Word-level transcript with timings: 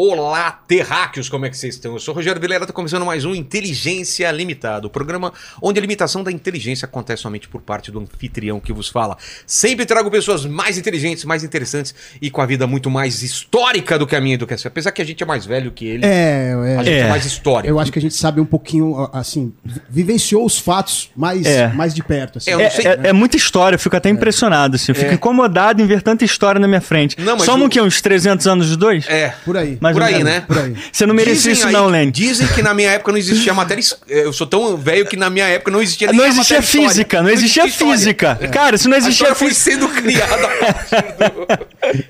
Olá, 0.00 0.52
terráqueos, 0.52 1.28
como 1.28 1.44
é 1.44 1.50
que 1.50 1.56
vocês 1.58 1.74
estão? 1.74 1.94
Eu 1.94 1.98
sou 1.98 2.14
o 2.14 2.16
Rogério 2.16 2.40
Vilera, 2.40 2.64
tá 2.64 2.72
começando 2.72 3.04
mais 3.04 3.24
um 3.24 3.34
Inteligência 3.34 4.30
Limitada, 4.30 4.86
o 4.86 4.90
programa 4.90 5.32
onde 5.60 5.80
a 5.80 5.82
limitação 5.82 6.22
da 6.22 6.30
inteligência 6.30 6.86
acontece 6.86 7.22
somente 7.22 7.48
por 7.48 7.60
parte 7.60 7.90
do 7.90 7.98
anfitrião 7.98 8.60
que 8.60 8.72
vos 8.72 8.86
fala. 8.86 9.16
Sempre 9.44 9.84
trago 9.84 10.08
pessoas 10.08 10.46
mais 10.46 10.78
inteligentes, 10.78 11.24
mais 11.24 11.42
interessantes 11.42 11.92
e 12.22 12.30
com 12.30 12.40
a 12.40 12.46
vida 12.46 12.64
muito 12.64 12.88
mais 12.88 13.24
histórica 13.24 13.98
do 13.98 14.06
que 14.06 14.14
a 14.14 14.20
minha 14.20 14.36
e 14.36 14.38
do 14.38 14.46
que 14.46 14.54
essa. 14.54 14.68
Apesar 14.68 14.92
que 14.92 15.02
a 15.02 15.04
gente 15.04 15.20
é 15.20 15.26
mais 15.26 15.44
velho 15.44 15.72
que 15.72 15.84
ele, 15.84 16.06
É, 16.06 16.54
a 16.54 16.64
é. 16.64 16.84
gente 16.84 16.90
é, 16.90 16.98
É. 17.00 17.08
mais 17.08 17.24
história. 17.26 17.68
Eu 17.68 17.80
acho 17.80 17.90
que 17.90 17.98
a 17.98 18.02
gente 18.02 18.14
sabe 18.14 18.40
um 18.40 18.46
pouquinho, 18.46 19.10
assim, 19.12 19.52
vi- 19.64 19.80
vivenciou 19.90 20.46
os 20.46 20.56
fatos 20.60 21.10
mais, 21.16 21.44
É. 21.44 21.72
mais 21.72 21.92
de 21.92 22.04
perto. 22.04 22.38
Assim. 22.38 22.52
É, 22.52 22.62
É, 22.62 22.70
sei, 22.70 22.86
é- 22.86 23.00
é 23.08 23.12
muita 23.12 23.36
história, 23.36 23.74
eu 23.74 23.80
fico 23.80 23.96
até 23.96 24.08
impressionado, 24.08 24.76
assim. 24.76 24.92
Eu 24.92 24.94
fico 24.94 25.10
É. 25.10 25.14
incomodado 25.14 25.82
em 25.82 25.86
ver 25.88 26.02
tanta 26.02 26.24
história 26.24 26.60
na 26.60 26.68
minha 26.68 26.80
frente. 26.80 27.18
Não, 27.20 27.34
mas 27.34 27.42
Somos 27.42 27.66
o- 27.66 27.68
quê? 27.68 27.80
Uns 27.80 28.00
300 28.00 28.46
anos 28.46 28.68
dos 28.68 28.76
dois? 28.76 29.04
É, 29.08 29.34
Por 29.44 29.56
aí. 29.56 29.76
Mais 29.94 29.96
por 29.96 30.02
ou 30.02 30.08
aí, 30.08 30.24
né? 30.24 30.40
Por 30.46 30.58
aí. 30.58 30.74
Você 30.92 31.06
não 31.06 31.14
merecia 31.14 31.52
isso, 31.52 31.66
aí- 31.66 31.72
não, 31.72 31.86
Lenny. 31.86 32.10
Dizem 32.10 32.46
que 32.48 32.62
na 32.62 32.72
minha 32.74 32.90
época 32.90 33.12
não 33.12 33.18
existia 33.18 33.52
matéria. 33.54 33.80
es- 33.80 33.96
Eu 34.08 34.32
sou 34.32 34.46
tão 34.46 34.76
velho 34.76 35.06
que 35.06 35.16
na 35.16 35.28
minha 35.30 35.46
época 35.46 35.70
não 35.70 35.80
existia 35.82 36.12
Não 36.12 36.24
existia 36.24 36.56
matéria 36.58 36.60
história. 36.64 36.88
física, 36.88 37.22
não 37.22 37.30
existia 37.30 37.66
história. 37.66 37.94
física. 37.96 38.34
Cara, 38.52 38.76
se 38.78 38.88
não 38.88 38.96
existia 38.96 39.28
história 39.28 39.34
foi 39.34 39.48
física. 39.48 39.70
sendo 39.72 39.88
criada 39.88 40.34
a 40.46 40.48
partir 40.48 41.04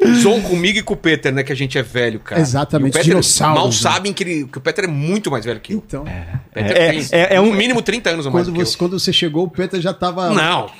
do... 0.05 0.15
Zon 0.21 0.41
comigo 0.43 0.79
e 0.79 0.83
com 0.83 0.95
o 0.95 0.97
Peter, 0.97 1.33
né? 1.33 1.43
Que 1.43 1.53
a 1.53 1.57
gente 1.57 1.79
é 1.79 1.83
velho, 1.83 2.19
cara. 2.21 2.41
Exatamente, 2.41 2.89
E 2.89 2.91
o 2.91 2.93
Peter, 2.95 3.05
dinossauros, 3.11 3.57
Mal 3.59 3.67
né? 3.69 3.73
sabem 3.73 4.13
que, 4.13 4.23
ele- 4.25 4.49
que 4.51 4.59
o 4.59 4.61
Peter 4.61 4.85
é 4.85 4.89
muito 4.89 5.31
mais 5.31 5.45
velho 5.45 5.61
que 5.61 5.75
eu. 5.75 5.83
Então, 5.87 6.05
É, 6.55 6.63
tem 6.91 7.07
é- 7.13 7.37
é 7.37 7.41
um- 7.41 7.47
no 7.47 7.55
mínimo 7.55 7.81
30 7.83 8.11
anos 8.11 8.27
a 8.27 8.31
mais 8.31 8.47
quando 8.47 8.55
do 8.55 8.59
que 8.61 8.67
você, 8.71 8.77
quando 8.77 8.99
você 8.99 9.13
chegou, 9.13 9.45
o 9.45 9.51
Peter 9.51 9.81
já 9.81 9.93
tava. 9.95 10.31
Não. 10.31 10.71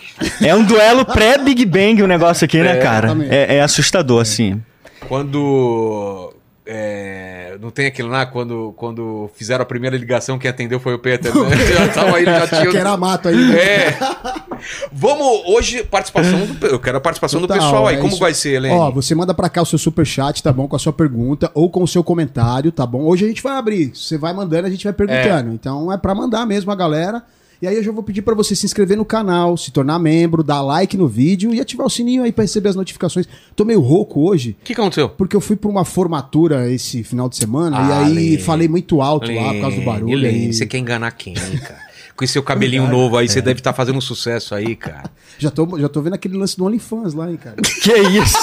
É 0.43 0.55
um 0.55 0.65
duelo 0.65 1.05
pré-Big 1.05 1.65
Bang 1.67 2.03
o 2.03 2.07
negócio 2.07 2.45
aqui, 2.45 2.59
né, 2.59 2.73
É, 2.73 2.77
cara? 2.81 3.17
É, 3.31 3.57
é 3.57 3.63
assustador, 3.63 4.21
assim. 4.23 4.61
Quando... 5.09 6.33
é, 6.71 7.57
não 7.63 7.71
tem 7.71 7.87
aquilo 7.87 8.11
lá, 8.11 8.27
quando, 8.27 8.75
quando 8.77 9.31
fizeram 9.35 9.63
a 9.63 9.67
primeira 9.67 9.97
ligação, 9.97 10.39
quem 10.39 10.51
atendeu 10.51 10.79
foi 10.79 10.93
o 10.93 10.99
Peter, 10.99 11.35
né? 11.35 11.57
Já 11.73 11.89
tava 11.89 12.17
aí, 12.19 12.25
já 12.27 12.47
tinha... 12.47 12.67
que 12.71 12.77
era 12.77 12.95
mato 12.95 13.29
aí. 13.29 13.35
né? 13.37 13.59
É. 13.59 13.99
Vamos 14.93 15.43
hoje, 15.47 15.83
participação 15.83 16.45
do. 16.47 16.67
Eu 16.67 16.79
quero 16.79 16.99
a 16.99 17.01
participação 17.01 17.41
do 17.41 17.47
Total, 17.47 17.63
pessoal 17.63 17.87
aí. 17.87 17.97
é 17.97 17.99
Como 17.99 18.11
isso. 18.13 18.21
vai 18.21 18.35
ser, 18.35 18.51
Helene? 18.57 18.75
Ó, 18.75 18.91
você 18.91 19.15
manda 19.15 19.33
pra 19.33 19.49
cá 19.49 19.63
o 19.63 19.67
seu 19.67 19.79
superchat, 19.79 20.43
tá 20.43 20.53
bom? 20.53 20.69
Com 20.69 20.77
a 20.77 20.79
sua 20.79 20.93
pergunta 20.93 21.51
ou 21.55 21.71
com 21.71 21.83
o 21.83 21.89
seu 21.89 22.05
comentário, 22.05 22.71
tá 22.71 22.85
bom? 22.85 23.03
Hoje 23.05 23.25
a 23.25 23.29
gente 23.29 23.43
vai 23.43 23.57
abrir. 23.57 23.93
Você 23.95 24.19
vai 24.19 24.35
mandando, 24.35 24.67
a 24.67 24.71
gente 24.71 24.85
vai 24.85 24.93
perguntando. 24.93 25.55
Então 25.55 25.91
é 25.91 25.97
pra 25.97 26.15
mandar 26.15 26.45
mesmo 26.45 26.71
a 26.71 26.75
galera. 26.75 27.23
E 27.61 27.67
aí 27.67 27.75
eu 27.75 27.83
já 27.83 27.91
vou 27.91 28.03
pedir 28.05 28.23
pra 28.23 28.35
você 28.35 28.55
se 28.55 28.65
inscrever 28.65 28.97
no 28.97 29.05
canal, 29.05 29.57
se 29.57 29.73
tornar 29.73 29.99
membro, 29.99 30.45
dar 30.45 30.63
like 30.63 30.97
no 30.97 31.09
vídeo 31.09 31.53
e 31.53 31.61
ativar 31.61 31.87
o 31.87 31.91
sininho 31.91 32.23
aí 32.23 32.31
pra 32.31 32.45
receber 32.45 32.69
as 32.69 32.77
notificações. 32.77 33.27
Tô 33.57 33.65
meio 33.65 33.81
rouco 33.81 34.21
hoje. 34.29 34.57
O 34.61 34.65
que 34.65 34.73
aconteceu? 34.75 35.09
Porque 35.09 35.35
eu 35.35 35.41
fui 35.41 35.57
pra 35.57 35.69
uma 35.69 35.85
formatura 35.85 36.71
esse 36.71 37.03
final 37.03 37.29
de 37.29 37.37
semana 37.37 37.77
Ah, 37.79 37.89
e 37.89 37.93
aí 38.07 38.15
Lene. 38.15 38.39
falei 38.39 38.69
muito 38.69 39.03
alto 39.03 39.33
lá 39.33 39.53
por 39.55 39.61
causa 39.61 39.77
do 39.77 39.83
barulho. 39.83 40.13
Helene, 40.13 40.51
e 40.51 40.55
você 40.55 40.67
quer 40.67 40.79
enganar 40.79 41.11
quem, 41.11 41.35
cara? 41.35 41.89
Com 42.17 42.25
esse 42.25 42.33
seu 42.33 42.43
cabelinho 42.43 42.87
novo 42.91 43.17
aí, 43.17 43.29
você 43.29 43.41
deve 43.43 43.59
estar 43.61 43.73
fazendo 43.73 43.97
um 43.99 44.01
sucesso 44.01 44.55
aí, 44.55 44.77
cara. 44.77 45.11
já, 45.39 45.51
tô, 45.51 45.79
já 45.79 45.89
tô 45.89 46.01
vendo 46.01 46.15
aquele 46.15 46.37
lance 46.37 46.57
do 46.57 46.65
OnlyFans 46.65 47.15
lá, 47.15 47.31
hein, 47.31 47.37
cara. 47.43 47.57
Que 47.83 47.93
isso? 47.93 48.37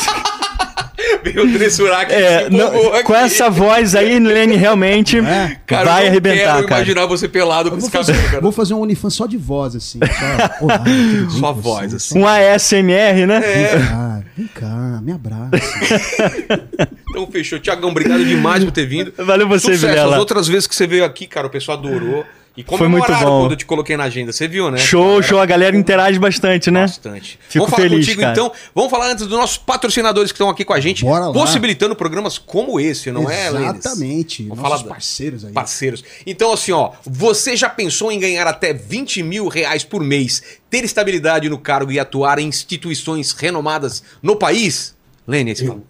Dressurar 1.34 2.02
aqui. 2.02 2.14
É, 2.14 2.50
não- 2.50 3.04
com 3.04 3.16
essa 3.16 3.50
voz 3.50 3.96
aí, 3.96 4.20
Lenny, 4.20 4.56
realmente 4.56 5.18
É? 5.20 5.58
Cara, 5.66 5.86
vai 5.86 6.02
eu 6.02 6.04
não 6.06 6.12
arrebentar, 6.12 6.38
quero 6.56 6.68
cara. 6.68 6.82
imaginar 6.82 7.06
você 7.08 7.28
pelado 7.28 7.72
com 7.72 7.78
esse 7.78 7.90
cabelo, 7.90 8.24
cara. 8.30 8.42
vou 8.42 8.52
fazer 8.52 8.74
um 8.74 8.82
OnlyFans 8.82 9.14
só 9.14 9.26
de 9.26 9.38
voz, 9.38 9.76
assim. 9.76 10.00
Só, 10.00 10.50
Olá, 10.66 10.78
bem 10.80 11.30
Só 11.30 11.54
voz, 11.54 11.92
você? 11.92 11.96
assim. 11.96 12.20
Um 12.20 12.28
ASMR, 12.28 13.26
né? 13.26 13.42
É. 13.44 13.76
Ah, 13.92 14.22
vem 14.38 14.48
cá, 14.48 15.00
me 15.02 15.12
abraça. 15.12 15.50
Então 17.16 17.28
fechou. 17.32 17.58
Tiagão, 17.60 17.92
obrigado 17.92 18.26
demais 18.26 18.62
por 18.64 18.72
ter 18.72 18.86
vindo. 18.86 19.14
Valeu 19.18 19.48
você, 19.48 19.74
Sucesso. 19.74 19.86
As 19.88 19.92
Vilela. 20.04 20.20
outras 20.20 20.48
vezes 20.50 20.68
que 20.68 20.76
você 20.76 20.86
veio 20.86 21.06
aqui, 21.06 21.26
cara, 21.28 21.48
o 21.48 21.50
pessoal 21.50 21.78
adorou. 21.78 22.26
E 22.58 22.64
Foi 22.64 22.88
muito 22.88 23.04
comemoraram 23.06 23.30
bom. 23.32 23.42
quando 23.42 23.52
eu 23.52 23.58
te 23.58 23.66
coloquei 23.66 23.98
na 23.98 24.06
agenda. 24.06 24.32
Você 24.32 24.48
viu, 24.48 24.72
né? 24.72 24.78
Show, 24.78 25.22
show. 25.22 25.40
A 25.42 25.46
galera 25.46 25.76
interage 25.76 26.18
bastante, 26.18 26.72
né? 26.72 26.82
Bastante. 26.84 27.38
Fico 27.50 27.66
Vamos 27.66 27.72
falar 27.72 27.90
feliz, 27.90 28.06
contigo 28.06 28.22
cara. 28.22 28.32
então. 28.34 28.52
Vamos 28.74 28.90
falar 28.90 29.12
antes 29.12 29.28
dos 29.28 29.38
nossos 29.38 29.58
patrocinadores 29.58 30.32
que 30.32 30.36
estão 30.36 30.50
aqui 30.50 30.64
com 30.64 30.72
a 30.74 30.80
gente, 30.80 31.04
Bora 31.04 31.26
lá. 31.28 31.34
possibilitando 31.34 31.96
programas 31.98 32.38
como 32.38 32.80
esse, 32.80 33.12
não 33.12 33.30
é, 33.30 33.50
Lênis? 33.50 33.70
Exatamente. 33.80 34.44
Vamos 34.48 34.64
Nossos 34.64 34.82
falar 34.82 34.94
parceiros 34.94 35.44
aí. 35.46 35.52
Parceiros. 35.52 36.04
Então, 36.26 36.54
assim, 36.54 36.72
ó, 36.72 36.92
você 37.06 37.58
já 37.58 37.68
pensou 37.68 38.10
em 38.10 38.20
ganhar 38.20 38.48
até 38.48 38.72
20 38.74 39.22
mil 39.22 39.50
reais 39.50 39.84
por 39.84 40.02
mês, 40.02 40.42
ter 40.70 40.86
estabilidade 40.86 41.50
no 41.50 41.58
cargo 41.58 41.92
e 41.92 42.00
atuar 42.00 42.40
em 42.40 42.48
instituições 42.48 43.34
renomadas 43.34 44.02
no 44.24 44.38
país? 44.38 44.96
Esse 45.28 45.68
fala. 45.68 45.82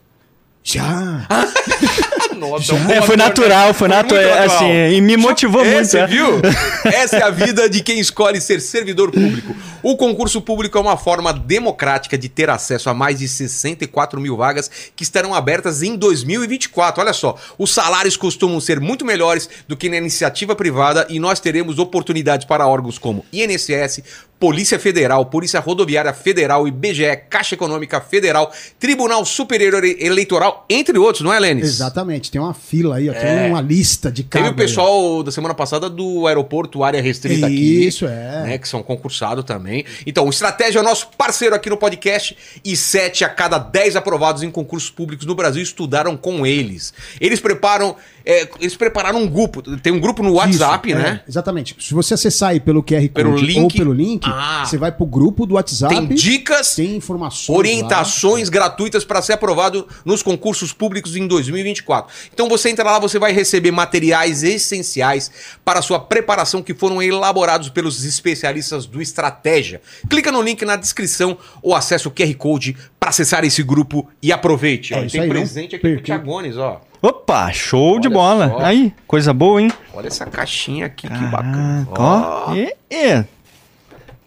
Já. 0.63 1.27
Nossa, 2.35 2.63
Já. 2.63 2.75
bom 2.75 2.91
É, 2.91 3.01
foi 3.01 3.15
ator, 3.15 3.17
natural, 3.17 3.67
né? 3.67 3.73
foi 3.73 3.87
muito 3.87 4.13
natural, 4.13 4.43
assim, 4.43 4.95
e 4.95 5.01
me 5.01 5.17
motivou 5.17 5.65
é, 5.65 5.73
muito, 5.73 5.87
Você 5.87 5.99
é. 5.99 6.07
viu? 6.07 6.27
Essa 6.85 7.17
é 7.17 7.23
a 7.23 7.29
vida 7.29 7.69
de 7.69 7.81
quem 7.81 7.99
escolhe 7.99 8.39
ser 8.41 8.61
servidor 8.61 9.11
público. 9.11 9.55
O 9.81 9.95
concurso 9.95 10.41
público 10.41 10.77
é 10.77 10.81
uma 10.81 10.97
forma 10.97 11.31
democrática 11.31 12.17
de 12.17 12.27
ter 12.27 12.49
acesso 12.49 12.89
a 12.89 12.93
mais 12.93 13.19
de 13.19 13.27
64 13.27 14.19
mil 14.19 14.35
vagas 14.35 14.69
que 14.95 15.03
estarão 15.03 15.33
abertas 15.33 15.83
em 15.83 15.95
2024. 15.95 17.01
Olha 17.01 17.13
só, 17.13 17.37
os 17.57 17.73
salários 17.73 18.17
costumam 18.17 18.59
ser 18.59 18.79
muito 18.79 19.05
melhores 19.05 19.47
do 19.67 19.77
que 19.77 19.87
na 19.87 19.97
iniciativa 19.97 20.55
privada 20.55 21.05
e 21.07 21.19
nós 21.19 21.39
teremos 21.39 21.77
oportunidades 21.77 22.47
para 22.47 22.67
órgãos 22.67 22.97
como 22.97 23.23
INSS, 23.31 24.01
Polícia 24.39 24.77
Federal, 24.77 25.25
Polícia 25.25 25.59
Rodoviária 25.59 26.13
Federal, 26.13 26.67
IBGE, 26.67 27.15
Caixa 27.29 27.55
Econômica 27.55 28.01
Federal, 28.01 28.51
Tribunal 28.77 29.23
Superior 29.25 29.83
Eleitoral, 29.83 30.65
entre 30.69 30.97
outros, 30.97 31.23
não 31.23 31.33
é, 31.33 31.39
Lênis? 31.39 31.65
Exatamente. 31.65 32.29
Tem 32.29 32.41
uma 32.41 32.53
fila 32.53 32.97
aí, 32.97 33.09
ó. 33.09 33.13
É. 33.13 33.19
Tem 33.19 33.49
uma 33.49 33.61
lista 33.61 34.11
de 34.11 34.23
Teve 34.23 34.43
cargos. 34.43 34.51
o 34.51 34.55
pessoal 34.55 35.23
da 35.23 35.31
semana 35.31 35.53
passada 35.53 35.89
do 35.89 36.27
aeroporto 36.27 36.83
área 36.83 37.01
restrita 37.01 37.45
aqui. 37.45 37.85
Isso, 37.87 38.05
é. 38.05 38.43
Né, 38.43 38.57
que 38.57 38.67
são 38.67 38.83
concursados 38.83 39.43
também. 39.45 39.85
Então, 40.05 40.25
o 40.25 40.29
Estratégia 40.29 40.79
é 40.79 40.81
o 40.81 40.85
nosso 40.85 41.07
parceiro 41.17 41.55
aqui 41.55 41.69
no 41.69 41.77
podcast 41.77 42.37
e 42.63 42.75
sete 42.75 43.23
a 43.23 43.29
cada 43.29 43.57
dez 43.57 43.95
aprovados 43.95 44.43
em 44.43 44.51
concursos 44.51 44.89
públicos 44.89 45.25
no 45.25 45.33
Brasil 45.33 45.63
estudaram 45.63 46.17
com 46.17 46.45
eles. 46.45 46.93
Eles 47.21 47.39
preparam, 47.39 47.95
é, 48.25 48.49
eles 48.59 48.75
prepararam 48.75 49.19
um 49.21 49.27
grupo, 49.27 49.61
tem 49.77 49.93
um 49.93 49.99
grupo 49.99 50.23
no 50.23 50.33
WhatsApp, 50.33 50.89
Isso, 50.89 50.97
é, 50.97 51.01
né? 51.01 51.21
exatamente. 51.27 51.75
Se 51.79 51.93
você 51.93 52.13
acessar 52.15 52.49
aí 52.49 52.59
pelo 52.59 52.81
QR 52.83 53.01
Code 53.01 53.09
Pelo 53.09 53.35
link. 53.37 53.59
ou 53.61 53.67
pelo 53.69 53.93
link, 53.93 54.23
Ah. 54.27 54.63
você 54.65 54.77
vai 54.77 54.91
pro 54.91 55.05
grupo 55.05 55.45
do 55.45 55.55
WhatsApp. 55.55 55.93
Tem 55.93 56.07
dicas, 56.07 56.75
tem 56.75 56.95
informações. 56.95 57.57
orientações 57.57 58.49
gratuitas 58.49 59.03
para 59.05 59.21
ser 59.21 59.33
aprovado 59.33 59.87
nos 60.03 60.23
concursos 60.23 60.73
públicos 60.73 61.15
em 61.15 61.27
2024. 61.27 62.11
Então 62.33 62.49
você 62.49 62.69
entra 62.69 62.83
lá, 62.83 62.99
você 62.99 63.19
vai 63.19 63.31
receber 63.31 63.71
materiais 63.71 64.43
essenciais 64.43 65.31
para 65.63 65.79
a 65.79 65.81
sua 65.81 65.99
preparação 65.99 66.61
que 66.63 66.73
foram 66.73 67.01
elaborados 67.01 67.69
pelos 67.69 68.03
especialistas 68.03 68.85
do 68.85 69.01
Estratégia. 69.01 69.81
Clica 70.09 70.31
no 70.31 70.41
link 70.41 70.63
na 70.65 70.75
descrição 70.75 71.37
ou 71.61 71.75
acesse 71.75 72.07
o 72.07 72.11
QR 72.11 72.33
Code 72.35 72.75
para 72.99 73.09
acessar 73.09 73.43
esse 73.45 73.61
grupo 73.61 74.07
e 74.21 74.31
aproveite. 74.31 74.93
É 74.93 74.97
Ó, 74.99 75.07
tem 75.07 75.21
aí, 75.21 75.29
presente 75.29 75.75
aqui 75.75 75.81
pro 75.81 75.89
perca. 75.91 76.03
Tiagones, 76.05 76.57
ó. 76.57 76.81
Opa, 77.07 77.51
show 77.51 77.99
de 77.99 78.07
Olha 78.07 78.15
bola. 78.15 78.49
só. 78.49 78.59
Aí, 78.59 78.93
coisa 79.05 79.33
boa, 79.33 79.61
hein? 79.61 79.71
Olha 79.93 80.07
essa 80.07 80.25
caixinha 80.25 80.87
aqui, 80.87 81.07
que 81.07 81.25
bacana. 81.25 81.87
Caraca, 81.93 82.01
ó. 82.01 82.55
E, 82.55 82.73
e. 82.89 83.23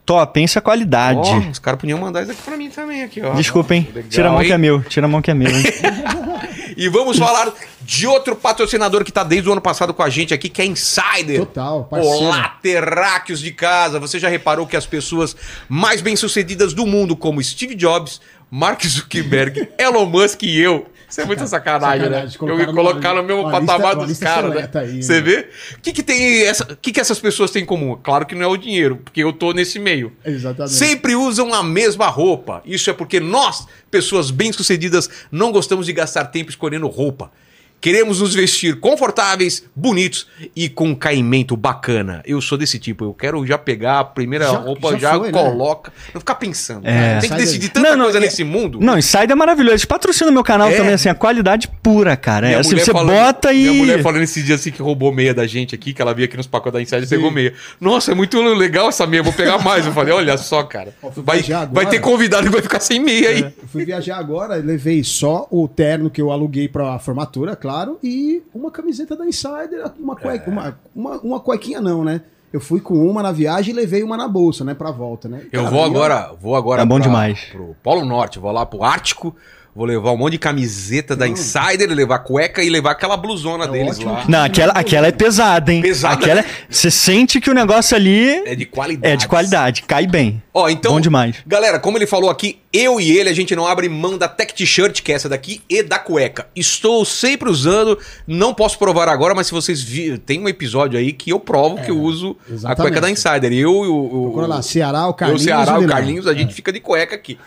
Top, 0.07 0.33
pensa 0.33 0.61
a 0.61 0.63
qualidade. 0.63 1.19
Ó, 1.21 1.39
os 1.51 1.59
caras 1.59 1.81
podiam 1.81 1.99
mandar 1.99 2.23
isso 2.23 2.33
aqui 2.33 2.41
pra 2.43 2.57
mim 2.57 2.71
também 2.71 3.03
aqui, 3.03 3.21
ó. 3.21 3.35
Desculpa, 3.35 3.75
hein? 3.75 3.89
Legal, 3.93 4.09
Tira 4.09 4.29
a 4.29 4.33
mão 4.33 4.41
hein? 4.41 4.47
que 4.47 4.53
é 4.53 4.59
meu. 4.59 4.83
Tira 4.83 5.07
a 5.07 5.09
mão 5.09 5.21
que 5.21 5.31
é 5.31 5.35
meu, 5.35 5.51
hein? 5.51 5.65
E 6.77 6.89
vamos 6.89 7.19
falar 7.19 7.53
de 7.81 8.07
outro 8.07 8.37
patrocinador 8.37 9.03
que 9.03 9.11
tá 9.11 9.25
desde 9.25 9.49
o 9.49 9.53
ano 9.53 9.61
passado 9.61 9.93
com 9.93 10.01
a 10.01 10.09
gente 10.09 10.33
aqui, 10.33 10.49
que 10.49 10.63
é 10.63 10.65
Insider. 10.65 11.41
Total, 11.41 11.83
parceiro. 11.85 12.17
Olá, 12.19 12.57
terráqueos 12.63 13.41
de 13.41 13.51
casa. 13.51 13.99
Você 13.99 14.21
já 14.21 14.29
reparou 14.29 14.65
que 14.65 14.77
as 14.77 14.87
pessoas 14.87 15.35
mais 15.69 16.01
bem-sucedidas 16.01 16.73
do 16.73 16.87
mundo, 16.87 17.17
como 17.17 17.43
Steve 17.43 17.75
Jobs, 17.75 18.21
Mark 18.49 18.87
Zuckerberg, 18.87 19.71
Elon 19.77 20.07
Musk 20.07 20.45
e 20.45 20.57
eu. 20.57 20.87
Isso 21.09 21.21
é 21.23 21.25
muita 21.25 21.47
sacanagem, 21.47 22.05
Sacanagem, 22.05 22.39
né? 22.41 22.65
Eu 22.67 22.75
colocar 22.75 23.15
no 23.15 23.23
mesmo 23.23 23.51
patamar 23.51 23.97
lista- 23.97 24.07
dos 24.07 24.19
caras, 24.19 24.55
né? 24.55 24.71
aí, 24.75 25.03
Você 25.03 25.15
né? 25.15 25.21
vê? 25.21 25.49
O 25.77 25.81
que, 25.81 25.93
que 25.93 26.03
tem 26.03 26.43
essa, 26.43 26.77
que, 26.81 26.93
que 26.93 27.01
essas 27.01 27.19
pessoas 27.19 27.51
têm 27.51 27.63
em 27.63 27.67
comum? 27.67 27.99
Claro 28.03 28.27
que 28.27 28.35
não 28.35 28.43
é 28.43 28.47
o 28.47 28.57
dinheiro, 28.59 28.97
porque 28.97 29.23
eu 29.25 29.33
tô 29.33 29.53
nesse 29.53 29.79
meio. 29.79 30.13
Exatamente. 30.25 30.75
Sempre 30.75 31.15
usam 31.15 31.55
a 31.55 31.63
mesma 31.63 32.09
roupa. 32.09 32.61
Isso 32.67 32.91
é 32.91 32.93
porque 32.93 33.21
nós, 33.21 33.67
pessoas 33.91 34.31
bem-sucedidas, 34.31 35.09
não 35.33 35.51
gostamos 35.51 35.87
de 35.87 35.93
gastar 35.95 36.27
tempo 36.27 36.51
escolhendo 36.51 36.87
roupa. 36.89 37.31
Queremos 37.81 38.21
nos 38.21 38.35
vestir 38.35 38.81
confortáveis, 38.81 39.63
bonitos 39.75 40.27
e 40.55 40.69
com 40.69 40.89
um 40.89 40.95
caimento 40.95 41.57
bacana. 41.57 42.23
Eu 42.27 42.41
sou 42.41 42.59
desse 42.59 42.79
tipo. 42.79 43.05
Eu 43.05 43.15
quero 43.15 43.47
já 43.47 43.57
pegar 43.57 44.01
a 44.01 44.05
primeira 44.05 44.47
Já- 44.47 44.59
roupa, 44.59 44.91
já 44.93 44.99
já, 44.99 45.19
foi, 45.19 45.31
né? 45.31 45.39
coloca. 45.41 45.93
Não 46.13 46.21
ficar 46.21 46.35
pensando. 46.35 46.87
É. 46.87 46.91
né? 46.91 47.21
Tem 47.21 47.31
que 47.31 47.37
decidir 47.37 47.69
daí. 47.69 47.71
tanta 47.71 47.91
Não, 47.91 47.97
não, 47.97 48.05
coisa 48.07 48.19
é- 48.19 48.21
nesse 48.23 48.43
mundo. 48.43 48.81
Não, 48.81 48.99
Insider 48.99 49.31
é 49.31 49.35
maravilhoso. 49.37 49.75
Eles 49.75 49.85
patrocinam 49.85 50.33
meu 50.33 50.43
canal 50.43 50.69
É. 50.69 50.77
também, 50.77 50.93
assim, 50.95 51.09
a 51.09 51.15
qualidade 51.15 51.69
pura, 51.83 52.17
cara. 52.17 52.49
É, 52.51 52.57
assim, 52.57 52.77
você 52.77 52.91
falando- 52.91 53.15
bota 53.17 53.53
e. 53.53 53.59
Minha 53.63 53.73
mulher 53.75 54.03
falando 54.03 54.23
esse 54.23 54.43
dia 54.43 54.57
assim 54.57 54.73
que 54.73 54.83
roubou 54.83 55.13
meia 55.13 55.33
da 55.33 55.47
gente 55.47 55.75
aqui, 55.75 55.93
que 55.93 56.03
ela 56.03 56.13
via 56.13 56.25
aqui 56.25 56.37
nos 56.37 56.49
pacotes 56.49 56.73
da 56.73 56.83
Insider 56.83 57.05
e 57.05 57.07
pegou 57.07 57.31
meia. 57.31 57.55
Nossa, 57.81 58.11
é 58.11 58.15
muito 58.15 58.41
legal 58.55 58.89
essa 58.89 59.07
meia, 59.07 59.23
vou 59.23 59.33
pegar 59.33 59.59
mais. 59.59 59.87
Eu 59.87 59.93
falei, 59.93 60.13
olha 60.13 60.37
só, 60.37 60.65
cara. 60.65 60.93
Ó, 61.01 61.11
Vai, 61.19 61.43
vai 61.73 61.87
ter 61.87 62.01
convidado 62.01 62.45
que 62.47 62.53
vai 62.53 62.63
ficar 62.63 62.81
sem 62.81 62.99
meia 62.99 63.29
aí. 63.31 63.41
Eu 63.43 63.53
fui 63.71 63.85
viajar 63.85 64.17
agora, 64.19 64.57
levei 64.57 65.05
só 65.05 65.47
o 65.51 65.69
terno 65.69 66.11
que 66.11 66.21
eu 66.21 66.33
aluguei 66.33 66.67
pra 66.69 66.99
formatura, 66.99 67.55
claro, 67.55 67.68
e 68.03 68.43
uma 68.55 68.71
camiseta 68.71 69.15
da 69.17 69.27
Insider, 69.27 69.85
uma, 69.99 70.17
cueca, 70.17 70.51
uma, 70.51 70.79
uma, 70.95 71.17
uma 71.19 71.41
cuequinha 71.41 71.81
não, 71.81 72.05
né? 72.05 72.21
Eu 72.53 72.61
fui 72.61 72.81
com 72.81 72.95
uma 72.95 73.23
na 73.23 73.31
viagem 73.31 73.75
e 73.75 73.77
levei 73.77 74.03
uma 74.03 74.17
na 74.17 74.27
bolsa, 74.27 74.65
né, 74.65 74.73
pra 74.73 74.91
volta, 74.91 75.29
né? 75.29 75.43
Eu 75.53 75.65
Cara, 75.65 75.75
vou 75.75 75.85
agora, 75.85 76.33
vou 76.41 76.57
agora 76.57 76.83
É 76.83 76.87
bom 76.87 76.99
demais. 76.99 77.41
pro 77.53 77.77
Polo 77.83 78.05
Norte, 78.07 78.39
vou 78.39 78.51
lá 78.51 78.65
pro 78.65 78.83
Ártico, 78.83 79.37
vou 79.77 79.85
levar 79.85 80.13
um 80.13 80.17
monte 80.17 80.33
de 80.33 80.39
camiseta 80.39 81.15
da 81.15 81.29
Insider, 81.29 81.89
levar 81.93 82.21
cueca 82.21 82.63
e 82.63 82.71
levar 82.71 82.93
aquela 82.93 83.19
blusona 83.19 83.65
É 83.65 83.69
deles 83.69 83.97
ótimo 83.99 84.13
lá. 84.13 84.25
Não, 84.27 84.43
aquela, 84.45 84.73
aquela 84.73 85.07
é 85.09 85.13
pesada, 85.13 85.71
hein? 85.71 85.83
Pesada. 85.83 86.15
Aquela, 86.15 86.43
você 86.71 86.91
sente 86.91 87.39
que 87.39 87.51
o 87.51 87.55
negócio 87.55 87.95
ali 87.95 88.29
É 88.47 88.55
de 88.55 88.65
qualidade. 88.65 89.13
é 89.13 89.17
de 89.17 89.29
qualidade, 89.29 89.83
cai 89.83 90.07
bem. 90.07 90.43
Ó, 90.55 90.71
então, 90.71 90.93
Bom 90.95 91.01
demais. 91.03 91.37
Galera, 91.47 91.79
como 91.79 91.99
ele 91.99 92.07
falou 92.07 92.31
aqui, 92.31 92.59
eu 92.73 93.01
e 93.01 93.17
ele, 93.17 93.31
a 93.31 93.35
gente 93.35 93.57
não 93.57 93.67
abre 93.67 93.89
mão 93.89 94.19
da 94.19 94.29
Tech 94.29 94.53
T-shirt, 94.55 95.01
que 95.01 95.11
é 95.11 95.15
essa 95.15 95.29
daqui, 95.29 95.63
e 95.69 95.83
da 95.83 95.99
cueca. 95.99 96.49
Estou 96.55 97.05
sempre 97.05 97.49
usando, 97.49 97.99
não 98.27 98.53
posso 98.53 98.79
provar 98.79 99.09
agora, 99.09 99.35
mas 99.35 99.47
se 99.47 99.53
vocês 99.53 99.83
viram, 99.83 100.19
tem 100.19 100.41
um 100.41 100.49
episódio 100.49 100.99
aí 100.99 101.13
que 101.13 101.31
eu 101.31 101.41
provo 101.41 101.83
que 101.83 101.91
eu 101.91 101.99
uso 101.99 102.37
a 102.49 102.53
exatamente. 102.53 102.81
cueca 102.83 103.01
da 103.01 103.11
Insider. 103.11 103.53
Eu 103.53 103.85
e 103.85 103.89
o, 103.89 104.05
o, 104.05 104.23
Procura 104.25 104.47
lá, 104.47 104.63
Ceará, 104.63 105.07
o 105.07 105.11
eu, 105.11 105.15
Carlinhos. 105.15 105.43
o 105.43 105.45
Ceará, 105.45 105.79
o. 105.79 105.87
Carlinhos, 105.87 106.27
a 106.27 106.35
gente 106.35 106.53
fica 106.53 106.71
de 106.71 106.81
cueca 106.81 107.15
aqui. 107.15 107.39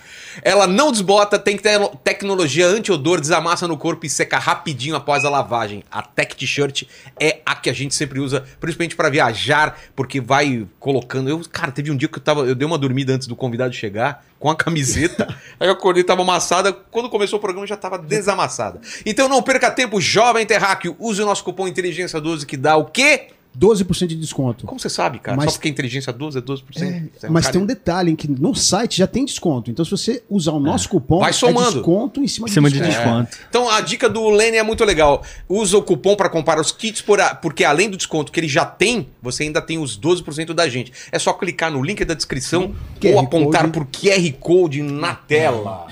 Ela 0.42 0.66
não 0.66 0.92
desbota, 0.92 1.38
tem 1.38 1.58
te- 1.58 1.70
tecnologia 2.04 2.66
anti-odor, 2.66 3.20
desamassa 3.20 3.68
no 3.68 3.78
corpo 3.78 4.06
e 4.06 4.10
seca 4.10 4.40
rapidinho 4.40 4.96
após 4.96 5.24
a 5.26 5.30
lavagem. 5.30 5.84
A 5.92 6.02
Tech 6.02 6.36
T-shirt 6.36 6.84
é 7.20 7.42
a 7.46 7.54
que 7.54 7.70
a 7.70 7.74
gente 7.74 7.94
sempre 7.94 8.20
usa, 8.20 8.44
principalmente 8.60 8.96
para 8.96 9.10
viajar, 9.10 9.78
porque 9.96 10.20
vai 10.20 10.66
colocando. 10.80 11.30
Eu, 11.30 11.42
cara, 11.52 11.72
teve 11.72 11.92
um 11.92 11.98
dia 11.98 12.08
que 12.08 12.18
eu 12.18 12.24
tava, 12.24 12.42
eu 12.42 12.56
dei 12.56 12.66
uma 12.66 12.78
dormida 12.78 13.14
antes 13.14 13.28
do 13.28 13.36
convidado 13.36 13.74
chegar 13.74 14.26
com 14.42 14.50
a 14.50 14.56
camiseta. 14.56 15.28
aí 15.60 15.68
eu 15.68 15.74
acordei, 15.74 16.04
tava 16.04 16.24
amassada. 16.24 16.74
Quando 16.74 17.10
começou 17.10 17.38
o 17.38 17.42
programa 17.42 17.68
já 17.68 17.78
tava 17.78 17.98
desamassada. 17.98 18.82
Então 19.06 19.30
não 19.30 19.42
perca 19.42 19.70
tempo, 19.70 20.02
jovem 20.02 20.46
terráqueo, 20.46 20.96
use 21.00 21.22
o 21.22 21.26
nosso 21.26 21.44
cupom 21.44 21.68
inteligência 21.68 22.20
12 22.20 22.46
que 22.46 22.58
dá 22.58 22.76
o 22.76 22.86
quê? 22.86 23.28
12% 23.58 24.08
de 24.08 24.16
desconto. 24.16 24.66
Como 24.66 24.80
você 24.80 24.90
sabe, 24.90 25.20
cara? 25.20 25.36
Mas- 25.36 25.46
Só 25.46 25.52
porque 25.58 25.68
a 25.68 25.72
inteligência 25.72 26.14
12 26.14 26.38
é 26.38 26.42
12%. 26.42 26.64
Você 26.74 27.26
é 27.26 27.30
um 27.30 27.34
Mas 27.34 27.44
cara- 27.46 27.54
tem 27.54 27.62
um 27.62 27.66
detalhe, 27.66 28.12
em 28.12 28.16
que 28.16 28.30
no 28.30 28.56
site 28.56 28.98
já 28.98 29.06
tem 29.08 29.26
desconto. 29.26 29.70
Então, 29.70 29.84
se 29.84 29.92
você 29.92 30.24
usar 30.30 30.54
o 30.54 30.60
nosso 30.60 30.88
cupom, 30.88 31.20
Vai 31.20 31.34
somando. 31.34 31.68
é 31.68 31.72
desconto 31.74 32.24
em 32.24 32.28
cima, 32.28 32.48
Em 32.48 32.52
cima 32.52 32.70
de 32.70 32.80
desconto. 32.80 33.28
desconto. 33.30 33.38
Então 33.50 33.70
a 33.70 33.82
dica 33.82 34.10
do 34.10 34.30
Lenny 34.30 34.58
é 34.58 34.64
muito 34.64 34.84
legal. 34.86 35.22
Usa 35.50 35.78
o 35.78 35.84
cupom 35.84 36.16
para 36.16 36.30
comprar 36.30 36.60
os 36.60 36.72
kits, 36.72 37.02
por 37.02 37.20
a- 37.20 37.36
porque 37.36 37.64
além 37.66 37.90
do 37.90 37.98
desconto 37.98 38.32
que 38.32 38.40
ele 38.40 38.48
já 38.48 38.64
tem, 38.66 39.10
você 39.22 39.44
ainda 39.44 39.62
tem 39.62 39.78
os 39.78 39.98
12% 39.98 40.54
da 40.54 40.70
gente. 40.70 40.92
É 41.12 41.20
só 41.20 41.34
clicar 41.34 41.70
no 41.72 41.84
link 41.84 42.04
da 42.06 42.14
descrição 42.14 42.74
QR 43.02 43.14
ou 43.16 43.20
apontar 43.20 43.64
Code. 43.64 43.74
por 43.74 43.86
QR 43.88 44.32
Code 44.40 44.82
na 44.82 45.14
tela. 45.14 45.88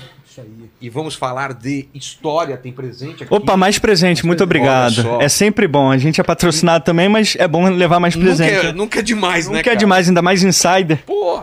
E 0.80 0.88
vamos 0.88 1.14
falar 1.14 1.52
de 1.52 1.88
história, 1.94 2.56
tem 2.56 2.72
presente 2.72 3.22
aqui. 3.24 3.34
Opa, 3.34 3.56
mais 3.56 3.78
presente, 3.78 4.24
muito 4.24 4.40
Olha 4.40 4.44
obrigado. 4.46 5.20
É 5.20 5.28
sempre 5.28 5.68
bom. 5.68 5.90
A 5.90 5.98
gente 5.98 6.20
é 6.20 6.24
patrocinado 6.24 6.84
também, 6.84 7.08
mas 7.08 7.36
é 7.38 7.46
bom 7.46 7.68
levar 7.68 8.00
mais 8.00 8.14
nunca 8.16 8.26
presente. 8.34 8.66
é, 8.66 8.72
nunca 8.72 8.98
é 9.00 9.02
demais, 9.02 9.46
né, 9.46 9.58
Nunca 9.58 9.72
é 9.72 9.76
demais, 9.76 10.08
ainda 10.08 10.22
mais 10.22 10.42
insider. 10.42 11.02
Pô, 11.04 11.42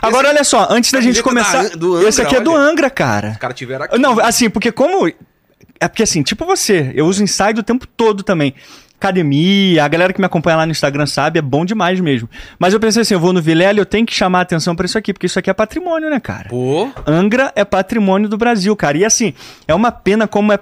Agora, 0.00 0.28
olha 0.28 0.44
só, 0.44 0.68
antes 0.70 0.92
da 0.92 1.00
gente 1.00 1.22
começar. 1.22 1.64
da- 1.64 1.68
do 1.70 1.96
Angra, 1.96 2.08
esse 2.08 2.22
aqui 2.22 2.36
é 2.36 2.40
do 2.40 2.52
olha. 2.52 2.60
Angra, 2.60 2.90
cara. 2.90 3.30
os 3.32 3.38
caras 3.38 3.56
tiveram 3.56 3.86
aqui. 3.86 3.98
Não, 3.98 4.20
assim, 4.20 4.48
porque 4.50 4.70
como. 4.70 5.08
É 5.80 5.88
porque 5.88 6.02
assim, 6.02 6.22
tipo 6.22 6.44
você, 6.46 6.92
eu 6.94 7.06
uso 7.06 7.22
Insider 7.22 7.58
o 7.58 7.62
tempo 7.62 7.86
todo 7.86 8.22
também. 8.22 8.54
Academia, 8.98 9.84
a 9.84 9.88
galera 9.88 10.12
que 10.12 10.20
me 10.20 10.26
acompanha 10.26 10.56
lá 10.56 10.66
no 10.66 10.72
Instagram 10.72 11.06
sabe, 11.06 11.38
é 11.38 11.42
bom 11.42 11.64
demais 11.64 12.00
mesmo. 12.00 12.28
Mas 12.58 12.72
eu 12.74 12.80
pensei 12.80 13.02
assim, 13.02 13.14
eu 13.14 13.20
vou 13.20 13.32
no 13.32 13.40
Vilela, 13.42 13.78
eu 13.78 13.86
tenho 13.86 14.06
que 14.06 14.14
chamar 14.14 14.40
a 14.40 14.42
atenção 14.42 14.74
pra 14.74 14.86
isso 14.86 14.96
aqui, 14.98 15.12
porque 15.12 15.26
isso 15.26 15.38
aqui 15.38 15.50
é 15.50 15.54
patrimônio, 15.54 16.08
né, 16.10 16.18
cara? 16.18 16.48
Pô, 16.48 16.90
Angra 17.06 17.52
é 17.54 17.64
patrimônio 17.64 18.28
do 18.28 18.36
Brasil, 18.38 18.74
cara. 18.74 18.96
E 18.98 19.04
assim, 19.04 19.34
é 19.68 19.74
uma 19.74 19.92
pena 19.92 20.26
como 20.26 20.52
é 20.52 20.58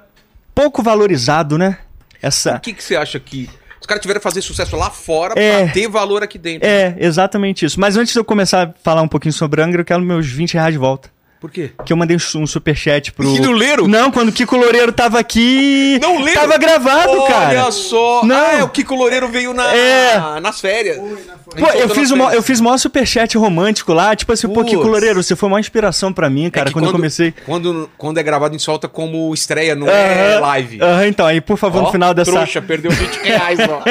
pouco 0.54 0.82
valorizado, 0.82 1.56
né? 1.56 1.78
Essa. 2.20 2.56
o 2.56 2.60
que, 2.60 2.72
que 2.72 2.82
você 2.82 2.96
acha 2.96 3.18
que... 3.20 3.48
Os 3.80 3.86
caras 3.86 4.00
tiveram 4.00 4.18
que 4.18 4.24
fazer 4.24 4.40
sucesso 4.40 4.76
lá 4.76 4.88
fora 4.88 5.38
É. 5.38 5.64
pra 5.64 5.72
ter 5.74 5.86
valor 5.88 6.22
aqui 6.22 6.38
dentro. 6.38 6.66
É, 6.66 6.96
exatamente 6.98 7.66
isso. 7.66 7.78
Mas 7.78 7.98
antes 7.98 8.14
de 8.14 8.18
eu 8.18 8.24
começar 8.24 8.68
a 8.68 8.74
falar 8.82 9.02
um 9.02 9.08
pouquinho 9.08 9.32
sobre 9.32 9.60
Angra, 9.60 9.82
eu 9.82 9.84
quero 9.84 10.00
meus 10.00 10.26
20 10.26 10.54
reais 10.54 10.72
de 10.72 10.78
volta. 10.78 11.10
Por 11.44 11.50
quê? 11.50 11.72
Que 11.84 11.92
eu 11.92 11.96
mandei 11.98 12.16
um 12.16 12.46
superchat 12.46 13.12
pro. 13.12 13.28
Não 13.38 13.52
leram? 13.52 13.86
Não, 13.86 14.10
quando 14.10 14.30
o 14.30 14.32
Kiko 14.32 14.56
Loureiro 14.56 14.90
tava 14.92 15.18
aqui. 15.18 15.98
Não 16.00 16.22
leram? 16.22 16.40
Tava 16.40 16.56
gravado, 16.56 17.10
Olha 17.20 17.28
cara. 17.28 17.70
só. 17.70 18.22
Não. 18.24 18.34
Ah, 18.34 18.52
é 18.60 18.62
o 18.64 18.68
Kiko 18.70 18.94
Loureiro 18.94 19.28
veio 19.28 19.52
na, 19.52 19.70
É. 19.76 20.40
nas 20.40 20.58
férias. 20.58 20.96
Pô, 20.96 21.66
eu 21.74 21.90
fiz, 21.90 22.10
o 22.10 22.16
maior- 22.16 22.32
eu 22.32 22.42
fiz 22.42 22.60
o 22.60 22.64
maior 22.64 22.78
superchat 22.78 23.36
romântico 23.36 23.92
lá. 23.92 24.16
Tipo 24.16 24.32
assim, 24.32 24.48
pô, 24.48 24.54
Putz. 24.54 24.70
Kiko 24.70 24.88
Loureiro, 24.88 25.22
você 25.22 25.36
foi 25.36 25.46
uma 25.46 25.60
inspiração 25.60 26.14
pra 26.14 26.30
mim, 26.30 26.48
cara, 26.48 26.64
É 26.64 26.68
que 26.68 26.72
quando, 26.72 26.86
eu 26.86 26.92
comecei. 26.92 27.34
Quando, 27.44 27.90
quando 27.98 28.16
é 28.16 28.22
gravado 28.22 28.56
em 28.56 28.58
solta 28.58 28.88
como 28.88 29.34
estreia, 29.34 29.74
não 29.74 29.86
Aham, 29.86 29.92
é 29.94 30.38
live. 30.38 30.80
Aham, 30.80 31.06
então, 31.08 31.26
aí, 31.26 31.42
por 31.42 31.58
favor, 31.58 31.82
Ó, 31.82 31.84
no 31.84 31.92
final 31.92 32.14
dessa. 32.14 32.32
Trouxa, 32.32 32.62
perdeu 32.62 32.90
20 32.90 33.16
reais, 33.20 33.58
ó. 33.68 33.82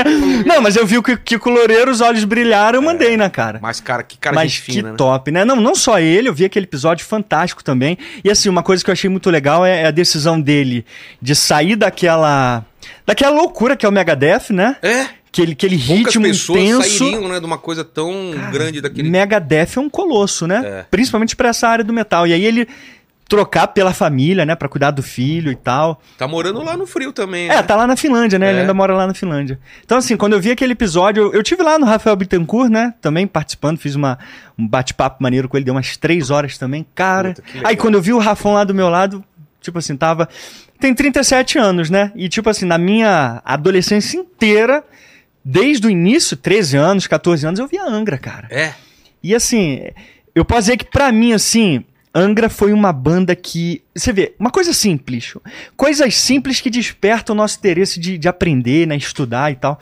Não, 0.43 0.59
mas 0.59 0.75
eu 0.75 0.87
vi 0.87 0.97
o 0.97 1.03
Kiko 1.03 1.51
Loureiro, 1.51 1.91
os 1.91 2.01
olhos 2.01 2.23
brilharam, 2.23 2.79
eu 2.79 2.81
mandei, 2.81 3.15
né, 3.15 3.29
cara? 3.29 3.59
Mas, 3.61 3.79
cara, 3.79 4.01
que 4.01 4.17
cara 4.17 4.35
Mas 4.35 4.51
gente 4.53 4.63
que 4.63 4.71
fina, 4.73 4.89
né? 4.89 4.97
top, 4.97 5.29
né? 5.29 5.45
Não, 5.45 5.55
não 5.57 5.75
só 5.75 5.99
ele, 5.99 6.27
eu 6.29 6.33
vi 6.33 6.45
aquele 6.45 6.65
episódio 6.65 7.05
fantástico 7.05 7.42
também. 7.63 7.97
E 8.23 8.29
assim, 8.29 8.47
uma 8.47 8.63
coisa 8.63 8.83
que 8.83 8.89
eu 8.89 8.93
achei 8.93 9.09
muito 9.09 9.29
legal 9.29 9.65
é 9.65 9.85
a 9.85 9.91
decisão 9.91 10.39
dele 10.39 10.85
de 11.21 11.35
sair 11.35 11.75
daquela. 11.75 12.65
daquela 13.05 13.35
loucura 13.35 13.75
que 13.75 13.85
é 13.85 13.89
o 13.89 13.91
Megadeth, 13.91 14.51
né? 14.51 14.77
É, 14.81 15.07
Aquele, 15.27 15.53
aquele 15.53 15.77
poucas 15.79 16.13
ritmo 16.13 16.23
pessoas 16.27 16.59
intenso. 16.59 16.99
sairiam, 16.99 17.27
né, 17.27 17.39
de 17.39 17.45
uma 17.45 17.57
coisa 17.57 17.83
tão 17.83 18.31
grande 18.51 18.79
daquele... 18.79 19.09
Megadeth 19.09 19.77
é 19.77 19.79
um 19.79 19.89
colosso, 19.89 20.45
né? 20.45 20.61
É. 20.63 20.85
Principalmente 20.91 21.35
pra 21.35 21.49
essa 21.49 21.67
área 21.67 21.83
do 21.83 21.91
metal. 21.91 22.27
E 22.27 22.33
aí 22.33 22.45
ele 22.45 22.67
trocar 23.27 23.67
pela 23.67 23.93
família, 23.93 24.45
né? 24.45 24.55
Pra 24.55 24.67
cuidar 24.69 24.91
do 24.91 25.01
filho 25.01 25.51
e 25.51 25.55
tal. 25.55 26.01
Tá 26.17 26.27
morando 26.27 26.61
lá 26.63 26.77
no 26.77 26.85
frio 26.85 27.11
também, 27.11 27.45
É, 27.49 27.55
né? 27.55 27.63
tá 27.63 27.75
lá 27.75 27.87
na 27.87 27.95
Finlândia, 27.95 28.37
né? 28.37 28.49
Ele 28.49 28.57
É. 28.59 28.61
ainda 28.61 28.73
mora 28.73 28.93
lá 28.93 29.07
na 29.07 29.13
Finlândia. 29.13 29.59
Então, 29.83 29.97
assim, 29.97 30.15
quando 30.17 30.33
eu 30.33 30.39
vi 30.41 30.51
aquele 30.51 30.73
episódio, 30.73 31.23
eu, 31.23 31.33
eu 31.33 31.41
tive 31.43 31.63
lá 31.63 31.79
no 31.79 31.85
Rafael 31.85 32.15
Bittencourt, 32.15 32.69
né? 32.69 32.93
Também 33.01 33.25
participando, 33.25 33.77
fiz 33.79 33.95
uma, 33.95 34.19
um 34.57 34.67
bate-papo 34.67 35.21
maneiro 35.23 35.47
com 35.49 35.57
ele, 35.57 35.65
deu 35.65 35.73
umas 35.73 35.97
três 35.97 36.29
horas 36.29 36.57
também. 36.57 36.85
Cara. 36.93 37.33
Puta. 37.33 37.43
Aí 37.63 37.75
quando 37.75 37.95
eu 37.95 38.01
vi 38.01 38.13
o 38.13 38.19
Rafão 38.19 38.53
lá 38.53 38.63
do 38.63 38.73
meu 38.73 38.89
lado, 38.89 39.23
tipo 39.61 39.79
assim, 39.79 39.95
tava. 39.97 40.27
Tem 40.79 40.93
37 40.93 41.57
anos, 41.57 41.89
né? 41.89 42.11
E, 42.15 42.27
tipo 42.27 42.49
assim, 42.49 42.65
na 42.65 42.77
minha 42.77 43.41
adolescência 43.45 44.17
inteira, 44.17 44.83
desde 45.43 45.87
o 45.87 45.89
início, 45.89 46.35
13 46.35 46.75
anos, 46.77 47.07
14 47.07 47.47
anos, 47.47 47.59
eu 47.59 47.67
via 47.67 47.83
Angra, 47.85 48.17
cara. 48.17 48.47
É. 48.51 48.73
E 49.23 49.33
assim, 49.33 49.79
eu 50.35 50.43
posso 50.43 50.61
dizer 50.63 50.77
que 50.77 50.83
pra 50.85 51.09
mim, 51.11 51.31
assim, 51.31 51.85
Angra 52.15 52.47
foi 52.49 52.71
uma 52.73 52.93
banda 52.93 53.35
que. 53.35 53.83
Você 53.95 54.13
vê, 54.13 54.35
uma 54.37 54.51
coisa 54.51 54.71
simples. 54.71 55.33
Coisas 55.75 56.15
simples 56.15 56.61
que 56.61 56.69
despertam 56.69 57.33
o 57.33 57.37
nosso 57.37 57.57
interesse 57.57 57.99
de, 57.99 58.17
de 58.17 58.27
aprender, 58.27 58.85
né? 58.87 58.95
Estudar 58.95 59.51
e 59.51 59.55
tal. 59.55 59.79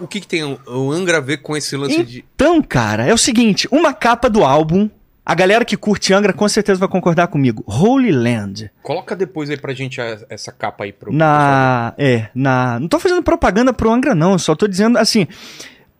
O 0.00 0.06
que, 0.06 0.20
que 0.20 0.26
tem 0.26 0.42
o, 0.42 0.58
o 0.66 0.90
Angra 0.90 1.18
a 1.18 1.20
ver 1.20 1.38
com 1.38 1.56
esse 1.56 1.76
lance 1.76 2.02
de... 2.02 2.24
Então, 2.34 2.62
cara, 2.62 3.04
é 3.06 3.12
o 3.12 3.18
seguinte: 3.18 3.68
uma 3.70 3.92
capa 3.92 4.30
do 4.30 4.42
álbum. 4.44 4.88
A 5.28 5.34
galera 5.34 5.64
que 5.64 5.76
curte 5.76 6.14
Angra 6.14 6.32
com 6.32 6.48
certeza 6.48 6.78
vai 6.78 6.88
concordar 6.88 7.26
comigo. 7.26 7.64
Holy 7.66 8.12
Land. 8.12 8.70
Coloca 8.80 9.16
depois 9.16 9.50
aí 9.50 9.56
pra 9.56 9.74
gente 9.74 10.00
a- 10.00 10.20
essa 10.30 10.52
capa 10.52 10.84
aí 10.84 10.92
pro... 10.92 11.12
Na. 11.12 11.92
É, 11.98 12.28
na. 12.32 12.78
Não 12.78 12.86
tô 12.86 13.00
fazendo 13.00 13.24
propaganda 13.24 13.72
pro 13.72 13.90
Angra, 13.90 14.14
não. 14.14 14.38
Só 14.38 14.54
tô 14.54 14.68
dizendo 14.68 14.96
assim. 14.96 15.26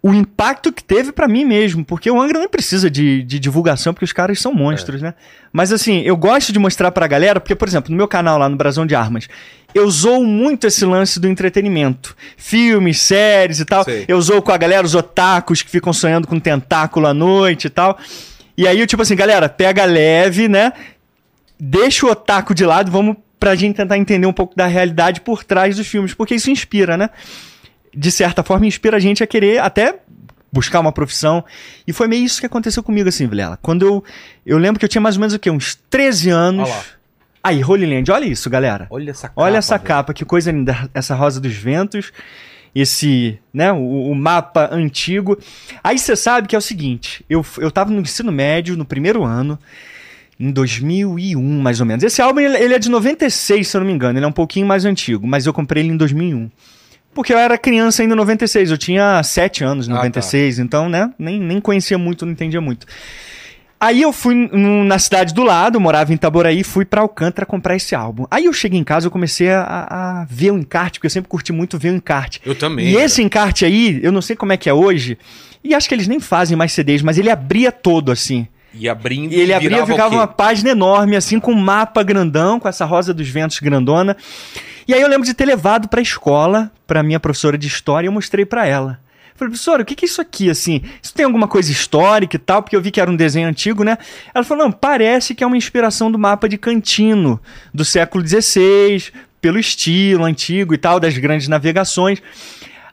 O 0.06 0.14
impacto 0.14 0.72
que 0.72 0.84
teve 0.84 1.10
pra 1.10 1.26
mim 1.26 1.44
mesmo, 1.44 1.84
porque 1.84 2.10
o 2.10 2.20
Angra 2.20 2.38
não 2.38 2.48
precisa 2.48 2.90
de, 2.90 3.22
de 3.22 3.38
divulgação, 3.38 3.92
porque 3.92 4.04
os 4.04 4.12
caras 4.12 4.40
são 4.40 4.52
monstros, 4.54 5.02
né? 5.02 5.14
Mas 5.52 5.72
assim, 5.72 6.02
eu 6.02 6.16
gosto 6.16 6.52
de 6.52 6.58
mostrar 6.58 6.92
pra 6.92 7.06
galera, 7.06 7.40
porque, 7.40 7.54
por 7.54 7.66
exemplo, 7.66 7.90
no 7.90 7.96
meu 7.96 8.06
canal 8.06 8.38
lá 8.38 8.48
no 8.48 8.56
Brasão 8.56 8.86
de 8.86 8.94
Armas, 8.94 9.28
eu 9.74 9.90
zoo 9.90 10.22
muito 10.24 10.66
esse 10.66 10.84
lance 10.84 11.18
do 11.18 11.26
entretenimento. 11.26 12.16
Filmes, 12.36 13.00
séries 13.00 13.60
e 13.60 13.64
tal. 13.64 13.84
Sei. 13.84 14.04
Eu 14.06 14.20
zoo 14.20 14.40
com 14.42 14.52
a 14.52 14.56
galera, 14.56 14.86
os 14.86 14.94
otakus 14.94 15.62
que 15.62 15.70
ficam 15.70 15.92
sonhando 15.92 16.28
com 16.28 16.38
tentáculo 16.38 17.06
à 17.06 17.14
noite 17.14 17.66
e 17.66 17.70
tal. 17.70 17.98
E 18.56 18.66
aí, 18.66 18.80
eu, 18.80 18.86
tipo 18.86 19.02
assim, 19.02 19.16
galera, 19.16 19.48
pega 19.48 19.84
leve, 19.84 20.48
né? 20.48 20.72
deixa 21.58 22.06
o 22.06 22.10
otaku 22.10 22.54
de 22.54 22.64
lado, 22.64 22.90
vamos 22.90 23.16
pra 23.38 23.54
gente 23.54 23.76
tentar 23.76 23.98
entender 23.98 24.26
um 24.26 24.32
pouco 24.32 24.54
da 24.54 24.66
realidade 24.66 25.20
por 25.20 25.44
trás 25.44 25.76
dos 25.76 25.86
filmes, 25.86 26.14
porque 26.14 26.34
isso 26.34 26.50
inspira, 26.50 26.96
né? 26.96 27.10
De 27.96 28.10
certa 28.10 28.42
forma, 28.42 28.66
inspira 28.66 28.98
a 28.98 29.00
gente 29.00 29.24
a 29.24 29.26
querer 29.26 29.58
até 29.58 30.00
buscar 30.52 30.80
uma 30.80 30.92
profissão. 30.92 31.44
E 31.86 31.92
foi 31.92 32.08
meio 32.08 32.24
isso 32.24 32.40
que 32.40 32.46
aconteceu 32.46 32.82
comigo, 32.82 33.08
assim, 33.08 33.26
Vilela. 33.26 33.58
Quando 33.60 33.86
eu. 33.86 34.04
Eu 34.44 34.58
lembro 34.58 34.78
que 34.78 34.84
eu 34.84 34.88
tinha 34.88 35.00
mais 35.00 35.16
ou 35.16 35.20
menos 35.20 35.34
o 35.34 35.38
quê? 35.38 35.50
Uns 35.50 35.74
13 35.90 36.30
anos. 36.30 36.68
Olha 36.68 36.76
lá. 36.76 36.84
Aí, 37.42 37.62
Holy 37.62 37.86
Land, 37.86 38.10
olha 38.10 38.24
isso, 38.24 38.50
galera. 38.50 38.88
Olha 38.90 39.10
essa 39.10 39.28
capa. 39.28 39.40
Olha 39.40 39.56
essa 39.58 39.76
velho. 39.76 39.86
capa, 39.86 40.12
que 40.12 40.24
coisa 40.24 40.50
linda. 40.50 40.90
Essa 40.92 41.14
rosa 41.14 41.40
dos 41.40 41.54
ventos. 41.54 42.12
Esse, 42.74 43.38
né, 43.54 43.72
o, 43.72 44.10
o 44.10 44.14
mapa 44.14 44.68
antigo. 44.72 45.38
Aí 45.82 45.98
você 45.98 46.14
sabe 46.16 46.48
que 46.48 46.54
é 46.54 46.58
o 46.58 46.62
seguinte: 46.62 47.24
eu, 47.30 47.44
eu 47.58 47.70
tava 47.70 47.90
no 47.90 48.00
ensino 48.00 48.30
médio, 48.32 48.76
no 48.76 48.84
primeiro 48.84 49.24
ano, 49.24 49.58
em 50.38 50.50
2001, 50.50 51.40
mais 51.60 51.80
ou 51.80 51.86
menos. 51.86 52.04
Esse 52.04 52.20
álbum 52.20 52.40
ele, 52.40 52.56
ele 52.58 52.74
é 52.74 52.78
de 52.78 52.90
96, 52.90 53.66
se 53.66 53.76
eu 53.76 53.80
não 53.80 53.86
me 53.86 53.94
engano. 53.94 54.18
Ele 54.18 54.26
é 54.26 54.28
um 54.28 54.32
pouquinho 54.32 54.66
mais 54.66 54.84
antigo, 54.84 55.26
mas 55.26 55.46
eu 55.46 55.54
comprei 55.54 55.82
ele 55.82 55.92
em 55.92 55.96
2001. 55.96 56.50
Porque 57.16 57.32
eu 57.32 57.38
era 57.38 57.56
criança 57.56 58.02
ainda 58.02 58.12
em 58.12 58.16
96, 58.18 58.70
eu 58.70 58.76
tinha 58.76 59.22
7 59.22 59.64
anos 59.64 59.88
em 59.88 59.90
Ah, 59.90 59.94
tá. 59.94 60.00
96, 60.00 60.58
então, 60.58 60.86
né, 60.86 61.10
nem, 61.18 61.40
nem 61.40 61.58
conhecia 61.62 61.96
muito, 61.96 62.26
não 62.26 62.32
entendia 62.32 62.60
muito. 62.60 62.86
Aí 63.80 64.02
eu 64.02 64.12
fui 64.12 64.34
na 64.52 64.98
cidade 64.98 65.32
do 65.32 65.42
lado, 65.42 65.80
morava 65.80 66.12
em 66.12 66.14
Itaboraí, 66.14 66.62
fui 66.62 66.84
pra 66.84 67.00
Alcântara 67.00 67.46
comprar 67.46 67.74
esse 67.74 67.94
álbum. 67.94 68.26
Aí 68.30 68.44
eu 68.44 68.52
cheguei 68.52 68.78
em 68.78 68.84
casa, 68.84 69.06
eu 69.06 69.10
comecei 69.10 69.48
a, 69.50 69.62
a 69.62 70.26
ver 70.28 70.50
o 70.50 70.58
encarte, 70.58 70.98
porque 70.98 71.06
eu 71.06 71.10
sempre 71.10 71.30
curti 71.30 71.54
muito 71.54 71.78
ver 71.78 71.90
o 71.90 71.94
encarte. 71.94 72.38
Eu 72.44 72.54
também. 72.54 72.88
E 72.88 72.92
cara. 72.92 73.04
esse 73.06 73.22
encarte 73.22 73.64
aí, 73.64 73.98
eu 74.02 74.12
não 74.12 74.20
sei 74.20 74.36
como 74.36 74.52
é 74.52 74.58
que 74.58 74.68
é 74.68 74.74
hoje, 74.74 75.16
e 75.64 75.74
acho 75.74 75.88
que 75.88 75.94
eles 75.94 76.06
nem 76.06 76.20
fazem 76.20 76.54
mais 76.54 76.72
CDs, 76.72 77.00
mas 77.00 77.16
ele 77.16 77.30
abria 77.30 77.72
todo 77.72 78.12
assim. 78.12 78.46
E 78.78 78.88
abrindo. 78.88 79.32
E 79.32 79.40
ele 79.40 79.52
abria, 79.52 79.82
o 79.82 79.86
ficava 79.86 80.14
uma 80.14 80.26
página 80.26 80.70
enorme, 80.70 81.16
assim, 81.16 81.40
com 81.40 81.52
um 81.52 81.60
mapa 81.60 82.02
grandão, 82.02 82.60
com 82.60 82.68
essa 82.68 82.84
rosa 82.84 83.14
dos 83.14 83.28
ventos 83.28 83.58
grandona. 83.58 84.16
E 84.86 84.94
aí 84.94 85.00
eu 85.00 85.08
lembro 85.08 85.26
de 85.26 85.34
ter 85.34 85.44
levado 85.44 85.88
pra 85.88 86.00
escola, 86.00 86.70
pra 86.86 87.02
minha 87.02 87.18
professora 87.18 87.58
de 87.58 87.66
história, 87.66 88.06
e 88.06 88.08
eu 88.08 88.12
mostrei 88.12 88.44
pra 88.44 88.66
ela. 88.66 89.00
Falei, 89.34 89.50
professora, 89.50 89.82
o 89.82 89.84
que, 89.84 89.94
que 89.94 90.06
é 90.06 90.08
isso 90.08 90.20
aqui, 90.20 90.48
assim? 90.48 90.80
Isso 91.02 91.12
tem 91.12 91.24
alguma 91.24 91.46
coisa 91.46 91.70
histórica 91.70 92.36
e 92.36 92.38
tal? 92.38 92.62
Porque 92.62 92.74
eu 92.74 92.80
vi 92.80 92.90
que 92.90 93.00
era 93.00 93.10
um 93.10 93.16
desenho 93.16 93.46
antigo, 93.46 93.84
né? 93.84 93.98
Ela 94.34 94.44
falou, 94.44 94.64
não, 94.64 94.72
parece 94.72 95.34
que 95.34 95.44
é 95.44 95.46
uma 95.46 95.58
inspiração 95.58 96.10
do 96.10 96.18
mapa 96.18 96.48
de 96.48 96.56
Cantino, 96.56 97.38
do 97.72 97.84
século 97.84 98.26
XVI, 98.26 99.12
pelo 99.40 99.58
estilo 99.58 100.24
antigo 100.24 100.72
e 100.72 100.78
tal, 100.78 100.98
das 100.98 101.18
grandes 101.18 101.48
navegações. 101.48 102.22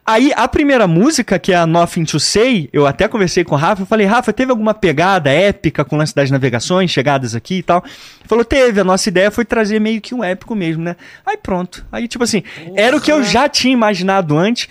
Aí, 0.06 0.34
a 0.36 0.50
primeira 0.50 0.86
música, 0.86 1.40
que 1.40 1.54
é 1.54 1.56
a 1.56 1.66
Nothing 1.66 2.04
to 2.04 2.20
Say, 2.20 2.70
eu 2.74 2.86
até 2.86 3.08
conversei 3.08 3.46
com 3.46 3.56
o 3.56 3.58
Rafa, 3.58 3.84
eu 3.84 3.86
falei, 3.86 4.06
Rafa, 4.06 4.34
teve 4.34 4.52
alguma 4.52 4.74
pegada 4.74 5.30
épica 5.30 5.86
com 5.86 5.96
o 5.96 6.00
lance 6.00 6.14
das 6.14 6.30
navegações, 6.30 6.92
chegadas 6.92 7.34
aqui 7.34 7.60
e 7.60 7.64
tal? 7.64 7.82
Ele 7.86 8.28
falou, 8.28 8.44
teve, 8.44 8.82
a 8.82 8.84
nossa 8.84 9.08
ideia 9.08 9.32
foi 9.32 9.46
trazer 9.46 9.80
meio 9.80 10.02
que 10.02 10.14
um 10.14 10.22
épico 10.22 10.56
mesmo, 10.56 10.84
né? 10.84 10.98
Aí 11.26 11.38
pronto. 11.38 11.86
Aí, 11.90 12.06
tipo 12.10 12.22
assim, 12.22 12.44
era 12.76 12.98
o 12.98 13.00
que 13.00 13.14
eu 13.14 13.24
já 13.24 13.48
tinha 13.48 13.72
imaginado 13.72 14.38
antes, 14.38 14.68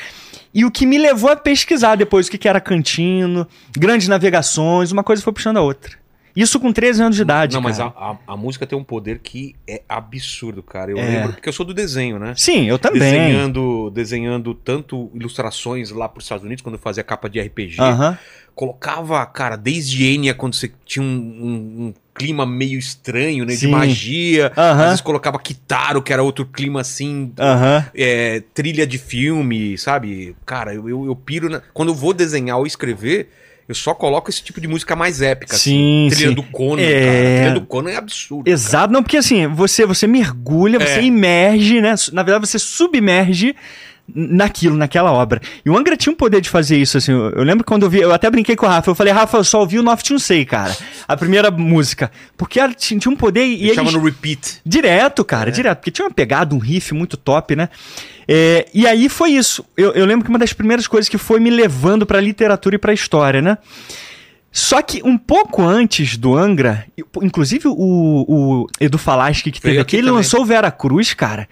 e 0.53 0.67
o 0.67 0.71
que 0.71 0.85
me 0.85 0.99
levou 0.99 1.31
a 1.31 1.37
pesquisar 1.37 1.97
depois 1.97 2.27
o 2.27 2.31
que, 2.31 2.37
que 2.37 2.49
era 2.49 2.61
Cantino, 2.61 3.49
grandes 3.75 4.09
navegações, 4.09 4.93
uma 4.93 5.03
coisa 5.03 5.23
foi 5.23 5.33
puxando 5.33 5.57
a 5.57 5.63
outra. 5.63 6.02
Isso 6.35 6.59
com 6.59 6.73
13 6.73 7.03
anos 7.03 7.17
de 7.17 7.23
idade, 7.23 7.55
Não, 7.55 7.61
mas 7.63 7.79
cara. 7.79 7.93
a, 7.97 8.11
a, 8.13 8.17
a 8.29 8.37
música 8.37 8.67
tem 8.67 8.79
um 8.79 8.83
poder 8.85 9.19
que 9.19 9.55
é 9.69 9.83
absurdo, 9.89 10.63
cara. 10.63 10.91
Eu 10.91 10.99
É. 10.99 11.07
lembro, 11.07 11.33
porque 11.35 11.49
eu 11.49 11.53
sou 11.53 11.67
do 11.67 11.75
desenho, 11.75 12.19
né? 12.19 12.35
Sim, 12.37 12.67
eu 12.67 12.79
também. 12.79 13.01
Desenhando, 13.01 13.91
desenhando 13.91 14.55
tanto 14.55 15.11
ilustrações 15.15 15.91
lá 15.91 16.09
pros 16.09 16.25
Estados 16.25 16.45
Unidos, 16.45 16.63
quando 16.63 16.77
eu 16.77 16.81
fazia 16.81 17.03
capa 17.03 17.29
de 17.29 17.39
RPG. 17.41 17.81
Aham. 17.81 18.19
Colocava, 18.55 19.25
cara, 19.27 19.57
desde 19.57 20.05
Enya, 20.07 20.35
quando 20.35 20.55
você 20.55 20.71
tinha 20.85 21.03
um, 21.03 21.07
um- 21.09 21.87
um 21.87 21.95
clima 22.15 22.45
meio 22.45 22.79
estranho, 22.79 23.47
né? 23.47 23.53
De 23.55 23.61
Sim. 23.61 23.71
magia. 23.71 24.53
Aham. 24.57 24.81
Às 24.83 24.87
vezes 24.89 25.01
colocava 25.01 25.39
Kitaro, 25.39 26.03
que 26.03 26.13
era 26.13 26.23
outro 26.23 26.45
clima 26.45 26.81
assim. 26.83 27.33
Aham. 27.39 27.87
é, 27.95 28.43
trilha 28.53 28.87
de 28.87 28.99
filme, 28.99 29.79
sabe? 29.79 30.37
Cara, 30.45 30.75
eu, 30.75 30.87
eu, 30.89 31.07
eu 31.07 31.17
piro. 31.17 31.49
Na... 31.49 31.63
Quando 31.73 31.89
eu 31.89 31.95
vou 31.95 32.13
desenhar 32.13 32.59
ou 32.59 32.67
escrever, 32.67 33.31
eu 33.73 33.77
só 33.77 33.95
coloco 33.95 34.31
esse 34.31 34.43
tipo 34.43 34.61
de 34.61 34.69
música 34.69 34.95
mais 34.95 35.21
épica. 35.21 35.57
Sim, 35.57 36.07
assim. 36.07 36.15
Trilha 36.17 36.29
sim. 36.31 36.35
do 36.35 36.43
Conan, 36.45 36.83
É. 36.83 37.01
cara. 37.01 37.19
A 37.19 37.37
trilha 37.43 37.55
do 37.61 37.67
Conan 37.67 37.91
é 37.91 37.97
absurdo. 37.97 38.45
cara. 38.45 38.55
Exato, 38.55 38.93
não, 38.93 39.03
porque 39.03 39.17
assim, 39.17 39.47
você, 39.49 39.85
você 39.87 40.07
mergulha, 40.07 40.79
você 40.79 41.01
É. 41.01 41.03
imerge, 41.03 41.81
né? 41.81 41.95
Na 42.13 42.23
verdade, 42.23 42.47
você 42.47 42.59
submerge 42.59 43.55
naquilo, 44.15 44.77
naquela 44.77 45.13
obra. 45.13 45.41
E 45.65 45.71
o 45.71 45.77
Angra 45.77 45.97
tinha 45.97 46.13
um 46.13 46.17
poder 46.17 46.41
de 46.41 46.49
fazer 46.49 46.77
isso, 46.77 46.99
assim. 46.99 47.13
Eu, 47.13 47.31
eu 47.31 47.43
lembro 47.43 47.65
quando 47.65 47.85
eu 47.85 47.91
vi, 47.91 48.01
eu 48.01 48.13
até 48.13 48.31
brinquei 48.31 48.57
com 48.57 48.67
o 48.67 48.69
Rafa, 48.69 48.91
eu 48.91 48.95
falei, 48.95 49.13
Rafa, 49.13 49.39
eu 49.39 49.45
só 49.45 49.61
ouvi 49.61 49.79
o 49.79 49.83
Noft 49.83 50.19
Sei, 50.19 50.45
cara. 50.45 50.77
A 51.09 51.17
primeira 51.17 51.51
música. 51.51 52.11
Porque 52.37 52.61
ela 52.61 52.73
tinha, 52.73 52.99
tinha 52.99 53.13
um 53.13 53.17
poder 53.17 53.45
e 53.45 53.65
Ele 53.65 53.75
chama 53.75 53.91
no 53.91 54.03
repeat. 54.03 54.61
Direto, 54.65 55.25
cara, 55.25 55.51
direto. 55.51 55.79
Porque 55.79 55.91
tinha 55.91 56.07
uma 56.07 56.15
pegada, 56.15 56.55
um 56.55 56.59
riff 56.59 56.93
muito 56.95 57.17
top, 57.17 57.57
né? 57.57 57.69
É, 58.29 58.67
e 58.73 58.87
aí 58.87 59.09
foi 59.09 59.31
isso. 59.31 59.65
Eu, 59.77 59.93
eu 59.93 60.05
lembro 60.05 60.25
que 60.25 60.31
uma 60.31 60.39
das 60.39 60.53
primeiras 60.53 60.87
coisas 60.87 61.09
que 61.09 61.19
foi 61.19 61.41
me 61.41 61.51
levando 61.51 62.07
pra 62.07 62.21
literatura 62.21 62.77
e 62.77 62.79
pra 62.79 62.93
história, 62.93 63.43
né? 63.43 63.59
Só 64.55 64.83
que 64.83 65.01
um 65.03 65.17
pouco 65.17 65.63
antes 65.63 66.19
do 66.19 66.37
Angra, 66.37 66.85
inclusive 67.23 67.69
o, 67.69 67.73
o 67.75 68.67
Edu 68.79 68.99
Falaschi 68.99 69.51
que 69.51 69.59
teve 69.59 69.79
aqui, 69.79 69.97
ele 69.97 70.03
também. 70.09 70.17
lançou 70.19 70.43
o 70.43 70.45
Vera 70.45 70.71
Cruz, 70.71 71.15
cara. 71.15 71.49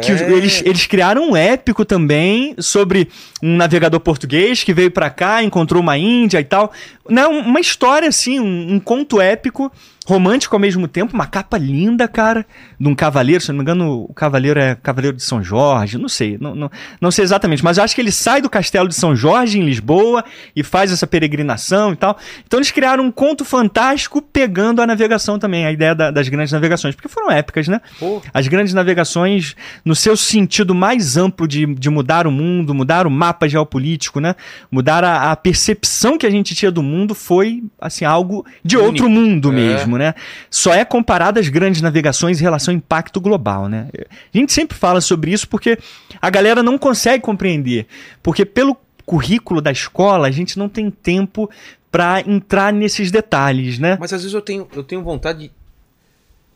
Que 0.00 0.12
os- 0.12 0.20
eles, 0.20 0.62
eles 0.64 0.86
criaram 0.86 1.30
um 1.30 1.36
épico 1.36 1.84
também 1.84 2.54
sobre 2.58 3.08
um 3.42 3.56
navegador 3.56 3.98
português 3.98 4.62
que 4.62 4.72
veio 4.72 4.92
pra 4.92 5.10
cá, 5.10 5.42
encontrou 5.42 5.82
uma 5.82 5.98
Índia 5.98 6.38
e 6.38 6.44
tal. 6.44 6.70
Né, 7.10 7.26
um- 7.26 7.40
uma 7.40 7.58
história 7.58 8.08
assim, 8.08 8.38
um, 8.38 8.74
um 8.74 8.78
conto 8.80 9.20
épico, 9.20 9.72
romântico 10.06 10.54
ao 10.54 10.60
mesmo 10.60 10.86
tempo, 10.86 11.12
uma 11.14 11.26
capa 11.26 11.58
linda, 11.58 12.06
cara, 12.06 12.46
de 12.78 12.88
um 12.88 12.94
cavaleiro, 12.94 13.42
se 13.42 13.48
não 13.48 13.56
me 13.56 13.62
engano, 13.62 14.06
o 14.08 14.14
cavaleiro 14.14 14.58
é 14.60 14.76
Cavaleiro 14.76 15.16
de 15.16 15.22
São 15.22 15.42
Jorge, 15.42 15.98
não 15.98 16.08
sei, 16.08 16.38
não, 16.40 16.54
não, 16.54 16.70
não 17.00 17.10
sei 17.10 17.24
exatamente, 17.24 17.64
mas 17.64 17.76
eu 17.76 17.84
acho 17.84 17.94
que 17.94 18.00
ele 18.00 18.12
sai 18.12 18.40
do 18.40 18.48
castelo 18.48 18.88
de 18.88 18.94
São 18.94 19.16
Jorge, 19.16 19.58
em 19.58 19.64
Lisboa, 19.64 20.24
e 20.54 20.62
faz 20.62 20.92
essa 20.92 21.06
peregrinação 21.06 21.92
e 21.92 21.96
tal. 21.96 22.16
Então 22.46 22.58
eles 22.58 22.70
criaram 22.70 23.04
um 23.04 23.10
conto 23.10 23.44
fantástico 23.44 24.22
pegando 24.22 24.80
a 24.80 24.86
navegação 24.86 25.38
também, 25.38 25.66
a 25.66 25.72
ideia 25.72 25.94
da- 25.94 26.10
das 26.12 26.28
grandes 26.28 26.52
navegações, 26.52 26.94
porque 26.94 27.08
foram 27.08 27.30
épicas, 27.30 27.66
né? 27.66 27.80
Pô. 27.98 28.22
As 28.32 28.46
grandes 28.46 28.72
navegações, 28.74 29.56
no 29.84 29.94
seu 29.96 30.16
sentido 30.16 30.74
mais 30.74 31.16
amplo 31.16 31.48
de, 31.48 31.66
de 31.74 31.90
mudar 31.90 32.26
o 32.26 32.30
mundo, 32.30 32.72
mudar 32.74 33.06
o 33.06 33.10
mapa 33.10 33.48
geopolítico, 33.48 34.20
né? 34.20 34.36
Mudar 34.70 35.02
a, 35.02 35.32
a 35.32 35.36
percepção 35.36 36.16
que 36.16 36.26
a 36.26 36.30
gente 36.30 36.54
tinha 36.54 36.70
do 36.70 36.82
mundo 36.82 37.14
foi, 37.14 37.64
assim, 37.80 38.04
algo 38.04 38.46
de 38.64 38.76
Único. 38.76 38.90
outro 38.92 39.08
mundo 39.10 39.50
É. 39.50 39.54
mesmo, 39.54 39.95
né? 39.98 40.14
Só 40.50 40.72
é 40.74 40.84
comparado 40.84 41.38
às 41.40 41.48
grandes 41.48 41.80
navegações 41.82 42.40
em 42.40 42.42
relação 42.42 42.72
ao 42.72 42.76
impacto 42.78 43.20
global, 43.20 43.68
né? 43.68 43.88
A 44.34 44.36
gente 44.36 44.52
sempre 44.52 44.76
fala 44.76 45.00
sobre 45.00 45.30
isso 45.32 45.48
porque 45.48 45.78
a 46.20 46.30
galera 46.30 46.62
não 46.62 46.76
consegue 46.78 47.22
compreender. 47.22 47.86
Porque 48.22 48.44
pelo 48.44 48.76
currículo 49.04 49.60
da 49.60 49.70
escola, 49.70 50.26
a 50.26 50.30
gente 50.30 50.58
não 50.58 50.68
tem 50.68 50.90
tempo 50.90 51.48
para 51.90 52.20
entrar 52.20 52.72
nesses 52.72 53.10
detalhes, 53.10 53.78
né? 53.78 53.96
Mas 54.00 54.12
às 54.12 54.20
vezes 54.22 54.34
eu 54.34 54.42
tenho, 54.42 54.68
eu 54.74 54.82
tenho 54.82 55.02
vontade. 55.02 55.38
de- 55.48 55.52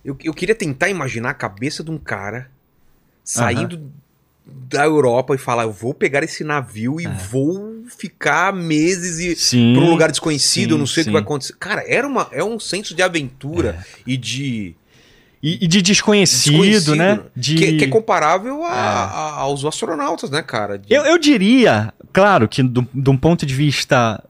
Eu, 0.04 0.16
eu 0.25 0.35
queria 0.35 0.54
tentar 0.54 0.88
imaginar 0.88 1.30
a 1.30 1.35
cabeça 1.35 1.85
de 1.85 1.90
um 1.90 1.99
cara 1.99 2.50
saindo 3.23 3.90
da 4.47 4.85
Europa 4.85 5.35
e 5.35 5.38
falar: 5.38 5.64
eu 5.64 5.73
vou 5.73 5.92
pegar 5.94 6.23
esse 6.23 6.42
navio 6.44 7.00
e 7.00 7.06
vou 7.06 7.85
ficar 7.97 8.52
meses 8.52 9.18
e. 9.18 9.32
É. 9.32 9.35
Sim. 9.37 9.75
Pra 9.75 9.85
um 9.85 9.90
lugar 9.90 10.11
desconhecido, 10.11 10.75
eu 10.75 10.78
não 10.78 10.87
sim, 10.87 10.94
sei 10.94 11.02
o 11.02 11.04
que 11.04 11.09
sim. 11.11 11.12
vai 11.12 11.23
acontecer. 11.23 11.54
Cara, 11.59 11.85
era 11.87 12.06
uma, 12.06 12.28
é 12.32 12.42
um 12.42 12.59
senso 12.61 12.94
de 12.94 13.02
aventura 13.02 13.85
e 14.06 14.16
de. 14.16 14.75
E, 15.42 15.64
e 15.64 15.66
de 15.66 15.80
desconhecido, 15.80 16.94
né? 16.94 17.18
De... 17.35 17.54
Que, 17.54 17.76
que 17.78 17.85
é 17.85 17.88
comparável 17.88 18.62
a- 18.62 18.70
a- 18.70 19.35
aos 19.38 19.64
astronautas, 19.64 20.28
né, 20.28 20.42
cara? 20.42 20.78
De- 20.78 20.92
Eu, 20.92 21.02
eu 21.06 21.16
diria, 21.18 21.94
claro, 22.12 22.47
que 22.47 22.62
do- 22.62 22.87
de 22.92 23.09
um 23.09 23.16
ponto 23.16 23.47
de 23.47 23.54
vista 23.54 24.23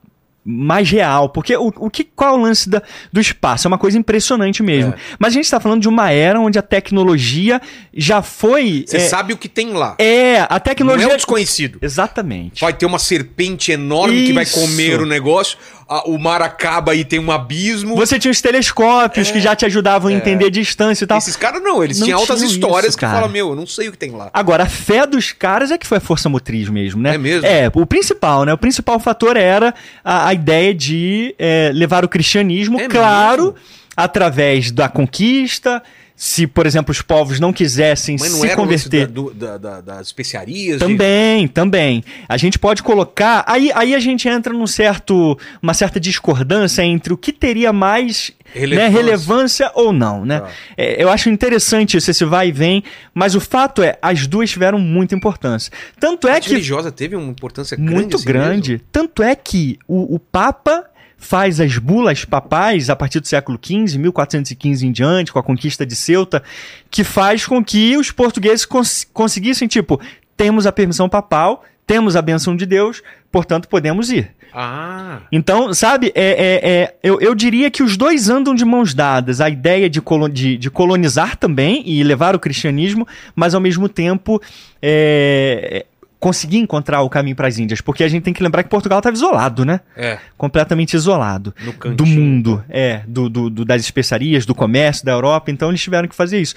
mais 0.44 0.90
real, 0.90 1.28
porque 1.28 1.54
o, 1.56 1.72
o 1.76 1.90
que, 1.90 2.02
qual 2.02 2.34
é 2.34 2.38
o 2.38 2.40
lance 2.42 2.68
da- 2.68 2.82
do 3.12 3.20
espaço? 3.20 3.66
É 3.66 3.68
uma 3.68 3.78
coisa 3.78 3.98
impressionante 3.98 4.62
mesmo. 4.62 4.92
É. 4.92 4.96
Mas 5.18 5.32
a 5.32 5.34
gente 5.34 5.44
está 5.44 5.60
falando 5.60 5.82
de 5.82 5.88
uma 5.88 6.10
era 6.10 6.40
onde 6.40 6.58
a 6.58 6.62
tecnologia 6.62 7.60
já 7.92 8.22
foi. 8.22 8.84
Você 8.86 8.96
é, 8.96 9.00
sabe 9.00 9.32
o 9.32 9.36
que 9.36 9.48
tem 9.48 9.72
lá. 9.72 9.96
é, 9.98 10.40
a 10.40 10.48
não 10.48 10.56
é 10.56 10.60
tecnologia. 10.60 11.08
o 11.08 11.16
desconhecido. 11.16 11.78
Exatamente. 11.82 12.60
Vai 12.62 12.72
ter 12.72 12.86
uma 12.86 12.98
serpente 12.98 13.70
enorme 13.70 14.26
que 14.26 14.32
vai 14.32 14.44
Isso. 14.44 14.58
comer 14.60 15.00
o 15.00 15.06
negócio. 15.06 15.58
A- 15.90 16.04
o 16.08 16.16
mar 16.18 16.40
acaba 16.40 16.94
e 16.94 17.04
tem 17.04 17.18
um 17.18 17.30
abismo. 17.32 17.96
Você 17.96 18.18
tinha 18.18 18.30
os 18.30 18.40
telescópios 18.40 19.30
que 19.30 19.40
já 19.40 19.56
te 19.56 19.66
ajudavam 19.66 20.08
a 20.10 20.12
entender 20.14 20.46
a 20.46 20.50
distância 20.50 21.02
e 21.04 21.06
tal. 21.06 21.18
Esses 21.18 21.34
caras 21.36 21.60
não, 21.62 21.82
eles 21.82 21.98
Não 21.98 22.06
tinham 22.06 22.20
altas 22.20 22.38
tinham 22.38 22.50
histórias 22.52 22.90
isso, 22.90 22.98
que 22.98 23.04
falam, 23.04 23.28
meu, 23.28 23.50
eu 23.50 23.56
não 23.56 23.66
sei 23.66 23.88
o 23.88 23.92
que 23.92 23.98
tem 23.98 24.12
lá. 24.12 24.30
Agora, 24.32 24.62
a 24.62 24.68
fé 24.68 25.04
dos 25.06 25.32
caras 25.32 25.70
é 25.72 25.76
que 25.76 25.86
foi 25.86 25.98
a 25.98 26.00
força 26.00 26.28
motriz 26.28 26.68
mesmo, 26.68 27.02
né? 27.02 27.16
É 27.16 27.18
mesmo? 27.18 27.44
É, 27.46 27.70
o 27.74 27.84
principal, 27.84 28.44
né? 28.44 28.52
O 28.54 28.58
principal 28.58 29.00
fator 29.00 29.36
era 29.36 29.74
a, 30.04 30.28
a 30.28 30.34
ideia 30.34 30.72
de 30.72 31.34
é, 31.38 31.72
levar 31.74 32.04
o 32.04 32.08
cristianismo, 32.08 32.78
É 32.80 32.86
claro, 32.88 33.42
mesmo? 33.46 33.56
através 33.96 34.70
da 34.70 34.88
conquista. 34.88 35.82
Se, 36.22 36.46
por 36.46 36.66
exemplo, 36.66 36.92
os 36.92 37.00
povos 37.00 37.40
não 37.40 37.50
quisessem 37.50 38.14
Mas 38.20 38.30
não 38.30 38.40
se 38.42 38.54
converter. 38.54 39.06
da- 39.06 39.30
da- 39.32 39.56
da- 39.56 39.80
das 39.80 40.08
especiarias? 40.08 40.78
de- 40.78 40.86
Também, 40.86 41.48
também. 41.48 42.04
A 42.28 42.36
gente 42.36 42.58
pode 42.58 42.82
colocar. 42.82 43.42
Aí, 43.46 43.70
aí 43.74 43.94
a 43.94 43.98
gente 43.98 44.28
entra 44.28 44.52
num 44.52 44.66
certo, 44.66 45.38
uma 45.62 45.72
certa 45.72 45.98
discordância 45.98 46.82
entre 46.82 47.10
o 47.10 47.16
que 47.16 47.32
teria 47.32 47.72
mais 47.72 48.32
Relevância. 48.52 48.90
né, 48.90 48.94
relevância 48.94 49.70
ou 49.74 49.94
não, 49.94 50.26
né? 50.26 50.40
Tá. 50.40 50.48
É, 50.76 51.02
eu 51.02 51.08
acho 51.08 51.30
interessante 51.30 51.96
isso, 51.96 52.10
esse 52.10 52.24
vai 52.26 52.48
e 52.48 52.52
vem, 52.52 52.84
mas 53.14 53.34
o 53.34 53.40
fato 53.40 53.82
é, 53.82 53.96
as 54.02 54.26
duas 54.26 54.50
tiveram 54.50 54.78
muita 54.78 55.14
importância. 55.14 55.72
Tanto 55.98 56.28
A 56.28 56.32
é 56.32 56.34
arte 56.34 56.48
que 56.48 56.50
religiosa 56.52 56.92
teve 56.92 57.16
uma 57.16 57.30
importância 57.30 57.78
grande 57.78 57.94
muito 57.94 58.16
assim 58.16 58.26
grande. 58.26 58.72
mesmo? 58.72 58.84
Tanto 58.92 59.22
é 59.22 59.34
que 59.34 59.78
o, 59.88 60.16
o 60.16 60.18
Papa 60.18 60.84
faz 61.22 61.60
as 61.60 61.76
bulas 61.78 62.24
papais 62.24 62.88
a 62.90 62.96
partir 62.96 63.20
do 63.20 63.28
século 63.28 63.58
XV, 63.62 63.98
1415 63.98 64.86
em 64.86 64.90
diante, 64.90 65.30
com 65.32 65.38
a 65.38 65.42
conquista 65.42 65.84
de 65.86 65.94
Ceuta, 65.94 66.42
que 66.90 67.04
faz 67.04 67.44
com 67.46 67.62
que 67.62 67.96
os 67.96 68.10
portugueses 68.10 68.64
cons 68.64 69.06
conseguissem, 69.12 69.68
tipo, 69.68 70.00
temos 70.36 70.66
a 70.66 70.72
permissão 70.72 71.08
papal, 71.08 71.62
temos 71.86 72.16
a 72.16 72.22
benção 72.22 72.56
de 72.56 72.64
Deus, 72.64 73.02
portanto 73.30 73.68
podemos 73.68 74.10
ir. 74.10 74.30
Ah, 74.52 75.20
Então, 75.30 75.72
sabe, 75.72 76.10
é, 76.12 76.30
é- 76.30 76.70
é- 76.70 76.94
eu, 77.04 77.20
eu 77.20 77.34
diria 77.36 77.70
que 77.70 77.84
os 77.84 77.96
dois 77.96 78.28
andam 78.28 78.52
de 78.52 78.64
mãos 78.64 78.92
dadas. 78.94 79.40
A 79.40 79.48
ideia 79.48 79.88
de, 79.88 80.00
colo- 80.00 80.28
de- 80.28 80.56
de 80.56 80.68
colonizar 80.70 81.36
também 81.36 81.82
e 81.86 82.02
levar 82.02 82.34
o 82.34 82.38
cristianismo, 82.40 83.06
mas 83.36 83.54
ao 83.54 83.60
mesmo 83.60 83.88
tempo 83.88 84.40
é, 84.82 85.86
conseguir 86.20 86.58
encontrar 86.58 87.00
o 87.00 87.08
caminho 87.08 87.34
para 87.34 87.48
as 87.48 87.58
Índias, 87.58 87.80
porque 87.80 88.04
a 88.04 88.08
gente 88.08 88.22
tem 88.22 88.34
que 88.34 88.42
lembrar 88.42 88.62
que 88.62 88.68
Portugal 88.68 88.98
estava 88.98 89.16
isolado, 89.16 89.64
né? 89.64 89.80
É, 89.96 90.18
Completamente 90.36 90.92
isolado 90.94 91.54
do 91.96 92.04
mundo, 92.04 92.62
é, 92.68 93.00
do, 93.08 93.28
do- 93.30 93.48
do- 93.48 93.64
das 93.64 93.80
especiarias, 93.82 94.44
do 94.44 94.54
comércio 94.54 95.02
da 95.04 95.12
Europa, 95.12 95.50
então 95.50 95.70
eles 95.70 95.80
tiveram 95.80 96.06
que 96.06 96.14
fazer 96.14 96.38
isso. 96.38 96.54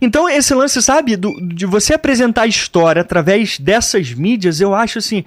Então, 0.00 0.26
esse 0.28 0.54
lance, 0.54 0.82
sabe, 0.82 1.14
do- 1.14 1.38
de 1.46 1.66
você 1.66 1.92
apresentar 1.92 2.42
a 2.42 2.46
história 2.46 3.02
através 3.02 3.58
dessas 3.58 4.14
mídias, 4.14 4.60
eu 4.62 4.74
acho 4.74 4.98
assim. 4.98 5.22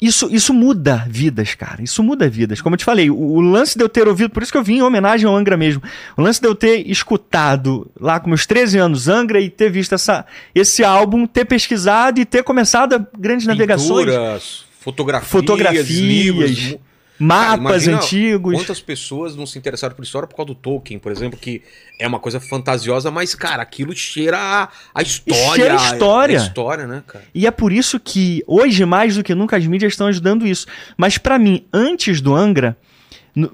Isso, 0.00 0.28
isso 0.30 0.54
muda 0.54 1.04
vidas, 1.08 1.54
cara. 1.54 1.82
Isso 1.82 2.02
muda 2.02 2.28
vidas. 2.28 2.60
Como 2.60 2.74
eu 2.74 2.78
te 2.78 2.84
falei, 2.84 3.10
o, 3.10 3.16
o 3.16 3.40
lance 3.40 3.76
de 3.76 3.82
eu 3.82 3.88
ter 3.88 4.06
ouvido, 4.06 4.30
por 4.30 4.42
isso 4.42 4.52
que 4.52 4.58
eu 4.58 4.62
vim 4.62 4.76
em 4.76 4.82
homenagem 4.82 5.26
ao 5.26 5.34
Angra 5.34 5.56
mesmo. 5.56 5.82
O 6.16 6.22
lance 6.22 6.40
de 6.40 6.46
eu 6.46 6.54
ter 6.54 6.88
escutado 6.88 7.90
lá 8.00 8.20
com 8.20 8.28
meus 8.28 8.46
13 8.46 8.78
anos 8.78 9.08
Angra 9.08 9.40
e 9.40 9.50
ter 9.50 9.70
visto 9.70 9.94
essa, 9.94 10.24
esse 10.54 10.84
álbum, 10.84 11.26
ter 11.26 11.44
pesquisado 11.44 12.20
e 12.20 12.24
ter 12.24 12.44
começado 12.44 12.94
a 12.94 13.06
grandes 13.18 13.46
navegações. 13.46 14.06
Pinturas, 14.06 14.64
fotografias, 14.78 15.30
Fotografias, 15.30 15.88
livros. 15.88 16.76
Mapas 17.18 17.84
Cara, 17.86 17.96
antigos. 17.96 18.54
Quantas 18.54 18.80
pessoas 18.80 19.34
não 19.34 19.44
se 19.44 19.58
interessaram 19.58 19.94
por 19.94 20.02
história 20.02 20.28
por 20.28 20.36
causa 20.36 20.48
do 20.48 20.54
Tolkien, 20.54 20.98
por 20.98 21.10
exemplo, 21.10 21.38
que 21.38 21.62
é 21.98 22.06
uma 22.06 22.20
coisa 22.20 22.38
fantasiosa, 22.38 23.10
mas, 23.10 23.34
cara, 23.34 23.62
aquilo 23.62 23.94
cheira 23.94 24.38
a, 24.38 24.68
a 24.94 25.02
história. 25.02 25.54
cheira 25.54 25.72
a 25.74 25.76
história. 25.76 26.40
A 26.40 26.42
história, 26.42 26.86
né, 26.86 27.02
cara? 27.06 27.24
E 27.34 27.46
é 27.46 27.50
por 27.50 27.72
isso 27.72 27.98
que 27.98 28.44
hoje, 28.46 28.84
mais 28.84 29.16
do 29.16 29.24
que 29.24 29.34
nunca, 29.34 29.56
as 29.56 29.66
mídias 29.66 29.92
estão 29.92 30.06
ajudando 30.06 30.46
isso. 30.46 30.66
Mas 30.96 31.18
pra 31.18 31.38
mim, 31.38 31.66
antes 31.72 32.20
do 32.20 32.34
Angra, 32.34 32.76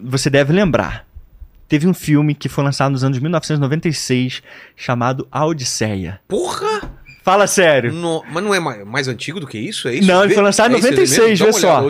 você 0.03 0.29
deve 0.29 0.53
lembrar. 0.53 1.07
Teve 1.67 1.87
um 1.87 1.95
filme 1.95 2.35
que 2.35 2.49
foi 2.49 2.63
lançado 2.63 2.93
nos 2.93 3.03
anos 3.03 3.19
1996 3.19 4.43
chamado 4.77 5.27
A 5.33 5.47
Odisseia. 5.47 6.21
Porra! 6.29 6.93
Fala 7.23 7.47
sério. 7.47 7.91
No- 7.91 8.23
mas 8.31 8.45
não 8.45 8.55
é 8.55 8.61
mais, 8.61 8.87
mais 8.87 9.09
antigo 9.09 9.41
do 9.41 9.47
que 9.47 9.59
isso? 9.59 9.89
É 9.89 9.95
isso? 9.95 10.07
Não, 10.07 10.25
ele 10.25 10.35
foi 10.35 10.43
lançado 10.43 10.73
em 10.73 10.75
é 10.75 10.79
isso, 10.79 10.87
ele 10.89 10.97
96, 10.97 11.41
mesmo? 11.41 11.47
Dá 11.47 11.53
vê 11.53 11.59
só. 11.59 11.81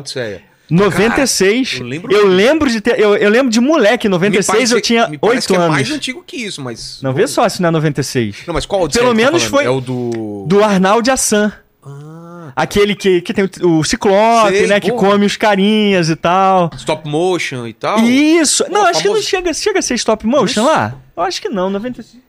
Olhada, 0.71 1.23
Odisseia. 1.23 1.61
96. 1.61 1.73
Cara, 1.73 1.81
eu 1.81 1.85
eu, 1.85 1.89
lembro- 1.91 2.27
lembro 2.29 2.71
de 2.71 2.81
ter. 2.81 2.99
Eu, 3.01 3.17
eu 3.17 3.31
lembro 3.31 3.51
de 3.51 3.61
moleque, 3.61 4.07
em 4.07 4.11
96 4.11 4.47
Me 4.49 4.55
parece- 4.59 4.75
eu 4.75 4.81
tinha 4.81 5.09
me 5.09 5.19
parece 5.19 5.37
8 5.39 5.47
que 5.49 5.55
É 5.55 5.57
anos. 5.59 5.71
mais 5.71 5.91
antigo 5.91 6.25
que 6.27 6.37
isso, 6.37 6.63
mas. 6.63 7.01
Não 7.03 7.13
vê 7.13 7.27
só 7.27 7.49
se 7.49 7.61
não 7.61 7.69
é 7.69 7.73
96. 7.73 8.37
Não, 8.47 8.55
mas 8.55 8.65
qual 8.67 8.83
Odisseia 8.83 9.05
Pelo 9.05 9.15
que 9.17 9.23
tá 9.23 9.27
menos 9.31 9.45
falando? 9.45 9.65
foi- 9.65 9.65
É 9.67 9.71
o 9.77 9.81
do. 9.81 10.45
Do 10.49 10.65
Arnaldo 10.65 11.11
Assan. 11.11 11.53
Ah, 11.87 12.53
Aquele 12.57 12.95
que, 12.95 13.21
que 13.21 13.35
tem 13.35 13.45
o, 13.63 13.79
o 13.81 13.85
Ciclope, 13.85 14.57
Sei, 14.57 14.67
né? 14.69 14.79
Que 14.81 14.91
porra. 14.93 15.11
come 15.11 15.27
os 15.27 15.37
carinhas 15.37 16.09
e 16.09 16.17
tal. 16.17 16.71
stop 16.77 17.09
motion 17.09 17.67
e 17.67 17.73
tal. 17.73 17.99
Isso! 18.01 18.65
não, 18.71 18.83
Pô, 18.83 18.87
acho 18.87 19.01
que 19.03 19.09
não 19.09 19.15
famoso. 19.15 19.29
chega, 19.29 19.53
chega 19.53 19.79
a 19.81 19.83
ser 19.83 19.95
stop 19.95 20.25
motion 20.27 20.63
Isso. 20.63 20.65
lá. 20.65 20.95
Eu 21.17 21.23
acho 21.25 21.43
que 21.43 21.49
não, 21.49 21.69
96. 21.69 22.23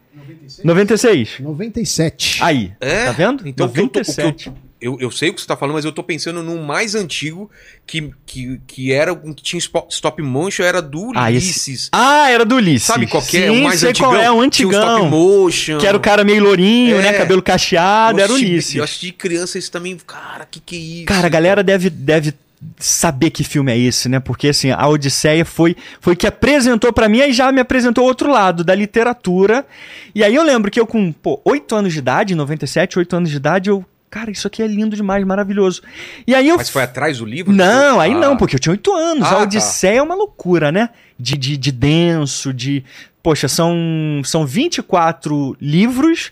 96. 0.64 1.30
97. 1.40 2.40
Aí, 2.44 2.72
É? 2.80 3.06
tá 3.06 3.12
vendo? 3.12 3.48
Então, 3.48 3.68
o 3.68 3.70
que 3.70 3.80
eu 3.80 3.88
tô- 3.88 4.00
o 4.00 4.04
que 4.04 4.10
eu- 4.12 4.26
97. 4.26 4.52
Eu, 4.86 4.98
eu 5.00 5.10
sei 5.10 5.30
o 5.30 5.34
que 5.34 5.42
você 5.42 5.48
tá 5.48 5.58
falando, 5.58 5.76
mas 5.76 5.86
eu 5.86 5.92
tô 5.92 6.04
pensando 6.04 6.44
num 6.44 6.62
mais 6.64 6.94
antigo 6.94 7.50
que, 7.88 8.12
que, 8.26 8.62
que 8.68 8.92
era 8.94 9.12
um 9.14 9.34
que 9.34 9.42
tinha 9.42 9.60
stop 9.90 10.22
motion, 10.22 10.64
era 10.64 10.82
do 10.82 11.12
Ah, 11.16 11.32
esse- 11.32 11.46
Ulisses. 11.48 11.90
Ah, 11.92 12.30
era 12.30 12.46
do 12.46 12.56
Ulisses. 12.56 12.84
Sabe 12.88 13.08
qual 13.08 13.24
que 13.24 13.38
é? 13.38 13.50
Sim, 13.50 13.62
o 13.62 13.64
mais 13.64 13.80
sei 13.80 13.90
antigão. 13.90 14.12
qual 14.12 14.22
é, 14.22 14.30
o 14.32 14.50
Tinha 14.50 14.70
stop 14.72 14.86
antigão. 14.92 15.10
motion. 15.10 15.78
Que 15.80 15.88
era 15.88 15.98
o 15.98 16.00
cara 16.00 16.24
meio 16.24 16.44
lourinho, 16.44 16.98
É. 17.00 17.02
né? 17.02 17.14
Cabelo 17.14 17.42
cacheado, 17.42 18.20
era 18.20 18.32
o 18.32 18.36
Ulisses. 18.36 18.76
Eu 18.76 18.84
assisti 18.84 19.08
de 19.08 19.12
criança 19.14 19.58
esse 19.58 19.72
também. 19.72 19.98
Cara, 20.06 20.46
que 20.50 20.60
que 20.60 20.76
é 20.76 20.80
isso? 20.80 21.06
Cara, 21.06 21.26
a 21.26 21.30
galera 21.30 21.64
deve, 21.64 21.90
deve 21.90 22.34
saber 22.80 23.30
que 23.32 23.44
filme 23.44 23.72
é 23.72 23.78
esse, 23.78 24.08
né? 24.10 24.20
Porque 24.20 24.50
assim, 24.50 24.72
a 24.72 24.88
Odisseia 24.88 25.46
foi 25.46 25.76
foi 26.00 26.16
que 26.16 26.26
apresentou 26.28 26.92
pra 26.94 27.10
mim, 27.10 27.22
aí 27.22 27.34
já 27.34 27.52
me 27.52 27.60
apresentou 27.62 28.04
outro 28.06 28.30
lado 28.30 28.64
da 28.64 28.74
literatura. 28.76 29.66
E 30.14 30.24
aí 30.24 30.34
eu 30.36 30.44
lembro 30.44 30.70
que 30.72 30.80
eu 30.80 30.86
com, 30.88 31.12
pô, 31.12 31.42
8 31.44 31.76
anos 31.76 31.94
de 31.94 32.00
idade, 32.00 32.36
97, 32.36 32.98
8 33.00 33.16
anos 33.16 33.30
de 33.30 33.36
idade, 33.38 33.70
eu, 33.70 33.86
cara, 34.10 34.32
isso 34.32 34.48
aqui 34.48 34.62
é 34.64 34.68
lindo 34.68 34.96
demais, 34.96 35.24
maravilhoso. 35.26 35.82
E 36.26 36.34
aí 36.34 36.48
eu 36.48 36.58
Mas 36.58 36.70
foi 36.70 36.84
atrás 36.84 37.18
do 37.18 37.26
livro? 37.26 37.52
Não, 37.54 38.00
aí 38.00 38.14
Ah. 38.14 38.18
não, 38.20 38.38
porque 38.38 38.56
eu 38.56 38.60
tinha 38.60 38.72
8 38.72 38.94
anos. 38.94 39.24
Ah, 39.26 39.32
a 39.32 39.36
tá. 39.36 39.42
Odisseia 39.44 39.98
é 39.98 40.02
uma 40.02 40.16
loucura, 40.16 40.72
né? 40.72 40.90
De, 41.20 41.38
de, 41.38 41.58
de 41.58 41.72
denso, 41.72 42.54
de. 42.54 42.84
Poxa, 43.24 43.48
são, 43.48 44.22
são 44.24 44.46
24 44.46 45.58
livros 45.60 46.32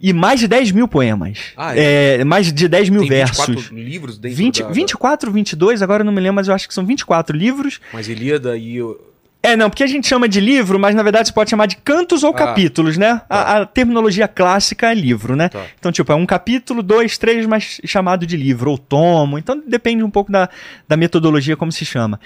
e 0.00 0.12
mais 0.12 0.40
de 0.40 0.48
10 0.48 0.70
mil 0.72 0.88
poemas. 0.88 1.38
Ah, 1.56 1.76
é? 1.76 2.20
É, 2.20 2.24
mais 2.24 2.52
de 2.52 2.66
10 2.68 2.88
mil 2.88 3.00
Tem 3.00 3.10
24 3.10 3.54
versos. 3.54 3.70
livros 3.70 4.18
dentro 4.18 4.36
20, 4.38 4.62
da, 4.62 4.68
da- 4.68 4.74
24, 4.74 5.30
22, 5.32 5.82
agora 5.82 6.00
eu 6.02 6.04
não 6.04 6.12
me 6.12 6.20
lembro, 6.20 6.36
mas 6.36 6.48
eu 6.48 6.54
acho 6.54 6.66
que 6.66 6.74
são 6.74 6.84
24 6.84 7.36
livros. 7.36 7.80
Mas 7.92 8.08
Ilíada 8.08 8.56
e... 8.56 8.80
o- 8.82 8.98
É, 9.44 9.56
não, 9.56 9.68
porque 9.68 9.82
a 9.84 9.86
gente 9.86 10.06
chama 10.08 10.26
de 10.26 10.40
livro, 10.40 10.78
mas 10.78 10.94
na 10.94 11.02
verdade 11.02 11.28
você 11.28 11.34
pode 11.34 11.50
chamar 11.50 11.66
de 11.66 11.76
cantos 11.76 12.24
ou 12.24 12.30
Ah, 12.30 12.34
capítulos, 12.34 12.96
né? 12.96 13.20
A, 13.28 13.58
a 13.58 13.66
terminologia 13.66 14.26
clássica 14.26 14.90
é 14.90 14.94
livro, 14.94 15.36
né? 15.36 15.50
Tá. 15.50 15.62
Então, 15.78 15.92
tipo, 15.92 16.10
é 16.10 16.14
um 16.14 16.24
capítulo, 16.24 16.82
dois, 16.82 17.18
três, 17.18 17.44
mas 17.44 17.78
chamado 17.84 18.26
de 18.26 18.36
livro, 18.38 18.70
ou 18.70 18.78
tomo. 18.78 19.38
Então, 19.38 19.62
depende 19.66 20.02
um 20.02 20.10
pouco 20.10 20.32
da, 20.32 20.48
da 20.88 20.96
metodologia, 20.96 21.56
como 21.56 21.70
se 21.70 21.84
chama. 21.84 22.18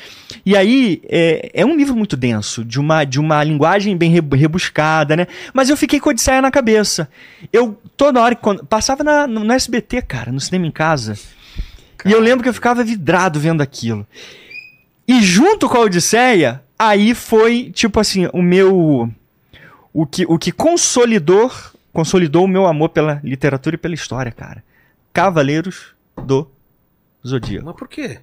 E 0.46 0.56
aí, 0.56 1.02
é, 1.08 1.50
é 1.54 1.66
um 1.66 1.76
livro 1.76 1.96
muito 1.96 2.16
denso, 2.16 2.64
de 2.64 2.78
uma, 2.78 3.02
de 3.04 3.18
uma 3.18 3.42
linguagem 3.42 3.96
bem 3.96 4.10
re- 4.12 4.36
rebuscada, 4.36 5.16
né? 5.16 5.26
Mas 5.52 5.68
eu 5.68 5.76
fiquei 5.76 5.98
com 5.98 6.10
Odisseia 6.10 6.40
na 6.40 6.50
cabeça. 6.52 7.08
Eu, 7.52 7.76
toda 7.96 8.20
hora, 8.22 8.34
que 8.36 8.42
quando, 8.42 8.64
passava 8.64 9.02
na- 9.02 9.26
no, 9.26 9.42
no 9.42 9.52
SBT, 9.52 10.02
cara, 10.02 10.30
no 10.30 10.38
cinema 10.40 10.66
em 10.66 10.70
casa. 10.70 11.18
E 12.04 12.12
eu 12.12 12.20
lembro 12.20 12.44
que 12.44 12.48
eu 12.48 12.54
ficava 12.54 12.84
vidrado 12.84 13.40
vendo 13.40 13.60
aquilo. 13.60 14.06
E 15.08 15.22
junto 15.22 15.70
com 15.70 15.78
a 15.78 15.80
Odisseia, 15.80 16.62
aí 16.78 17.14
foi, 17.14 17.72
tipo 17.72 17.98
assim, 17.98 18.28
o 18.30 18.42
meu. 18.42 19.10
O 19.90 20.06
que, 20.06 20.26
o 20.28 20.38
que 20.38 20.52
consolidou, 20.52 21.50
consolidou 21.94 22.44
o 22.44 22.48
meu 22.48 22.66
amor 22.66 22.90
pela 22.90 23.18
literatura 23.24 23.74
e 23.74 23.78
pela 23.78 23.94
história, 23.94 24.30
cara. 24.30 24.62
Cavaleiros 25.10 25.94
do 26.22 26.46
Zodíaco. 27.26 27.64
Mas 27.64 27.74
por 27.74 27.88
quê? 27.88 28.20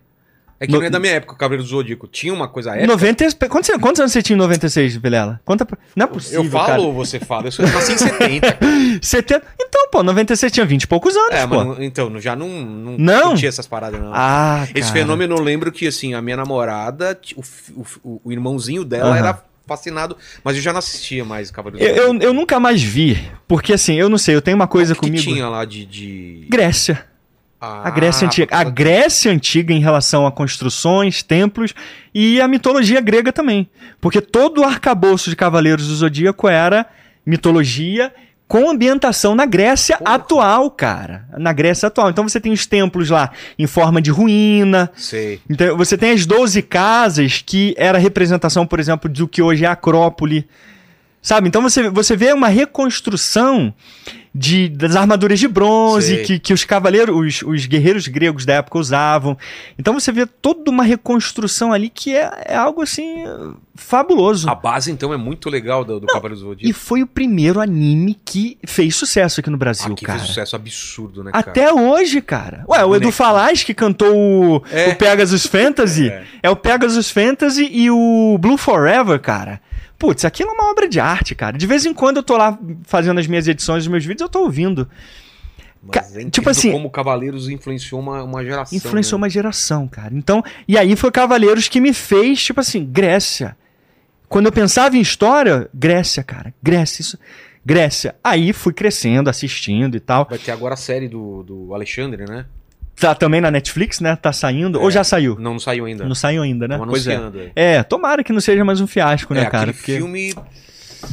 É 0.60 0.66
que 0.66 0.72
No- 0.72 0.80
não 0.80 0.86
é 0.86 0.90
da 0.90 1.00
minha 1.00 1.14
época, 1.14 1.34
o 1.34 1.38
Cavaleiro 1.38 1.64
do 1.64 1.70
Zodíaco. 1.70 2.08
Tinha 2.08 2.34
uma 2.34 2.48
coisa 2.48 2.72
épica. 2.72 2.88
90, 2.88 3.48
quantos, 3.50 3.70
quantos 3.82 4.00
anos 4.00 4.12
você 4.14 4.22
tinha 4.22 4.36
em 4.36 4.40
96, 4.40 4.96
Vilela? 4.96 5.42
Conta 5.44 5.66
pra... 5.66 5.78
Não 5.96 6.06
é 6.06 6.08
possível, 6.08 6.44
Eu 6.46 6.50
falo 6.50 6.84
ou 6.86 6.94
você 6.94 7.20
fala? 7.20 7.48
Eu 7.48 7.52
sou- 7.52 7.66
nasci 7.68 7.94
em 7.94 7.98
70. 7.98 8.58
70... 9.02 9.46
Então, 9.76 9.90
pô, 9.92 10.02
96 10.04 10.52
tinha 10.52 10.66
20 10.66 10.84
e 10.84 10.88
poucos 10.88 11.16
anos, 11.16 11.32
é, 11.36 11.46
pô. 11.46 11.64
mas 11.66 11.80
então, 11.82 12.20
já 12.22 12.36
não, 12.36 12.48
não, 12.48 12.98
Não? 12.98 13.36
tinha 13.36 13.50
essas 13.50 13.68
paradas, 13.68 14.00
não. 14.00 14.12
Ah, 14.14 14.64
Esse 14.74 14.90
cara. 14.90 14.94
fenômeno 15.02 15.36
eu 15.36 15.42
lembro 15.44 15.72
que, 15.72 15.86
assim, 15.88 16.14
a 16.14 16.22
minha 16.22 16.38
namorada, 16.38 17.20
o, 17.36 17.42
o 18.04 18.22
o, 18.24 18.32
irmãozinho 18.32 18.86
dela 18.86 19.10
Aham. 19.10 19.18
era 19.18 19.44
fascinado, 19.68 20.16
mas 20.44 20.56
eu 20.56 20.62
já 20.62 20.72
não 20.72 20.80
assistia 20.80 21.26
mais 21.26 21.50
Cavaleiro 21.52 21.84
Eu, 21.86 22.14
eu, 22.14 22.20
eu 22.20 22.34
nunca 22.34 22.60
mais 22.60 22.82
vi, 22.82 23.20
porque 23.48 23.74
assim, 23.74 23.96
eu 23.96 24.08
não 24.08 24.18
sei, 24.18 24.36
eu 24.36 24.42
tenho 24.42 24.56
uma 24.56 24.68
coisa 24.68 24.94
O 24.94 24.96
que 24.96 25.02
que 25.02 25.08
comigo... 25.08 25.24
tinha 25.24 25.50
lá 25.50 25.66
de... 25.66 25.86
de... 25.86 26.46
Grécia. 26.50 27.04
Ah, 27.66 27.88
A 27.88 27.90
Grécia 27.90 28.28
Antiga. 28.28 28.56
A 28.56 28.64
Grécia 28.64 29.32
Antiga 29.32 29.74
em 29.74 29.80
relação 29.80 30.26
a 30.28 30.32
construções, 30.32 31.24
templos 31.24 31.74
e 32.14 32.40
a 32.40 32.48
mitologia 32.48 33.02
grega 33.02 33.34
também. 33.34 33.70
Porque 34.00 34.22
todo 34.22 34.62
o 34.62 34.64
arcabouço 34.64 35.30
de 35.30 35.36
Cavaleiros 35.36 35.88
do 35.88 35.96
Zodíaco 35.96 36.48
era 36.48 36.86
mitologia 37.26 38.14
com 38.48 38.70
ambientação 38.70 39.34
na 39.34 39.46
Grécia 39.46 39.98
Porra. 39.98 40.16
atual, 40.16 40.70
cara. 40.70 41.26
Na 41.38 41.52
Grécia 41.52 41.88
atual. 41.88 42.10
Então 42.10 42.28
você 42.28 42.40
tem 42.40 42.52
os 42.52 42.66
templos 42.66 43.10
lá 43.10 43.32
em 43.58 43.66
forma 43.66 44.02
de 44.02 44.12
ruína. 44.12 44.92
Sei. 44.96 45.40
Então 45.50 45.76
você 45.76 45.98
tem 45.98 46.12
as 46.12 46.26
12 46.26 46.62
casas 46.62 47.42
que 47.44 47.74
era 47.78 47.98
representação, 47.98 48.66
por 48.68 48.80
exemplo, 48.80 49.10
do 49.10 49.28
que 49.28 49.42
hoje 49.42 49.66
é 49.66 49.68
a 49.68 49.72
Acrópole. 49.72 50.48
Sabe? 51.22 51.48
Então 51.48 51.64
você, 51.64 51.90
você 51.90 52.16
vê 52.16 52.32
uma 52.34 52.48
reconstrução 52.48 53.74
de, 54.38 54.68
das 54.68 54.98
armaduras 54.98 55.40
de 55.40 55.48
bronze 55.48 56.18
que, 56.24 56.38
que 56.38 56.54
os 56.54 56.66
cavaleiros, 56.66 57.16
os, 57.16 57.42
os 57.42 57.66
guerreiros 57.66 58.06
gregos 58.10 58.46
da 58.46 58.56
época 58.56 58.78
usavam. 58.78 59.38
Então 59.80 59.94
você 59.94 60.12
vê 60.12 60.26
toda 60.26 60.70
uma 60.70 60.84
reconstrução 60.84 61.72
ali 61.72 61.90
que 61.90 62.14
é, 62.14 62.30
é 62.48 62.56
algo 62.58 62.82
assim 62.82 63.24
fabuloso. 63.74 64.50
A 64.50 64.56
base, 64.56 64.92
então, 64.92 65.14
é 65.14 65.18
muito 65.18 65.50
legal 65.50 65.86
do, 65.86 66.00
do 66.02 66.08
Cavaleiro 66.08 66.36
do 66.44 66.48
E 66.48 66.50
Zodíaco. 66.50 66.80
foi 66.80 67.02
o 67.02 67.08
primeiro 67.08 67.62
anime 67.62 68.18
que 68.26 68.58
fez 68.66 68.96
sucesso 68.96 69.40
aqui 69.40 69.50
no 69.50 69.58
Brasil, 69.58 69.94
Aqui 69.94 70.04
cara. 70.06 70.20
fez 70.20 70.28
sucesso 70.30 70.56
absurdo, 70.56 71.24
né, 71.24 71.32
cara? 71.32 71.50
Até 71.50 71.74
hoje, 71.74 72.22
cara. 72.22 72.66
Ué, 72.68 72.80
o 72.80 72.82
Edu 72.82 72.88
Bonequinho. 72.90 73.12
Falaz 73.14 73.64
que 73.64 73.74
cantou 73.74 74.14
o, 74.16 74.64
É. 74.70 74.90
o 74.90 74.96
Pegasus 74.98 75.46
Fantasy. 75.46 76.10
É. 76.16 76.24
É. 76.44 76.50
o 76.50 76.56
Pegasus 76.56 77.10
Fantasy 77.10 77.68
e 77.72 77.90
o 77.90 78.38
Blue 78.40 78.58
Forever, 78.58 79.20
cara. 79.20 79.62
Putz, 79.98 80.26
aquilo 80.26 80.50
é 80.50 80.54
uma 80.54 80.72
obra 80.72 80.88
de 80.88 81.00
arte, 81.00 81.34
cara. 81.34 81.58
De 81.58 81.66
vez 81.66 81.86
em 81.86 81.94
quando 81.94 82.18
eu 82.18 82.24
tô 82.24 82.36
lá 82.38 82.58
fazendo 82.84 83.20
as 83.20 83.28
minhas 83.28 83.48
edições 83.48 83.84
dos 83.84 83.88
meus 83.92 84.06
vídeos, 84.06 84.22
eu 84.22 84.30
tô 84.30 84.40
ouvindo. 84.42 84.90
Mas 85.82 86.16
é 86.18 86.30
tipo 86.30 86.50
assim- 86.50 86.72
como 86.72 86.90
Cavaleiros 86.90 87.48
influenciou 87.48 88.02
uma, 88.02 88.24
uma 88.24 88.44
geração. 88.44 88.78
Influenciou 88.78 89.20
né? 89.20 89.24
uma 89.24 89.30
geração, 89.30 89.88
cara. 89.88 90.14
Então, 90.14 90.44
e 90.68 90.78
aí 90.78 90.96
foi 90.96 91.12
Cavaleiros 91.12 91.68
que 91.68 91.80
me 91.80 91.94
fez, 91.94 92.44
tipo 92.44 92.60
assim, 92.60 92.84
Grécia. 92.86 93.56
Quando 94.28 94.48
eu 94.48 94.52
pensava 94.52 94.98
em 94.98 95.02
história, 95.02 95.70
Grécia, 95.74 96.24
cara. 96.24 96.54
Grécia, 96.62 97.02
isso. 97.02 97.20
Grécia. 97.64 98.16
Aí 98.24 98.54
fui 98.54 98.74
crescendo, 98.74 99.30
assistindo 99.30 99.96
e 99.96 100.00
tal. 100.00 100.28
Vai 100.30 100.40
ter 100.40 100.52
agora 100.52 100.74
a 100.74 100.78
série 100.78 101.08
do, 101.08 101.44
do 101.44 101.74
Alexandre, 101.74 102.26
né? 102.28 102.46
Tá 103.00 103.14
também 103.14 103.42
na 103.42 103.52
Netflix, 103.52 104.00
né? 104.00 104.16
Tá 104.16 104.32
saindo. 104.32 104.80
Ou 104.82 104.88
É. 104.88 104.92
já 104.92 105.04
saiu? 105.04 105.36
Não, 105.40 105.54
não 105.54 105.60
saiu 105.60 105.86
ainda. 105.86 106.06
Não 106.06 106.16
saiu 106.16 106.42
ainda, 106.44 106.68
né? 106.68 106.80
Pois 106.88 107.06
é. 107.08 107.20
é. 107.56 107.84
Tomara 107.84 108.24
que 108.24 108.32
não 108.32 108.40
seja 108.40 108.64
mais 108.64 108.80
um 108.80 108.88
fiasco, 108.88 109.34
né, 109.34 109.42
É, 109.42 109.46
cara? 109.48 109.72
aquele 109.72 109.98
filme 109.98 110.34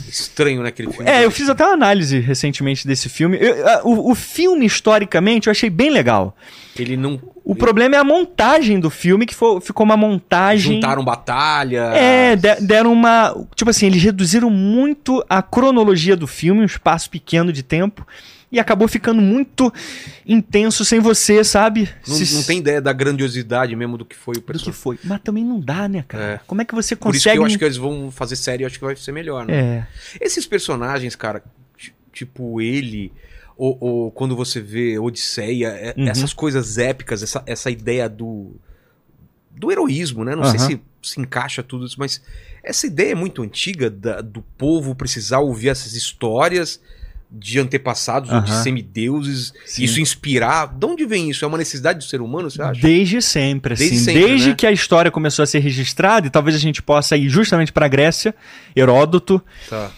estranho, 0.09 0.63
né? 0.63 0.69
Aquele 0.69 0.91
filme. 0.93 1.11
É, 1.11 1.25
eu 1.25 1.31
fiz 1.31 1.49
até 1.49 1.65
uma 1.65 1.75
análise 1.75 2.19
recentemente 2.21 2.87
desse 2.87 3.09
filme. 3.09 3.37
Eu- 3.41 3.69
a- 3.69 3.81
o, 3.85 4.11
o 4.13 4.15
filme, 4.15 4.65
historicamente, 4.65 5.49
eu 5.49 5.51
achei 5.51 5.69
bem 5.69 5.91
legal. 5.91 6.37
Ele 6.79 6.97
não. 6.97 7.21
O 7.45 7.55
problema 7.55 7.97
é 7.97 7.99
a 7.99 8.05
montagem 8.05 8.79
do 8.79 8.89
filme, 8.89 9.27
que 9.27 9.35
foi- 9.35 9.61
ficou 9.61 9.85
uma 9.85 9.97
montagem. 9.97 10.75
Juntaram 10.77 11.05
batalha. 11.05 11.91
É, 11.95 12.37
de- 12.37 12.61
deram 12.67 12.93
uma. 12.93 13.35
Tipo 13.55 13.71
assim, 13.71 13.87
eles 13.87 14.03
reduziram 14.03 14.49
muito 14.49 15.23
a 15.29 15.43
cronologia 15.43 16.17
do 16.17 16.27
filme, 16.27 16.63
um 16.63 16.65
espaço 16.65 17.11
pequeno 17.11 17.53
de 17.53 17.63
tempo. 17.63 18.07
E 18.53 18.61
acabou 18.61 18.87
ficando 18.87 19.23
muito 19.23 19.73
intenso 20.27 20.85
sem 20.85 21.01
você, 21.01 21.43
sabe? 21.43 21.89
Não, 22.07 22.15
Se- 22.15 22.35
não 22.35 22.43
tem 22.43 22.59
ideia 22.59 22.83
da 22.83 22.93
grandiosidade 22.93 23.75
mesmo 23.75 23.97
do 23.97 24.05
que 24.05 24.15
foi 24.15 24.33
o 24.33 24.35
do 24.37 24.41
que 24.43 24.47
personagem. 24.47 24.79
foi. 24.81 24.99
Mas 25.03 25.21
também 25.23 25.43
não 25.43 25.59
dá, 25.59 25.89
né, 25.89 26.05
cara? 26.07 26.25
É. 26.35 26.41
Como 26.47 26.61
é 26.61 26.65
que 26.67 26.75
você 26.75 26.95
Por 26.95 27.15
isso 27.15 27.23
que 27.25 27.31
consegue. 27.31 27.39
eu 27.39 27.47
acho 27.47 27.59
que 27.59 27.65
eles 27.65 27.79
vão 27.79 28.11
fazer 28.11 28.37
série, 28.37 28.63
eu 28.63 28.67
acho 28.67 28.79
que 28.79 28.85
vai 28.85 28.95
ser 28.95 29.11
melhor, 29.13 29.47
né? 29.47 29.55
É. 29.55 29.87
Esses 30.21 30.45
personagens, 30.47 31.17
cara, 31.17 31.43
ti- 31.79 31.95
tipo 32.13 32.61
ele, 32.61 33.11
ou, 33.57 33.79
ou 33.81 34.11
quando 34.11 34.37
você 34.37 34.61
vê 34.61 34.99
Odisseia, 34.99 35.69
é- 35.69 35.95
Uhum. 35.97 36.09
essas 36.09 36.35
coisas 36.35 36.77
épicas, 36.77 37.23
essa, 37.23 37.43
essa 37.47 37.71
ideia 37.71 38.07
do, 38.07 38.55
do 39.51 39.73
heroísmo, 39.73 40.25
né? 40.25 40.37
Não 40.37 40.45
sei 40.45 40.61
Aham. 40.61 40.69
se 40.69 40.81
se 41.05 41.21
encaixa 41.21 41.65
tudo 41.65 41.85
isso, 41.85 41.97
mas 41.99 42.23
essa 42.63 42.87
ideia 42.87 43.11
é 43.11 43.15
muito 43.17 43.43
antiga 43.43 43.91
da- 43.91 44.21
do 44.21 44.41
povo 44.57 44.95
precisar 44.95 45.41
ouvir 45.41 45.71
essas 45.71 45.95
histórias 45.95 46.81
de 47.35 47.59
antepassados 47.59 48.31
ou 48.31 48.41
de 48.43 48.53
semideuses, 48.63 49.55
Sim. 49.65 49.85
isso 49.85 50.01
inspirar. 50.01 50.67
De 50.67 50.85
onde 50.85 51.07
vem 51.07 51.31
isso? 51.31 51.45
É 51.45 51.49
uma 51.49 51.57
necessidade 51.57 51.99
do 51.99 52.05
ser 52.05 52.21
humano, 52.21 52.51
você 52.51 52.61
acha? 52.61 52.81
Desde 52.81 53.23
sempre, 53.23 53.75
assim. 53.75 53.89
Desde 53.89 54.05
Desde, 54.13 54.29
sempre, 54.29 54.49
né? 54.51 54.55
que 54.57 54.67
a 54.67 54.73
história 54.73 55.11
começou 55.11 55.43
a 55.43 55.47
ser 55.47 55.61
registrada, 55.61 56.27
e 56.27 56.31
talvez 56.31 56.55
a 56.55 56.59
gente 56.61 56.83
possa 56.83 57.17
ir 57.17 57.29
justamente 57.29 57.73
para 57.73 57.87
a 57.87 57.89
Grécia, 57.89 58.35
Heródoto, 58.77 59.43
Tá. 59.69 59.91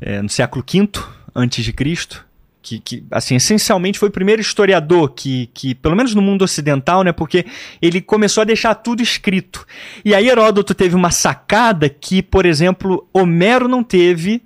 é, 0.00 0.22
no 0.22 0.28
século 0.28 0.64
V 0.66 0.88
antes 1.34 1.64
de 1.64 1.72
Cristo, 1.72 2.24
que, 2.62 2.80
que, 2.80 3.04
assim, 3.10 3.36
essencialmente 3.36 3.98
foi 3.98 4.08
o 4.08 4.12
primeiro 4.12 4.40
historiador 4.40 5.10
que, 5.10 5.48
que, 5.54 5.74
pelo 5.74 5.94
menos 5.94 6.14
no 6.14 6.22
mundo 6.22 6.42
ocidental, 6.42 7.02
né, 7.04 7.12
porque 7.12 7.46
ele 7.80 8.00
começou 8.00 8.40
a 8.40 8.44
deixar 8.44 8.74
tudo 8.74 9.02
escrito. 9.02 9.64
E 10.04 10.12
aí 10.14 10.28
Heródoto 10.28 10.74
teve 10.74 10.94
uma 10.96 11.10
sacada 11.12 11.88
que, 11.88 12.22
por 12.22 12.44
exemplo, 12.44 13.08
Homero 13.12 13.68
não 13.68 13.84
teve 13.84 14.42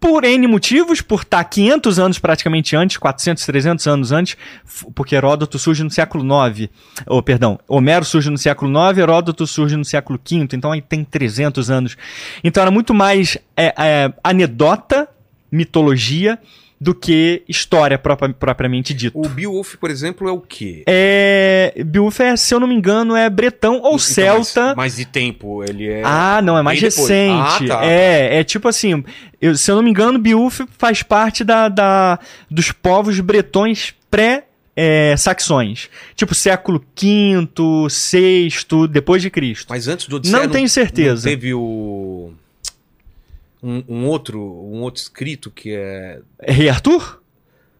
por 0.00 0.24
N 0.24 0.46
motivos, 0.46 1.00
por 1.00 1.22
estar 1.22 1.42
500 1.42 1.98
anos 1.98 2.18
praticamente 2.18 2.76
antes, 2.76 2.96
400, 2.96 3.44
300 3.44 3.86
anos 3.86 4.12
antes, 4.12 4.36
porque 4.94 5.14
Heródoto 5.14 5.58
surge 5.58 5.82
no 5.82 5.90
século 5.90 6.24
IX, 6.24 6.68
ou 7.06 7.22
perdão, 7.22 7.58
Homero 7.66 8.04
surge 8.04 8.30
no 8.30 8.38
século 8.38 8.70
IX, 8.70 8.98
Heródoto 8.98 9.46
surge 9.46 9.76
no 9.76 9.84
século 9.84 10.20
V, 10.22 10.48
então 10.52 10.70
aí 10.72 10.82
tem 10.82 11.04
300 11.04 11.70
anos. 11.70 11.96
Então 12.44 12.62
era 12.62 12.70
muito 12.70 12.92
mais 12.92 13.38
é, 13.56 13.74
é, 13.78 14.12
anedota, 14.22 15.08
mitologia, 15.50 16.38
do 16.78 16.94
que 16.94 17.42
história 17.48 17.98
própria- 17.98 18.32
propriamente 18.34 18.92
dita. 18.92 19.18
O 19.18 19.28
Beowulf, 19.28 19.76
por 19.76 19.90
exemplo, 19.90 20.28
é 20.28 20.32
o 20.32 20.40
quê? 20.40 20.82
É, 20.86 21.72
Beowulf 21.86 22.20
é, 22.20 22.36
se 22.36 22.54
eu 22.54 22.60
não 22.60 22.66
me 22.68 22.74
engano, 22.74 23.16
é 23.16 23.28
bretão 23.30 23.76
ou 23.76 23.86
Então, 23.94 23.98
celta. 23.98 24.66
Mas, 24.68 24.76
mas 24.76 24.96
de 24.96 25.04
tempo, 25.06 25.64
ele 25.64 25.88
é. 25.88 26.02
Ah, 26.04 26.40
não, 26.42 26.56
é 26.58 26.62
mais 26.62 26.80
recente. 26.80 27.70
Ah, 27.70 27.78
tá. 27.78 27.86
É, 27.86 28.40
é 28.40 28.44
tipo 28.44 28.68
assim, 28.68 29.02
eu- 29.40 29.56
se 29.56 29.70
eu 29.70 29.76
não 29.76 29.82
me 29.82 29.90
engano, 29.90 30.18
Beowulf 30.18 30.60
faz 30.76 31.02
parte 31.02 31.42
da, 31.44 31.68
da- 31.68 32.18
dos 32.50 32.72
povos 32.72 33.18
bretões 33.20 33.94
pré 34.10 34.44
é, 34.78 35.16
saxões. 35.16 35.88
Tipo 36.14 36.34
século 36.34 36.84
V, 37.00 37.48
VI, 37.88 38.48
depois 38.90 39.22
de 39.22 39.30
Cristo. 39.30 39.66
Mas 39.70 39.88
antes 39.88 40.06
do 40.06 40.16
Odisseia, 40.16 40.42
Não 40.42 40.50
tenho 40.50 40.68
certeza. 40.68 41.14
Não 41.26 41.34
teve 41.34 41.54
o 41.54 42.32
um, 43.62 43.82
um 43.88 44.06
outro 44.06 44.40
um 44.40 44.80
outro 44.82 45.00
escrito 45.02 45.50
que 45.50 45.74
é 45.74 46.20
Rei 46.42 46.68
Arthur? 46.68 47.22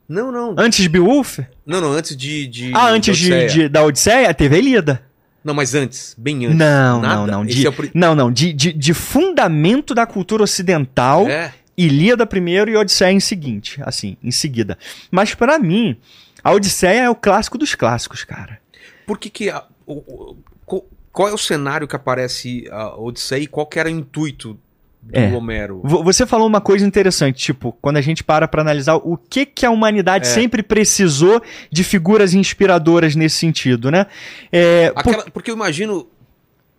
não 0.09 0.31
não 0.31 0.55
Antes 0.59 0.81
de 0.83 0.89
Beowulf? 0.89 1.39
não 1.65 1.81
não 1.81 1.93
antes 1.93 2.17
de, 2.17 2.47
de 2.47 2.73
ah, 2.75 2.89
antes 2.89 3.17
de, 3.19 3.33
Odisseia. 3.33 3.49
de- 3.49 3.69
da 3.69 3.85
Odisseia, 3.85 4.33
teve 4.35 4.57
a 4.57 4.59
Ilíada. 4.59 5.03
não 5.45 5.53
mas 5.55 5.75
antes 5.75 6.15
bem 6.19 6.47
antes 6.47 6.59
Não, 6.59 7.01
Nada? 7.01 7.17
não, 7.17 7.27
não. 7.27 7.47
De, 7.47 7.67
é 7.67 7.71
o 7.71 7.75
Não, 7.95 8.15
não. 8.15 8.31
De, 8.33 8.53
de, 8.53 8.73
de 8.73 8.95
fundamento 8.95 9.95
da 9.95 10.07
cultura 10.07 10.43
ocidental. 10.43 11.27
é 11.29 11.53
Ilíada 11.79 12.25
primeiro 12.27 12.71
e 12.71 12.77
Odisseia 12.77 13.13
em 13.13 13.21
seguinte, 13.21 13.79
assim, 13.85 14.17
em 14.23 14.31
seguida. 14.31 14.79
Mas 15.11 15.35
pra 15.35 15.59
mim, 15.59 15.95
a 16.43 16.51
Odisseia 16.53 17.03
é 17.03 17.11
o 17.11 17.15
clássico 17.15 17.59
dos 17.59 17.75
clássicos, 17.75 18.25
cara. 18.25 18.59
por 19.07 19.19
que 19.19 19.29
que 19.29 19.51
a- 19.51 19.63
o- 19.87 20.37
o- 20.67 20.85
qual 21.13 21.29
é 21.29 21.33
o 21.35 21.39
cenário 21.39 21.87
que 21.87 21.95
aparece 21.95 22.67
a 22.71 22.99
Odisseia 22.99 23.43
e 23.43 23.47
qual 23.47 23.67
que 23.67 23.79
era 23.79 23.89
o 23.91 23.93
intuito 23.93 24.59
do 25.07 25.17
É. 25.19 25.33
Homero 25.33 25.81
Vo- 25.85 26.03
Você 26.03 26.27
falou 26.27 26.47
uma 26.49 26.61
coisa 26.61 26.85
interessante, 26.87 27.39
tipo, 27.39 27.73
quando 27.81 27.97
a 27.97 28.01
gente 28.01 28.25
para 28.25 28.49
pra 28.49 28.61
analisar 28.63 28.97
o 28.97 29.17
que 29.17 29.47
que 29.47 29.65
a 29.65 29.71
humanidade 29.71 30.27
É. 30.27 30.31
sempre 30.31 30.63
precisou 30.63 31.41
de 31.71 31.85
figuras 31.85 32.35
inspiradoras 32.35 33.15
nesse 33.15 33.37
sentido, 33.37 33.91
né? 33.91 34.07
É, 34.51 34.91
por- 34.91 35.01
Aquela- 35.01 35.31
porque 35.31 35.51
eu 35.51 35.55
imagino 35.55 36.09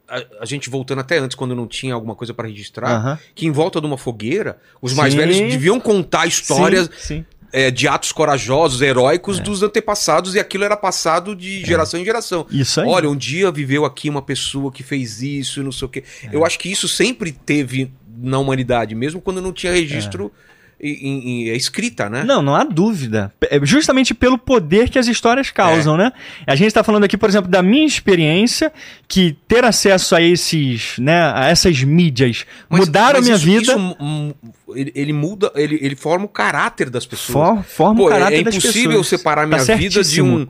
a, 0.09 0.23
a 0.41 0.45
gente 0.45 0.69
voltando 0.69 0.99
até 0.99 1.17
antes 1.17 1.35
quando 1.35 1.53
não 1.55 1.67
tinha 1.67 1.93
alguma 1.93 2.15
coisa 2.15 2.33
para 2.33 2.47
registrar 2.47 2.89
Aham. 2.89 3.19
que 3.35 3.45
em 3.45 3.51
volta 3.51 3.79
de 3.81 3.87
uma 3.87 3.97
fogueira 3.97 4.57
os 4.81 4.93
mais 4.93 5.13
Sim. 5.13 5.19
velhos 5.19 5.37
deviam 5.37 5.79
contar 5.79 6.25
histórias 6.27 6.89
Sim, 6.97 7.17
sim. 7.17 7.25
é, 7.51 7.69
de 7.71 7.87
atos 7.89 8.11
corajosos, 8.13 8.81
É. 8.81 8.87
heróicos 8.87 9.39
dos 9.39 9.63
antepassados 9.63 10.35
e 10.35 10.39
aquilo 10.39 10.63
era 10.63 10.77
passado 10.77 11.35
de 11.35 11.63
geração 11.65 11.99
em 11.99 12.05
geração. 12.05 12.45
Isso 12.51 12.79
aí. 12.81 12.87
Olha, 12.87 13.09
um 13.09 13.15
dia 13.17 13.51
viveu 13.51 13.83
aqui 13.85 14.09
uma 14.09 14.21
pessoa 14.21 14.71
que 14.71 14.81
fez 14.83 15.21
isso 15.21 15.59
e 15.59 15.63
não 15.63 15.71
sei 15.73 15.85
o 15.85 15.89
quê. 15.89 16.03
É. 16.23 16.29
Eu 16.35 16.45
acho 16.45 16.57
que 16.59 16.69
isso 16.71 16.87
sempre 16.87 17.31
teve 17.31 17.91
na 18.19 18.39
humanidade, 18.39 18.95
mesmo 18.95 19.21
quando 19.21 19.41
não 19.41 19.51
tinha 19.53 19.71
registro 19.71 20.31
em, 20.79 20.91
em- 20.91 21.49
em- 21.49 21.55
escrita, 21.55 22.07
né? 22.07 22.21
É. 22.21 22.23
Não, 22.23 22.41
não 22.41 22.55
há 22.55 22.63
dúvida. 22.63 23.33
É 23.49 23.59
Justamente 23.65 24.13
pelo 24.13 24.37
poder 24.37 24.89
que 24.89 24.99
as 24.99 25.07
histórias 25.07 25.49
causam, 25.49 25.95
É. 25.95 25.97
né? 26.05 26.11
A 26.45 26.55
gente 26.55 26.67
está 26.67 26.83
falando 26.83 27.03
aqui, 27.03 27.17
por 27.17 27.27
exemplo, 27.27 27.49
da 27.49 27.63
minha 27.63 27.85
experiência, 27.85 28.71
que 29.07 29.35
ter 29.47 29.65
acesso 29.65 30.15
a 30.15 30.21
esses, 30.21 30.95
né, 30.99 31.31
a 31.33 31.45
essas 31.49 31.81
mídias 31.83 32.45
Mas- 32.69 32.81
mudaram 32.81 33.19
mas 33.19 33.21
a 33.21 33.21
minha 33.23 33.35
isso- 33.35 33.45
vida, 33.45 33.71
isso, 33.73 33.97
hum, 33.99 34.33
ele, 34.75 34.91
ele 34.93 35.13
muda, 35.13 35.51
ele, 35.55 35.79
ele 35.81 35.95
forma 35.95 36.25
o 36.25 36.29
caráter 36.29 36.89
das 36.91 37.05
pessoas. 37.07 37.33
for, 37.57 37.63
forma 37.63 37.95
Pô, 37.95 38.03
o 38.05 38.09
é- 38.09 38.11
caráter 38.11 38.39
é 38.39 38.43
das 38.43 38.53
pessoas. 38.55 38.75
impossível 38.75 39.03
separar 39.03 39.49
Tá 39.49 39.57
minha 39.63 39.77
vida 39.77 40.03
de 40.03 40.21
um 40.21 40.47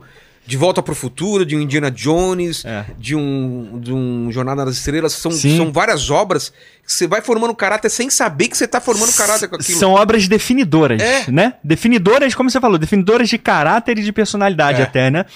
de 0.48 0.56
Volta 0.56 0.82
pro 0.82 0.94
Futuro, 0.94 1.44
de 1.44 1.54
um 1.54 1.60
Indiana 1.60 1.90
Jones, 1.90 2.64
É. 2.64 2.86
de 2.98 3.14
um 3.14 3.78
de 3.78 3.92
um 3.92 4.32
Jornada 4.32 4.64
nas 4.64 4.76
Estrelas, 4.78 5.12
são, 5.12 5.30
Sim. 5.30 5.58
são 5.58 5.70
várias 5.70 6.08
obras 6.08 6.48
que 6.84 6.90
você 6.90 7.06
vai 7.06 7.20
formando 7.20 7.54
caráter 7.54 7.90
sem 7.90 8.08
saber 8.08 8.48
que 8.48 8.56
você 8.56 8.66
tá 8.66 8.80
formando 8.80 9.12
caráter 9.14 9.46
com 9.46 9.56
aquilo. 9.56 9.78
São 9.78 9.92
obras 9.92 10.26
definidoras, 10.26 11.02
É. 11.02 11.30
né? 11.30 11.52
Definidoras, 11.62 12.34
como 12.34 12.48
você 12.50 12.58
falou, 12.58 12.78
definidoras 12.78 13.28
de 13.28 13.36
caráter 13.36 13.98
e 13.98 14.02
de 14.02 14.10
personalidade 14.10 14.80
É. 14.80 14.84
até, 14.84 15.10
né? 15.10 15.26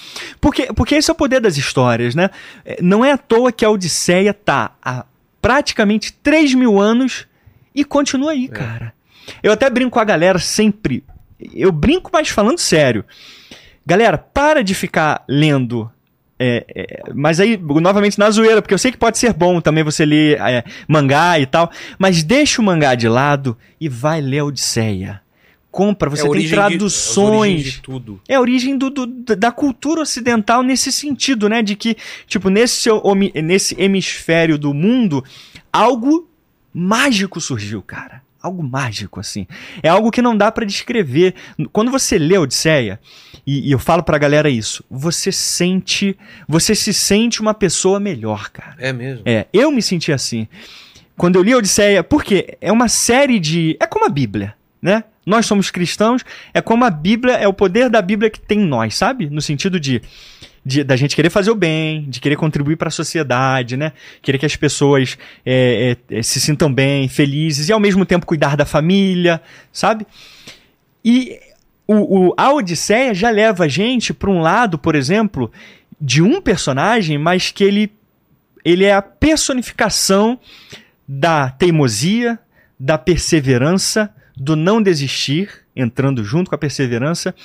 Porque, 0.41 0.73
porque 0.73 0.95
esse 0.95 1.11
é 1.11 1.13
o 1.13 1.15
poder 1.15 1.39
das 1.39 1.57
histórias, 1.57 2.15
né? 2.15 2.31
É, 2.65 2.79
Não 2.81 3.05
é 3.05 3.11
à 3.11 3.17
toa 3.17 3.51
que 3.51 3.63
a 3.63 3.69
Odisseia 3.69 4.33
tá 4.33 4.71
há 4.83 5.05
praticamente 5.39 6.11
3 6.23 6.55
mil 6.55 6.81
anos 6.81 7.27
e 7.75 7.85
continua 7.85 8.31
É. 8.31 8.35
aí, 8.35 8.47
cara. 8.47 8.93
Eu 9.43 9.51
até 9.53 9.69
brinco 9.69 9.91
com 9.91 9.99
a 9.99 10.03
galera 10.03 10.39
sempre. 10.39 11.03
Eu 11.53 11.71
brinco, 11.71 12.09
mas 12.11 12.29
falando 12.29 12.57
sério. 12.57 13.05
Galera, 13.85 14.17
para 14.17 14.63
de 14.63 14.73
ficar 14.73 15.23
lendo. 15.27 15.89
é, 16.39 16.65
é, 16.75 17.03
mas 17.13 17.39
aí, 17.39 17.57
novamente, 17.57 18.17
na 18.19 18.29
zoeira, 18.31 18.61
porque 18.61 18.73
eu 18.73 18.77
sei 18.77 18.91
que 18.91 18.97
pode 18.97 19.17
ser 19.17 19.33
bom 19.33 19.61
também 19.61 19.83
você 19.83 20.05
ler 20.05 20.39
é, 20.41 20.63
mangá 20.87 21.39
e 21.39 21.45
tal. 21.45 21.71
Mas 21.97 22.23
deixa 22.23 22.61
o 22.61 22.65
mangá 22.65 22.95
de 22.95 23.07
lado 23.07 23.57
e 23.79 23.87
vai 23.89 24.19
ler 24.21 24.39
a 24.39 24.45
Odisseia. 24.45 25.21
Compra, 25.71 26.07
você 26.09 26.21
É 26.21 26.23
tem 26.25 26.31
origem 26.31 26.49
de- 26.49 26.55
traduções. 26.55 27.63
de 27.63 27.81
tudo. 27.81 28.21
É 28.29 28.35
a 28.35 28.41
origem 28.41 28.77
do, 28.77 28.89
do- 28.91 29.07
da 29.35 29.51
cultura 29.51 30.01
ocidental 30.01 30.61
nesse 30.61 30.91
sentido, 30.91 31.49
né? 31.49 31.61
De 31.63 31.75
que, 31.75 31.95
tipo, 32.27 32.49
nesse, 32.49 32.89
nesse 33.43 33.75
hemisfério 33.81 34.57
do 34.57 34.71
mundo, 34.73 35.23
algo 35.71 36.29
mágico 36.73 37.41
surgiu, 37.41 37.81
cara. 37.81 38.21
Algo 38.43 38.61
mágico, 38.61 39.21
assim. 39.21 39.47
É 39.81 39.87
algo 39.87 40.11
que 40.11 40.21
não 40.21 40.35
dá 40.35 40.51
pra 40.51 40.65
descrever. 40.65 41.33
Quando 41.71 41.89
você 41.89 42.19
lê 42.19 42.37
Odisseia, 42.37 42.99
e, 43.47 43.69
e 43.69 43.71
eu 43.71 43.79
falo 43.79 44.03
pra 44.03 44.17
galera 44.17 44.49
isso, 44.49 44.83
você 44.91 45.31
sente. 45.31 46.17
Você 46.47 46.75
se 46.75 46.93
sente 46.93 47.41
uma 47.41 47.53
pessoa 47.53 48.01
melhor, 48.01 48.49
cara. 48.49 48.75
É 48.77 48.91
mesmo. 48.91 49.23
É, 49.25 49.47
eu 49.53 49.71
me 49.71 49.81
senti 49.81 50.11
assim. 50.11 50.45
Quando 51.15 51.37
eu 51.37 51.43
li 51.43 51.55
Odisseia, 51.55 52.03
porque 52.03 52.57
é 52.59 52.71
uma 52.71 52.89
série 52.89 53.39
de. 53.39 53.77
É 53.79 53.87
como 53.87 54.05
a 54.05 54.09
Bíblia, 54.09 54.55
né? 54.81 55.05
Nós 55.25 55.45
somos 55.45 55.71
cristãos, 55.71 56.21
é 56.53 56.61
como 56.61 56.83
a 56.83 56.89
Bíblia, 56.89 57.35
é 57.35 57.47
o 57.47 57.53
poder 57.53 57.89
da 57.89 58.01
Bíblia 58.01 58.29
que 58.29 58.41
tem 58.41 58.59
em 58.59 58.67
nós, 58.67 58.95
sabe? 58.95 59.29
No 59.29 59.41
sentido 59.41 59.79
de. 59.79 60.01
De- 60.65 60.83
da 60.83 60.95
gente 60.95 61.15
querer 61.15 61.29
fazer 61.29 61.51
o 61.51 61.55
bem, 61.55 62.09
de 62.09 62.19
querer 62.19 62.35
contribuir 62.35 62.75
para 62.77 62.87
a 62.87 62.91
sociedade, 62.91 63.75
né? 63.77 63.91
Querer 64.21 64.37
que 64.37 64.45
as 64.45 64.55
pessoas 64.55 65.17
é, 65.45 65.97
é, 66.09 66.19
é, 66.19 66.23
se 66.23 66.39
sintam 66.39 66.73
bem, 66.73 67.07
felizes 67.07 67.69
e 67.69 67.73
ao 67.73 67.79
mesmo 67.79 68.05
tempo 68.05 68.25
cuidar 68.25 68.55
da 68.55 68.65
família, 68.65 69.41
sabe? 69.71 70.05
E 71.03 71.37
o, 71.87 72.27
o- 72.29 72.33
a 72.37 72.51
Odisseia 72.53 73.13
já 73.13 73.29
leva 73.29 73.65
a 73.65 73.67
gente 73.67 74.13
para 74.13 74.29
um 74.29 74.39
lado, 74.39 74.77
por 74.77 74.95
exemplo, 74.95 75.51
de 75.99 76.21
um 76.21 76.41
personagem, 76.41 77.17
mas 77.17 77.51
que 77.51 77.63
ele, 77.63 77.91
ele 78.63 78.85
é 78.85 78.93
a 78.93 79.01
personificação 79.01 80.39
da 81.07 81.49
teimosia, 81.49 82.39
da 82.79 82.97
perseverança, 82.97 84.09
do 84.35 84.55
não 84.55 84.81
desistir, 84.81 85.49
entrando 85.75 86.23
junto 86.23 86.49
com 86.49 86.55
a 86.55 86.57
perseverança, 86.57 87.35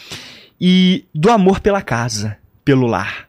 e 0.61 1.05
do 1.15 1.31
amor 1.31 1.61
pela 1.61 1.83
casa, 1.83 2.37
pelo 2.69 2.87
lar. 2.87 3.27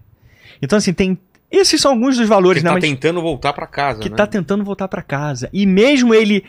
Então, 0.61 0.77
assim, 0.77 0.91
tem. 0.91 1.17
Esses 1.49 1.79
são 1.79 1.91
alguns 1.91 2.17
dos 2.17 2.27
valores, 2.27 2.61
Que 2.61 2.65
né? 2.65 2.71
tá 2.71 2.75
Mas 2.75 2.83
tentando 2.83 3.21
voltar 3.21 3.53
pra 3.53 3.65
casa, 3.65 4.01
que 4.01 4.09
né? 4.09 4.15
tá 4.17 4.27
tentando 4.27 4.65
voltar 4.65 4.89
pra 4.89 5.01
casa. 5.01 5.49
E 5.53 5.65
mesmo 5.65 6.13
ele 6.13 6.43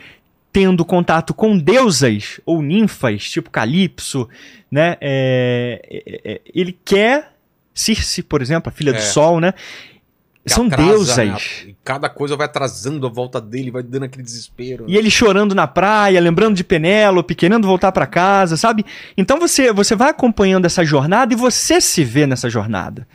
tendo 0.51 0.83
contato 0.83 1.33
com 1.33 1.57
deusas 1.57 2.41
ou 2.45 2.61
ninfas, 2.61 3.29
tipo 3.29 3.49
Calypso, 3.49 4.27
né? 4.69 4.97
é, 4.99 5.81
é, 5.89 6.21
é, 6.33 6.41
ele 6.53 6.77
quer 6.83 7.31
Circe, 7.73 8.21
por 8.21 8.41
exemplo, 8.41 8.67
a 8.69 8.71
filha 8.73 8.91
do 8.91 8.97
É. 8.97 9.01
Sol, 9.01 9.39
né? 9.39 9.53
São 10.45 10.65
atrasa, 10.65 10.85
deusas. 10.89 11.17
né? 11.17 11.37
E 11.67 11.75
cada 11.83 12.09
coisa 12.09 12.35
vai 12.35 12.45
atrasando 12.45 13.05
a 13.05 13.09
volta 13.09 13.39
dele, 13.39 13.69
vai 13.69 13.83
dando 13.83 14.05
aquele 14.05 14.23
desespero. 14.23 14.85
né? 14.85 14.89
E 14.91 14.97
ele 14.97 15.11
chorando 15.11 15.53
na 15.53 15.67
praia, 15.67 16.19
lembrando 16.19 16.55
de 16.55 16.63
Penélope, 16.63 17.35
querendo 17.35 17.67
voltar 17.67 17.91
pra 17.91 18.07
casa, 18.07 18.57
sabe? 18.57 18.83
Então 19.15 19.39
você, 19.39 19.71
você 19.71 19.95
vai 19.95 20.09
acompanhando 20.09 20.65
essa 20.65 20.83
jornada 20.83 21.33
e 21.33 21.37
você 21.37 21.79
se 21.79 22.03
vê 22.03 22.25
nessa 22.25 22.49
jornada. 22.49 23.07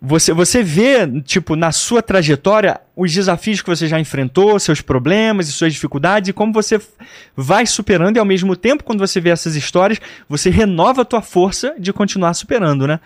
Você, 0.00 0.32
você 0.32 0.62
vê, 0.62 1.08
tipo, 1.22 1.56
na 1.56 1.72
sua 1.72 2.00
trajetória, 2.00 2.80
os 3.00 3.12
desafios 3.12 3.62
que 3.62 3.68
você 3.68 3.86
já 3.86 4.00
enfrentou, 4.00 4.58
seus 4.58 4.80
problemas 4.80 5.48
e 5.48 5.52
suas 5.52 5.72
dificuldades, 5.72 6.30
e 6.30 6.32
como 6.32 6.52
você 6.52 6.80
vai 7.36 7.64
superando, 7.64 8.16
e 8.16 8.18
ao 8.18 8.24
mesmo 8.24 8.56
tempo, 8.56 8.82
quando 8.82 8.98
você 8.98 9.20
vê 9.20 9.30
essas 9.30 9.54
histórias, 9.54 10.00
você 10.28 10.50
renova 10.50 11.02
a 11.02 11.04
tua 11.04 11.22
força 11.22 11.76
de 11.78 11.92
continuar 11.92 12.34
superando, 12.34 12.88
né? 12.88 12.98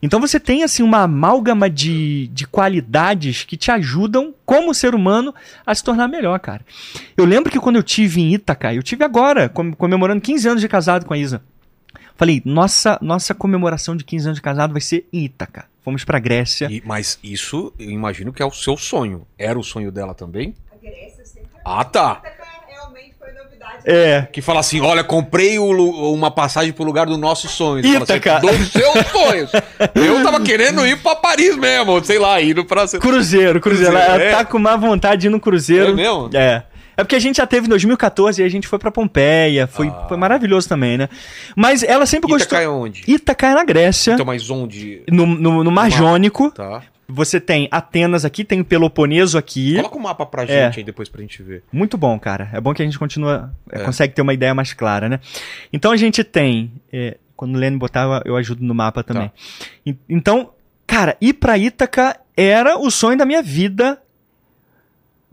Então 0.00 0.18
você 0.18 0.40
tem, 0.40 0.62
assim, 0.62 0.82
uma 0.82 1.02
amálgama 1.02 1.68
de, 1.68 2.28
de 2.28 2.46
qualidades 2.46 3.44
que 3.44 3.58
te 3.58 3.70
ajudam, 3.70 4.34
como 4.46 4.72
ser 4.72 4.94
humano, 4.94 5.34
a 5.66 5.74
se 5.74 5.84
tornar 5.84 6.08
melhor, 6.08 6.38
cara. 6.40 6.64
Eu 7.14 7.26
lembro 7.26 7.52
que 7.52 7.60
quando 7.60 7.76
eu 7.76 7.82
tive 7.82 8.22
em 8.22 8.32
Ítaca, 8.32 8.72
eu 8.72 8.82
tive 8.82 9.04
agora, 9.04 9.50
com- 9.50 9.72
comemorando 9.72 10.22
15 10.22 10.48
anos 10.48 10.60
de 10.62 10.68
casado 10.68 11.04
com 11.04 11.12
a 11.12 11.18
Isa. 11.18 11.42
Falei, 12.16 12.40
nossa, 12.46 12.98
nossa 13.02 13.34
comemoração 13.34 13.94
de 13.94 14.04
15 14.04 14.26
anos 14.28 14.38
de 14.38 14.42
casado 14.42 14.72
vai 14.72 14.80
ser 14.80 15.06
em 15.12 15.24
Ítaca. 15.26 15.66
Fomos 15.84 16.04
pra 16.04 16.18
Grécia. 16.18 16.68
E- 16.70 16.82
mas 16.84 17.18
isso, 17.22 17.72
eu 17.78 17.90
imagino 17.90 18.32
que 18.32 18.42
é 18.42 18.46
o 18.46 18.50
seu 18.50 18.76
sonho. 18.76 19.26
Era 19.38 19.58
o 19.58 19.62
sonho 19.64 19.90
dela 19.90 20.14
também? 20.14 20.54
A 20.72 20.76
Grécia 20.76 21.24
sempre 21.24 21.48
Ah, 21.64 21.84
tá. 21.84 22.20
realmente 22.68 23.14
foi 23.18 23.32
novidade. 23.32 23.82
É, 23.84 24.22
Que 24.30 24.42
fala 24.42 24.60
assim: 24.60 24.80
olha, 24.80 25.02
comprei 25.02 25.58
o 25.58 26.12
uma 26.12 26.30
passagem 26.30 26.72
pro 26.72 26.84
lugar 26.84 27.06
dos 27.06 27.18
nossos 27.18 27.50
sonhos. 27.52 27.86
Fala 27.86 28.04
assim, 28.04 28.14
Ítaca. 28.14 28.40
dos 28.40 28.68
seus 28.72 29.06
sonhos. 29.08 29.50
Eu 29.94 30.22
tava 30.22 30.40
querendo 30.42 30.84
ir 30.86 30.98
pra 30.98 31.14
Paris 31.16 31.56
mesmo, 31.56 32.04
sei 32.04 32.18
lá, 32.18 32.40
indo 32.42 32.64
pra. 32.64 32.86
Cruzeiro, 32.86 33.60
Cruzeiro. 33.60 33.92
Ela 33.96 34.04
Cruzeiro, 34.06 34.24
é. 34.24 34.30
tá 34.32 34.44
com 34.44 34.58
má 34.58 34.76
vontade 34.76 35.22
de 35.22 35.26
ir 35.28 35.30
no 35.30 35.40
Cruzeiro. 35.40 35.92
É 35.92 35.94
mesmo? 35.94 36.30
É. 36.34 36.64
É 36.98 37.04
porque 37.04 37.14
a 37.16 37.20
gente 37.20 37.36
já 37.36 37.46
teve 37.46 37.66
em 37.66 37.70
2014 37.70 38.42
e 38.42 38.44
a 38.44 38.48
gente 38.48 38.66
foi 38.66 38.78
pra 38.78 38.90
Pompeia. 38.90 39.66
Foi, 39.68 39.86
Ah. 39.88 40.06
foi 40.08 40.16
maravilhoso 40.16 40.68
também, 40.68 40.98
né? 40.98 41.08
Mas 41.56 41.82
ela 41.84 42.04
sempre 42.04 42.28
Ítaca 42.28 42.38
gostou. 42.44 42.58
é 42.58 42.68
onde? 42.68 43.02
Ítaca 43.06 43.46
é 43.46 43.54
na 43.54 43.64
Grécia. 43.64 44.14
Então, 44.14 44.26
mas 44.26 44.50
onde? 44.50 45.02
No, 45.08 45.24
no, 45.24 45.62
no 45.64 45.70
Mar 45.70 45.90
Jônico. 45.90 46.50
Tá. 46.50 46.82
Você 47.10 47.40
tem 47.40 47.68
Atenas 47.70 48.24
aqui, 48.26 48.44
tem 48.44 48.62
Peloponeso 48.62 49.38
aqui. 49.38 49.76
Coloca 49.76 49.96
o 49.96 50.00
mapa 50.02 50.26
pra 50.26 50.42
É. 50.42 50.66
gente 50.66 50.80
aí 50.80 50.84
depois 50.84 51.08
pra 51.08 51.22
gente 51.22 51.42
ver. 51.42 51.62
Muito 51.72 51.96
bom, 51.96 52.18
cara. 52.18 52.50
É 52.52 52.60
bom 52.60 52.74
que 52.74 52.82
a 52.82 52.84
gente 52.84 52.98
continua, 52.98 53.50
é, 53.72 53.80
É. 53.80 53.84
consegue 53.84 54.12
ter 54.12 54.20
uma 54.20 54.34
ideia 54.34 54.52
mais 54.54 54.74
clara, 54.74 55.08
né? 55.08 55.20
Então 55.72 55.90
a 55.92 55.96
gente 55.96 56.22
tem, 56.24 56.70
é, 56.92 57.16
quando 57.34 57.54
o 57.54 57.58
Lene 57.58 57.78
botar, 57.78 58.22
eu- 58.26 58.36
ajudo 58.36 58.62
no 58.62 58.74
mapa 58.74 59.02
também. 59.02 59.28
Tá. 59.28 59.34
En- 59.86 59.98
Então, 60.08 60.50
cara, 60.86 61.16
ir 61.20 61.32
pra 61.34 61.56
Ítaca 61.56 62.18
era 62.36 62.76
o 62.76 62.90
sonho 62.90 63.16
da 63.16 63.24
minha 63.24 63.42
vida, 63.42 63.98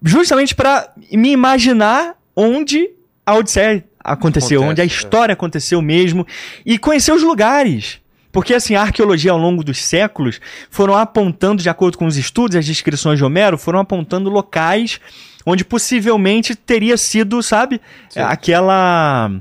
justamente 0.06 0.54
pra 0.54 0.94
me 1.12 1.32
imaginar 1.32 2.16
onde 2.36 2.90
a 3.26 3.34
Odisseia 3.34 3.84
aconteceu, 4.00 4.60
Acontece, 4.60 4.72
onde 4.72 4.82
a 4.82 4.84
é. 4.84 4.88
história 4.88 5.34
aconteceu 5.34 5.82
mesmo 5.82 6.26
e 6.66 6.78
conhecer 6.78 7.12
os 7.12 7.24
lugares. 7.24 8.00
Porque 8.32 8.54
assim, 8.54 8.76
a 8.76 8.82
arqueologia 8.82 9.32
ao 9.32 9.38
longo 9.38 9.64
dos 9.64 9.84
séculos 9.84 10.40
foram 10.70 10.96
apontando, 10.96 11.64
de 11.64 11.70
acordo 11.70 11.98
com 11.98 12.06
os 12.06 12.18
estudos 12.18 12.56
e 12.56 12.60
as 12.60 12.66
descrições 12.66 13.18
de 13.18 13.24
Homero, 13.24 13.58
foram 13.58 13.80
apontando 13.80 14.30
locais 14.30 15.00
onde 15.46 15.64
possivelmente 15.64 16.56
teria 16.56 16.98
sido, 16.98 17.42
sabe, 17.42 17.80
Sim. 18.10 18.20
aquela 18.20 19.32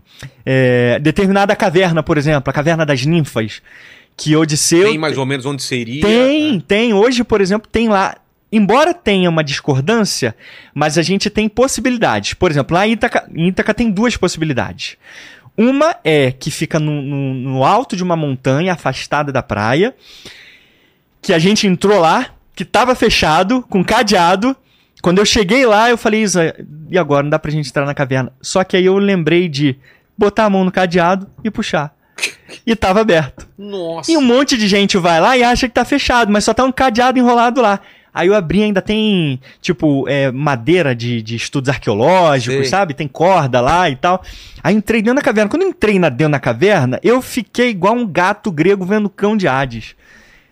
é, 0.44 0.98
determinada 1.00 1.56
caverna, 1.56 2.02
por 2.02 2.18
exemplo, 2.18 2.50
a 2.50 2.52
caverna 2.52 2.84
das 2.84 3.06
ninfas, 3.06 3.62
que 4.16 4.36
Odisseu 4.36 4.84
Tem 4.84 4.98
mais 4.98 5.18
ou 5.18 5.26
menos 5.26 5.46
onde 5.46 5.62
seria. 5.62 6.02
tem, 6.02 6.52
né? 6.54 6.62
tem. 6.68 6.94
Hoje, 6.94 7.24
por 7.24 7.40
exemplo, 7.40 7.68
tem 7.70 7.88
lá. 7.88 8.14
Embora 8.56 8.94
tenha 8.94 9.28
uma 9.28 9.42
discordância, 9.42 10.34
mas 10.74 10.96
a 10.98 11.02
gente 11.02 11.28
tem 11.28 11.48
possibilidades. 11.48 12.34
Por 12.34 12.50
exemplo, 12.50 12.74
lá 12.76 12.86
em 12.86 12.92
Ítaca, 12.92 13.28
em 13.34 13.48
Ítaca 13.48 13.74
tem 13.74 13.90
duas 13.90 14.16
possibilidades. 14.16 14.96
Uma 15.56 15.96
é 16.04 16.30
que 16.32 16.50
fica 16.50 16.78
no, 16.78 17.00
no- 17.02 17.34
no 17.34 17.64
alto 17.64 17.96
de 17.96 18.02
uma 18.02 18.16
montanha, 18.16 18.72
afastada 18.72 19.32
da 19.32 19.42
praia, 19.42 19.94
que 21.22 21.32
a 21.32 21.38
gente 21.38 21.66
entrou 21.66 21.98
lá, 22.00 22.28
que 22.54 22.64
tava 22.64 22.94
fechado, 22.94 23.62
com 23.68 23.82
cadeado. 23.84 24.56
Quando 25.02 25.18
eu 25.18 25.24
cheguei 25.26 25.66
lá, 25.66 25.90
eu 25.90 25.98
falei, 25.98 26.22
Isa, 26.22 26.54
e 26.90 26.98
agora? 26.98 27.22
Não 27.22 27.30
dá 27.30 27.38
pra 27.38 27.50
gente 27.50 27.68
entrar 27.68 27.84
na 27.86 27.94
caverna. 27.94 28.32
Só 28.40 28.62
que 28.64 28.76
aí 28.76 28.84
eu 28.86 28.96
lembrei 28.98 29.48
de 29.48 29.76
botar 30.16 30.44
a 30.44 30.50
mão 30.50 30.64
no 30.64 30.72
cadeado 30.72 31.28
e 31.42 31.50
puxar. 31.50 31.94
E 32.66 32.74
tava 32.76 33.00
aberto. 33.00 33.48
Nossa. 33.58 34.10
E 34.10 34.16
um 34.16 34.22
monte 34.22 34.56
de 34.56 34.68
gente 34.68 34.96
vai 34.96 35.20
lá 35.20 35.36
e 35.36 35.42
acha 35.42 35.66
que 35.68 35.74
tá 35.74 35.84
fechado, 35.84 36.30
mas 36.32 36.44
só 36.44 36.54
tá 36.54 36.64
um 36.64 36.70
cadeado 36.72 37.18
enrolado 37.18 37.60
lá. 37.60 37.80
Aí 38.14 38.28
eu 38.28 38.34
abri, 38.34 38.62
ainda 38.62 38.80
tem, 38.80 39.40
tipo, 39.60 40.08
é, 40.08 40.30
madeira 40.30 40.94
de, 40.94 41.20
de 41.20 41.34
estudos 41.34 41.68
arqueológicos, 41.68 42.60
Sei. 42.60 42.64
sabe? 42.66 42.94
Tem 42.94 43.08
corda 43.08 43.60
lá 43.60 43.90
e 43.90 43.96
tal. 43.96 44.22
Aí 44.62 44.72
entrei 44.74 45.02
dentro 45.02 45.16
da 45.16 45.22
caverna. 45.22 45.50
Quando 45.50 45.62
eu 45.62 45.68
entrei 45.68 45.98
na, 45.98 46.08
dentro 46.08 46.30
da 46.32 46.38
caverna, 46.38 47.00
eu 47.02 47.20
fiquei 47.20 47.70
igual 47.70 47.94
um 47.94 48.06
gato 48.06 48.52
grego 48.52 48.84
vendo 48.84 49.10
cão 49.10 49.36
de 49.36 49.48
Hades. 49.48 49.96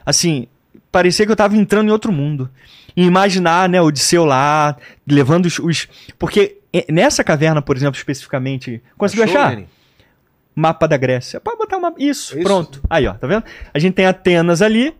Assim, 0.04 0.48
parecia 0.90 1.24
que 1.24 1.30
eu 1.30 1.36
tava 1.36 1.56
entrando 1.56 1.86
em 1.88 1.92
outro 1.92 2.10
mundo. 2.12 2.50
E 2.96 3.04
imaginar, 3.04 3.68
né, 3.68 3.80
Odisseu 3.80 4.24
lá, 4.24 4.76
levando 5.06 5.46
os... 5.46 5.58
os- 5.60 5.88
Porque 6.18 6.56
é, 6.72 6.84
nessa 6.92 7.22
caverna, 7.22 7.62
por 7.62 7.76
exemplo, 7.76 7.96
especificamente... 7.96 8.82
Conseguiu 8.98 9.24
Achou, 9.24 9.40
achar? 9.40 9.62
Mapa 10.54 10.86
da 10.88 10.96
Grécia. 10.96 11.40
Pode 11.40 11.56
botar 11.56 11.78
uma. 11.78 11.94
Isso, 11.96 12.34
Isso. 12.34 12.42
pronto. 12.42 12.82
Aí, 12.90 13.06
ó, 13.06 13.14
tá 13.14 13.26
vendo? 13.26 13.42
A 13.72 13.78
gente 13.78 13.94
tem 13.94 14.04
Atenas 14.04 14.60
ali. 14.60 14.92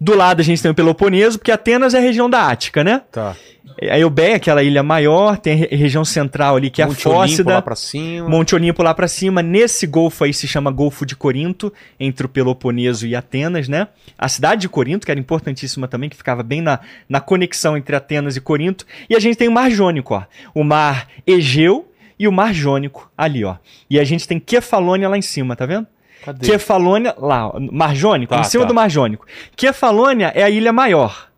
Do 0.00 0.14
lado 0.16 0.40
a 0.40 0.44
gente 0.44 0.62
tem 0.62 0.70
o 0.70 0.74
Peloponeso, 0.74 1.38
porque 1.38 1.52
Atenas 1.52 1.92
é 1.94 1.98
a 1.98 2.00
região 2.00 2.30
da 2.30 2.48
Ática, 2.48 2.82
né? 2.82 3.02
Tá. 3.12 3.36
A 3.90 3.98
Eubeia, 3.98 4.36
aquela 4.36 4.62
ilha 4.62 4.82
maior, 4.82 5.38
tem 5.38 5.52
a 5.52 5.56
re- 5.56 5.68
região 5.76 6.04
central 6.04 6.56
ali, 6.56 6.70
que 6.70 6.82
é 6.82 6.86
Monte 6.86 7.06
a 7.06 7.10
Olimpo 7.10 7.20
Fócida. 7.28 7.52
lá 7.54 7.62
pra 7.62 7.76
cima. 7.76 8.28
Monte 8.28 8.54
Olimpo 8.54 8.82
lá 8.82 8.92
pra 8.94 9.06
cima. 9.08 9.42
Nesse 9.42 9.86
golfo 9.86 10.24
aí 10.24 10.34
se 10.34 10.46
chama 10.48 10.70
Golfo 10.70 11.06
de 11.06 11.14
Corinto, 11.16 11.72
entre 11.98 12.26
o 12.26 12.28
Peloponeso 12.28 13.06
e 13.06 13.14
Atenas, 13.14 13.68
né? 13.68 13.88
A 14.18 14.28
cidade 14.28 14.62
de 14.62 14.68
Corinto, 14.68 15.04
que 15.06 15.10
era 15.10 15.20
importantíssima 15.20 15.86
também, 15.88 16.10
que 16.10 16.16
ficava 16.16 16.42
bem 16.42 16.60
na, 16.60 16.80
na 17.08 17.20
conexão 17.20 17.76
entre 17.76 17.94
Atenas 17.96 18.36
e 18.36 18.40
Corinto. 18.40 18.84
E 19.08 19.14
a 19.14 19.20
gente 19.20 19.36
tem 19.36 19.48
o 19.48 19.52
Mar 19.52 19.70
Jônico, 19.70 20.14
ó. 20.14 20.22
O 20.54 20.62
Mar 20.64 21.06
Egeu 21.26 21.90
e 22.18 22.26
o 22.28 22.32
Mar 22.32 22.52
Jônico 22.52 23.10
ali, 23.16 23.44
ó. 23.44 23.56
E 23.88 23.98
a 23.98 24.04
gente 24.04 24.26
tem 24.28 24.38
Kefalônia 24.38 25.08
lá 25.08 25.16
em 25.16 25.22
cima, 25.22 25.54
tá 25.56 25.64
vendo? 25.64 25.86
Cadê? 26.24 26.46
Kefalônia, 26.46 27.14
lá, 27.18 27.48
ó, 27.48 27.58
Mar 27.58 27.94
Jônico, 27.94 28.34
Tá, 28.34 28.40
em 28.40 28.44
cima 28.44 28.64
tá. 28.64 28.68
do 28.68 28.74
Mar 28.74 28.90
Jônico. 28.90 29.26
Kefalônia 29.56 30.32
é 30.34 30.42
a 30.42 30.50
ilha 30.50 30.72
maior. 30.72 31.28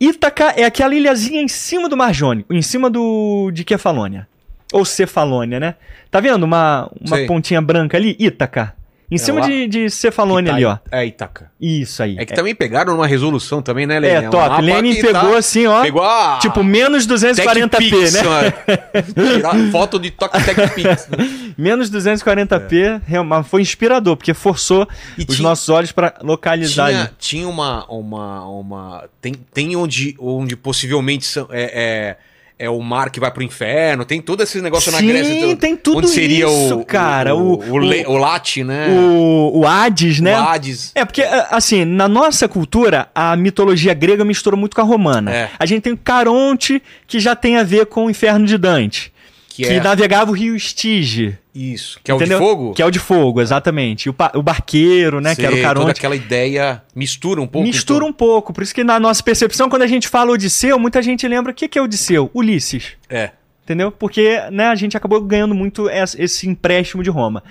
Ítaca 0.00 0.54
é 0.56 0.64
aquela 0.64 0.94
ilhazinha 0.94 1.40
em 1.40 1.48
cima 1.48 1.88
do 1.88 1.96
Mar 1.96 2.12
Jônico, 2.12 2.52
em 2.52 2.62
cima 2.62 2.90
do 2.90 3.50
de 3.52 3.64
Kefalônia. 3.64 4.28
Ou 4.72 4.84
Cefalônia, 4.84 5.60
né? 5.60 5.74
Tá 6.10 6.20
vendo 6.20 6.42
uma, 6.42 6.90
uma 7.00 7.16
Sei. 7.16 7.26
pontinha 7.26 7.60
branca 7.62 7.96
ali? 7.96 8.16
Ítaca. 8.18 8.74
Em 9.14 9.16
É 9.16 9.18
cima 9.18 9.40
lá? 9.40 9.46
de, 9.46 9.66
de 9.68 9.90
Cefalônia 9.90 10.48
Ita- 10.50 10.56
ali, 10.56 10.64
ó. 10.64 10.78
É 10.90 11.06
Itaca. 11.06 11.50
Isso 11.60 12.02
aí. 12.02 12.16
É 12.18 12.24
que 12.26 12.34
também 12.34 12.54
pegaram 12.54 12.92
numa 12.94 13.06
resolução 13.06 13.62
também, 13.62 13.86
né, 13.86 13.98
Lenny? 14.00 14.24
É, 14.24 14.28
um 14.28 14.30
top. 14.30 14.60
Lenin 14.62 14.94
que 14.94 15.02
pegou 15.02 15.32
tá- 15.32 15.38
assim, 15.38 15.66
ó. 15.66 15.82
Pegou 15.82 16.02
a... 16.02 16.38
Tipo, 16.42 16.62
menos 16.64 17.06
240p, 17.06 17.70
TechPix, 17.70 18.12
né? 18.14 18.22
Tirar 19.36 19.54
foto 19.70 19.98
de 19.98 20.10
toque 20.10 20.42
TechPix. 20.42 21.08
né? 21.08 21.52
Menos 21.56 21.90
240p, 21.90 23.00
realmente 23.06 23.48
foi 23.48 23.62
inspirador, 23.62 24.16
porque 24.16 24.34
forçou 24.34 24.86
E 25.16 25.22
os 25.28 25.36
tinha- 25.36 25.48
nossos 25.48 25.68
olhos 25.68 25.92
pra 25.92 26.14
localizar 26.22 26.88
tinha, 26.88 27.00
ali. 27.02 27.10
tinha 27.18 27.48
uma, 27.48 27.84
uma, 27.86 28.44
uma 28.48 29.04
tem, 29.20 29.34
tem 29.52 29.76
onde, 29.76 30.16
onde 30.18 30.56
possivelmente 30.56 31.24
são, 31.24 31.48
é, 31.50 31.62
é, 31.62 32.16
é 32.58 32.70
o 32.70 32.80
mar 32.80 33.10
que 33.10 33.18
vai 33.18 33.30
pro 33.32 33.42
inferno, 33.42 34.04
tem 34.04 34.20
todo 34.20 34.42
esse 34.42 34.60
negócio 34.60 34.92
na 34.92 34.98
Sim, 34.98 35.08
Grécia. 35.08 35.56
tem 35.56 35.76
tudo 35.76 35.98
onde 35.98 36.08
seria 36.08 36.46
isso, 36.46 36.78
o, 36.78 36.84
cara. 36.84 37.34
O, 37.34 37.54
O- 37.54 37.72
o, 37.72 37.78
Le- 37.78 38.06
o 38.06 38.16
Late, 38.16 38.62
né? 38.62 38.88
O, 38.90 39.60
o 39.60 39.66
Hades, 39.66 40.20
né? 40.20 40.38
O 40.38 40.42
Hades. 40.44 40.92
É, 40.94 41.04
porque, 41.04 41.22
a- 41.22 41.48
assim, 41.50 41.84
na 41.84 42.06
nossa 42.08 42.48
cultura, 42.48 43.08
a 43.14 43.34
mitologia 43.36 43.92
grega 43.92 44.24
mistura 44.24 44.56
muito 44.56 44.74
com 44.76 44.80
a 44.82 44.84
romana. 44.84 45.34
É. 45.34 45.50
A 45.58 45.66
gente 45.66 45.82
tem 45.82 45.92
o 45.92 45.96
Caronte, 45.96 46.80
que 47.08 47.18
já 47.18 47.34
tem 47.34 47.56
a 47.56 47.62
ver 47.64 47.86
com 47.86 48.06
o 48.06 48.10
inferno 48.10 48.46
de 48.46 48.56
Dante. 48.56 49.12
Que, 49.54 49.62
Que, 49.62 49.68
é 49.74 49.80
navegava 49.80 50.32
o 50.32 50.34
rio 50.34 50.56
Estige. 50.56 51.38
isso. 51.54 52.00
Que 52.02 52.10
é 52.10 52.14
entendeu? 52.16 52.38
o 52.38 52.40
de 52.40 52.46
fogo? 52.46 52.72
Que 52.74 52.82
é 52.82 52.86
o 52.86 52.90
de 52.90 52.98
fogo, 52.98 53.40
exatamente. 53.40 54.06
E 54.06 54.10
o, 54.10 54.14
o 54.34 54.42
barqueiro, 54.42 55.20
né? 55.20 55.36
que 55.36 55.42
era 55.42 55.50
o 55.50 55.54
Sei, 55.54 55.62
Toda 55.62 55.74
Caronte. 55.74 55.98
aquela 55.98 56.16
ideia 56.16 56.82
mistura 56.92 57.40
um 57.40 57.46
pouco. 57.46 57.64
Mistura 57.64 57.98
então. 57.98 58.08
um 58.08 58.12
pouco. 58.12 58.52
Por 58.52 58.64
isso 58.64 58.74
que 58.74 58.82
na 58.82 58.98
nossa 58.98 59.22
percepção, 59.22 59.68
quando 59.68 59.82
a 59.82 59.86
gente 59.86 60.08
fala 60.08 60.32
Odisseu, 60.32 60.76
muita 60.76 61.00
gente 61.00 61.28
lembra 61.28 61.52
o 61.52 61.54
que, 61.54 61.68
que 61.68 61.78
é 61.78 61.82
Odisseu? 61.82 62.28
Ulisses. 62.34 62.94
É. 63.08 63.30
Entendeu? 63.62 63.92
Porque 63.92 64.40
né, 64.50 64.66
a 64.66 64.74
gente 64.74 64.96
acabou 64.96 65.20
ganhando 65.22 65.54
muito 65.54 65.88
es- 65.88 66.16
esse 66.18 66.48
empréstimo 66.48 67.00
de 67.04 67.08
Roma. 67.10 67.42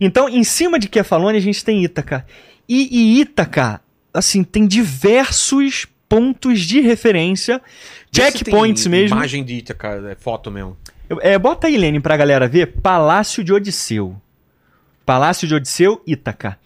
Então, 0.00 0.28
em 0.28 0.44
cima 0.44 0.78
de 0.78 0.88
Kefalônia, 0.88 1.38
a 1.38 1.42
gente 1.42 1.64
tem 1.64 1.82
Ítaca. 1.84 2.24
E, 2.68 2.88
e 2.90 3.20
Ítaca, 3.20 3.80
assim, 4.14 4.44
tem 4.44 4.66
diversos 4.66 5.86
pontos 6.08 6.60
de 6.60 6.80
referência, 6.80 7.60
checkpoints 8.14 8.86
mesmo. 8.86 9.16
Imagem 9.16 9.44
de 9.44 9.54
Ítaca, 9.56 10.00
é 10.10 10.14
foto 10.14 10.50
mesmo. 10.50 10.76
É, 11.20 11.36
bota 11.38 11.66
aí, 11.66 11.76
Lene, 11.76 11.98
pra 11.98 12.16
galera 12.16 12.46
ver. 12.46 12.80
Palácio 12.80 13.42
de 13.42 13.52
Odisseu. 13.52 14.20
Palácio 15.04 15.48
de 15.48 15.54
Odisseu, 15.54 16.00
Ítaca. 16.06 16.58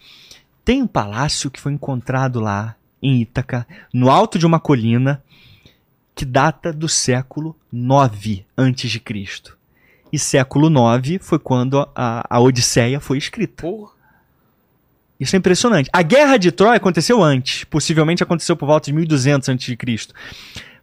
Tem 0.63 0.83
um 0.83 0.87
palácio 0.87 1.49
que 1.49 1.59
foi 1.59 1.73
encontrado 1.73 2.39
lá, 2.39 2.75
em 3.01 3.21
Ítaca, 3.21 3.67
no 3.93 4.09
alto 4.09 4.37
de 4.37 4.45
uma 4.45 4.59
colina, 4.59 5.23
que 6.13 6.25
data 6.25 6.71
do 6.71 6.87
século 6.87 7.55
IX 7.73 8.45
a.C. 8.55 9.01
E 10.11 10.19
século 10.19 10.69
IX 10.69 11.25
foi 11.25 11.39
quando 11.39 11.87
a, 11.95 12.25
a 12.29 12.39
Odisseia 12.39 12.99
foi 12.99 13.17
escrita. 13.17 13.63
Porra. 13.63 13.93
Isso 15.19 15.35
é 15.35 15.39
impressionante. 15.39 15.89
A 15.91 16.01
Guerra 16.01 16.37
de 16.37 16.51
Troia 16.51 16.77
aconteceu 16.77 17.23
antes, 17.23 17.63
possivelmente 17.63 18.21
aconteceu 18.21 18.55
por 18.55 18.65
volta 18.65 18.85
de 18.87 18.93
1200 18.93 19.49
a.C. 19.49 19.77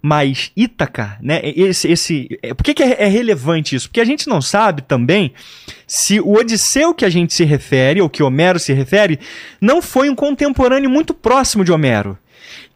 Mas 0.04 0.50
Ítaca, 0.56 1.16
né? 1.22 1.40
Esse, 1.44 1.86
esse, 1.86 2.38
é, 2.42 2.52
por 2.52 2.64
que, 2.64 2.74
que 2.74 2.82
é, 2.82 3.04
é 3.04 3.06
relevante 3.06 3.76
isso? 3.76 3.88
Porque 3.88 4.00
a 4.00 4.04
gente 4.04 4.28
não 4.28 4.42
sabe 4.42 4.82
também 4.82 5.32
se 5.86 6.18
o 6.18 6.32
Odisseu 6.32 6.92
que 6.92 7.04
a 7.04 7.08
gente 7.08 7.32
se 7.32 7.44
refere, 7.44 8.02
ou 8.02 8.10
que 8.10 8.20
Homero 8.20 8.58
se 8.58 8.72
refere, 8.72 9.20
não 9.60 9.80
foi 9.80 10.10
um 10.10 10.14
contemporâneo 10.16 10.90
muito 10.90 11.14
próximo 11.14 11.64
de 11.64 11.70
Homero. 11.70 12.18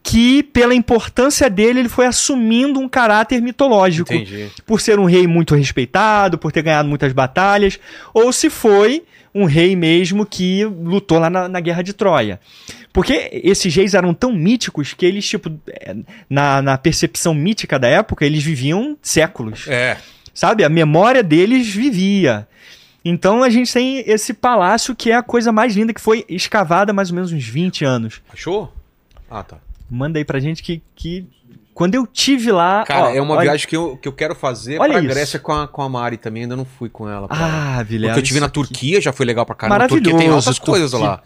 Que, 0.04 0.44
pela 0.44 0.72
importância 0.72 1.50
dele, 1.50 1.80
ele 1.80 1.88
foi 1.88 2.06
assumindo 2.06 2.78
um 2.78 2.88
caráter 2.88 3.42
mitológico 3.42 4.14
Entendi. 4.14 4.48
por 4.64 4.80
ser 4.80 5.00
um 5.00 5.04
rei 5.04 5.26
muito 5.26 5.56
respeitado, 5.56 6.38
por 6.38 6.52
ter 6.52 6.62
ganhado 6.62 6.88
muitas 6.88 7.12
batalhas, 7.12 7.80
ou 8.14 8.32
se 8.32 8.48
foi 8.48 9.02
um 9.36 9.44
rei 9.44 9.76
mesmo 9.76 10.24
que 10.24 10.64
lutou 10.64 11.18
lá 11.18 11.28
na, 11.28 11.48
na 11.48 11.60
Guerra 11.60 11.82
de 11.82 11.92
Troia. 11.92 12.40
Porque 12.92 13.30
esses 13.44 13.74
reis 13.74 13.92
eram 13.92 14.14
tão 14.14 14.32
míticos 14.32 14.94
que 14.94 15.04
eles, 15.04 15.28
tipo, 15.28 15.52
é, 15.68 15.94
na, 16.28 16.62
na 16.62 16.78
percepção 16.78 17.34
mítica 17.34 17.78
da 17.78 17.86
época, 17.86 18.24
eles 18.24 18.42
viviam 18.42 18.96
séculos. 19.02 19.66
É. 19.68 19.98
Sabe? 20.32 20.64
A 20.64 20.68
memória 20.68 21.22
deles 21.22 21.68
vivia. 21.68 22.48
Então 23.04 23.42
a 23.42 23.50
gente 23.50 23.72
tem 23.72 24.02
esse 24.06 24.34
palácio 24.34 24.96
que 24.96 25.10
é 25.10 25.14
a 25.14 25.22
coisa 25.22 25.52
mais 25.52 25.76
linda 25.76 25.94
que 25.94 26.00
foi 26.00 26.24
escavada 26.28 26.90
há 26.90 26.94
mais 26.94 27.10
ou 27.10 27.14
menos 27.14 27.32
uns 27.32 27.46
20 27.46 27.84
anos. 27.84 28.20
Achou? 28.32 28.72
Ah, 29.30 29.42
tá. 29.42 29.58
Manda 29.88 30.18
aí 30.18 30.24
pra 30.24 30.40
gente 30.40 30.62
que, 30.62 30.82
que 30.94 31.26
quando 31.76 31.94
eu 31.94 32.06
tive 32.06 32.50
lá. 32.50 32.84
Cara, 32.86 33.08
ó, 33.08 33.10
é 33.10 33.20
uma 33.20 33.34
olha- 33.34 33.42
viagem 33.50 33.68
que 33.68 33.76
eu, 33.76 33.98
que 33.98 34.08
eu 34.08 34.12
quero 34.12 34.34
fazer 34.34 34.80
Olha 34.80 34.94
pra 34.94 35.02
isso. 35.02 35.10
Grécia 35.10 35.38
com 35.38 35.52
a, 35.52 35.68
com 35.68 35.82
a 35.82 35.88
Mari 35.90 36.16
também. 36.16 36.44
Ainda 36.44 36.56
não 36.56 36.64
fui 36.64 36.88
com 36.88 37.06
ela. 37.06 37.26
Ah, 37.28 37.82
Vilela. 37.86 38.14
Porque 38.14 38.20
eu 38.20 38.26
tive 38.26 38.40
na 38.40 38.46
aqui. 38.46 38.54
Turquia, 38.54 38.98
já 38.98 39.12
foi 39.12 39.26
legal 39.26 39.44
pra 39.44 39.54
caramba. 39.54 39.74
Maravilhoso, 39.80 40.02
Turquia 40.10 40.18
tem 40.26 40.34
altas 40.34 40.58
coisas 40.58 40.90
Turquia. 40.92 41.08
lá. 41.10 41.22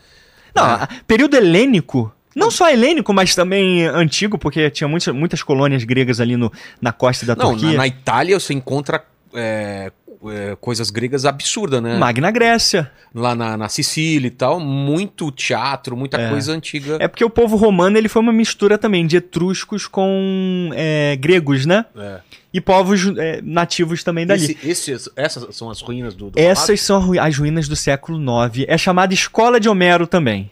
Não, 0.55 0.75
É. 0.83 0.89
período 1.07 1.37
helênico. 1.37 2.13
Não 2.35 2.51
só 2.51 2.69
helênico, 2.69 3.13
mas 3.15 3.35
também 3.35 3.87
antigo, 3.87 4.37
porque 4.39 4.69
tinha 4.71 4.89
muitas, 4.89 5.15
muitas 5.15 5.43
colônias 5.43 5.85
gregas 5.85 6.21
ali 6.21 6.37
no, 6.37 6.53
na 6.83 6.91
costa 6.93 7.25
da 7.25 7.37
Não, 7.37 7.53
na, 7.53 7.59
Turquia. 7.59 7.77
na 7.79 7.87
Itália 7.87 8.39
você 8.41 8.53
encontra 8.53 9.05
é, 9.33 9.93
é, 10.29 10.57
coisas 10.61 10.91
gregas 10.91 11.25
absurdas, 11.25 11.83
né? 11.83 11.97
Magna 11.97 12.31
Grécia. 12.31 12.91
Lá 13.15 13.35
na, 13.35 13.57
na 13.57 13.69
Sicília 13.69 14.29
e 14.29 14.31
tal, 14.31 14.61
muito 14.61 15.31
teatro, 15.33 15.97
muita 15.97 16.21
É. 16.21 16.29
coisa 16.31 16.53
antiga. 16.53 16.97
É 17.01 17.09
porque 17.09 17.25
o 17.25 17.31
povo 17.31 17.57
romano 17.57 17.97
ele 17.99 18.09
foi 18.09 18.23
uma 18.23 18.33
mistura 18.33 18.79
também 18.79 19.07
de 19.07 19.17
etruscos 19.17 19.87
com 19.87 20.71
é, 20.75 21.17
gregos, 21.17 21.67
né? 21.67 21.85
É. 21.97 22.21
E 22.53 22.61
povos 22.61 23.07
é, 23.17 23.41
nativos 23.43 24.03
também 24.05 24.27
dali. 24.27 24.45
Esse- 24.45 24.59
esses- 24.91 25.09
essas 25.17 25.57
são 25.57 25.71
as 25.71 25.81
ruínas 25.81 26.15
do, 26.15 26.31
do 26.31 26.39
Essas 26.39 26.81
são 26.81 26.99
as 26.99 27.05
ru- 27.05 27.21
as 27.21 27.37
ruínas 27.39 27.69
do 27.69 27.77
século 27.77 28.19
IX. 28.47 28.65
É 28.69 28.77
chamada 28.79 29.15
Escola 29.15 29.59
de 29.59 29.69
Homero 29.69 30.07
também. 30.07 30.51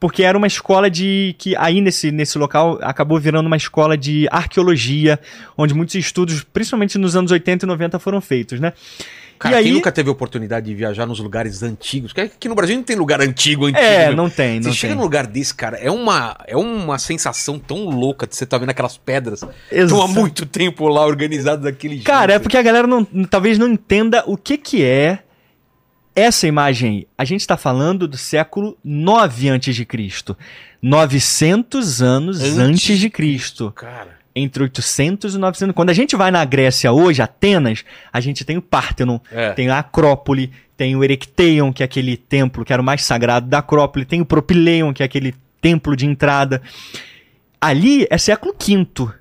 Porque 0.00 0.22
era 0.22 0.38
uma 0.38 0.46
escola 0.46 0.88
de. 0.88 1.34
que 1.38 1.56
aí 1.56 1.80
nesse, 1.80 2.12
nesse 2.12 2.38
local 2.38 2.78
acabou 2.82 3.18
virando 3.18 3.46
uma 3.46 3.56
escola 3.56 3.96
de 3.96 4.28
arqueologia, 4.30 5.18
onde 5.56 5.74
muitos 5.74 5.96
estudos, 5.96 6.44
principalmente 6.44 6.96
nos 6.98 7.16
anos 7.16 7.32
80 7.32 7.64
e 7.64 7.68
90, 7.68 7.98
foram 7.98 8.20
feitos, 8.20 8.60
né? 8.60 8.72
Cara, 9.38 9.60
e 9.60 9.62
quem 9.62 9.70
aí. 9.70 9.74
nunca 9.76 9.92
teve 9.92 10.10
oportunidade 10.10 10.66
de 10.66 10.74
viajar 10.74 11.06
nos 11.06 11.20
lugares 11.20 11.62
antigos? 11.62 12.12
Porque 12.12 12.22
aqui 12.22 12.48
no 12.48 12.54
Brasil 12.54 12.76
não 12.76 12.82
tem 12.82 12.96
lugar 12.96 13.20
antigo, 13.20 13.66
antigo. 13.66 13.84
É, 13.84 14.08
meu. 14.08 14.16
não 14.16 14.28
tem, 14.28 14.60
Você 14.60 14.68
não 14.68 14.74
chega 14.74 14.92
tem. 14.92 14.96
num 14.96 15.04
lugar 15.04 15.26
desse, 15.26 15.54
cara, 15.54 15.76
é 15.78 15.90
uma, 15.90 16.36
é 16.46 16.56
uma 16.56 16.98
sensação 16.98 17.58
tão 17.58 17.88
louca 17.88 18.26
de 18.26 18.34
você 18.34 18.44
estar 18.44 18.58
vendo 18.58 18.70
aquelas 18.70 18.96
pedras 18.96 19.44
estão 19.70 20.02
há 20.02 20.08
muito 20.08 20.44
tempo 20.44 20.88
lá 20.88 21.06
organizadas 21.06 21.64
daquele 21.64 21.94
jeito. 21.94 22.06
Cara, 22.06 22.34
é 22.34 22.38
porque 22.38 22.56
a 22.56 22.62
galera 22.62 22.86
não, 22.86 23.04
talvez 23.04 23.58
não 23.58 23.68
entenda 23.68 24.24
o 24.26 24.36
que 24.36 24.58
que 24.58 24.82
é 24.82 25.20
essa 26.18 26.46
imagem 26.46 26.90
aí. 26.90 27.08
A 27.16 27.24
gente 27.24 27.40
está 27.40 27.56
falando 27.56 28.08
do 28.08 28.16
século 28.16 28.76
9 28.82 29.48
antes 29.48 29.74
de 29.74 29.84
Cristo. 29.84 30.36
900 30.80 32.02
anos 32.02 32.40
Antes 32.40 32.58
antes, 32.58 32.98
de 32.98 33.10
Cristo. 33.10 33.72
Cara, 33.72 34.18
Entre 34.34 34.62
800 34.62 35.34
e 35.34 35.38
900. 35.38 35.74
Quando 35.74 35.90
a 35.90 35.94
gente 35.94 36.14
vai 36.16 36.30
na 36.30 36.44
Grécia 36.44 36.92
hoje, 36.92 37.20
Atenas, 37.20 37.84
a 38.12 38.20
gente 38.20 38.44
tem 38.44 38.56
o 38.56 38.62
Pártenon, 38.62 39.18
é. 39.30 39.52
tem 39.52 39.68
a 39.68 39.78
Acrópole, 39.78 40.52
tem 40.76 40.94
o 40.94 41.02
Erechtheion, 41.02 41.72
que 41.72 41.82
é 41.82 41.86
aquele 41.86 42.16
templo 42.16 42.64
que 42.64 42.72
era 42.72 42.80
o 42.80 42.84
mais 42.84 43.04
sagrado 43.04 43.48
da 43.48 43.58
Acrópole, 43.58 44.04
tem 44.04 44.20
o 44.20 44.26
Propileion, 44.26 44.92
que 44.92 45.02
é 45.02 45.06
aquele 45.06 45.34
templo 45.60 45.96
de 45.96 46.06
entrada. 46.06 46.62
Ali 47.60 48.06
é 48.10 48.16
século 48.16 48.54
V. 48.54 49.12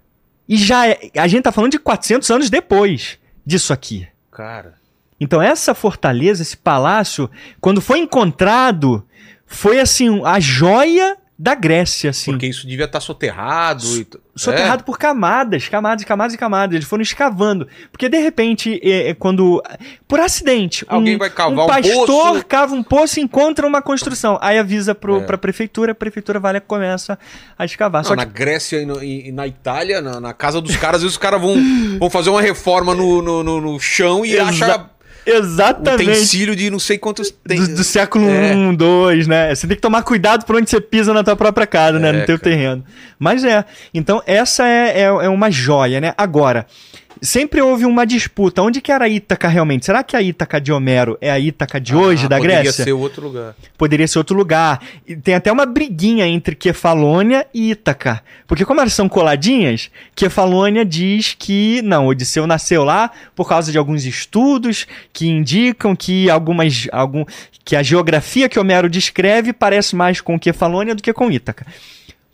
E 0.47 0.55
já 0.55 0.88
é, 0.88 1.10
a 1.17 1.27
gente 1.27 1.43
tá 1.43 1.51
falando 1.51 1.71
de 1.71 1.79
400 1.79 2.29
anos 2.29 2.49
depois 2.49 3.17
disso 3.45 3.73
aqui. 3.73 4.07
Cara. 4.31 4.76
Então 5.19 5.41
essa 5.41 5.73
fortaleza, 5.73 6.41
esse 6.41 6.58
palácio, 6.58 7.30
quando 7.60 7.82
foi 7.82 7.99
encontrado, 7.99 9.06
foi 9.45 9.80
assim 9.80 10.21
a 10.25 10.39
joia 10.39 11.17
da 11.39 11.53
Grécia, 11.53 12.10
assim. 12.10 12.32
Porque 12.32 12.47
isso 12.47 12.65
devia 12.65 12.86
estar 12.86 12.99
soterrado. 12.99 13.86
e 13.86 14.08
Soterrado 14.36 14.84
por 14.84 14.97
camadas, 14.97 15.69
camadas, 15.69 16.03
camadas 16.03 16.34
e 16.34 16.38
camadas. 16.38 16.75
Eles 16.75 16.88
foram 16.88 17.03
escavando. 17.03 17.67
Porque, 17.91 18.10
de 18.10 18.17
repente, 18.17 18.80
é, 18.84 19.10
é 19.10 19.13
quando. 19.13 19.62
Por 20.08 20.19
acidente. 20.19 20.84
Alguém 20.88 21.15
um, 21.15 21.19
vai 21.19 21.30
cavar 21.30 21.60
um 21.60 21.63
um 21.63 21.67
pastor 21.67 22.08
poço. 22.08 22.45
cava 22.47 22.73
um 22.73 22.82
poço 22.82 23.19
e 23.19 23.23
encontra 23.23 23.67
uma 23.67 23.84
construção. 23.84 24.39
Aí 24.41 24.58
avisa 24.58 24.95
pro, 24.95 25.17
É. 25.17 25.25
pra 25.25 25.38
prefeitura, 25.38 25.91
a 25.91 25.95
prefeitura 25.95 26.39
vai 26.39 26.53
lá 26.53 26.58
e 26.58 26.62
começa 26.62 27.19
a 27.56 27.65
escavar. 27.65 28.01
Não, 28.01 28.10
Só 28.10 28.15
na 28.15 28.25
que. 28.25 28.34
Grécia 28.34 28.82
e, 28.82 28.86
no- 28.88 29.03
e- 29.03 29.27
e 29.30 29.32
na 29.32 29.45
Itália, 29.45 30.01
na, 30.01 30.19
na 30.19 30.34
casa 30.34 30.60
dos 30.60 30.75
caras, 30.75 30.97
às 30.97 31.01
vezes 31.03 31.13
os 31.17 31.21
caras 31.21 31.39
vão, 31.39 31.56
vão 31.99 32.10
fazer 32.10 32.32
uma 32.32 32.41
reforma 32.41 32.95
no, 32.95 33.21
no, 33.21 33.43
no- 33.43 33.62
no 33.62 33.80
chão 33.80 34.25
e 34.25 34.34
Exa- 34.38 34.43
acha 34.43 34.89
Exatamente. 35.29 36.09
utensílio 36.09 36.55
de 36.55 36.69
não 36.69 36.79
sei 36.79 36.97
quantos 36.97 37.33
tem. 37.45 37.59
Do, 37.59 37.75
do 37.75 37.83
século 37.83 38.25
É. 38.29 38.53
I, 38.53 38.57
II, 39.17 39.27
né? 39.27 39.53
Você 39.53 39.67
tem 39.67 39.75
que 39.75 39.81
tomar 39.81 40.03
cuidado 40.03 40.45
por 40.45 40.55
onde 40.55 40.69
você 40.69 40.79
pisa 40.79 41.13
na 41.13 41.23
tua 41.23 41.35
própria 41.35 41.67
casa, 41.67 41.99
né? 41.99 42.09
É, 42.09 42.11
No 42.13 42.25
teu 42.25 42.39
cara. 42.39 42.51
terreno. 42.51 42.83
Mas 43.19 43.43
é. 43.43 43.65
Então, 43.93 44.21
essa 44.25 44.65
é, 44.67 45.01
é, 45.01 45.03
é 45.03 45.29
uma 45.29 45.51
joia, 45.51 45.99
né? 45.99 46.13
Agora, 46.17 46.65
sempre 47.21 47.62
houve 47.62 47.86
uma 47.86 48.06
disputa. 48.06 48.62
Onde 48.62 48.82
que 48.82 48.91
era 48.91 49.06
a 49.06 49.10
Ítaca 49.10 49.47
realmente? 49.47 49.86
Será 49.86 50.03
que 50.03 50.15
a 50.15 50.21
Ítaca 50.21 50.60
de 50.60 50.71
Homero 50.71 51.17
é 51.21 51.30
a 51.32 51.39
Ítaca 51.39 51.80
de 51.80 51.95
hoje, 51.95 52.25
Ah, 52.25 52.30
da 52.30 52.38
poderia 52.38 52.62
Grécia? 52.62 52.84
ser 52.84 52.93
outro 52.93 53.23
lugar. 53.23 53.56
Poderia 53.77 54.08
ser 54.08 54.17
outro 54.17 54.36
lugar. 54.36 54.82
E 55.08 55.15
tem 55.15 55.36
até 55.36 55.51
uma 55.51 55.65
briguinha 55.65 56.25
entre 56.27 56.56
Kefalônia 56.56 57.45
e 57.53 57.71
Ítaca. 57.71 58.23
Porque 58.45 58.65
como 58.65 58.80
elas 58.82 58.93
são 58.93 59.08
coladinhas, 59.10 59.89
Kefalônia 60.15 60.84
diz 60.86 61.36
que 61.38 61.82
não, 61.84 62.08
Odisseu 62.08 62.47
nasceu 62.47 62.84
lá 62.84 63.12
por 63.36 63.47
causa 63.47 63.71
de 63.71 63.77
alguns 63.77 64.06
estudos 64.06 64.86
que 65.12 65.27
indicam 65.27 65.95
que 65.95 66.30
algumas 66.30 66.88
algum 66.91 67.25
que 67.65 67.75
a 67.75 67.84
geografia 67.84 68.47
que 68.47 68.58
Homero 68.60 68.89
descreve 68.89 69.51
parece 69.51 69.95
mais 69.95 70.21
com 70.21 70.39
Kefalônia 70.39 70.95
do 70.95 71.03
que 71.03 71.12
com 71.12 71.30
Ítaca. 71.32 71.65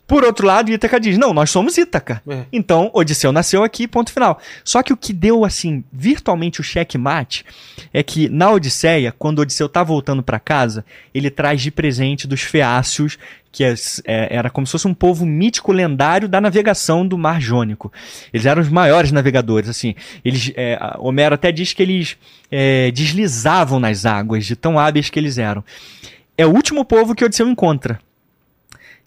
Por 0.06 0.22
outro 0.22 0.46
lado, 0.46 0.70
Ítaca 0.70 1.00
diz: 1.00 1.16
"Não, 1.16 1.32
nós 1.32 1.50
somos 1.50 1.78
Ítaca". 1.78 2.20
É. 2.28 2.44
Então, 2.52 2.90
Odisseu 2.92 3.32
nasceu 3.32 3.62
aqui, 3.64 3.88
ponto 3.88 4.12
final. 4.12 4.38
Só 4.62 4.82
que 4.82 4.92
o 4.92 4.96
que 4.96 5.12
deu, 5.12 5.44
assim, 5.44 5.82
virtualmente 5.92 6.60
o 6.60 6.64
checkmate 6.64 7.44
é 7.92 8.02
que 8.02 8.28
na 8.28 8.50
Odisseia, 8.50 9.14
quando 9.18 9.38
Odisseu 9.38 9.68
tá 9.68 9.82
voltando 9.82 10.22
para 10.22 10.38
casa, 10.38 10.84
ele 11.14 11.30
traz 11.30 11.62
de 11.62 11.70
presente 11.70 12.26
dos 12.26 12.42
feácios, 12.42 13.18
que 13.50 13.64
é- 13.64 13.74
é- 14.04 14.36
era 14.36 14.50
como 14.50 14.66
se 14.66 14.72
fosse 14.72 14.86
um 14.88 14.92
povo 14.92 15.24
mítico 15.24 15.72
lendário 15.72 16.28
da 16.28 16.40
navegação 16.40 17.06
do 17.06 17.16
Mar 17.16 17.40
Jônico. 17.40 17.90
Eles 18.32 18.44
eram 18.44 18.60
os 18.60 18.68
maiores 18.68 19.10
navegadores, 19.12 19.68
assim. 19.70 19.94
Eles, 20.24 20.52
é, 20.56 20.78
Homero 20.98 21.34
até 21.34 21.50
diz 21.52 21.72
que 21.72 21.82
eles 21.82 22.16
é, 22.50 22.90
deslizavam 22.90 23.80
nas 23.80 24.04
águas, 24.04 24.44
de 24.44 24.54
tão 24.54 24.78
hábeis 24.78 25.08
que 25.08 25.18
eles 25.18 25.38
eram. 25.38 25.64
É 26.36 26.44
o 26.44 26.50
último 26.50 26.84
povo 26.84 27.14
que 27.14 27.24
Odisseu 27.24 27.48
encontra. 27.48 27.98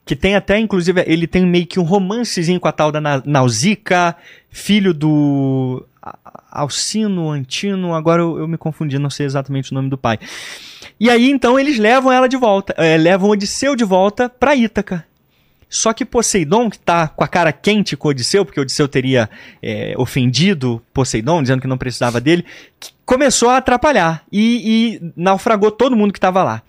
Que 0.07 0.15
tem 0.15 0.35
até, 0.35 0.57
inclusive, 0.57 1.03
ele 1.05 1.27
tem 1.27 1.45
meio 1.45 1.67
que 1.67 1.79
um 1.79 1.83
romancezinho 1.83 2.59
com 2.59 2.67
a 2.67 2.71
tal 2.71 2.91
da 2.91 3.01
Na- 3.01 3.21
Nausicaa, 3.25 4.15
filho 4.49 4.93
do 4.93 5.85
Alcino, 6.49 7.29
Antino, 7.29 7.93
agora 7.93 8.21
eu, 8.21 8.39
eu 8.39 8.47
me 8.47 8.57
confundi, 8.57 8.97
não 8.97 9.09
sei 9.09 9.25
exatamente 9.25 9.71
o 9.71 9.75
nome 9.75 9.89
do 9.89 9.97
pai. 9.97 10.17
E 10.99 11.09
aí, 11.09 11.29
então, 11.29 11.59
eles 11.59 11.77
levam 11.77 12.11
ela 12.11 12.27
de 12.27 12.37
volta, 12.37 12.73
eh, 12.77 12.97
levam 12.97 13.29
Odisseu 13.29 13.75
de 13.75 13.83
volta 13.83 14.29
pra 14.29 14.55
Ítaca. 14.55 15.05
Só 15.69 15.91
que 15.91 16.05
Poseidon, 16.05 16.69
que 16.69 16.79
tá 16.79 17.07
com 17.09 17.23
a 17.23 17.27
cara 17.27 17.51
quente 17.51 17.97
com 17.97 18.07
Odisseu, 18.07 18.45
porque 18.45 18.59
Odisseu 18.59 18.87
teria 18.87 19.29
é, 19.61 19.93
ofendido 19.97 20.81
Poseidon, 20.93 21.41
dizendo 21.41 21.61
que 21.61 21.67
não 21.67 21.77
precisava 21.77 22.21
dele, 22.21 22.45
começou 23.05 23.49
a 23.49 23.57
atrapalhar 23.57 24.23
e, 24.31 24.99
e 25.01 25.11
naufragou 25.15 25.71
todo 25.71 25.95
mundo 25.95 26.13
que 26.13 26.19
estava 26.19 26.43
lá. 26.43 26.61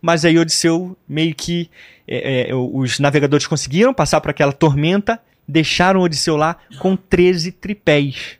Mas 0.00 0.24
aí 0.24 0.38
Odisseu 0.38 0.96
meio 1.08 1.34
que 1.34 1.70
é, 2.06 2.50
é, 2.50 2.54
os 2.54 2.98
navegadores 2.98 3.46
conseguiram 3.46 3.94
passar 3.94 4.20
por 4.20 4.30
aquela 4.30 4.52
tormenta, 4.52 5.18
deixaram 5.48 6.00
Odisseu 6.00 6.36
lá 6.36 6.56
com 6.78 6.94
13 6.94 7.52
tripés. 7.52 8.38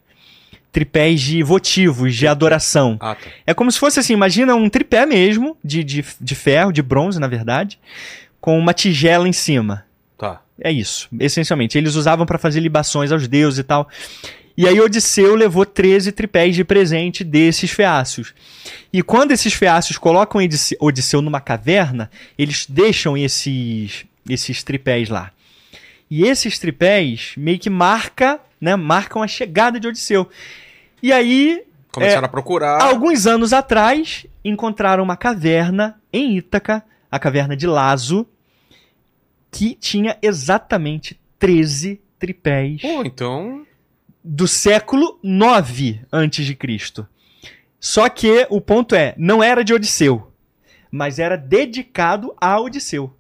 Tripés 0.71 1.21
de 1.21 1.43
votivos, 1.43 2.17
de 2.17 2.27
adoração. 2.27 2.97
Ah, 3.01 3.15
tá. 3.15 3.31
É 3.47 3.55
como 3.55 3.71
se 3.71 3.79
fosse 3.79 4.01
assim, 4.01 4.15
imagina 4.15 4.55
um 4.55 4.69
tripé 4.69 5.05
mesmo, 5.07 5.57
de, 5.63 5.85
de, 5.85 6.05
de 6.21 6.35
ferro, 6.35 6.73
de 6.73 6.83
bronze, 6.83 7.21
na 7.21 7.29
verdade, 7.29 7.79
com 8.41 8.59
uma 8.59 8.73
tigela 8.73 9.29
em 9.29 9.33
cima. 9.33 9.85
Tá. 10.19 10.41
É 10.61 10.71
isso, 10.71 11.09
essencialmente. 11.19 11.77
Eles 11.77 11.95
usavam 11.95 12.25
para 12.27 12.39
fazer 12.39 12.61
libações 12.61 13.11
aos 13.11 13.27
deuses 13.27 13.59
e 13.59 13.65
tal. 13.65 13.89
E 14.57 14.69
aí 14.69 14.79
Odisseu 14.81 15.35
levou 15.35 15.65
13 15.65 16.13
tripés 16.13 16.55
de 16.55 16.63
presente 16.63 17.25
desses 17.25 17.71
feácios. 17.71 18.35
E 18.93 19.03
quando 19.03 19.33
esses 19.33 19.55
feácios 19.55 19.97
colocam 19.99 20.41
Odisse- 20.43 20.77
Odisseu 20.79 21.23
numa 21.23 21.41
caverna, 21.41 22.11
eles 22.39 22.67
deixam 22.69 23.17
esses, 23.17 24.05
esses 24.29 24.63
tripés 24.63 25.09
lá. 25.09 25.31
E 26.11 26.25
esses 26.25 26.59
tripés 26.59 27.33
meio 27.37 27.59
que 27.59 27.71
marca, 27.71 28.39
né, 28.61 28.77
marcam 28.77 29.23
a 29.23 29.27
chegada 29.27 29.81
de 29.81 29.89
Odisseu. 29.89 30.29
E 31.03 31.11
aí, 31.11 31.63
Começaram 31.91 32.27
a 32.27 32.29
procurar. 32.29 32.83
alguns 32.83 33.27
anos 33.27 33.53
atrás, 33.55 34.27
encontraram 34.45 35.03
uma 35.03 35.17
caverna 35.17 35.99
em 36.13 36.37
Ítaca, 36.37 36.85
a 37.11 37.19
caverna 37.19 37.57
de 37.57 37.67
Lazo, 37.67 38.27
que 39.53 39.75
tinha 39.75 40.17
exatamente 40.23 41.21
13 41.39 42.01
tripés 42.19 42.81
Pô, 42.81 43.05
então. 43.05 43.67
do 44.25 44.49
século 44.49 45.19
9 45.23 46.01
antes 46.11 46.47
de 46.47 46.55
Cristo. 46.57 47.07
Só 47.79 48.09
que 48.09 48.47
o 48.49 48.61
ponto 48.61 48.95
é, 48.95 49.15
não 49.19 49.43
era 49.43 49.63
de 49.63 49.75
Odisseu, 49.75 50.33
mas 50.91 51.19
era 51.19 51.37
dedicado 51.37 52.35
a 52.41 52.59
Odisseu. 52.59 53.15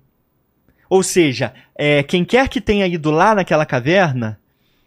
Ou 0.88 1.02
seja, 1.02 1.52
é, 1.74 2.02
quem 2.02 2.24
quer 2.24 2.48
que 2.48 2.60
tenha 2.60 2.86
ido 2.86 3.10
lá 3.10 3.34
naquela 3.34 3.66
caverna, 3.66 4.40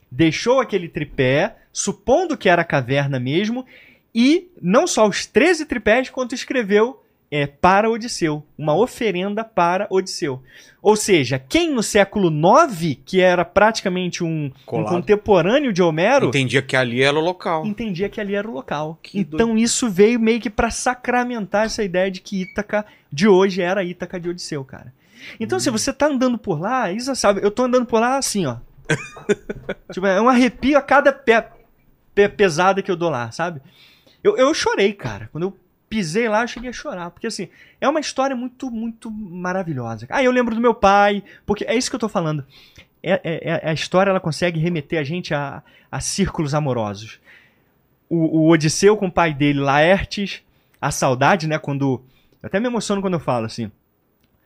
deixou 0.09 0.59
aquele 0.59 0.87
tripé, 0.87 1.57
supondo 1.71 2.37
que 2.37 2.49
era 2.49 2.63
caverna 2.63 3.19
mesmo, 3.19 3.65
e 4.13 4.49
não 4.61 4.87
só 4.87 5.07
os 5.07 5.25
13 5.25 5.65
tripés, 5.65 6.09
quanto 6.09 6.33
escreveu 6.33 7.03
é, 7.35 7.45
para 7.47 7.89
Odisseu, 7.89 8.45
uma 8.57 8.73
oferenda 8.73 9.43
para 9.43 9.87
Odisseu. 9.89 10.41
Ou 10.81 10.95
seja, 10.95 11.37
quem 11.37 11.69
no 11.71 11.83
século 11.83 12.29
9, 12.29 12.95
que 13.05 13.19
era 13.19 13.43
praticamente 13.43 14.23
um, 14.23 14.45
um 14.71 14.83
contemporâneo 14.85 15.73
de 15.73 15.81
Homero, 15.81 16.27
Entendia 16.27 16.61
que 16.61 16.77
ali 16.77 17.01
era 17.03 17.17
o 17.17 17.21
local. 17.21 17.65
entendia 17.65 18.07
que 18.07 18.21
ali 18.21 18.35
era 18.35 18.47
o 18.47 18.53
local. 18.53 18.97
Que 19.03 19.19
então 19.19 19.57
isso 19.57 19.89
veio 19.89 20.17
meio 20.17 20.39
que 20.39 20.49
pra 20.49 20.69
sacramentar 20.71 21.65
essa 21.65 21.83
ideia 21.83 22.09
de 22.09 22.21
que 22.21 22.43
Ítaca 22.43 22.85
de 23.11 23.27
hoje 23.27 23.61
era 23.61 23.83
Ítaca 23.83 24.17
de 24.17 24.29
Odisseu, 24.29 24.63
cara. 24.63 24.93
Então, 25.37 25.57
Hum. 25.57 25.59
se 25.59 25.69
você 25.69 25.91
tá 25.91 26.05
andando 26.07 26.37
por 26.37 26.61
lá, 26.61 26.89
Isa 26.91 27.15
sabe, 27.15 27.41
eu 27.43 27.51
tô 27.51 27.63
andando 27.63 27.85
por 27.85 27.99
lá 27.99 28.17
assim, 28.17 28.45
ó. 28.45 28.57
tipo, 29.91 30.05
é 30.05 30.21
um 30.21 30.29
arrepio 30.29 30.77
a 30.77 30.81
cada 30.81 31.11
pé, 31.11 31.49
pé 32.13 32.27
pesada 32.29 32.81
que 32.81 32.89
eu 32.91 32.95
dou 32.95 33.09
lá, 33.09 33.29
sabe? 33.31 33.59
Eu, 34.23 34.37
eu 34.37 34.53
chorei, 34.53 34.93
cara. 34.93 35.27
Quando 35.31 35.45
eu 35.45 35.57
pisei 35.95 36.27
lá, 36.27 36.41
eu 36.43 36.47
cheguei 36.47 36.69
a 36.69 36.73
chorar. 36.73 37.09
Porque, 37.09 37.27
assim, 37.27 37.47
é 37.79 37.87
uma 37.87 38.01
história 38.01 38.35
muito, 38.35 38.69
muito 38.69 39.09
maravilhosa. 39.09 40.05
Ah, 40.09 40.21
eu 40.21 40.31
lembro 40.31 40.53
do 40.53 40.59
meu 40.59 40.73
pai, 40.73 41.23
porque 41.45 41.63
é 41.63 41.73
isso 41.73 41.89
que 41.89 41.95
eu 41.95 41.99
tô 41.99 42.09
falando. 42.09 42.45
É, 43.01 43.13
é- 43.23 43.49
é- 43.49 43.69
a 43.69 43.73
história, 43.73 44.09
ela 44.09 44.19
consegue 44.19 44.59
remeter 44.59 44.99
a 44.99 45.03
gente 45.03 45.33
a, 45.33 45.63
a 45.89 46.01
círculos 46.01 46.53
amorosos. 46.53 47.19
O, 48.09 48.39
o 48.39 48.49
Odisseu 48.49 48.97
com 48.97 49.07
o 49.07 49.11
pai 49.11 49.33
dele, 49.33 49.59
Laertes, 49.59 50.41
a 50.81 50.91
saudade, 50.91 51.47
né, 51.47 51.57
quando... 51.57 52.03
Eu 52.43 52.47
até 52.47 52.59
me 52.59 52.67
emociono 52.67 53.01
quando 53.01 53.13
eu 53.13 53.19
falo, 53.19 53.45
assim. 53.45 53.71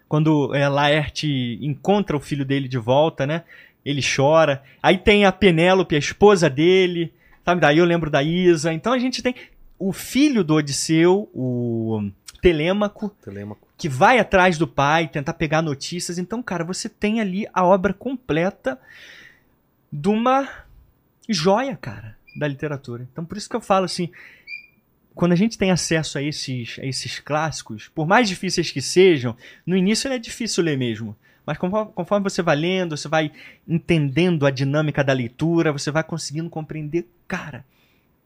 Quando 0.08 0.54
é, 0.54 0.70
Laerte 0.70 1.58
encontra 1.62 2.16
o 2.16 2.20
filho 2.20 2.46
dele 2.46 2.68
de 2.68 2.78
volta, 2.78 3.26
né? 3.26 3.44
Ele 3.84 4.02
chora. 4.04 4.62
Aí 4.84 4.98
tem 5.00 5.26
a 5.26 5.32
Penélope, 5.32 5.96
a 5.96 6.00
esposa 6.00 6.50
dele. 6.50 7.12
Sabe? 7.44 7.62
Daí 7.62 7.80
eu 7.80 7.86
lembro 7.86 8.10
da 8.10 8.22
Isa. 8.24 8.72
Então 8.72 8.94
a 8.94 9.00
gente 9.00 9.22
tem 9.22 9.36
o 9.80 9.94
filho 9.94 10.44
do 10.44 10.56
Odisseu, 10.56 11.30
o 11.34 12.12
Telêmaco, 12.42 13.10
Telêmaco. 13.24 13.68
que 13.78 13.88
vai 13.88 14.20
atrás 14.20 14.58
do 14.58 14.68
pai, 14.68 15.08
tentar 15.08 15.34
pegar 15.34 15.62
notícias. 15.62 16.18
Então, 16.18 16.44
cara, 16.44 16.64
você 16.66 16.90
tem 16.90 17.22
ali 17.22 17.48
a 17.54 17.66
obra 17.66 17.94
completa 17.94 18.80
de 19.92 20.10
uma 20.10 20.48
joia, 21.28 21.78
cara, 21.78 22.18
da 22.38 22.48
literatura. 22.48 23.08
Então, 23.12 23.24
por 23.24 23.38
isso 23.38 23.50
que 23.50 23.56
eu 23.56 23.62
falo 23.62 23.86
assim, 23.86 24.12
quando 25.16 25.32
a 25.32 25.36
gente 25.36 25.58
tem 25.58 25.72
acesso 25.72 26.18
a 26.18 26.22
esses, 26.22 26.78
a 26.80 26.86
esses 26.86 27.20
clássicos, 27.20 27.88
por 27.88 28.06
mais 28.06 28.28
difíceis 28.28 28.72
que 28.72 28.82
sejam, 28.82 29.36
no 29.66 29.76
início 29.76 30.12
é 30.12 30.20
difícil 30.20 30.64
ler 30.64 30.78
mesmo. 30.78 31.16
Mas 31.46 31.58
conforme, 31.58 31.92
conforme 31.94 32.30
você 32.30 32.42
vai 32.42 32.56
lendo, 32.56 32.96
você 32.96 33.08
vai 33.08 33.32
entendendo 33.68 34.46
a 34.46 34.52
dinâmica 34.52 35.04
da 35.04 35.14
leitura, 35.14 35.72
você 35.72 35.90
vai 35.90 36.04
conseguindo 36.04 36.50
compreender, 36.50 37.08
cara, 37.28 37.66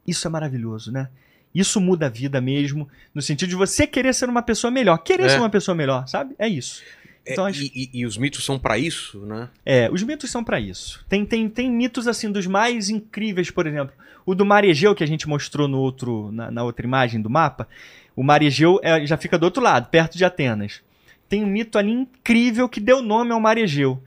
isso 0.05 0.27
é 0.27 0.29
maravilhoso, 0.29 0.91
né? 0.91 1.09
Isso 1.53 1.79
muda 1.79 2.07
a 2.07 2.09
vida 2.09 2.41
mesmo, 2.41 2.87
no 3.13 3.21
sentido 3.21 3.49
de 3.49 3.55
você 3.55 3.85
querer 3.85 4.13
ser 4.13 4.27
uma 4.29 4.41
pessoa 4.41 4.71
melhor. 4.71 4.97
Querer 4.97 5.25
É. 5.25 5.29
ser 5.29 5.37
uma 5.39 5.49
pessoa 5.49 5.75
melhor, 5.75 6.07
sabe? 6.07 6.33
É 6.39 6.47
isso. 6.47 6.81
É, 7.25 7.33
Então, 7.33 7.45
acho- 7.45 7.61
e, 7.63 7.89
e- 7.93 8.05
os 8.05 8.17
mitos 8.17 8.43
são 8.43 8.57
pra 8.59 8.77
isso, 8.77 9.19
né? 9.25 9.47
É, 9.65 9.89
os 9.91 10.01
mitos 10.03 10.29
são 10.29 10.43
pra 10.43 10.59
isso. 10.59 11.05
Tem, 11.07 11.25
tem, 11.25 11.47
tem 11.47 11.71
mitos, 11.71 12.07
assim, 12.07 12.31
dos 12.31 12.45
mais 12.47 12.89
incríveis, 12.89 13.49
por 13.51 13.65
exemplo. 13.67 13.93
O 14.25 14.33
do 14.35 14.45
Mar 14.45 14.63
Egeu, 14.65 14.93
que 14.95 15.03
a 15.03 15.07
gente 15.07 15.27
mostrou 15.27 15.67
no 15.67 15.77
outro, 15.79 16.31
na, 16.31 16.49
na 16.51 16.63
outra 16.63 16.85
imagem 16.85 17.21
do 17.21 17.29
mapa. 17.29 17.67
O 18.15 18.23
Mar 18.23 18.41
Egeu 18.41 18.79
é, 18.83 19.05
já 19.05 19.15
fica 19.17 19.37
do 19.37 19.43
outro 19.43 19.61
lado, 19.61 19.89
perto 19.89 20.17
de 20.17 20.25
Atenas. 20.25 20.81
Tem 21.29 21.43
um 21.43 21.47
mito 21.47 21.77
ali 21.77 21.91
incrível 21.91 22.67
que 22.67 22.79
deu 22.79 23.01
nome 23.01 23.31
ao 23.31 23.39
Mar 23.39 23.57
Egeu. 23.57 24.01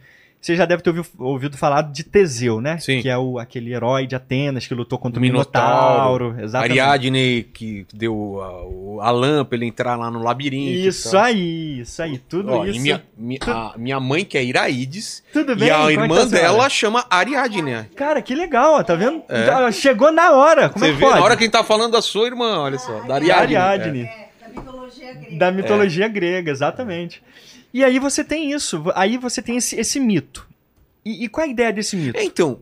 Você 0.47 0.55
já 0.55 0.65
deve 0.65 0.81
ter 0.81 0.91
ouvido, 0.91 1.09
ouvido 1.19 1.57
falar 1.59 1.83
de 1.83 2.05
Teseu, 2.05 2.61
né? 2.61 2.79
Sim. 2.79 3.03
Que 3.03 3.09
é 3.09 3.19
o, 3.19 3.37
aquele 3.37 3.75
herói 3.75 4.07
de 4.07 4.15
Atenas 4.15 4.65
que 4.65 4.75
lutou 4.77 4.97
contra 4.97 5.19
o 5.19 5.21
Minotauro, 5.21 6.27
Minotauro. 6.27 6.45
Exatamente. 6.45 6.79
Ariadne 6.79 7.43
que 7.53 7.85
deu 7.93 9.01
a, 9.03 9.09
a 9.09 9.11
lã 9.11 9.45
pra 9.45 9.57
ele 9.57 9.67
entrar 9.67 9.97
lá 9.97 10.09
no 10.09 10.23
labirinto. 10.23 10.71
e 10.71 10.87
Isso 10.87 11.19
aí, 11.19 11.81
isso 11.81 12.01
aí. 12.01 12.17
Tudo 12.19 12.53
Ó, 12.53 12.65
isso. 12.65 12.79
e 12.79 12.81
minha, 12.81 13.03
minha, 13.19 13.41
a 13.45 13.75
minha 13.77 13.99
mãe, 13.99 14.25
que 14.25 14.39
é 14.39 14.45
Iraídes, 14.45 15.21
Tudo 15.33 15.57
bem? 15.57 15.67
e 15.67 15.71
a 15.73 15.79
Como 15.79 15.91
é 15.91 15.95
que 15.97 16.01
irmã 16.01 16.17
tá 16.17 16.25
dela 16.27 16.69
chama 16.71 17.05
Ariadne. 17.11 17.87
Cara, 17.97 18.23
que 18.23 18.33
legal, 18.33 18.75
ó, 18.75 18.85
tá 18.85 18.95
vendo? 18.95 19.25
É. 19.29 19.73
Chegou 19.73 20.13
na 20.13 20.31
hora. 20.31 20.69
Como 20.69 20.79
Você 20.85 20.93
é 20.93 20.95
que 20.95 20.99
vê, 21.01 21.07
pode? 21.07 21.19
na 21.19 21.25
hora 21.25 21.37
que 21.37 21.43
a 21.43 21.47
gente 21.47 21.55
tá 21.55 21.65
falando 21.65 21.91
da 21.91 22.01
sua 22.03 22.25
irmã, 22.29 22.61
olha 22.61 22.79
só, 22.79 23.01
da 23.01 23.17
Ariadne. 23.17 23.57
Ariadne. 23.57 24.03
É, 24.03 24.29
da 24.41 24.49
mitologia 24.61 25.13
grega. 25.13 25.37
Da 25.39 25.51
mitologia 25.51 26.07
grega, 26.09 26.51
exatamente. 26.53 27.21
E 27.77 27.85
aí 27.85 27.99
você 27.99 28.25
tem 28.25 28.53
isso, 28.53 28.83
aí 28.95 29.19
você 29.19 29.43
tem 29.43 29.57
esse, 29.59 29.77
esse 29.79 30.01
mito. 30.01 30.47
E, 31.05 31.25
e 31.25 31.29
qual 31.29 31.45
é 31.45 31.49
a 31.49 31.53
ideia 31.53 31.73
desse 31.73 31.95
mito? 31.95 32.19
É, 32.19 32.25
então, 32.25 32.61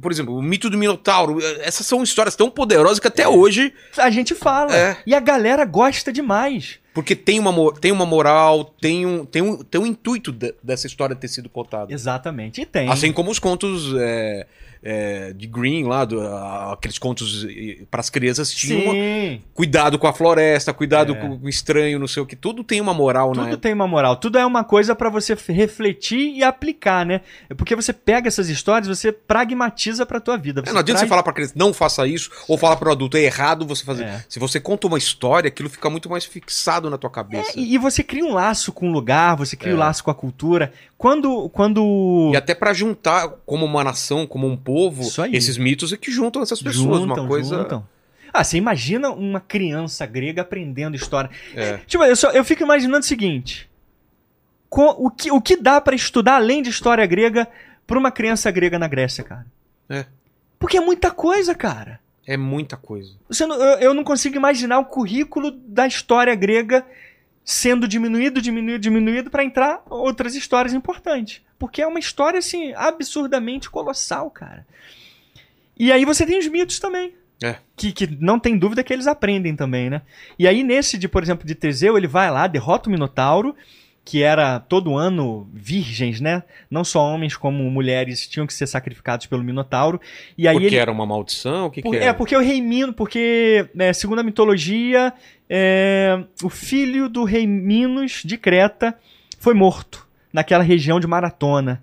por 0.00 0.12
exemplo, 0.12 0.36
o 0.36 0.40
mito 0.42 0.70
do 0.70 0.78
Minotauro, 0.78 1.38
essas 1.60 1.84
são 1.86 2.02
histórias 2.04 2.36
tão 2.36 2.48
poderosas 2.48 3.00
que 3.00 3.08
até 3.08 3.26
hoje, 3.26 3.72
A 3.96 4.10
gente 4.10 4.34
fala. 4.36 4.72
É. 4.76 4.96
E 5.04 5.12
a 5.12 5.18
galera 5.18 5.64
gosta 5.64 6.12
demais. 6.12 6.78
porque 6.94 7.16
tem 7.16 7.40
uma, 7.40 7.72
tem 7.74 7.90
uma 7.90 8.06
moral, 8.06 8.64
tem 8.80 9.04
um, 9.04 9.24
tem 9.24 9.42
um, 9.42 9.56
tem 9.64 9.80
um 9.80 9.86
intuito 9.86 10.30
de- 10.30 10.54
dessa 10.62 10.86
história 10.86 11.16
ter 11.16 11.26
sido 11.28 11.48
contada. 11.48 11.92
Exatamente. 11.92 12.60
E 12.60 12.66
tem. 12.66 12.88
Assim 12.88 13.12
como 13.12 13.30
os 13.32 13.40
contos 13.40 13.92
é, 13.98 14.46
é, 14.82 15.32
de 15.32 15.46
Green 15.46 15.84
lá, 15.84 16.04
do- 16.04 16.20
aqueles 16.72 16.98
contos 16.98 17.46
para 17.90 18.00
as 18.00 18.10
crianças 18.10 18.50
tinham 18.52 18.82
uma- 18.92 19.38
cuidado 19.54 19.98
com 19.98 20.06
a 20.06 20.12
floresta, 20.12 20.72
cuidado 20.72 21.12
É. 21.14 21.16
com 21.16 21.38
o 21.42 21.48
estranho, 21.48 21.98
não 21.98 22.06
sei 22.08 22.22
o 22.22 22.26
que, 22.26 22.36
tudo 22.36 22.62
tem 22.64 22.80
uma 22.80 22.94
moral, 22.94 23.32
Tudo 23.32 23.46
né? 23.46 23.56
tem 23.56 23.72
uma 23.72 23.86
moral. 23.88 24.16
Tudo 24.16 24.38
é 24.38 24.46
uma 24.46 24.64
coisa 24.64 24.94
pra 24.94 25.10
você 25.10 25.36
refletir 25.48 26.34
e 26.36 26.42
aplicar, 26.42 27.04
né? 27.04 27.20
É 27.48 27.54
Porque 27.54 27.74
você 27.76 27.92
pega 27.92 28.28
essas 28.28 28.48
histórias, 28.48 28.86
você 28.88 29.10
pragmatiza 29.12 30.04
pra 30.06 30.20
tua 30.20 30.36
vida. 30.36 30.62
É, 30.66 30.72
não 30.72 30.80
adianta 30.80 30.98
traz- 30.98 31.00
você 31.00 31.06
falar 31.08 31.22
pra 31.22 31.32
criança, 31.32 31.52
não 31.56 31.72
faça 31.72 32.06
isso, 32.06 32.30
ou 32.48 32.56
falar 32.58 32.76
para 32.76 32.88
o 32.88 32.92
adulto, 32.92 33.16
é 33.16 33.22
errado 33.22 33.66
você 33.66 33.84
fazer. 33.84 34.04
É. 34.04 34.24
Se 34.28 34.38
você 34.38 34.60
conta 34.60 34.86
uma 34.86 34.98
história, 34.98 35.48
aquilo 35.48 35.68
fica 35.68 35.88
muito 35.90 36.08
mais 36.08 36.24
fixado 36.24 36.88
na 36.90 36.96
tua 36.98 37.10
cabeça. 37.10 37.52
É, 37.52 37.60
e, 37.60 37.74
e 37.74 37.78
você 37.78 38.02
cria 38.02 38.24
um 38.24 38.32
laço 38.32 38.72
com 38.72 38.88
o 38.88 38.92
lugar, 38.92 39.36
você 39.36 39.56
cria 39.56 39.72
É. 39.72 39.76
um 39.76 39.78
laço 39.78 40.02
com 40.04 40.10
a 40.10 40.14
cultura. 40.14 40.72
Quando. 40.98 41.48
quando... 41.50 42.30
E 42.34 42.36
até 42.36 42.54
pra 42.54 42.72
juntar 42.74 43.28
como 43.46 43.64
uma 43.64 43.84
nação, 43.84 44.26
como 44.26 44.46
um 44.48 44.56
povo, 44.56 45.04
esses 45.32 45.56
mitos 45.56 45.92
é 45.92 45.96
que 45.96 46.10
juntam 46.10 46.42
essas 46.42 46.60
pessoas, 46.60 47.02
uma 47.02 47.26
coisa. 47.26 47.58
juntam. 47.58 47.86
Ah, 48.32 48.42
você 48.44 48.58
imagina 48.58 49.08
uma 49.10 49.40
criança 49.40 50.04
grega 50.04 50.42
aprendendo 50.42 50.96
história. 50.96 51.30
É. 51.54 51.78
Tipo, 51.86 52.04
eu, 52.04 52.14
só- 52.16 52.30
eu 52.32 52.44
fico 52.44 52.62
imaginando 52.62 52.98
o 52.98 53.02
seguinte: 53.06 53.70
co- 54.68 54.96
o, 54.98 55.10
que, 55.10 55.30
o 55.30 55.40
que 55.40 55.56
dá 55.56 55.80
pra 55.80 55.94
estudar 55.94 56.34
além 56.36 56.62
de 56.62 56.68
história 56.68 57.06
grega 57.06 57.48
pra 57.86 57.98
uma 57.98 58.10
criança 58.10 58.50
grega 58.50 58.78
na 58.78 58.86
Grécia, 58.88 59.24
cara? 59.24 59.46
É. 59.88 60.04
Porque 60.58 60.76
é 60.76 60.80
muita 60.80 61.10
coisa, 61.10 61.54
cara. 61.54 62.00
É 62.26 62.36
muita 62.36 62.76
coisa. 62.76 63.12
Não- 63.46 63.56
eu, 63.56 63.78
eu 63.78 63.94
não 63.94 64.04
consigo 64.04 64.36
imaginar 64.36 64.78
o 64.80 64.84
currículo 64.84 65.50
da 65.50 65.86
história 65.86 66.34
grega 66.34 66.84
sendo 67.50 67.88
diminuído, 67.88 68.42
diminuído, 68.42 68.78
diminuído 68.78 69.30
pra 69.30 69.42
entrar 69.42 69.82
outras 69.88 70.34
histórias 70.34 70.74
importantes. 70.74 71.40
Porque 71.58 71.80
é 71.80 71.86
uma 71.86 71.98
história, 71.98 72.38
assim, 72.38 72.74
absurdamente 72.76 73.70
colossal, 73.70 74.30
cara. 74.30 74.66
E 75.74 75.90
aí 75.90 76.04
você 76.04 76.26
tem 76.26 76.38
os 76.38 76.46
mitos 76.46 76.78
também. 76.78 77.14
É. 77.42 77.56
Que, 77.74 77.90
que 77.90 78.06
não 78.20 78.38
tem 78.38 78.58
dúvida 78.58 78.84
que 78.84 78.92
eles 78.92 79.06
aprendem 79.06 79.56
também, 79.56 79.88
né? 79.88 80.02
E 80.38 80.46
aí, 80.46 80.62
nesse, 80.62 80.98
de, 80.98 81.08
por 81.08 81.22
exemplo, 81.22 81.46
de 81.46 81.54
Teseu, 81.54 81.96
ele 81.96 82.06
vai 82.06 82.30
lá, 82.30 82.46
derrota 82.46 82.90
o 82.90 82.92
Minotauro, 82.92 83.56
que 84.08 84.22
era 84.22 84.58
todo 84.58 84.96
ano 84.96 85.46
virgens, 85.52 86.18
né? 86.18 86.42
Não 86.70 86.82
só 86.82 87.04
homens 87.04 87.36
como 87.36 87.62
mulheres 87.70 88.26
tinham 88.26 88.46
que 88.46 88.54
ser 88.54 88.66
sacrificados 88.66 89.26
pelo 89.26 89.44
Minotauro. 89.44 90.00
E 90.36 90.48
aí 90.48 90.54
Porque 90.54 90.68
ele... 90.68 90.76
era 90.76 90.90
uma 90.90 91.04
maldição? 91.04 91.66
O 91.66 91.70
que, 91.70 91.82
Por- 91.82 91.90
que 91.90 91.98
é, 91.98 92.04
era? 92.04 92.14
porque 92.14 92.34
o 92.34 92.40
rei 92.40 92.58
Minos, 92.62 92.94
porque, 92.96 93.68
né, 93.74 93.92
segundo 93.92 94.20
a 94.20 94.22
mitologia, 94.22 95.12
é, 95.46 96.24
o 96.42 96.48
filho 96.48 97.06
do 97.06 97.22
rei 97.24 97.46
Minos 97.46 98.22
de 98.24 98.38
Creta 98.38 98.94
foi 99.38 99.52
morto 99.52 100.08
naquela 100.32 100.64
região 100.64 100.98
de 100.98 101.06
Maratona. 101.06 101.82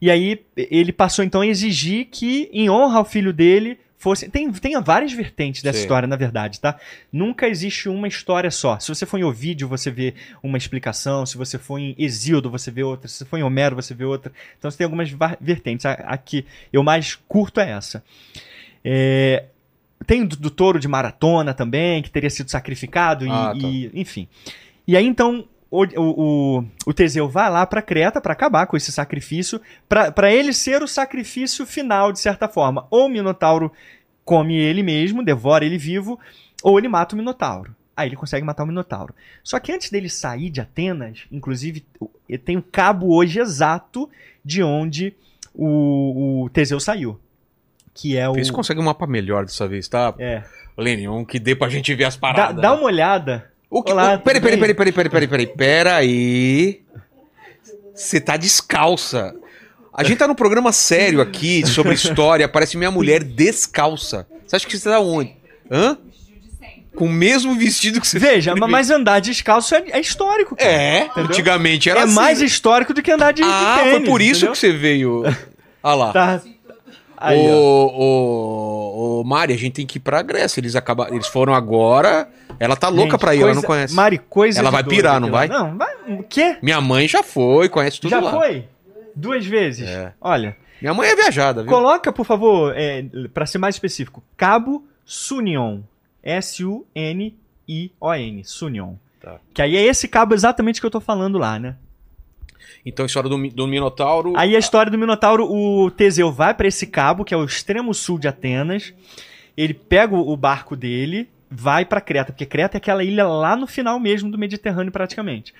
E 0.00 0.10
aí 0.10 0.40
ele 0.56 0.92
passou 0.92 1.22
então 1.26 1.42
a 1.42 1.46
exigir 1.46 2.06
que, 2.10 2.48
em 2.54 2.70
honra 2.70 3.00
ao 3.00 3.04
filho 3.04 3.34
dele, 3.34 3.78
fosse. 3.98 4.28
Tem, 4.28 4.50
tem 4.52 4.80
várias 4.80 5.12
vertentes 5.12 5.62
dessa 5.62 5.78
Sim. 5.78 5.84
história, 5.84 6.06
na 6.06 6.16
verdade, 6.16 6.60
tá? 6.60 6.78
Nunca 7.12 7.48
existe 7.48 7.88
uma 7.88 8.06
história 8.08 8.50
só. 8.50 8.78
Se 8.78 8.88
você 8.88 9.06
for 9.06 9.18
em 9.18 9.24
Ovídio, 9.24 9.66
você 9.68 9.90
vê 9.90 10.14
uma 10.42 10.58
explicação. 10.58 11.24
Se 11.26 11.36
você 11.36 11.58
for 11.58 11.78
em 11.78 11.94
Exíodo, 11.98 12.50
você 12.50 12.70
vê 12.70 12.82
outra. 12.82 13.08
Se 13.08 13.14
você 13.18 13.24
for 13.24 13.38
em 13.38 13.42
Homero, 13.42 13.74
você 13.76 13.94
vê 13.94 14.04
outra. 14.04 14.32
Então 14.58 14.70
você 14.70 14.76
tem 14.78 14.84
algumas 14.84 15.10
vertentes. 15.40 15.86
A, 15.86 15.92
a 15.92 16.16
que 16.16 16.44
eu 16.72 16.82
mais 16.82 17.14
curto 17.14 17.60
é 17.60 17.70
essa. 17.70 18.02
É, 18.84 19.44
tem 20.06 20.24
do, 20.24 20.36
do 20.36 20.50
touro 20.50 20.78
de 20.78 20.86
maratona 20.86 21.52
também, 21.54 22.02
que 22.02 22.10
teria 22.10 22.30
sido 22.30 22.50
sacrificado, 22.50 23.26
e, 23.26 23.30
Ah, 23.30 23.52
tá. 23.52 23.66
e- 23.66 23.90
enfim. 23.94 24.28
E 24.86 24.96
aí 24.96 25.04
então 25.06 25.46
o, 25.70 25.82
o, 25.84 26.58
o, 26.60 26.64
o 26.86 26.94
Teseu 26.94 27.28
vai 27.28 27.50
lá 27.50 27.66
pra 27.66 27.82
Creta 27.82 28.20
pra 28.20 28.32
acabar 28.32 28.66
com 28.66 28.76
esse 28.76 28.92
sacrifício, 28.92 29.60
pra 29.88 30.10
pra 30.12 30.30
ele 30.32 30.52
ser 30.52 30.82
o 30.82 30.86
sacrifício 30.88 31.66
final, 31.66 32.12
de 32.12 32.20
certa 32.20 32.48
forma. 32.48 32.86
Ou 32.90 33.06
o 33.06 33.08
Minotauro 33.08 33.72
come 34.24 34.56
ele 34.56 34.82
mesmo, 34.82 35.24
devora 35.24 35.64
ele 35.64 35.78
vivo, 35.78 36.18
ou 36.62 36.78
ele 36.78 36.88
mata 36.88 37.14
o 37.14 37.18
Minotauro. 37.18 37.74
Aí 37.96 38.08
ele 38.08 38.16
consegue 38.16 38.44
matar 38.44 38.64
o 38.64 38.66
Minotauro. 38.66 39.14
Só 39.42 39.58
que 39.58 39.72
antes 39.72 39.90
dele 39.90 40.08
sair 40.10 40.50
de 40.50 40.60
Atenas, 40.60 41.24
inclusive, 41.32 41.84
o- 41.98 42.10
tem 42.44 42.56
um 42.58 42.62
cabo 42.62 43.14
hoje 43.14 43.38
exato 43.40 44.08
de 44.44 44.62
onde 44.62 45.14
o, 45.54 46.44
o 46.44 46.50
Teseu 46.50 46.78
saiu. 46.78 47.18
Que 47.94 48.16
é 48.18 48.28
o. 48.28 48.34
Vê 48.34 48.44
se 48.44 48.52
consegue 48.52 48.78
um 48.80 48.84
mapa 48.84 49.06
melhor 49.06 49.44
dessa 49.46 49.66
vez, 49.66 49.88
tá? 49.88 50.14
É. 50.18 50.42
Lênin, 50.76 51.08
um 51.08 51.24
que 51.24 51.38
dê 51.38 51.56
pra 51.56 51.68
gente 51.70 51.94
ver 51.94 52.04
as 52.04 52.16
Dá, 52.16 52.20
paradas. 52.20 52.60
dá 52.62 52.74
uma 52.74 52.82
olhada. 52.84 53.50
O 53.70 53.82
que... 53.82 53.92
Olá, 53.92 54.14
o- 54.14 54.20
Peraí, 54.20 54.40
peraí, 54.40 54.58
peraí, 54.58 54.74
peraí, 54.74 54.92
peraí, 54.92 55.10
peraí, 55.10 55.28
peraí, 55.28 55.46
peraí. 55.46 56.80
Você 57.94 58.20
tá 58.20 58.36
descalça. 58.36 59.34
A 59.92 60.04
gente 60.04 60.18
tá 60.18 60.28
num 60.28 60.34
programa 60.34 60.72
sério 60.72 61.20
aqui 61.20 61.66
sobre 61.66 61.94
história. 61.94 62.44
Aparece 62.46 62.76
minha 62.76 62.90
mulher 62.90 63.22
descalça. 63.24 64.26
Você 64.46 64.56
acha 64.56 64.66
que 64.66 64.76
você 64.78 64.88
tá 64.90 65.00
onde? 65.00 65.34
Hã? 65.70 65.96
Com 66.94 67.06
o 67.06 67.10
mesmo 67.10 67.54
vestido 67.54 68.00
que 68.00 68.06
você 68.08 68.18
Veja, 68.18 68.54
mas 68.56 68.90
andar 68.90 69.20
descalço 69.20 69.74
é, 69.74 69.84
é 69.90 70.00
histórico. 70.00 70.56
cara. 70.56 70.70
É, 70.70 71.10
antigamente 71.16 71.90
era 71.90 72.00
é 72.00 72.02
assim. 72.04 72.14
mais 72.14 72.40
histórico 72.40 72.94
do 72.94 73.02
que 73.02 73.10
andar 73.10 73.32
de, 73.32 73.42
de 73.42 73.48
Ah, 73.50 73.80
tênis, 73.82 73.90
foi 73.98 74.06
por 74.06 74.20
isso 74.22 74.46
entendeu? 74.46 74.52
que 74.52 74.58
você 74.58 74.72
veio. 74.72 75.22
Ah 75.82 75.94
lá. 75.94 76.12
Tá. 76.12 76.42
Aí, 77.18 77.38
ô, 77.38 77.52
ó. 77.52 78.02
ô, 78.02 79.20
ô, 79.20 79.24
Mari, 79.24 79.52
a 79.52 79.58
gente 79.58 79.72
tem 79.74 79.86
que 79.86 79.96
ir 79.98 80.00
pra 80.00 80.20
Grécia. 80.22 80.60
Eles, 80.60 80.74
acaba... 80.76 81.08
Eles 81.10 81.26
foram 81.26 81.54
agora. 81.54 82.28
Ela 82.58 82.76
tá 82.76 82.88
louca 82.88 83.12
Gente, 83.12 83.20
pra 83.20 83.34
ir, 83.34 83.38
ela 83.42 83.46
não 83.48 83.54
coisa- 83.62 83.66
conhece. 83.66 83.94
Mari, 83.94 84.18
coisa 84.18 84.60
Ela 84.60 84.70
vai 84.70 84.84
pirar, 84.84 85.20
não 85.20 85.30
vai? 85.30 85.48
Não, 85.48 85.76
vai. 85.76 85.94
O 86.08 86.22
quê? 86.22 86.56
Minha 86.62 86.80
mãe 86.80 87.06
já 87.08 87.22
foi, 87.22 87.68
conhece 87.68 88.00
tudo 88.00 88.10
Já 88.10 88.20
lá. 88.20 88.30
foi? 88.30 88.64
Duas 89.14 89.44
vezes? 89.46 89.88
É. 89.88 90.12
Olha, 90.20 90.56
Minha 90.80 90.92
mãe 90.94 91.08
é 91.08 91.16
viajada, 91.16 91.62
viu? 91.62 91.70
coloca, 91.70 92.12
por 92.12 92.24
favor, 92.26 92.72
é, 92.76 93.04
pra 93.32 93.46
ser 93.46 93.58
mais 93.58 93.74
específico, 93.76 94.22
Cabo 94.36 94.84
Sunion. 95.04 95.80
S-U-N-I-O-N. 96.96 98.44
Sunion. 98.44 98.94
Tá. 99.20 99.36
Que 99.54 99.62
aí 99.62 99.76
é 99.76 99.82
esse 99.84 100.08
cabo 100.08 100.34
exatamente 100.34 100.80
que 100.80 100.86
eu 100.86 100.90
tô 100.90 101.00
falando 101.00 101.38
lá, 101.38 101.58
né? 101.58 101.76
Então, 102.84 103.04
a 103.04 103.06
história 103.06 103.28
do, 103.28 103.48
do 103.48 103.66
Minotauro. 103.66 104.32
Aí 104.36 104.54
a 104.54 104.58
história 104.58 104.90
do 104.90 104.98
Minotauro, 104.98 105.46
o 105.50 105.90
Teseu 105.90 106.32
vai 106.32 106.54
pra 106.54 106.68
esse 106.68 106.86
cabo, 106.86 107.24
que 107.24 107.34
é 107.34 107.36
o 107.36 107.44
extremo 107.44 107.92
sul 107.94 108.18
de 108.18 108.28
Atenas. 108.28 108.92
Ele 109.56 109.74
pega 109.74 110.14
o 110.14 110.36
barco 110.36 110.76
dele, 110.76 111.28
vai 111.56 111.84
pra 111.84 112.00
Creta, 112.00 112.32
porque 112.32 112.46
Creta 112.46 112.76
é 112.76 112.78
aquela 112.78 113.02
ilha 113.02 113.26
lá 113.26 113.56
no 113.56 113.66
final 113.66 113.98
mesmo 113.98 114.30
do 114.30 114.38
Mediterrâneo, 114.38 114.92
praticamente. 114.92 115.54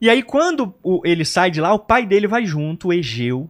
E 0.00 0.08
aí, 0.10 0.22
quando 0.22 0.74
o- 0.82 1.00
ele 1.04 1.24
sai 1.24 1.50
de 1.50 1.60
lá, 1.60 1.72
o 1.72 1.78
pai 1.78 2.04
dele 2.06 2.26
vai 2.26 2.44
junto, 2.44 2.88
o 2.88 2.92
Egeu, 2.92 3.48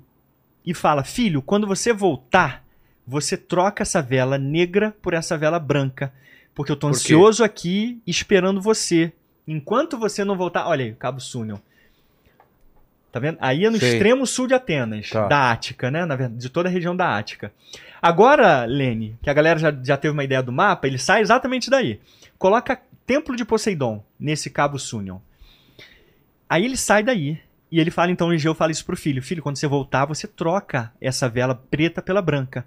e 0.64 0.72
fala: 0.74 1.02
Filho, 1.04 1.42
quando 1.42 1.66
você 1.66 1.92
voltar, 1.92 2.64
você 3.06 3.36
troca 3.36 3.82
essa 3.82 4.00
vela 4.02 4.38
negra 4.38 4.94
por 5.02 5.14
essa 5.14 5.36
vela 5.36 5.58
branca. 5.58 6.12
Porque 6.54 6.70
eu 6.70 6.76
tô 6.76 6.86
ansioso 6.88 7.42
aqui 7.44 8.00
esperando 8.06 8.60
você. 8.60 9.12
Enquanto 9.46 9.98
você 9.98 10.24
não 10.24 10.36
voltar. 10.36 10.66
Olha 10.68 10.84
aí, 10.84 10.92
Cabo 10.94 11.20
Súnion. 11.20 11.58
Tá 13.14 13.20
vendo? 13.20 13.38
Aí 13.40 13.64
é 13.64 13.70
no 13.70 13.78
Sei. 13.78 13.92
extremo 13.92 14.26
sul 14.26 14.48
de 14.48 14.54
Atenas, 14.54 15.08
Tá. 15.08 15.28
da 15.28 15.52
Ática, 15.52 15.88
né? 15.88 16.04
Na 16.04 16.16
verdade, 16.16 16.40
de 16.40 16.48
toda 16.48 16.68
a 16.68 16.72
região 16.72 16.96
da 16.96 17.16
Ática. 17.16 17.52
Agora, 18.02 18.64
Lene, 18.64 19.16
que 19.22 19.30
a 19.30 19.32
galera 19.32 19.56
já, 19.56 19.72
já 19.84 19.96
teve 19.96 20.12
uma 20.12 20.24
ideia 20.24 20.42
do 20.42 20.50
mapa, 20.50 20.88
ele 20.88 20.98
sai 20.98 21.20
exatamente 21.20 21.70
daí. 21.70 22.00
Coloca 22.36 22.82
Templo 23.06 23.36
de 23.36 23.44
Poseidon 23.44 24.02
nesse 24.18 24.50
Cabo 24.50 24.80
Súnion. 24.80 25.18
Aí 26.48 26.64
ele 26.64 26.76
sai 26.76 27.04
daí. 27.04 27.38
E 27.70 27.78
ele 27.78 27.92
fala, 27.92 28.10
então, 28.10 28.30
o 28.30 28.32
Egeu 28.32 28.52
fala 28.52 28.72
isso 28.72 28.84
pro 28.84 28.96
filho. 28.96 29.22
Filho, 29.22 29.44
quando 29.44 29.58
você 29.58 29.68
voltar, 29.68 30.06
você 30.06 30.26
troca 30.26 30.92
essa 31.00 31.28
vela 31.28 31.54
preta 31.54 32.02
pela 32.02 32.20
branca. 32.20 32.66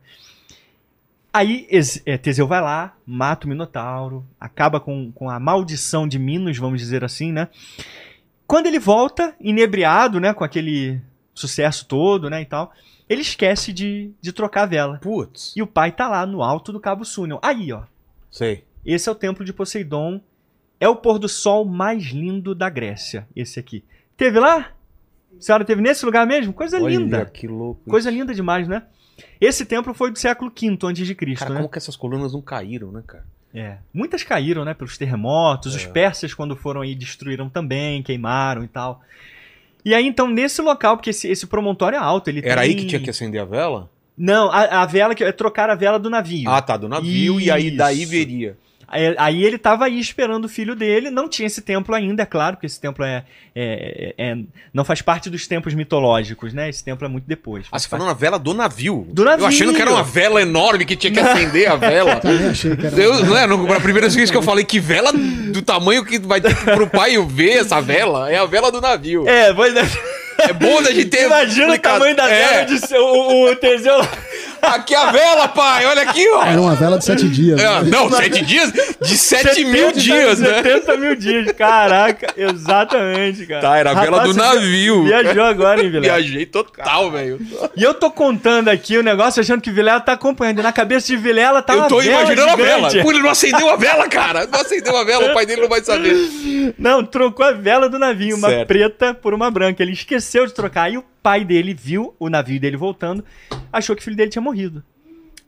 Aí 1.34 1.68
é, 2.06 2.18
Teseu 2.18 2.48
vai 2.48 2.62
lá, 2.62 2.96
mata 3.06 3.46
o 3.46 3.50
Minotauro, 3.50 4.26
acaba 4.40 4.80
com, 4.80 5.12
com 5.12 5.30
a 5.30 5.38
maldição 5.42 6.08
de 6.08 6.18
Minos, 6.18 6.58
vamos 6.58 6.80
dizer 6.80 7.04
assim, 7.04 7.34
né? 7.34 7.50
Quando 8.48 8.68
ele 8.68 8.80
volta, 8.80 9.36
inebriado, 9.40 10.20
né, 10.20 10.34
com 10.34 10.44
aquele 10.44 11.02
sucesso 11.34 11.86
todo, 11.86 12.30
né, 12.30 12.42
e 12.42 12.46
tal, 12.46 12.72
ele 13.10 13.22
esquece 13.22 13.74
de, 13.74 14.12
de 14.22 14.32
trocar 14.32 14.64
a 14.64 14.66
vela. 14.68 14.98
Putz. 15.00 15.54
E 15.56 15.62
o 15.62 15.68
pai 15.68 15.92
tá 15.92 16.08
lá 16.08 16.26
no 16.26 16.42
alto 16.42 16.72
do 16.72 16.80
Cabo 16.80 17.04
Súnion. 17.06 17.40
Aí, 17.42 17.72
ó, 17.74 17.84
Sei. 18.32 18.64
esse 18.86 19.08
é 19.10 19.12
o 19.12 19.16
templo 19.16 19.44
de 19.46 19.54
Poseidon. 19.54 20.22
É 20.80 20.88
o 20.88 20.96
pôr 20.96 21.18
do 21.18 21.28
sol 21.28 21.66
mais 21.66 22.04
lindo 22.06 22.54
da 22.54 22.70
Grécia, 22.70 23.28
esse 23.36 23.60
aqui. 23.60 23.84
Teve 24.16 24.40
lá? 24.40 24.72
A 25.36 25.42
senhora 25.42 25.66
teve 25.66 25.82
nesse 25.82 26.06
lugar 26.06 26.26
mesmo? 26.26 26.54
Coisa 26.54 26.82
Olha 26.82 26.98
linda. 26.98 27.26
que 27.26 27.48
louco. 27.48 27.82
Coisa 27.90 28.10
linda 28.12 28.34
demais, 28.34 28.68
né? 28.68 28.84
Esse 29.42 29.66
templo 29.66 29.94
foi 29.94 30.12
do 30.12 30.20
século 30.20 30.52
V 30.52 30.78
antes 30.84 31.08
de 31.08 31.16
Cristo, 31.16 31.40
Cara, 31.40 31.52
né? 31.52 31.58
como 31.58 31.70
que 31.70 31.78
essas 31.78 31.96
colunas 31.96 32.34
não 32.34 32.42
caíram, 32.42 32.92
né, 32.92 33.04
cara? 33.06 33.26
É. 33.54 33.78
Muitas 33.94 34.24
caíram, 34.24 34.64
né, 34.66 34.74
pelos 34.74 34.98
terremotos. 34.98 35.74
Os 35.76 35.86
É. 35.86 35.88
persas, 35.88 36.34
quando 36.34 36.56
foram 36.56 36.82
aí, 36.82 36.94
destruíram 36.94 37.50
também, 37.50 38.04
queimaram 38.04 38.64
e 38.64 38.68
tal. 38.68 39.02
E 39.84 39.96
aí, 39.96 40.06
então, 40.06 40.28
nesse 40.28 40.62
local, 40.62 40.98
porque 40.98 41.12
esse, 41.12 41.28
esse 41.28 41.48
promontório 41.48 41.96
é 41.96 42.00
alto, 42.00 42.30
ele 42.30 42.42
Era 42.44 42.62
tem... 42.62 42.72
aí 42.72 42.76
que 42.76 42.86
tinha 42.86 43.02
que 43.02 43.10
acender 43.10 43.42
a 43.42 43.46
vela? 43.46 43.90
Não, 44.18 44.52
a, 44.52 44.82
a 44.82 44.86
vela, 44.86 45.14
que 45.16 45.24
é 45.24 45.32
trocar 45.32 45.70
a 45.70 45.76
vela 45.76 45.98
do 46.00 46.10
navio. 46.10 46.50
Ah, 46.50 46.62
tá, 46.62 46.76
do 46.76 46.90
navio 46.90 47.40
e 47.40 47.50
aí 47.52 47.72
daí 47.72 48.02
Isso. 48.02 48.12
veria. 48.12 48.58
Aí, 48.88 49.14
aí 49.18 49.44
ele 49.44 49.58
tava 49.58 49.86
aí 49.86 50.00
esperando 50.00 50.46
o 50.46 50.50
filho 50.50 50.74
dele, 50.76 51.10
não 51.12 51.28
tinha 51.28 51.46
esse 51.46 51.62
templo 51.62 51.94
ainda, 51.94 52.24
é 52.24 52.26
claro, 52.26 52.56
porque 52.56 52.66
esse 52.68 52.80
templo 52.80 53.04
é, 53.04 53.26
é- 53.54 54.16
é- 54.18 54.38
não 54.74 54.86
faz 54.86 55.02
parte 55.02 55.30
dos 55.30 55.46
templos 55.46 55.74
mitológicos, 55.74 56.54
né? 56.54 56.70
Esse 56.70 56.84
templo 56.86 57.06
é 57.06 57.10
muito 57.10 57.26
depois. 57.28 57.66
Ah, 57.72 57.78
você 57.78 57.88
parte- 57.88 58.00
falou 58.00 58.08
na 58.08 58.14
vela 58.14 58.40
do 58.40 58.54
navio. 58.54 59.06
Do 59.10 59.26
navio. 59.26 59.44
Eu 59.44 59.48
achando 59.48 59.74
que 59.74 59.82
era 59.82 59.92
uma 59.92 60.04
vela 60.04 60.42
enorme 60.42 60.86
que 60.86 60.96
tinha 60.96 61.12
que 61.12 61.20
acender 61.20 61.70
a 61.70 61.76
vela. 61.76 62.22
Eu 62.26 62.50
achei 62.52 62.76
que 62.78 62.86
era 62.86 62.96
Eu, 62.98 63.26
não 63.26 63.38
é, 63.38 63.46
não, 63.46 63.72
a 63.74 63.80
primeira 63.82 64.08
vez 64.08 64.32
que 64.32 64.38
eu 64.38 64.42
falei 64.42 64.64
que 64.64 64.80
vela 64.80 65.12
do 65.12 65.62
tamanho 65.62 66.06
que 66.06 66.18
vai 66.20 66.40
ter 66.40 66.56
que 66.56 66.64
pro 66.64 66.88
pai 66.88 67.18
ver 67.28 67.58
essa 67.60 67.82
vela 67.82 68.32
é 68.32 68.38
a 68.38 68.46
vela 68.46 68.72
do 68.72 68.80
navio. 68.80 69.28
É, 69.28 69.54
pois 69.54 69.76
é. 69.76 69.82
É 70.40 70.54
bom 70.54 70.82
da 70.84 70.92
gente 70.92 71.08
ter. 71.10 71.26
Imagina 71.26 71.66
o 71.66 71.70
explicado. 71.72 71.96
tamanho 71.98 72.16
da 72.16 72.30
É, 72.30 72.48
vela 72.50 72.66
de 72.66 72.80
ser 72.88 73.00
o, 73.00 73.50
o 73.52 73.56
Teseu. 73.56 74.00
Aqui 74.62 74.96
a 74.96 75.12
vela, 75.12 75.48
pai, 75.48 75.86
olha 75.86 76.02
aqui, 76.02 76.28
ó. 76.30 76.44
Era 76.44 76.62
uma 76.62 76.76
vela 76.76 76.98
de 76.98 77.06
sete 77.06 77.28
dias. 77.30 77.60
É, 77.60 77.82
né? 77.84 77.90
não, 77.90 78.10
sete 78.10 78.44
dias? 78.46 78.72
De 79.02 79.18
sete 79.18 79.64
mil 79.66 79.88
70 79.88 80.00
dias, 80.00 80.40
né? 80.40 80.64
70 80.64 80.98
mil 80.98 81.16
dias, 81.16 81.52
caraca, 81.54 82.28
exatamente, 82.36 83.46
cara. 83.46 83.62
Tá, 83.62 83.78
era 83.78 83.92
a 83.92 83.94
vela 83.94 84.20
do 84.24 84.34
você 84.34 84.40
navio. 84.40 85.04
Viajou 85.06 85.44
agora, 85.44 85.82
hein, 85.82 85.90
Vilela? 85.90 86.18
Viajei 86.20 86.46
total, 86.46 87.12
velho. 87.12 87.40
E 87.76 87.84
eu 87.84 87.94
tô 87.94 88.10
contando 88.12 88.70
aqui 88.70 88.98
o 88.98 89.04
negócio 89.04 89.42
achando 89.42 89.62
que 89.62 89.72
Vilela 89.72 90.00
tá 90.00 90.14
acompanhando. 90.14 90.60
E 90.60 90.64
na 90.64 90.72
cabeça 90.72 91.08
de 91.08 91.18
Vilela 91.18 91.62
tá 91.62 91.74
Eu 91.74 91.88
tô 91.88 92.00
vela 92.00 92.22
imaginando 92.22 92.50
a 92.52 92.56
vela. 92.56 92.90
gigante. 92.90 93.04
Pô, 93.04 93.12
ele 93.12 93.22
não 93.22 93.30
acendeu 93.30 93.70
a 93.70 93.76
vela, 93.76 94.08
cara. 94.08 94.48
Não 94.48 94.60
acendeu 94.60 94.96
a 94.98 95.04
vela, 95.04 95.32
o 95.32 95.34
pai 95.34 95.46
dele 95.46 95.62
não 95.62 95.70
vai 95.70 95.82
saber. 95.84 96.16
Não, 96.78 97.04
trocou 97.04 97.46
a 97.46 97.52
vela 97.52 97.88
do 97.90 97.98
navio, 98.00 98.36
uma 98.36 98.50
Certo. 98.50 98.68
preta 98.68 99.14
por 99.14 99.34
uma 99.34 99.50
branca. 99.50 99.82
Ele 99.84 99.94
esqueceu 99.94 100.46
de 100.46 100.54
trocar. 100.54 100.84
Aí 100.84 100.98
o 100.98 101.04
pai 101.28 101.44
dele 101.44 101.74
viu 101.74 102.16
o 102.18 102.30
navio 102.30 102.58
dele 102.58 102.78
voltando, 102.78 103.22
achou 103.70 103.94
que 103.94 104.02
o 104.02 104.04
filho 104.06 104.16
dele 104.16 104.32
tinha 104.32 104.42
morrido. 104.42 104.82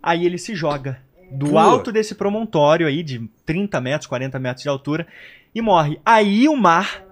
Aí 0.04 0.26
ele 0.26 0.38
se 0.38 0.54
joga 0.54 1.00
do 1.32 1.52
Pô. 1.52 1.58
alto 1.58 1.90
desse 1.90 2.16
promontório 2.16 2.86
aí, 2.86 3.02
de 3.02 3.26
30 3.46 3.80
metros, 3.80 4.06
40 4.06 4.38
metros 4.40 4.64
de 4.64 4.68
altura, 4.68 5.08
e 5.56 5.62
morre. 5.62 5.98
Aí 6.06 6.50
o 6.50 6.56
mar. 6.58 7.06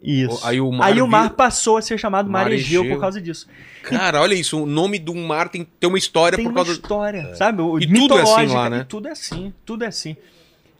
Isso. 0.00 0.46
Aí 0.46 0.60
o 0.60 0.70
mar, 0.70 0.86
Aí 0.86 1.02
o 1.02 1.06
mar 1.08 1.30
passou 1.30 1.78
a 1.78 1.82
ser 1.82 1.98
chamado 1.98 2.30
Mar, 2.30 2.44
Mar 2.44 2.52
Egeu, 2.52 2.88
por 2.88 3.00
causa 3.00 3.20
disso. 3.20 3.48
Cara, 3.82 4.20
olha 4.20 4.34
isso. 4.34 4.62
O 4.62 4.64
nome 4.64 4.96
do 5.00 5.12
mar 5.16 5.48
tem, 5.48 5.66
tem 5.80 5.88
uma 5.88 5.98
história 5.98 6.36
Tem 6.36 6.44
por 6.44 6.50
uma 6.52 6.64
causa. 6.64 6.70
história, 6.70 7.34
sabe? 7.34 7.60
O, 7.60 7.76
E 7.80 7.92
tudo 7.92 8.16
é 8.16 8.22
assim 8.22 8.46
lá, 8.46 8.70
né? 8.70 8.78
e 8.78 8.84
tudo 8.84 9.08
é 9.08 9.10
assim, 9.10 9.52
tudo 9.66 9.82
é 9.82 9.88
assim. 9.88 10.16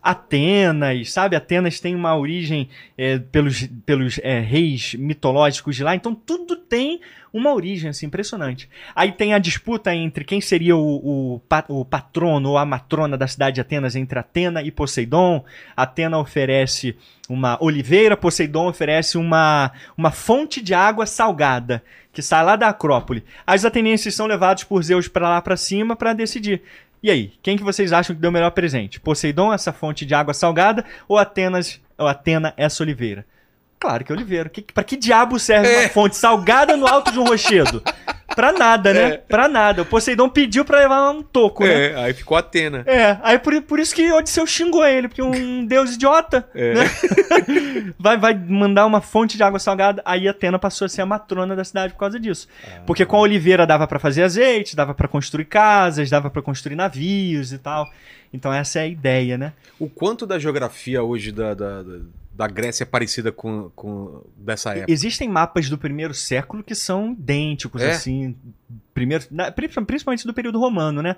Atenas, 0.02 1.12
sabe? 1.12 1.36
Atenas 1.36 1.80
tem 1.80 1.94
uma 1.94 2.16
origem 2.16 2.68
é, 2.96 3.18
pelos, 3.18 3.66
pelos 3.84 4.18
é, 4.22 4.40
reis 4.40 4.94
mitológicos 4.94 5.76
de 5.76 5.84
lá, 5.84 5.94
então 5.94 6.14
tudo 6.14 6.56
tem 6.56 7.00
uma 7.32 7.54
origem, 7.54 7.90
assim, 7.90 8.06
impressionante. 8.06 8.68
Aí 8.94 9.12
tem 9.12 9.34
a 9.34 9.38
disputa 9.38 9.94
entre 9.94 10.24
quem 10.24 10.40
seria 10.40 10.76
o, 10.76 11.38
o, 11.38 11.40
o 11.68 11.84
patrono 11.84 12.50
ou 12.50 12.58
a 12.58 12.64
matrona 12.64 13.16
da 13.16 13.26
cidade 13.26 13.56
de 13.56 13.60
Atenas, 13.60 13.94
entre 13.94 14.18
Atena 14.18 14.62
e 14.62 14.70
Poseidon. 14.70 15.44
Atena 15.76 16.18
oferece 16.18 16.96
uma 17.28 17.56
oliveira, 17.62 18.16
Poseidon 18.16 18.68
oferece 18.68 19.16
uma, 19.16 19.70
uma 19.96 20.10
fonte 20.10 20.60
de 20.60 20.74
água 20.74 21.06
salgada, 21.06 21.82
que 22.12 22.20
sai 22.20 22.44
lá 22.44 22.56
da 22.56 22.68
Acrópole. 22.68 23.24
Os 23.46 23.64
atenienses 23.64 24.14
são 24.14 24.26
levados 24.26 24.64
por 24.64 24.82
Zeus 24.82 25.06
para 25.06 25.28
lá 25.28 25.40
para 25.40 25.56
cima 25.56 25.94
para 25.94 26.12
decidir. 26.12 26.62
E 27.02 27.10
aí, 27.10 27.32
quem 27.42 27.56
que 27.56 27.62
vocês 27.64 27.92
acham 27.92 28.14
que 28.14 28.20
deu 28.20 28.30
o 28.30 28.32
melhor 28.32 28.50
presente? 28.50 29.00
Poseidon, 29.00 29.52
essa 29.52 29.72
fonte 29.72 30.04
de 30.04 30.14
água 30.14 30.34
salgada, 30.34 30.84
ou 31.08 31.16
Atenas, 31.18 31.80
ou 31.96 32.06
Atena, 32.06 32.52
essa 32.56 32.82
oliveira? 32.82 33.24
Claro 33.78 34.04
que 34.04 34.12
é 34.12 34.14
oliveira. 34.14 34.48
Que, 34.50 34.60
pra 34.60 34.84
que 34.84 34.96
diabo 34.96 35.38
serve 35.38 35.66
É. 35.68 35.80
uma 35.80 35.88
fonte 35.88 36.14
salgada 36.16 36.76
no 36.76 36.86
alto 36.86 37.10
de 37.10 37.18
um 37.18 37.24
rochedo? 37.24 37.82
Pra 38.34 38.52
nada, 38.52 38.92
né? 38.94 39.00
É. 39.02 39.16
Pra 39.18 39.48
nada. 39.48 39.82
O 39.82 39.86
Poseidon 39.86 40.28
pediu 40.28 40.64
pra 40.64 40.78
levar 40.78 41.10
um 41.10 41.22
toco, 41.22 41.64
né? 41.64 41.86
É, 41.88 41.94
aí 41.96 42.12
ficou 42.14 42.36
Atena. 42.36 42.82
É, 42.86 43.18
aí 43.22 43.38
por, 43.38 43.60
por 43.62 43.78
isso 43.80 43.94
que 43.94 44.10
Odisseu 44.12 44.46
xingou 44.46 44.84
ele, 44.86 45.08
porque 45.08 45.22
um 45.22 45.64
deus 45.66 45.94
idiota 45.94 46.48
É. 46.54 46.74
né? 46.74 46.84
vai, 47.98 48.16
vai 48.16 48.34
mandar 48.34 48.86
uma 48.86 49.00
fonte 49.00 49.36
de 49.36 49.42
água 49.42 49.58
salgada, 49.58 50.02
aí 50.04 50.28
Atena 50.28 50.58
passou 50.58 50.86
a 50.86 50.88
ser 50.88 51.02
a 51.02 51.06
matrona 51.06 51.54
da 51.56 51.64
cidade 51.64 51.92
por 51.92 51.98
causa 52.00 52.18
disso. 52.18 52.48
Ah. 52.66 52.80
Porque 52.86 53.04
com 53.04 53.16
a 53.16 53.20
oliveira 53.20 53.66
dava 53.66 53.86
pra 53.86 53.98
fazer 53.98 54.22
azeite, 54.22 54.76
dava 54.76 54.94
pra 54.94 55.08
construir 55.08 55.44
casas, 55.46 56.08
dava 56.10 56.30
pra 56.30 56.42
construir 56.42 56.76
navios 56.76 57.52
e 57.52 57.58
tal. 57.58 57.88
Então 58.32 58.52
essa 58.52 58.78
é 58.78 58.82
a 58.82 58.86
ideia, 58.86 59.36
né? 59.36 59.52
O 59.78 59.88
quanto 59.88 60.24
da 60.26 60.38
geografia 60.38 61.02
hoje 61.02 61.32
da, 61.32 61.52
da, 61.54 61.82
da- 61.82 61.98
da 62.40 62.46
Grécia 62.48 62.84
é 62.84 62.86
parecida 62.86 63.30
com, 63.30 63.70
com 63.76 64.22
dessa 64.36 64.70
época? 64.74 64.90
Existem 64.90 65.28
mapas 65.28 65.68
do 65.68 65.76
primeiro 65.76 66.14
século 66.14 66.62
que 66.64 66.74
são 66.74 67.12
idênticos, 67.12 67.82
É? 67.82 67.90
assim. 67.90 68.34
Primeiro, 68.94 69.24
na- 69.30 69.50
principalmente 69.52 70.26
do 70.26 70.32
período 70.34 70.58
romano, 70.58 71.02
né? 71.02 71.16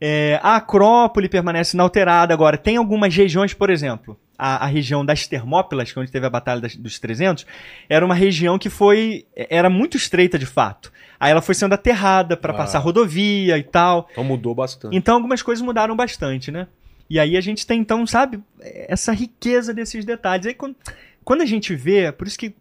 É, 0.00 0.38
a 0.42 0.56
Acrópole 0.56 1.28
permanece 1.28 1.76
inalterada. 1.76 2.32
Agora, 2.34 2.56
tem 2.56 2.76
algumas 2.76 3.14
regiões, 3.14 3.52
por 3.54 3.70
exemplo, 3.70 4.18
a, 4.38 4.64
a 4.64 4.66
região 4.66 5.04
das 5.04 5.26
Termópilas, 5.26 5.90
que 5.92 5.98
é 5.98 6.02
onde 6.02 6.12
teve 6.12 6.26
a 6.26 6.30
Batalha 6.30 6.60
das- 6.60 6.76
dos 6.76 6.98
300, 6.98 7.46
era 7.88 8.04
uma 8.04 8.14
região 8.14 8.58
que 8.58 8.70
foi. 8.70 9.26
era 9.34 9.68
muito 9.70 9.96
estreita 9.96 10.38
de 10.38 10.46
fato. 10.46 10.92
Aí 11.20 11.32
ela 11.32 11.42
foi 11.42 11.54
sendo 11.54 11.72
aterrada 11.72 12.36
para 12.36 12.52
Ah. 12.52 12.56
passar 12.56 12.78
rodovia 12.78 13.58
e 13.58 13.62
tal. 13.64 14.06
Então 14.12 14.22
mudou 14.22 14.54
bastante. 14.54 14.96
Então 14.96 15.16
algumas 15.16 15.42
coisas 15.42 15.60
mudaram 15.64 15.96
bastante, 15.96 16.52
né? 16.52 16.68
E 17.10 17.18
aí 17.18 17.36
a 17.36 17.40
gente 17.40 17.66
tem, 17.66 17.80
então, 17.80 18.06
sabe, 18.06 18.40
essa 18.60 19.12
riqueza 19.12 19.72
desses 19.72 20.04
detalhes. 20.04 20.46
Aí 20.46 20.54
quando, 20.54 20.76
quando 21.24 21.42
a 21.42 21.46
gente 21.46 21.74
vê, 21.74 22.12
por 22.12 22.26
isso 22.26 22.38
que 22.38 22.54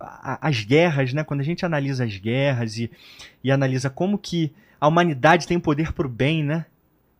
as 0.00 0.64
guerras, 0.64 1.12
né? 1.12 1.24
Quando 1.24 1.40
a 1.40 1.44
gente 1.44 1.64
analisa 1.64 2.04
as 2.04 2.16
guerras 2.16 2.78
e, 2.78 2.90
e 3.42 3.50
analisa 3.50 3.90
como 3.90 4.18
que 4.18 4.52
a 4.80 4.88
humanidade 4.88 5.46
tem 5.46 5.58
poder 5.58 5.92
pro 5.92 6.08
bem, 6.08 6.42
né? 6.44 6.66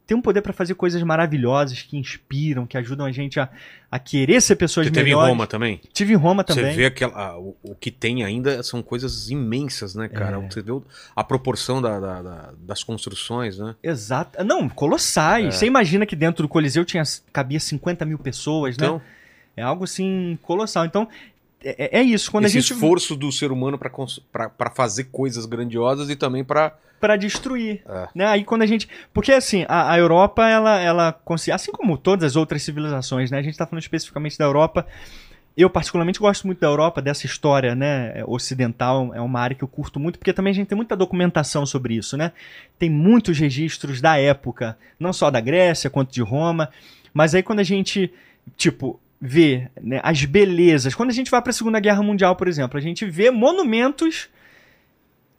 Tem 0.09 0.17
um 0.17 0.23
poder 0.23 0.41
para 0.41 0.55
fazer 0.55 0.75
coisas 0.75 1.03
maravilhosas 1.03 1.83
que 1.83 1.99
inspiram, 1.99 2.67
que 2.67 2.79
ajudam 2.79 3.05
a 3.05 3.13
gente 3.13 3.39
a, 3.39 3.47
a 3.93 3.99
querer 3.99 4.41
ser 4.41 4.57
pessoas 4.57 4.87
Você 4.87 4.91
teve 4.93 5.11
em 5.11 5.13
melhores. 5.13 5.29
Roma 5.29 5.47
também? 5.47 5.83
Tive 5.93 6.15
em 6.15 6.17
Roma 6.17 6.43
também. 6.43 6.65
Você 6.71 6.77
vê 6.79 6.87
aquela, 6.87 7.13
ah, 7.15 7.39
o, 7.39 7.55
o 7.63 7.75
que 7.75 7.91
tem 7.91 8.25
ainda 8.25 8.63
são 8.63 8.83
coisas 8.83 9.29
imensas, 9.29 9.95
né, 9.95 10.09
cara? 10.09 10.39
É. 10.39 10.49
Você 10.51 10.63
vê 10.63 10.73
a 11.15 11.23
proporção 11.23 11.83
da- 11.83 12.01
da- 12.01 12.23
da- 12.23 12.51
das 12.59 12.83
construções, 12.83 13.59
né? 13.59 13.75
Exato. 13.83 14.43
Não, 14.43 14.67
colossais. 14.67 15.47
É. 15.47 15.51
Você 15.51 15.67
imagina 15.67 16.07
que 16.07 16.17
dentro 16.17 16.43
do 16.43 16.49
Coliseu 16.49 16.87
tinha, 16.87 17.03
cabia 17.31 17.61
50 17.61 18.07
mil 18.07 18.19
pessoas, 18.19 18.79
né? 18.79 18.87
Então, 18.87 19.03
É 19.55 19.63
algo 19.63 19.85
assim 19.85 20.39
colossal. 20.41 20.87
Então, 20.87 21.07
é, 21.63 21.99
é 21.99 22.03
isso. 22.03 22.31
Quando 22.31 22.47
esse 22.47 22.57
a 22.57 22.61
gente. 22.63 22.73
esforço 22.73 23.15
do 23.15 23.31
ser 23.31 23.53
humano 23.53 23.77
pra 23.79 24.71
fazer 24.75 25.05
coisas 25.13 25.45
grandiosas 25.45 26.09
e 26.09 26.17
também 26.17 26.43
pra 26.45 26.73
Pra 27.01 27.17
destruir. 27.17 27.83
É. 27.89 28.09
Né? 28.15 28.27
Aí 28.27 28.45
quando 28.45 28.63
a 28.63 28.67
gente. 28.67 28.89
Porque 29.13 29.33
assim, 29.33 29.65
a, 29.69 29.93
a 29.93 29.99
Europa, 29.99 30.47
ela, 30.49 30.81
ela 30.81 31.21
assim 31.53 31.73
como 31.73 31.97
todas 31.97 32.25
as 32.25 32.37
outras 32.37 32.63
civilizações, 32.63 33.31
né? 33.31 33.39
A 33.39 33.43
gente 33.43 33.57
tá 33.57 33.67
falando 33.67 33.83
especificamente 33.83 34.39
da 34.39 34.45
Europa. 34.45 34.87
Eu, 35.57 35.69
particularmente, 35.69 36.21
gosto 36.21 36.47
muito 36.47 36.61
da 36.61 36.69
Europa, 36.69 37.03
dessa 37.03 37.27
história 37.27 37.75
né, 37.75 38.23
ocidental. 38.29 39.13
É 39.13 39.21
uma 39.21 39.41
área 39.41 39.57
que 39.57 39.65
eu 39.65 39.67
curto 39.67 39.99
muito, 39.99 40.17
porque 40.17 40.33
também 40.33 40.53
a 40.53 40.55
gente 40.55 40.69
tem 40.69 40.77
muita 40.77 40.95
documentação 40.97 41.67
sobre 41.67 41.95
isso, 41.95 42.17
né? 42.17 42.31
Tem 42.79 42.89
muitos 42.89 43.37
registros 43.37 44.01
da 44.01 44.17
época, 44.17 44.79
não 45.01 45.13
só 45.13 45.33
da 45.33 45.41
Grécia 45.41 45.91
quanto 45.91 46.13
de 46.13 46.23
Roma. 46.23 46.71
Mas 47.13 47.35
aí 47.35 47.43
quando 47.43 47.59
a 47.59 47.65
gente, 47.65 48.13
tipo, 48.57 49.01
vê 49.21 49.69
né, 49.81 50.01
as 50.05 50.25
belezas. 50.25 50.95
Quando 50.95 51.11
a 51.11 51.13
gente 51.13 51.31
vai 51.31 51.43
para 51.43 51.51
a 51.51 51.55
Segunda 51.55 51.81
Guerra 51.81 52.03
Mundial, 52.03 52.37
por 52.37 52.47
exemplo, 52.47 52.79
a 52.79 52.81
gente 52.81 53.05
vê 53.05 53.31
monumentos 53.31 54.29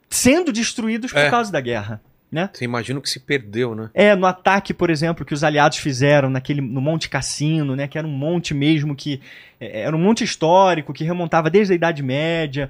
sendo 0.09 0.51
destruídos 0.51 1.11
por 1.11 1.19
É. 1.19 1.29
causa 1.29 1.51
da 1.51 1.61
guerra. 1.61 2.01
Né? 2.31 2.47
Você 2.53 2.63
imagina 2.63 2.99
o 2.99 3.01
que 3.01 3.09
se 3.09 3.19
perdeu, 3.19 3.73
né? 3.73 3.89
É, 3.91 4.15
no 4.15 4.27
ataque, 4.27 4.71
por 4.71 4.91
exemplo, 4.91 5.25
que 5.25 5.33
os 5.33 5.43
aliados 5.43 5.79
fizeram 5.79 6.29
naquele, 6.29 6.61
no 6.61 6.79
Monte 6.79 7.09
Cassino, 7.09 7.75
né? 7.75 7.87
Que 7.87 7.97
era 7.97 8.05
um 8.05 8.11
monte 8.11 8.53
mesmo 8.53 8.95
que. 8.95 9.19
é, 9.59 9.81
Era 9.81 9.95
um 9.95 9.99
monte 9.99 10.23
histórico 10.23 10.93
que 10.93 11.03
remontava 11.03 11.49
desde 11.49 11.73
a 11.73 11.75
Idade 11.75 12.03
Média. 12.03 12.69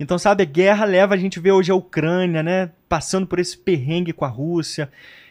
Então, 0.00 0.18
sabe, 0.18 0.42
a 0.42 0.46
guerra 0.46 0.84
leva 0.84 1.14
a 1.14 1.16
gente 1.16 1.38
ver 1.38 1.52
hoje 1.52 1.70
a 1.70 1.74
Ucrânia, 1.76 2.42
né? 2.42 2.70
Passando 2.88 3.28
por 3.28 3.38
esse 3.38 3.56
perrengue 3.56 4.12
com 4.12 4.24
a 4.24 4.28
Rússia. 4.28 4.90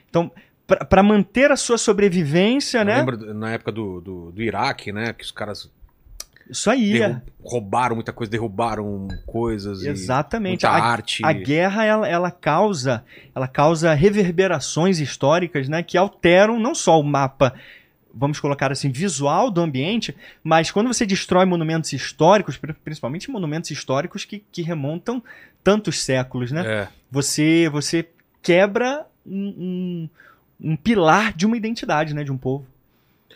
Então, 0.09 0.31
para 0.89 1.03
manter 1.03 1.51
a 1.51 1.57
sua 1.57 1.77
sobrevivência, 1.77 2.77
Eu 2.79 2.85
né? 2.85 2.97
lembro 2.99 3.33
na 3.33 3.51
época 3.51 3.73
do, 3.73 3.99
do, 3.99 4.31
do 4.31 4.41
Iraque, 4.41 4.93
né? 4.93 5.11
Que 5.11 5.25
os 5.25 5.31
caras 5.31 5.69
Isso 6.49 6.69
aí. 6.69 6.97
é. 7.01 7.07
derru- 7.09 7.21
roubaram 7.43 7.95
muita 7.95 8.13
coisa, 8.13 8.31
derrubaram 8.31 9.07
coisas. 9.25 9.81
e 9.83 9.89
Exatamente. 9.89 10.65
muita 10.65 10.69
A, 10.69 10.83
arte. 10.83 11.23
a 11.25 11.31
guerra 11.33 11.85
ela, 11.85 12.07
ela 12.07 12.31
causa 12.31 13.03
ela 13.33 13.47
causa 13.47 13.93
reverberações 13.93 14.99
históricas, 14.99 15.67
né, 15.69 15.81
que 15.83 15.97
alteram 15.97 16.59
não 16.59 16.73
só 16.75 16.99
o 16.99 17.03
mapa, 17.03 17.53
vamos 18.13 18.39
colocar 18.39 18.71
assim, 18.71 18.89
visual 18.91 19.51
do 19.51 19.59
ambiente, 19.61 20.15
mas 20.43 20.71
quando 20.71 20.87
você 20.87 21.05
destrói 21.05 21.45
monumentos 21.45 21.91
históricos, 21.93 22.57
pri- 22.57 22.73
principalmente 22.73 23.29
monumentos 23.29 23.69
históricos 23.71 24.23
que, 24.23 24.43
que 24.51 24.61
remontam 24.61 25.21
tantos 25.63 26.01
séculos, 26.03 26.51
né? 26.51 26.63
É. 26.65 26.87
Você 27.11 27.67
você 27.71 28.07
quebra 28.41 29.05
um, 29.25 30.09
um, 30.61 30.71
um 30.71 30.75
pilar 30.75 31.33
de 31.33 31.45
uma 31.45 31.57
identidade, 31.57 32.13
né, 32.13 32.23
de 32.23 32.31
um 32.31 32.37
povo. 32.37 32.65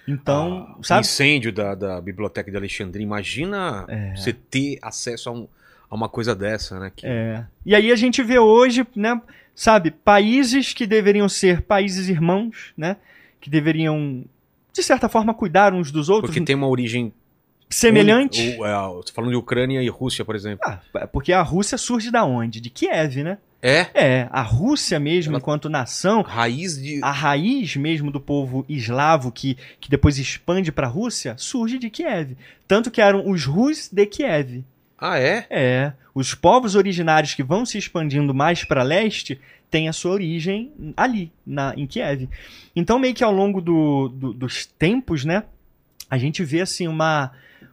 Então, 0.07 0.67
Ah, 0.69 0.75
o 0.79 0.83
sabe? 0.83 1.01
incêndio 1.01 1.51
da, 1.51 1.75
da 1.75 2.01
biblioteca 2.01 2.49
de 2.49 2.57
Alexandria. 2.57 3.03
Imagina 3.03 3.85
você 4.15 4.33
ter 4.33 4.79
acesso 4.81 5.29
a, 5.29 5.31
um- 5.33 5.47
a 5.89 5.95
uma 5.95 6.09
coisa 6.09 6.35
dessa, 6.35 6.79
né? 6.79 6.91
Que, 6.95 7.05
É. 7.05 7.45
E 7.65 7.75
aí 7.75 7.91
a 7.91 7.95
gente 7.95 8.23
vê 8.23 8.39
hoje, 8.39 8.85
né, 8.95 9.21
sabe, 9.53 9.91
países 9.91 10.73
que 10.73 10.87
deveriam 10.87 11.27
ser 11.29 11.61
países 11.61 12.09
irmãos, 12.09 12.73
né, 12.77 12.97
que 13.41 13.49
deveriam 13.49 14.23
de 14.73 14.83
certa 14.83 15.09
forma 15.09 15.33
cuidar 15.33 15.73
uns 15.73 15.91
dos 15.91 16.09
outros, 16.09 16.29
Porque 16.33 16.45
tem 16.45 16.55
uma 16.55 16.67
origem 16.67 17.11
semelhante. 17.69 18.41
única. 18.41 18.61
O- 18.61 18.65
é, 18.65 19.01
falando 19.13 19.31
de 19.31 19.35
Ucrânia 19.37 19.81
e 19.81 19.89
Rússia, 19.89 20.23
por 20.25 20.35
exemplo. 20.35 20.59
Ah, 20.65 21.07
porque 21.07 21.33
a 21.33 21.41
Rússia 21.41 21.77
surge 21.77 22.09
da 22.11 22.23
onde? 22.25 22.59
De 22.61 22.69
Kiev, 22.69 23.23
né? 23.23 23.37
É. 23.61 23.87
É, 23.93 24.27
a 24.31 24.41
Rússia 24.41 24.99
mesmo, 24.99 25.31
Ela- 25.33 25.39
enquanto 25.39 25.67
nação, 25.69 26.21
Raiz 26.21 26.81
de. 26.81 26.99
a 27.03 27.11
raiz 27.11 27.75
mesmo 27.75 28.09
do 28.09 28.19
povo 28.19 28.65
eslavo 28.69 29.31
que, 29.31 29.57
que 29.81 29.89
depois 29.89 30.17
expande 30.17 30.71
para 30.71 30.87
a 30.87 30.89
Rússia, 30.89 31.35
surge 31.37 31.77
de 31.77 31.89
Kiev. 31.89 32.37
Tanto 32.67 32.89
que 32.89 33.01
eram 33.01 33.29
os 33.29 33.43
Rus 33.45 33.89
de 33.91 34.05
Kiev. 34.05 34.63
Ah, 34.97 35.19
é? 35.19 35.45
É, 35.49 35.93
os 36.15 36.33
povos 36.33 36.75
originários 36.75 37.33
que 37.33 37.43
vão 37.43 37.65
se 37.65 37.77
expandindo 37.77 38.33
mais 38.33 38.63
para 38.63 38.83
leste 38.83 39.39
têm 39.69 39.87
a 39.89 39.93
sua 39.93 40.11
origem 40.11 40.71
ali, 40.95 41.31
na, 41.45 41.73
em 41.75 41.85
Kiev. 41.85 42.27
Então, 42.75 42.97
meio 42.97 43.13
que 43.13 43.23
ao 43.23 43.31
longo 43.31 43.61
do- 43.61 44.09
do- 44.09 44.33
dos 44.33 44.65
tempos, 44.65 45.23
né, 45.25 45.43
a 46.09 46.17
gente 46.17 46.43
vê 46.43 46.61
assim 46.61 46.87
uma, 46.87 47.31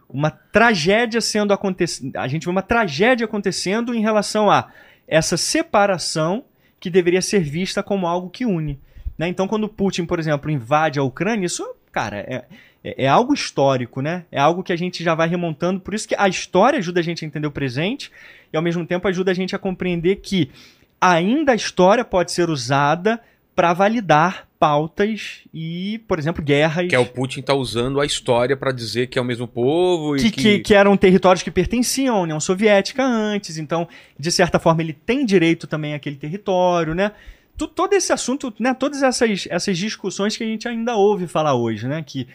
uma 0.09 0.29
tragédia 0.29 1.19
sendo 1.21 1.53
acontecendo. 1.53 2.15
A 2.17 2.27
gente 2.27 2.43
vê 2.45 2.51
uma 2.51 2.61
tragédia 2.61 3.25
acontecendo 3.25 3.93
em 3.95 4.01
relação 4.01 4.49
a 4.51 4.69
essa 5.07 5.37
separação 5.37 6.43
que 6.79 6.89
deveria 6.89 7.21
ser 7.21 7.39
vista 7.39 7.81
como 7.81 8.07
algo 8.07 8.29
que 8.29 8.45
une. 8.45 8.79
né? 9.17 9.27
Então, 9.27 9.47
quando 9.47 9.67
Putin, 9.67 10.05
por 10.05 10.19
exemplo, 10.19 10.51
invade 10.51 10.99
a 10.99 11.03
Ucrânia, 11.03 11.45
isso, 11.45 11.67
cara, 11.91 12.17
é, 12.17 12.45
é, 12.83 13.05
é 13.05 13.07
algo 13.07 13.33
histórico, 13.33 14.01
né? 14.01 14.25
É 14.31 14.39
algo 14.39 14.63
que 14.63 14.73
a 14.73 14.75
gente 14.75 15.03
já 15.03 15.15
vai 15.15 15.27
remontando. 15.27 15.79
Por 15.79 15.93
isso 15.93 16.07
que 16.07 16.15
a 16.17 16.27
história 16.27 16.79
ajuda 16.79 16.99
a 16.99 17.03
gente 17.03 17.23
a 17.23 17.27
entender 17.27 17.47
o 17.47 17.51
presente 17.51 18.11
e, 18.51 18.57
ao 18.57 18.63
mesmo 18.63 18.85
tempo, 18.85 19.07
ajuda 19.07 19.31
a 19.31 19.33
gente 19.33 19.55
a 19.55 19.59
compreender 19.59 20.17
que 20.17 20.51
ainda 20.99 21.51
a 21.51 21.55
história 21.55 22.05
pode 22.05 22.31
ser 22.31 22.49
usada 22.49 23.19
para 23.55 23.73
validar 23.73 24.46
pautas 24.59 25.41
e, 25.53 25.99
por 26.07 26.19
exemplo, 26.19 26.43
guerras. 26.43 26.87
Que 26.87 26.95
é 26.95 26.99
o 26.99 27.05
Putin 27.05 27.41
tá 27.41 27.53
usando 27.53 27.99
a 28.01 28.05
história 28.05 28.57
pra 28.57 28.71
dizer 28.71 29.07
que 29.07 29.17
é 29.17 29.21
o 29.21 29.25
mesmo 29.25 29.47
povo 29.47 30.15
e 30.15 30.19
que, 30.19 30.31
que... 30.31 30.41
que, 30.41 30.59
que 30.59 30.73
eram 30.73 30.97
territórios 30.97 31.43
que 31.43 31.51
pertenciam 31.51 32.15
à 32.15 32.21
União 32.21 32.39
Soviética 32.39 33.03
antes, 33.03 33.57
então, 33.57 33.87
de 34.19 34.31
certa 34.31 34.59
forma, 34.59 34.81
ele 34.81 34.93
tem 34.93 35.25
direito 35.25 35.67
também 35.67 35.93
àquele 35.93 36.15
território, 36.15 36.93
né? 36.95 37.11
Tu- 37.57 37.67
todo 37.67 37.93
esse 37.93 38.11
assunto, 38.13 38.53
né? 38.59 38.73
Todas 38.73 39.01
essas, 39.03 39.47
essas 39.49 39.77
discussões 39.77 40.35
que 40.37 40.43
a 40.43 40.47
gente 40.47 40.67
ainda 40.67 40.95
ouve 40.95 41.27
falar 41.27 41.55
hoje, 41.55 41.87
né? 41.87 42.03
Que 42.05 42.27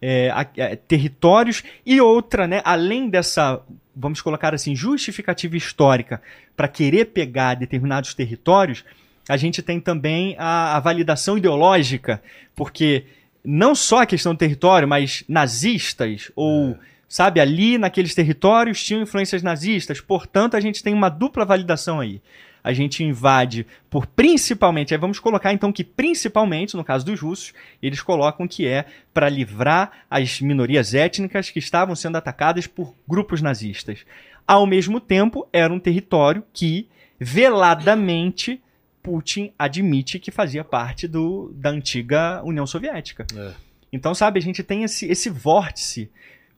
é, 0.00 0.30
a- 0.30 0.46
é, 0.56 0.76
territórios 0.76 1.62
e 1.84 2.00
outra, 2.00 2.46
né? 2.46 2.60
Além 2.64 3.08
dessa, 3.08 3.60
vamos 3.96 4.20
colocar 4.20 4.54
assim, 4.54 4.76
justificativa 4.76 5.56
histórica 5.56 6.22
para 6.56 6.68
querer 6.68 7.06
pegar 7.06 7.54
determinados 7.54 8.14
territórios, 8.14 8.84
a 9.28 9.36
gente 9.36 9.62
tem 9.62 9.78
também 9.78 10.34
a, 10.38 10.76
a 10.76 10.80
validação 10.80 11.36
ideológica, 11.36 12.22
porque 12.56 13.04
não 13.44 13.74
só 13.74 14.02
a 14.02 14.06
questão 14.06 14.34
do 14.34 14.38
território, 14.38 14.88
mas 14.88 15.22
nazistas 15.28 16.32
ou 16.34 16.76
sabe 17.08 17.40
ali 17.40 17.78
naqueles 17.78 18.14
territórios 18.14 18.82
tinham 18.82 19.02
influências 19.02 19.42
nazistas, 19.42 20.00
portanto 20.00 20.56
a 20.56 20.60
gente 20.60 20.82
tem 20.82 20.94
uma 20.94 21.08
dupla 21.08 21.44
validação 21.44 22.00
aí. 22.00 22.20
A 22.62 22.72
gente 22.72 23.04
invade 23.04 23.66
por 23.88 24.06
principalmente, 24.06 24.92
aí 24.92 25.00
vamos 25.00 25.18
colocar 25.18 25.52
então 25.52 25.72
que 25.72 25.84
principalmente, 25.84 26.76
no 26.76 26.84
caso 26.84 27.06
dos 27.06 27.20
russos, 27.20 27.54
eles 27.80 28.02
colocam 28.02 28.48
que 28.48 28.66
é 28.66 28.84
para 29.14 29.28
livrar 29.28 30.04
as 30.10 30.40
minorias 30.40 30.92
étnicas 30.92 31.50
que 31.50 31.58
estavam 31.58 31.94
sendo 31.94 32.16
atacadas 32.16 32.66
por 32.66 32.94
grupos 33.08 33.40
nazistas. 33.40 34.04
Ao 34.46 34.66
mesmo 34.66 35.00
tempo, 35.00 35.48
era 35.52 35.72
um 35.72 35.78
território 35.78 36.44
que 36.52 36.88
veladamente 37.18 38.60
Putin 39.02 39.52
admite 39.58 40.18
que 40.18 40.30
fazia 40.30 40.64
parte 40.64 41.06
do, 41.06 41.52
da 41.54 41.70
antiga 41.70 42.42
União 42.44 42.66
Soviética. 42.66 43.26
É. 43.36 43.52
Então, 43.92 44.14
sabe, 44.14 44.38
a 44.38 44.42
gente 44.42 44.62
tem 44.62 44.84
esse, 44.84 45.06
esse 45.06 45.30
vórtice. 45.30 46.10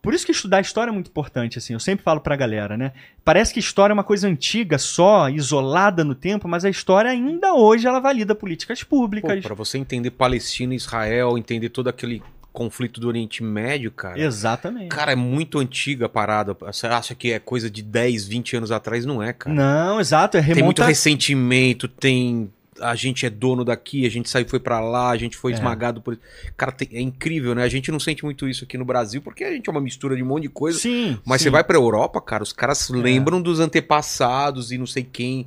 Por 0.03 0.15
isso 0.15 0.25
que 0.25 0.33
estudar 0.33 0.61
história 0.61 0.91
é 0.91 0.93
muito 0.93 1.11
importante, 1.11 1.59
assim. 1.59 1.75
Eu 1.75 1.81
sempre 1.81 2.03
falo 2.03 2.21
pra 2.21 2.35
galera, 2.35 2.77
né? 2.77 2.93
Parece 3.23 3.53
que 3.53 3.61
história 3.61 3.93
é 3.93 3.95
uma 3.95 4.05
coisa 4.05 4.27
antiga, 4.27 4.79
só, 4.79 5.29
isolada 5.29 6.03
no 6.03 6.15
tempo, 6.15 6.49
mas 6.49 6.65
a 6.65 6.71
história 6.71 7.11
ainda 7.11 7.53
hoje 7.53 7.87
ela 7.87 8.01
valida 8.01 8.35
políticas 8.35 8.83
públicas. 8.83 9.43
pra 9.43 9.55
você 9.55 9.77
entender 9.77 10.11
Palestina 10.11 10.73
e 10.73 10.77
Israel, 10.77 11.37
entender 11.37 11.69
todo 11.69 11.89
aquele 11.89 12.23
conflito 12.53 13.01
do 13.01 13.09
Oriente 13.09 13.43
Médio, 13.43 13.91
cara... 13.93 14.21
Exatamente. 14.21 14.89
Cara, 14.89 15.13
é 15.13 15.17
muito 15.17 15.59
antiga 15.59 16.07
a 16.07 16.09
parada. 16.09 16.57
Você 16.61 16.87
acha 16.87 17.15
que 17.15 17.33
é 17.33 17.39
coisa 17.39 17.71
de 17.71 17.83
10, 17.83 18.27
20 18.27 18.57
anos 18.57 18.73
atrás? 18.73 19.05
Não 19.07 19.23
é, 19.23 19.33
cara. 19.33 19.55
Não, 19.55 20.01
exato, 20.01 20.37
é 20.37 20.41
Tem 20.43 20.49
muito 20.63 20.79
remonta... 20.79 20.87
ressentimento, 20.87 21.87
tem. 21.89 22.51
A 22.81 22.95
gente 22.95 23.27
é 23.27 23.31
dono 23.31 23.63
daqui, 23.63 24.07
a 24.07 24.11
gente 24.11 24.31
saiu, 24.31 24.49
foi 24.49 24.59
pra 24.59 24.81
lá, 24.81 25.11
a 25.11 25.17
gente 25.17 25.37
foi 25.37 25.53
É. 25.53 25.55
esmagado 25.55 26.01
por. 26.01 26.19
Cara, 26.57 26.73
tem- 26.73 26.89
é 26.93 27.01
incrível, 27.01 27.55
né? 27.55 27.63
A 27.63 27.69
gente 27.69 27.91
não 27.93 28.01
sente 28.01 28.25
muito 28.25 28.49
isso 28.49 28.65
aqui 28.65 28.79
no 28.79 28.87
Brasil, 28.87 29.21
porque 29.21 29.45
a 29.45 29.53
gente 29.53 29.69
é 29.69 29.71
uma 29.73 29.83
mistura 29.83 30.17
de 30.17 30.23
um 30.23 30.27
monte 30.27 30.45
de 30.45 30.49
coisa. 30.49 30.79
Sim, 30.79 31.19
Mas 31.25 31.41
sim. 31.43 31.45
você 31.45 31.51
vai 31.51 31.63
pra 31.63 31.77
Europa, 31.77 32.21
cara, 32.23 32.43
os 32.43 32.55
caras 32.55 32.89
lembram 32.89 33.41
dos 33.43 33.61
antepassados 33.61 34.73
e 34.73 34.79
não 34.79 34.87
sei 34.87 35.03
quem. 35.05 35.47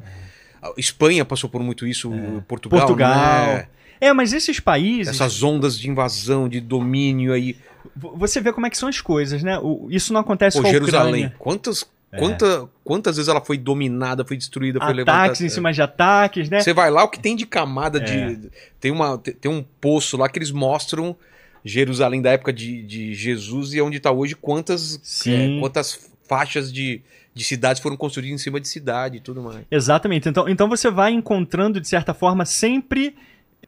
A 0.62 0.72
Espanha 0.78 1.26
passou 1.26 1.50
por 1.50 1.62
muito 1.64 1.88
isso, 1.88 2.12
Portugal. 2.48 2.80
Portugal. 2.82 3.48
né? 3.48 3.68
É, 4.02 4.12
mas 4.14 4.34
esses 4.34 4.60
países... 4.60 5.08
Essas 5.14 5.42
ondas 5.44 5.78
de 5.78 5.90
invasão, 5.90 6.48
de 6.50 6.60
domínio 6.60 7.34
aí. 7.34 7.56
Você 7.96 8.40
vê 8.42 8.52
como 8.54 8.66
é 8.66 8.70
que 8.70 8.78
são 8.78 8.90
as 8.90 9.00
coisas, 9.02 9.44
né? 9.44 9.60
O- 9.60 9.88
isso 9.90 10.12
não 10.14 10.22
acontece 10.22 10.58
Pô, 10.58 10.64
com 10.64 10.68
a 10.68 10.72
Jerusalém. 10.72 11.10
Ucrânia. 11.26 11.36
Quantas, 11.38 11.86
quanta, 12.18 12.70
quantas 12.84 13.16
vezes 13.18 13.30
ela 13.30 13.42
foi 13.42 13.58
dominada, 13.58 14.26
foi 14.26 14.38
destruída, 14.38 14.80
foi 14.80 14.88
Ataques 14.88 14.98
levantada? 15.06 15.46
em 15.46 15.50
cima 15.50 15.72
de 15.74 15.82
ataques, 15.82 16.50
né? 16.50 16.60
Você 16.62 16.74
vai 16.74 16.90
lá, 16.90 17.04
o 17.04 17.10
que 17.10 17.20
tem 17.20 17.36
de 17.36 17.46
camada 17.46 18.00
É. 18.00 18.02
de. 18.36 18.50
Tem, 18.80 18.92
uma, 18.92 19.18
tem 19.18 19.52
um 19.52 19.64
poço 19.82 20.18
lá 20.18 20.28
que 20.30 20.38
eles 20.40 20.52
mostram 20.52 21.16
Jerusalém 21.64 22.22
da 22.22 22.32
época 22.32 22.52
de, 22.52 22.84
de 22.84 23.14
Jesus 23.14 23.74
e 23.74 23.82
onde 23.82 23.98
está 23.98 24.12
hoje, 24.12 24.36
quantas, 24.36 25.00
Sim. 25.04 25.58
é, 25.58 25.60
quantas 25.60 26.10
faixas 26.28 26.72
de, 26.74 27.02
de 27.34 27.44
cidades 27.44 27.82
foram 27.82 27.96
construídas 27.98 28.40
em 28.40 28.44
cima 28.44 28.60
de 28.60 28.68
cidade 28.68 29.18
e 29.18 29.20
tudo 29.20 29.42
mais. 29.42 29.66
Exatamente. 29.72 30.28
Então, 30.28 30.48
então 30.50 30.68
você 30.68 30.90
vai 30.92 31.12
encontrando, 31.12 31.80
de 31.80 31.88
certa 31.88 32.14
forma, 32.14 32.46
sempre 32.46 33.16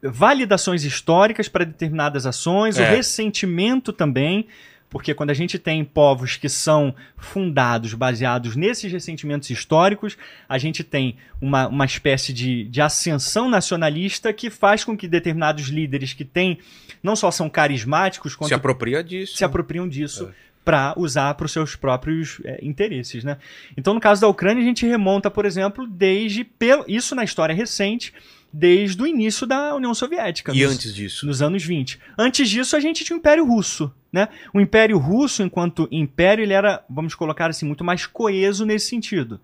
validações 0.02 0.84
históricas 0.84 1.48
para 1.48 1.64
determinadas 1.64 2.26
ações, 2.26 2.76
o 2.78 2.82
É. 2.82 2.90
ressentimento 2.96 3.92
também, 3.92 4.46
porque 4.88 5.12
quando 5.14 5.30
a 5.30 5.34
gente 5.34 5.58
tem 5.58 5.84
povos 5.84 6.36
que 6.36 6.48
são 6.48 6.94
fundados, 7.16 7.92
baseados 7.92 8.54
nesses 8.56 8.90
ressentimentos 8.90 9.50
históricos, 9.50 10.16
a 10.48 10.58
gente 10.58 10.84
tem 10.84 11.16
uma, 11.40 11.66
uma 11.66 11.84
espécie 11.84 12.32
de, 12.32 12.64
de 12.64 12.80
ascensão 12.80 13.48
nacionalista 13.48 14.32
que 14.32 14.48
faz 14.48 14.84
com 14.84 14.96
que 14.96 15.08
determinados 15.08 15.66
líderes 15.68 16.12
que 16.12 16.24
têm, 16.24 16.58
não 17.02 17.16
só 17.16 17.30
são 17.30 17.48
carismáticos, 17.50 18.36
quanto 18.36 18.48
Se 18.48 18.54
apropria 18.54 19.02
disso. 19.02 19.36
se 19.36 19.44
apropriam 19.44 19.88
disso 19.88 20.28
É. 20.32 20.46
para 20.64 20.94
usar 20.96 21.34
para 21.34 21.46
os 21.46 21.52
seus 21.52 21.74
próprios 21.76 22.40
é, 22.44 22.58
interesses, 22.62 23.24
né? 23.24 23.38
Então, 23.76 23.92
no 23.92 24.00
caso 24.00 24.20
da 24.20 24.28
Ucrânia, 24.28 24.62
a 24.62 24.66
gente 24.66 24.86
remonta, 24.86 25.30
por 25.30 25.44
exemplo, 25.44 25.86
desde 25.86 26.44
pelo, 26.44 26.84
isso 26.88 27.14
na 27.14 27.24
história 27.24 27.54
recente, 27.54 28.12
desde 28.58 29.02
o 29.02 29.06
início 29.06 29.46
da 29.46 29.74
União 29.74 29.92
Soviética. 29.92 30.52
E 30.54 30.62
nos, 30.64 30.72
antes 30.72 30.94
disso? 30.94 31.26
nos 31.26 31.42
anos 31.42 31.62
20. 31.62 31.98
Antes 32.16 32.48
disso, 32.48 32.74
a 32.74 32.80
gente 32.80 33.04
tinha 33.04 33.14
o 33.14 33.18
Império 33.18 33.44
Russo, 33.44 33.92
né? 34.10 34.28
O 34.54 34.60
Império 34.60 34.96
Russo, 34.96 35.42
enquanto 35.42 35.86
império, 35.92 36.42
ele 36.42 36.54
era, 36.54 36.82
vamos 36.88 37.14
colocar 37.14 37.50
assim, 37.50 37.66
muito 37.66 37.84
mais 37.84 38.06
coeso 38.06 38.64
nesse 38.64 38.88
sentido. 38.88 39.38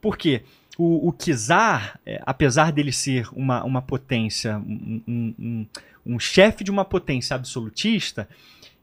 Por 0.00 0.16
quê? 0.16 0.42
O, 0.78 1.08
o 1.08 1.12
czar, 1.12 1.98
é, 2.06 2.22
apesar 2.24 2.70
dele 2.72 2.92
ser 2.92 3.28
uma, 3.32 3.64
uma 3.64 3.82
potência, 3.82 4.56
um, 4.58 5.02
um- 5.08 5.34
um- 5.38 5.66
um 6.14 6.18
chefe 6.18 6.62
de 6.64 6.70
uma 6.70 6.84
potência 6.84 7.34
absolutista, 7.34 8.28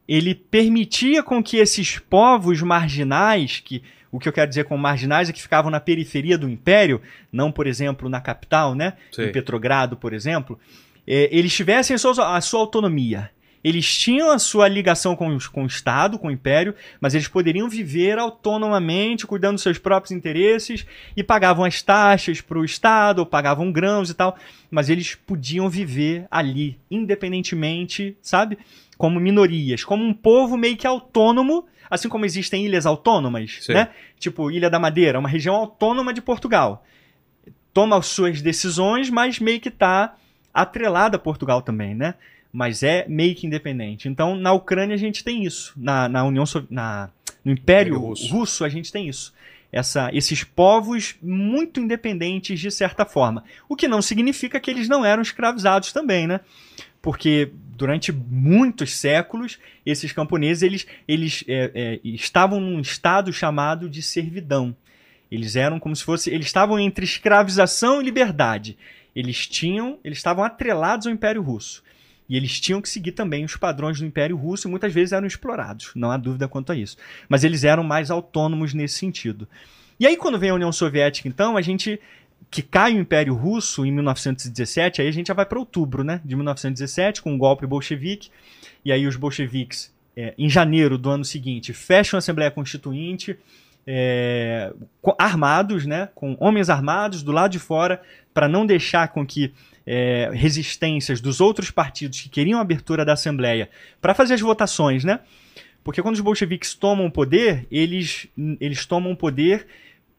ele 0.08 0.36
permitia 0.36 1.24
com 1.24 1.42
que 1.42 1.58
esses 1.58 1.98
povos 2.00 2.62
marginais, 2.62 3.60
que 3.64 3.82
o 4.12 4.20
que 4.20 4.28
eu 4.28 4.34
quero 4.34 4.50
dizer 4.50 4.66
com 4.66 4.76
marginais 4.78 5.30
é 5.30 5.34
que 5.34 5.42
ficavam 5.42 5.70
na 5.70 5.80
periferia 5.80 6.38
do 6.38 6.50
império, 6.50 7.02
não, 7.32 7.52
por 7.52 7.68
exemplo, 7.68 8.10
na 8.10 8.20
capital, 8.20 8.76
né? 8.76 8.94
Sei. 9.12 9.30
Em 9.30 9.32
Petrogrado, 9.32 9.96
por 9.96 10.14
exemplo, 10.14 10.60
eh, 11.08 11.30
eles 11.32 11.54
tivessem 11.54 11.96
a 11.96 12.00
sua, 12.00 12.36
a 12.36 12.42
sua 12.42 12.60
autonomia. 12.60 13.30
Eles 13.62 13.94
tinham 13.98 14.32
a 14.32 14.40
sua 14.40 14.68
ligação 14.68 15.16
com, 15.16 15.36
os- 15.36 15.48
com 15.48 15.64
o 15.64 15.68
Estado, 15.68 16.18
com 16.18 16.28
o 16.28 16.32
Império, 16.32 16.74
mas 17.02 17.14
eles 17.14 17.28
poderiam 17.28 17.68
viver 17.68 18.18
autonomamente, 18.18 19.28
cuidando 19.28 19.56
dos 19.56 19.64
seus 19.64 19.78
próprios 19.78 20.12
interesses, 20.12 20.86
e 21.16 21.22
pagavam 21.24 21.66
as 21.66 21.82
taxas 21.82 22.40
para 22.40 22.58
o 22.58 22.64
Estado, 22.64 23.20
ou 23.20 23.26
pagavam 23.26 23.72
grãos 23.72 24.10
e 24.10 24.14
tal, 24.14 24.38
mas 24.72 24.90
eles 24.90 25.16
podiam 25.16 25.70
viver 25.70 26.26
ali, 26.32 26.80
independentemente, 26.90 28.16
sabe? 28.22 28.58
Como 28.98 29.20
minorias, 29.20 29.84
como 29.84 30.04
um 30.06 30.14
povo 30.14 30.58
meio 30.58 30.78
que 30.78 30.88
autônomo, 30.88 31.66
assim 31.90 32.08
como 32.10 32.26
existem 32.26 32.66
ilhas 32.66 32.86
autônomas, 32.86 33.58
Sim. 33.62 33.74
né? 33.74 33.90
Tipo 34.20 34.50
Ilha 34.52 34.70
da 34.70 34.80
Madeira, 34.80 35.20
uma 35.20 35.30
região 35.30 35.56
autônoma 35.56 36.14
de 36.14 36.22
Portugal. 36.22 36.86
Toma 37.74 37.98
as 37.98 38.08
suas 38.08 38.42
decisões, 38.42 39.10
mas 39.10 39.40
meio 39.40 39.60
que 39.60 39.70
tá 39.72 40.16
atrelada 40.54 41.18
a 41.18 41.20
Portugal 41.20 41.62
também, 41.62 41.94
né? 41.96 42.16
Mas 42.52 42.82
é 42.84 43.06
meio 43.08 43.36
que 43.36 43.46
independente. 43.46 44.08
Então, 44.08 44.36
na 44.36 44.52
Ucrânia 44.54 44.96
a 44.96 44.98
gente 45.00 45.24
tem 45.24 45.44
isso. 45.46 45.74
Na, 45.78 46.10
na 46.10 46.24
União 46.24 46.46
Sovi- 46.46 46.68
na 46.70 47.10
No 47.46 47.52
Império 47.52 47.92
Império 47.94 48.08
Russo. 48.08 48.34
Russo. 48.34 48.66
a 48.66 48.70
gente 48.70 48.92
tem 48.92 49.08
isso. 49.08 49.34
Essa, 49.72 50.10
esses 50.14 50.44
povos 50.44 51.16
muito 51.22 51.80
independentes 51.80 52.60
de 52.60 52.72
certa 52.72 53.06
forma. 53.06 53.44
O 53.68 53.76
que 53.76 53.88
não 53.88 54.02
significa 54.02 54.60
que 54.60 54.72
eles 54.72 54.90
não 54.90 55.06
eram 55.06 55.22
escravizados 55.22 55.94
também, 55.94 56.26
né? 56.26 56.40
Porque 57.02 57.52
durante 57.78 58.12
muitos 58.12 58.96
séculos 58.96 59.60
esses 59.86 60.12
camponeses 60.12 60.64
eles, 60.64 60.88
eles 61.08 61.44
é, 61.48 61.72
é, 61.74 62.00
estavam 62.04 62.60
num 62.60 62.80
estado 62.80 63.32
chamado 63.32 63.88
de 63.88 64.02
servidão. 64.02 64.76
Eles 65.32 65.56
eram 65.56 65.80
como 65.80 65.96
se 65.96 66.04
fosse, 66.04 66.32
eles 66.32 66.48
estavam 66.48 66.80
entre 66.80 67.06
escravização 67.06 68.02
e 68.02 68.06
liberdade. 68.06 68.76
Eles 69.16 69.46
tinham, 69.48 70.00
eles 70.04 70.18
estavam 70.18 70.44
atrelados 70.44 71.06
ao 71.06 71.14
Império 71.14 71.44
Russo. 71.44 71.84
E 72.30 72.38
eles 72.38 72.60
tinham 72.60 72.80
que 72.80 72.88
seguir 72.88 73.14
também 73.14 73.44
os 73.44 73.58
padrões 73.58 74.00
do 74.00 74.06
Império 74.06 74.38
Russo 74.38 74.68
e 74.68 74.70
muitas 74.70 74.94
vezes 74.94 75.12
eram 75.12 75.26
explorados, 75.26 75.92
não 75.96 76.12
há 76.12 76.18
dúvida 76.18 76.48
quanto 76.48 76.72
a 76.72 76.76
isso. 76.76 76.96
Mas 77.28 77.44
eles 77.44 77.64
eram 77.64 77.84
mais 77.84 78.12
autônomos 78.12 78.74
nesse 78.74 78.96
sentido. 78.96 79.48
E 80.00 80.06
aí, 80.06 80.16
quando 80.16 80.38
vem 80.40 80.52
a 80.52 80.54
União 80.54 80.72
Soviética, 80.72 81.28
então, 81.28 81.58
a 81.58 81.62
gente. 81.62 82.00
que 82.52 82.62
cai 82.62 82.94
o 82.94 83.00
Império 83.00 83.34
Russo 83.34 83.86
em 83.86 83.92
1917, 83.92 85.02
aí 85.02 85.08
a 85.08 85.12
gente 85.12 85.28
já 85.28 85.34
vai 85.34 85.46
para 85.46 85.60
outubro 85.60 86.04
né, 86.04 86.22
de 86.24 86.36
1917, 86.36 87.22
com 87.22 87.34
o 87.34 87.38
golpe 87.38 87.66
bolchevique. 87.66 88.30
E 88.86 88.92
aí, 88.92 89.08
os 89.08 89.16
bolcheviques, 89.16 89.92
é, 90.16 90.34
em 90.38 90.50
janeiro 90.50 90.98
do 90.98 91.10
ano 91.10 91.26
seguinte, 91.26 91.74
fecham 91.74 92.18
a 92.18 92.20
Assembleia 92.20 92.52
Constituinte. 92.52 93.38
é, 93.88 94.72
armados, 95.18 95.86
né, 95.88 96.10
com 96.14 96.38
homens 96.40 96.70
armados 96.70 97.24
do 97.24 97.32
lado 97.32 97.52
de 97.52 97.60
fora, 97.60 98.00
para 98.34 98.48
não 98.48 98.64
deixar 98.64 99.08
com 99.08 99.26
que 99.26 99.52
é, 99.92 100.30
resistências 100.32 101.20
dos 101.20 101.42
outros 101.42 101.72
partidos 101.72 102.22
que 102.22 102.30
queriam 102.30 102.60
a 102.60 102.62
abertura 102.62 103.04
da 103.04 103.14
Assembleia 103.14 103.72
para 104.00 104.14
fazer 104.14 104.36
as 104.36 104.42
votações, 104.42 105.04
né? 105.04 105.20
Porque 105.84 106.04
quando 106.04 106.14
os 106.14 106.22
bolcheviques 106.22 106.76
tomam 106.76 107.08
o 107.08 107.12
poder, 107.12 107.66
eles, 107.72 108.28
eles 108.60 108.86
tomam 108.86 109.14
o 109.14 109.18
poder 109.18 109.66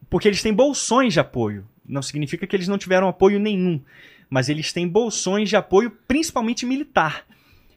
porque 0.09 0.27
eles 0.27 0.43
têm 0.43 0.53
bolsões 0.53 1.13
de 1.13 1.21
apoio. 1.21 1.65
Não 1.87 2.03
significa 2.03 2.49
que 2.49 2.57
eles 2.57 2.67
não 2.67 2.77
tiveram 2.77 3.07
apoio 3.07 3.39
nenhum. 3.39 3.81
mas 4.29 4.49
eles 4.49 4.73
têm 4.73 4.89
bolsões 4.89 5.49
de 5.49 5.55
apoio 5.55 5.91
principalmente 6.09 6.67
militar. 6.67 7.25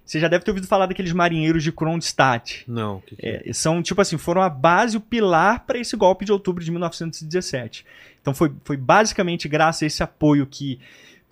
Você 0.04 0.20
já 0.20 0.28
deve 0.28 0.44
ter 0.44 0.52
ouvido 0.52 0.68
falar 0.68 0.88
daqueles 0.88 1.14
marinheiros 1.14 1.64
de 1.64 1.72
Kronstadt. 1.72 2.64
Não. 2.68 3.02
que 3.02 3.16
que 3.16 3.26
é? 3.28 3.50
É, 3.50 3.54
são, 3.54 3.84
tipo 3.84 4.02
assim, 4.02 4.18
foram 4.18 4.41
a 4.41 4.50
base, 4.50 4.98
o 4.98 5.02
pilar 5.02 5.66
para 5.66 5.78
esse 5.78 5.96
golpe 5.96 6.26
de 6.26 6.32
outubro 6.32 6.64
de 6.64 6.72
1917. 6.72 7.86
Então 8.20 8.34
foi, 8.34 8.52
foi 8.64 8.78
basicamente 8.78 9.48
graças 9.48 9.84
a 9.84 9.86
esse 9.86 10.04
apoio 10.04 10.48
que. 10.48 10.80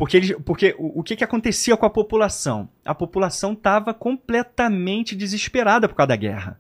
Porque, 0.02 0.18
eles, 0.18 0.36
porque 0.44 0.76
o, 0.80 1.02
o 1.02 1.04
que, 1.04 1.16
que 1.16 1.24
acontecia 1.24 1.78
com 1.78 1.86
a 1.86 1.90
população? 1.90 2.68
A 2.84 2.96
população 2.96 3.54
estava 3.54 3.94
completamente 3.94 5.16
desesperada 5.16 5.88
por 5.88 5.94
causa 5.94 6.08
da 6.08 6.16
guerra. 6.16 6.60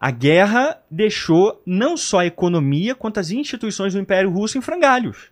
A 0.00 0.10
guerra 0.10 0.80
deixou 0.90 1.60
não 1.66 1.98
só 1.98 2.20
a 2.20 2.26
economia, 2.26 2.94
quanto 2.94 3.20
as 3.20 3.30
instituições 3.30 3.92
do 3.92 4.00
Império 4.00 4.30
Russo 4.30 4.56
em 4.56 4.62
frangalhos. 4.62 5.30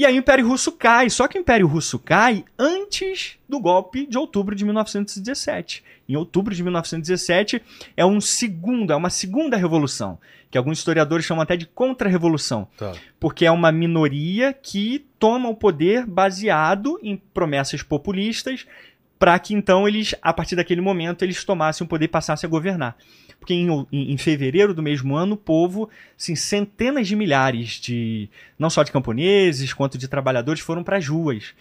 E 0.00 0.06
aí 0.06 0.14
o 0.16 0.18
Império 0.18 0.48
Russo 0.48 0.72
cai. 0.72 1.10
Só 1.10 1.28
que 1.28 1.36
o 1.38 1.42
Império 1.42 1.66
Russo 1.66 1.98
cai 1.98 2.42
antes 2.58 3.36
do 3.46 3.60
golpe 3.60 4.06
de 4.06 4.16
outubro 4.16 4.54
de 4.56 4.64
1917. 4.64 5.84
Em 6.08 6.16
outubro 6.16 6.54
de 6.54 6.62
1917 6.62 7.60
é 7.94 8.06
um 8.06 8.18
segundo, 8.18 8.94
é 8.94 8.96
uma 8.96 9.10
segunda 9.10 9.58
revolução, 9.58 10.18
que 10.50 10.56
alguns 10.56 10.78
historiadores 10.78 11.26
chamam 11.26 11.42
até 11.42 11.54
de 11.54 11.66
contra-revolução, 11.66 12.66
Tá. 12.78 12.94
porque 13.20 13.44
é 13.44 13.50
uma 13.50 13.70
minoria 13.70 14.54
que 14.54 15.04
toma 15.18 15.50
o 15.50 15.54
poder 15.54 16.06
baseado 16.06 16.98
em 17.02 17.18
promessas 17.18 17.82
populistas 17.82 18.66
para 19.18 19.38
que 19.38 19.52
então 19.52 19.86
eles, 19.86 20.14
a 20.22 20.32
partir 20.32 20.56
daquele 20.56 20.80
momento, 20.80 21.22
eles 21.22 21.44
tomassem 21.44 21.84
o 21.84 21.88
poder 21.88 22.06
e 22.06 22.08
passassem 22.08 22.48
a 22.48 22.50
governar. 22.50 22.96
Porque 23.40 23.54
em, 23.54 23.68
em- 23.90 24.12
em 24.12 24.18
fevereiro 24.18 24.72
do 24.74 24.82
mesmo 24.82 25.16
ano, 25.16 25.32
o 25.34 25.38
povo, 25.38 25.88
assim, 26.16 26.36
centenas 26.36 27.08
de 27.08 27.16
milhares 27.16 27.80
de, 27.80 28.28
não 28.58 28.68
só 28.70 28.82
de 28.82 28.92
camponeses, 28.92 29.72
quanto 29.72 29.96
de 29.98 30.06
trabalhadores, 30.06 30.60
foram 30.60 30.84
para 30.84 30.98
as 30.98 31.08
ruas. 31.08 31.54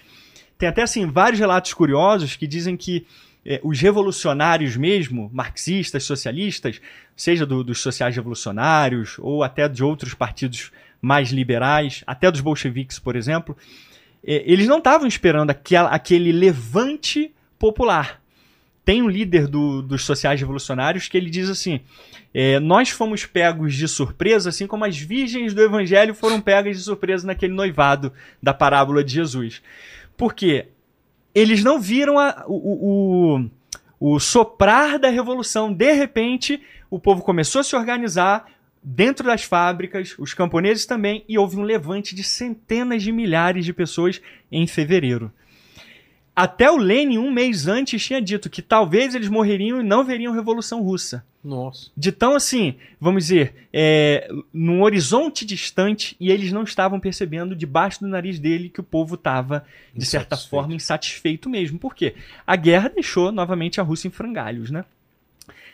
Tem 0.57 0.67
até, 0.67 0.81
assim, 0.83 1.05
vários 1.07 1.39
relatos 1.39 1.73
curiosos 1.73 2.35
que 2.35 2.45
dizem 2.45 2.75
que 2.75 3.05
eh, 3.45 3.61
os 3.63 3.79
revolucionários 3.79 4.75
mesmo, 4.75 5.29
marxistas, 5.33 6.03
socialistas, 6.03 6.81
seja 7.15 7.45
do- 7.45 7.63
dos 7.63 7.79
sociais 7.79 8.13
revolucionários 8.13 9.15
ou 9.19 9.41
até 9.41 9.67
de 9.69 9.81
outros 9.81 10.13
partidos 10.13 10.71
mais 11.01 11.29
liberais, 11.31 12.03
até 12.05 12.29
dos 12.29 12.41
bolcheviques, 12.41 12.99
por 12.99 13.15
exemplo, 13.15 13.55
eh, 14.21 14.43
eles 14.45 14.67
não 14.67 14.79
estavam 14.79 15.07
esperando 15.07 15.49
aquela, 15.51 15.89
aquele 15.91 16.33
levante 16.33 17.31
popular. 17.57 18.18
Tem 18.89 19.03
um 19.03 19.07
líder 19.07 19.45
do- 19.45 19.83
dos 19.83 20.03
sociais 20.03 20.39
revolucionários 20.39 21.07
que 21.07 21.15
ele 21.15 21.29
diz 21.29 21.47
assim: 21.47 21.79
é, 22.33 22.59
nós 22.59 22.89
fomos 22.89 23.23
pegos 23.23 23.75
de 23.75 23.87
surpresa, 23.87 24.49
assim 24.49 24.65
como 24.65 24.83
as 24.83 24.97
virgens 24.97 25.53
do 25.53 25.61
evangelho 25.61 26.15
foram 26.15 26.41
pegas 26.41 26.75
de 26.75 26.81
surpresa 26.81 27.27
naquele 27.27 27.53
noivado 27.53 28.11
da 28.41 28.51
parábola 28.51 29.03
de 29.03 29.13
Jesus. 29.13 29.61
Por 30.17 30.33
quê? 30.33 30.69
Eles 31.35 31.63
não 31.63 31.79
viram 31.79 32.17
a- 32.17 32.43
o, 32.47 33.37
o- 33.99 34.15
o 34.15 34.19
soprar 34.19 34.97
da 34.97 35.09
revolução. 35.09 35.71
De 35.71 35.93
repente, 35.93 36.59
o 36.89 36.97
povo 36.99 37.21
começou 37.21 37.61
a 37.61 37.63
se 37.63 37.75
organizar 37.75 38.47
dentro 38.81 39.23
das 39.23 39.43
fábricas, 39.43 40.15
os 40.17 40.33
camponeses 40.33 40.87
também, 40.87 41.23
e 41.29 41.37
houve 41.37 41.57
um 41.57 41.61
levante 41.61 42.15
de 42.15 42.23
centenas 42.23 43.03
de 43.03 43.11
milhares 43.11 43.65
de 43.65 43.71
pessoas 43.71 44.19
em 44.51 44.65
fevereiro. 44.65 45.31
Até 46.39 46.71
o 46.71 46.77
Lenin, 46.77 47.17
um 47.17 47.29
mês 47.29 47.67
antes, 47.67 48.01
tinha 48.01 48.21
dito 48.21 48.49
que 48.49 48.61
talvez 48.61 49.13
eles 49.13 49.27
morreriam 49.27 49.81
e 49.81 49.83
não 49.83 50.05
veriam 50.05 50.33
Revolução 50.33 50.81
Russa. 50.81 51.21
Nossa. 51.43 51.91
De 51.97 52.13
tão 52.13 52.33
assim, 52.33 52.75
vamos 52.97 53.25
dizer, 53.25 53.67
é, 53.73 54.29
num 54.53 54.81
horizonte 54.83 55.45
distante 55.45 56.15
e 56.17 56.31
eles 56.31 56.53
não 56.53 56.63
estavam 56.63 56.97
percebendo 56.97 57.53
debaixo 57.53 57.99
do 57.99 58.07
nariz 58.07 58.39
dele 58.39 58.69
que 58.69 58.79
o 58.79 58.83
povo 58.83 59.15
estava, 59.15 59.65
de 59.93 60.05
certa 60.05 60.37
forma, 60.37 60.73
insatisfeito 60.73 61.49
mesmo. 61.49 61.77
Por 61.77 61.93
quê? 61.93 62.15
A 62.47 62.55
guerra 62.55 62.87
deixou 62.87 63.33
novamente 63.33 63.81
a 63.81 63.83
Rússia 63.83 64.07
em 64.07 64.11
frangalhos, 64.11 64.71
né? 64.71 64.85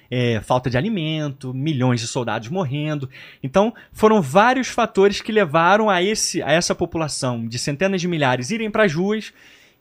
É, 0.10 0.42
falta 0.42 0.68
de 0.68 0.80
alimento, 0.80 1.54
milhões 1.54 2.02
de 2.02 2.08
soldados 2.08 2.50
morrendo. 2.50 3.08
Então, 3.44 3.72
foram 3.92 4.20
vários 4.20 4.70
fatores 4.70 5.22
que 5.22 5.32
levaram 5.32 5.92
a, 5.92 6.02
esse, 6.02 6.42
a 6.42 6.52
essa 6.52 6.74
população 6.74 7.48
de 7.48 7.60
centenas 7.60 8.02
de 8.02 8.08
milhares 8.08 8.50
irem 8.50 8.72
para 8.72 8.86
as 8.86 8.94
ruas 8.96 9.32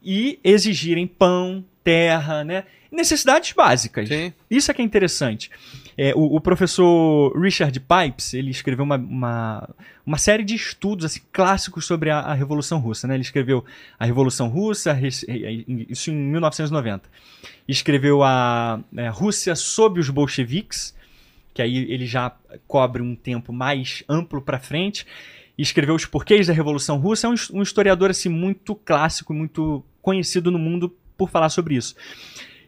e 0.05 0.39
exigirem 0.45 1.07
pão, 1.07 1.65
terra, 1.83 2.45
né? 2.45 2.65
Necessidades 2.91 3.53
básicas. 3.53 4.09
Sim. 4.09 4.33
Isso 4.51 4.71
é 4.71 4.75
que 4.75 4.81
é 4.81 4.85
interessante. 4.85 5.51
É, 5.97 6.13
o, 6.15 6.37
o 6.37 6.41
professor 6.41 7.37
Richard 7.41 7.79
Pipes, 7.81 8.35
ele 8.35 8.51
escreveu 8.51 8.85
uma, 8.85 8.97
uma, 8.97 9.69
uma 10.05 10.19
série 10.19 10.45
de 10.45 10.55
estudos 10.55 11.05
assim, 11.07 11.21
clássicos 11.33 11.87
sobre 11.87 12.11
a, 12.11 12.19
a 12.19 12.35
Revolução 12.35 12.79
Russa. 12.79 13.07
Né? 13.07 13.15
Ele 13.15 13.23
escreveu 13.23 13.65
a 13.99 14.05
Revolução 14.05 14.49
Russa, 14.49 14.93
res- 14.93 15.25
isso 15.89 16.11
em 16.11 16.15
1990. 16.15 17.09
Escreveu 17.67 18.23
a, 18.23 18.81
é, 18.97 19.09
Rússia 19.09 19.55
sob 19.55 20.01
os 20.01 20.11
bolcheviques, 20.11 20.95
que 21.53 21.63
aí 21.63 21.77
ele 21.77 22.07
já 22.07 22.33
cobre 22.67 23.01
um 23.03 23.15
tempo 23.15 23.53
mais 23.53 24.03
amplo 24.09 24.41
para 24.43 24.59
frente. 24.59 25.07
E 25.57 25.63
escreveu 25.63 25.95
os 25.95 26.05
porquês 26.05 26.47
da 26.47 26.53
Revolução 26.53 26.99
Russa. 26.99 27.27
É 27.27 27.31
um, 27.31 27.35
um 27.59 27.63
historiador 27.63 28.11
assim, 28.11 28.29
muito 28.29 28.75
clássico, 28.75 29.33
muito 29.33 29.85
conhecido 30.03 30.51
no 30.51 30.59
mundo 30.59 30.95
por 31.17 31.31
falar 31.31 31.49
sobre 31.49 31.77
isso. 31.77 31.95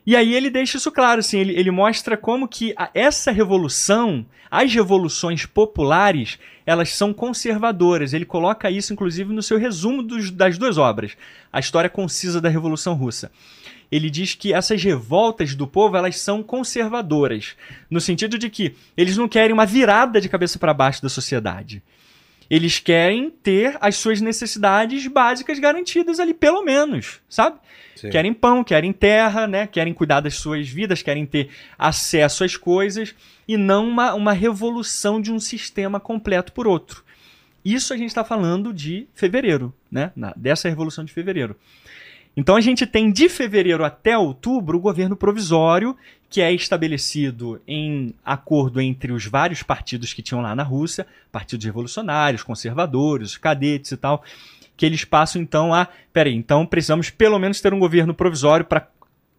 E 0.06 0.14
aí 0.14 0.34
ele 0.34 0.48
deixa 0.50 0.76
isso 0.76 0.92
claro, 0.92 1.18
assim, 1.18 1.38
ele, 1.40 1.58
ele 1.58 1.70
mostra 1.72 2.16
como 2.16 2.46
que 2.46 2.72
a- 2.76 2.88
essa 2.94 3.32
revolução, 3.32 4.24
as 4.48 4.72
revoluções 4.72 5.44
populares, 5.44 6.38
elas 6.64 6.90
são 6.90 7.12
conservadoras. 7.12 8.14
Ele 8.14 8.24
coloca 8.24 8.70
isso, 8.70 8.92
inclusive, 8.92 9.32
no 9.34 9.42
seu 9.42 9.58
resumo 9.58 10.04
dos- 10.04 10.30
das 10.30 10.56
duas 10.56 10.78
obras, 10.78 11.16
A 11.52 11.58
História 11.58 11.90
Concisa 11.90 12.40
da 12.40 12.48
Revolução 12.48 12.94
Russa. 12.94 13.32
Ele 13.90 14.08
diz 14.08 14.34
que 14.36 14.52
essas 14.52 14.80
revoltas 14.82 15.56
do 15.56 15.66
povo, 15.66 15.96
elas 15.96 16.20
são 16.20 16.40
conservadoras, 16.40 17.56
no 17.90 18.00
sentido 18.00 18.38
de 18.38 18.48
que 18.48 18.76
eles 18.96 19.16
não 19.16 19.28
querem 19.28 19.52
uma 19.52 19.66
virada 19.66 20.20
de 20.20 20.28
cabeça 20.28 20.56
para 20.56 20.72
baixo 20.72 21.02
da 21.02 21.08
sociedade. 21.08 21.82
Eles 22.48 22.78
querem 22.78 23.30
ter 23.30 23.76
as 23.80 23.96
suas 23.96 24.20
necessidades 24.20 25.06
básicas 25.06 25.58
garantidas 25.58 26.20
ali, 26.20 26.32
pelo 26.32 26.62
menos, 26.62 27.20
sabe? 27.28 27.58
Sim. 27.96 28.10
Querem 28.10 28.32
pão, 28.34 28.62
querem 28.62 28.92
terra, 28.92 29.46
né? 29.46 29.66
Querem 29.66 29.92
cuidar 29.94 30.20
das 30.20 30.34
suas 30.34 30.68
vidas, 30.68 31.02
querem 31.02 31.24
ter 31.26 31.48
acesso 31.78 32.44
às 32.44 32.56
coisas 32.56 33.14
e 33.48 33.56
não 33.56 33.88
uma, 33.88 34.14
uma 34.14 34.32
revolução 34.32 35.20
de 35.20 35.32
um 35.32 35.40
sistema 35.40 35.98
completo 35.98 36.52
por 36.52 36.66
outro. 36.68 37.02
Isso 37.64 37.92
a 37.92 37.96
gente 37.96 38.08
está 38.08 38.22
falando 38.22 38.72
de 38.72 39.08
fevereiro, 39.14 39.74
né? 39.90 40.12
Na- 40.14 40.32
dessa 40.36 40.68
revolução 40.68 41.04
de 41.04 41.12
fevereiro. 41.12 41.56
Então 42.36 42.54
a 42.54 42.60
gente 42.60 42.86
tem 42.86 43.10
de 43.10 43.28
fevereiro 43.30 43.82
até 43.82 44.16
outubro 44.18 44.76
o 44.76 44.80
governo 44.80 45.16
provisório, 45.16 45.96
que 46.28 46.42
é 46.42 46.52
estabelecido 46.52 47.62
em 47.66 48.14
acordo 48.22 48.80
entre 48.80 49.10
os 49.10 49.24
vários 49.24 49.62
partidos 49.62 50.12
que 50.12 50.20
tinham 50.20 50.42
lá 50.42 50.54
na 50.54 50.62
Rússia, 50.62 51.06
partidos 51.32 51.64
revolucionários, 51.64 52.42
conservadores, 52.42 53.38
cadetes 53.38 53.92
e 53.92 53.96
tal, 53.96 54.22
que 54.76 54.84
eles 54.84 55.02
passam 55.02 55.40
então 55.40 55.72
a, 55.72 55.88
peraí, 56.12 56.34
então 56.34 56.66
precisamos 56.66 57.08
pelo 57.08 57.38
menos 57.38 57.60
ter 57.60 57.72
um 57.72 57.78
governo 57.78 58.12
provisório 58.12 58.66
para 58.66 58.86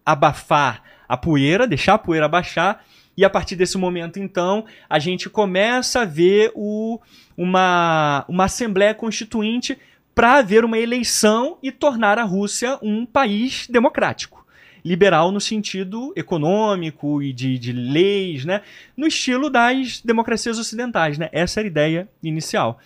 abafar 0.04 0.82
a 1.08 1.16
poeira, 1.16 1.68
deixar 1.68 1.94
a 1.94 1.98
poeira 1.98 2.26
baixar, 2.26 2.84
e 3.16 3.24
a 3.24 3.30
partir 3.30 3.54
desse 3.54 3.78
momento 3.78 4.18
então 4.18 4.64
a 4.88 4.98
gente 4.98 5.30
começa 5.30 6.00
a 6.00 6.04
ver 6.04 6.50
o, 6.54 6.98
uma, 7.36 8.24
uma 8.28 8.44
assembleia 8.44 8.94
constituinte 8.94 9.78
para 10.18 10.38
haver 10.38 10.64
uma 10.64 10.76
eleição 10.76 11.58
e 11.62 11.70
tornar 11.70 12.18
a 12.18 12.24
Rússia 12.24 12.76
um 12.82 13.06
país 13.06 13.68
democrático. 13.68 14.44
Liberal 14.84 15.30
no 15.30 15.40
sentido 15.40 16.12
econômico 16.16 17.22
e 17.22 17.32
de, 17.32 17.56
de 17.56 17.70
leis, 17.72 18.44
né? 18.44 18.62
no 18.96 19.06
estilo 19.06 19.48
das 19.48 20.00
democracias 20.00 20.58
ocidentais. 20.58 21.18
Né? 21.18 21.28
Essa 21.30 21.60
era 21.60 21.68
a 21.68 21.70
ideia 21.70 22.08
inicial. 22.20 22.80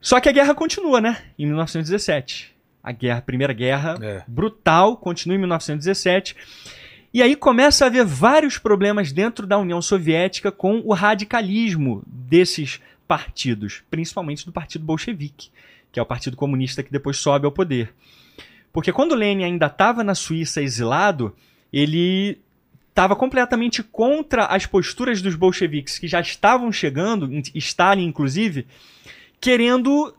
Só 0.00 0.18
que 0.18 0.28
a 0.28 0.32
guerra 0.32 0.52
continua, 0.52 1.00
né? 1.00 1.22
Em 1.38 1.46
1917. 1.46 2.52
A 2.82 2.90
guerra, 2.90 3.18
a 3.20 3.22
primeira 3.22 3.52
guerra 3.52 3.96
É. 4.02 4.24
brutal 4.26 4.96
continua 4.96 5.36
em 5.36 5.38
1917. 5.38 6.34
E 7.14 7.22
aí 7.22 7.36
começa 7.36 7.84
a 7.84 7.86
haver 7.86 8.04
vários 8.04 8.58
problemas 8.58 9.12
dentro 9.12 9.46
da 9.46 9.58
União 9.58 9.80
Soviética 9.80 10.50
com 10.50 10.82
o 10.84 10.92
radicalismo 10.92 12.02
desses 12.04 12.80
partidos, 13.06 13.84
principalmente 13.88 14.44
do 14.44 14.50
Partido 14.50 14.84
Bolchevique, 14.84 15.50
que 15.92 16.00
é 16.00 16.02
o 16.02 16.06
Partido 16.06 16.36
Comunista 16.36 16.82
que 16.82 16.90
depois 16.90 17.18
sobe 17.18 17.46
ao 17.46 17.52
poder. 17.52 17.92
Porque 18.72 18.92
quando 18.92 19.14
Lenin 19.14 19.44
ainda 19.44 19.66
estava 19.66 20.02
na 20.02 20.14
Suíça 20.14 20.62
exilado, 20.62 21.36
ele 21.70 22.40
estava 22.88 23.14
completamente 23.14 23.82
contra 23.82 24.46
as 24.46 24.66
posturas 24.66 25.20
dos 25.20 25.34
bolcheviques 25.34 25.98
que 25.98 26.08
já 26.08 26.20
estavam 26.20 26.72
chegando, 26.72 27.30
Stalin 27.54 28.04
inclusive, 28.04 28.66
querendo, 29.40 30.14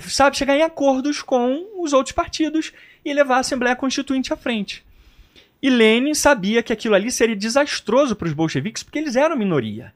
sabe, 0.00 0.36
chegar 0.36 0.56
em 0.56 0.62
acordos 0.62 1.22
com 1.22 1.66
os 1.78 1.92
outros 1.92 2.14
partidos 2.14 2.72
e 3.04 3.12
levar 3.12 3.36
a 3.36 3.40
Assembleia 3.40 3.76
Constituinte 3.76 4.32
à 4.32 4.36
frente. 4.36 4.84
E 5.62 5.70
Lenin 5.70 6.14
sabia 6.14 6.62
que 6.62 6.72
aquilo 6.72 6.94
ali 6.94 7.10
seria 7.10 7.36
desastroso 7.36 8.16
para 8.16 8.26
os 8.26 8.34
bolcheviques 8.34 8.82
porque 8.82 8.98
eles 8.98 9.16
eram 9.16 9.36
minoria. 9.36 9.94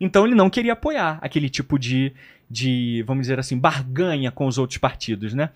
Então 0.00 0.26
ele 0.26 0.34
não 0.34 0.48
queria 0.48 0.72
apoiar 0.72 1.18
aquele 1.20 1.48
tipo 1.48 1.78
de, 1.78 2.12
de, 2.52 3.02
vamos 3.06 3.22
dizer 3.22 3.40
assim, 3.40 3.58
barganha 3.58 4.30
com 4.30 4.46
os 4.46 4.58
outros 4.58 4.76
partidos, 4.76 5.32
né? 5.32 5.48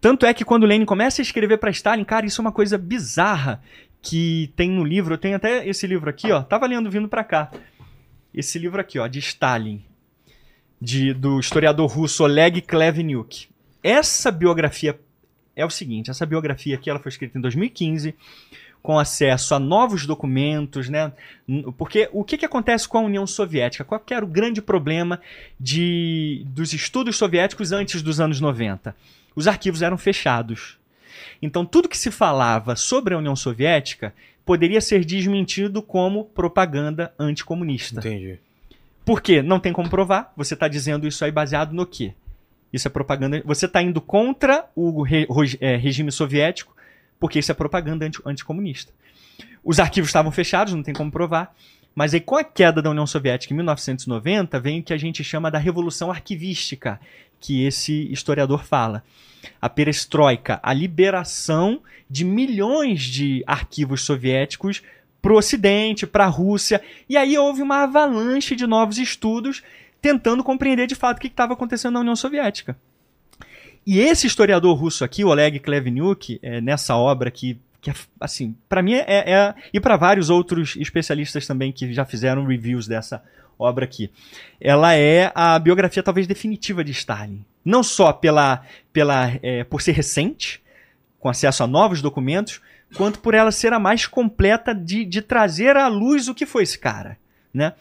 Tanto 0.00 0.26
é 0.26 0.34
que 0.34 0.44
quando 0.44 0.66
Lenin 0.66 0.84
começa 0.84 1.22
a 1.22 1.24
escrever 1.24 1.58
para 1.58 1.70
Stalin, 1.70 2.02
cara, 2.02 2.26
isso 2.26 2.40
é 2.40 2.42
uma 2.42 2.50
coisa 2.50 2.76
bizarra 2.76 3.62
que 4.02 4.52
tem 4.56 4.68
no 4.68 4.84
livro. 4.84 5.14
Eu 5.14 5.18
tenho 5.18 5.36
até 5.36 5.66
esse 5.66 5.86
livro 5.86 6.10
aqui, 6.10 6.32
ó. 6.32 6.42
Tava 6.42 6.66
lendo 6.66 6.90
vindo 6.90 7.08
para 7.08 7.22
cá. 7.22 7.52
Esse 8.34 8.58
livro 8.58 8.80
aqui, 8.80 8.98
ó, 8.98 9.06
de 9.06 9.20
Stalin, 9.20 9.82
de, 10.80 11.14
do 11.14 11.38
historiador 11.38 11.88
russo 11.88 12.24
Oleg 12.24 12.60
Kleveniuk. 12.60 13.48
Essa 13.80 14.32
biografia 14.32 14.98
é 15.54 15.64
o 15.64 15.70
seguinte, 15.70 16.10
essa 16.10 16.26
biografia 16.26 16.74
aqui 16.74 16.90
ela 16.90 16.98
foi 16.98 17.08
escrita 17.08 17.38
em 17.38 17.40
2015 17.40 18.14
com 18.86 19.00
acesso 19.00 19.52
a 19.52 19.58
novos 19.58 20.06
documentos, 20.06 20.88
né? 20.88 21.10
Porque 21.76 22.08
o 22.12 22.22
que, 22.22 22.38
que 22.38 22.46
acontece 22.46 22.86
com 22.86 22.98
a 22.98 23.00
União 23.00 23.26
Soviética? 23.26 23.82
Qual 23.82 24.00
era 24.08 24.24
o 24.24 24.28
grande 24.28 24.62
problema 24.62 25.20
de, 25.58 26.44
dos 26.46 26.72
estudos 26.72 27.16
soviéticos 27.16 27.72
antes 27.72 28.00
dos 28.00 28.20
anos 28.20 28.40
90? 28.40 28.94
Os 29.34 29.48
arquivos 29.48 29.82
eram 29.82 29.98
fechados. 29.98 30.78
Então, 31.42 31.66
tudo 31.66 31.88
que 31.88 31.98
se 31.98 32.12
falava 32.12 32.76
sobre 32.76 33.12
a 33.12 33.18
União 33.18 33.34
Soviética 33.34 34.14
poderia 34.44 34.80
ser 34.80 35.04
desmentido 35.04 35.82
como 35.82 36.26
propaganda 36.26 37.12
anticomunista. 37.18 37.98
Entendi. 37.98 38.38
Por 39.04 39.20
quê? 39.20 39.42
Não 39.42 39.58
tem 39.58 39.72
como 39.72 39.90
provar. 39.90 40.32
Você 40.36 40.54
está 40.54 40.68
dizendo 40.68 41.08
isso 41.08 41.24
aí 41.24 41.32
baseado 41.32 41.72
no 41.72 41.84
quê? 41.84 42.14
Isso 42.72 42.86
é 42.86 42.90
propaganda. 42.90 43.42
Você 43.44 43.66
está 43.66 43.82
indo 43.82 44.00
contra 44.00 44.64
o 44.76 45.02
re, 45.02 45.26
é, 45.60 45.74
regime 45.74 46.12
soviético 46.12 46.75
porque 47.18 47.38
isso 47.38 47.50
é 47.50 47.54
propaganda 47.54 48.06
anti, 48.06 48.20
anticomunista. 48.24 48.92
Os 49.64 49.80
arquivos 49.80 50.08
estavam 50.08 50.30
fechados, 50.30 50.74
não 50.74 50.82
tem 50.82 50.94
como 50.94 51.10
provar. 51.10 51.54
Mas 51.94 52.12
aí, 52.12 52.20
com 52.20 52.36
a 52.36 52.44
queda 52.44 52.82
da 52.82 52.90
União 52.90 53.06
Soviética 53.06 53.54
em 53.54 53.56
1990, 53.56 54.60
vem 54.60 54.80
o 54.80 54.82
que 54.82 54.92
a 54.92 54.98
gente 54.98 55.24
chama 55.24 55.50
da 55.50 55.58
Revolução 55.58 56.10
Arquivística, 56.10 57.00
que 57.40 57.64
esse 57.64 58.12
historiador 58.12 58.64
fala. 58.64 59.02
A 59.60 59.68
perestroika, 59.68 60.60
a 60.62 60.74
liberação 60.74 61.80
de 62.08 62.24
milhões 62.24 63.02
de 63.02 63.42
arquivos 63.46 64.02
soviéticos 64.02 64.82
para 65.22 65.32
o 65.32 65.38
Ocidente, 65.38 66.06
para 66.06 66.26
a 66.26 66.28
Rússia. 66.28 66.82
E 67.08 67.16
aí 67.16 67.36
houve 67.38 67.62
uma 67.62 67.84
avalanche 67.84 68.54
de 68.54 68.66
novos 68.66 68.98
estudos 68.98 69.62
tentando 70.00 70.44
compreender 70.44 70.86
de 70.86 70.94
fato 70.94 71.16
o 71.16 71.20
que 71.20 71.26
estava 71.28 71.54
acontecendo 71.54 71.94
na 71.94 72.00
União 72.00 72.14
Soviética. 72.14 72.76
E 73.86 74.00
esse 74.00 74.26
historiador 74.26 74.76
russo 74.76 75.04
aqui, 75.04 75.24
Oleg 75.24 75.60
Kleveniuk, 75.60 76.40
é, 76.42 76.60
nessa 76.60 76.96
obra 76.96 77.30
que, 77.30 77.56
que 77.80 77.90
é, 77.90 77.94
assim, 78.20 78.56
para 78.68 78.82
mim 78.82 78.94
é, 78.94 79.04
é, 79.06 79.54
e 79.72 79.78
para 79.78 79.96
vários 79.96 80.28
outros 80.28 80.74
especialistas 80.76 81.46
também 81.46 81.70
que 81.70 81.92
já 81.92 82.04
fizeram 82.04 82.44
reviews 82.44 82.88
dessa 82.88 83.22
obra 83.56 83.84
aqui, 83.84 84.10
ela 84.60 84.94
é 84.94 85.30
a 85.34 85.56
biografia 85.58 86.02
talvez 86.02 86.26
definitiva 86.26 86.82
de 86.82 86.90
Stalin. 86.90 87.44
Não 87.64 87.82
só 87.84 88.12
pela, 88.12 88.64
pela 88.92 89.30
é, 89.40 89.62
por 89.62 89.80
ser 89.80 89.92
recente, 89.92 90.60
com 91.20 91.28
acesso 91.28 91.62
a 91.62 91.66
novos 91.66 92.02
documentos, 92.02 92.60
quanto 92.96 93.20
por 93.20 93.34
ela 93.34 93.52
ser 93.52 93.72
a 93.72 93.78
mais 93.78 94.04
completa 94.04 94.74
de, 94.74 95.04
de 95.04 95.22
trazer 95.22 95.76
à 95.76 95.86
luz 95.86 96.28
o 96.28 96.34
que 96.34 96.44
foi 96.44 96.64
esse 96.64 96.78
cara, 96.78 97.16
né? 97.54 97.72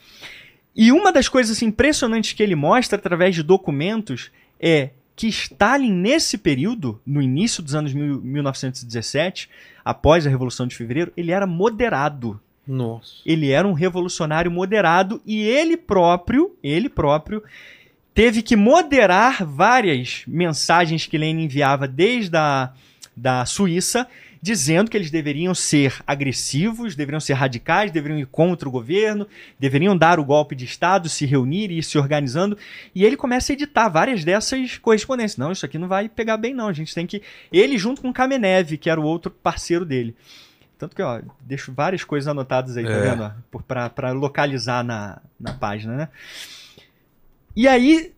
E 0.76 0.92
uma 0.92 1.12
das 1.12 1.30
coisas 1.30 1.62
impressionantes 1.62 2.34
que 2.34 2.44
ele 2.44 2.56
mostra 2.56 2.98
através 2.98 3.34
de 3.34 3.42
documentos 3.42 4.30
é 4.60 4.90
que 5.16 5.28
Stalin, 5.28 5.92
nesse 5.92 6.38
período, 6.38 7.00
no 7.06 7.22
início 7.22 7.64
dos 7.64 7.74
anos 7.74 7.94
1917, 7.94 9.50
após 9.84 10.28
a 10.28 10.30
Revolução 10.30 10.68
de 10.68 10.76
Fevereiro, 10.76 11.14
ele 11.16 11.32
era 11.32 11.48
moderado. 11.48 12.40
Nossa. 12.68 13.22
Ele 13.26 13.52
era 13.52 13.68
um 13.68 13.74
revolucionário 13.74 14.52
moderado 14.52 15.22
e 15.26 15.42
ele 15.42 15.78
próprio, 15.78 16.56
ele 16.62 16.90
próprio, 16.90 17.44
teve 18.14 18.42
que 18.42 18.56
moderar 18.56 19.46
várias 19.46 20.24
mensagens 20.28 21.06
que 21.06 21.18
Lenin 21.18 21.44
enviava 21.44 21.88
desde 21.88 22.36
a 22.36 22.72
da 23.16 23.46
Suíça 23.46 24.08
dizendo 24.46 24.92
que 24.92 24.96
eles 24.96 25.10
deveriam 25.10 25.56
ser 25.56 25.96
agressivos, 26.06 26.96
deveriam 26.96 27.20
ser 27.20 27.34
radicais, 27.34 27.92
deveriam 27.92 28.20
ir 28.20 28.28
contra 28.28 28.70
o 28.70 28.72
governo, 28.72 29.28
deveriam 29.60 29.98
dar 29.98 30.20
o 30.20 30.24
golpe 30.24 30.56
de 30.56 30.66
Estado, 30.66 31.10
se 31.10 31.26
reunir 31.26 31.72
e 31.72 31.80
ir 31.80 31.84
se 31.84 31.98
organizando. 31.98 32.56
E 32.94 33.04
ele 33.04 33.18
começa 33.18 33.52
a 33.52 33.54
editar 33.54 33.90
várias 33.90 34.24
dessas 34.24 34.78
correspondências. 34.78 35.38
Não, 35.38 35.52
isso 35.52 35.66
aqui 35.66 35.80
não 35.80 35.88
vai 35.88 36.08
pegar 36.08 36.38
bem, 36.38 36.54
não. 36.54 36.68
A 36.68 36.74
gente 36.74 36.94
tem 36.94 37.08
que. 37.08 37.24
Ele, 37.52 37.76
junto 37.76 38.04
com 38.04 38.14
Kamenev, 38.14 38.78
que 38.78 38.88
era 38.88 39.02
o 39.02 39.04
outro 39.04 39.32
parceiro 39.32 39.84
dele. 39.84 40.16
Tanto 40.78 40.96
que, 40.96 41.02
ó, 41.02 41.22
deixo 41.42 41.74
várias 41.74 42.04
coisas 42.04 42.28
anotadas 42.28 42.78
aí, 42.78 42.84
tá 42.86 42.92
É. 42.92 43.10
vendo? 43.10 43.24
ó? 43.52 43.60
Pra, 43.68 43.90
pra 43.90 44.12
localizar 44.12 44.84
na, 44.84 45.22
na 45.40 45.54
página, 45.54 45.96
né? 45.96 46.10
E 47.56 47.68
aí, 47.68 48.14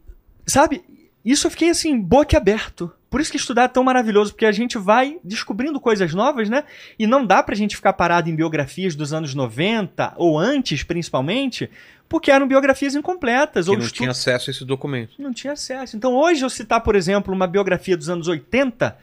sabe, 0.45 0.83
isso 1.23 1.47
eu 1.47 1.51
fiquei 1.51 1.69
assim, 1.69 1.97
boquiaberto. 1.97 2.91
Por 3.09 3.21
isso 3.21 3.31
que 3.31 3.37
estudar 3.37 3.63
é 3.63 3.67
tão 3.69 3.83
maravilhoso, 3.83 4.33
porque 4.33 4.45
a 4.45 4.51
gente 4.51 4.77
vai 4.77 5.17
descobrindo 5.23 5.79
coisas 5.79 6.13
novas, 6.13 6.49
né? 6.49 6.65
E 6.99 7.07
não 7.07 7.25
dá 7.25 7.41
pra 7.41 7.55
gente 7.55 7.75
ficar 7.75 7.93
parado 7.93 8.29
em 8.29 8.35
biografias 8.35 8.95
dos 8.95 9.13
anos 9.13 9.33
90, 9.33 10.13
ou 10.17 10.37
antes, 10.37 10.83
principalmente, 10.83 11.69
porque 12.09 12.29
eram 12.31 12.47
biografias 12.47 12.95
incompletas. 12.95 13.65
Que 13.65 13.71
ou 13.71 13.77
não 13.77 13.85
estu- 13.85 13.97
tinha 13.99 14.11
acesso 14.11 14.49
a 14.49 14.51
esse 14.51 14.65
documento. 14.65 15.13
não 15.19 15.31
tinha 15.33 15.53
acesso. 15.53 15.95
Então, 15.95 16.13
hoje, 16.15 16.43
eu 16.43 16.49
citar, 16.49 16.81
por 16.81 16.95
exemplo, 16.97 17.33
uma 17.33 17.47
biografia 17.47 17.95
dos 17.95 18.09
anos 18.09 18.27
80, 18.27 18.97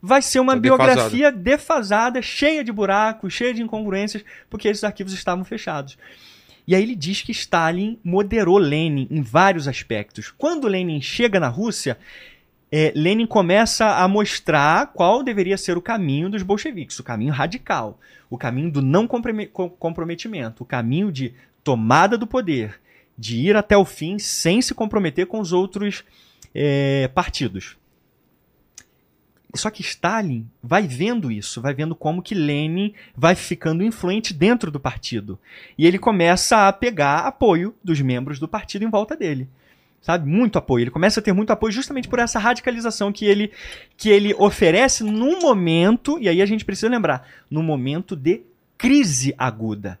vai 0.00 0.22
ser 0.22 0.38
uma 0.38 0.54
Tá 0.54 0.60
biografia 0.60 1.32
defasada, 1.32 2.22
cheia 2.22 2.62
de 2.62 2.70
buracos, 2.72 3.32
cheia 3.32 3.52
de 3.52 3.62
incongruências, 3.62 4.24
porque 4.48 4.68
esses 4.68 4.84
arquivos 4.84 5.12
estavam 5.12 5.44
fechados. 5.44 5.98
E 6.68 6.74
aí 6.74 6.82
ele 6.84 6.94
diz 6.94 7.20
que 7.22 7.32
Stalin 7.32 7.98
moderou 8.04 8.56
Lenin 8.56 9.08
em 9.10 9.22
vários 9.22 9.66
aspectos. 9.66 10.32
Quando 10.38 10.68
Lenin 10.68 11.00
chega 11.00 11.40
na 11.40 11.48
Rússia, 11.48 11.98
eh, 12.70 12.92
Lenin 12.94 13.26
começa 13.26 13.96
a 13.96 14.06
mostrar 14.08 14.88
qual 14.88 15.22
deveria 15.22 15.58
ser 15.58 15.76
o 15.76 15.82
caminho 15.82 16.30
dos 16.30 16.42
bolcheviques, 16.42 16.98
o 16.98 17.04
caminho 17.04 17.32
radical, 17.32 17.98
o 18.28 18.38
caminho 18.38 18.70
do 18.70 18.80
não 18.82 19.06
comprome- 19.06 19.46
co- 19.46 19.70
comprometimento, 19.70 20.62
o 20.62 20.66
caminho 20.66 21.10
de 21.10 21.34
tomada 21.64 22.16
do 22.16 22.26
poder, 22.26 22.80
de 23.18 23.36
ir 23.36 23.56
até 23.56 23.76
o 23.76 23.84
fim 23.84 24.18
sem 24.18 24.62
se 24.62 24.74
comprometer 24.74 25.26
com 25.26 25.40
os 25.40 25.52
outros 25.52 26.04
eh, 26.54 27.10
partidos. 27.14 27.76
Só 29.54 29.68
que 29.68 29.82
Stalin 29.82 30.48
vai 30.62 30.86
vendo 30.86 31.30
isso, 31.30 31.60
vai 31.60 31.74
vendo 31.74 31.94
como 31.96 32.22
que 32.22 32.36
Lenin 32.36 32.94
vai 33.16 33.34
ficando 33.34 33.82
influente 33.82 34.32
dentro 34.32 34.70
do 34.70 34.78
partido. 34.78 35.38
E 35.76 35.86
ele 35.86 35.98
começa 35.98 36.68
a 36.68 36.72
pegar 36.72 37.26
apoio 37.26 37.74
dos 37.82 38.00
membros 38.00 38.38
do 38.38 38.46
partido 38.46 38.84
em 38.84 38.90
volta 38.90 39.16
dele. 39.16 39.48
Sabe? 40.00 40.28
Muito 40.28 40.58
apoio. 40.58 40.84
Ele 40.84 40.90
começa 40.90 41.20
a 41.20 41.22
ter 41.22 41.32
muito 41.32 41.50
apoio 41.50 41.72
justamente 41.72 42.08
por 42.08 42.18
essa 42.18 42.38
radicalização 42.38 43.12
que 43.12 43.26
ele, 43.26 43.52
que 43.96 44.08
ele 44.08 44.34
oferece 44.34 45.04
num 45.04 45.40
momento, 45.40 46.18
e 46.18 46.28
aí 46.28 46.40
a 46.40 46.46
gente 46.46 46.64
precisa 46.64 46.88
lembrar, 46.88 47.26
num 47.50 47.62
momento 47.62 48.16
de 48.16 48.42
crise 48.78 49.34
aguda. 49.36 49.98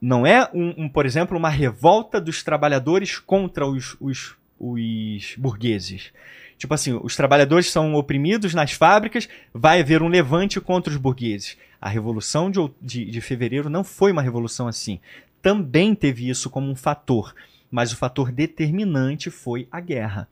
Não 0.00 0.26
é, 0.26 0.48
um, 0.54 0.84
um, 0.84 0.88
por 0.88 1.04
exemplo, 1.04 1.36
uma 1.36 1.50
revolta 1.50 2.18
dos 2.18 2.42
trabalhadores 2.42 3.18
contra 3.18 3.66
os, 3.66 3.94
os, 4.00 4.34
os 4.58 5.34
burgueses. 5.36 6.10
Tipo 6.56 6.72
assim, 6.72 6.98
os 7.02 7.14
trabalhadores 7.14 7.70
são 7.70 7.94
oprimidos 7.94 8.54
nas 8.54 8.72
fábricas, 8.72 9.28
vai 9.52 9.80
haver 9.80 10.02
um 10.02 10.08
levante 10.08 10.60
contra 10.60 10.90
os 10.90 10.96
burgueses. 10.96 11.58
A 11.78 11.90
Revolução 11.90 12.50
de, 12.50 12.60
de, 12.80 13.04
de 13.04 13.20
Fevereiro 13.20 13.68
não 13.68 13.84
foi 13.84 14.12
uma 14.12 14.22
revolução 14.22 14.66
assim. 14.66 14.98
Também 15.42 15.94
teve 15.94 16.30
isso 16.30 16.48
como 16.48 16.70
um 16.70 16.74
fator, 16.76 17.34
mas 17.74 17.92
o 17.92 17.96
fator 17.96 18.30
determinante 18.30 19.32
foi 19.32 19.66
a 19.68 19.80
guerra. 19.80 20.28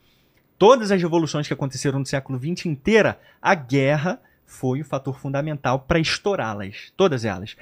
Todas 0.57 0.93
as 0.93 1.03
revoluções 1.03 1.49
que 1.49 1.53
aconteceram 1.53 1.99
no 1.99 2.07
século 2.07 2.39
XX 2.39 2.67
inteira, 2.67 3.19
a 3.43 3.53
guerra 3.53 4.21
foi 4.47 4.81
o 4.81 4.85
fator 4.85 5.19
fundamental 5.19 5.81
para 5.81 5.99
estourá-las. 5.99 6.93
Todas 6.97 7.25
elas. 7.25 7.57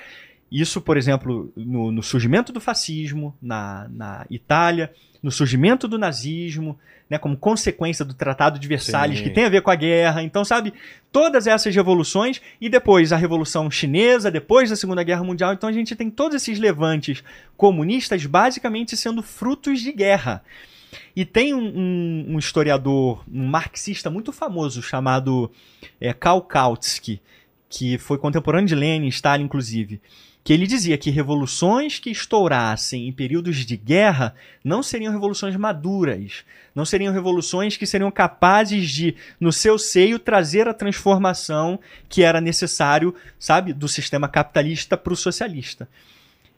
Isso, 0.50 0.80
por 0.80 0.96
exemplo, 0.96 1.52
no, 1.56 1.92
no 1.92 2.02
surgimento 2.02 2.52
do 2.52 2.60
fascismo 2.60 3.36
na, 3.40 3.88
na 3.88 4.26
Itália, 4.28 4.92
no 5.22 5.30
surgimento 5.30 5.86
do 5.86 5.96
nazismo, 5.98 6.76
né, 7.08 7.18
como 7.18 7.36
consequência 7.36 8.04
do 8.04 8.14
Tratado 8.14 8.58
de 8.58 8.66
Versalhes, 8.66 9.18
Sim. 9.18 9.24
que 9.24 9.30
tem 9.30 9.44
a 9.44 9.48
ver 9.48 9.62
com 9.62 9.70
a 9.70 9.74
guerra. 9.76 10.22
Então, 10.22 10.44
sabe, 10.44 10.72
todas 11.12 11.46
essas 11.46 11.74
revoluções, 11.74 12.40
e 12.60 12.68
depois 12.68 13.12
a 13.12 13.16
Revolução 13.16 13.70
Chinesa, 13.70 14.30
depois 14.30 14.70
da 14.70 14.76
Segunda 14.76 15.02
Guerra 15.04 15.22
Mundial. 15.24 15.52
Então, 15.52 15.68
a 15.68 15.72
gente 15.72 15.94
tem 15.94 16.10
todos 16.10 16.36
esses 16.36 16.58
levantes 16.58 17.22
comunistas 17.56 18.24
basicamente 18.26 18.96
sendo 18.96 19.22
frutos 19.22 19.80
de 19.80 19.92
guerra. 19.92 20.42
E 21.14 21.24
tem 21.24 21.54
um, 21.54 21.60
um- 21.62 22.26
um 22.34 22.38
historiador, 22.38 23.24
um 23.32 23.46
marxista 23.46 24.10
muito 24.10 24.32
famoso 24.32 24.82
chamado 24.82 25.50
é, 26.00 26.12
Karl 26.12 26.40
Kautsky, 26.40 27.20
que 27.68 27.98
foi 27.98 28.18
contemporâneo 28.18 28.66
de 28.66 28.74
Lenin, 28.74 29.06
Stalin, 29.08 29.44
inclusive, 29.44 30.00
que 30.42 30.52
ele 30.52 30.66
dizia 30.66 30.96
que 30.96 31.10
revoluções 31.10 31.98
que 31.98 32.10
estourassem 32.10 33.06
em 33.06 33.12
períodos 33.12 33.56
de 33.56 33.76
guerra 33.76 34.34
não 34.64 34.82
seriam 34.82 35.12
revoluções 35.12 35.54
maduras, 35.56 36.44
não 36.74 36.84
seriam 36.84 37.12
revoluções 37.12 37.76
que 37.76 37.86
seriam 37.86 38.10
capazes 38.10 38.90
de, 38.90 39.14
no 39.38 39.52
seu 39.52 39.78
seio, 39.78 40.18
trazer 40.18 40.66
a 40.66 40.74
transformação 40.74 41.78
que 42.08 42.22
era 42.22 42.40
necessário, 42.40 43.14
sabe, 43.38 43.72
do 43.72 43.88
sistema 43.88 44.28
capitalista 44.28 44.96
para 44.96 45.12
o 45.12 45.16
socialista. 45.16 45.88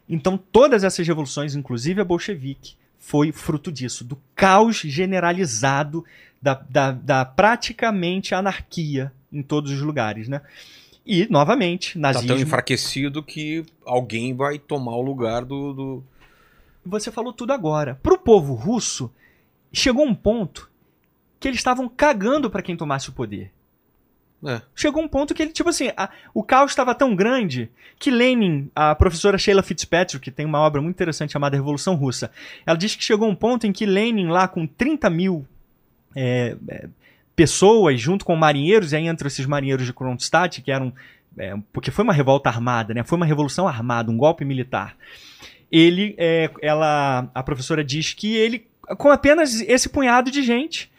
Então, 0.09 0.37
todas 0.37 0.85
essas 0.85 1.07
revoluções, 1.07 1.55
inclusive 1.55 2.01
a 2.01 2.05
bolchevique, 2.05 2.77
foi 2.99 3.33
fruto 3.33 3.73
disso, 3.73 4.05
do 4.05 4.17
caos 4.35 4.77
generalizado, 4.77 6.05
da, 6.41 6.55
da, 6.55 6.93
da 6.93 7.25
praticamente 7.25 8.35
anarquia 8.35 9.13
em 9.33 9.43
todos 9.43 9.73
os 9.73 9.81
lugares, 9.81 10.29
né? 10.29 10.41
E, 11.05 11.27
novamente, 11.31 11.95
Tá 11.95 12.01
nazismo... 12.01 12.29
tão 12.29 12.39
enfraquecido 12.39 13.23
que 13.23 13.65
alguém 13.85 14.35
vai 14.35 14.59
tomar 14.59 14.97
o 14.97 15.03
lugar 15.03 15.45
do. 15.45 15.73
do... 15.73 16.05
Você 16.87 17.11
falou 17.11 17.33
tudo 17.33 17.53
agora. 17.53 17.99
Pro 18.03 18.19
povo 18.19 18.55
russo, 18.55 19.13
chegou 19.73 20.05
um 20.07 20.15
ponto 20.15 20.71
que 21.41 21.49
eles 21.49 21.59
estavam 21.59 21.89
cagando 21.89 22.49
para 22.51 22.63
quem 22.63 22.77
tomasse 22.77 23.09
o 23.09 23.13
poder. 23.13 23.51
É. 24.45 24.61
Chegou 24.75 25.01
um 25.03 25.07
ponto 25.09 25.35
que 25.35 25.43
ele, 25.43 25.53
tipo 25.53 25.69
assim, 25.69 25.91
a- 25.97 26.11
o 26.35 26.43
caos 26.43 26.73
estava 26.73 26.95
tão 26.97 27.15
grande 27.15 27.71
que 27.99 28.11
Lenin, 28.11 28.69
a 28.75 28.93
professora 28.95 29.39
Sheila 29.39 29.63
Fitzpatrick, 29.63 30.19
que 30.23 30.33
tem 30.33 30.45
uma 30.45 30.59
obra 30.61 30.81
muito 30.83 30.97
interessante 30.97 31.33
chamada 31.33 31.57
Revolução 31.57 31.95
Russa, 31.95 32.31
ela 32.67 32.77
diz 32.77 32.97
que 32.97 33.05
chegou 33.05 33.29
um 33.29 33.37
ponto 33.37 33.67
em 33.69 33.73
que 33.73 33.87
Lenin, 33.87 34.27
lá 34.29 34.49
com 34.49 34.67
30 34.67 35.09
mil 35.11 35.47
é, 36.15 36.57
é, 36.69 36.89
pessoas, 37.35 38.01
junto 38.01 38.25
com 38.25 38.37
marinheiros, 38.37 38.93
e 38.93 38.97
aí 38.97 39.07
entre 39.07 39.29
esses 39.29 39.47
marinheiros 39.47 39.87
de 39.87 39.93
Kronstadt, 39.93 40.61
que 40.63 40.71
eram. 40.71 40.93
é, 41.39 41.55
porque 41.73 41.91
foi 41.91 42.05
uma 42.05 42.13
revolta 42.13 42.49
armada, 42.49 42.93
né? 42.93 43.03
Foi 43.05 43.17
uma 43.17 43.27
revolução 43.27 43.67
armada, 43.67 44.11
um 44.11 44.17
golpe 44.17 44.45
militar. 44.45 44.97
Ele, 45.71 46.15
é, 46.19 46.51
ela, 46.61 47.31
a 47.35 47.43
professora 47.43 47.83
diz 47.83 48.13
que 48.13 48.35
ele, 48.35 48.67
com 48.99 49.11
apenas 49.11 49.61
esse 49.61 49.89
punhado 49.89 50.31
de 50.31 50.43
gente, 50.43 50.93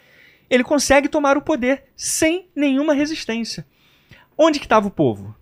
ele 0.50 0.64
consegue 0.64 1.08
tomar 1.08 1.36
o 1.36 1.42
poder 1.42 1.84
sem 1.96 2.48
nenhuma 2.54 2.92
resistência. 2.92 3.64
Onde 4.36 4.58
que 4.58 4.66
estava 4.66 4.88
o 4.88 4.90
povo? 4.90 5.34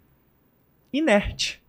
Inerte. 0.92 1.61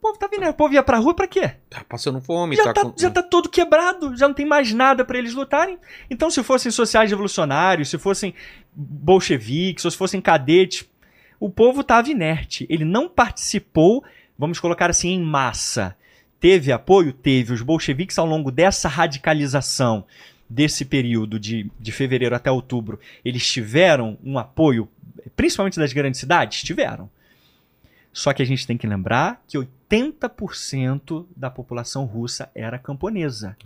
O 0.00 0.02
povo 0.02 0.14
estava 0.14 0.34
inerte. 0.34 0.52
O 0.52 0.56
povo 0.56 0.72
ia 0.72 0.82
pra 0.82 0.96
rua 0.96 1.12
pra 1.14 1.26
quê? 1.28 1.52
Tá 1.68 1.84
passando 1.86 2.22
fome, 2.22 2.56
Já 2.56 2.64
tá, 2.64 2.72
tá, 2.72 2.82
com- 2.84 2.94
já 2.98 3.10
tá 3.10 3.22
todo 3.22 3.50
quebrado, 3.50 4.16
já 4.16 4.26
não 4.26 4.34
tem 4.34 4.46
mais 4.46 4.72
nada 4.72 5.04
pra 5.04 5.18
eles 5.18 5.34
lutarem. 5.34 5.78
Então, 6.08 6.30
se 6.30 6.42
fossem 6.42 6.72
sociais 6.72 7.10
revolucionários, 7.10 7.90
se 7.90 7.98
fossem 7.98 8.34
bolcheviques, 8.74 9.84
ou 9.84 9.90
se 9.90 9.96
fossem 9.98 10.20
cadetes, 10.20 10.88
o 11.38 11.50
povo 11.50 11.82
estava 11.82 12.08
inerte. 12.10 12.66
Ele 12.70 12.84
não 12.84 13.08
participou, 13.10 14.02
vamos 14.38 14.58
colocar 14.58 14.88
assim, 14.88 15.10
em 15.10 15.22
massa. 15.22 15.94
Teve 16.40 16.72
apoio? 16.72 17.12
Teve. 17.12 17.52
Os 17.52 17.60
bolcheviques, 17.60 18.18
ao 18.18 18.24
longo 18.26 18.50
dessa 18.50 18.88
radicalização, 18.88 20.06
desse 20.48 20.84
período 20.86 21.38
de, 21.38 21.70
de 21.78 21.92
fevereiro 21.92 22.34
até 22.34 22.50
outubro, 22.50 22.98
eles 23.22 23.46
tiveram 23.46 24.16
um 24.24 24.38
apoio, 24.38 24.88
principalmente 25.36 25.78
das 25.78 25.92
grandes 25.92 26.18
cidades? 26.18 26.62
Tiveram. 26.62 27.10
Só 28.12 28.32
que 28.32 28.42
a 28.42 28.46
gente 28.46 28.66
tem 28.66 28.76
que 28.76 28.86
lembrar 28.86 29.42
que 29.46 29.56
80% 29.56 31.26
da 31.36 31.50
população 31.50 32.04
russa 32.04 32.50
era 32.54 32.78
camponesa. 32.78 33.56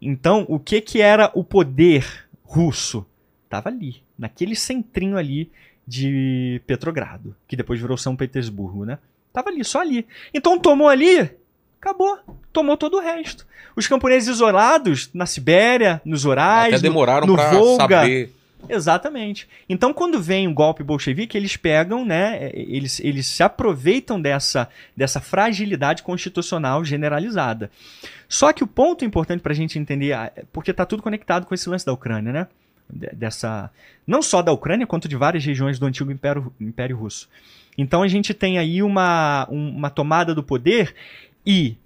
Então, 0.00 0.44
o 0.48 0.58
que 0.58 0.80
que 0.80 1.00
era 1.00 1.30
o 1.34 1.44
poder 1.44 2.26
russo? 2.44 3.04
Tava 3.48 3.68
ali, 3.68 4.02
naquele 4.18 4.54
centrinho 4.54 5.16
ali 5.16 5.50
de 5.86 6.60
Petrogrado, 6.66 7.34
que 7.48 7.56
depois 7.56 7.80
virou 7.80 7.96
São 7.96 8.14
Petersburgo, 8.16 8.84
né? 8.84 8.98
Tava 9.32 9.48
ali, 9.50 9.64
só 9.64 9.80
ali. 9.80 10.06
Então 10.32 10.58
tomou 10.58 10.88
ali, 10.88 11.30
acabou. 11.80 12.18
Tomou 12.52 12.76
todo 12.76 12.96
o 12.96 13.00
resto. 13.00 13.46
Os 13.76 13.86
camponeses 13.86 14.28
isolados 14.28 15.10
na 15.14 15.26
Sibéria, 15.26 16.00
nos 16.04 16.24
Urais, 16.24 16.74
Até 16.74 16.76
no- 16.76 16.82
demoraram 16.82 17.26
no 17.26 17.34
pra 17.34 17.50
Volga, 17.50 18.00
saber. 18.00 18.32
Exatamente. 18.68 19.48
Então, 19.68 19.92
quando 19.92 20.20
vem 20.20 20.46
o 20.46 20.54
golpe 20.54 20.82
bolchevique, 20.82 21.36
eles 21.36 21.56
pegam, 21.56 22.04
né? 22.04 22.50
Eles, 22.54 23.00
eles 23.00 23.26
se 23.26 23.42
aproveitam 23.42 24.20
dessa, 24.20 24.68
dessa 24.96 25.20
fragilidade 25.20 26.02
constitucional 26.02 26.84
generalizada. 26.84 27.70
Só 28.28 28.52
que 28.52 28.62
o 28.62 28.66
ponto 28.66 29.04
importante 29.04 29.40
para 29.40 29.52
a 29.52 29.56
gente 29.56 29.78
entender, 29.78 30.12
ah, 30.12 30.30
é 30.36 30.44
porque 30.52 30.70
está 30.70 30.84
tudo 30.86 31.02
conectado 31.02 31.46
com 31.46 31.54
esse 31.54 31.68
lance 31.68 31.84
da 31.86 31.92
Ucrânia, 31.92 32.32
né? 32.32 32.46
De- 32.88 33.10
Dessa, 33.14 33.70
não 34.06 34.22
só 34.22 34.42
da 34.42 34.52
Ucrânia, 34.52 34.86
quanto 34.86 35.08
de 35.08 35.16
várias 35.16 35.44
regiões 35.44 35.78
do 35.78 35.86
antigo 35.86 36.12
Império, 36.12 36.52
Império 36.60 36.96
Russo. 36.96 37.28
Então 37.78 38.02
a 38.02 38.08
gente 38.08 38.34
tem 38.34 38.58
aí 38.58 38.82
uma, 38.82 39.48
um- 39.50 39.70
uma 39.70 39.90
tomada 39.90 40.34
do 40.34 40.42
poder 40.42 40.94
e 41.46 41.76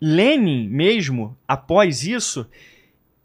Lenin 0.00 0.68
mesmo, 0.68 1.36
após 1.48 2.04
isso, 2.04 2.46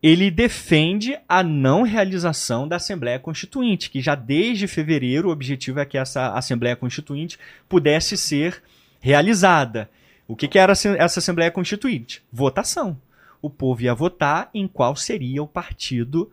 ele 0.02 0.32
defende 0.32 1.18
a 1.28 1.43
não 1.43 1.84
realização 1.84 2.68
da 2.68 2.78
Assembleia 2.78 3.20
Constituinte, 3.20 3.89
que 3.89 4.02
já 4.02 4.16
desde 4.16 4.68
fevereiro 4.68 5.28
o 5.28 5.32
objetivo 5.32 5.80
é 5.80 5.86
que 5.86 5.97
essa 5.97 6.34
Assembleia 6.34 6.76
Constituinte 6.76 7.38
pudesse 7.68 8.16
ser 8.16 8.64
realizada. 9.02 9.89
O 10.28 10.36
que, 10.36 10.47
que 10.47 10.58
era 10.58 10.72
essa 10.72 11.20
Assembleia 11.20 11.52
Constituinte? 11.52 12.24
Votação. 12.32 12.97
O 13.41 13.50
povo 13.50 13.82
ia 13.82 13.93
votar 13.93 14.50
em 14.54 14.68
qual 14.68 14.95
seria 14.95 15.43
o 15.43 15.47
partido 15.47 16.32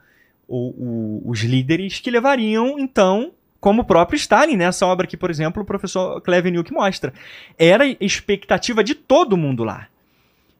ou 0.48 1.22
os 1.24 1.40
líderes 1.40 1.98
que 1.98 2.10
levariam, 2.10 2.78
então, 2.78 3.32
como 3.58 3.82
o 3.82 3.84
próprio 3.84 4.16
Stalin, 4.16 4.56
nessa 4.56 4.86
obra 4.86 5.08
que, 5.08 5.16
por 5.16 5.28
exemplo, 5.28 5.62
o 5.62 5.66
professor 5.66 6.20
Klevenilk 6.20 6.72
mostra. 6.72 7.12
Era 7.58 7.84
expectativa 8.00 8.84
de 8.84 8.94
todo 8.94 9.36
mundo 9.36 9.64
lá 9.64 9.88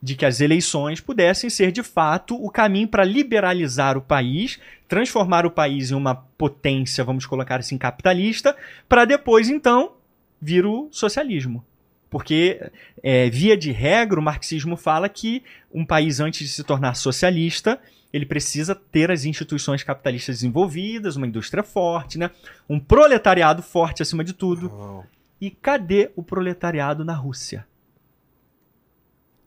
de 0.06 0.14
que 0.14 0.24
as 0.24 0.40
eleições 0.40 1.00
pudessem 1.00 1.50
ser 1.50 1.72
de 1.72 1.82
fato 1.82 2.36
o 2.36 2.48
caminho 2.48 2.86
para 2.86 3.02
liberalizar 3.02 3.98
o 3.98 4.00
país, 4.00 4.60
transformar 4.86 5.44
o 5.44 5.50
país 5.50 5.90
em 5.90 5.96
uma 5.96 6.14
potência, 6.14 7.02
vamos 7.02 7.26
colocar 7.26 7.58
assim, 7.58 7.76
capitalista, 7.76 8.56
para 8.88 9.04
depois 9.04 9.48
então 9.48 9.94
vir 10.40 10.64
o 10.64 10.86
socialismo. 10.92 11.64
Porque, 12.08 12.70
é, 13.02 13.28
via 13.28 13.56
de 13.56 13.72
regra, 13.72 14.20
o 14.20 14.22
marxismo 14.22 14.76
fala 14.76 15.08
que 15.08 15.42
um 15.74 15.84
país, 15.84 16.20
antes 16.20 16.46
de 16.46 16.54
se 16.54 16.62
tornar 16.62 16.94
socialista, 16.94 17.76
ele 18.12 18.24
precisa 18.24 18.76
ter 18.76 19.10
as 19.10 19.24
instituições 19.24 19.82
capitalistas 19.82 20.36
desenvolvidas, 20.36 21.16
uma 21.16 21.26
indústria 21.26 21.64
forte, 21.64 22.16
né? 22.16 22.30
um 22.68 22.78
proletariado 22.78 23.60
forte 23.60 24.02
acima 24.02 24.22
de 24.22 24.32
tudo. 24.32 25.04
E 25.40 25.50
cadê 25.50 26.12
o 26.14 26.22
proletariado 26.22 27.04
na 27.04 27.12
Rússia? 27.12 27.66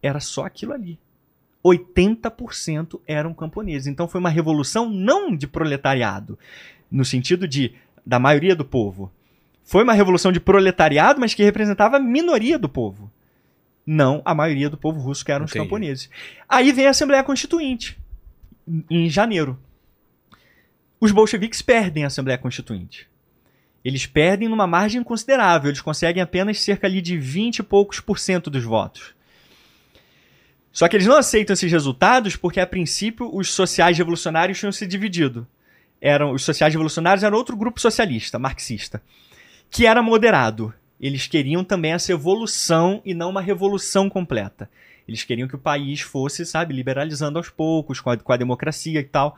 Era 0.01 0.19
só 0.19 0.45
aquilo 0.45 0.73
ali. 0.73 0.99
80% 1.63 2.99
eram 3.07 3.33
camponeses. 3.33 3.87
Então 3.87 4.07
foi 4.07 4.19
uma 4.19 4.29
revolução 4.29 4.89
não 4.89 5.35
de 5.35 5.47
proletariado, 5.47 6.37
no 6.89 7.03
sentido 7.05 7.47
de 7.47 7.73
da 8.05 8.17
maioria 8.19 8.55
do 8.55 8.65
povo. 8.65 9.11
Foi 9.63 9.83
uma 9.83 9.93
revolução 9.93 10.31
de 10.31 10.39
proletariado, 10.39 11.19
mas 11.19 11.33
que 11.33 11.43
representava 11.43 11.97
a 11.97 11.99
minoria 11.99 12.57
do 12.57 12.67
povo. 12.69 13.11
Não 13.85 14.21
a 14.25 14.33
maioria 14.33 14.69
do 14.69 14.77
povo 14.77 14.99
russo, 14.99 15.23
que 15.23 15.31
eram 15.31 15.45
os 15.45 15.51
Entendi. 15.51 15.65
camponeses. 15.65 16.09
Aí 16.47 16.71
vem 16.71 16.87
a 16.87 16.91
Assembleia 16.91 17.23
Constituinte, 17.23 17.99
em- 18.67 18.85
em 18.89 19.09
janeiro. 19.09 19.59
Os 20.99 21.11
bolcheviques 21.11 21.61
perdem 21.61 22.03
a 22.03 22.07
Assembleia 22.07 22.37
Constituinte. 22.37 23.07
Eles 23.83 24.05
perdem 24.05 24.49
numa 24.49 24.67
margem 24.67 25.01
considerável. 25.03 25.69
Eles 25.69 25.81
conseguem 25.81 26.21
apenas 26.21 26.59
cerca 26.61 26.85
ali 26.87 27.01
de 27.01 27.17
20 27.17 27.59
e 27.59 27.63
poucos 27.63 27.99
por 27.99 28.19
cento 28.19 28.49
dos 28.49 28.63
votos. 28.63 29.13
Só 30.71 30.87
que 30.87 30.95
eles 30.95 31.07
não 31.07 31.17
aceitam 31.17 31.53
esses 31.53 31.71
resultados 31.71 32.35
porque, 32.35 32.59
a 32.59 32.67
princípio, 32.67 33.29
os 33.33 33.51
sociais 33.53 33.97
revolucionários 33.97 34.59
tinham 34.59 34.71
se 34.71 34.85
dividido. 34.85 35.47
Eram, 36.01 36.31
os 36.31 36.43
sociais 36.43 36.73
revolucionários 36.73 37.23
eram 37.23 37.37
outro 37.37 37.57
grupo 37.57 37.81
socialista, 37.81 38.39
marxista, 38.39 39.01
que 39.69 39.85
era 39.85 40.01
moderado. 40.01 40.73
Eles 40.99 41.27
queriam 41.27 41.63
também 41.63 41.93
essa 41.93 42.11
evolução 42.11 43.01
e 43.03 43.13
não 43.13 43.29
uma 43.29 43.41
revolução 43.41 44.09
completa. 44.09 44.69
Eles 45.07 45.23
queriam 45.23 45.47
que 45.47 45.55
o 45.55 45.59
país 45.59 46.01
fosse, 46.01 46.45
sabe, 46.45 46.73
liberalizando 46.73 47.39
aos 47.39 47.49
poucos, 47.49 47.99
com 47.99 48.11
a, 48.11 48.17
com 48.17 48.31
a 48.31 48.37
democracia 48.37 48.99
e 48.99 49.03
tal. 49.03 49.35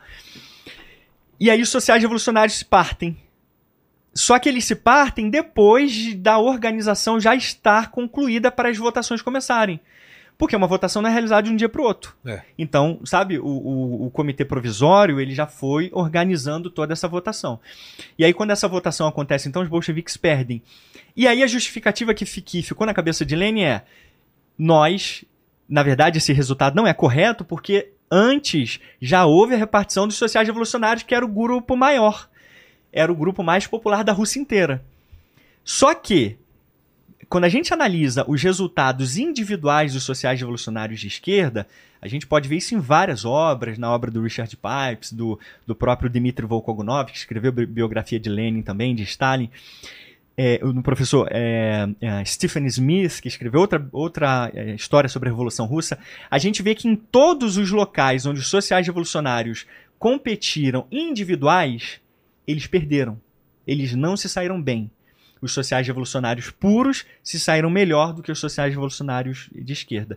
E 1.40 1.50
aí 1.50 1.62
os 1.62 1.70
sociais 1.70 2.02
revolucionários 2.02 2.58
se 2.58 2.64
partem. 2.64 3.16
Só 4.14 4.38
que 4.38 4.48
eles 4.48 4.66
se 4.66 4.74
partem 4.76 5.30
depois 5.30 5.90
de- 5.90 6.14
da 6.14 6.38
organização 6.38 7.18
já 7.18 7.34
estar 7.34 7.90
concluída 7.90 8.52
para 8.52 8.68
as 8.68 8.76
votações 8.76 9.22
começarem. 9.22 9.80
Porque 10.38 10.56
uma 10.56 10.66
votação 10.66 11.00
não 11.00 11.08
é 11.08 11.12
realizada 11.12 11.42
de 11.42 11.50
um 11.50 11.56
dia 11.56 11.68
para 11.68 11.80
o 11.80 11.84
outro. 11.84 12.16
É. 12.26 12.42
Então, 12.58 13.00
sabe, 13.04 13.38
o, 13.38 13.46
o, 13.46 14.06
o 14.06 14.10
comitê 14.10 14.44
provisório 14.44 15.20
ele 15.20 15.34
já 15.34 15.46
foi 15.46 15.90
organizando 15.92 16.68
toda 16.68 16.92
essa 16.92 17.06
votação. 17.06 17.60
E 18.18 18.24
aí, 18.24 18.32
quando 18.32 18.50
essa 18.50 18.66
votação 18.66 19.06
acontece, 19.06 19.48
então 19.48 19.62
os 19.62 19.68
bolcheviques 19.68 20.16
perdem. 20.16 20.62
E 21.16 21.28
aí 21.28 21.42
a 21.42 21.46
justificativa 21.46 22.12
que, 22.14 22.24
que 22.24 22.62
ficou 22.62 22.86
na 22.86 22.94
cabeça 22.94 23.24
de 23.24 23.36
Lenin 23.36 23.62
é: 23.62 23.84
nós, 24.58 25.24
na 25.68 25.82
verdade, 25.82 26.18
esse 26.18 26.32
resultado 26.32 26.74
não 26.74 26.86
é 26.86 26.94
correto 26.94 27.44
porque 27.44 27.92
antes 28.10 28.78
já 29.00 29.24
houve 29.24 29.54
a 29.54 29.58
repartição 29.58 30.06
dos 30.06 30.16
sociais 30.16 30.46
revolucionários, 30.46 31.02
que 31.02 31.14
era 31.14 31.24
o 31.24 31.28
grupo 31.28 31.76
maior. 31.76 32.28
Era 32.92 33.10
o 33.10 33.16
grupo 33.16 33.42
mais 33.42 33.66
popular 33.66 34.04
da 34.04 34.12
Rússia 34.12 34.38
inteira. 34.38 34.84
Só 35.64 35.94
que, 35.94 36.36
quando 37.32 37.44
a 37.44 37.48
gente 37.48 37.72
analisa 37.72 38.26
os 38.28 38.42
resultados 38.42 39.16
individuais 39.16 39.94
dos 39.94 40.02
sociais 40.02 40.38
revolucionários 40.38 41.00
de 41.00 41.06
esquerda, 41.06 41.66
a 41.98 42.06
gente 42.06 42.26
pode 42.26 42.46
ver 42.46 42.56
isso 42.56 42.74
em 42.74 42.78
várias 42.78 43.24
obras, 43.24 43.78
na 43.78 43.90
obra 43.90 44.10
do 44.10 44.20
Richard 44.22 44.54
Pipes, 44.54 45.14
do, 45.14 45.40
do 45.66 45.74
próprio 45.74 46.10
Dmitry 46.10 46.44
Volkogonov, 46.44 47.10
que 47.10 47.16
escreveu 47.16 47.50
bi- 47.50 47.64
biografia 47.64 48.20
de 48.20 48.28
Lenin 48.28 48.60
também, 48.60 48.94
de 48.94 49.02
Stalin. 49.04 49.48
é, 50.36 50.58
no 50.62 50.82
professor 50.82 51.26
é, 51.30 51.88
é, 52.02 52.22
Stephen 52.26 52.66
Smith, 52.66 53.20
que 53.22 53.28
escreveu 53.28 53.62
outra, 53.62 53.88
outra 53.92 54.50
é, 54.54 54.74
história 54.74 55.08
sobre 55.08 55.30
a 55.30 55.32
Revolução 55.32 55.64
Russa, 55.64 55.98
a 56.30 56.36
gente 56.36 56.62
vê 56.62 56.74
que 56.74 56.86
em 56.86 56.94
todos 56.94 57.56
os 57.56 57.70
locais 57.70 58.26
onde 58.26 58.40
os 58.40 58.48
sociais 58.48 58.86
revolucionários 58.86 59.64
competiram 59.98 60.86
individuais, 60.92 61.98
eles 62.46 62.66
perderam. 62.66 63.18
Eles 63.66 63.94
não 63.94 64.18
se 64.18 64.28
saíram 64.28 64.60
bem. 64.60 64.90
Os 65.42 65.52
sociais 65.52 65.86
revolucionários 65.86 66.50
puros 66.50 67.04
se 67.22 67.38
saíram 67.38 67.68
melhor 67.68 68.12
do 68.14 68.22
que 68.22 68.30
os 68.32 68.38
sociais 68.38 68.72
revolucionários 68.72 69.50
de 69.52 69.72
esquerda. 69.72 70.16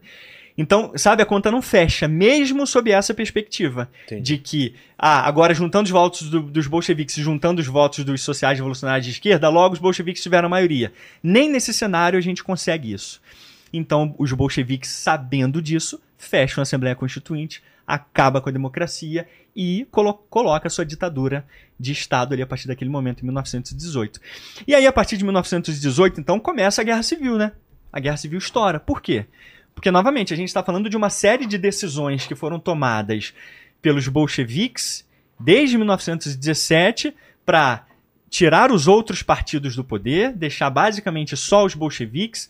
Então, 0.57 0.93
sabe, 0.95 1.22
a 1.22 1.26
conta 1.26 1.52
não 1.52 1.61
fecha, 1.61 2.07
mesmo 2.07 2.65
sob 2.65 2.89
essa 2.89 3.14
perspectiva. 3.14 3.89
Entendi. 4.06 4.22
De 4.22 4.38
que, 4.38 4.76
ah, 4.97 5.27
agora 5.27 5.53
juntando 5.53 5.84
os 5.85 5.89
votos 5.91 6.30
do- 6.30 6.43
dos 6.43 6.65
bolcheviques 6.68 7.18
e 7.18 7.22
juntando 7.23 7.60
os 7.60 7.68
votos 7.68 8.06
dos 8.06 8.22
sociais 8.22 8.57
revolucionários 8.57 9.06
de 9.06 9.11
esquerda, 9.11 9.49
logo 9.49 9.73
os 9.73 9.80
bolcheviques 9.80 10.23
tiveram 10.23 10.45
a 10.45 10.49
maioria. 10.49 10.93
Nem 11.22 11.49
nesse 11.52 11.73
cenário 11.73 12.18
a 12.18 12.22
gente 12.22 12.41
consegue 12.41 12.93
isso. 12.93 13.19
Então, 13.73 14.15
os 14.18 14.31
bolcheviques, 14.31 14.89
sabendo 14.91 15.61
disso, 15.61 15.99
fecham 16.18 16.61
a 16.61 16.64
Assembleia 16.64 16.95
Constituinte, 16.95 17.61
acaba 17.88 18.41
com 18.41 18.49
a 18.49 18.52
democracia 18.52 19.28
e 19.56 19.88
colo 19.91 20.14
coloca 20.14 20.70
sua 20.70 20.86
ditadura 20.86 21.45
de 21.80 21.91
Estado 21.91 22.34
ali 22.34 22.41
a 22.41 22.48
partir 22.48 22.68
daquele 22.68 22.90
momento, 22.90 23.22
em 23.22 23.26
1918. 23.26 24.20
E 24.68 24.74
aí, 24.74 24.86
a 24.86 24.91
partir 24.91 25.18
de 25.18 25.24
1918, 25.24 26.20
então, 26.20 26.40
começa 26.40 26.82
a 26.82 26.84
Guerra 26.84 27.03
Civil, 27.03 27.38
né? 27.38 27.52
A 27.91 27.99
Guerra 27.99 28.18
Civil 28.18 28.40
estoura. 28.40 28.80
Por 28.80 29.02
quê? 29.02 29.26
Porque, 29.74 29.91
novamente, 29.91 30.34
a 30.34 30.38
gente 30.38 30.48
está 30.48 30.64
falando 30.64 30.90
de 30.90 30.98
uma 30.98 31.10
série 31.10 31.45
de 31.45 31.57
decisões 31.57 32.26
que 32.26 32.36
foram 32.36 32.60
tomadas 32.60 33.34
pelos 33.82 34.07
bolcheviques 34.07 35.06
desde 35.40 35.78
1917 35.78 37.14
para 37.45 37.86
tirar 38.30 38.72
os 38.72 38.88
outros 38.88 39.22
partidos 39.22 39.76
do 39.76 39.84
poder, 39.84 40.34
deixar 40.34 40.70
basicamente 40.70 41.38
só 41.38 41.66
os 41.66 41.76
bolcheviques. 41.76 42.49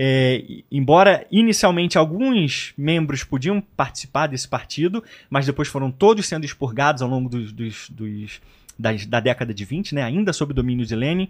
É, 0.00 0.44
embora 0.70 1.26
inicialmente 1.28 1.98
alguns 1.98 2.72
membros 2.78 3.24
podiam 3.24 3.60
participar 3.60 4.28
desse 4.28 4.46
partido, 4.46 5.02
mas 5.28 5.44
depois 5.44 5.66
foram 5.66 5.90
todos 5.90 6.24
sendo 6.24 6.44
expurgados 6.44 7.02
ao 7.02 7.08
longo 7.08 7.28
dos, 7.28 7.50
dos- 7.52 7.90
dos- 7.90 8.40
das- 8.78 9.04
da 9.06 9.18
década 9.18 9.52
de 9.52 9.64
20, 9.64 9.96
né, 9.96 10.04
ainda 10.04 10.32
sob 10.32 10.54
domínio 10.54 10.86
de 10.86 10.94
Lenin. 10.94 11.28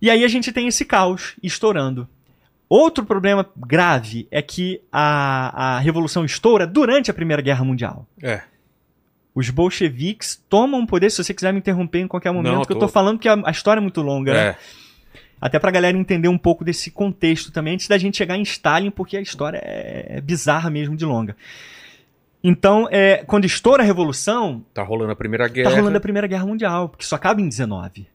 E 0.00 0.08
aí 0.08 0.24
a 0.24 0.28
gente 0.28 0.50
tem 0.52 0.66
esse 0.68 0.86
caos 0.86 1.34
estourando. 1.42 2.08
Outro 2.66 3.04
problema 3.04 3.46
grave 3.54 4.26
é 4.30 4.40
que 4.40 4.80
a, 4.90 5.74
a 5.76 5.78
revolução 5.80 6.24
estoura 6.24 6.66
durante 6.66 7.10
a 7.10 7.14
Primeira 7.14 7.42
Guerra 7.42 7.62
Mundial. 7.62 8.06
É. 8.22 8.40
Os 9.34 9.50
bolcheviques 9.50 10.42
tomam 10.48 10.86
poder, 10.86 11.10
se 11.10 11.22
você 11.22 11.34
quiser 11.34 11.52
me 11.52 11.58
interromper 11.58 12.00
em 12.00 12.08
qualquer 12.08 12.32
momento, 12.32 12.54
Não, 12.54 12.64
que 12.64 12.72
eu 12.72 12.76
tô- 12.76 12.86
tô 12.86 12.88
falando 12.88 13.18
que 13.18 13.28
a, 13.28 13.38
a 13.44 13.50
história 13.50 13.80
é 13.80 13.82
muito 13.82 14.00
longa, 14.00 14.32
né? 14.32 14.56
Até 15.42 15.58
pra 15.58 15.72
galera 15.72 15.98
entender 15.98 16.28
um 16.28 16.38
pouco 16.38 16.64
desse 16.64 16.88
contexto 16.88 17.50
também, 17.50 17.74
antes 17.74 17.88
da 17.88 17.98
gente 17.98 18.16
chegar 18.16 18.36
em 18.38 18.42
Stalin, 18.42 18.92
porque 18.92 19.16
a 19.16 19.20
história 19.20 19.58
é, 19.58 20.18
é 20.18 20.20
bizarra 20.20 20.70
mesmo 20.70 20.96
de 20.96 21.04
longa. 21.04 21.36
Então, 22.44 22.88
é, 22.90 23.24
quando 23.24 23.44
estoura 23.44 23.82
a 23.82 23.86
Revolução, 23.86 24.64
Tá 24.72 24.82
rolando 24.84 25.10
a 25.12 25.16
Primeira 25.16 25.48
Guerra. 25.48 25.70
tá 25.70 25.76
rolando 25.76 25.96
a 25.96 26.00
Primeira 26.00 26.28
Guerra 26.28 26.46
Mundial, 26.46 26.88
porque 26.88 27.04
só 27.04 27.16
acaba 27.16 27.40
em 27.40 27.48
19. 27.48 28.06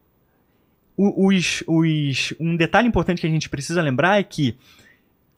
O- 0.96 1.28
os, 1.28 1.64
os, 1.68 2.34
um 2.40 2.56
detalhe 2.56 2.88
importante 2.88 3.20
que 3.22 3.28
a 3.28 3.30
gente 3.30 3.50
precisa 3.50 3.82
lembrar 3.82 4.20
é 4.20 4.24
que 4.24 4.58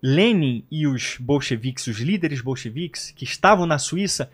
Lenin 0.02 0.64
e 0.72 0.88
os 0.88 1.18
bolcheviques, 1.20 1.88
os 1.88 1.98
líderes 2.00 2.40
bolcheviques 2.40 3.12
que 3.16 3.24
estavam 3.26 3.66
na 3.66 3.78
Suíça, 3.80 4.30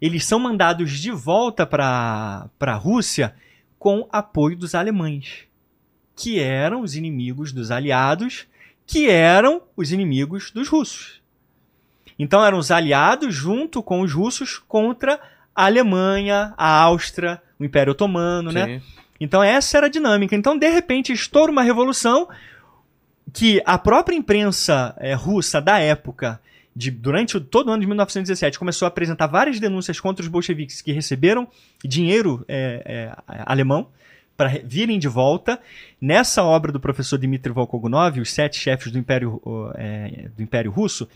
eles 0.00 0.24
são 0.24 0.38
mandados 0.38 0.90
de 0.92 1.10
volta 1.10 1.64
para 1.66 2.48
a 2.60 2.74
Rússia 2.74 3.34
com 3.78 4.06
apoio 4.12 4.56
dos 4.56 4.74
alemães, 4.74 5.45
que 6.16 6.40
eram 6.40 6.80
os 6.80 6.96
inimigos 6.96 7.52
dos 7.52 7.70
aliados, 7.70 8.46
que 8.86 9.08
eram 9.08 9.62
os 9.76 9.92
inimigos 9.92 10.50
dos 10.50 10.66
russos. 10.66 11.20
Então 12.18 12.42
eram 12.42 12.58
os 12.58 12.70
aliados 12.70 13.34
junto 13.34 13.82
com 13.82 14.00
os 14.00 14.12
russos 14.14 14.58
contra 14.66 15.20
a 15.54 15.66
Alemanha, 15.66 16.54
a 16.56 16.80
Áustria, 16.80 17.42
o 17.60 17.64
Império 17.64 17.90
Otomano, 17.90 18.50
né? 18.50 18.66
Sim. 18.66 18.82
Então 19.20 19.42
essa 19.42 19.76
era 19.76 19.86
a 19.86 19.90
dinâmica. 19.90 20.34
Então, 20.34 20.56
de 20.58 20.68
repente, 20.68 21.12
estoura 21.12 21.52
uma 21.52 21.62
revolução 21.62 22.28
que 23.32 23.60
a 23.66 23.76
própria 23.76 24.16
imprensa 24.16 24.94
eh, 24.98 25.14
russa 25.14 25.60
da 25.60 25.78
época, 25.78 26.40
de, 26.74 26.90
durante 26.90 27.38
todo 27.40 27.68
o 27.68 27.70
ano 27.70 27.80
de 27.80 27.86
1917, 27.86 28.58
começou 28.58 28.86
a 28.86 28.88
apresentar 28.88 29.26
várias 29.26 29.60
denúncias 29.60 30.00
contra 30.00 30.22
os 30.22 30.28
bolcheviques 30.28 30.80
que 30.80 30.92
receberam 30.92 31.48
dinheiro 31.84 32.44
eh, 32.48 32.82
eh, 32.86 33.42
alemão 33.44 33.88
para 34.36 34.60
virem 34.64 34.98
de 34.98 35.08
volta. 35.08 35.58
Nessa 36.00 36.42
obra 36.44 36.70
do 36.70 36.78
professor 36.78 37.18
Dmitry 37.18 37.52
Volkogonov, 37.52 38.20
Os 38.20 38.32
Sete 38.32 38.58
Chefes 38.58 38.92
do 38.92 38.98
Império, 38.98 39.40
eh, 39.76 40.28
do 40.36 40.42
Império 40.42 40.70
Russo, 40.70 41.08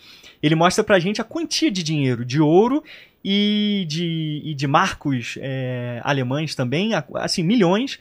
ele 0.43 0.55
mostra 0.55 0.83
pra 0.83 0.99
gente 0.99 1.21
a 1.21 1.25
quantia 1.25 1.71
de 1.71 1.83
dinheiro, 1.83 2.25
de 2.25 2.41
ouro 2.41 2.83
e 3.23 3.85
de, 3.89 4.41
e 4.45 4.55
de 4.55 4.67
marcos 4.67 5.37
eh, 5.41 6.01
alemães 6.03 6.55
também, 6.55 6.95
a- 6.95 7.05
assim, 7.17 7.43
milhões, 7.43 7.99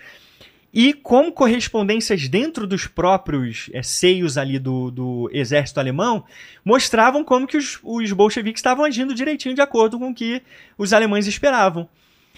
e 0.74 0.94
como 0.94 1.32
correspondências 1.32 2.30
dentro 2.30 2.66
dos 2.68 2.86
próprios 2.88 3.70
eh, 3.74 3.84
seios 3.84 4.38
ali 4.38 4.58
do, 4.58 4.90
do 4.91 5.30
exército 5.34 5.80
alemão 5.80 6.24
mostravam 6.64 7.24
como 7.24 7.48
que 7.48 7.58
os, 7.58 7.80
os 7.84 8.12
bolcheviques 8.14 8.60
estavam 8.60 8.86
agindo 8.86 9.14
direitinho 9.14 9.56
de 9.56 9.62
acordo 9.62 10.00
com 10.00 10.10
o 10.12 10.14
que 10.16 10.41
os 10.78 10.94
alemães 10.94 11.28
esperavam. 11.28 11.90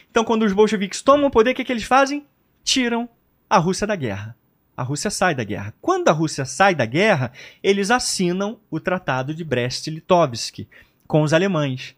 Então, 0.10 0.24
quando 0.24 0.44
os 0.44 0.52
bolcheviques 0.53 1.02
tomam 1.02 1.28
o 1.28 1.32
poder, 1.32 1.52
o 1.52 1.56
que, 1.56 1.64
que 1.64 1.72
eles 1.72 1.84
fazem? 1.84 2.26
Tiram 2.64 3.10
a 3.50 3.58
Rússia 3.58 3.86
da 3.88 3.96
guerra. 3.96 4.36
A 4.76 4.84
Rússia 4.84 5.10
sai 5.12 5.36
da 5.36 5.44
guerra. 5.44 5.74
Quando 5.82 6.08
a 6.08 6.12
Rússia 6.12 6.46
sai 6.46 6.74
da 6.74 6.86
guerra, 6.86 7.32
eles 7.62 7.92
assinam 7.92 8.60
o 8.70 8.80
Tratado 8.80 9.34
de 9.34 9.44
Brest-Litovsk 9.44 10.66
com 11.08 11.22
os 11.22 11.34
alemães. 11.34 11.96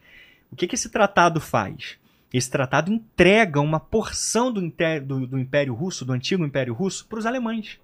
O 0.52 0.56
que, 0.56 0.68
que 0.68 0.76
esse 0.76 0.90
tratado 0.90 1.40
faz? 1.40 1.98
Esse 2.34 2.50
tratado 2.50 2.92
entrega 2.92 3.62
uma 3.62 3.80
porção 3.80 4.52
do, 4.52 4.60
do- 5.06 5.28
do 5.28 5.40
Império 5.40 5.74
Russo, 5.74 6.04
do 6.04 6.14
antigo 6.14 6.44
Império 6.44 6.74
Russo, 6.74 7.06
para 7.08 7.20
os 7.20 7.26
alemães. 7.26 7.80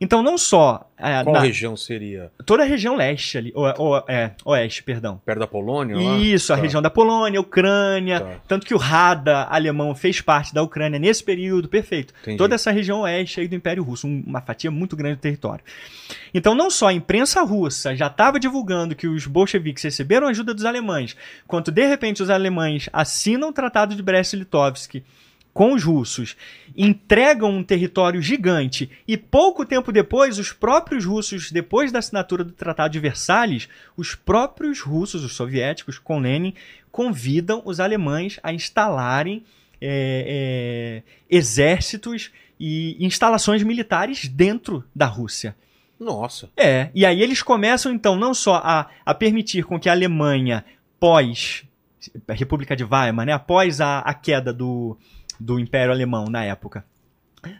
Então, 0.00 0.22
não 0.22 0.38
só 0.38 0.88
é, 0.96 1.24
Qual 1.24 1.34
na- 1.34 1.40
região 1.40 1.76
seria? 1.76 2.30
toda 2.46 2.62
a 2.62 2.66
região 2.66 2.94
leste 2.94 3.36
ali, 3.36 3.52
o, 3.52 3.62
o- 3.62 4.04
é, 4.08 4.30
oeste, 4.44 4.80
perdão. 4.84 5.20
Perto 5.26 5.40
da 5.40 5.46
Polônia? 5.46 5.96
lá? 5.96 6.16
Isso, 6.18 6.52
a 6.52 6.56
Tá. 6.56 6.62
região 6.62 6.80
da 6.80 6.88
Polônia, 6.88 7.40
Ucrânia. 7.40 8.20
Tá. 8.20 8.36
Tanto 8.46 8.64
que 8.64 8.74
o 8.74 8.78
Rada 8.78 9.44
alemão 9.50 9.92
fez 9.96 10.20
parte 10.20 10.54
da 10.54 10.62
Ucrânia 10.62 11.00
nesse 11.00 11.24
período, 11.24 11.68
perfeito. 11.68 12.14
Entendi. 12.22 12.36
Toda 12.38 12.54
essa 12.54 12.70
região 12.70 13.00
oeste 13.00 13.40
aí 13.40 13.48
do 13.48 13.56
Império 13.56 13.82
Russo, 13.82 14.06
um- 14.06 14.22
uma 14.24 14.40
fatia 14.40 14.70
muito 14.70 14.94
grande 14.94 15.16
do 15.16 15.20
território. 15.20 15.64
Então, 16.32 16.54
não 16.54 16.70
só 16.70 16.88
a 16.88 16.92
imprensa 16.92 17.42
russa 17.42 17.96
já 17.96 18.06
estava 18.06 18.38
divulgando 18.38 18.94
que 18.94 19.08
os 19.08 19.26
bolcheviques 19.26 19.82
receberam 19.82 20.28
ajuda 20.28 20.54
dos 20.54 20.64
alemães, 20.64 21.16
quanto 21.46 21.72
de 21.72 21.84
repente 21.86 22.22
os 22.22 22.30
alemães 22.30 22.88
assinam 22.92 23.48
o 23.48 23.52
Tratado 23.52 23.96
de 23.96 24.02
Brest-Litovsk 24.02 25.02
com 25.58 25.72
os 25.72 25.82
russos, 25.82 26.36
entregam 26.76 27.50
um 27.50 27.64
território 27.64 28.22
gigante 28.22 28.88
e 29.08 29.16
pouco 29.16 29.66
tempo 29.66 29.90
depois, 29.90 30.38
os 30.38 30.52
próprios 30.52 31.04
russos, 31.04 31.50
depois 31.50 31.90
da 31.90 31.98
assinatura 31.98 32.44
do 32.44 32.52
Tratado 32.52 32.92
de 32.92 33.00
Versalhes, 33.00 33.68
os 33.96 34.14
próprios 34.14 34.80
russos, 34.80 35.24
os 35.24 35.34
soviéticos, 35.34 35.98
com 35.98 36.20
Lenin, 36.20 36.54
convidam 36.92 37.60
os 37.64 37.80
alemães 37.80 38.38
a 38.40 38.52
instalarem 38.52 39.42
é, 39.80 41.02
é, 41.02 41.12
exércitos 41.28 42.30
e 42.60 42.96
instalações 43.04 43.64
militares 43.64 44.28
dentro 44.28 44.84
da 44.94 45.06
Rússia. 45.06 45.56
Nossa. 45.98 46.48
É, 46.56 46.88
e 46.94 47.04
aí 47.04 47.20
eles 47.20 47.42
começam 47.42 47.92
então 47.92 48.14
não 48.14 48.32
só 48.32 48.62
a, 48.62 48.88
a 49.04 49.12
permitir 49.12 49.64
com 49.64 49.76
que 49.76 49.88
a 49.88 49.92
Alemanha, 49.92 50.64
pós 51.00 51.64
a 52.28 52.32
República 52.32 52.76
de 52.76 52.84
Weimar, 52.84 53.26
né, 53.26 53.32
após 53.32 53.80
a, 53.80 53.98
a 53.98 54.14
queda 54.14 54.52
do, 54.52 54.96
do 55.38 55.58
Império 55.58 55.92
Alemão 55.92 56.26
na 56.26 56.44
época, 56.44 56.84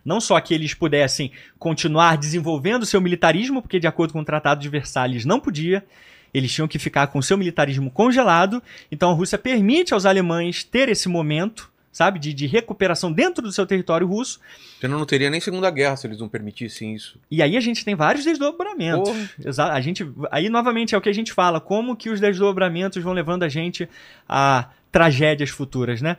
não 0.05 0.21
só 0.21 0.41
que 0.41 0.55
eles 0.55 0.75
pudessem 0.75 1.31
continuar 1.59 2.17
desenvolvendo 2.17 2.87
seu 2.87 3.01
militarismo, 3.01 3.63
porque 3.63 3.79
de 3.79 3.87
acordo 3.87 4.13
com 4.13 4.21
o 4.21 4.25
Tratado 4.25 4.61
de 4.61 4.69
Versalhes 4.69 5.25
não 5.25 5.39
podia, 5.41 5.85
eles 6.33 6.53
tinham 6.53 6.69
que 6.69 6.79
ficar 6.79 7.07
com 7.07 7.23
seu 7.23 7.39
militarismo 7.39 7.91
congelado, 7.91 8.63
então 8.91 9.11
a 9.11 9.15
Rússia 9.15 9.39
permite 9.39 9.95
aos 9.95 10.05
alemães 10.05 10.63
ter 10.63 10.89
esse 10.89 11.09
momento, 11.09 11.71
sabe, 11.91 12.19
de, 12.19 12.35
de 12.35 12.47
recuperação 12.47 13.11
dentro 13.11 13.43
do 13.43 13.53
seu 13.53 13.67
território 13.67 14.07
russo, 14.07 14.41
Senão 14.81 14.99
não 14.99 15.07
teria 15.07 15.31
nem 15.31 15.41
Segunda 15.41 15.71
Guerra 15.71 15.97
se 15.97 16.07
eles 16.07 16.19
não 16.19 16.29
permitissem 16.29 16.95
isso. 16.95 17.19
e 17.31 17.43
aí 17.43 17.57
a 17.57 17.61
gente 17.61 17.85
tem 17.85 17.95
vários 17.95 18.25
desdobramentos. 18.25 19.11
A 19.59 19.81
gente, 19.81 20.09
aí 20.31 20.49
novamente 20.49 20.95
é 20.95 20.99
o 20.99 21.01
que 21.01 21.09
a 21.09 21.15
gente 21.15 21.33
fala, 21.33 21.61
como 21.61 21.97
que 21.97 22.11
os 22.11 22.21
desdobramentos 22.21 23.03
vão 23.03 23.13
levando 23.13 23.43
a 23.43 23.49
gente 23.49 23.89
a 24.29 24.69
tragédias 24.93 25.51
futuras, 25.51 26.01
né? 26.01 26.17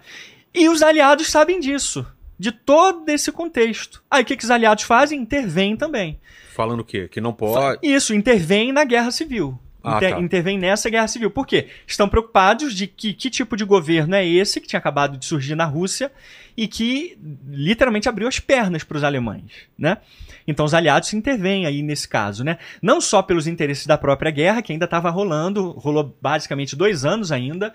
E 0.53 0.67
os 0.69 0.81
aliados 0.81 1.29
sabem 1.29 1.59
disso, 1.59 2.05
de 2.37 2.51
todo 2.51 3.07
esse 3.09 3.31
contexto. 3.31 4.03
Aí 4.09 4.23
o 4.23 4.25
que, 4.25 4.35
que 4.37 4.43
os 4.43 4.51
aliados 4.51 4.83
fazem? 4.83 5.19
Intervêm 5.21 5.75
também. 5.75 6.19
Falando 6.53 6.81
o 6.81 6.85
quê? 6.85 7.07
Que 7.07 7.21
não 7.21 7.33
pode. 7.33 7.79
Isso, 7.83 8.13
intervêm 8.13 8.71
na 8.71 8.83
guerra 8.83 9.11
civil. 9.11 9.59
Ah, 9.81 9.95
inter- 9.95 10.11
tá. 10.15 10.19
intervém 10.19 10.57
nessa 10.57 10.89
guerra 10.89 11.07
civil. 11.07 11.31
Por 11.31 11.47
quê? 11.47 11.67
Estão 11.87 12.09
preocupados 12.09 12.73
de 12.73 12.85
que, 12.85 13.13
que 13.13 13.29
tipo 13.29 13.55
de 13.55 13.63
governo 13.63 14.13
é 14.13 14.25
esse 14.27 14.59
que 14.59 14.67
tinha 14.67 14.79
acabado 14.79 15.17
de 15.17 15.25
surgir 15.25 15.55
na 15.55 15.63
Rússia 15.63 16.11
e 16.57 16.67
que 16.67 17.17
literalmente 17.47 18.09
abriu 18.09 18.27
as 18.27 18.39
pernas 18.39 18.83
para 18.83 18.97
os 18.97 19.03
alemães, 19.05 19.51
né? 19.77 19.97
Então 20.45 20.65
os 20.65 20.73
aliados 20.73 21.13
intervêm 21.13 21.65
aí 21.65 21.81
nesse 21.81 22.09
caso, 22.09 22.43
né? 22.43 22.57
Não 22.81 22.99
só 22.99 23.21
pelos 23.21 23.47
interesses 23.47 23.85
da 23.87 23.97
própria 23.97 24.31
guerra, 24.31 24.61
que 24.61 24.73
ainda 24.73 24.83
estava 24.83 25.09
rolando, 25.09 25.71
rolou 25.71 26.13
basicamente 26.21 26.75
dois 26.75 27.05
anos 27.05 27.31
ainda, 27.31 27.73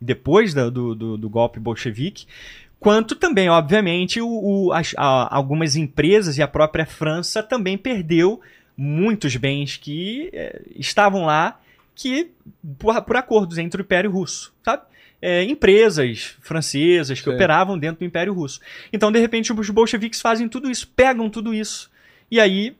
depois 0.00 0.52
da- 0.54 0.68
do, 0.70 0.94
do, 0.94 1.16
do 1.16 1.28
golpe 1.30 1.58
bolchevique, 1.60 2.26
quanto 2.78 3.14
também, 3.16 3.48
obviamente, 3.48 4.20
o, 4.20 4.28
o- 4.28 4.72
as- 4.72 4.94
a- 4.96 5.34
algumas 5.34 5.76
empresas 5.76 6.36
e 6.38 6.42
a 6.42 6.48
própria 6.48 6.86
França 6.86 7.42
também 7.42 7.76
perdeu 7.78 8.40
muitos 8.76 9.34
bens 9.36 9.76
que 9.76 10.28
eh, 10.32 10.62
estavam 10.76 11.24
lá 11.24 11.58
que 11.94 12.30
por, 12.78 13.00
por 13.02 13.16
acordos 13.16 13.56
entre 13.56 13.80
o 13.80 13.84
Império 13.84 14.10
Russo, 14.10 14.52
sabe? 14.62 14.82
É, 15.22 15.42
empresas 15.44 16.36
francesas 16.42 17.18
que 17.18 17.24
Sim. 17.30 17.34
operavam 17.34 17.78
dentro 17.78 18.00
do 18.00 18.04
Império 18.04 18.34
Russo. 18.34 18.60
Então, 18.92 19.10
de 19.10 19.18
repente, 19.18 19.50
os 19.50 19.70
bolcheviques 19.70 20.20
fazem 20.20 20.46
tudo 20.46 20.70
isso, 20.70 20.86
pegam 20.94 21.30
tudo 21.30 21.54
isso, 21.54 21.90
e 22.30 22.38
aí 22.38 22.76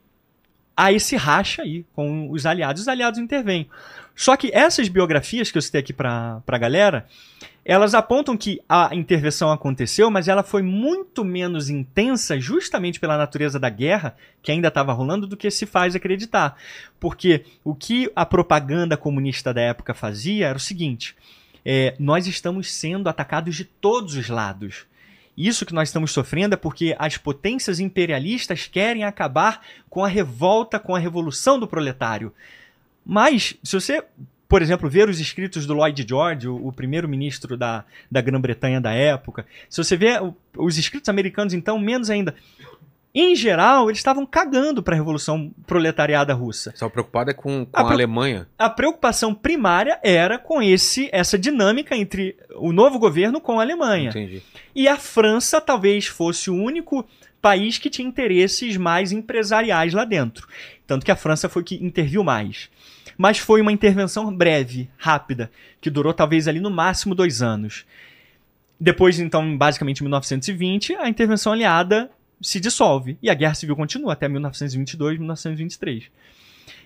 há 0.76 0.92
esse 0.92 1.16
racha 1.16 1.62
aí 1.62 1.82
com 1.94 2.30
os 2.30 2.44
aliados. 2.44 2.82
Os 2.82 2.88
aliados 2.88 3.18
intervêm. 3.18 3.66
Só 4.16 4.34
que 4.34 4.50
essas 4.54 4.88
biografias 4.88 5.50
que 5.50 5.58
eu 5.58 5.62
citei 5.62 5.80
aqui 5.82 5.92
pra, 5.92 6.40
pra 6.46 6.56
galera, 6.56 7.06
elas 7.62 7.94
apontam 7.94 8.34
que 8.34 8.62
a 8.66 8.88
intervenção 8.94 9.52
aconteceu, 9.52 10.10
mas 10.10 10.26
ela 10.26 10.42
foi 10.42 10.62
muito 10.62 11.22
menos 11.22 11.68
intensa 11.68 12.40
justamente 12.40 12.98
pela 12.98 13.18
natureza 13.18 13.60
da 13.60 13.68
guerra 13.68 14.16
que 14.42 14.50
ainda 14.50 14.68
estava 14.68 14.94
rolando 14.94 15.26
do 15.26 15.36
que 15.36 15.50
se 15.50 15.66
faz 15.66 15.94
acreditar. 15.94 16.56
Porque 16.98 17.44
o 17.62 17.74
que 17.74 18.10
a 18.16 18.24
propaganda 18.24 18.96
comunista 18.96 19.52
da 19.52 19.60
época 19.60 19.92
fazia 19.92 20.46
era 20.46 20.56
o 20.56 20.60
seguinte: 20.60 21.14
é, 21.62 21.94
nós 21.98 22.26
estamos 22.26 22.72
sendo 22.72 23.10
atacados 23.10 23.54
de 23.54 23.64
todos 23.64 24.14
os 24.14 24.30
lados. 24.30 24.86
Isso 25.36 25.66
que 25.66 25.74
nós 25.74 25.90
estamos 25.90 26.12
sofrendo 26.12 26.54
é 26.54 26.56
porque 26.56 26.96
as 26.98 27.18
potências 27.18 27.80
imperialistas 27.80 28.66
querem 28.66 29.04
acabar 29.04 29.60
com 29.90 30.02
a 30.02 30.08
revolta, 30.08 30.78
com 30.78 30.96
a 30.96 30.98
revolução 30.98 31.60
do 31.60 31.68
proletário. 31.68 32.32
Mas, 33.08 33.54
se 33.62 33.78
você, 33.80 34.02
por 34.48 34.60
exemplo, 34.62 34.90
ver 34.90 35.08
os 35.08 35.20
escritos 35.20 35.64
do 35.64 35.74
Lloyd 35.74 36.04
George, 36.08 36.48
o, 36.48 36.66
o 36.66 36.72
primeiro-ministro 36.72 37.56
da, 37.56 37.84
da 38.10 38.20
Grã-Bretanha 38.20 38.80
da 38.80 38.92
época, 38.92 39.46
se 39.70 39.82
você 39.82 39.96
vê 39.96 40.18
o- 40.18 40.34
os 40.58 40.76
escritos 40.76 41.08
americanos, 41.08 41.54
então, 41.54 41.78
menos 41.78 42.10
ainda. 42.10 42.34
Em 43.14 43.34
geral, 43.34 43.88
eles 43.88 43.98
estavam 43.98 44.26
cagando 44.26 44.82
para 44.82 44.94
a 44.94 44.98
revolução 44.98 45.50
proletariada 45.66 46.34
russa 46.34 46.68
Estava 46.68 46.90
preocupado 46.90 47.30
é 47.30 47.32
com, 47.32 47.64
com 47.64 47.70
A 47.72 47.80
a, 47.80 47.90
Alemanha. 47.90 48.46
a 48.58 48.68
preocupação 48.68 49.32
primária 49.34 49.98
era 50.02 50.38
com 50.38 50.60
esse 50.60 51.08
essa 51.10 51.38
dinâmica 51.38 51.96
entre 51.96 52.36
o 52.56 52.72
novo 52.74 52.98
governo 52.98 53.40
com 53.40 53.58
a 53.58 53.62
Alemanha. 53.62 54.10
Entendi. 54.10 54.42
E 54.74 54.86
a 54.86 54.98
França 54.98 55.62
talvez 55.62 56.06
fosse 56.06 56.50
o 56.50 56.54
único 56.54 57.06
país 57.40 57.78
que 57.78 57.88
tinha 57.88 58.06
interesses 58.06 58.76
mais 58.76 59.12
empresariais 59.12 59.94
lá 59.94 60.04
dentro. 60.04 60.46
Tanto 60.86 61.06
que 61.06 61.10
a 61.10 61.16
França 61.16 61.48
foi 61.48 61.64
que 61.64 61.82
interviu 61.82 62.22
mais. 62.22 62.68
Mas 63.18 63.38
foi 63.38 63.60
uma 63.60 63.72
intervenção 63.72 64.34
breve, 64.34 64.90
rápida, 64.98 65.50
que 65.80 65.88
durou 65.90 66.12
talvez 66.12 66.46
ali 66.48 66.60
no 66.60 66.70
máximo 66.70 67.14
dois 67.14 67.40
anos. 67.42 67.84
Depois, 68.78 69.18
então, 69.18 69.56
basicamente 69.56 70.00
em 70.00 70.04
1920, 70.04 70.94
a 70.96 71.08
intervenção 71.08 71.52
aliada 71.52 72.10
se 72.42 72.60
dissolve 72.60 73.16
e 73.22 73.30
a 73.30 73.34
guerra 73.34 73.54
civil 73.54 73.74
continua 73.74 74.12
até 74.12 74.28
1922, 74.28 75.18
1923. 75.18 76.10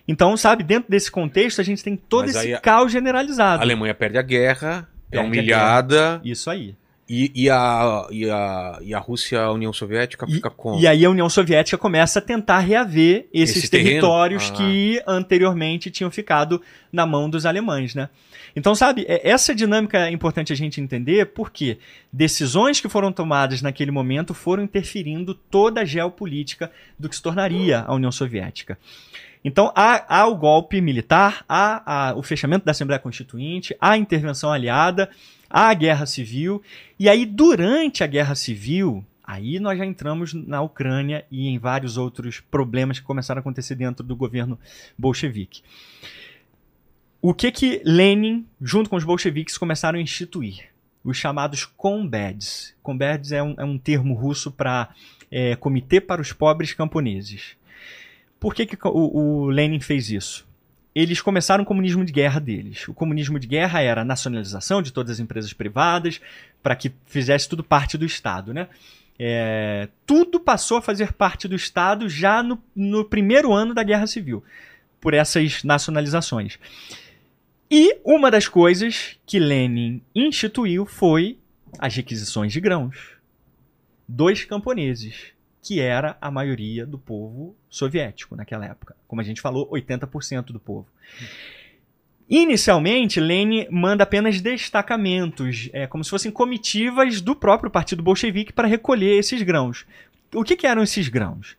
Então, 0.06 0.36
sabe, 0.36 0.62
dentro 0.62 0.88
desse 0.90 1.10
contexto, 1.10 1.60
a 1.60 1.64
gente 1.64 1.82
tem 1.82 1.96
todo 1.96 2.26
Mas 2.26 2.36
esse 2.36 2.54
a- 2.54 2.60
caos 2.60 2.86
A 2.86 2.88
generalizado. 2.90 3.62
Alemanha 3.62 3.94
perde 3.94 4.18
a 4.18 4.22
guerra, 4.22 4.88
é 5.10 5.16
Perde 5.16 5.24
a 5.26 5.28
humilhada. 5.28 6.20
Isso 6.24 6.48
aí. 6.48 6.74
E, 7.12 7.32
e, 7.34 7.50
a, 7.50 8.06
e, 8.12 8.30
a, 8.30 8.78
e 8.82 8.94
a 8.94 8.98
Rússia, 9.00 9.40
a 9.40 9.50
União 9.50 9.72
Soviética, 9.72 10.24
E- 10.28 10.34
fica 10.34 10.48
com. 10.48 10.78
E 10.78 10.86
aí 10.86 11.04
a 11.04 11.10
União 11.10 11.28
Soviética 11.28 11.76
começa 11.76 12.20
a 12.20 12.22
tentar 12.22 12.60
reaver 12.60 13.26
esses 13.34 13.56
Esse 13.64 13.68
territórios 13.70 14.48
Ah. 14.50 14.54
que 14.54 15.02
anteriormente 15.04 15.90
tinham 15.90 16.08
ficado 16.08 16.62
na 16.92 17.04
mão 17.04 17.28
dos 17.28 17.44
alemães, 17.44 17.96
né? 17.96 18.08
Então, 18.54 18.76
sabe, 18.76 19.04
é- 19.08 19.28
essa 19.28 19.52
dinâmica 19.52 20.06
é 20.06 20.10
importante 20.12 20.52
a 20.52 20.56
gente 20.56 20.80
entender 20.80 21.26
porque 21.32 21.78
decisões 22.12 22.80
que 22.80 22.88
foram 22.88 23.10
tomadas 23.10 23.60
naquele 23.60 23.90
momento 23.90 24.32
foram 24.32 24.62
interferindo 24.62 25.34
toda 25.34 25.80
a 25.80 25.84
geopolítica 25.84 26.70
do 26.96 27.08
que 27.08 27.16
se 27.16 27.22
tornaria 27.22 27.80
a 27.88 27.92
União 27.92 28.12
Soviética. 28.12 28.78
Então, 29.44 29.72
há, 29.74 30.04
há 30.20 30.26
o 30.28 30.36
golpe 30.36 30.80
militar, 30.80 31.44
há, 31.48 32.10
há 32.10 32.14
o 32.14 32.22
fechamento 32.22 32.64
da 32.64 32.70
Assembleia 32.70 33.00
Constituinte, 33.00 33.74
há 33.80 33.90
a 33.92 33.96
intervenção 33.98 34.52
aliada, 34.52 35.08
a 35.50 35.74
guerra 35.74 36.06
civil, 36.06 36.62
e 36.98 37.08
aí, 37.08 37.26
durante 37.26 38.04
a 38.04 38.06
guerra 38.06 38.36
civil, 38.36 39.04
aí 39.24 39.58
nós 39.58 39.76
já 39.76 39.84
entramos 39.84 40.32
na 40.32 40.62
Ucrânia 40.62 41.26
e 41.30 41.48
em 41.48 41.58
vários 41.58 41.96
outros 41.96 42.38
problemas 42.38 43.00
que 43.00 43.04
começaram 43.04 43.40
a 43.40 43.40
acontecer 43.40 43.74
dentro 43.74 44.06
do 44.06 44.14
governo 44.14 44.56
bolchevique. 44.96 45.62
O 47.20 47.34
que 47.34 47.50
que 47.50 47.82
Lenin, 47.84 48.46
junto 48.62 48.88
com 48.88 48.96
os 48.96 49.04
bolcheviques, 49.04 49.58
começaram 49.58 49.98
a 49.98 50.02
instituir? 50.02 50.70
Os 51.02 51.16
chamados 51.16 51.64
Kombeds. 51.64 52.74
Kombeds 52.82 53.32
é 53.32 53.42
um, 53.42 53.54
é 53.58 53.64
um 53.64 53.76
termo 53.76 54.14
russo 54.14 54.50
para 54.50 54.88
Comitê 55.58 56.00
para 56.00 56.22
os 56.22 56.32
Pobres 56.32 56.72
Camponeses. 56.72 57.56
Por 58.38 58.54
que, 58.54 58.64
que 58.64 58.76
o, 58.86 59.44
o 59.44 59.50
Lenin 59.50 59.80
fez 59.80 60.10
isso? 60.10 60.48
Eles 60.94 61.20
começaram 61.20 61.62
o 61.62 61.66
comunismo 61.66 62.04
de 62.04 62.12
guerra 62.12 62.40
deles. 62.40 62.88
O 62.88 62.94
comunismo 62.94 63.38
de 63.38 63.46
guerra 63.46 63.80
era 63.80 64.00
a 64.02 64.04
nacionalização 64.04 64.82
de 64.82 64.92
todas 64.92 65.12
as 65.12 65.20
empresas 65.20 65.52
privadas 65.52 66.20
para 66.62 66.74
que 66.74 66.92
fizesse 67.06 67.48
tudo 67.48 67.62
parte 67.62 67.96
do 67.96 68.04
Estado, 68.04 68.52
né? 68.52 68.68
É, 69.18 69.88
tudo 70.06 70.40
passou 70.40 70.78
a 70.78 70.82
fazer 70.82 71.12
parte 71.12 71.46
do 71.46 71.54
Estado 71.54 72.08
já 72.08 72.42
no, 72.42 72.60
no 72.74 73.04
primeiro 73.04 73.52
ano 73.52 73.74
da 73.74 73.82
Guerra 73.82 74.06
Civil, 74.06 74.42
por 74.98 75.12
essas 75.12 75.62
nacionalizações. 75.62 76.58
E 77.70 77.98
uma 78.02 78.30
das 78.30 78.48
coisas 78.48 79.18
que 79.26 79.38
Lenin 79.38 80.02
instituiu 80.14 80.86
foi 80.86 81.38
as 81.78 81.94
requisições 81.94 82.52
de 82.52 82.60
grãos 82.60 82.96
dos 84.08 84.44
camponeses, 84.44 85.32
que 85.62 85.80
era 85.80 86.16
a 86.20 86.30
maioria 86.30 86.86
do 86.86 86.98
povo 86.98 87.54
soviético 87.68 88.34
naquela 88.34 88.64
época. 88.64 88.96
Como 89.06 89.20
a 89.20 89.24
gente 89.24 89.40
falou, 89.40 89.68
80% 89.70 90.46
do 90.46 90.60
povo. 90.60 90.86
Inicialmente, 92.28 93.18
Lenin 93.18 93.66
manda 93.70 94.04
apenas 94.04 94.40
destacamentos, 94.40 95.68
é, 95.72 95.86
como 95.86 96.04
se 96.04 96.10
fossem 96.10 96.30
comitivas 96.30 97.20
do 97.20 97.34
próprio 97.34 97.70
Partido 97.70 98.02
Bolchevique 98.02 98.52
para 98.52 98.68
recolher 98.68 99.18
esses 99.18 99.42
grãos. 99.42 99.84
O 100.32 100.44
que, 100.44 100.56
que 100.56 100.66
eram 100.66 100.82
esses 100.82 101.08
grãos? 101.08 101.56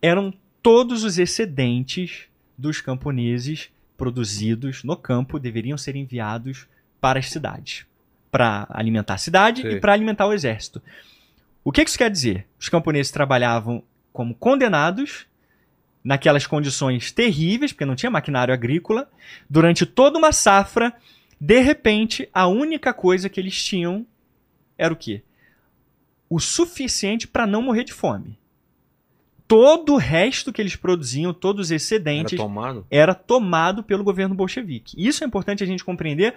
Eram 0.00 0.32
todos 0.62 1.04
os 1.04 1.18
excedentes 1.18 2.26
dos 2.56 2.80
camponeses 2.80 3.70
produzidos 3.96 4.82
no 4.82 4.96
campo 4.96 5.38
deveriam 5.38 5.76
ser 5.76 5.94
enviados 5.94 6.66
para 7.00 7.18
as 7.18 7.28
cidades, 7.28 7.86
para 8.30 8.66
alimentar 8.70 9.14
a 9.14 9.18
cidade 9.18 9.62
Sim. 9.62 9.68
e 9.68 9.80
para 9.80 9.92
alimentar 9.92 10.26
o 10.26 10.32
exército. 10.32 10.82
O 11.64 11.70
que 11.70 11.82
isso 11.82 11.98
quer 11.98 12.10
dizer? 12.10 12.46
Os 12.58 12.68
camponeses 12.68 13.12
trabalhavam 13.12 13.82
como 14.12 14.34
condenados 14.34 15.26
naquelas 16.02 16.46
condições 16.46 17.12
terríveis, 17.12 17.72
porque 17.72 17.84
não 17.84 17.94
tinha 17.94 18.10
maquinário 18.10 18.52
agrícola, 18.52 19.08
durante 19.48 19.86
toda 19.86 20.18
uma 20.18 20.32
safra, 20.32 20.92
de 21.40 21.60
repente, 21.60 22.28
a 22.32 22.46
única 22.48 22.92
coisa 22.92 23.28
que 23.28 23.38
eles 23.38 23.62
tinham 23.62 24.04
era 24.76 24.92
o 24.92 24.96
quê? 24.96 25.22
O 26.28 26.40
suficiente 26.40 27.28
para 27.28 27.46
não 27.46 27.62
morrer 27.62 27.84
de 27.84 27.92
fome. 27.92 28.38
Todo 29.46 29.94
o 29.94 29.98
resto 29.98 30.52
que 30.52 30.62
eles 30.62 30.74
produziam, 30.74 31.32
todos 31.34 31.66
os 31.66 31.70
Era 31.70 31.76
excedentes, 31.76 32.38
tomado. 32.38 32.86
era 32.90 33.14
tomado 33.14 33.82
pelo 33.82 34.02
governo 34.02 34.34
bolchevique. 34.34 34.94
Isso 34.96 35.22
é 35.22 35.26
importante 35.26 35.62
a 35.62 35.66
gente 35.66 35.84
compreender 35.84 36.34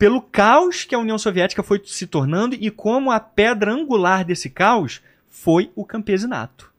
pelo 0.00 0.22
caos 0.22 0.84
que 0.84 0.94
a 0.94 0.98
União 0.98 1.18
Soviética 1.18 1.62
foi 1.62 1.78
se 1.84 2.06
tornando 2.06 2.56
e 2.58 2.70
como 2.70 3.10
a 3.10 3.20
pedra 3.20 3.70
angular 3.70 4.24
desse 4.24 4.48
caos 4.48 5.02
foi 5.28 5.70
o 5.76 5.84
campesinato. 5.84 6.72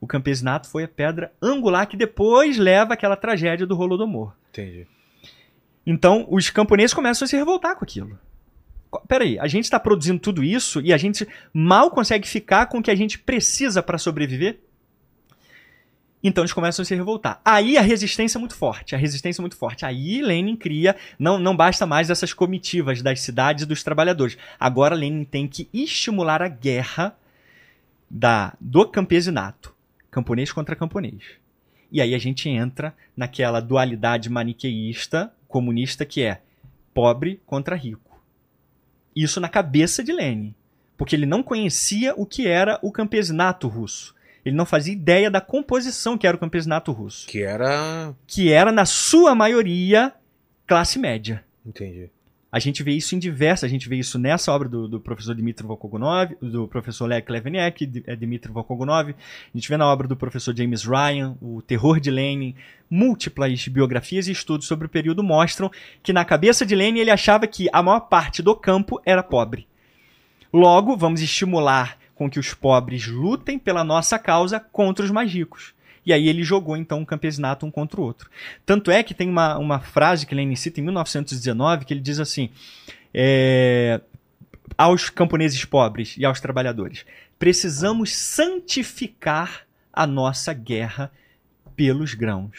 O 0.00 0.06
campesinato 0.06 0.68
foi 0.68 0.84
a 0.84 0.88
pedra 0.88 1.32
angular 1.42 1.88
que 1.88 1.96
depois 1.96 2.56
leva 2.56 2.94
àquela 2.94 3.16
tragédia 3.16 3.66
do 3.66 3.76
Holodomor. 3.76 4.32
Entendi. 4.50 4.86
Então, 5.84 6.24
os 6.30 6.50
camponeses 6.50 6.94
começam 6.94 7.26
a 7.26 7.28
se 7.28 7.36
revoltar 7.36 7.74
com 7.74 7.84
aquilo. 7.84 8.16
Peraí, 9.08 9.40
a 9.40 9.48
gente 9.48 9.64
está 9.64 9.80
produzindo 9.80 10.20
tudo 10.20 10.44
isso 10.44 10.80
e 10.80 10.92
a 10.92 10.96
gente 10.96 11.26
mal 11.52 11.90
consegue 11.90 12.28
ficar 12.28 12.66
com 12.66 12.78
o 12.78 12.82
que 12.82 12.92
a 12.92 12.96
gente 12.96 13.18
precisa 13.18 13.82
para 13.82 13.98
sobreviver? 13.98 14.60
Então 16.22 16.42
eles 16.42 16.52
começam 16.52 16.82
a 16.82 16.86
se 16.86 16.94
revoltar. 16.94 17.40
Aí 17.44 17.76
a 17.76 17.82
resistência 17.82 18.38
é 18.38 18.40
muito 18.40 18.54
forte, 18.54 18.94
a 18.94 18.98
resistência 18.98 19.40
é 19.40 19.42
muito 19.42 19.56
forte. 19.56 19.84
Aí 19.84 20.22
Lenin 20.22 20.56
cria, 20.56 20.94
não, 21.18 21.38
não 21.38 21.56
basta 21.56 21.84
mais 21.84 22.10
essas 22.10 22.32
comitivas 22.32 23.02
das 23.02 23.20
cidades 23.20 23.64
e 23.64 23.66
dos 23.66 23.82
trabalhadores. 23.82 24.38
Agora 24.58 24.94
Lenin 24.94 25.24
tem 25.24 25.48
que 25.48 25.68
estimular 25.72 26.40
a 26.40 26.48
guerra 26.48 27.16
da, 28.08 28.54
do 28.60 28.86
campesinato, 28.86 29.74
camponês 30.10 30.52
contra 30.52 30.76
camponês. 30.76 31.22
E 31.90 32.00
aí 32.00 32.14
a 32.14 32.18
gente 32.18 32.48
entra 32.48 32.94
naquela 33.16 33.60
dualidade 33.60 34.30
maniqueísta, 34.30 35.32
comunista, 35.48 36.06
que 36.06 36.22
é 36.22 36.40
pobre 36.94 37.40
contra 37.44 37.76
rico. 37.76 38.22
Isso 39.14 39.40
na 39.40 39.48
cabeça 39.48 40.02
de 40.02 40.12
Lenin. 40.12 40.54
Porque 40.96 41.16
ele 41.16 41.26
não 41.26 41.42
conhecia 41.42 42.14
o 42.16 42.24
que 42.24 42.46
era 42.46 42.78
o 42.82 42.92
campesinato 42.92 43.66
russo. 43.66 44.14
Ele 44.44 44.56
não 44.56 44.66
fazia 44.66 44.92
ideia 44.92 45.30
da 45.30 45.40
composição 45.40 46.18
que 46.18 46.26
era 46.26 46.36
o 46.36 46.40
campesinato 46.40 46.90
russo. 46.92 47.26
Que 47.28 47.42
era. 47.42 48.14
Que 48.26 48.52
era, 48.52 48.72
na 48.72 48.84
sua 48.84 49.34
maioria, 49.34 50.12
classe 50.66 50.98
média. 50.98 51.44
Entendi. 51.64 52.10
A 52.50 52.58
gente 52.58 52.82
vê 52.82 52.92
isso 52.92 53.14
em 53.14 53.18
diversas, 53.18 53.64
a 53.64 53.68
gente 53.72 53.88
vê 53.88 53.96
isso 53.96 54.18
nessa 54.18 54.52
obra 54.52 54.68
do, 54.68 54.86
do 54.86 55.00
professor 55.00 55.34
Dmitry 55.34 55.66
Volkogonov, 55.66 56.34
do 56.42 56.68
professor 56.68 57.06
Lech 57.06 57.30
Leveniek, 57.32 57.86
D- 57.86 58.02
é 58.06 58.14
Dmitry 58.14 58.52
Volkogonov, 58.52 59.08
a 59.08 59.14
gente 59.56 59.66
vê 59.70 59.76
na 59.78 59.86
obra 59.90 60.06
do 60.06 60.14
professor 60.14 60.54
James 60.54 60.84
Ryan, 60.84 61.34
O 61.40 61.62
Terror 61.62 61.98
de 61.98 62.10
Lenin, 62.10 62.54
múltiplas 62.90 63.66
biografias 63.68 64.28
e 64.28 64.32
estudos 64.32 64.66
sobre 64.66 64.84
o 64.86 64.90
período 64.90 65.22
mostram 65.22 65.70
que 66.02 66.12
na 66.12 66.26
cabeça 66.26 66.66
de 66.66 66.74
Lenin 66.74 67.00
ele 67.00 67.10
achava 67.10 67.46
que 67.46 67.68
a 67.72 67.82
maior 67.82 68.00
parte 68.00 68.42
do 68.42 68.54
campo 68.54 69.00
era 69.06 69.22
pobre. 69.22 69.66
Logo, 70.52 70.94
vamos 70.94 71.22
estimular 71.22 71.96
com 72.22 72.30
que 72.30 72.38
os 72.38 72.54
pobres 72.54 73.08
lutem 73.08 73.58
pela 73.58 73.82
nossa 73.82 74.16
causa 74.16 74.60
contra 74.60 75.04
os 75.04 75.10
mais 75.10 75.32
ricos. 75.32 75.74
E 76.06 76.12
aí 76.12 76.28
ele 76.28 76.44
jogou 76.44 76.76
então 76.76 77.00
um 77.00 77.04
campesinato 77.04 77.66
um 77.66 77.70
contra 77.70 78.00
o 78.00 78.04
outro. 78.04 78.30
Tanto 78.64 78.92
é 78.92 79.02
que 79.02 79.12
tem 79.12 79.28
uma, 79.28 79.58
uma 79.58 79.80
frase 79.80 80.24
que 80.24 80.34
Lenin 80.34 80.54
cita 80.54 80.78
em 80.78 80.84
1919 80.84 81.84
que 81.84 81.92
ele 81.92 82.00
diz 82.00 82.20
assim: 82.20 82.50
é, 83.12 84.00
aos 84.78 85.10
camponeses 85.10 85.64
pobres 85.64 86.16
e 86.16 86.24
aos 86.24 86.40
trabalhadores, 86.40 87.04
precisamos 87.40 88.14
santificar 88.14 89.66
a 89.92 90.06
nossa 90.06 90.52
guerra 90.52 91.10
pelos 91.74 92.14
grãos. 92.14 92.56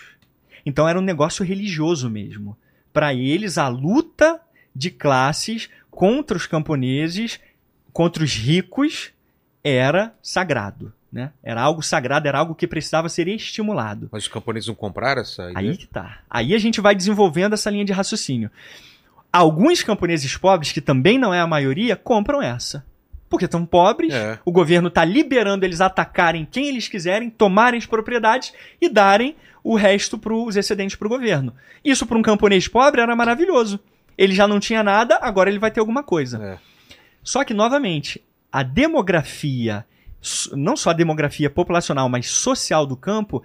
Então 0.66 0.90
era 0.90 1.00
um 1.00 1.04
negócio 1.04 1.46
religioso 1.46 2.10
mesmo. 2.10 2.58
Para 2.92 3.14
eles, 3.14 3.58
a 3.58 3.70
luta 3.70 4.42
de 4.76 4.92
classes 4.92 5.70
contra 5.90 6.36
os 6.36 6.46
camponeses, 6.46 7.40
contra 7.94 8.24
os 8.24 8.34
ricos, 8.34 9.13
era 9.64 10.14
sagrado. 10.22 10.94
Né? 11.12 11.32
Era 11.44 11.62
algo 11.62 11.84
sagrado, 11.84 12.28
era 12.28 12.40
algo 12.40 12.56
que 12.56 12.66
precisava 12.68 13.08
ser 13.08 13.28
estimulado. 13.28 14.10
Mas 14.12 14.24
os 14.24 14.30
camponeses 14.30 14.68
não 14.68 14.74
compraram 14.74 15.22
essa 15.22 15.52
ideia? 15.52 15.70
Aí 15.72 15.78
que 15.78 15.86
tá. 15.86 16.20
Aí 16.28 16.56
a 16.56 16.58
gente 16.58 16.82
vai 16.82 16.96
desenvolvendo 16.96 17.54
essa 17.54 17.70
linha 17.70 17.86
de 17.86 17.94
raciocínio. 17.94 18.50
Alguns 19.32 19.84
camponeses 19.84 20.36
pobres, 20.38 20.72
que 20.72 20.82
também 20.82 21.18
não 21.20 21.34
é 21.34 21.40
a 21.40 21.48
maioria, 21.48 21.96
compram 21.96 22.42
essa. 22.42 22.84
Porque 23.30 23.46
estão 23.46 23.66
pobres, 23.66 24.14
É. 24.14 24.38
o 24.46 24.52
governo 24.52 24.88
está 24.90 25.04
liberando 25.06 25.66
eles 25.66 25.82
atacarem 25.82 26.48
quem 26.50 26.68
eles 26.68 26.88
quiserem, 26.88 27.30
tomarem 27.30 27.78
as 27.80 27.86
propriedades 27.86 28.54
e 28.82 28.90
darem 28.90 29.36
o 29.64 29.76
resto 29.76 30.18
para 30.20 30.34
os 30.34 30.56
excedentes 30.56 30.96
para 30.96 31.06
o 31.08 31.10
governo. 31.10 31.54
Isso 31.84 32.06
para 32.06 32.18
um 32.18 32.22
camponês 32.22 32.68
pobre 32.68 33.02
era 33.02 33.16
maravilhoso. 33.16 33.80
Ele 34.18 34.34
já 34.34 34.48
não 34.48 34.60
tinha 34.60 34.84
nada, 34.84 35.18
agora 35.22 35.50
ele 35.50 35.58
vai 35.60 35.72
ter 35.72 35.80
alguma 35.80 36.04
coisa. 36.04 36.44
É. 36.44 36.58
Só 37.24 37.44
que, 37.44 37.54
novamente, 37.54 38.22
a 38.54 38.62
demografia, 38.62 39.84
não 40.52 40.78
só 40.78 40.92
a 40.92 40.94
demografia 40.94 41.50
populacional, 41.50 42.08
mas 42.08 42.28
social 42.28 42.86
do 42.86 42.96
campo, 42.96 43.42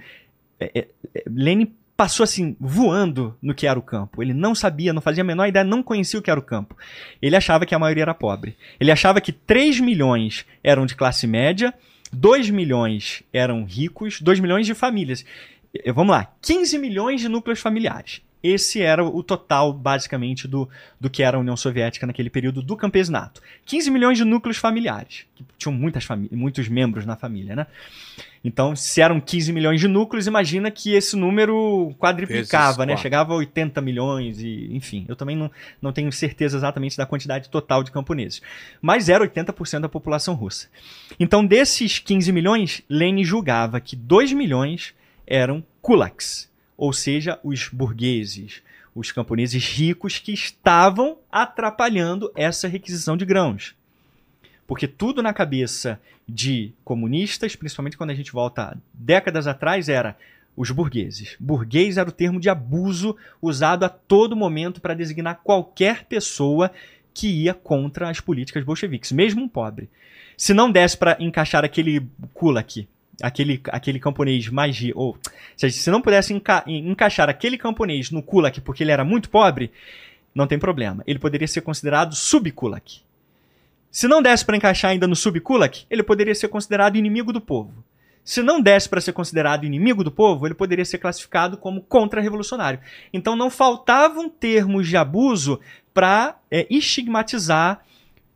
é, 0.61 0.71
é, 0.75 0.89
é, 1.15 1.25
Lenin 1.27 1.73
passou 1.97 2.23
assim, 2.23 2.55
voando 2.61 3.35
no 3.41 3.55
que 3.55 3.67
era 3.67 3.79
o 3.79 3.83
campo. 3.83 4.23
Ele 4.23 4.35
não 4.35 4.55
sabia, 4.55 4.93
não 4.93 5.01
fazia 5.01 5.23
a 5.23 5.27
menor 5.27 5.47
ideia, 5.47 5.65
não 5.65 5.83
conhecia 5.83 6.21
o 6.21 6.23
que 6.23 6.31
era 6.31 6.39
o 6.39 6.43
campo. 6.43 6.77
Ele 7.23 7.35
achava 7.35 7.65
que 7.65 7.75
a 7.75 7.79
maioria 7.79 8.03
era 8.03 8.15
pobre. 8.15 8.55
Ele 8.79 8.93
achava 8.93 9.19
que 9.19 9.33
3 9.33 9.81
milhões 9.81 10.45
eram 10.63 10.85
de 10.85 10.95
classe 10.95 11.27
média, 11.27 11.73
2 12.13 12.51
milhões 12.51 13.23
eram 13.33 13.65
ricos, 13.65 14.21
2 14.21 14.41
milhões 14.41 14.67
de 14.67 14.75
famílias. 14.75 15.25
Vamos 15.95 16.15
lá, 16.15 16.33
15 16.43 16.79
milhões 16.79 17.23
de 17.23 17.29
núcleos 17.29 17.61
familiares. 17.61 18.21
Esse 18.43 18.81
era 18.81 19.05
o 19.05 19.23
total, 19.23 19.73
basicamente, 19.73 20.47
do, 20.47 20.69
do 21.01 21.11
que 21.11 21.23
era 21.23 21.37
a 21.37 21.41
União 21.41 21.57
Soviética 21.57 22.07
naquele 22.07 22.31
período 22.31 22.63
do 22.63 22.77
campesinato. 22.77 23.43
15 23.67 23.91
milhões 23.91 24.19
de 24.19 24.25
núcleos 24.25 24.57
familiares, 24.57 25.27
que 25.35 25.45
tinham 25.59 25.73
muitas 25.73 26.07
muitos 26.31 26.69
membros 26.69 27.05
na 27.05 27.17
família, 27.17 27.57
né? 27.57 27.67
Então, 28.45 28.77
se 28.77 29.01
eram 29.01 29.21
15 29.21 29.53
milhões 29.53 29.81
de 29.81 29.89
núcleos, 29.89 30.27
imagina 30.27 30.71
que 30.71 30.95
esse 30.95 31.17
número 31.17 31.95
quadriplicava, 31.99 32.87
né? 32.87 32.97
Chegava 32.97 33.33
a 33.33 33.37
80 33.37 33.81
milhões 33.81 34.41
e, 34.41 34.69
enfim, 34.73 35.05
eu 35.09 35.17
também 35.17 35.37
não, 35.37 35.51
não 35.83 35.93
tenho 35.93 36.11
certeza 36.13 36.57
exatamente 36.57 36.97
da 36.97 37.05
quantidade 37.05 37.49
total 37.49 37.83
de 37.83 37.91
camponeses. 37.91 38.41
Mas 38.81 39.09
era 39.09 39.27
80% 39.27 39.81
da 39.81 39.89
população 39.89 40.35
russa. 40.35 40.69
Então, 41.19 41.45
desses 41.45 41.99
15 41.99 42.33
milhões, 42.33 42.83
Lenin 42.89 43.25
julgava 43.25 43.81
que 43.81 43.97
2 43.97 44.33
milhões 44.33 44.95
eram 45.27 45.65
kulaks, 45.83 46.49
ou 46.79 46.93
seja, 46.93 47.41
os 47.43 47.69
burgueses, 47.69 48.63
os 48.95 49.11
camponeses 49.11 49.65
ricos 49.67 50.19
que 50.19 50.33
estavam 50.33 51.19
atrapalhando 51.31 52.33
essa 52.37 52.69
requisição 52.69 53.17
de 53.17 53.25
grãos. 53.27 53.75
Porque 54.65 54.87
tudo 54.87 55.23
na 55.23 55.33
cabeça 55.33 56.01
de 56.29 56.73
comunistas, 56.85 57.57
principalmente 57.57 57.97
quando 57.97 58.11
a 58.11 58.15
gente 58.15 58.31
volta 58.31 58.79
décadas 58.95 59.49
atrás, 59.49 59.89
era 59.89 60.17
os 60.57 60.71
burgueses. 60.71 61.37
Burguês 61.41 61.97
era 61.97 62.09
o 62.09 62.13
termo 62.13 62.39
de 62.39 62.49
abuso 62.49 63.17
usado 63.43 63.85
a 63.85 63.89
todo 63.89 64.37
momento 64.37 64.81
para 64.81 64.95
designar 64.95 65.41
qualquer 65.43 66.05
pessoa 66.05 66.71
que 67.13 67.29
ia 67.29 67.55
contra 67.55 68.09
as 68.09 68.21
políticas 68.21 68.63
bolcheviques, 68.63 69.11
mesmo 69.11 69.43
um 69.43 69.49
pobre. 69.49 69.89
Se 70.37 70.55
não 70.55 70.71
desse 70.71 70.97
para 70.97 71.17
encaixar 71.19 71.65
aquele 71.65 72.07
kulak, 72.35 72.87
aquele, 73.23 73.61
aquele 73.69 73.99
camponês 73.99 74.49
mais 74.49 74.79
rico, 74.79 74.99
ou 74.99 75.19
seja, 75.57 75.77
se 75.77 75.91
não 75.91 76.01
pudesse 76.01 76.33
enca- 76.33 76.65
encaixar 76.67 77.29
aquele 77.29 77.59
camponês 77.59 78.11
no 78.11 78.23
kulak 78.23 78.61
porque 78.61 78.83
ele 78.83 78.93
era 78.93 79.05
muito 79.05 79.29
pobre, 79.29 79.71
não 80.35 80.47
tem 80.47 80.59
problema. 80.59 81.03
Ele 81.07 81.19
poderia 81.19 81.49
ser 81.49 81.63
considerado 81.63 82.15
subkulak. 82.15 83.01
Se 83.91 84.07
não 84.07 84.23
desse 84.23 84.45
para 84.45 84.57
encaixar 84.57 84.91
ainda 84.91 85.07
no 85.07 85.17
subkulak, 85.17 85.87
ele 85.91 86.03
poderia 86.03 86.35
ser 86.35 86.49
considerado 86.49 86.97
inimigo 86.97 87.33
do 87.33 87.41
povo. 87.41 87.85
Se 88.23 88.43
não 88.43 88.61
desse 88.61 88.89
para 88.89 89.01
ser 89.01 89.15
considerado 89.15 89.65
inimigo 89.65 90.05
do 90.05 90.13
povo, 90.13 90.47
ele 90.47 90.55
poderia 90.55 90.85
ser 90.85 90.99
classificado 90.99 91.57
como 91.57 91.81
contra-revolucionário. 91.81 92.79
Então 93.11 93.35
não 93.35 93.49
faltavam 93.49 94.29
termos 94.29 94.87
de 94.87 94.99
abuso 94.99 95.59
para 95.95 96.37
estigmatizar 96.69 97.83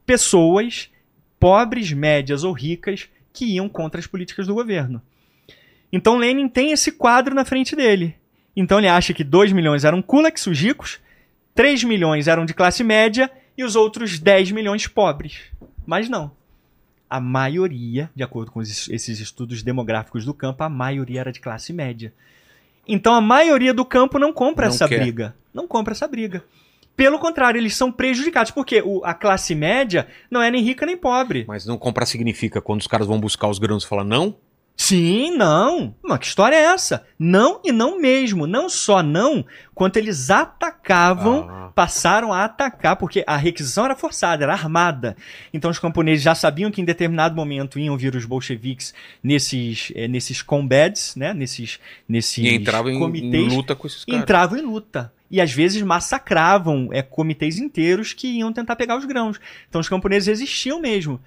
pessoas 0.07 0.91
pobres, 1.39 1.93
médias 1.93 2.43
ou 2.43 2.53
ricas 2.53 3.09
que 3.33 3.45
iam 3.45 3.69
contra 3.69 3.99
as 4.01 4.07
políticas 4.07 4.47
do 4.47 4.55
governo. 4.55 5.01
Então 5.93 6.17
Lenin 6.17 6.49
tem 6.49 6.73
esse 6.73 6.93
quadro 6.93 7.35
na 7.35 7.45
frente 7.45 7.77
dele. 7.77 8.15
Então 8.57 8.79
ele 8.79 8.89
acha 8.89 9.13
que 9.15 9.25
2 9.25 9.53
milhões 9.53 9.85
eram 9.85 10.03
kulaks, 10.03 10.47
os 10.47 10.59
ricos, 10.59 11.01
3 11.55 11.85
milhões 11.85 12.29
eram 12.29 12.45
de 12.45 12.55
classe 12.55 12.83
média 12.83 13.31
e 13.57 13.65
os 13.65 13.77
outros 13.77 14.19
10 14.19 14.53
milhões 14.53 14.87
pobres. 14.87 15.41
Mas 15.87 16.09
não. 16.09 16.31
A 17.09 17.21
maioria, 17.21 18.11
de 18.15 18.23
acordo 18.23 18.51
com 18.51 18.63
esses 18.63 19.21
estudos 19.21 19.63
demográficos 19.63 20.25
do 20.25 20.33
campo, 20.33 20.63
a 20.65 20.69
maioria 20.69 21.21
era 21.21 21.33
de 21.33 21.41
classe 21.41 21.73
média. 21.73 22.13
Então 22.89 23.15
a 23.15 23.21
maioria 23.21 23.75
do 23.75 23.85
campo 23.85 24.19
não 24.19 24.33
compra 24.33 24.67
Não 24.67 24.75
essa 24.75 24.89
quer. 24.89 25.01
briga. 25.01 25.35
Não 25.53 25.69
compra 25.69 25.93
essa 25.93 26.09
briga. 26.09 26.43
Pelo 27.03 27.19
contrário, 27.19 27.59
eles 27.59 27.75
são 27.75 27.91
prejudicados, 27.91 28.53
porque 28.53 28.81
o- 28.81 29.01
a 29.05 29.13
classe 29.13 29.57
média 29.57 30.07
não 30.31 30.41
é 30.41 30.53
nem 30.53 30.63
rica 30.63 30.87
nem 30.87 30.97
pobre. 30.97 31.45
Mas 31.49 31.67
não 31.67 31.77
comprar 31.77 32.07
significa 32.07 32.61
quando 32.61 32.81
os 32.81 32.87
caras 32.87 33.09
vão 33.09 33.19
buscar 33.19 33.49
os 33.49 33.59
grãos 33.59 33.83
e 33.83 33.89
falar 33.89 34.05
não? 34.05 34.37
Sim, 34.77 35.37
não. 35.37 35.95
Mas 36.03 36.19
que 36.21 36.27
história 36.27 36.55
é 36.57 36.63
essa? 36.63 37.05
Não 37.19 37.61
e 37.65 37.73
não 37.73 38.01
mesmo. 38.01 38.47
Não 38.47 38.69
só 38.69 39.03
não, 39.03 39.45
quanto 39.75 39.97
eles 39.97 40.31
atacavam, 40.31 41.49
Ah. 41.51 41.73
passaram 41.75 42.33
a 42.33 42.45
atacar, 42.45 42.97
porque 42.97 43.25
a 43.27 43.37
requisição 43.37 43.85
era 43.85 43.97
forçada, 43.97 44.45
era 44.45 44.53
armada. 44.53 45.17
Então 45.53 45.71
os 45.71 45.79
camponeses 45.81 46.23
já 46.23 46.35
sabiam 46.37 46.71
que 46.71 46.81
em 46.81 46.85
determinado 46.85 47.35
momento 47.35 47.79
iam 47.81 47.97
vir 47.97 48.15
os 48.15 48.25
bolcheviques 48.25 48.95
nesses, 49.23 49.93
eh, 49.95 50.07
nesses 50.09 50.41
combats, 50.41 51.17
né? 51.17 51.35
Nesses, 51.35 51.79
nesses 52.09 52.39
E 52.39 52.55
entravam 52.55 52.91
em, 52.93 52.97
em 52.97 52.99
comitês 52.99 53.53
luta 53.53 53.75
com 53.75 53.87
esses 53.87 54.05
caras. 54.05 54.23
entravam 54.23 54.59
em 54.59 54.63
luta. 54.63 55.13
E 55.33 55.41
às 55.41 55.51
vezes 55.51 55.81
massacravam 55.81 56.91
é, 56.93 57.01
comitês 57.01 57.59
inteiros 57.59 58.13
que 58.13 58.29
iam 58.29 58.53
tentar 58.53 58.77
pegar 58.77 58.99
os 58.99 59.07
grãos. 59.07 59.41
Então 59.67 59.81
os 59.81 59.89
camponeses 59.89 60.27
resistiam 60.27 60.79
mesmo. 60.79 61.19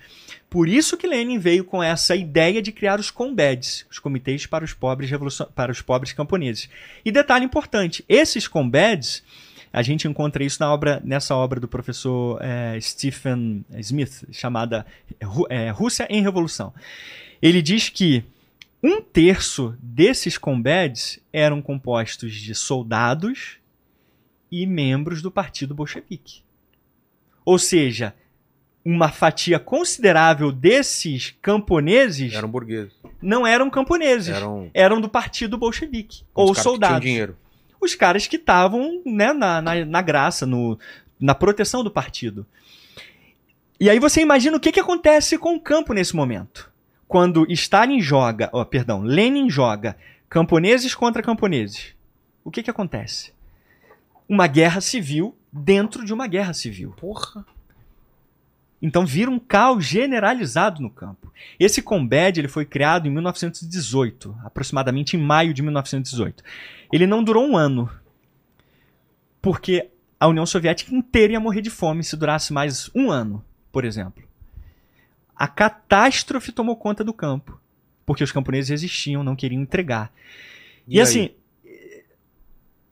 Por 0.47 0.69
isso 0.69 0.95
que 0.95 1.07
Lenin 1.07 1.39
veio 1.39 1.65
com 1.65 1.81
essa 1.81 2.15
ideia 2.15 2.61
de 2.61 2.71
criar 2.71 2.99
os 2.99 3.09
combeds, 3.09 3.83
os 3.89 3.97
comitês 3.97 4.45
para 4.45 4.63
os 4.63 4.73
pobres 4.73 5.09
revolucion... 5.09 5.47
para 5.55 5.71
os 5.71 5.81
pobres 5.81 6.13
camponeses. 6.13 6.69
E 7.03 7.11
detalhe 7.11 7.43
importante, 7.43 8.05
esses 8.07 8.47
combeds, 8.47 9.23
a 9.73 9.81
gente 9.81 10.07
encontra 10.07 10.43
isso 10.43 10.57
na 10.59 10.71
obra, 10.71 11.01
nessa 11.03 11.35
obra 11.35 11.59
do 11.59 11.67
professor 11.67 12.39
é, 12.41 12.79
Stephen 12.79 13.65
Smith, 13.79 14.23
chamada 14.31 14.85
é, 15.49 15.71
Rússia 15.71 16.07
em 16.11 16.21
Revolução. 16.21 16.71
Ele 17.41 17.61
diz 17.61 17.89
que 17.89 18.23
um 18.83 19.01
terço 19.01 19.75
desses 19.81 20.37
combeds 20.37 21.19
eram 21.33 21.59
compostos 21.59 22.35
de 22.35 22.53
soldados 22.53 23.57
e 24.61 24.65
membros 24.65 25.21
do 25.21 25.31
partido 25.31 25.73
bolchevique. 25.75 26.41
Ou 27.43 27.59
seja, 27.59 28.13
uma 28.83 29.09
fatia 29.09 29.57
considerável 29.59 30.51
desses 30.51 31.35
camponeses 31.41 32.33
Eram 32.33 32.49
burgueses. 32.49 32.93
não 33.21 33.45
eram 33.45 33.69
camponeses, 33.69 34.29
eram, 34.35 34.69
Eram 34.73 35.01
do 35.01 35.09
partido 35.09 35.57
bolchevique, 35.57 36.23
ou 36.33 36.45
caras 36.45 36.57
que 36.57 36.61
tinham 36.61 36.73
soldados. 36.73 37.01
dinheiro. 37.01 37.37
Os 37.81 37.95
caras 37.95 38.27
que 38.27 38.35
estavam 38.35 39.01
né, 39.05 39.33
na, 39.33 39.61
na, 39.61 39.85
na 39.85 40.01
graça, 40.01 40.45
no, 40.45 40.77
na 41.19 41.35
proteção 41.35 41.83
do 41.83 41.91
partido. 41.91 42.45
E 43.79 43.89
aí 43.89 43.99
você 43.99 44.21
imagina 44.21 44.55
o 44.57 44.59
que, 44.59 44.71
que 44.71 44.79
acontece 44.79 45.37
com 45.37 45.55
o 45.55 45.59
campo 45.59 45.93
nesse 45.93 46.15
momento. 46.15 46.71
Quando 47.07 47.45
Stalin 47.51 47.99
joga, 48.01 48.49
ó, 48.53 48.63
perdão, 48.65 49.01
Lenin 49.01 49.49
joga 49.49 49.95
camponeses 50.29 50.95
contra 50.95 51.21
camponeses. 51.21 51.93
O 52.43 52.49
que, 52.49 52.63
que 52.63 52.69
acontece? 52.71 53.34
Uma 54.27 54.47
guerra 54.47 54.81
civil 54.81 55.35
dentro 55.51 56.03
de 56.03 56.13
uma 56.13 56.27
guerra 56.27 56.53
civil. 56.53 56.91
Porra. 56.97 57.45
Então 58.81 59.05
vira 59.05 59.31
um 59.31 59.39
caos 59.39 59.85
generalizado 59.85 60.81
no 60.81 60.89
campo. 60.89 61.31
Esse 61.59 61.81
Combed 61.81 62.39
ele 62.39 62.47
foi 62.47 62.65
criado 62.65 63.07
em 63.07 63.11
1918, 63.11 64.35
aproximadamente 64.43 65.15
em 65.15 65.19
maio 65.19 65.53
de 65.53 65.61
1918. 65.61 66.43
Ele 66.91 67.07
não 67.07 67.23
durou 67.23 67.47
um 67.47 67.57
ano, 67.57 67.89
porque 69.41 69.89
a 70.19 70.27
União 70.27 70.45
Soviética 70.45 70.93
inteira 70.93 71.33
ia 71.33 71.39
morrer 71.39 71.61
de 71.61 71.69
fome 71.69 72.03
se 72.03 72.15
durasse 72.15 72.53
mais 72.53 72.89
um 72.93 73.09
ano, 73.09 73.43
por 73.71 73.85
exemplo. 73.85 74.23
A 75.35 75.47
catástrofe 75.47 76.51
tomou 76.51 76.75
conta 76.75 77.03
do 77.03 77.13
campo, 77.13 77.59
porque 78.05 78.23
os 78.23 78.31
camponeses 78.31 78.69
resistiam, 78.69 79.23
não 79.23 79.35
queriam 79.35 79.61
entregar. 79.61 80.11
E, 80.87 80.97
aí? 80.97 81.01
assim. 81.01 81.29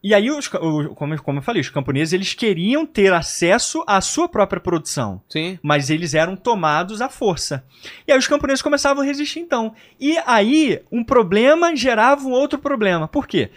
E 0.04 0.14
aí, 0.14 0.30
os 0.30 0.50
como, 0.50 1.14
eu- 1.14 1.24
como 1.24 1.38
eu 1.40 1.42
falei, 1.42 1.62
os 1.62 1.70
camponeses 1.70 2.12
eles 2.12 2.34
queriam 2.34 2.86
ter 2.86 3.14
acesso 3.14 3.84
à 3.88 4.02
sua 4.02 4.28
própria 4.28 4.60
produção 4.60 5.22
Sim. 5.30 5.58
mas 5.64 5.90
eles 5.90 6.14
eram 6.14 6.36
tomados 6.36 7.02
à 7.02 7.08
força. 7.08 7.64
E 8.06 8.12
aí 8.12 8.18
os 8.20 8.28
camponeses 8.28 8.62
começavam 8.62 9.02
a 9.02 9.06
resistir 9.06 9.40
então. 9.40 9.74
E 10.00 10.18
aí 10.26 10.82
um 10.92 11.04
problema 11.06 11.74
gerava 11.76 12.28
um 12.28 12.32
outro 12.32 12.60
problema. 12.60 13.08
Por 13.08 13.26
quê? 13.26 13.50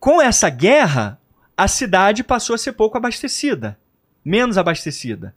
Com 0.00 0.20
essa 0.20 0.50
guerra, 0.50 1.20
a 1.56 1.68
cidade 1.68 2.24
passou 2.24 2.54
a 2.54 2.58
ser 2.58 2.72
pouco 2.72 2.96
abastecida, 2.98 3.78
menos 4.24 4.58
abastecida. 4.58 5.32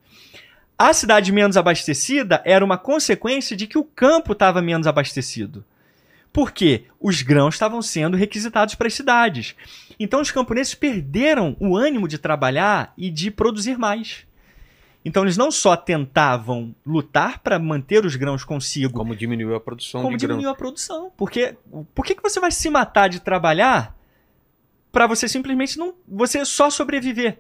A 0.76 0.92
cidade 0.92 1.32
menos 1.32 1.56
abastecida 1.56 2.42
era 2.44 2.66
uma 2.66 2.78
consequência 2.80 3.56
de 3.56 3.68
que 3.68 3.78
o 3.78 3.84
campo 3.84 4.34
estava 4.34 4.60
menos 4.62 4.88
abastecido. 4.88 5.64
Por 6.36 6.52
quê? 6.52 6.84
Os 6.99 7.22
grãos 7.22 7.56
estavam 7.56 7.82
sendo 7.82 8.18
requisitados 8.18 8.76
para 8.76 8.88
as 8.88 8.94
cidades. 8.94 9.56
Então 9.98 10.20
os 10.20 10.32
camponeses 10.32 10.76
perderam 10.76 11.56
o 11.62 11.78
ânimo 11.78 12.10
de 12.10 12.18
trabalhar 12.18 12.94
e 12.98 13.10
de 13.10 13.32
produzir 13.32 13.78
mais. 13.78 14.28
Então 15.06 15.24
eles 15.24 15.38
não 15.38 15.49
só 15.49 15.78
tentavam 15.78 16.76
lutar 16.86 17.40
para 17.40 17.57
manter 17.57 18.06
os 18.06 18.18
grãos 18.18 18.44
consigo, 18.44 18.91
Como 18.95 19.16
diminuiu 19.16 19.56
a 19.56 19.62
produção 19.62 20.02
como 20.02 20.18
de 20.18 20.28
grãos. 20.28 20.40
diminuiu 20.40 20.53
a 20.53 20.57
produção. 20.57 21.10
Porque 21.16 21.56
por 21.94 22.03
que, 22.03 22.14
que 22.14 22.22
você 22.22 22.38
vai 22.38 22.52
se 22.52 22.70
matar 22.70 23.07
de 23.07 23.22
trabalhar 23.22 23.98
para 24.91 25.07
você 25.07 25.30
simplesmente 25.30 25.78
não, 25.78 25.95
você 26.06 26.44
só 26.44 26.70
sobreviver? 26.70 27.40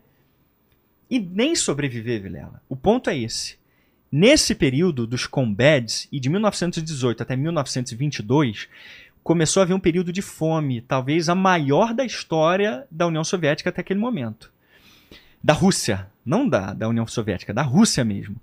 E 1.09 1.19
nem 1.19 1.53
sobreviver, 1.53 2.21
Vilela. 2.21 2.61
O 2.69 2.77
ponto 2.77 3.09
é 3.09 3.17
esse. 3.17 3.57
Nesse 4.17 4.55
período 4.55 5.05
dos 5.05 5.27
combeds 5.27 6.07
e 6.09 6.21
de 6.21 6.29
1918 6.29 7.21
até 7.21 7.35
1922, 7.35 8.69
começou 9.21 9.59
a 9.59 9.63
haver 9.65 9.73
um 9.73 9.79
período 9.79 10.13
de 10.13 10.21
fome, 10.21 10.79
talvez 10.79 11.27
a 11.27 11.35
maior 11.35 11.93
da 11.93 12.05
história 12.05 12.87
da 12.89 13.07
União 13.07 13.25
Soviética 13.25 13.69
até 13.69 13.81
aquele 13.81 13.99
momento. 13.99 14.49
Da 15.43 15.51
Rússia, 15.51 16.07
não 16.25 16.47
da, 16.47 16.71
da 16.71 16.87
União 16.87 17.05
Soviética, 17.05 17.53
da 17.53 17.61
Rússia 17.61 18.05
mesmo. 18.05 18.37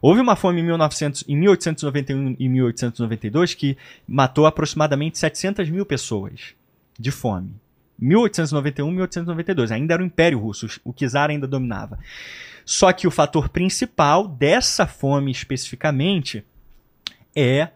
Houve 0.00 0.22
uma 0.22 0.34
fome 0.34 0.62
em, 0.62 0.64
1900, 0.64 1.24
em 1.28 1.36
1891 1.36 2.36
e 2.38 2.48
1892 2.48 3.52
que 3.52 3.76
matou 4.08 4.46
aproximadamente 4.46 5.18
700 5.18 5.68
mil 5.68 5.84
pessoas 5.84 6.54
de 6.98 7.10
fome. 7.10 7.54
1891 7.98 8.90
1892, 8.92 9.72
ainda 9.72 9.92
era 9.92 10.02
o 10.02 10.06
Império 10.06 10.38
Russo, 10.38 10.80
o 10.82 10.94
czar 10.94 11.28
ainda 11.28 11.46
dominava. 11.46 11.98
Só 12.68 12.92
que 12.92 13.06
o 13.06 13.10
fator 13.10 13.48
principal 13.48 14.28
dessa 14.28 14.86
fome 14.86 15.32
especificamente 15.32 16.44
é 17.34 17.70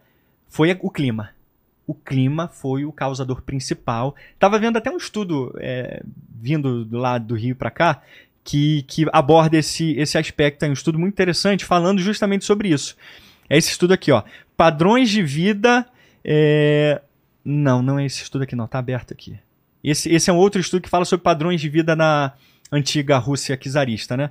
foi 0.47 0.77
o 0.83 0.91
clima. 0.91 1.31
O 1.87 1.95
clima 1.95 2.47
foi 2.47 2.85
o 2.85 2.91
causador 2.91 3.41
principal. 3.41 4.15
Tava 4.37 4.59
vendo 4.59 4.77
até 4.77 4.91
um 4.91 4.97
estudo 4.97 5.51
é, 5.59 6.03
vindo 6.39 6.85
do 6.85 6.99
lado 6.99 7.25
do 7.25 7.33
Rio 7.33 7.55
para 7.55 7.71
cá 7.71 8.03
que, 8.43 8.83
que 8.83 9.07
aborda 9.11 9.57
esse, 9.57 9.93
esse 9.93 10.15
aspecto. 10.15 10.63
É 10.63 10.69
um 10.69 10.73
estudo 10.73 10.99
muito 10.99 11.13
interessante 11.13 11.65
falando 11.65 11.99
justamente 11.99 12.45
sobre 12.45 12.69
isso. 12.69 12.95
É 13.49 13.57
esse 13.57 13.71
estudo 13.71 13.93
aqui, 13.95 14.11
ó. 14.11 14.21
Padrões 14.55 15.09
de 15.09 15.23
vida. 15.23 15.87
é, 16.23 17.01
Não, 17.43 17.81
não 17.81 17.97
é 17.97 18.05
esse 18.05 18.21
estudo 18.21 18.43
aqui, 18.43 18.55
não. 18.55 18.67
Tá 18.67 18.77
aberto 18.77 19.11
aqui. 19.11 19.39
Esse, 19.83 20.13
esse 20.13 20.29
é 20.29 20.33
um 20.33 20.37
outro 20.37 20.61
estudo 20.61 20.83
que 20.83 20.89
fala 20.89 21.03
sobre 21.03 21.23
padrões 21.23 21.59
de 21.59 21.67
vida 21.67 21.95
na 21.95 22.33
antiga 22.71 23.17
Rússia 23.17 23.57
czarista, 23.57 24.15
né? 24.15 24.29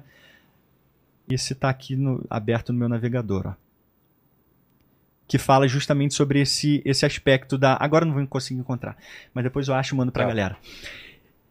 Esse 1.29 1.55
tá 1.55 1.69
aqui 1.69 1.97
no- 1.97 2.25
aberto 2.29 2.73
no 2.73 2.79
meu 2.79 2.89
navegador, 2.89 3.47
ó. 3.49 3.55
Que 5.27 5.39
fala 5.39 5.67
justamente 5.67 6.15
sobre 6.15 6.41
esse, 6.41 6.83
esse 6.85 7.07
aspecto 7.07 7.57
da. 7.57 7.77
Agora 7.81 8.05
eu 8.05 8.09
não 8.09 8.15
vou 8.15 8.27
conseguir 8.27 8.61
encontrar, 8.61 8.97
mas 9.33 9.45
depois 9.45 9.67
eu 9.69 9.75
acho 9.75 9.95
e 9.95 9.97
mando 9.97 10.13
pra 10.13 10.25
Tá. 10.25 10.29
galera. 10.29 10.57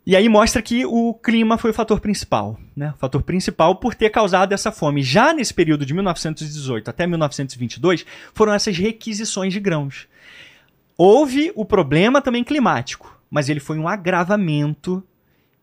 E 0.05 0.15
aí 0.15 0.27
mostra 0.27 0.61
que 0.61 0.85
o 0.85 1.13
clima 1.13 1.57
foi 1.57 1.71
o 1.71 1.73
fator 1.73 1.99
principal, 1.99 2.59
né? 2.75 2.91
O 2.95 2.99
fator 2.99 3.21
principal 3.23 3.75
por 3.75 3.93
ter 3.95 4.09
causado 4.09 4.51
essa 4.51 4.71
fome. 4.71 5.01
Já 5.03 5.31
nesse 5.33 5.53
período 5.53 5.85
de 5.85 5.93
1918 5.93 6.89
até 6.89 7.05
1922, 7.07 8.05
foram 8.33 8.53
essas 8.53 8.77
requisições 8.77 9.53
de 9.53 9.59
grãos. 9.59 10.07
Houve 10.97 11.51
o 11.55 11.63
problema 11.65 12.21
também 12.21 12.43
climático, 12.43 13.19
mas 13.29 13.47
ele 13.49 13.59
foi 13.59 13.77
um 13.79 13.87
agravamento 13.87 15.03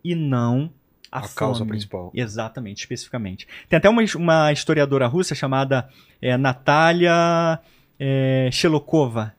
e 0.03 0.15
não 0.15 0.71
a, 1.11 1.21
A 1.21 1.29
causa 1.29 1.65
principal. 1.65 2.11
Exatamente, 2.15 2.79
especificamente. 2.81 3.47
Tem 3.69 3.77
até 3.77 3.89
uma, 3.89 4.03
uma 4.17 4.53
historiadora 4.53 5.07
russa 5.07 5.35
chamada 5.35 5.89
é, 6.21 6.37
Natalia 6.37 7.59
é, 7.99 8.49
Shelokova. 8.53 9.35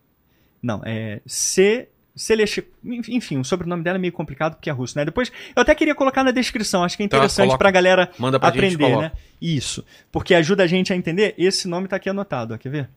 Não, 0.61 0.81
é 0.85 1.21
C. 1.25 1.87
Selech... 2.15 2.67
Enfim, 2.83 3.37
o 3.37 3.45
sobrenome 3.45 3.81
dela 3.81 3.97
é 3.97 3.99
meio 4.01 4.11
complicado 4.11 4.55
porque 4.55 4.69
é 4.69 4.73
russo, 4.73 4.97
né? 4.97 5.05
Depois, 5.05 5.31
eu 5.55 5.61
até 5.61 5.73
queria 5.73 5.95
colocar 5.95 6.21
na 6.21 6.31
descrição, 6.31 6.83
acho 6.83 6.97
que 6.97 7.03
é 7.03 7.07
Tá, 7.07 7.15
interessante 7.17 7.45
coloca. 7.45 7.57
pra 7.59 7.71
galera 7.71 8.11
Manda 8.19 8.37
pra 8.37 8.49
gente 8.49 8.57
aprender, 8.57 8.83
coloca. 8.83 9.01
né? 9.03 9.11
Isso. 9.41 9.85
Porque 10.11 10.35
ajuda 10.35 10.63
a 10.63 10.67
gente 10.67 10.91
a 10.91 10.95
entender. 10.97 11.33
Esse 11.37 11.65
nome 11.67 11.87
tá 11.87 11.95
aqui 11.95 12.09
anotado, 12.09 12.53
ó, 12.53 12.57
quer 12.57 12.69
ver? 12.69 12.89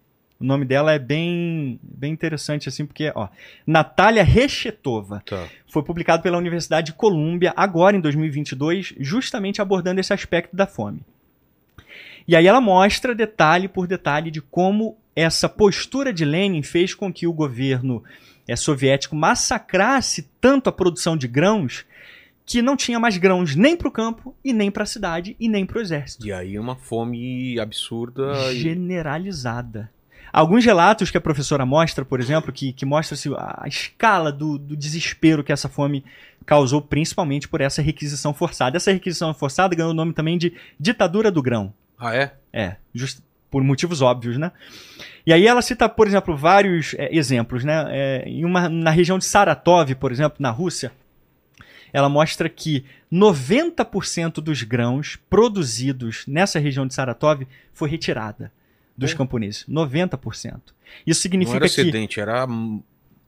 O 0.43 0.45
nome 0.45 0.65
dela 0.65 0.93
é 0.93 0.99
bem, 0.99 1.79
bem 1.83 2.13
interessante, 2.13 2.69
assim, 2.69 2.85
porque, 2.85 3.13
ó, 3.15 3.29
Natália 3.65 4.25
Rechetova. 4.25 5.23
Tá. 5.25 5.47
Foi 5.69 5.85
publicado 5.85 6.21
pela 6.21 6.37
Universidade 6.37 6.87
de 6.87 6.95
Colômbia, 6.95 7.53
agora 7.57 7.97
em 7.97 8.01
2022, 8.01 8.93
justamente 8.99 9.63
abordando 9.63 10.01
esse 10.01 10.13
aspecto 10.13 10.57
da 10.57 10.67
fome. 10.67 11.01
E 12.27 12.35
aí 12.35 12.45
ela 12.45 12.61
mostra 12.61 13.15
detalhe 13.15 13.69
por 13.69 13.87
detalhe 13.87 14.33
de 14.33 14.41
como 14.43 14.97
essa 15.15 15.49
postura 15.49 16.13
de 16.13 16.25
Lenin 16.25 16.63
fez 16.65 16.93
com 16.93 17.13
que 17.13 17.25
o 17.25 17.33
governo 17.33 18.03
eh, 18.49 18.57
soviético 18.57 19.15
massacrasse 19.15 20.29
tanto 20.41 20.69
a 20.69 20.73
produção 20.73 21.17
de 21.17 21.29
grãos 21.29 21.85
que 22.45 22.61
não 22.61 22.77
tinha 22.77 22.99
mais 22.99 23.17
grãos 23.17 23.55
nem 23.55 23.77
para 23.77 23.87
o 23.87 23.93
campo 23.93 24.35
e 24.45 24.53
nem 24.53 24.71
para 24.71 24.83
a 24.83 24.87
cidade 24.87 25.37
e 25.39 25.49
nem 25.49 25.65
para 25.65 25.79
o 25.79 25.81
exército 25.81 26.27
E 26.27 26.33
aí 26.33 26.59
uma 26.59 26.75
fome 26.75 27.59
absurda. 27.61 28.33
e- 28.53 28.59
generalizada. 28.59 29.89
Alguns 30.33 30.65
relatos 30.65 31.11
que 31.11 31.19
a 31.19 31.21
professora 31.21 31.67
mostra, 31.67 32.07
por 32.07 32.19
exemplo, 32.19 32.51
que, 32.51 32.73
que 32.73 32.87
mostra-se 32.87 33.29
a, 33.37 33.65
escala 33.67 34.33
do, 34.33 34.57
do 34.57 34.75
desespero 34.75 35.45
que 35.45 35.53
essa 35.53 35.69
fome 35.69 36.03
causou, 36.47 36.81
principalmente 36.81 37.47
por 37.47 37.61
essa 37.61 37.83
requisição 37.83 38.33
forçada. 38.33 38.79
Essa 38.79 38.93
requisição 38.93 39.35
forçada 39.35 39.77
ganhou 39.77 39.91
o 39.91 39.95
nome 39.95 40.15
também 40.15 40.39
de 40.39 40.55
ditadura 40.81 41.31
do 41.31 41.43
grão. 41.43 41.75
Ah, 41.99 42.17
é? 42.17 42.33
É, 42.51 42.77
just, 42.95 43.21
por 43.51 43.63
motivos 43.63 44.01
óbvios, 44.01 44.39
né? 44.39 44.53
E 45.27 45.35
aí 45.35 45.47
ela 45.47 45.61
cita, 45.61 45.87
por 45.87 46.07
exemplo, 46.07 46.35
vários 46.35 46.95
é, 46.95 47.15
exemplos, 47.15 47.63
né? 47.63 47.85
É, 47.91 48.25
em 48.27 48.47
uma, 48.47 48.71
na 48.71 48.91
região 48.91 49.19
de 49.19 49.27
Saratov, 49.27 49.95
por 49.97 50.11
exemplo, 50.11 50.39
na 50.41 50.51
Rússia, 50.51 50.93
ela 51.93 52.09
mostra 52.09 52.49
que 52.49 52.87
90% 53.13 54.41
dos 54.41 54.63
grãos 54.63 55.19
produzidos 55.29 56.25
nessa 56.27 56.59
região 56.59 56.87
de 56.87 56.95
Saratov 56.95 57.47
foi 57.75 57.91
retirada 57.91 58.51
dos 58.97 59.13
Oh. 59.13 59.17
camponeses. 59.17 59.65
90%. 59.69 60.75
Isso 61.07 61.19
Não 61.19 61.23
significa 61.23 61.57
era 61.57 61.69
que 61.69 62.21
era. 62.21 62.47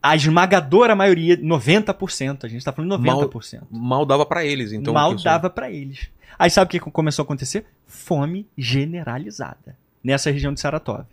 a 0.03 0.15
esmagadora 0.17 0.95
maioria, 0.95 1.37
90%, 1.37 2.45
a 2.45 2.49
gente 2.49 2.59
está 2.59 2.73
falando 2.73 2.91
90%. 2.99 3.63
Mal 3.71 4.05
dava 4.05 4.27
pra 4.27 4.45
eles, 4.45 4.73
então. 4.73 4.93
mal 4.95 5.13
eu- 5.13 5.23
dava 5.23 5.49
para 5.49 5.71
eles. 5.71 6.09
Aí 6.39 6.51
sabe 6.51 6.67
o 6.67 6.71
que 6.71 6.91
começou 6.91 7.23
a 7.23 7.25
acontecer? 7.25 7.65
Fome 7.87 8.47
generalizada 8.59 9.77
nessa 10.03 10.31
região 10.31 10.53
de 10.53 10.61
Saratov. 10.61 11.05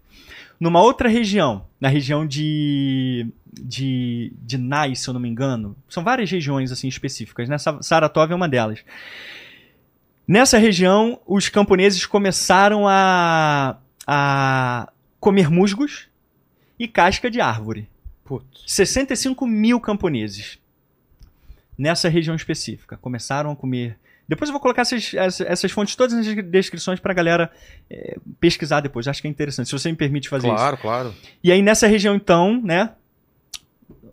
Numa 0.59 0.81
outra 0.81 1.07
região, 1.09 1.65
na 1.79 1.87
região 1.87 2.25
de 2.25 3.27
de, 3.53 4.31
de 4.41 4.57
Nai, 4.57 4.95
se 4.95 5.07
eu 5.09 5.13
não 5.13 5.19
me 5.19 5.27
engano, 5.27 5.75
são 5.89 6.03
várias 6.03 6.31
regiões 6.31 6.71
assim 6.71 6.87
específicas, 6.87 7.49
né? 7.49 7.57
Sa- 7.57 7.81
Saratov 7.81 8.31
é 8.31 8.35
uma 8.35 8.47
delas. 8.47 8.79
Nessa 10.27 10.57
região, 10.57 11.19
os 11.27 11.49
camponeses 11.49 12.05
começaram 12.05 12.87
a 12.87 13.77
a 14.07 14.91
comer 15.19 15.49
musgos 15.49 16.07
e 16.79 16.87
casca 16.87 17.29
de 17.29 17.39
árvore. 17.39 17.89
Putz. 18.23 18.63
65 18.65 19.45
mil 19.45 19.79
camponeses 19.79 20.59
nessa 21.77 22.09
região 22.09 22.35
específica 22.35 22.97
começaram 22.97 23.51
a 23.51 23.55
comer. 23.55 23.97
Depois 24.27 24.49
eu 24.49 24.53
vou 24.53 24.61
colocar 24.61 24.83
essas, 24.83 25.13
essas, 25.13 25.71
fontes 25.71 25.95
todas 25.95 26.15
nas 26.15 26.45
descrições 26.45 26.99
pra 26.99 27.13
galera 27.13 27.51
é, 27.89 28.17
pesquisar 28.39 28.79
depois. 28.79 29.07
Acho 29.07 29.21
que 29.21 29.27
é 29.27 29.31
interessante, 29.31 29.67
se 29.67 29.73
você 29.73 29.89
me 29.89 29.97
permite 29.97 30.29
fazer 30.29 30.47
isso. 30.47 30.55
Claro, 30.55 30.77
claro. 30.77 31.15
E 31.43 31.51
aí 31.51 31.61
nessa 31.61 31.87
região 31.87 32.15
então, 32.15 32.61
né? 32.61 32.91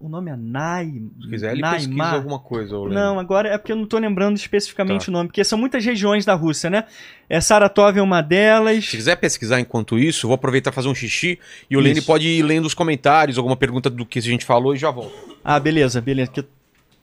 O 0.01 0.09
nome 0.09 0.31
é 0.31 0.37
Nai. 0.37 1.03
Se 1.21 1.29
quiser, 1.29 1.53
ele 1.53 1.61
Naimar. 1.61 1.81
pesquisa 1.81 2.17
alguma 2.17 2.39
coisa. 2.39 2.77
Não, 2.89 3.19
agora 3.19 3.49
é 3.49 3.59
porque 3.59 3.73
eu 3.73 3.77
não 3.77 3.85
tô 3.87 3.99
lembrando 3.99 4.37
especificamente 4.37 5.07
Tá. 5.07 5.11
o 5.11 5.13
nome, 5.13 5.29
porque 5.29 5.43
são 5.43 5.59
muitas 5.59 5.85
regiões 5.85 6.25
da 6.25 6.35
Rússia, 6.35 6.71
né? 6.71 6.85
É 7.29 7.41
Saratov 7.41 7.99
é 7.99 8.03
uma 8.03 8.21
delas. 8.23 8.85
Se 8.85 8.97
quiser 8.97 9.17
pesquisar 9.17 9.59
enquanto 9.61 9.99
isso, 9.99 10.29
vou 10.29 10.35
aproveitar 10.37 10.71
e 10.71 10.75
fazer 10.75 10.89
um 10.89 10.95
xixi 10.95 11.39
e 11.69 11.77
o 11.77 11.81
Lene 11.81 12.01
pode 12.01 12.29
ir 12.29 12.43
lendo 12.43 12.67
os 12.67 12.75
comentários, 12.75 13.39
alguma 13.39 13.57
pergunta 13.57 13.91
do 13.91 14.07
que 14.07 14.21
a 14.21 14.23
gente 14.23 14.45
falou 14.45 14.75
e 14.75 14.79
já 14.79 14.91
volta. 14.91 15.13
Ah, 15.45 15.59
beleza, 15.59 16.01
beleza. 16.01 16.31
Que- 16.31 16.45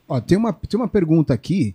Ó, 0.08 0.20
tem 0.20 0.38
uma, 0.38 0.52
tem 0.52 0.80
uma 0.80 0.88
pergunta 0.88 1.34
aqui 1.34 1.74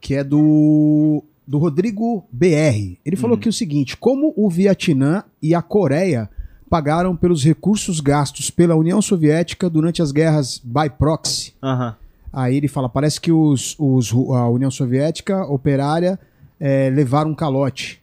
que 0.00 0.14
é 0.14 0.22
do, 0.22 1.24
do 1.46 1.58
Rodrigo 1.58 2.24
BR. 2.30 2.98
Ele 3.04 3.16
falou 3.16 3.36
que 3.38 3.48
o 3.48 3.52
seguinte: 3.52 3.96
como 3.96 4.32
o 4.36 4.48
Vietnã 4.48 5.24
e 5.42 5.54
a 5.54 5.62
Coreia 5.62 6.28
pagaram 6.74 7.14
pelos 7.14 7.44
recursos 7.44 8.00
gastos 8.00 8.50
pela 8.50 8.74
União 8.74 9.00
Soviética 9.00 9.70
durante 9.70 10.02
as 10.02 10.10
guerras 10.10 10.58
by 10.58 10.90
proxy? 10.90 11.54
Aham. 11.62 11.94
Aí 12.32 12.56
ele 12.56 12.66
fala: 12.66 12.88
parece 12.88 13.20
que 13.20 13.30
os, 13.30 13.76
os, 13.78 14.12
a 14.12 14.48
União 14.48 14.72
Soviética 14.72 15.44
operária 15.44 16.18
eh, 16.58 16.90
levaram 16.92 17.30
um 17.30 17.34
calote. 17.34 18.02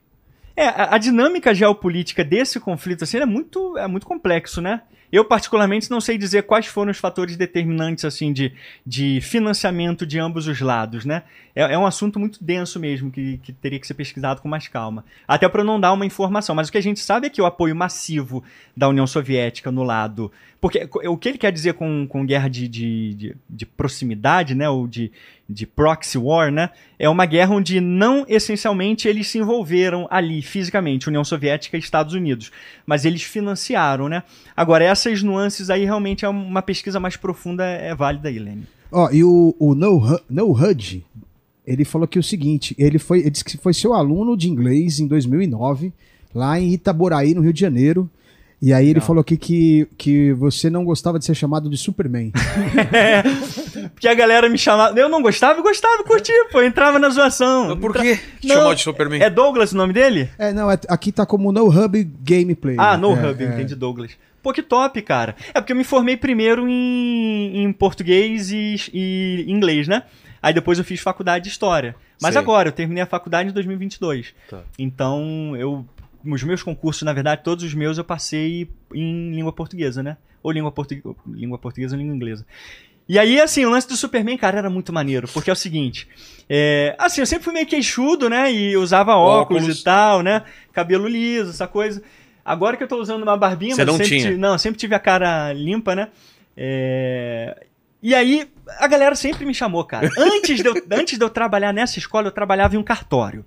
É, 0.56 0.68
a, 0.68 0.96
a 0.96 0.98
dinâmica 0.98 1.54
geopolítica 1.54 2.24
desse 2.24 2.62
conflito 2.62 3.04
assim, 3.04 3.18
é 3.18 3.26
muito, 3.26 3.78
é 3.78 3.88
muito 3.88 4.08
complexo, 4.08 4.62
né? 4.62 4.84
Eu, 5.12 5.26
particularmente, 5.26 5.92
não 5.92 6.00
sei 6.00 6.18
dizer 6.18 6.44
quais 6.44 6.66
foram 6.66 6.92
os 6.92 6.98
fatores 6.98 7.36
determinantes 7.36 8.06
assim 8.06 8.32
de, 8.32 8.54
de 8.86 9.20
financiamento 9.22 10.06
de 10.06 10.20
ambos 10.20 10.48
os 10.48 10.62
lados, 10.62 11.04
né? 11.06 11.24
É, 11.56 11.74
é 11.74 11.78
um 11.78 11.86
assunto 11.86 12.20
muito 12.20 12.44
denso 12.44 12.80
mesmo, 12.80 13.12
que, 13.12 13.38
que 13.40 13.52
teria 13.52 13.80
que 13.80 13.86
ser 13.86 13.94
pesquisado 13.94 14.42
com 14.42 14.48
mais 14.48 14.68
calma. 14.68 15.04
Até 15.28 15.50
para 15.50 15.64
não 15.64 15.80
dar 15.80 15.92
uma 15.92 16.06
informação. 16.06 16.56
Mas 16.56 16.70
o 16.70 16.72
que 16.72 16.78
a 16.78 16.84
gente 16.84 17.00
sabe 17.00 17.28
é 17.28 17.30
que 17.30 17.42
o 17.42 17.46
apoio 17.46 17.76
massivo 17.76 18.44
da 18.76 18.88
União 18.88 19.06
Soviética 19.06 19.72
no 19.72 19.84
lado. 19.84 20.32
Porque 20.62 20.88
o 21.08 21.18
que 21.18 21.28
ele 21.28 21.40
quer 21.40 21.52
dizer 21.52 21.74
com, 21.74 22.06
com 22.08 22.24
guerra 22.24 22.48
de, 22.48 22.68
de, 22.68 23.14
de, 23.16 23.36
de 23.50 23.66
proximidade, 23.66 24.54
né? 24.54 24.70
Ou 24.70 24.88
de, 24.88 25.12
de 25.50 25.66
proxy 25.66 26.20
war, 26.20 26.52
né? 26.52 26.70
É 27.00 27.10
uma 27.10 27.26
guerra 27.26 27.56
onde 27.56 27.82
não 27.82 28.24
essencialmente 28.30 29.08
eles 29.08 29.28
se 29.28 29.40
envolveram 29.40 30.08
ali 30.12 30.40
fisicamente, 30.44 31.10
União 31.10 31.24
Soviética 31.24 31.78
e 31.78 31.80
Estados 31.80 32.14
Unidos, 32.14 32.52
mas 32.86 33.06
eles 33.06 33.24
financiaram, 33.24 34.08
né? 34.08 34.22
Agora, 34.56 34.86
essas 34.86 35.24
nuances 35.24 35.72
aí 35.72 35.84
realmente 35.84 36.26
é 36.26 36.30
uma 36.30 36.62
pesquisa 36.62 37.00
mais 37.00 37.18
profunda, 37.18 37.66
é 37.66 37.96
válida 37.96 38.30
aí, 38.30 38.38
Lene. 38.38 38.68
Ó, 38.92 39.10
e 39.12 39.24
o, 39.24 39.56
o 39.58 39.74
no 39.74 40.52
Hud, 40.52 41.04
ele 41.66 41.84
falou 41.84 42.08
que 42.08 42.20
o 42.20 42.24
seguinte: 42.24 42.76
ele, 42.78 43.00
foi, 43.00 43.22
ele 43.22 43.32
disse 43.32 43.44
que 43.44 43.58
foi 43.58 43.74
seu 43.74 43.96
aluno 43.96 44.38
de 44.38 44.48
inglês 44.48 45.00
em 45.00 45.08
2009, 45.08 45.92
lá 46.36 46.60
em 46.60 46.72
Itaboraí, 46.72 47.34
no 47.34 47.42
Rio 47.42 47.54
de 47.54 47.62
Janeiro. 47.62 48.08
E 48.62 48.72
aí 48.72 48.88
ele 48.90 49.00
falou 49.02 49.22
aqui 49.22 49.38
que, 49.38 49.88
que 49.98 50.34
você 50.34 50.70
não 50.70 50.86
gostava 50.86 51.18
de 51.18 51.26
ser 51.26 51.34
chamado 51.34 51.68
de 51.68 51.76
Superman. 51.78 52.32
Porque 53.94 54.08
a 54.08 54.14
galera 54.14 54.48
me 54.50 54.58
chamava. 54.58 55.00
Eu 55.00 55.10
não 55.10 55.22
gostava, 55.22 55.60
eu 55.60 55.64
gostava, 55.64 56.04
curtia, 56.04 56.46
pô, 56.52 56.62
eu 56.62 56.68
entrava 56.68 57.00
na 57.00 57.10
zoação. 57.10 57.76
Por 57.80 57.90
Entra- 57.92 58.02
quê? 58.04 58.20
que 58.40 58.48
Não, 58.48 58.56
chamou 58.58 58.76
de 58.76 58.82
Superman? 58.82 59.22
É 59.22 59.30
Douglas 59.30 59.72
o 59.72 59.78
nome 59.78 59.94
dele? 59.94 60.30
é, 60.38 60.54
não, 60.54 60.70
é- 60.70 60.78
aqui 60.88 61.12
tá 61.12 61.26
como 61.26 61.52
No 61.52 61.68
Hub 61.70 62.04
Gameplay. 62.24 62.76
Ah, 62.78 62.98
no 62.98 63.16
É, 63.16 63.32
Hub, 63.32 63.44
é. 63.44 63.48
entendi, 63.48 63.76
Douglas. 63.76 64.12
Pô, 64.44 64.52
que 64.54 64.62
top, 64.64 65.02
cara. 65.02 65.36
É 65.54 65.62
porque 65.62 65.72
eu 65.72 65.78
me 65.78 65.84
formei 65.84 66.18
primeiro 66.18 66.68
em, 66.68 67.64
em 67.64 67.74
português 67.74 68.52
e, 68.52 68.76
e 68.94 69.46
inglês, 69.48 69.88
né? 69.88 70.04
Aí 70.42 70.54
depois 70.54 70.80
eu 70.80 70.84
fiz 70.84 71.00
faculdade 71.00 71.44
de 71.46 71.50
História. 71.52 71.96
Mas 72.22 72.34
Sei. 72.34 72.42
agora, 72.42 72.70
eu 72.70 72.74
terminei 72.74 73.04
a 73.04 73.08
faculdade 73.08 73.50
em 73.50 73.54
2022. 73.54 74.34
Tá. 74.50 74.60
Então, 74.78 75.56
eu... 75.58 75.86
Os 76.26 76.44
meus 76.44 76.62
concursos, 76.64 77.04
na 77.04 77.14
verdade, 77.14 77.44
todos 77.44 77.64
os 77.64 77.74
meus 77.74 77.98
eu 77.98 78.04
passei 78.04 78.70
em 78.94 79.32
língua 79.34 79.52
portuguesa, 79.52 80.04
né? 80.04 80.18
Ou 80.44 80.52
língua, 80.52 80.72
portu... 80.72 80.96
língua 81.28 81.58
portuguesa 81.58 81.96
ou 81.96 82.02
língua 82.02 82.16
inglesa. 82.16 82.46
E 83.10 83.18
aí, 83.20 83.42
assim, 83.42 83.66
o 83.66 83.70
lance 83.70 83.88
do 83.88 83.98
Superman, 83.98 84.38
cara, 84.38 84.58
era 84.60 84.70
muito 84.70 84.94
maneiro. 84.94 85.28
Porque 85.34 85.50
é 85.50 85.54
o 85.54 85.56
seguinte... 85.56 86.08
é, 86.50 86.96
Assim, 86.98 87.22
eu 87.22 87.26
sempre 87.26 87.44
fui 87.44 87.54
meio 87.54 87.66
queixudo, 87.66 88.30
né? 88.30 88.52
E 88.52 88.78
usava 88.78 89.16
óculos, 89.16 89.64
Óculos. 89.64 89.82
e 89.82 89.84
tal, 89.84 90.22
né? 90.22 90.44
Cabelo 90.72 91.08
liso, 91.08 91.50
essa 91.50 91.68
coisa. 91.68 92.02
Agora 92.46 92.78
que 92.78 92.84
eu 92.84 92.88
tô 92.88 92.98
usando 92.98 93.24
uma 93.24 93.36
barbinha, 93.38 93.76
Você 93.76 93.82
mas 93.84 93.88
não 93.88 93.94
sempre 93.98 94.10
tinha? 94.10 94.22
tive- 94.30 94.38
não, 94.38 94.58
sempre 94.58 94.80
tive 94.80 94.96
a 94.96 95.00
cara 95.00 95.52
limpa, 95.54 95.94
né? 95.96 96.08
É, 96.56 97.66
E 98.04 98.16
aí, 98.16 98.48
a 98.80 98.88
galera 98.88 99.16
sempre 99.16 99.46
me 99.46 99.54
chamou, 99.54 99.84
cara. 99.84 100.10
Antes 100.18 100.60
de, 100.62 100.68
eu, 100.68 100.74
antes 100.92 101.18
de 101.20 101.24
eu 101.24 101.30
trabalhar 101.30 101.72
nessa 101.74 102.00
escola, 102.00 102.28
eu 102.28 102.32
trabalhava 102.32 102.76
em 102.76 102.78
um 102.80 102.84
cartório. 102.84 103.46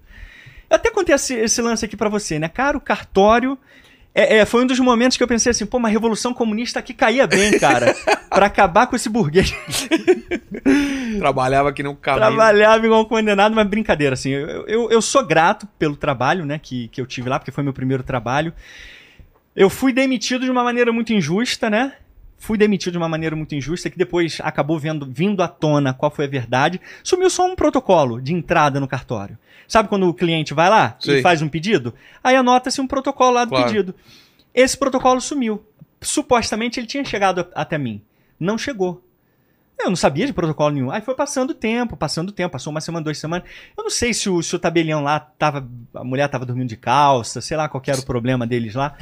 Eu 0.68 0.76
até 0.76 0.90
contei 0.90 1.14
esse, 1.14 1.34
esse 1.34 1.60
lance 1.62 1.84
aqui 1.84 1.96
pra 1.96 2.08
você, 2.08 2.38
né? 2.38 2.48
Cara, 2.48 2.76
o 2.76 2.80
cartório 2.80 3.58
é, 4.14 4.38
é, 4.38 4.44
foi 4.44 4.62
um 4.62 4.66
dos 4.66 4.78
momentos 4.78 5.16
que 5.16 5.22
eu 5.22 5.26
pensei 5.26 5.50
assim, 5.50 5.66
pô, 5.66 5.76
uma 5.76 5.88
revolução 5.88 6.32
comunista 6.32 6.78
aqui 6.78 6.94
caía 6.94 7.26
bem, 7.26 7.58
cara. 7.58 7.92
pra 8.30 8.46
acabar 8.46 8.86
com 8.86 8.94
esse 8.94 9.08
burguês. 9.08 9.52
Trabalhava 11.18 11.72
que 11.72 11.82
não 11.82 11.96
caminho. 11.96 12.26
Trabalhava 12.26 12.86
igual 12.86 13.02
um 13.02 13.04
condenado, 13.04 13.54
mas 13.56 13.66
brincadeira, 13.66 14.14
assim. 14.14 14.30
Eu, 14.30 14.66
eu, 14.66 14.90
eu 14.90 15.02
sou 15.02 15.26
grato 15.26 15.66
pelo 15.78 15.96
trabalho, 15.96 16.46
né, 16.46 16.60
que, 16.62 16.88
que 16.88 17.00
eu 17.00 17.06
tive 17.06 17.28
lá, 17.28 17.40
porque 17.40 17.50
foi 17.50 17.64
meu 17.64 17.72
primeiro 17.72 18.04
trabalho. 18.04 18.52
Eu 19.56 19.68
fui 19.68 19.92
demitido 19.92 20.44
de 20.44 20.50
uma 20.50 20.62
maneira 20.62 20.92
muito 20.92 21.12
injusta, 21.12 21.68
né? 21.68 21.94
Fui 22.44 22.58
demitido 22.58 22.92
de 22.92 22.98
uma 22.98 23.08
maneira 23.08 23.34
muito 23.34 23.54
injusta, 23.54 23.88
que 23.88 23.96
depois 23.96 24.38
acabou 24.42 24.78
vendo, 24.78 25.06
vindo 25.10 25.42
à 25.42 25.48
tona 25.48 25.94
qual 25.94 26.10
foi 26.10 26.26
a 26.26 26.28
verdade. 26.28 26.78
Sumiu 27.02 27.30
só 27.30 27.46
um 27.46 27.56
protocolo 27.56 28.20
de 28.20 28.34
entrada 28.34 28.78
no 28.78 28.86
cartório. 28.86 29.38
Sabe 29.66 29.88
quando 29.88 30.06
o 30.06 30.12
cliente 30.12 30.52
vai 30.52 30.68
lá 30.68 30.94
Sei. 31.00 31.20
e 31.20 31.22
faz 31.22 31.40
um 31.40 31.48
pedido? 31.48 31.94
Aí 32.22 32.36
anota-se 32.36 32.82
um 32.82 32.86
protocolo 32.86 33.30
lá 33.30 33.46
do 33.46 33.48
Claro. 33.48 33.64
pedido. 33.64 33.94
Esse 34.54 34.76
protocolo 34.76 35.22
sumiu. 35.22 35.64
Supostamente 36.02 36.78
ele 36.78 36.86
tinha 36.86 37.02
chegado 37.02 37.46
até 37.54 37.78
mim. 37.78 38.02
Não 38.38 38.58
chegou. 38.58 39.02
Eu 39.78 39.88
não 39.88 39.96
sabia 39.96 40.26
de 40.26 40.32
protocolo 40.34 40.70
nenhum. 40.74 40.90
Aí 40.90 41.00
foi 41.00 41.14
passando 41.14 41.50
o 41.50 41.54
tempo, 41.54 41.96
passando 41.96 42.28
o 42.28 42.32
tempo, 42.32 42.52
passou 42.52 42.70
uma 42.70 42.80
semana, 42.82 43.04
duas 43.04 43.16
semanas. 43.16 43.48
Eu 43.74 43.84
não 43.84 43.90
sei 43.90 44.12
se 44.12 44.28
o, 44.28 44.42
se 44.42 44.54
o 44.54 44.58
tabelião 44.58 45.02
lá 45.02 45.18
tava. 45.18 45.66
A 45.94 46.04
mulher 46.04 46.28
tava 46.28 46.44
dormindo 46.44 46.68
de 46.68 46.76
calça, 46.76 47.40
sei 47.40 47.56
lá 47.56 47.70
qual 47.70 47.82
era 47.86 47.98
o 47.98 48.04
problema 48.04 48.46
deles 48.46 48.74
lá. 48.74 48.96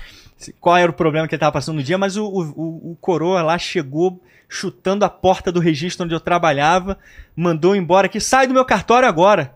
Qual 0.61 0.77
era 0.77 0.91
o 0.91 0.95
problema 0.95 1.29
que 1.29 1.35
ele 1.35 1.41
tava 1.41 1.53
passando 1.53 1.77
no 1.77 1.83
dia, 1.83 1.97
mas 1.97 2.17
o, 2.17 2.25
o, 2.27 2.91
o- 2.93 2.97
coroa 3.01 3.43
lá 3.43 3.57
chegou 3.59 4.21
chutando 4.49 5.05
a 5.05 5.09
porta 5.09 5.51
do 5.53 5.61
registro 5.61 6.05
onde 6.05 6.15
eu 6.15 6.21
trabalhava, 6.21 6.99
mandou 7.35 7.75
embora 7.77 8.07
aqui, 8.07 8.21
sai 8.21 8.47
do 8.47 8.55
meu 8.55 8.65
cartório 8.65 9.09
agora. 9.09 9.55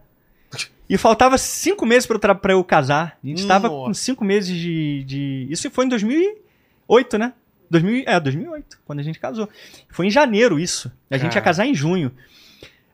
E 0.89 0.97
faltava 0.97 1.37
cinco 1.37 1.85
meses 1.85 2.07
pra 2.07 2.53
eu, 2.53 2.63
casar. 2.63 3.19
A 3.23 3.27
gente 3.27 3.45
tava 3.45 3.69
Nossa. 3.69 3.87
com 3.89 3.95
cinco 3.95 4.25
meses 4.25 4.57
de, 4.57 5.03
de. 5.05 5.49
Isso 5.51 5.69
foi 5.69 5.85
em 5.85 5.89
2008, 5.89 7.19
né? 7.19 7.33
2000, 7.69 8.05
é, 8.07 8.21
2008, 8.21 8.79
quando 8.87 9.01
a 9.01 9.03
gente 9.03 9.19
casou. 9.19 9.49
Foi 9.91 10.07
em 10.07 10.11
janeiro 10.11 10.61
isso. 10.61 10.89
A 11.11 11.19
gente 11.19 11.35
ia 11.35 11.41
casar 11.41 11.67
em 11.67 11.75
junho. 11.75 12.13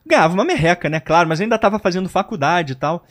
Ganhava 0.03 0.33
uma 0.33 0.43
merreca, 0.43 0.89
né? 0.89 0.99
Claro, 0.99 1.29
mas 1.29 1.39
ainda 1.39 1.55
tava 1.59 1.77
fazendo 1.77 2.09
faculdade 2.09 2.73
e 2.73 2.75
tal. 2.75 3.05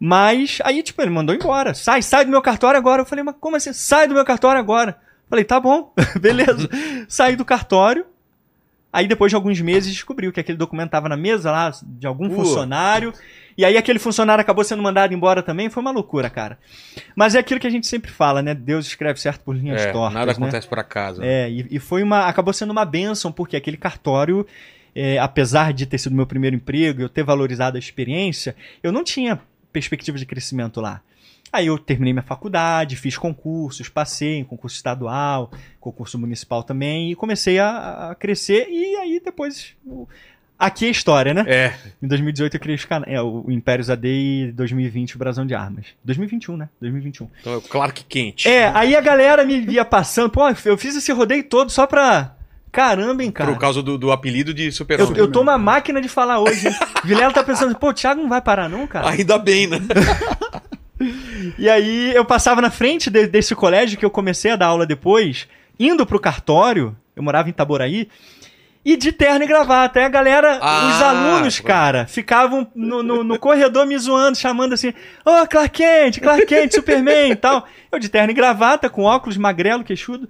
Mas 0.00 0.58
aí, 0.64 0.82
tipo, 0.82 1.00
ele 1.02 1.10
mandou 1.10 1.34
embora. 1.34 1.74
Sai, 1.74 2.02
sai 2.02 2.24
do 2.24 2.30
meu 2.30 2.40
cartório 2.42 2.78
agora. 2.78 3.02
Eu 3.02 3.06
falei, 3.06 3.24
mas 3.24 3.34
como 3.40 3.56
assim? 3.56 3.72
Sai 3.72 4.06
do 4.06 4.14
meu 4.14 4.24
cartório 4.24 4.60
agora. 4.60 4.96
Falei, 5.28 5.44
tá 5.44 5.58
bom, 5.60 5.92
beleza. 6.20 6.68
Saí 7.08 7.36
do 7.36 7.44
cartório. 7.44 8.06
Aí 8.90 9.06
depois 9.06 9.30
de 9.30 9.36
alguns 9.36 9.60
meses 9.60 9.92
descobriu 9.92 10.32
que 10.32 10.40
aquele 10.40 10.56
documento 10.56 10.90
tava 10.90 11.08
na 11.10 11.16
mesa 11.16 11.50
lá 11.50 11.70
de 11.82 12.06
algum 12.06 12.28
Pô. 12.30 12.36
funcionário. 12.36 13.12
E 13.56 13.64
aí 13.64 13.76
aquele 13.76 13.98
funcionário 13.98 14.40
acabou 14.40 14.64
sendo 14.64 14.82
mandado 14.82 15.12
embora 15.12 15.42
também. 15.42 15.68
Foi 15.68 15.82
uma 15.82 15.90
loucura, 15.90 16.30
cara. 16.30 16.58
Mas 17.14 17.34
é 17.34 17.40
aquilo 17.40 17.60
que 17.60 17.66
a 17.66 17.70
gente 17.70 17.86
sempre 17.86 18.10
fala, 18.10 18.40
né? 18.40 18.54
Deus 18.54 18.86
escreve 18.86 19.20
certo 19.20 19.42
por 19.42 19.54
linhas 19.54 19.82
É, 19.82 19.92
tortas. 19.92 20.14
nada 20.14 20.26
né? 20.26 20.32
acontece 20.32 20.66
por 20.66 20.78
acaso. 20.78 21.20
É, 21.22 21.50
e, 21.50 21.66
e 21.72 21.78
foi 21.78 22.02
uma. 22.02 22.26
Acabou 22.26 22.54
sendo 22.54 22.70
uma 22.70 22.84
benção, 22.86 23.30
porque 23.30 23.56
aquele 23.56 23.76
cartório, 23.76 24.46
é, 24.94 25.18
apesar 25.18 25.74
de 25.74 25.84
ter 25.84 25.98
sido 25.98 26.14
meu 26.14 26.26
primeiro 26.26 26.56
emprego, 26.56 27.02
eu 27.02 27.08
ter 27.10 27.22
valorizado 27.24 27.76
a 27.76 27.80
experiência, 27.80 28.56
eu 28.82 28.90
não 28.90 29.04
tinha 29.04 29.38
perspectiva 29.72 30.18
de 30.18 30.26
crescimento 30.26 30.80
lá. 30.80 31.02
Aí 31.52 31.66
eu 31.66 31.78
terminei 31.78 32.12
minha 32.12 32.22
faculdade, 32.22 32.96
fiz 32.96 33.16
concursos, 33.16 33.88
passei 33.88 34.36
em 34.36 34.44
concurso 34.44 34.76
estadual, 34.76 35.50
concurso 35.80 36.18
municipal 36.18 36.62
também, 36.62 37.10
e 37.10 37.14
comecei 37.14 37.58
a, 37.58 38.10
a 38.10 38.14
crescer, 38.14 38.68
e 38.68 38.96
aí 38.96 39.20
depois. 39.24 39.74
Aqui 40.58 40.86
é 40.86 40.90
história, 40.90 41.32
né? 41.32 41.44
É. 41.46 41.74
Em 42.02 42.08
2018 42.08 42.56
eu 42.56 42.60
criei 42.60 42.74
os 42.74 42.86
é, 43.06 43.22
o 43.22 43.44
Império 43.48 43.84
AD 43.90 44.08
e 44.08 44.52
2020 44.52 45.14
o 45.14 45.18
Brasão 45.18 45.46
de 45.46 45.54
Armas. 45.54 45.86
2021, 46.02 46.56
né? 46.56 46.68
2021. 46.80 47.30
Então 47.40 47.52
é 47.52 47.56
o 47.56 47.62
Clark 47.62 48.04
Quente. 48.04 48.48
É, 48.48 48.66
aí 48.74 48.96
a 48.96 49.00
galera 49.00 49.44
me 49.44 49.60
via 49.60 49.84
passando, 49.84 50.30
pô, 50.30 50.42
eu 50.64 50.76
fiz 50.76 50.96
esse 50.96 51.12
rodeio 51.12 51.44
todo 51.44 51.70
só 51.70 51.86
pra. 51.86 52.36
Caramba, 52.70 53.22
hein, 53.24 53.30
cara. 53.30 53.50
Por 53.52 53.58
causa 53.58 53.82
do, 53.82 53.96
do 53.96 54.12
apelido 54.12 54.52
de 54.52 54.66
Eu, 54.66 54.72
Super-Homem. 54.72 55.16
eu 55.18 55.30
tô 55.30 55.40
uma 55.40 55.56
máquina 55.58 56.00
de 56.00 56.08
falar 56.08 56.38
hoje. 56.40 56.68
hein? 56.68 56.74
Vilela 57.04 57.32
tá 57.32 57.42
pensando, 57.42 57.74
pô, 57.78 57.88
o 57.88 57.92
Thiago 57.94 58.20
não 58.20 58.28
vai 58.28 58.40
parar, 58.42 58.68
não, 58.68 58.86
cara? 58.86 59.08
Ainda 59.10 59.38
bem, 59.38 59.66
né? 59.66 59.78
E 61.56 61.68
aí 61.70 62.12
eu 62.14 62.24
passava 62.24 62.60
na 62.60 62.70
frente 62.70 63.08
de- 63.08 63.26
desse 63.28 63.54
colégio 63.54 63.96
que 63.98 64.04
eu 64.04 64.10
comecei 64.10 64.50
a 64.50 64.56
dar 64.56 64.66
aula 64.66 64.84
depois, 64.84 65.46
indo 65.78 66.04
pro 66.04 66.18
cartório, 66.18 66.96
eu 67.14 67.22
morava 67.22 67.48
em 67.48 67.50
Itaboraí, 67.50 68.08
e 68.84 68.96
de 68.96 69.12
terno 69.12 69.44
e 69.44 69.46
gravata. 69.46 70.00
Aí 70.00 70.04
a 70.04 70.08
galera, 70.08 70.58
Ah, 70.60 70.88
os 70.90 71.02
alunos, 71.02 71.60
cara, 71.60 72.06
ficavam 72.06 72.66
no, 72.74 73.02
no- 73.02 73.22
no 73.22 73.38
corredor 73.38 73.86
me 73.86 73.96
zoando, 73.96 74.36
chamando 74.38 74.72
assim, 74.72 74.92
ô 75.24 75.46
Clark 75.46 75.70
Kent, 75.70 76.18
Clark 76.20 76.46
Kent, 76.46 76.72
Superman 76.74 77.30
e 77.32 77.36
tal. 77.36 77.64
Eu 77.92 77.98
de 78.00 78.08
terno 78.08 78.30
e 78.32 78.34
gravata, 78.34 78.90
com 78.90 79.02
óculos, 79.04 79.36
magrelo, 79.36 79.84
queixudo. 79.84 80.28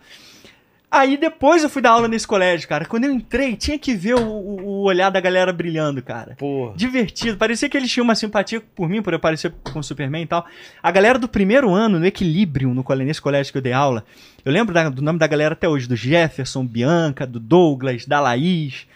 Aí 0.90 1.18
depois 1.18 1.62
eu 1.62 1.68
fui 1.68 1.82
dar 1.82 1.90
aula 1.90 2.08
nesse 2.08 2.26
colégio, 2.26 2.66
cara. 2.66 2.86
Quando 2.86 3.04
eu 3.04 3.12
entrei, 3.12 3.54
tinha 3.56 3.78
que 3.78 3.94
ver 3.94 4.14
o, 4.14 4.22
o- 4.26 4.82
olhar 4.84 5.10
da 5.10 5.20
galera 5.20 5.52
brilhando, 5.52 6.02
cara. 6.02 6.34
Porra. 6.38 6.74
Divertido. 6.74 7.36
Parecia 7.36 7.68
que 7.68 7.76
eles 7.76 7.90
tinham 7.90 8.04
uma 8.04 8.14
simpatia 8.14 8.62
por 8.74 8.88
mim, 8.88 9.02
por 9.02 9.12
eu 9.12 9.20
parecer 9.20 9.52
com 9.70 9.80
o 9.80 9.82
Superman 9.84 10.22
e 10.22 10.26
tal. 10.26 10.46
A 10.82 10.90
galera 10.90 11.18
do 11.18 11.28
primeiro 11.28 11.74
ano, 11.74 11.98
no 11.98 12.06
Equilibrium, 12.06 12.72
no 12.72 12.82
nesse 13.04 13.20
colégio 13.20 13.52
que 13.52 13.58
eu 13.58 13.62
dei 13.62 13.74
aula, 13.74 14.02
eu 14.44 14.50
lembro 14.50 14.72
da- 14.72 14.88
do 14.88 15.02
nome 15.02 15.18
da 15.18 15.26
galera 15.26 15.52
até 15.52 15.68
hoje, 15.68 15.86
do 15.86 15.94
Jefferson, 15.94 16.64
Bianca, 16.64 17.26
do 17.26 17.38
Douglas, 17.38 18.06
da 18.06 18.18
Laís. 18.18 18.86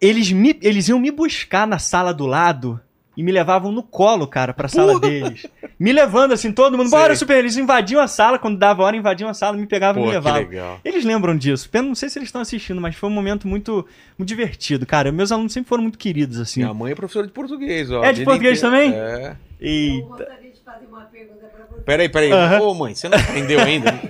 Eles, 0.00 0.32
me, 0.32 0.58
eles 0.60 0.88
iam 0.88 0.98
me 0.98 1.12
buscar 1.12 1.68
na 1.68 1.78
sala 1.78 2.12
do 2.12 2.26
lado 2.26 2.80
e 3.20 3.22
me 3.22 3.30
levavam 3.32 3.70
no 3.70 3.82
colo, 3.82 4.26
cara, 4.26 4.54
pra 4.54 4.66
sala 4.66 4.98
deles. 4.98 5.44
Me 5.78 5.92
levando 5.92 6.32
assim, 6.32 6.50
todo 6.52 6.78
mundo, 6.78 6.88
bora. 6.88 7.14
Superman. 7.14 7.40
Eles 7.44 7.56
invadiam 7.58 8.00
a 8.00 8.08
sala, 8.08 8.38
quando 8.38 8.56
dava 8.58 8.82
hora, 8.82 8.96
invadiam 8.96 9.28
a 9.28 9.34
sala, 9.34 9.58
me 9.58 9.66
pegavam 9.66 10.00
e 10.02 10.06
me 10.06 10.10
que 10.10 10.14
levavam. 10.16 10.40
legal. 10.40 10.80
Eles 10.82 11.04
lembram 11.04 11.36
disso. 11.36 11.68
Pena, 11.68 11.86
não 11.88 11.94
sei 11.94 12.08
se 12.08 12.18
eles 12.18 12.28
estão 12.28 12.40
assistindo, 12.40 12.80
mas 12.80 12.96
foi 12.96 13.10
um 13.10 13.12
momento 13.12 13.46
muito, 13.46 13.86
muito 14.16 14.26
divertido, 14.26 14.86
cara. 14.86 15.12
Meus 15.12 15.30
alunos 15.30 15.52
sempre 15.52 15.68
foram 15.68 15.82
muito 15.82 15.98
queridos, 15.98 16.40
assim. 16.40 16.60
Minha 16.62 16.72
mãe 16.72 16.92
é 16.92 16.94
professora 16.94 17.26
de 17.26 17.32
português, 17.34 17.90
ó. 17.90 18.02
É 18.02 18.10
de 18.10 18.24
português 18.24 18.58
também? 18.58 18.90
É. 18.94 19.36
Eu 19.60 19.68
Eita. 19.68 20.06
gostaria 20.06 20.50
de 20.50 20.60
fazer 20.64 20.86
uma 20.86 21.00
pergunta 21.02 21.46
pra 21.54 21.64
você. 21.70 21.82
Peraí, 21.82 22.08
peraí. 22.08 22.32
Aham. 22.32 22.60
Ô, 22.62 22.74
mãe, 22.74 22.94
você 22.94 23.06
não 23.06 23.18
aprendeu 23.18 23.60
ainda? 23.60 24.00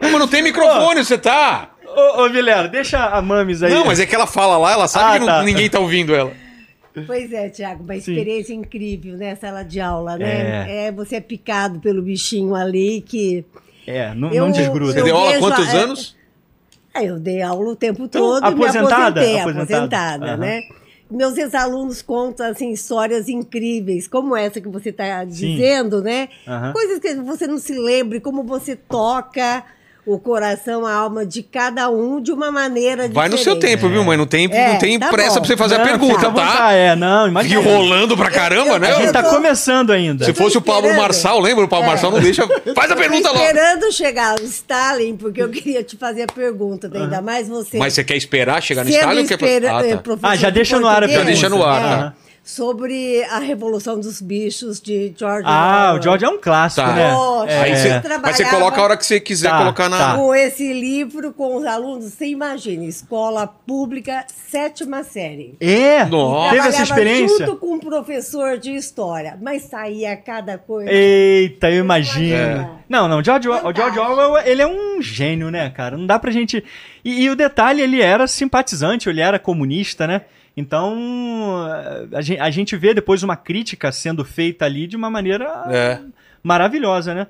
Mas 0.00 0.12
não 0.12 0.28
tem 0.28 0.40
microfone, 0.40 1.04
você 1.04 1.18
tá. 1.18 1.70
Ô, 1.84 2.22
ô 2.22 2.28
Vilera, 2.30 2.68
deixa 2.68 3.04
a 3.06 3.20
Mames 3.20 3.60
aí. 3.60 3.74
Não, 3.74 3.84
mas 3.84 3.98
é 3.98 4.06
que 4.06 4.14
ela 4.14 4.26
fala 4.28 4.56
lá, 4.56 4.70
ela 4.72 4.86
sabe 4.86 5.04
Ah, 5.04 5.12
que 5.14 5.18
não- 5.18 5.26
tá. 5.26 5.42
ninguém 5.42 5.68
tá 5.68 5.80
ouvindo 5.80 6.14
ela. 6.14 6.32
Pois 7.06 7.32
é, 7.32 7.48
Tiago, 7.48 7.82
uma 7.84 7.94
Sim. 7.94 7.98
experiência 7.98 8.52
incrível, 8.54 9.16
né? 9.16 9.34
Sala 9.36 9.62
de 9.62 9.80
aula, 9.80 10.16
né? 10.18 10.86
É. 10.88 10.92
você 10.92 11.16
é 11.16 11.20
picado 11.20 11.80
pelo 11.80 12.02
bichinho 12.02 12.54
ali 12.54 13.00
que. 13.00 13.44
É, 13.86 14.14
não, 14.14 14.30
Eu- 14.32 14.44
não 14.46 14.52
desgruda. 14.52 14.92
Você 14.92 15.00
Eu 15.00 15.04
deu 15.04 15.16
aula 15.16 15.36
há 15.36 15.38
quantos 15.38 15.68
a- 15.68 15.72
é- 15.74 15.82
anos? 15.82 16.16
Ah, 16.94 17.02
eu 17.02 17.18
dei 17.18 17.40
aula 17.40 17.70
o 17.70 17.76
tempo 17.76 18.06
todo 18.06 18.38
e 18.46 18.54
me 18.54 18.64
aposentada? 18.64 19.20
aposentei, 19.20 19.38
Aposentada. 19.40 19.62
aposentada, 19.62 20.26
Aham. 20.32 20.36
né? 20.36 20.62
Meus 21.10 21.36
ex-alunos 21.36 22.00
contam 22.02 22.46
assim, 22.46 22.70
histórias 22.70 23.28
incríveis, 23.28 24.06
como 24.08 24.36
essa 24.36 24.60
que 24.60 24.68
você 24.68 24.90
está 24.90 25.24
dizendo, 25.24 26.02
né? 26.02 26.28
Aham. 26.46 26.72
Coisas 26.72 26.98
que 26.98 27.14
você 27.16 27.46
não 27.46 27.58
se 27.58 27.74
lembre, 27.78 28.20
como 28.20 28.42
você 28.42 28.76
toca 28.76 29.64
o 30.04 30.18
coração, 30.18 30.84
a 30.84 30.92
alma 30.92 31.24
de 31.24 31.44
cada 31.44 31.88
um 31.88 32.20
de 32.20 32.32
uma 32.32 32.50
maneira 32.50 33.08
Vai 33.08 33.28
no 33.28 33.36
diferente. 33.36 33.44
seu 33.44 33.56
tempo, 33.56 33.88
viu, 33.88 34.02
mãe? 34.02 34.16
Não 34.16 34.26
tem, 34.26 34.48
É, 34.52 34.72
não 34.72 34.78
tem 34.78 34.98
tá 34.98 35.08
pressa 35.10 35.34
bom. 35.34 35.40
pra 35.42 35.46
você 35.46 35.56
fazer 35.56 35.76
a 35.76 35.78
Não, 35.78 35.84
pergunta, 35.86 36.14
fica 36.14 36.26
à 36.28 36.32
tá? 36.32 36.44
vontade, 36.44 36.74
É, 36.76 36.96
não, 36.96 37.28
imagina. 37.28 37.60
rolando 37.60 38.16
pra 38.16 38.28
caramba, 38.28 38.78
né? 38.80 38.88
A 38.90 38.94
gente 38.94 39.06
Eu 39.06 39.12
tá 39.12 39.22
tô- 39.22 39.30
começando 39.30 39.92
ainda. 39.92 40.24
Se 40.24 40.34
fosse 40.34 40.58
o 40.58 40.60
Pablo. 40.60 40.92
Marçal, 40.96 41.38
lembra? 41.38 41.64
O 41.64 41.68
Pablo 41.68 41.86
Marçal 41.86 42.10
não 42.10 42.18
deixa. 42.20 42.44
Faz 42.74 42.90
a 42.90 42.96
pergunta 42.96 43.30
logo. 43.30 43.44
esperando 43.44 43.92
chegar 43.92 44.40
o 44.40 44.44
Stalin, 44.44 45.16
porque 45.16 45.40
eu 45.40 45.48
queria 45.48 45.82
te 45.84 45.96
fazer 45.96 46.22
a 46.24 46.26
pergunta, 46.26 46.90
ainda 46.92 47.22
mais 47.22 47.48
você. 47.48 47.78
Mas 47.78 47.94
você 47.94 48.02
quer 48.02 48.16
esperar 48.16 48.60
chegar 48.60 48.84
no 48.84 48.90
sendo 48.90 49.00
estádio? 49.00 49.22
ou 49.22 49.38
quer... 49.38 49.64
Ah, 49.66 49.86
eh, 49.86 49.96
tá. 49.96 50.14
Ah, 50.24 50.34
já 50.36 50.48
de 50.48 50.54
deixa 50.56 50.80
no 50.80 50.86
ar 50.88 51.04
a 51.04 51.08
português, 51.08 51.18
Já 51.20 51.24
deixa 51.24 51.48
no 51.48 51.62
ar, 51.64 51.78
é, 51.80 51.82
tá. 51.96 52.14
Sobre 52.44 53.22
a 53.30 53.38
Revolução 53.38 54.00
dos 54.00 54.20
Bichos 54.20 54.80
de 54.80 55.12
George 55.16 55.44
Ah, 55.46 55.84
Orwell. 55.92 56.00
o 56.00 56.02
George 56.02 56.24
é 56.24 56.28
um 56.28 56.38
clássico, 56.40 56.84
Tá. 56.88 56.92
né? 56.94 57.12
Poxa, 57.14 57.60
Aí 57.62 57.70
É. 57.70 57.76
você, 57.76 57.88
Trabalhava- 58.00 58.22
mas 58.22 58.36
você 58.36 58.44
coloca 58.46 58.80
a 58.80 58.84
hora 58.84 58.96
que 58.96 59.06
você 59.06 59.20
quiser 59.20 59.50
Tá, 59.50 59.58
colocar 59.58 59.88
na. 59.88 59.98
tá. 59.98 60.14
Com 60.16 60.34
esse 60.34 60.72
livro, 60.72 61.32
com 61.32 61.54
os 61.56 61.64
alunos, 61.64 62.06
você 62.12 62.26
imagina, 62.26 62.84
escola 62.84 63.46
pública, 63.46 64.24
sétima 64.50 65.04
série. 65.04 65.54
É? 65.60 66.04
Nossa. 66.04 66.56
Teve 66.56 66.68
essa 66.68 66.82
experiência? 66.82 67.46
junto 67.46 67.56
com 67.58 67.74
um 67.74 67.78
professor 67.78 68.58
de 68.58 68.74
história, 68.74 69.38
mas 69.40 69.62
saía 69.62 70.16
cada 70.16 70.58
coisa. 70.58 70.90
Eita, 70.90 71.70
eu 71.70 71.78
imagino. 71.78 72.34
É. 72.34 72.70
Não, 72.88 73.06
não, 73.06 73.20
o 73.20 73.24
George, 73.24 73.48
o. 73.48 73.72
George 73.74 73.98
Orwell, 74.00 74.38
ele 74.44 74.62
é 74.62 74.66
um 74.66 75.00
gênio, 75.00 75.48
né, 75.48 75.70
cara? 75.70 75.96
Não 75.96 76.06
dá 76.06 76.18
pra 76.18 76.32
gente... 76.32 76.62
E, 77.04 77.22
e 77.22 77.30
o 77.30 77.36
detalhe, 77.36 77.80
ele 77.80 78.02
era 78.02 78.26
simpatizante, 78.26 79.08
ele 79.08 79.20
era 79.20 79.38
comunista, 79.38 80.06
né? 80.08 80.22
Então, 80.56 81.66
a 82.12 82.20
gente, 82.20 82.40
a 82.40 82.50
gente 82.50 82.76
vê 82.76 82.92
depois 82.92 83.22
uma 83.22 83.36
crítica 83.36 83.90
sendo 83.90 84.24
feita 84.24 84.64
ali 84.64 84.86
de 84.86 84.96
uma 84.96 85.08
maneira 85.10 85.46
É. 85.70 86.00
maravilhosa, 86.42 87.14
né? 87.14 87.26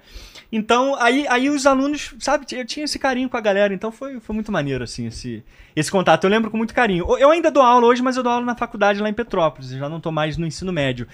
Então, 0.51 0.95
aí, 1.01 1.27
aí 1.29 1.49
os 1.49 1.67
alunos, 1.67 2.15
sabe, 2.19 2.45
eu 2.53 2.67
tinha 2.67 2.85
esse 2.85 2.99
carinho 2.99 3.29
com 3.29 3.37
a 3.39 3.41
galera, 3.41 3.73
então 3.73 3.91
foi, 3.91 4.21
foi 4.21 4.35
muito 4.35 4.53
maneiro, 4.53 4.85
assim, 4.85 5.07
esse, 5.07 5.43
esse 5.75 5.91
contato. 5.91 6.25
Eu 6.25 6.31
lembro 6.31 6.51
com 6.51 6.59
muito 6.59 6.75
carinho. 6.75 7.07
Eu 7.19 7.31
ainda 7.31 7.51
dou 7.51 7.63
aula 7.63 7.87
hoje, 7.87 8.03
mas 8.03 8.17
eu 8.19 8.23
dou 8.23 8.31
aula 8.33 8.45
na 8.45 8.55
faculdade 8.55 9.01
lá 9.01 9.09
em 9.09 9.15
Petrópolis, 9.15 9.73
eu 9.73 9.79
já 9.79 9.89
não 9.89 9.99
tô 10.01 10.11
mais 10.13 10.37
no 10.37 10.47
ensino 10.47 10.71
médio. 10.73 11.07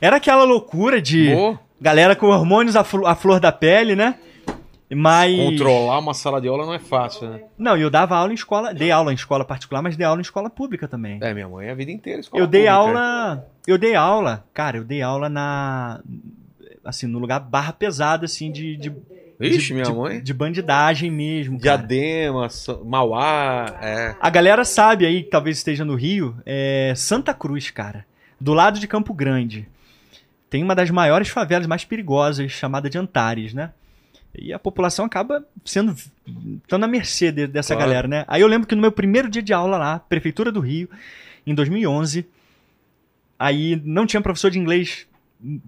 Era 0.00 0.16
aquela 0.16 0.44
loucura 0.44 1.02
de 1.02 1.30
galera 1.80 2.14
com 2.14 2.26
hormônios 2.28 2.76
à 2.76 2.84
flor 2.84 3.40
da 3.40 3.50
pele, 3.50 3.96
né? 3.96 4.14
Mas. 4.90 5.36
Controlar 5.36 5.98
uma 5.98 6.14
sala 6.14 6.40
de 6.40 6.48
aula 6.48 6.66
não 6.66 6.74
é 6.74 6.78
fácil, 6.78 7.28
né? 7.28 7.40
Não, 7.58 7.76
e 7.76 7.80
eu 7.80 7.90
dava 7.90 8.16
aula 8.16 8.30
em 8.32 8.34
escola, 8.34 8.72
dei 8.74 8.90
aula 8.90 9.10
em 9.12 9.14
escola 9.14 9.44
particular, 9.44 9.80
mas 9.82 9.96
dei 9.96 10.06
aula 10.06 10.20
em 10.20 10.22
escola 10.22 10.50
pública 10.50 10.86
também. 10.86 11.18
É, 11.22 11.32
minha 11.32 11.48
mãe 11.48 11.70
a 11.70 11.74
vida 11.74 11.90
inteira 11.90 12.20
escola 12.20 12.42
Eu 12.42 12.46
dei 12.46 12.62
pública. 12.66 12.78
aula. 12.78 13.46
Eu 13.66 13.78
dei 13.78 13.94
aula, 13.94 14.44
cara, 14.52 14.76
eu 14.76 14.84
dei 14.84 15.00
aula 15.02 15.28
na. 15.28 16.00
Assim, 16.84 17.06
no 17.06 17.18
lugar 17.18 17.40
barra 17.40 17.72
pesada, 17.72 18.26
assim, 18.26 18.52
de. 18.52 18.76
de 18.76 18.92
Ixi, 19.40 19.66
de, 19.68 19.72
minha 19.74 19.84
de- 19.86 19.92
mãe. 19.92 20.22
De 20.22 20.32
bandidagem 20.32 21.10
mesmo. 21.10 21.58
cara. 21.58 21.78
Diadema, 21.78 22.46
Mauá, 22.84 23.66
é. 23.82 24.14
A 24.20 24.30
galera 24.30 24.64
sabe 24.64 25.04
aí, 25.06 25.22
que 25.24 25.30
talvez 25.30 25.56
esteja 25.58 25.84
no 25.84 25.94
Rio, 25.96 26.36
é 26.46 26.92
Santa 26.96 27.34
Cruz, 27.34 27.70
cara. 27.70 28.06
Do 28.40 28.52
lado 28.54 28.78
de 28.78 28.86
Campo 28.86 29.12
Grande. 29.12 29.66
Tem 30.48 30.62
uma 30.62 30.74
das 30.74 30.88
maiores 30.90 31.28
favelas 31.28 31.66
mais 31.66 31.84
perigosas, 31.84 32.52
chamada 32.52 32.88
de 32.88 32.96
Antares, 32.96 33.52
né? 33.52 33.72
E 34.36 34.52
a 34.52 34.58
população 34.58 35.04
acaba 35.04 35.44
sendo. 35.64 35.94
estando 36.62 36.84
à 36.84 36.88
mercê 36.88 37.30
de- 37.30 37.46
dessa 37.46 37.74
Claro. 37.74 37.88
galera, 37.90 38.08
né? 38.08 38.24
Aí 38.26 38.40
eu 38.42 38.48
lembro 38.48 38.66
que 38.66 38.74
no 38.74 38.80
meu 38.80 38.90
primeiro 38.92 39.28
dia 39.28 39.42
de 39.42 39.52
aula 39.52 39.78
lá, 39.78 39.98
Prefeitura 40.00 40.50
do 40.50 40.60
Rio, 40.60 40.88
em 41.46 41.54
2011, 41.54 42.26
aí 43.38 43.80
não 43.84 44.06
tinha 44.06 44.20
professor 44.20 44.50
de 44.50 44.58
inglês 44.58 45.06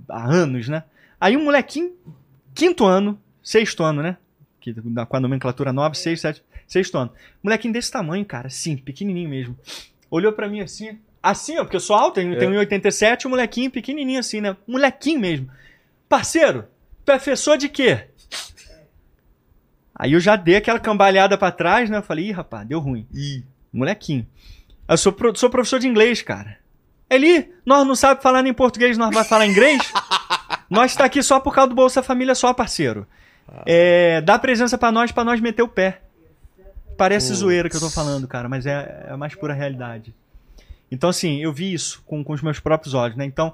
há 0.08 0.24
anos, 0.24 0.68
né? 0.68 0.82
Aí 1.20 1.36
um 1.36 1.44
molequinho, 1.44 1.92
quinto 2.54 2.84
ano, 2.84 3.18
sexto 3.42 3.82
ano, 3.82 4.02
né? 4.02 4.16
Que, 4.60 4.74
com 4.74 5.16
a 5.16 5.20
nomenclatura 5.20 5.72
nova, 5.72 5.94
sexto, 5.94 6.22
sete, 6.22 6.42
sexto 6.66 6.98
ano. 6.98 7.12
Molequinho 7.42 7.72
desse 7.72 7.90
tamanho, 7.90 8.24
cara, 8.24 8.50
sim, 8.50 8.76
pequenininho 8.76 9.28
mesmo. 9.28 9.56
Olhou 10.10 10.32
pra 10.32 10.48
mim 10.48 10.60
assim, 10.60 10.98
assim, 11.22 11.58
ó, 11.58 11.62
porque 11.64 11.76
eu 11.76 11.80
sou 11.80 11.94
alto, 11.96 12.20
eu 12.20 12.38
tenho 12.38 12.50
1,87, 12.52 13.26
um 13.26 13.30
molequinho 13.30 13.70
pequenininho 13.70 14.20
assim, 14.20 14.40
né? 14.40 14.56
Molequinho 14.66 15.20
mesmo. 15.20 15.48
Parceiro, 16.08 16.64
professor 17.04 17.56
de 17.56 17.68
quê? 17.68 18.06
Aí 19.98 20.12
eu 20.12 20.20
já 20.20 20.36
dei 20.36 20.56
aquela 20.56 20.78
cambalhada 20.78 21.38
pra 21.38 21.50
trás, 21.50 21.88
né? 21.88 21.96
Eu 21.98 22.02
falei, 22.02 22.26
ih, 22.28 22.32
rapaz, 22.32 22.66
deu 22.68 22.78
ruim. 22.78 23.06
Molequinho. 23.72 24.26
Eu 24.88 24.96
sou, 24.98 25.12
pro- 25.12 25.34
sou 25.36 25.48
professor 25.50 25.78
de 25.80 25.88
inglês, 25.88 26.20
cara. 26.22 26.58
Eli, 27.08 27.50
nós 27.64 27.86
não 27.86 27.94
sabemos 27.94 28.22
falar 28.22 28.42
nem 28.42 28.52
português, 28.52 28.98
nós 28.98 29.14
vai 29.14 29.24
falar 29.24 29.46
inglês? 29.46 29.80
nós 30.68 30.94
tá 30.94 31.04
aqui 31.04 31.22
só 31.22 31.40
por 31.40 31.54
causa 31.54 31.68
do 31.70 31.74
Bolsa 31.74 32.02
Família 32.02 32.34
só, 32.34 32.52
parceiro. 32.52 33.06
É, 33.64 34.20
dá 34.20 34.38
presença 34.38 34.76
pra 34.76 34.90
nós, 34.92 35.12
pra 35.12 35.24
nós 35.24 35.40
meter 35.40 35.62
o 35.62 35.68
pé. 35.68 36.00
Parece 36.98 37.28
Putz. 37.28 37.38
zoeira 37.40 37.68
que 37.68 37.76
eu 37.76 37.80
tô 37.80 37.90
falando, 37.90 38.26
cara, 38.26 38.48
mas 38.48 38.66
é, 38.66 39.06
é 39.08 39.12
a 39.12 39.16
mais 39.16 39.34
pura 39.34 39.54
realidade. 39.54 40.14
Então, 40.90 41.10
assim, 41.10 41.42
eu 41.42 41.52
vi 41.52 41.72
isso 41.72 42.02
com, 42.06 42.22
com 42.22 42.32
os 42.32 42.42
meus 42.42 42.60
próprios 42.60 42.94
olhos, 42.94 43.16
né? 43.16 43.24
Então, 43.24 43.52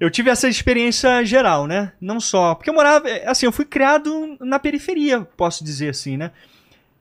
eu 0.00 0.10
tive 0.10 0.30
essa 0.30 0.48
experiência 0.48 1.24
geral, 1.24 1.66
né? 1.66 1.92
Não 2.00 2.18
só. 2.18 2.54
Porque 2.54 2.70
eu 2.70 2.74
morava. 2.74 3.08
é, 3.08 3.26
Assim, 3.28 3.46
eu 3.46 3.52
fui 3.52 3.64
criado 3.64 4.36
na 4.40 4.58
periferia, 4.58 5.20
posso 5.20 5.62
dizer 5.64 5.90
assim, 5.90 6.16
né? 6.16 6.30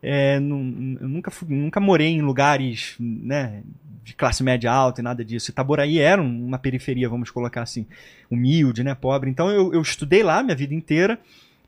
É, 0.02 0.36
eu 0.36 0.42
nunca, 0.42 1.32
fui- 1.32 1.48
nunca 1.50 1.80
morei 1.80 2.08
em 2.10 2.22
lugares, 2.22 2.96
né? 3.00 3.64
De 4.04 4.14
classe 4.14 4.44
média 4.44 4.70
alta 4.72 5.00
e 5.00 5.04
nada 5.04 5.24
disso. 5.24 5.50
Itaboraí 5.50 5.98
era 5.98 6.22
um- 6.22 6.46
uma 6.46 6.60
periferia, 6.60 7.08
vamos 7.08 7.32
colocar 7.32 7.62
assim, 7.62 7.88
humilde, 8.30 8.84
né? 8.84 8.94
Pobre. 8.94 9.30
Então, 9.30 9.50
eu, 9.50 9.74
eu 9.74 9.82
estudei 9.82 10.22
lá 10.24 10.44
minha 10.44 10.56
vida 10.56 10.74
inteira. 10.74 11.18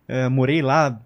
é, 0.08 0.28
morei 0.30 0.62
lá 0.62 1.00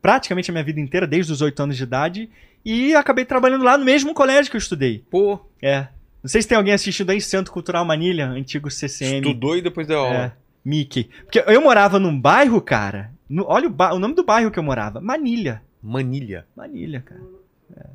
praticamente 0.00 0.50
a 0.50 0.52
minha 0.52 0.64
vida 0.64 0.80
inteira, 0.80 1.06
desde 1.06 1.30
os 1.32 1.42
oito 1.42 1.60
anos 1.62 1.76
de 1.76 1.82
idade. 1.82 2.30
E 2.64 2.94
acabei 2.94 3.24
trabalhando 3.24 3.64
lá 3.64 3.76
no 3.76 3.84
mesmo 3.84 4.14
colégio 4.14 4.50
que 4.50 4.56
eu 4.56 4.60
estudei. 4.60 5.04
Pô, 5.10 5.40
É. 5.60 5.88
Não 6.26 6.28
sei 6.28 6.42
se 6.42 6.48
tem 6.48 6.58
alguém 6.58 6.74
assistindo 6.74 7.10
aí, 7.10 7.20
Centro 7.20 7.52
Cultural 7.52 7.84
Manilha, 7.84 8.26
antigo 8.26 8.68
CCM. 8.68 9.18
estudou 9.18 9.56
e 9.56 9.62
depois 9.62 9.86
deu 9.86 9.98
É, 9.98 10.00
aula. 10.00 10.36
Mickey. 10.64 11.08
Porque 11.22 11.38
eu 11.46 11.60
morava 11.62 12.00
num 12.00 12.20
bairro, 12.20 12.60
cara. 12.60 13.12
no- 13.30 13.44
olha 13.46 13.68
o, 13.68 13.70
ba- 13.70 13.94
o 13.94 13.98
nome 14.00 14.14
do 14.14 14.24
bairro 14.24 14.50
que 14.50 14.58
eu 14.58 14.62
morava. 14.64 15.00
Manilha. 15.00 15.62
Manilha. 15.80 16.44
Manilha, 16.56 17.00
cara. 17.00 17.20
É. 17.76 17.86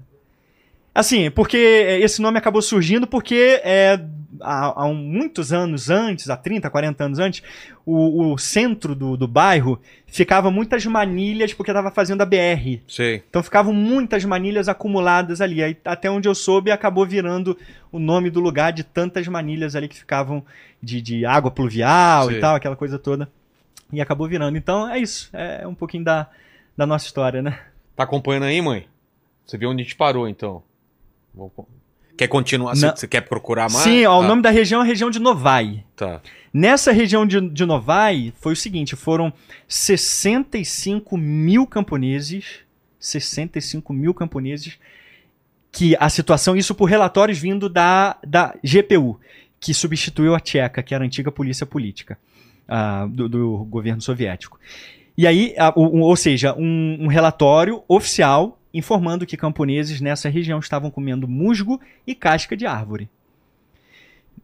Assim, 0.93 1.31
porque 1.31 1.57
esse 1.57 2.21
nome 2.21 2.37
acabou 2.37 2.61
surgindo 2.61 3.07
porque 3.07 3.61
é, 3.63 3.97
há, 4.41 4.83
há 4.83 4.87
muitos 4.87 5.53
anos 5.53 5.89
antes, 5.89 6.29
há 6.29 6.35
30, 6.35 6.69
40 6.69 7.03
anos 7.03 7.19
antes, 7.19 7.43
o, 7.85 8.33
o 8.33 8.37
centro 8.37 8.93
do, 8.93 9.15
do 9.15 9.27
bairro 9.27 9.79
ficava 10.05 10.51
muitas 10.51 10.85
manilhas 10.85 11.53
porque 11.53 11.71
estava 11.71 11.91
fazendo 11.91 12.21
a 12.21 12.25
BR. 12.25 12.81
Sei. 12.87 13.23
Então 13.29 13.41
ficavam 13.41 13.73
muitas 13.73 14.25
manilhas 14.25 14.67
acumuladas 14.67 15.39
ali. 15.39 15.63
Aí, 15.63 15.77
até 15.85 16.09
onde 16.09 16.27
eu 16.27 16.35
soube, 16.35 16.71
acabou 16.71 17.05
virando 17.05 17.57
o 17.91 17.99
nome 17.99 18.29
do 18.29 18.39
lugar 18.39 18.73
de 18.73 18.83
tantas 18.83 19.27
manilhas 19.27 19.75
ali 19.75 19.87
que 19.87 19.97
ficavam 19.97 20.43
de, 20.81 21.01
de 21.01 21.25
água 21.25 21.51
pluvial 21.51 22.29
Sim. 22.29 22.35
e 22.35 22.39
tal, 22.39 22.55
aquela 22.55 22.75
coisa 22.75 22.99
toda. 22.99 23.29
E 23.93 24.01
acabou 24.01 24.27
virando. 24.27 24.57
Então 24.57 24.89
é 24.89 24.99
isso. 24.99 25.29
É 25.33 25.65
um 25.67 25.75
pouquinho 25.75 26.03
da, 26.03 26.27
da 26.75 26.85
nossa 26.85 27.05
história, 27.05 27.41
né? 27.41 27.59
Tá 27.95 28.03
acompanhando 28.03 28.43
aí, 28.43 28.61
mãe? 28.61 28.87
Você 29.45 29.57
viu 29.57 29.69
onde 29.69 29.81
a 29.81 29.83
gente 29.83 29.95
parou, 29.95 30.27
então? 30.27 30.63
Vou- 31.33 31.51
Quer 32.17 32.27
continuar? 32.27 32.75
Você 32.75 32.85
Não. 32.85 32.95
você 32.95 33.07
quer 33.07 33.21
procurar 33.21 33.63
mais? 33.71 33.83
Sim, 33.83 34.05
ó, 34.05 34.19
o 34.19 34.21
Tá, 34.21 34.27
nome 34.27 34.41
da 34.43 34.49
região 34.51 34.81
é 34.81 34.83
a 34.83 34.87
região 34.87 35.09
de 35.09 35.17
Novai. 35.19 35.83
Tá. 35.95 36.21
Nessa 36.53 36.91
região 36.91 37.25
de, 37.25 37.41
de 37.49 37.65
Novai, 37.65 38.31
foi 38.39 38.53
o 38.53 38.55
seguinte: 38.55 38.95
foram 38.95 39.33
65 39.67 41.17
mil 41.17 41.65
camponeses, 41.65 42.59
65 42.99 43.91
mil 43.93 44.13
camponeses, 44.13 44.77
que 45.71 45.95
a 45.99 46.09
situação, 46.09 46.55
isso 46.55 46.75
por 46.75 46.85
relatórios 46.85 47.39
vindo 47.39 47.67
da, 47.69 48.17
da 48.25 48.53
GPU, 48.63 49.19
que 49.59 49.73
substituiu 49.73 50.35
a 50.35 50.39
Tcheca, 50.39 50.83
que 50.83 50.93
era 50.93 51.03
a 51.03 51.07
antiga 51.07 51.31
polícia 51.31 51.65
política 51.65 52.17
ah, 52.67 53.07
do, 53.09 53.27
do 53.29 53.57
governo 53.65 54.01
soviético. 54.01 54.59
E 55.17 55.25
aí, 55.25 55.55
o- 55.75 55.99
o- 55.99 56.01
ou 56.01 56.15
seja, 56.15 56.53
um, 56.55 56.97
um 57.01 57.07
relatório 57.07 57.83
oficial 57.87 58.57
informando 58.73 59.25
que 59.25 59.37
camponeses 59.37 60.01
nessa 60.01 60.29
região 60.29 60.59
estavam 60.59 60.91
comendo 60.91 61.27
musgo 61.27 61.79
e 62.05 62.15
casca 62.15 62.55
de 62.55 62.65
árvore. 62.65 63.09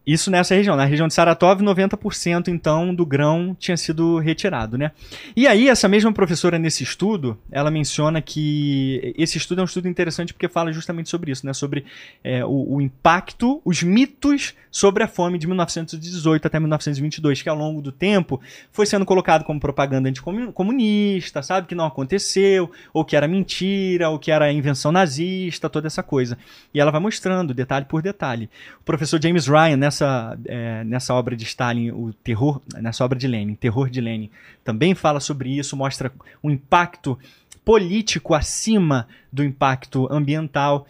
Isso 0.08 0.30
nessa 0.30 0.54
região. 0.54 0.74
Na 0.74 0.86
região 0.86 1.06
de 1.06 1.12
Saratov, 1.12 1.60
90% 1.60 2.48
então 2.48 2.94
do 2.94 3.04
grão 3.04 3.54
tinha 3.60 3.76
sido 3.76 4.18
retirado, 4.18 4.78
né? 4.78 4.92
E 5.36 5.46
aí, 5.46 5.68
essa 5.68 5.86
mesma 5.86 6.10
professora 6.10 6.58
nesse 6.58 6.82
estudo, 6.82 7.38
ela 7.52 7.70
menciona 7.70 8.22
que 8.22 9.14
esse 9.18 9.36
estudo 9.36 9.58
é 9.58 9.62
um 9.62 9.66
estudo 9.66 9.86
interessante 9.86 10.32
porque 10.32 10.48
fala 10.48 10.72
justamente 10.72 11.10
sobre 11.10 11.30
isso, 11.30 11.44
né? 11.44 11.52
Sobre 11.52 11.84
é, 12.24 12.42
o, 12.42 12.76
o 12.76 12.80
impacto, 12.80 13.60
os 13.66 13.82
mitos 13.82 14.54
sobre 14.70 15.02
a 15.02 15.08
fome 15.08 15.38
de 15.38 15.46
1918 15.46 16.46
até 16.46 16.58
1922, 16.58 17.42
que 17.42 17.48
ao 17.48 17.56
longo 17.56 17.82
do 17.82 17.92
tempo 17.92 18.40
foi 18.70 18.86
sendo 18.86 19.04
colocado 19.04 19.44
como 19.44 19.60
propaganda 19.60 20.08
anticomunista, 20.08 21.42
sabe? 21.42 21.66
Que 21.66 21.74
não 21.74 21.86
aconteceu, 21.86 22.70
ou 22.92 23.04
que 23.04 23.16
era 23.16 23.28
mentira, 23.28 24.08
ou 24.08 24.18
que 24.18 24.30
era 24.30 24.52
invenção 24.52 24.92
nazista, 24.92 25.68
toda 25.68 25.86
essa 25.86 26.02
coisa. 26.02 26.38
E 26.72 26.80
ela 26.80 26.90
vai 26.90 27.00
mostrando 27.00 27.52
detalhe 27.52 27.86
por 27.86 28.02
detalhe. 28.02 28.48
O 28.80 28.84
professor 28.84 29.20
James 29.22 29.46
Ryan, 29.46 29.76
nessa, 29.78 30.38
é, 30.44 30.84
nessa 30.84 31.14
obra 31.14 31.36
de 31.36 31.44
Stalin, 31.44 31.90
o 31.90 32.12
terror, 32.12 32.60
nessa 32.76 33.04
obra 33.04 33.18
de 33.18 33.26
Lenin, 33.26 33.54
Terror 33.54 33.88
de 33.88 34.00
Lenin, 34.00 34.30
também 34.64 34.94
fala 34.94 35.20
sobre 35.20 35.56
isso, 35.56 35.76
mostra 35.76 36.12
o 36.42 36.50
impacto 36.50 37.18
político 37.64 38.34
acima 38.34 39.08
do 39.32 39.44
impacto 39.44 40.10
ambiental. 40.10 40.86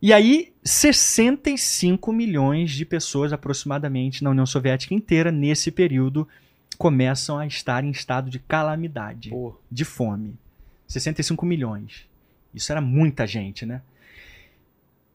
E 0.00 0.12
aí, 0.12 0.52
65 0.64 2.12
milhões 2.12 2.72
de 2.72 2.84
pessoas 2.84 3.32
aproximadamente 3.32 4.24
na 4.24 4.30
União 4.30 4.46
Soviética 4.46 4.94
inteira, 4.94 5.30
nesse 5.30 5.70
período, 5.70 6.26
começam 6.78 7.38
a 7.38 7.46
estar 7.46 7.84
em 7.84 7.90
estado 7.90 8.30
de 8.30 8.38
calamidade 8.38 9.30
Pô, 9.30 9.56
de 9.70 9.84
fome. 9.84 10.34
65 10.88 11.46
milhões. 11.46 12.08
Isso 12.54 12.70
era 12.72 12.80
muita 12.80 13.26
gente, 13.26 13.64
né? 13.64 13.82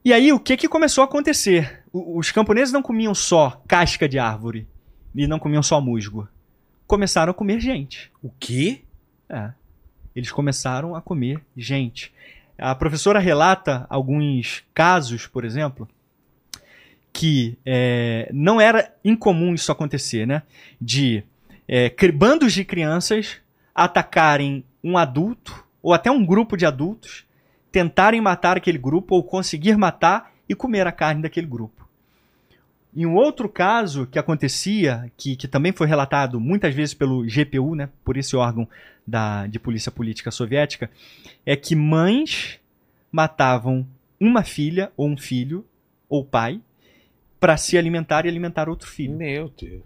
E 0.04 0.14
aí, 0.14 0.32
o 0.32 0.40
que, 0.40 0.56
que 0.56 0.70
começou 0.70 1.02
a 1.02 1.06
acontecer? 1.06 1.84
Os 2.18 2.32
camponeses 2.32 2.74
não 2.74 2.82
comiam 2.82 3.16
só 3.16 3.62
casca 3.68 4.08
de 4.08 4.20
árvore 4.20 4.68
e 5.16 5.28
não 5.28 5.40
comiam 5.40 5.64
só 5.64 5.80
musgo. 5.82 6.28
Começaram 6.86 7.32
a 7.32 7.34
comer 7.34 7.60
gente. 7.60 8.12
o 8.22 8.32
quê? 8.40 8.82
É. 9.30 9.52
Eles 10.16 10.32
começaram 10.32 10.96
a 10.96 11.02
comer 11.02 11.42
gente. 11.56 12.14
A 12.58 12.74
professora 12.74 13.20
relata 13.20 13.86
alguns 13.90 14.64
casos, 14.74 15.28
por 15.28 15.46
exemplo, 15.46 15.88
que 17.14 17.58
é, 17.66 18.30
não 18.34 18.60
era 18.60 18.94
incomum 19.04 19.54
isso 19.54 19.72
acontecer, 19.72 20.26
né? 20.26 20.44
De 20.80 21.24
é, 21.68 21.90
bandos 22.12 22.54
de 22.54 22.64
crianças 22.64 23.38
atacarem 23.76 24.64
um 24.84 24.98
adulto 24.98 25.66
ou 25.82 25.94
até 25.94 26.10
um 26.10 26.26
grupo 26.26 26.58
de 26.58 26.66
adultos, 26.66 27.26
tentarem 27.72 28.20
matar 28.20 28.58
aquele 28.58 28.78
grupo 28.78 29.16
ou 29.16 29.24
conseguir 29.24 29.78
matar 29.78 30.32
e 30.50 30.56
comer 30.56 30.88
a 30.88 30.92
carne 30.92 31.22
daquele 31.22 31.48
grupo. 31.48 31.87
Em 32.98 33.06
um 33.06 33.14
outro 33.14 33.48
caso 33.48 34.08
que 34.08 34.18
acontecia, 34.18 35.12
que, 35.16 35.36
que 35.36 35.48
também 35.48 35.72
foi 35.72 35.86
relatado 35.86 36.40
muitas 36.40 36.74
vezes 36.74 36.96
pelo 36.96 37.24
GPU, 37.24 37.76
né, 37.76 37.90
por 38.04 38.18
esse 38.18 38.36
órgão 38.36 38.68
da, 39.06 39.46
de 39.46 39.60
polícia 39.60 39.92
política 39.92 40.32
soviética, 40.32 40.90
é 41.46 41.56
que 41.56 41.76
mães 41.76 42.60
matavam 43.12 43.88
uma 44.20 44.44
filha 44.44 44.92
ou 44.98 45.08
um 45.08 45.16
filho 45.16 45.64
ou 46.10 46.26
pai 46.26 46.60
para 47.40 47.56
se 47.56 47.78
alimentar 47.78 48.26
e 48.26 48.30
alimentar 48.30 48.68
outro 48.68 48.90
filho, 48.90 49.16
Meu 49.16 49.54
Deus. 49.56 49.86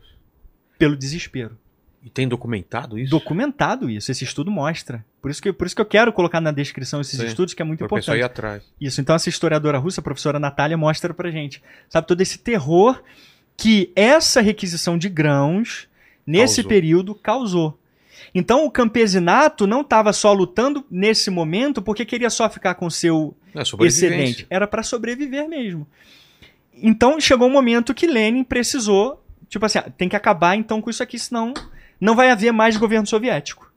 pelo 0.80 0.96
desespero. 0.96 1.58
E 2.02 2.10
tem 2.10 2.30
documentado 2.30 2.98
isso? 2.98 3.12
Documentado 3.12 3.90
isso, 3.90 4.10
esse 4.10 4.24
estudo 4.24 4.50
mostra. 4.50 5.06
Por 5.22 5.30
isso 5.30 5.42
que, 5.42 5.54
por 5.54 5.68
isso 5.68 5.76
que 5.76 5.82
eu 5.82 5.86
quero 5.86 6.12
colocar 6.12 6.42
na 6.42 6.52
descrição 6.52 7.00
esses 7.00 7.20
Sim. 7.20 7.28
estudos, 7.28 7.54
que 7.54 7.62
é 7.62 7.66
muito 7.66 7.80
Pra 7.88 7.98
pessoa 7.98 8.16
ir 8.18 8.22
importante. 8.22 8.40
atrás. 8.40 8.64
Isso, 8.80 9.00
então 9.02 9.16
essa 9.16 9.30
historiadora 9.30 9.78
russa, 9.78 10.02
a 10.02 10.04
professora 10.04 10.40
Natália, 10.40 10.76
mostra 10.78 11.14
pra 11.14 11.30
gente, 11.30 11.62
sabe, 11.90 12.08
todo 12.08 12.22
esse 12.22 12.40
terror 12.40 13.02
que 13.56 13.92
essa 13.96 14.42
requisição 14.42 14.98
de 14.98 15.08
grãos, 15.10 15.88
nesse 16.26 16.56
Causou. 16.64 16.70
período, 16.70 17.16
causou. 17.16 17.78
Então 18.34 18.66
o 18.66 18.72
campesinato 18.72 19.68
não 19.68 19.82
estava 19.82 20.12
só 20.14 20.32
lutando 20.34 20.84
nesse 20.90 21.30
momento 21.30 21.82
porque 21.82 22.06
queria 22.06 22.30
só 22.30 22.50
ficar 22.50 22.76
com 22.76 22.90
seu 22.90 23.36
É 23.54 23.62
excedente, 23.86 24.48
era 24.50 24.66
para 24.66 24.82
sobreviver 24.84 25.48
mesmo. 25.48 25.86
Então 26.74 27.20
chegou 27.20 27.48
um 27.48 27.52
momento 27.52 27.94
que 27.94 28.08
Lenin 28.08 28.44
precisou, 28.44 29.24
tipo 29.50 29.66
assim, 29.66 29.80
ah, 29.80 29.92
tem 29.96 30.10
que 30.10 30.16
acabar 30.16 30.56
então 30.56 30.82
com 30.82 30.90
isso 30.90 31.04
aqui, 31.04 31.20
senão 31.20 31.54
não 32.00 32.16
vai 32.16 32.32
haver 32.32 32.52
mais 32.52 32.78
governo 32.78 33.06
soviético. 33.06 33.71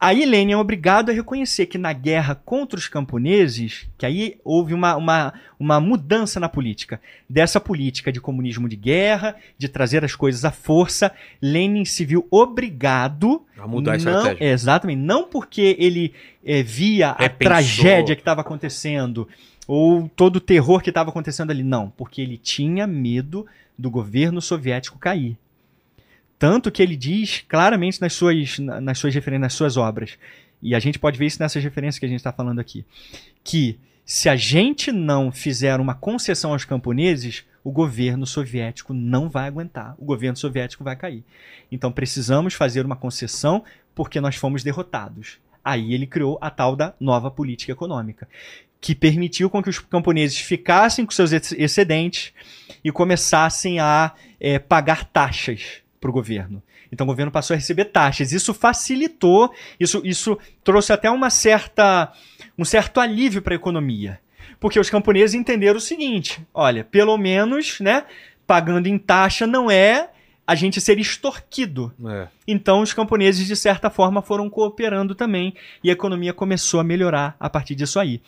Aí 0.00 0.24
Lenin 0.24 0.52
é 0.52 0.56
obrigado 0.56 1.10
a 1.10 1.12
reconhecer 1.12 1.66
que 1.66 1.76
na 1.76 1.92
guerra 1.92 2.36
contra 2.36 2.78
os 2.78 2.86
camponeses, 2.86 3.88
que 3.98 4.06
aí 4.06 4.38
houve 4.44 4.72
uma, 4.72 4.94
uma, 4.96 5.34
uma 5.58 5.80
mudança 5.80 6.38
na 6.38 6.48
política. 6.48 7.00
Dessa 7.28 7.58
política 7.58 8.12
de 8.12 8.20
comunismo 8.20 8.68
de 8.68 8.76
guerra, 8.76 9.34
de 9.56 9.68
trazer 9.68 10.04
as 10.04 10.14
coisas 10.14 10.44
à 10.44 10.52
força, 10.52 11.10
Lenin 11.42 11.84
se 11.84 12.04
viu 12.04 12.28
obrigado 12.30 13.42
A 13.58 13.66
mudar 13.66 13.94
a 13.94 13.98
não, 13.98 14.12
estratégia. 14.12 14.52
Exatamente. 14.52 15.00
Não 15.00 15.24
porque 15.24 15.76
ele 15.80 16.14
eh, 16.44 16.62
via 16.62 17.10
a 17.10 17.28
tragédia 17.28 18.14
que 18.14 18.22
estava 18.22 18.42
acontecendo 18.42 19.26
ou 19.66 20.08
todo 20.14 20.36
o 20.36 20.40
terror 20.40 20.80
que 20.80 20.90
estava 20.90 21.10
acontecendo 21.10 21.50
ali. 21.50 21.64
Não, 21.64 21.90
porque 21.90 22.22
ele 22.22 22.38
tinha 22.38 22.86
medo 22.86 23.44
do 23.76 23.90
governo 23.90 24.40
soviético 24.40 24.96
cair. 24.96 25.36
Tanto 26.38 26.70
que 26.70 26.82
ele 26.82 26.96
diz 26.96 27.44
claramente 27.48 28.00
nas 28.00 28.12
suas, 28.12 28.58
na- 28.58 28.80
nas 28.80 28.98
suas 28.98 29.14
referências, 29.14 29.40
nas 29.42 29.54
suas 29.54 29.76
obras, 29.76 30.16
e 30.62 30.74
a 30.74 30.78
gente 30.78 30.98
pode 30.98 31.18
ver 31.18 31.26
isso 31.26 31.40
nessas 31.40 31.62
referências 31.62 31.98
que 31.98 32.06
a 32.06 32.08
gente 32.08 32.18
está 32.20 32.32
falando 32.32 32.60
aqui, 32.60 32.84
que 33.44 33.78
se 34.04 34.28
a 34.28 34.36
gente 34.36 34.90
não 34.90 35.30
fizer 35.30 35.78
uma 35.80 35.94
concessão 35.94 36.52
aos 36.52 36.64
camponeses, 36.64 37.44
o 37.62 37.70
governo 37.70 38.26
soviético 38.26 38.94
não 38.94 39.28
vai 39.28 39.46
aguentar, 39.46 39.94
o 39.98 40.04
governo 40.04 40.36
soviético 40.36 40.82
vai 40.82 40.96
cair. 40.96 41.22
Então 41.70 41.92
precisamos 41.92 42.54
fazer 42.54 42.86
uma 42.86 42.96
concessão 42.96 43.62
porque 43.94 44.20
nós 44.20 44.36
fomos 44.36 44.62
derrotados. 44.62 45.38
Aí 45.62 45.92
ele 45.92 46.06
criou 46.06 46.38
a 46.40 46.48
tal 46.50 46.74
da 46.74 46.94
nova 46.98 47.30
política 47.30 47.72
econômica, 47.72 48.26
que 48.80 48.94
permitiu 48.94 49.50
com 49.50 49.62
que 49.62 49.68
os 49.68 49.78
camponeses 49.80 50.38
ficassem 50.38 51.04
com 51.04 51.10
seus 51.12 51.32
ex- 51.32 51.52
excedentes 51.52 52.32
e 52.82 52.90
começassem 52.90 53.78
a 53.80 54.12
eh, 54.40 54.58
pagar 54.58 55.04
taxas 55.04 55.82
para 56.00 56.10
o 56.10 56.12
governo. 56.12 56.62
Então 56.90 57.04
o 57.04 57.08
governo 57.08 57.30
passou 57.32 57.54
a 57.54 57.58
receber 57.58 57.86
taxas. 57.86 58.32
Isso 58.32 58.54
facilitou, 58.54 59.52
isso, 59.78 60.00
isso 60.04 60.38
trouxe 60.64 60.92
até 60.92 61.10
uma 61.10 61.30
certa, 61.30 62.12
um 62.56 62.64
certo 62.64 63.00
alívio 63.00 63.42
para 63.42 63.54
a 63.54 63.56
economia. 63.56 64.20
Porque 64.60 64.78
os 64.78 64.90
camponeses 64.90 65.34
entenderam 65.34 65.78
o 65.78 65.80
seguinte: 65.80 66.40
olha, 66.52 66.84
pelo 66.84 67.16
menos, 67.16 67.80
né, 67.80 68.04
pagando 68.46 68.86
em 68.86 68.98
taxa 68.98 69.46
não 69.46 69.70
é 69.70 70.10
a 70.46 70.54
gente 70.54 70.80
ser 70.80 70.98
extorquido. 70.98 71.92
É. 72.06 72.26
Então 72.46 72.80
os 72.80 72.94
camponeses, 72.94 73.46
de 73.46 73.54
certa 73.54 73.90
forma, 73.90 74.22
foram 74.22 74.48
cooperando 74.48 75.14
também 75.14 75.54
e 75.84 75.90
a 75.90 75.92
economia 75.92 76.32
começou 76.32 76.80
a 76.80 76.84
melhorar 76.84 77.36
a 77.38 77.50
partir 77.50 77.74
disso 77.74 78.00
aí. 78.00 78.22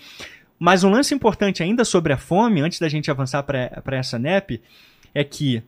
Mas 0.58 0.84
um 0.84 0.90
lance 0.90 1.14
importante 1.14 1.62
ainda 1.62 1.82
sobre 1.86 2.12
a 2.12 2.18
fome, 2.18 2.60
antes 2.60 2.78
da 2.78 2.90
gente 2.90 3.10
avançar 3.10 3.42
para 3.42 3.96
essa 3.96 4.18
NEP, 4.18 4.60
é 5.14 5.24
que 5.24 5.62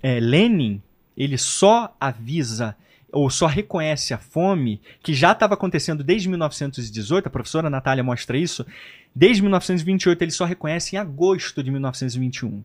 é, 0.00 0.20
Lenin 0.20 0.80
ele 1.16 1.38
só 1.38 1.94
avisa 2.00 2.76
ou 3.12 3.28
só 3.28 3.46
reconhece 3.46 4.14
a 4.14 4.18
fome 4.18 4.80
que 5.02 5.12
já 5.12 5.32
estava 5.32 5.54
acontecendo 5.54 6.02
desde 6.02 6.28
1918, 6.30 7.26
a 7.26 7.30
professora 7.30 7.68
Natália 7.68 8.02
mostra 8.02 8.38
isso, 8.38 8.66
desde 9.14 9.42
1928 9.42 10.22
ele 10.22 10.30
só 10.30 10.46
reconhece 10.46 10.96
em 10.96 10.98
agosto 10.98 11.62
de 11.62 11.70
1921. 11.70 12.64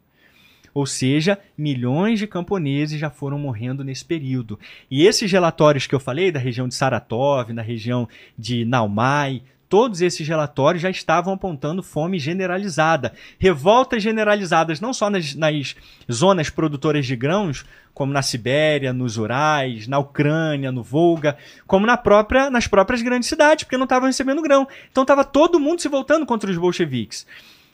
Ou 0.73 0.85
seja, 0.85 1.39
milhões 1.57 2.19
de 2.19 2.27
camponeses 2.27 2.99
já 2.99 3.09
foram 3.09 3.39
morrendo 3.39 3.83
nesse 3.83 4.05
período. 4.05 4.59
E 4.91 5.05
esses 5.05 5.31
relatórios 5.31 5.87
que 5.87 5.95
eu 5.95 5.99
falei, 5.99 6.31
da 6.31 6.39
região 6.39 6.67
de 6.67 6.75
Saratov, 6.75 7.51
na 7.51 7.63
região 7.63 8.07
de 8.37 8.63
Naumai, 8.63 9.41
todos 9.69 10.01
esses 10.01 10.27
relatórios 10.27 10.81
já 10.81 10.89
estavam 10.89 11.33
apontando 11.33 11.83
fome 11.83 12.19
generalizada. 12.19 13.13
Revoltas 13.37 14.01
generalizadas 14.01 14.79
não 14.79 14.93
só 14.93 15.09
nas, 15.09 15.35
nas, 15.35 15.75
zonas 16.11 16.49
produtoras 16.49 17.05
de 17.05 17.15
grãos, 17.15 17.65
como 17.93 18.13
na 18.13 18.21
Sibéria, 18.21 18.93
nos 18.93 19.17
Urais, 19.17 19.87
na 19.87 19.99
Ucrânia, 19.99 20.71
no 20.71 20.83
Volga, 20.83 21.37
como 21.65 21.85
na 21.85 21.97
própria, 21.97 22.49
nas 22.49 22.67
próprias 22.67 23.01
grandes 23.01 23.27
cidades, 23.27 23.63
porque 23.63 23.77
não 23.77 23.85
estavam 23.85 24.07
recebendo 24.07 24.41
grão. 24.41 24.67
Então 24.91 25.03
estava 25.03 25.23
todo 25.23 25.59
mundo 25.59 25.81
se 25.81 25.89
voltando 25.89 26.25
contra 26.25 26.49
os 26.49 26.57
bolcheviques. 26.57 27.25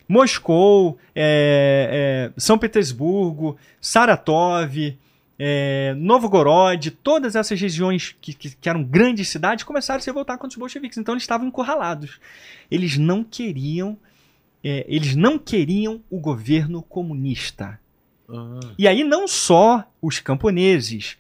Moscou, 0.08 0.98
é, 1.16 2.32
é, 2.32 2.40
São 2.40 2.58
Petersburgo, 2.58 3.58
Saratov, 3.80 4.98
é, 5.46 5.94
Novgorod, 5.96 6.90
todas 6.90 7.36
essas 7.36 7.60
regiões 7.60 8.16
que, 8.22 8.34
que, 8.34 8.56
que, 8.56 8.70
eram 8.70 8.82
grandes 8.82 9.28
cidades 9.28 9.66
começaram 9.66 9.98
a 9.98 10.02
se 10.02 10.10
voltar 10.10 10.38
contra 10.38 10.56
os 10.56 10.58
bolcheviques. 10.58 10.98
Então 10.98 11.14
eles 11.14 11.24
estavam 11.24 11.46
encurralados. 11.46 12.18
Eles 12.72 12.98
não 12.98 13.26
queriam, 13.26 13.98
é, 14.64 14.86
eles 14.88 15.18
não 15.18 15.38
queriam 15.38 16.02
o 16.10 16.18
governo 16.18 16.82
comunista. 16.82 17.78
Ah. 18.30 18.60
E 18.80 18.88
aí 18.88 19.04
não 19.04 19.28
só 19.28 19.86
os 20.02 20.18
camponeses. 20.22 21.18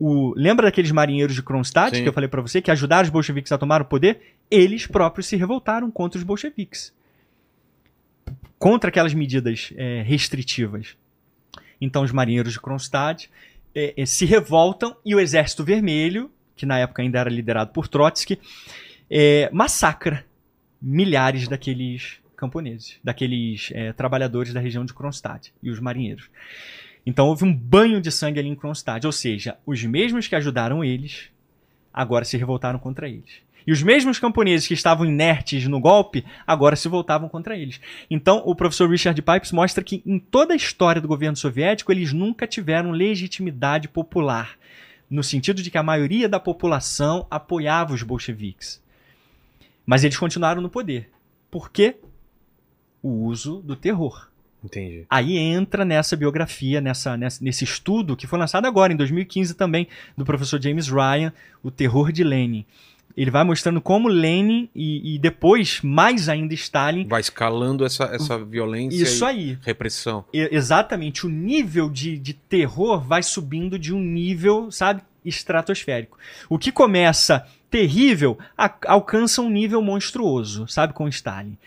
O, 0.00 0.32
lembra 0.34 0.64
daqueles 0.68 0.90
marinheiros 0.90 1.34
de 1.34 1.42
Kronstadt 1.42 1.94
Sim. 1.94 2.02
que 2.02 2.08
eu 2.08 2.12
falei 2.14 2.28
para 2.28 2.40
você 2.40 2.62
que 2.62 2.70
ajudaram 2.70 3.04
os 3.04 3.10
bolcheviques 3.10 3.52
a 3.52 3.58
tomar 3.58 3.82
o 3.82 3.84
poder? 3.84 4.34
Eles 4.50 4.86
próprios 4.86 5.26
se 5.26 5.36
revoltaram 5.36 5.90
contra 5.90 6.16
os 6.16 6.24
bolcheviques. 6.24 6.90
Contra 8.58 8.88
aquelas 8.88 9.12
medidas 9.12 9.74
é, 9.76 10.00
restritivas. 10.00 10.96
Então 11.78 12.02
os 12.02 12.12
marinheiros 12.12 12.54
de 12.54 12.60
Kronstadt 12.60 13.30
é, 13.78 13.94
é, 13.96 14.04
se 14.04 14.24
revoltam 14.24 14.96
e 15.04 15.14
o 15.14 15.20
Exército 15.20 15.62
Vermelho, 15.62 16.28
que 16.56 16.66
na 16.66 16.80
época 16.80 17.00
ainda 17.00 17.20
era 17.20 17.30
liderado 17.30 17.70
por 17.70 17.86
Trotsky, 17.86 18.36
é, 19.08 19.48
massacra 19.52 20.24
milhares 20.82 21.46
daqueles 21.46 22.18
camponeses, 22.36 22.98
daqueles 23.02 23.70
é, 23.72 23.92
trabalhadores 23.92 24.52
da 24.52 24.58
região 24.58 24.84
de 24.84 24.92
Kronstadt 24.92 25.52
e 25.62 25.70
os 25.70 25.78
marinheiros. 25.78 26.28
Então 27.06 27.28
houve 27.28 27.44
um 27.44 27.54
banho 27.54 28.00
de 28.00 28.10
sangue 28.10 28.40
ali 28.40 28.48
em 28.48 28.56
Kronstadt, 28.56 29.06
ou 29.06 29.12
seja, 29.12 29.56
os 29.64 29.82
mesmos 29.84 30.26
que 30.26 30.34
ajudaram 30.34 30.84
eles 30.84 31.30
agora 31.92 32.24
se 32.24 32.36
revoltaram 32.36 32.80
contra 32.80 33.08
eles. 33.08 33.42
E 33.68 33.70
os 33.70 33.82
mesmos 33.82 34.18
camponeses 34.18 34.66
que 34.66 34.72
estavam 34.72 35.04
inertes 35.04 35.68
no 35.68 35.78
golpe 35.78 36.24
agora 36.46 36.74
se 36.74 36.88
voltavam 36.88 37.28
contra 37.28 37.54
eles. 37.54 37.78
Então, 38.08 38.42
o 38.46 38.54
professor 38.54 38.88
Richard 38.88 39.20
Pipes 39.20 39.52
mostra 39.52 39.84
que 39.84 40.02
em 40.06 40.18
toda 40.18 40.54
a 40.54 40.56
história 40.56 41.02
do 41.02 41.06
governo 41.06 41.36
soviético 41.36 41.92
eles 41.92 42.10
nunca 42.10 42.46
tiveram 42.46 42.92
legitimidade 42.92 43.86
popular, 43.86 44.56
no 45.10 45.22
sentido 45.22 45.62
de 45.62 45.70
que 45.70 45.76
a 45.76 45.82
maioria 45.82 46.30
da 46.30 46.40
população 46.40 47.26
apoiava 47.30 47.92
os 47.92 48.02
bolcheviques. 48.02 48.82
Mas 49.84 50.02
eles 50.02 50.16
continuaram 50.16 50.62
no 50.62 50.70
poder. 50.70 51.10
Por 51.50 51.70
quê? 51.70 51.96
O 53.02 53.26
uso 53.26 53.60
do 53.60 53.76
terror. 53.76 54.30
Entendi. 54.64 55.04
Aí 55.10 55.36
entra 55.36 55.84
nessa 55.84 56.16
biografia, 56.16 56.80
nessa, 56.80 57.18
nessa, 57.18 57.44
nesse 57.44 57.64
estudo 57.64 58.16
que 58.16 58.26
foi 58.26 58.38
lançado 58.38 58.64
agora, 58.64 58.94
em 58.94 58.96
2015 58.96 59.52
também, 59.52 59.86
do 60.16 60.24
professor 60.24 60.58
James 60.58 60.88
Ryan, 60.88 61.34
O 61.62 61.70
Terror 61.70 62.10
de 62.10 62.24
Lenin 62.24 62.64
ele 63.22 63.32
vai 63.32 63.42
mostrando 63.42 63.80
como 63.80 64.08
Lenin 64.08 64.68
e, 64.72 65.16
e, 65.16 65.18
depois, 65.18 65.80
mais 65.82 66.28
ainda, 66.28 66.54
Stalin. 66.54 67.04
Vai 67.08 67.20
escalando 67.20 67.84
essa, 67.84 68.04
essa 68.04 68.38
violência 68.38 69.02
Isso 69.02 69.24
aí. 69.24 69.58
repressão. 69.62 70.24
E, 70.32 70.48
exatamente. 70.52 71.26
O 71.26 71.28
nível 71.28 71.90
de, 71.90 72.16
de 72.16 72.32
terror 72.32 73.00
vai 73.00 73.24
subindo 73.24 73.76
de 73.76 73.92
um 73.92 74.00
nível, 74.00 74.70
sabe, 74.70 75.02
estratosférico. 75.24 76.16
O 76.48 76.56
que 76.56 76.70
começa 76.70 77.44
terrível 77.68 78.38
a, 78.56 78.72
alcança 78.86 79.42
um 79.42 79.50
nível 79.50 79.82
monstruoso, 79.82 80.68
sabe, 80.68 80.92
com 80.92 81.08
Stalin. 81.08 81.58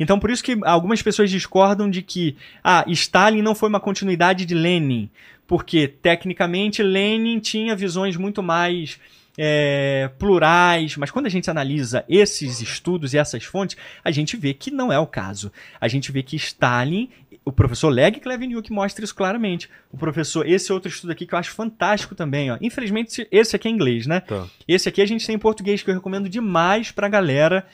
Então, 0.00 0.18
por 0.18 0.28
isso 0.28 0.42
que 0.42 0.58
algumas 0.64 1.00
pessoas 1.02 1.30
discordam 1.30 1.88
de 1.88 2.02
que 2.02 2.36
ah, 2.64 2.84
Stalin 2.88 3.42
não 3.42 3.54
foi 3.54 3.68
uma 3.68 3.80
continuidade 3.80 4.44
de 4.44 4.54
Lenin, 4.56 5.08
porque 5.46 5.86
tecnicamente 5.86 6.82
Lenin 6.82 7.38
tinha 7.38 7.76
visões 7.76 8.16
muito 8.16 8.42
mais 8.42 8.98
é, 9.38 10.10
plurais, 10.18 10.96
mas 10.96 11.10
quando 11.10 11.26
a 11.26 11.30
gente 11.30 11.50
analisa 11.50 12.04
esses 12.08 12.60
estudos 12.60 13.14
e 13.14 13.18
essas 13.18 13.44
fontes, 13.44 13.76
a 14.02 14.10
gente 14.10 14.36
vê 14.36 14.54
que 14.54 14.70
não 14.70 14.92
é 14.92 14.98
o 14.98 15.06
caso. 15.06 15.52
A 15.80 15.88
gente 15.88 16.10
vê 16.10 16.22
que 16.22 16.36
Stalin, 16.36 17.10
o 17.44 17.52
professor 17.52 17.88
Leg 17.88 18.18
Kleveniuk 18.20 18.72
mostra 18.72 19.04
isso 19.04 19.14
claramente. 19.14 19.70
O 19.92 19.96
professor, 19.96 20.46
esse 20.46 20.72
outro 20.72 20.88
estudo 20.88 21.10
aqui 21.12 21.26
que 21.26 21.34
eu 21.34 21.38
acho 21.38 21.52
fantástico 21.52 22.14
também, 22.14 22.50
ó. 22.50 22.58
Infelizmente, 22.60 23.26
esse 23.30 23.54
aqui 23.54 23.68
é 23.68 23.70
inglês, 23.70 24.06
né? 24.06 24.20
Tá. 24.20 24.46
Esse 24.66 24.88
aqui 24.88 25.00
a 25.00 25.06
gente 25.06 25.26
tem 25.26 25.36
em 25.36 25.38
português 25.38 25.82
que 25.82 25.90
eu 25.90 25.94
recomendo 25.94 26.28
demais 26.28 26.90
pra 26.90 27.08
galera 27.08 27.66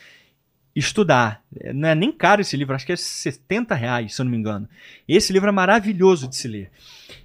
estudar. 0.74 1.43
Não 1.74 1.89
é 1.89 1.94
nem 1.94 2.11
caro 2.11 2.40
esse 2.40 2.57
livro, 2.57 2.74
acho 2.74 2.86
que 2.86 2.93
é 2.93 2.97
70 2.97 3.74
reais, 3.74 4.15
se 4.15 4.20
eu 4.20 4.24
não 4.24 4.31
me 4.31 4.39
engano. 4.39 4.69
Esse 5.07 5.32
livro 5.32 5.49
é 5.49 5.53
maravilhoso 5.53 6.27
de 6.27 6.36
se 6.36 6.49
ler. 6.49 6.70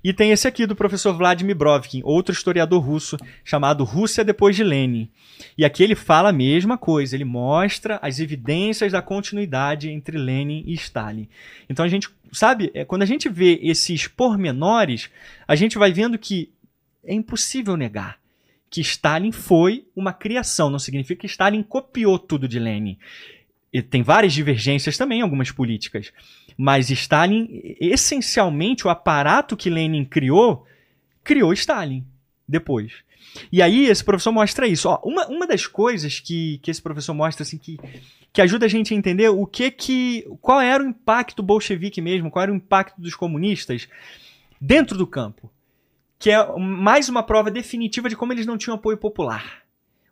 E 0.03 0.14
tem 0.14 0.32
esse 0.32 0.48
aqui 0.48 0.65
do 0.65 0.76
professor 0.76 1.14
Vladimir 1.14 1.56
Brovkin, 1.56 2.02
outro 2.03 2.34
historiador 2.34 2.82
russo, 2.82 3.18
chamado 3.44 3.84
Rússia 3.84 4.24
depois 4.24 4.56
de 4.56 4.64
Lenin. 4.64 5.10
E 5.57 5.64
aqui 5.64 5.84
ele 5.84 5.95
fala 5.95 6.30
a 6.30 6.34
mesma 6.34 6.78
coisa, 6.78 7.15
ele 7.15 7.26
mostra 7.26 7.99
as 8.02 8.19
evidências 8.19 8.91
da 8.91 9.02
continuidade 9.02 9.90
entre 9.90 10.18
Lenin 10.18 10.64
e 10.65 10.74
Stalin. 10.74 11.28
Então 11.69 11.86
a 11.86 11.90
gente, 11.90 12.10
sabe, 12.32 12.69
é, 12.74 12.84
quando 12.84 13.03
a 13.03 13.06
gente 13.06 13.30
vê 13.30 13.60
esses 13.61 14.07
pormenores, 14.07 15.10
a 15.48 15.56
gente 15.56 15.78
vai 15.78 15.91
vendo 15.91 16.18
que 16.18 16.52
é 17.03 17.14
impossível 17.14 17.78
negar 17.78 18.19
que 18.69 18.82
Stalin 18.82 19.32
foi 19.32 19.88
uma 19.95 20.11
criação, 20.14 20.69
não 20.69 20.80
significa 20.80 21.22
que 21.22 21.26
Stalin 21.28 21.64
copiou 21.64 22.19
tudo 22.19 22.48
de 22.48 22.60
Lenin. 22.60 22.98
E 23.72 23.81
tem 23.81 24.02
várias 24.02 24.34
divergências 24.34 24.98
também, 24.98 25.22
algumas 25.22 25.52
políticas. 25.52 26.11
Mas 26.57 26.89
Stalin, 26.89 27.76
essencialmente, 27.80 28.88
o 28.88 28.89
aparato 28.89 29.57
que 29.57 29.69
Lenin 29.69 30.06
criou, 30.06 30.65
criou 31.23 31.53
Stalin 31.53 32.06
depois. 32.48 32.94
E 33.52 33.61
aí 33.61 33.85
esse 33.85 34.03
professor 34.03 34.31
mostra 34.31 34.68
isso. 34.68 34.89
Ó, 34.89 34.99
uma, 35.03 35.27
uma 35.27 35.45
das 35.45 35.68
coisas 35.68 36.19
que, 36.19 36.60
que 36.60 36.72
esse 36.72 36.81
professor 36.81 37.14
mostra 37.14 37.44
assim 37.44 37.57
que, 37.57 37.77
que 38.31 38.41
ajuda 38.41 38.65
a 38.65 38.69
gente 38.69 38.94
a 38.94 38.98
entender 38.98 39.30
o 39.30 39.45
que 39.45 39.69
que 39.69 40.26
qual 40.41 40.61
era 40.61 40.84
o 40.84 40.88
impacto 40.88 41.44
bolchevique 41.44 42.02
mesmo, 42.02 42.31
qual 42.31 42.44
era 42.44 42.52
o 42.52 42.56
impacto 42.56 42.99
dos 42.99 43.15
comunistas 43.15 43.88
dentro 44.60 44.98
do 44.98 45.06
campo, 45.06 45.52
que 46.18 46.31
é 46.31 46.57
mais 46.57 47.10
uma 47.10 47.22
prova 47.22 47.52
definitiva 47.52 48.10
de 48.10 48.15
como 48.15 48.34
eles 48.34 48.45
não 48.45 48.57
tinham 48.57 48.76
apoio 48.76 48.98
popular. 48.98 49.64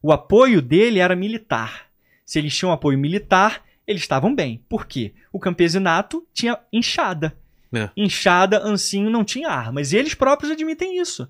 O 0.02 0.12
apoio 0.12 0.62
dele 0.62 1.00
era 1.00 1.16
militar. 1.16 1.88
Se 2.26 2.40
eles 2.40 2.56
tinham 2.56 2.72
apoio 2.72 2.98
militar, 2.98 3.64
eles 3.86 4.02
estavam 4.02 4.34
bem. 4.34 4.62
Por 4.68 4.86
quê? 4.86 5.14
O 5.32 5.40
campesinato 5.40 6.26
tinha 6.34 6.60
enxada. 6.74 7.36
É. 7.74 7.90
Enxada, 7.96 8.62
ancinho, 8.64 9.10
não 9.10 9.24
tinha 9.24 9.50
armas. 9.50 9.94
E 9.94 9.98
eles 9.98 10.14
próprios 10.16 10.52
admitem 10.52 11.00
isso. 11.00 11.30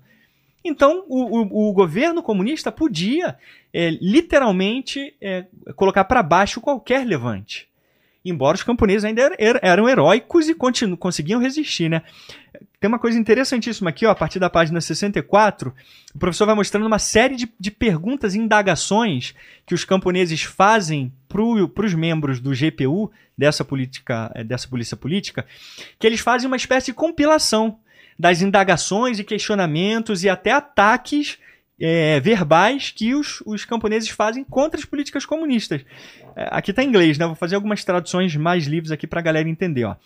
Então, 0.64 1.04
o, 1.08 1.40
o, 1.40 1.70
o 1.70 1.72
governo 1.72 2.22
comunista 2.22 2.72
podia, 2.72 3.36
é, 3.72 3.90
literalmente, 4.00 5.14
é, 5.20 5.46
colocar 5.76 6.04
para 6.04 6.22
baixo 6.22 6.60
qualquer 6.60 7.06
levante 7.06 7.68
embora 8.30 8.56
os 8.56 8.62
camponeses 8.62 9.04
ainda 9.04 9.22
er, 9.22 9.36
er, 9.38 9.60
eram 9.62 9.88
heróicos 9.88 10.48
e 10.48 10.54
continu, 10.54 10.96
conseguiam 10.96 11.40
resistir, 11.40 11.88
né? 11.88 12.02
Tem 12.78 12.88
uma 12.88 12.98
coisa 12.98 13.18
interessantíssima 13.18 13.90
aqui, 13.90 14.04
ó, 14.04 14.10
a 14.10 14.14
partir 14.14 14.38
da 14.38 14.50
página 14.50 14.80
64, 14.80 15.74
o 16.14 16.18
professor 16.18 16.46
vai 16.46 16.54
mostrando 16.54 16.86
uma 16.86 16.98
série 16.98 17.34
de, 17.34 17.50
de 17.58 17.70
perguntas 17.70 18.34
e 18.34 18.38
indagações 18.38 19.34
que 19.64 19.74
os 19.74 19.84
camponeses 19.84 20.42
fazem 20.42 21.12
para 21.28 21.42
os 21.86 21.94
membros 21.94 22.38
do 22.38 22.50
GPU, 22.50 23.10
dessa, 23.36 23.64
política, 23.64 24.30
eh, 24.34 24.44
dessa 24.44 24.68
polícia 24.68 24.96
política, 24.96 25.46
que 25.98 26.06
eles 26.06 26.20
fazem 26.20 26.46
uma 26.46 26.56
espécie 26.56 26.86
de 26.86 26.94
compilação 26.94 27.78
das 28.18 28.40
indagações 28.40 29.18
e 29.18 29.24
questionamentos 29.24 30.24
e 30.24 30.28
até 30.28 30.52
ataques 30.52 31.38
é, 31.80 32.18
verbais 32.20 32.90
que 32.90 33.14
os, 33.14 33.42
os 33.44 33.64
camponeses 33.64 34.08
fazem 34.08 34.42
contra 34.44 34.78
as 34.78 34.84
políticas 34.84 35.26
comunistas. 35.26 35.84
É, 36.34 36.48
aqui 36.50 36.70
está 36.70 36.82
em 36.82 36.88
inglês, 36.88 37.18
né? 37.18 37.26
Vou 37.26 37.34
fazer 37.34 37.54
algumas 37.54 37.84
traduções 37.84 38.34
mais 38.36 38.64
livres 38.64 38.90
aqui 38.90 39.06
para 39.06 39.20
a 39.20 39.22
galera 39.22 39.48
entender. 39.48 39.84
Ó. 39.84 39.96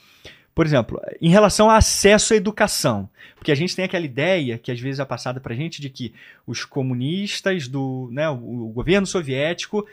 Por 0.55 0.67
exemplo, 0.67 1.01
em 1.21 1.31
relação 1.31 1.71
ao 1.71 1.77
acesso 1.77 2.35
à 2.35 2.37
educação, 2.37 3.09
porque 3.37 3.53
a 3.53 3.55
gente 3.55 3.75
tem 3.75 3.85
aquela 3.85 4.05
ideia 4.05 4.59
que 4.59 4.73
às 4.73 4.81
vezes 4.81 4.99
é 4.99 5.05
passada 5.05 5.41
para 5.41 5.55
a 5.55 5.57
gente 5.57 5.81
de 5.81 5.89
que 5.89 6.13
os 6.47 6.65
comunistas 6.65 7.69
do, 7.69 8.09
né, 8.13 8.29
o, 8.29 8.67
o 8.67 8.69
governo 8.69 9.07
soviético 9.07 9.87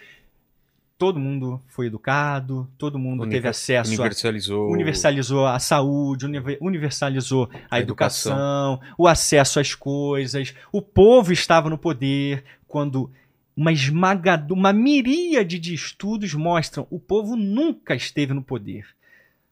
todo 0.97 1.19
mundo 1.19 1.61
foi 1.67 1.87
educado, 1.87 2.67
todo 2.77 2.97
mundo 2.97 3.21
Univer 3.21 3.37
teve 3.37 3.47
acesso 3.47 3.91
universalizou 3.91 4.67
a, 4.67 4.71
universalizou 4.71 5.45
a 5.45 5.59
saúde, 5.59 6.25
universalizou 6.59 7.49
a 7.69 7.79
educação. 7.79 8.31
educação, 8.33 8.81
o 8.97 9.07
acesso 9.07 9.59
às 9.59 9.75
coisas, 9.75 10.53
o 10.71 10.81
povo 10.81 11.31
estava 11.31 11.69
no 11.69 11.77
poder 11.77 12.43
quando 12.67 13.11
uma 13.55 13.71
esmagadora, 13.71 14.53
uma 14.53 14.71
miríade 14.73 15.57
de 15.59 15.73
estudos 15.73 16.33
mostram 16.33 16.85
o 16.89 16.99
povo 16.99 17.35
nunca 17.35 17.95
esteve 17.95 18.33
no 18.33 18.41
poder. 18.43 18.85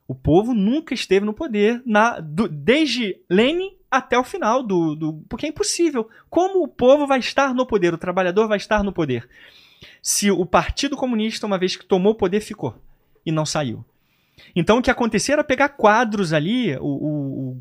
O 0.07 0.13
povo 0.13 0.53
nunca 0.53 0.93
esteve 0.93 1.25
no 1.25 1.33
poder 1.33 1.81
na, 1.85 2.19
do- 2.19 2.47
desde 2.47 3.17
Lenin 3.27 3.71
até 3.89 4.17
o 4.19 4.23
final 4.23 4.61
do, 4.61 4.95
do. 4.95 5.13
Porque 5.27 5.47
é 5.47 5.49
impossível. 5.49 6.07
Como 6.29 6.63
o 6.63 6.67
povo 6.67 7.07
vai 7.07 7.17
estar 7.19 7.55
no 7.55 7.65
poder? 7.65 7.91
O 7.93 7.97
trabalhador 7.97 8.47
vai 8.47 8.57
estar 8.57 8.83
no 8.83 8.91
poder? 8.93 9.27
Se 10.01 10.29
o 10.31 10.45
Partido 10.45 10.95
Comunista, 10.95 11.45
uma 11.45 11.57
vez 11.57 11.75
que 11.75 11.85
tomou 11.85 12.13
o 12.13 12.15
poder, 12.15 12.39
ficou 12.41 12.75
e 13.25 13.31
não 13.31 13.45
saiu. 13.45 13.83
Então 14.55 14.77
o 14.77 14.81
que 14.81 14.91
acontecia 14.91 15.33
era 15.35 15.43
pegar 15.43 15.69
quadros 15.69 16.33
ali, 16.33 16.75
o, 16.77 16.83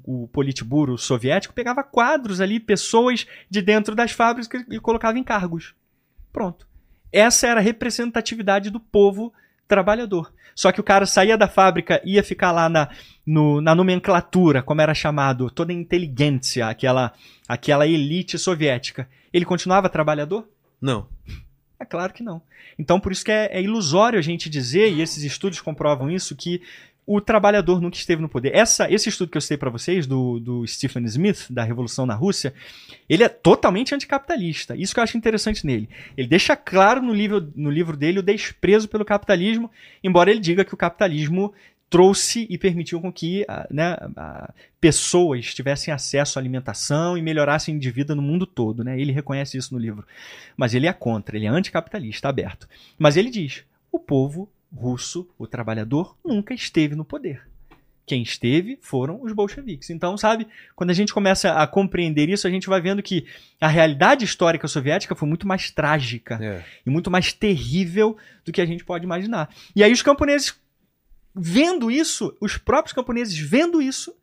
o, 0.07 0.23
o, 0.25 0.29
Politburo 0.29 0.99
soviético 0.99 1.55
pegava 1.55 1.85
quadros 1.85 2.41
ali, 2.41 2.59
pessoas 2.59 3.27
de 3.49 3.63
dentro 3.63 3.95
das 3.95 4.11
fábricas 4.11 4.65
e 4.69 4.81
colocava 4.81 5.19
em 5.19 5.23
cargos. 5.23 5.75
Pronto. 6.33 6.67
Essa 7.13 7.47
era 7.47 7.61
a 7.61 7.63
representatividade 7.63 8.71
do 8.71 8.81
povo 8.81 9.33
trabalhador. 9.69 10.33
Só 10.55 10.71
que 10.73 10.81
o 10.81 10.85
cara 10.85 11.07
saía 11.07 11.39
da 11.39 11.49
fábrica, 11.49 12.01
ia 12.05 12.23
ficar 12.23 12.53
lá 12.53 12.69
na, 12.69 12.89
no- 13.27 13.61
na 13.61 13.75
nomenclatura, 13.75 14.63
como 14.63 14.81
era 14.81 14.95
chamado, 14.95 15.51
toda 15.51 15.73
a 15.73 15.77
inteligência, 15.77 16.67
aquela, 16.69 17.13
aquela 17.49 17.87
elite 17.87 18.37
soviética. 18.39 19.09
Ele 19.33 19.45
continuava 19.45 19.89
trabalhador? 19.89 20.49
Não. 20.81 21.09
É 21.85 21.87
claro 21.87 22.15
que 22.15 22.23
não. 22.23 22.41
Então, 22.79 22.99
por 22.99 23.13
isso 23.13 23.23
que 23.23 23.31
é, 23.31 23.51
é 23.53 23.63
ilusório 23.63 24.19
a 24.19 24.23
gente 24.23 24.49
dizer, 24.49 24.91
e 24.91 25.03
esses 25.03 25.23
estudos 25.23 25.61
comprovam 25.61 26.11
isso, 26.11 26.35
que 26.35 26.63
o 27.07 27.21
trabalhador 27.21 27.79
nunca 27.79 27.99
esteve 27.99 28.23
no 28.23 28.29
poder. 28.29 28.55
Essa, 28.55 28.91
esse 28.91 29.11
estudo 29.11 29.31
que 29.31 29.37
eu 29.37 29.41
citei 29.43 29.59
para 29.59 29.69
vocês, 29.69 30.07
do, 30.07 30.41
do 30.41 30.67
Stephen 30.67 31.05
Smith, 31.05 31.47
da 31.51 31.63
Revolução 31.63 32.07
na 32.07 32.15
Rússia, 32.15 32.55
ele 33.07 33.23
é 33.23 33.29
totalmente 33.29 33.95
anticapitalista. 33.95 34.75
Isso 34.75 34.95
que 34.95 35.01
eu 35.01 35.05
acho 35.05 35.19
interessante 35.19 35.67
nele. 35.67 35.91
Ele 36.17 36.27
deixa 36.27 36.57
claro 36.57 37.03
no 37.03 37.13
livro, 37.13 37.53
no 37.55 37.71
livro 37.71 37.99
dele 37.99 38.21
o 38.21 38.23
desprezo 38.23 38.89
pelo 38.89 39.05
capitalismo, 39.05 39.71
embora 40.03 40.31
ele 40.31 40.41
diga 40.41 40.65
que 40.65 40.73
o 40.73 40.79
capitalismo 40.79 41.53
trouxe 41.95 42.45
e 42.51 42.59
permitiu 42.59 43.01
com 43.01 43.13
que 43.13 43.45
ah, 43.47 43.69
né, 43.71 43.97
ah, 44.17 44.53
pessoas 44.81 45.55
tivessem 45.55 45.95
acesso 45.95 46.37
à 46.37 46.43
alimentação 46.43 47.17
e 47.17 47.23
melhorassem 47.23 47.79
de 47.79 47.89
vida 47.89 48.17
no 48.17 48.21
mundo 48.21 48.47
todo. 48.47 48.83
Né? 48.83 49.01
Ele 49.01 49.13
reconhece 49.13 49.57
isso 49.57 49.73
no 49.73 49.79
livro. 49.79 50.05
Mas 50.57 50.75
ele 50.75 50.89
é 50.89 50.93
contra, 50.93 51.37
ele 51.37 51.47
é 51.47 51.49
anticapitalista, 51.49 52.29
aberto. 52.29 52.69
Mas 52.99 53.17
ele 53.17 53.31
diz: 53.31 53.63
o 53.93 54.01
povo 54.01 54.51
russo, 54.75 55.29
o 55.39 55.47
trabalhador, 55.47 56.17
nunca 56.25 56.53
esteve 56.53 56.97
no 56.97 57.05
poder. 57.05 57.43
Quem 58.05 58.23
esteve 58.23 58.77
foram 58.83 59.23
os 59.23 59.33
bolcheviques. 59.33 59.89
Então, 59.89 60.19
sabe, 60.19 60.49
quando 60.75 60.91
a 60.91 60.95
gente 60.95 61.15
começa 61.15 61.53
a 61.53 61.65
compreender 61.65 62.29
isso, 62.29 62.47
a 62.49 62.51
gente 62.51 62.67
vai 62.67 62.81
vendo 62.81 63.05
que 63.05 63.25
a 63.61 63.69
realidade 63.69 64.25
histórica 64.25 64.67
soviética 64.67 65.15
foi 65.15 65.29
muito 65.29 65.47
mais 65.47 65.71
trágica 65.71 66.39
É. 66.43 66.65
e 66.85 66.91
muito 66.91 67.09
mais 67.09 67.33
terrível 67.33 68.17
do 68.45 68.51
que 68.51 68.61
a 68.61 68.67
gente 68.67 68.85
pode 68.85 69.05
imaginar. 69.05 69.49
E 69.77 69.83
aí 69.83 69.93
os 69.93 70.03
camponeses, 70.03 70.55
vendo 71.35 71.91
isso, 71.91 72.37
os 72.41 72.57
próprios 72.57 72.93
camponeses 72.93 73.37
vendo 73.37 73.83
isso, 73.83 74.15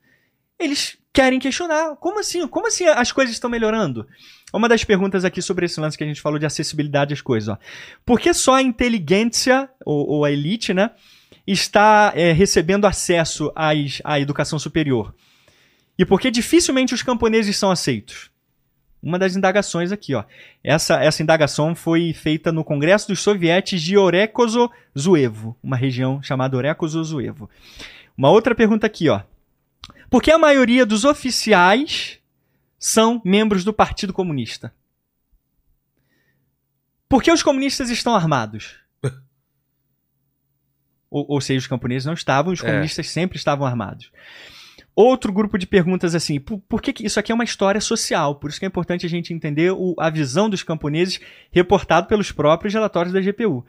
eles 0.57 0.97
querem 1.13 1.39
questionar. 1.39 1.95
Como 1.97 2.19
assim? 2.19 2.47
Como 2.47 2.67
assim 2.67 2.85
as 2.85 3.11
coisas 3.11 3.33
estão 3.33 3.49
melhorando? 3.49 4.07
Uma 4.53 4.69
das 4.69 4.83
perguntas 4.83 5.25
aqui 5.25 5.41
sobre 5.41 5.65
esse 5.65 5.79
lance 5.79 5.97
que 5.97 6.03
a 6.03 6.07
gente 6.07 6.21
falou 6.21 6.39
de 6.39 6.45
acessibilidade 6.45 7.13
às 7.13 7.21
coisas. 7.21 7.49
Ó. 7.49 7.57
Por 8.05 8.19
que 8.19 8.33
só 8.33 8.55
a 8.55 8.61
inteligência, 8.61 9.69
ou, 9.85 10.07
ou 10.07 10.25
a 10.25 10.31
elite, 10.31 10.73
né, 10.73 10.91
está 11.45 12.13
é, 12.15 12.31
recebendo 12.31 12.85
acesso 12.85 13.51
às, 13.55 14.01
à 14.03 14.19
educação 14.19 14.59
superior? 14.59 15.13
E 15.97 16.05
por 16.05 16.19
que 16.19 16.31
dificilmente 16.31 16.93
os 16.93 17.03
camponeses 17.03 17.57
são 17.57 17.71
aceitos? 17.71 18.30
Uma 19.01 19.17
das 19.17 19.35
indagações 19.35 19.91
aqui, 19.91 20.13
ó. 20.13 20.23
Essa, 20.63 21.01
essa 21.03 21.23
indagação 21.23 21.73
foi 21.73 22.13
feita 22.13 22.51
no 22.51 22.63
Congresso 22.63 23.07
dos 23.07 23.19
Sovietes 23.19 23.81
de 23.81 23.97
Orekozo-Zuevo, 23.97 25.57
uma 25.63 25.75
região 25.75 26.21
chamada 26.21 26.55
Orekozo-Zuevo. 26.55 27.49
Uma 28.15 28.29
outra 28.29 28.53
pergunta 28.53 28.85
aqui, 28.85 29.09
ó. 29.09 29.21
Por 30.09 30.21
que 30.21 30.31
a 30.31 30.37
maioria 30.37 30.85
dos 30.85 31.03
oficiais 31.03 32.19
são 32.77 33.19
membros 33.25 33.63
do 33.63 33.73
Partido 33.73 34.13
Comunista? 34.13 34.71
Por 37.09 37.23
que 37.23 37.31
os 37.31 37.41
comunistas 37.41 37.89
estão 37.89 38.15
armados? 38.15 38.75
ou, 41.09 41.25
ou 41.27 41.41
seja, 41.41 41.59
os 41.59 41.67
camponeses 41.67 42.05
não 42.05 42.13
estavam, 42.13 42.53
os 42.53 42.63
É. 42.63 42.67
comunistas 42.67 43.09
sempre 43.09 43.37
estavam 43.37 43.65
armados. 43.65 44.11
Outro 44.95 45.31
grupo 45.31 45.57
de 45.57 45.65
perguntas 45.65 46.13
assim, 46.13 46.39
por, 46.39 46.59
por 46.67 46.81
que, 46.81 46.91
que 46.91 47.05
isso 47.05 47.19
aqui 47.19 47.31
é 47.31 47.35
uma 47.35 47.43
história 47.45 47.79
social? 47.79 48.35
Por 48.35 48.49
isso 48.49 48.59
que 48.59 48.65
é 48.65 48.67
importante 48.67 49.05
a 49.05 49.09
gente 49.09 49.33
entender 49.33 49.71
o- 49.71 49.95
a 49.97 50.09
visão 50.09 50.49
dos 50.49 50.63
camponeses 50.63 51.19
reportado 51.51 52.07
pelos 52.07 52.31
próprios 52.31 52.73
relatórios 52.73 53.13
da 53.13 53.21
GPU. 53.21 53.65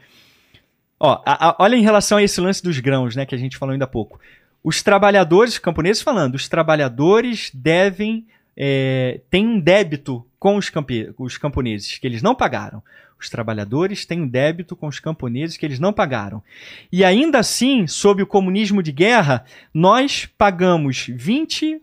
Ó, 0.99 1.23
a- 1.25 1.49
a- 1.51 1.57
olha 1.61 1.77
em 1.77 1.83
relação 1.83 2.19
a 2.19 2.23
esse 2.23 2.41
lance 2.41 2.63
dos 2.63 2.79
grãos, 2.81 3.15
né, 3.17 3.25
que 3.25 3.35
a 3.35 3.39
gente 3.39 3.57
falou 3.57 3.73
ainda 3.73 3.85
há 3.85 3.89
pouco. 3.89 4.19
Os 4.65 4.83
trabalhadores, 4.83 5.59
camponeses 5.59 6.03
falando, 6.03 6.35
os 6.35 6.49
trabalhadores 6.49 7.51
devem 7.55 8.27
é, 8.55 9.21
um 9.35 9.59
débito 9.59 10.27
com 10.39 10.57
os, 10.57 10.71
os 11.19 11.39
camponeses 11.39 11.97
que 11.99 12.07
eles 12.07 12.21
não 12.21 12.35
pagaram. 12.35 12.83
Os 13.23 13.31
trabalhadores 13.31 14.05
têm 14.05 14.21
um 14.21 14.27
débito 14.27 14.75
com 14.75 14.89
os 14.89 14.99
camponeses 14.99 15.57
que 15.57 15.65
eles 15.65 15.79
não 15.79 15.93
pagaram. 15.93 16.43
E 16.91 17.05
ainda 17.05 17.39
assim, 17.39 17.87
sob 17.87 18.21
o 18.21 18.27
comunismo 18.27 18.83
de 18.83 18.91
guerra, 18.91 19.45
nós 19.73 20.27
pagamos 20.37 21.07
20, 21.09 21.81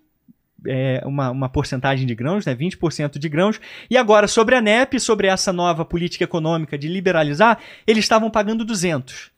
é, 0.68 1.02
uma, 1.06 1.32
uma 1.32 1.48
porcentagem 1.48 2.06
de 2.06 2.14
grãos, 2.14 2.45
né, 2.45 2.53
20% 2.53 3.18
de 3.18 3.30
grãos, 3.30 3.60
e 3.90 3.95
agora 3.95 4.28
sobre 4.28 4.53
a 4.56 4.60
NEP, 4.61 4.99
sobre 4.99 5.28
essa 5.28 5.53
nova 5.53 5.86
política 5.86 6.26
econômica 6.26 6.78
de 6.78 6.90
liberalizar, 6.90 7.57
eles 7.88 8.03
estavam 8.03 8.30
pagando 8.30 8.66
200. 8.66 9.32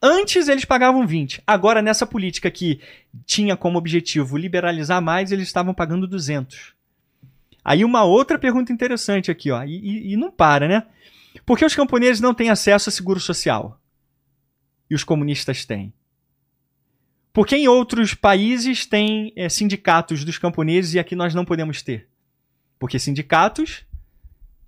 Antes 0.00 0.46
eles 0.46 0.64
pagavam 0.64 1.04
20. 1.04 1.42
Agora 1.44 1.82
nessa 1.82 2.06
política 2.06 2.48
que 2.48 2.78
tinha 3.26 3.56
como 3.56 3.76
objetivo 3.76 4.36
liberalizar 4.36 5.02
mais, 5.02 5.32
eles 5.32 5.48
estavam 5.48 5.74
pagando 5.74 6.06
200. 6.06 6.74
Aí 7.64 7.84
uma 7.84 8.04
outra 8.04 8.38
pergunta 8.38 8.72
interessante 8.72 9.30
aqui, 9.32 9.50
ó, 9.50 9.64
e, 9.64 9.72
e- 9.78 10.12
e 10.12 10.16
não 10.16 10.30
para, 10.30 10.68
né? 10.68 10.82
Por 11.44 11.58
que 11.58 11.64
os 11.64 11.74
camponeses 11.74 12.20
não 12.20 12.34
têm 12.34 12.50
acesso 12.50 12.88
a 12.88 12.92
seguro 12.92 13.20
social? 13.20 13.80
E 14.88 14.94
os 14.94 15.04
comunistas 15.04 15.64
têm? 15.64 15.92
Por 17.32 17.46
que 17.46 17.56
em 17.56 17.66
outros 17.66 18.14
países 18.14 18.86
tem 18.86 19.32
eh, 19.34 19.48
sindicatos 19.48 20.24
dos 20.24 20.38
camponeses 20.38 20.94
e 20.94 20.98
aqui 20.98 21.16
nós 21.16 21.34
não 21.34 21.44
podemos 21.44 21.82
ter? 21.82 22.08
Porque 22.78 22.98
sindicatos 22.98 23.84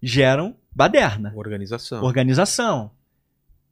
geram 0.02 0.56
baderna, 0.74 1.32
Organização. 1.36 2.02
organização, 2.02 2.90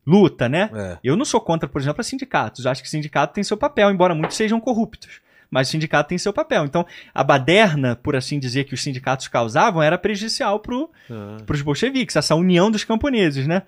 luta, 0.06 0.48
né? 0.48 0.70
É. 0.72 0.98
Eu 1.02 1.16
não 1.16 1.24
sou 1.24 1.40
contra, 1.40 1.68
por 1.68 1.80
exemplo, 1.80 2.04
sindicatos. 2.04 2.64
Eu 2.64 2.70
acho 2.70 2.82
que 2.82 2.88
sindicato 2.88 3.34
tem 3.34 3.42
seu 3.42 3.56
papel, 3.56 3.90
embora 3.90 4.14
muitos 4.14 4.36
sejam 4.36 4.60
corruptos. 4.60 5.20
Mas 5.55 5.68
o 5.68 5.70
sindicato 5.70 6.09
tem 6.09 6.18
seu 6.18 6.32
papel. 6.32 6.64
Então, 6.64 6.85
a 7.14 7.22
baderna, 7.22 7.94
por 7.94 8.16
assim 8.16 8.40
dizer, 8.40 8.64
que 8.64 8.74
os 8.74 8.82
sindicatos 8.82 9.28
causavam 9.28 9.81
era 9.81 9.97
prejudicial 9.97 10.59
pro, 10.59 10.90
Ah. 11.09 11.36
para 11.47 11.55
os 11.55 11.62
bolcheviques, 11.62 12.16
essa 12.16 12.35
união 12.35 12.72
dos 12.72 12.82
camponeses, 12.82 13.47
né? 13.47 13.62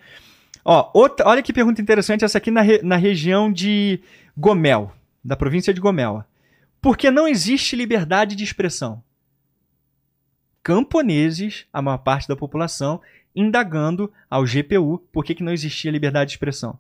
Ó, 0.65 0.91
outra, 0.93 1.29
olha 1.29 1.41
que 1.45 1.53
pergunta 1.53 1.81
interessante, 1.81 2.25
essa 2.25 2.39
aqui 2.39 2.51
na, 2.51 2.61
re- 2.61 2.81
na 2.83 2.97
região 2.97 3.53
de 3.53 4.01
Gomel, 4.37 4.93
da 5.25 5.37
província 5.37 5.73
de 5.73 5.81
Gomel. 5.81 6.25
Por 6.83 6.97
que 6.97 7.09
não 7.09 7.29
existe 7.29 7.77
liberdade 7.77 8.35
de 8.35 8.43
expressão? 8.43 9.01
Camponeses, 10.63 11.67
a 11.73 11.81
maior 11.81 11.99
parte 11.99 12.27
da 12.27 12.35
população, 12.35 13.01
indagando 13.35 14.13
ao 14.29 14.43
GPU 14.45 14.99
por 15.13 15.25
que, 15.25 15.37
que 15.37 15.43
não 15.45 15.53
existia 15.53 15.91
liberdade 15.93 16.31
de 16.31 16.35
expressão. 16.35 16.77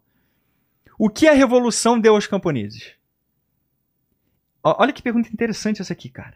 O 0.98 1.08
que 1.08 1.28
a 1.28 1.32
revolução 1.32 2.00
deu 2.00 2.14
aos 2.16 2.26
camponeses? 2.26 2.94
Olha 4.78 4.92
que 4.92 5.02
pergunta 5.02 5.28
interessante 5.32 5.80
essa 5.80 5.92
aqui, 5.92 6.08
cara. 6.08 6.34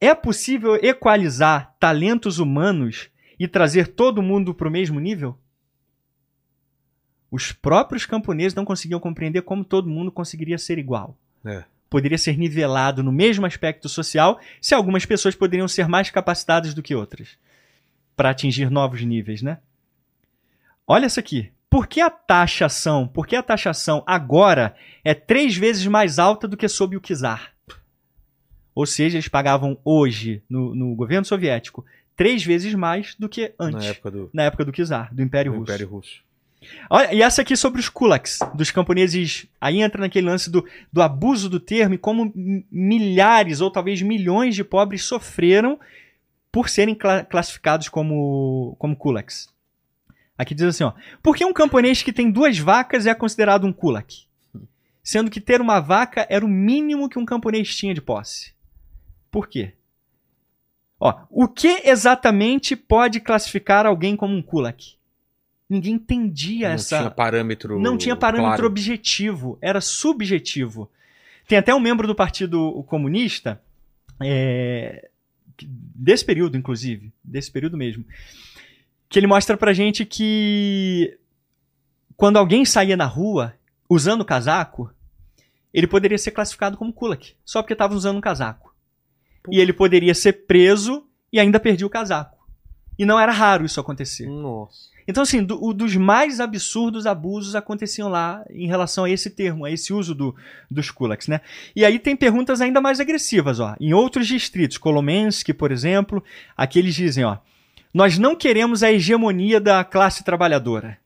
É 0.00 0.14
possível 0.14 0.74
equalizar 0.76 1.76
talentos 1.78 2.38
humanos 2.38 3.08
e 3.38 3.46
trazer 3.46 3.88
todo 3.88 4.22
mundo 4.22 4.52
para 4.52 4.68
o 4.68 4.70
mesmo 4.70 4.98
nível? 4.98 5.38
Os 7.30 7.52
próprios 7.52 8.06
camponeses 8.06 8.54
não 8.54 8.64
conseguiam 8.64 9.00
compreender 9.00 9.42
como 9.42 9.64
todo 9.64 9.88
mundo 9.88 10.10
conseguiria 10.10 10.58
ser 10.58 10.78
igual. 10.78 11.16
É. 11.44 11.64
Poderia 11.88 12.18
ser 12.18 12.36
nivelado 12.36 13.02
no 13.02 13.12
mesmo 13.12 13.46
aspecto 13.46 13.88
social 13.88 14.40
se 14.60 14.74
algumas 14.74 15.06
pessoas 15.06 15.34
poderiam 15.34 15.68
ser 15.68 15.88
mais 15.88 16.10
capacitadas 16.10 16.74
do 16.74 16.82
que 16.82 16.94
outras 16.94 17.38
para 18.16 18.30
atingir 18.30 18.70
novos 18.70 19.02
níveis, 19.02 19.42
né? 19.42 19.58
Olha 20.86 21.06
essa 21.06 21.20
aqui. 21.20 21.52
Por 21.74 21.88
que 21.88 22.00
a 22.00 22.08
taxação, 22.08 23.04
por 23.08 23.26
que 23.26 23.34
a 23.34 23.42
taxação 23.42 24.04
agora 24.06 24.76
é 25.04 25.12
três 25.12 25.56
vezes 25.56 25.84
mais 25.88 26.20
alta 26.20 26.46
do 26.46 26.56
que 26.56 26.68
sob 26.68 26.96
o 26.96 27.00
czar? 27.00 27.50
Ou 28.72 28.86
seja, 28.86 29.16
eles 29.16 29.26
pagavam 29.26 29.76
hoje, 29.84 30.40
no, 30.48 30.72
no 30.72 30.94
governo 30.94 31.24
soviético, 31.24 31.84
três 32.16 32.44
vezes 32.44 32.74
mais 32.74 33.16
do 33.18 33.28
que 33.28 33.52
antes, 33.58 33.84
Na 33.84 33.90
época 33.90 34.10
do, 34.12 34.30
na 34.32 34.42
época 34.44 34.64
do 34.64 34.70
czar, 34.70 35.12
do 35.12 35.20
Império 35.20 35.50
do 35.50 35.58
Russo. 35.58 35.72
Império 35.72 35.88
Russo. 35.88 36.22
Olha, 36.88 37.12
e 37.12 37.20
essa 37.22 37.42
aqui 37.42 37.56
sobre 37.56 37.80
os 37.80 37.88
kulaks, 37.88 38.38
dos 38.54 38.70
camponeses. 38.70 39.48
Aí 39.60 39.82
entra 39.82 40.00
naquele 40.00 40.28
lance 40.28 40.48
do, 40.48 40.64
do 40.92 41.02
abuso 41.02 41.50
do 41.50 41.58
termo 41.58 41.96
e 41.96 41.98
como 41.98 42.32
milhares 42.70 43.60
ou 43.60 43.68
talvez 43.68 44.00
milhões 44.00 44.54
de 44.54 44.62
pobres 44.62 45.02
sofreram 45.02 45.80
por 46.52 46.68
serem 46.68 46.94
cla- 46.94 47.24
classificados 47.24 47.88
como, 47.88 48.76
como 48.78 48.94
kulaks. 48.94 49.52
Aqui 50.36 50.54
diz 50.54 50.66
assim, 50.66 50.84
ó. 50.84 50.92
Por 51.22 51.36
que 51.36 51.44
um 51.44 51.52
camponês 51.52 52.02
que 52.02 52.12
tem 52.12 52.30
duas 52.30 52.58
vacas 52.58 53.06
é 53.06 53.14
considerado 53.14 53.66
um 53.66 53.72
kulak? 53.72 54.26
sendo 55.04 55.30
que 55.30 55.40
ter 55.40 55.60
uma 55.60 55.78
vaca 55.80 56.26
era 56.30 56.44
o 56.44 56.48
mínimo 56.48 57.10
que 57.10 57.18
um 57.18 57.26
camponês 57.26 57.76
tinha 57.76 57.92
de 57.92 58.00
posse. 58.00 58.54
Por 59.30 59.46
quê? 59.46 59.74
Ó, 60.98 61.14
o 61.28 61.46
que 61.46 61.82
exatamente 61.84 62.74
pode 62.74 63.20
classificar 63.20 63.84
alguém 63.84 64.16
como 64.16 64.34
um 64.34 64.40
kulak? 64.40 64.96
Ninguém 65.68 65.94
entendia 65.94 66.68
Não 66.68 66.74
essa. 66.74 66.98
tinha 66.98 67.10
parâmetro. 67.10 67.78
Não 67.78 67.98
tinha 67.98 68.16
parâmetro 68.16 68.50
claro. 68.50 68.66
objetivo, 68.66 69.58
era 69.60 69.80
subjetivo. 69.80 70.90
Tem 71.46 71.58
até 71.58 71.74
um 71.74 71.80
membro 71.80 72.06
do 72.06 72.14
Partido 72.14 72.82
Comunista, 72.84 73.60
é, 74.22 75.10
desse 75.58 76.24
período, 76.24 76.56
inclusive, 76.56 77.12
desse 77.22 77.50
período 77.50 77.76
mesmo, 77.76 78.04
que 79.14 79.18
ele 79.20 79.28
mostra 79.28 79.56
pra 79.56 79.72
gente 79.72 80.04
que 80.04 81.16
quando 82.16 82.36
alguém 82.36 82.64
saía 82.64 82.96
na 82.96 83.04
rua 83.04 83.54
usando 83.88 84.24
casaco, 84.24 84.90
ele 85.72 85.86
poderia 85.86 86.18
ser 86.18 86.32
classificado 86.32 86.76
como 86.76 86.92
kulak, 86.92 87.36
só 87.44 87.62
porque 87.62 87.74
estava 87.74 87.94
usando 87.94 88.16
um 88.16 88.20
casaco. 88.20 88.74
E 89.52 89.60
ele 89.60 89.72
poderia 89.72 90.16
ser 90.16 90.32
preso 90.48 91.06
e 91.32 91.38
ainda 91.38 91.60
perdia 91.60 91.86
o 91.86 91.90
casaco. 91.90 92.44
E 92.98 93.04
não 93.04 93.16
era 93.20 93.30
raro 93.30 93.64
isso 93.64 93.78
acontecer. 93.78 94.26
Nossa. 94.26 94.88
Então, 95.06 95.22
assim, 95.22 95.44
do- 95.44 95.62
o 95.64 95.72
dos 95.72 95.94
mais 95.94 96.40
absurdos 96.40 97.06
abusos 97.06 97.54
aconteciam 97.54 98.08
lá 98.08 98.44
em 98.50 98.66
relação 98.66 99.04
a 99.04 99.10
esse 99.10 99.30
termo, 99.30 99.64
a 99.64 99.70
esse 99.70 99.92
uso 99.92 100.12
do, 100.12 100.34
dos 100.68 100.90
kulaks, 100.90 101.28
né? 101.28 101.40
E 101.76 101.84
aí 101.84 102.00
tem 102.00 102.16
perguntas 102.16 102.60
ainda 102.60 102.80
mais 102.80 102.98
agressivas, 102.98 103.60
ó. 103.60 103.76
Em 103.78 103.94
outros 103.94 104.26
distritos, 104.26 104.76
Kolomensky, 104.76 105.54
por 105.54 105.70
exemplo, 105.70 106.20
aqui 106.56 106.80
eles 106.80 106.96
dizem, 106.96 107.24
ó, 107.24 107.36
nós 107.94 108.18
não 108.18 108.34
queremos 108.34 108.82
a 108.82 108.90
hegemonia 108.90 109.60
da 109.60 109.84
classe 109.84 110.24
trabalhadora. 110.24 110.98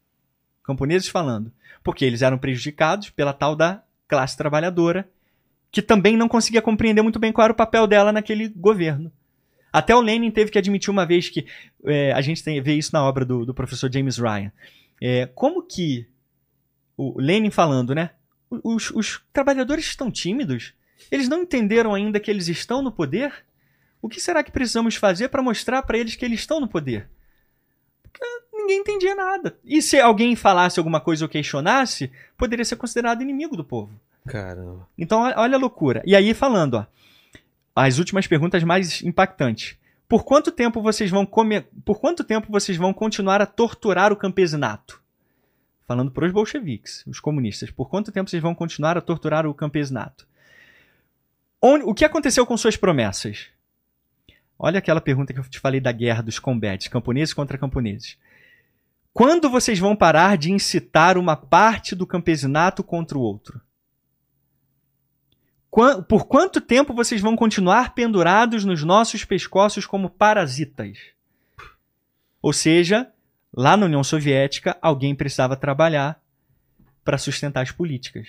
Camponeses 0.64 1.08
falando. 1.08 1.52
Porque 1.84 2.02
eles 2.02 2.22
eram 2.22 2.38
prejudicados 2.38 3.10
pela 3.10 3.34
tal 3.34 3.54
da 3.54 3.82
classe 4.08 4.34
trabalhadora, 4.38 5.06
que 5.70 5.82
também 5.82 6.16
não 6.16 6.28
conseguia 6.28 6.62
compreender 6.62 7.02
muito 7.02 7.18
bem 7.18 7.30
qual 7.30 7.44
era 7.44 7.52
o 7.52 7.56
papel 7.56 7.86
dela 7.86 8.10
naquele 8.10 8.48
governo. 8.48 9.12
Até 9.70 9.94
o 9.94 10.00
Lenin 10.00 10.30
teve 10.30 10.50
que 10.50 10.56
admitir 10.56 10.90
uma 10.90 11.04
vez 11.04 11.28
que 11.28 11.46
é, 11.84 12.10
a 12.12 12.22
gente 12.22 12.42
tem, 12.42 12.58
vê 12.62 12.72
isso 12.72 12.90
na 12.94 13.04
obra 13.04 13.22
do, 13.22 13.44
do 13.44 13.52
professor 13.52 13.92
James 13.92 14.16
Ryan. 14.16 14.50
É, 15.00 15.26
como 15.26 15.62
que 15.62 16.08
o 16.96 17.20
Lenin 17.20 17.50
falando, 17.50 17.94
né? 17.94 18.10
Os, 18.50 18.90
os 18.92 19.22
trabalhadores 19.30 19.84
estão 19.84 20.10
tímidos? 20.10 20.72
Eles 21.10 21.28
não 21.28 21.42
entenderam 21.42 21.94
ainda 21.94 22.18
que 22.18 22.30
eles 22.30 22.48
estão 22.48 22.80
no 22.80 22.90
poder? 22.90 23.44
O 24.00 24.08
que 24.08 24.20
será 24.20 24.42
que 24.42 24.52
precisamos 24.52 24.94
fazer 24.94 25.28
para 25.28 25.42
mostrar 25.42 25.82
para 25.82 25.98
eles 25.98 26.14
que 26.14 26.24
eles 26.24 26.40
estão 26.40 26.60
no 26.60 26.68
poder? 26.68 27.08
Porque 28.02 28.24
ninguém 28.52 28.78
entendia 28.78 29.14
nada. 29.14 29.58
E 29.64 29.82
se 29.82 29.98
alguém 30.00 30.36
falasse 30.36 30.78
alguma 30.78 31.00
coisa 31.00 31.24
ou 31.24 31.28
questionasse, 31.28 32.10
poderia 32.36 32.64
ser 32.64 32.76
considerado 32.76 33.22
inimigo 33.22 33.56
do 33.56 33.64
povo. 33.64 33.98
Caramba. 34.26 34.88
Então, 34.96 35.22
olha 35.22 35.56
a 35.56 35.58
loucura. 35.58 36.02
E 36.06 36.14
aí, 36.14 36.32
falando, 36.34 36.74
ó, 36.74 36.86
as 37.74 37.98
últimas 37.98 38.26
perguntas 38.26 38.62
mais 38.62 39.02
impactantes. 39.02 39.76
Por 40.08 40.24
quanto 40.24 40.50
tempo 40.52 40.80
vocês 40.80 41.10
vão 41.10 41.26
come... 41.26 41.60
Por 41.84 42.00
quanto 42.00 42.24
tempo 42.24 42.50
vocês 42.50 42.78
vão 42.78 42.94
continuar 42.94 43.42
a 43.42 43.46
torturar 43.46 44.12
o 44.12 44.16
campesinato? 44.16 45.02
Falando 45.86 46.10
para 46.10 46.26
os 46.26 46.32
bolcheviques, 46.32 47.04
os 47.06 47.18
comunistas. 47.20 47.70
Por 47.70 47.88
quanto 47.88 48.12
tempo 48.12 48.28
vocês 48.28 48.42
vão 48.42 48.54
continuar 48.54 48.96
a 48.96 49.00
torturar 49.00 49.46
o 49.46 49.54
campesinato? 49.54 50.26
O 51.60 51.94
que 51.94 52.04
aconteceu 52.04 52.46
com 52.46 52.56
suas 52.56 52.76
promessas? 52.76 53.48
Olha 54.58 54.78
aquela 54.78 55.00
pergunta 55.00 55.32
que 55.32 55.38
eu 55.38 55.44
te 55.44 55.60
falei 55.60 55.80
da 55.80 55.92
guerra 55.92 56.22
dos 56.22 56.38
combates, 56.38 56.88
camponeses 56.88 57.32
contra 57.32 57.56
camponeses. 57.56 58.18
Quando 59.12 59.48
vocês 59.48 59.78
vão 59.78 59.94
parar 59.94 60.36
de 60.36 60.50
incitar 60.50 61.16
uma 61.16 61.36
parte 61.36 61.94
do 61.94 62.06
campesinato 62.06 62.82
contra 62.82 63.16
o 63.16 63.20
outro? 63.20 63.60
Por 66.08 66.26
quanto 66.26 66.60
tempo 66.60 66.92
vocês 66.92 67.20
vão 67.20 67.36
continuar 67.36 67.94
pendurados 67.94 68.64
nos 68.64 68.82
nossos 68.82 69.24
pescoços 69.24 69.86
como 69.86 70.10
parasitas? 70.10 70.98
Ou 72.42 72.52
seja, 72.52 73.12
lá 73.52 73.76
na 73.76 73.86
União 73.86 74.02
Soviética, 74.02 74.76
alguém 74.82 75.14
precisava 75.14 75.56
trabalhar 75.56 76.20
para 77.04 77.18
sustentar 77.18 77.62
as 77.62 77.70
políticas. 77.70 78.28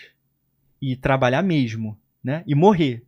E 0.81 0.95
trabalhar 0.95 1.41
mesmo, 1.41 1.99
né? 2.23 2.43
E 2.45 2.53
morrer 2.53 3.03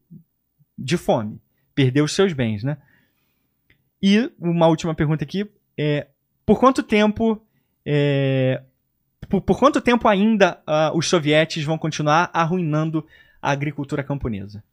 de 0.77 0.97
fome, 0.97 1.39
perder 1.75 2.01
os 2.01 2.13
seus 2.13 2.33
bens, 2.33 2.63
né? 2.63 2.77
E 4.01 4.31
uma 4.39 4.67
última 4.67 4.95
pergunta 4.95 5.23
aqui 5.23 5.49
é: 5.77 6.07
por 6.45 6.59
quanto 6.59 6.81
tempo 6.83 7.41
é, 7.85 8.61
por, 9.29 9.41
por 9.41 9.57
quanto 9.59 9.79
tempo 9.81 10.07
ainda 10.07 10.61
ah, 10.67 10.91
os 10.93 11.07
sovietes 11.07 11.63
vão 11.63 11.77
continuar 11.77 12.29
arruinando 12.33 13.05
a 13.41 13.51
agricultura 13.51 14.03
camponesa? 14.03 14.63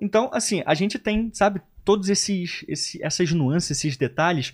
Então, 0.00 0.30
assim, 0.32 0.62
a 0.66 0.74
gente 0.74 0.98
tem, 0.98 1.30
sabe, 1.32 1.60
todos 1.84 2.08
esses, 2.08 2.64
esse- 2.68 3.02
essas 3.02 3.30
nuances, 3.32 3.70
esses 3.78 3.96
detalhes 3.96 4.52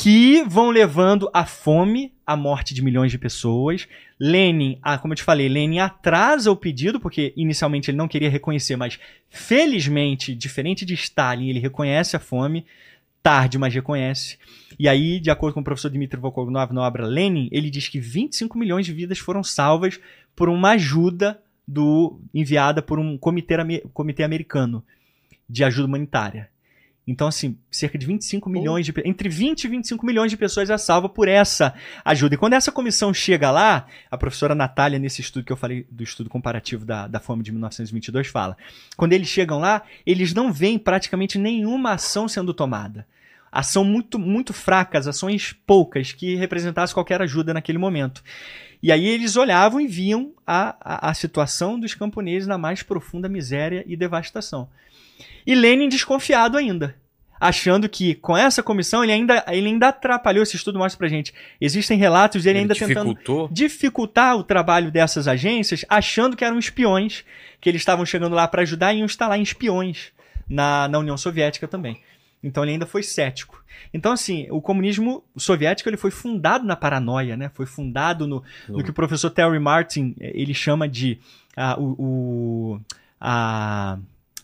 que 0.00 0.44
vão 0.44 0.70
levando 0.70 1.28
à 1.34 1.44
fome, 1.44 2.12
à 2.24 2.36
morte 2.36 2.72
de 2.72 2.80
milhões 2.80 3.10
de 3.10 3.18
pessoas. 3.18 3.88
Lenin, 4.18 4.78
ah, 4.80 4.96
como 4.96 5.12
eu 5.12 5.16
te 5.16 5.24
falei, 5.24 5.48
Lenin 5.48 5.80
atrasa 5.80 6.52
o 6.52 6.56
pedido, 6.56 7.00
porque 7.00 7.32
inicialmente 7.36 7.90
ele 7.90 7.98
não 7.98 8.06
queria 8.06 8.30
reconhecer, 8.30 8.76
mas 8.76 9.00
felizmente, 9.28 10.36
diferente 10.36 10.86
de 10.86 10.94
Stalin, 10.94 11.48
ele 11.48 11.58
reconhece 11.58 12.14
a 12.14 12.20
fome, 12.20 12.64
tarde, 13.20 13.58
mas 13.58 13.74
reconhece. 13.74 14.38
E 14.78 14.88
aí, 14.88 15.18
de 15.18 15.32
acordo 15.32 15.54
com 15.54 15.60
o 15.62 15.64
professor 15.64 15.90
Dmitry 15.90 16.20
Volkognov 16.20 16.72
na 16.72 16.82
obra 16.82 17.04
Lenin, 17.04 17.48
ele 17.50 17.68
diz 17.68 17.88
que 17.88 17.98
25 17.98 18.56
milhões 18.56 18.86
de 18.86 18.92
vidas 18.92 19.18
foram 19.18 19.42
salvas 19.42 19.98
por 20.36 20.48
uma 20.48 20.70
ajuda 20.70 21.42
do 21.66 22.20
enviada 22.32 22.80
por 22.80 23.00
um 23.00 23.18
comitê, 23.18 23.56
comitê 23.92 24.22
americano 24.22 24.84
de 25.50 25.64
ajuda 25.64 25.88
humanitária. 25.88 26.48
Então, 27.10 27.26
assim, 27.26 27.56
cerca 27.70 27.96
de 27.96 28.04
25 28.04 28.50
milhões 28.50 28.84
de 28.84 28.92
entre 29.02 29.30
20 29.30 29.64
e 29.64 29.68
25 29.68 30.04
milhões 30.04 30.30
de 30.30 30.36
pessoas 30.36 30.68
é 30.68 30.76
salva 30.76 31.08
por 31.08 31.26
essa 31.26 31.72
ajuda. 32.04 32.34
E 32.34 32.38
quando 32.38 32.52
essa 32.52 32.70
comissão 32.70 33.14
chega 33.14 33.50
lá, 33.50 33.86
a 34.10 34.18
professora 34.18 34.54
Natália, 34.54 34.98
nesse 34.98 35.22
estudo 35.22 35.42
que 35.42 35.50
eu 35.50 35.56
falei 35.56 35.86
do 35.90 36.02
estudo 36.02 36.28
comparativo 36.28 36.84
da, 36.84 37.06
da 37.06 37.18
fome 37.18 37.42
de 37.42 37.50
1922, 37.50 38.26
fala: 38.26 38.58
quando 38.94 39.14
eles 39.14 39.26
chegam 39.26 39.58
lá, 39.58 39.84
eles 40.04 40.34
não 40.34 40.52
veem 40.52 40.78
praticamente 40.78 41.38
nenhuma 41.38 41.92
ação 41.92 42.28
sendo 42.28 42.52
tomada. 42.52 43.06
Ação 43.50 43.82
muito, 43.84 44.18
muito 44.18 44.52
fracas, 44.52 45.08
ações 45.08 45.56
poucas, 45.66 46.12
que 46.12 46.34
representassem 46.34 46.92
qualquer 46.92 47.22
ajuda 47.22 47.54
naquele 47.54 47.78
momento. 47.78 48.22
E 48.82 48.92
aí 48.92 49.06
eles 49.06 49.34
olhavam 49.34 49.80
e 49.80 49.86
viam 49.86 50.34
a, 50.46 50.76
a, 50.78 51.08
a 51.08 51.14
situação 51.14 51.80
dos 51.80 51.94
camponeses 51.94 52.46
na 52.46 52.58
mais 52.58 52.82
profunda 52.82 53.30
miséria 53.30 53.82
e 53.86 53.96
devastação. 53.96 54.68
E 55.48 55.54
Lenin 55.54 55.88
desconfiado 55.88 56.56
ainda, 56.58 56.94
achando 57.40 57.88
que 57.88 58.14
com 58.16 58.36
essa 58.36 58.62
comissão 58.62 59.02
ele 59.02 59.12
ainda, 59.12 59.44
ele 59.48 59.68
ainda 59.68 59.88
atrapalhou. 59.88 60.42
Esse 60.42 60.56
estudo 60.56 60.78
mostra 60.78 60.98
pra 60.98 61.08
gente. 61.08 61.32
Existem 61.60 61.96
relatos 61.98 62.42
dele 62.44 62.58
ainda 62.60 62.74
tentando 62.74 63.10
dificultou. 63.14 63.48
dificultar 63.50 64.36
o 64.36 64.42
trabalho 64.44 64.90
dessas 64.90 65.26
agências, 65.28 65.84
achando 65.88 66.36
que 66.36 66.44
eram 66.44 66.58
espiões, 66.58 67.24
que 67.60 67.68
eles 67.68 67.80
estavam 67.80 68.04
chegando 68.04 68.34
lá 68.34 68.46
para 68.46 68.62
ajudar 68.62 68.92
e 68.92 68.98
iam 68.98 69.06
instalar 69.06 69.38
em 69.38 69.42
espiões 69.42 70.12
na, 70.48 70.86
na 70.88 70.98
União 70.98 71.16
Soviética 71.16 71.66
também. 71.68 72.00
Então 72.42 72.62
ele 72.62 72.72
ainda 72.72 72.86
foi 72.86 73.02
cético. 73.02 73.62
Então, 73.94 74.12
assim, 74.12 74.46
o 74.50 74.60
comunismo 74.60 75.24
soviético 75.36 75.88
ele 75.88 75.96
foi 75.96 76.10
fundado 76.10 76.64
na 76.66 76.76
paranoia, 76.76 77.36
né? 77.36 77.50
Foi 77.54 77.64
fundado 77.66 78.26
no, 78.26 78.42
no 78.68 78.82
que 78.84 78.90
o 78.90 78.92
professor 78.92 79.30
Terry 79.30 79.58
Martin 79.58 80.14
eh, 80.20 80.32
ele 80.34 80.52
chama 80.54 80.88
de 80.88 81.18
ah, 81.56 81.76
o, 81.78 81.94
o- 81.98 82.80
a, 83.20 83.98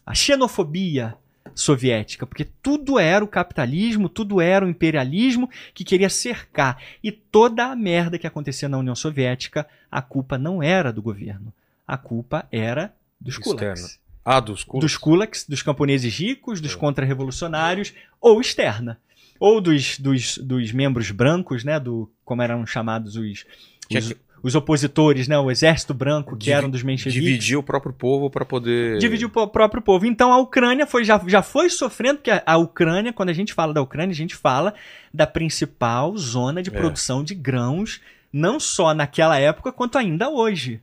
a 0.06 0.14
xenofobia 0.14 1.16
soviética, 1.54 2.26
porque 2.26 2.44
tudo 2.44 2.98
era 2.98 3.24
o 3.24 3.28
capitalismo, 3.28 4.08
tudo 4.08 4.40
era 4.40 4.64
o 4.64 4.68
imperialismo 4.68 5.48
que 5.72 5.84
queria 5.84 6.10
cercar. 6.10 6.78
E 7.02 7.12
toda 7.12 7.66
a 7.66 7.76
merda 7.76 8.18
que 8.18 8.26
acontecia 8.26 8.68
na 8.68 8.78
União 8.78 8.94
Soviética, 8.94 9.66
a 9.90 10.02
culpa 10.02 10.36
não 10.36 10.62
era 10.62 10.92
do 10.92 11.02
governo. 11.02 11.52
A 11.86 11.96
culpa 11.96 12.46
era 12.50 12.94
dos 13.20 13.38
kulaks. 13.38 14.00
Ah, 14.24 14.40
dos 14.40 14.64
cultos. 14.64 14.90
Dos 14.90 14.96
kulaks, 14.96 15.46
dos 15.46 15.62
camponeses 15.62 16.12
ricos, 16.18 16.60
dos 16.60 16.74
contra-revolucionários, 16.74 17.92
ou 18.20 18.40
externa. 18.40 18.98
Ou 19.38 19.60
dos, 19.60 19.98
dos, 19.98 20.38
dos 20.38 20.72
membros 20.72 21.10
brancos, 21.10 21.62
né? 21.62 21.78
Do, 21.78 22.10
como 22.24 22.40
eram 22.40 22.66
chamados 22.66 23.16
os, 23.16 23.44
os, 23.90 24.14
os 24.44 24.54
opositores, 24.54 25.26
né? 25.26 25.38
O 25.38 25.50
exército 25.50 25.94
branco, 25.94 26.36
que 26.36 26.44
Divi- 26.44 26.52
eram 26.56 26.68
dos 26.70 26.82
mencheviques 26.82 27.20
Dividir 27.24 27.56
o 27.58 27.62
próprio 27.62 27.92
povo 27.92 28.28
para 28.28 28.44
poder. 28.44 28.98
dividir 28.98 29.26
o 29.26 29.48
próprio 29.48 29.80
povo. 29.82 30.04
Então 30.06 30.32
a 30.32 30.38
Ucrânia 30.38 30.86
foi, 30.86 31.02
já, 31.04 31.20
já 31.26 31.42
foi 31.42 31.70
sofrendo, 31.70 32.18
porque 32.18 32.30
a, 32.30 32.42
a 32.44 32.56
Ucrânia, 32.58 33.12
quando 33.12 33.30
a 33.30 33.32
gente 33.32 33.54
fala 33.54 33.72
da 33.72 33.80
Ucrânia, 33.80 34.12
a 34.12 34.16
gente 34.16 34.36
fala 34.36 34.74
da 35.12 35.26
principal 35.26 36.16
zona 36.16 36.62
de 36.62 36.68
É. 36.68 36.72
produção 36.72 37.24
de 37.24 37.34
grãos, 37.34 38.00
não 38.32 38.60
só 38.60 38.92
naquela 38.92 39.38
época, 39.38 39.72
quanto 39.72 39.96
ainda 39.96 40.28
hoje. 40.28 40.80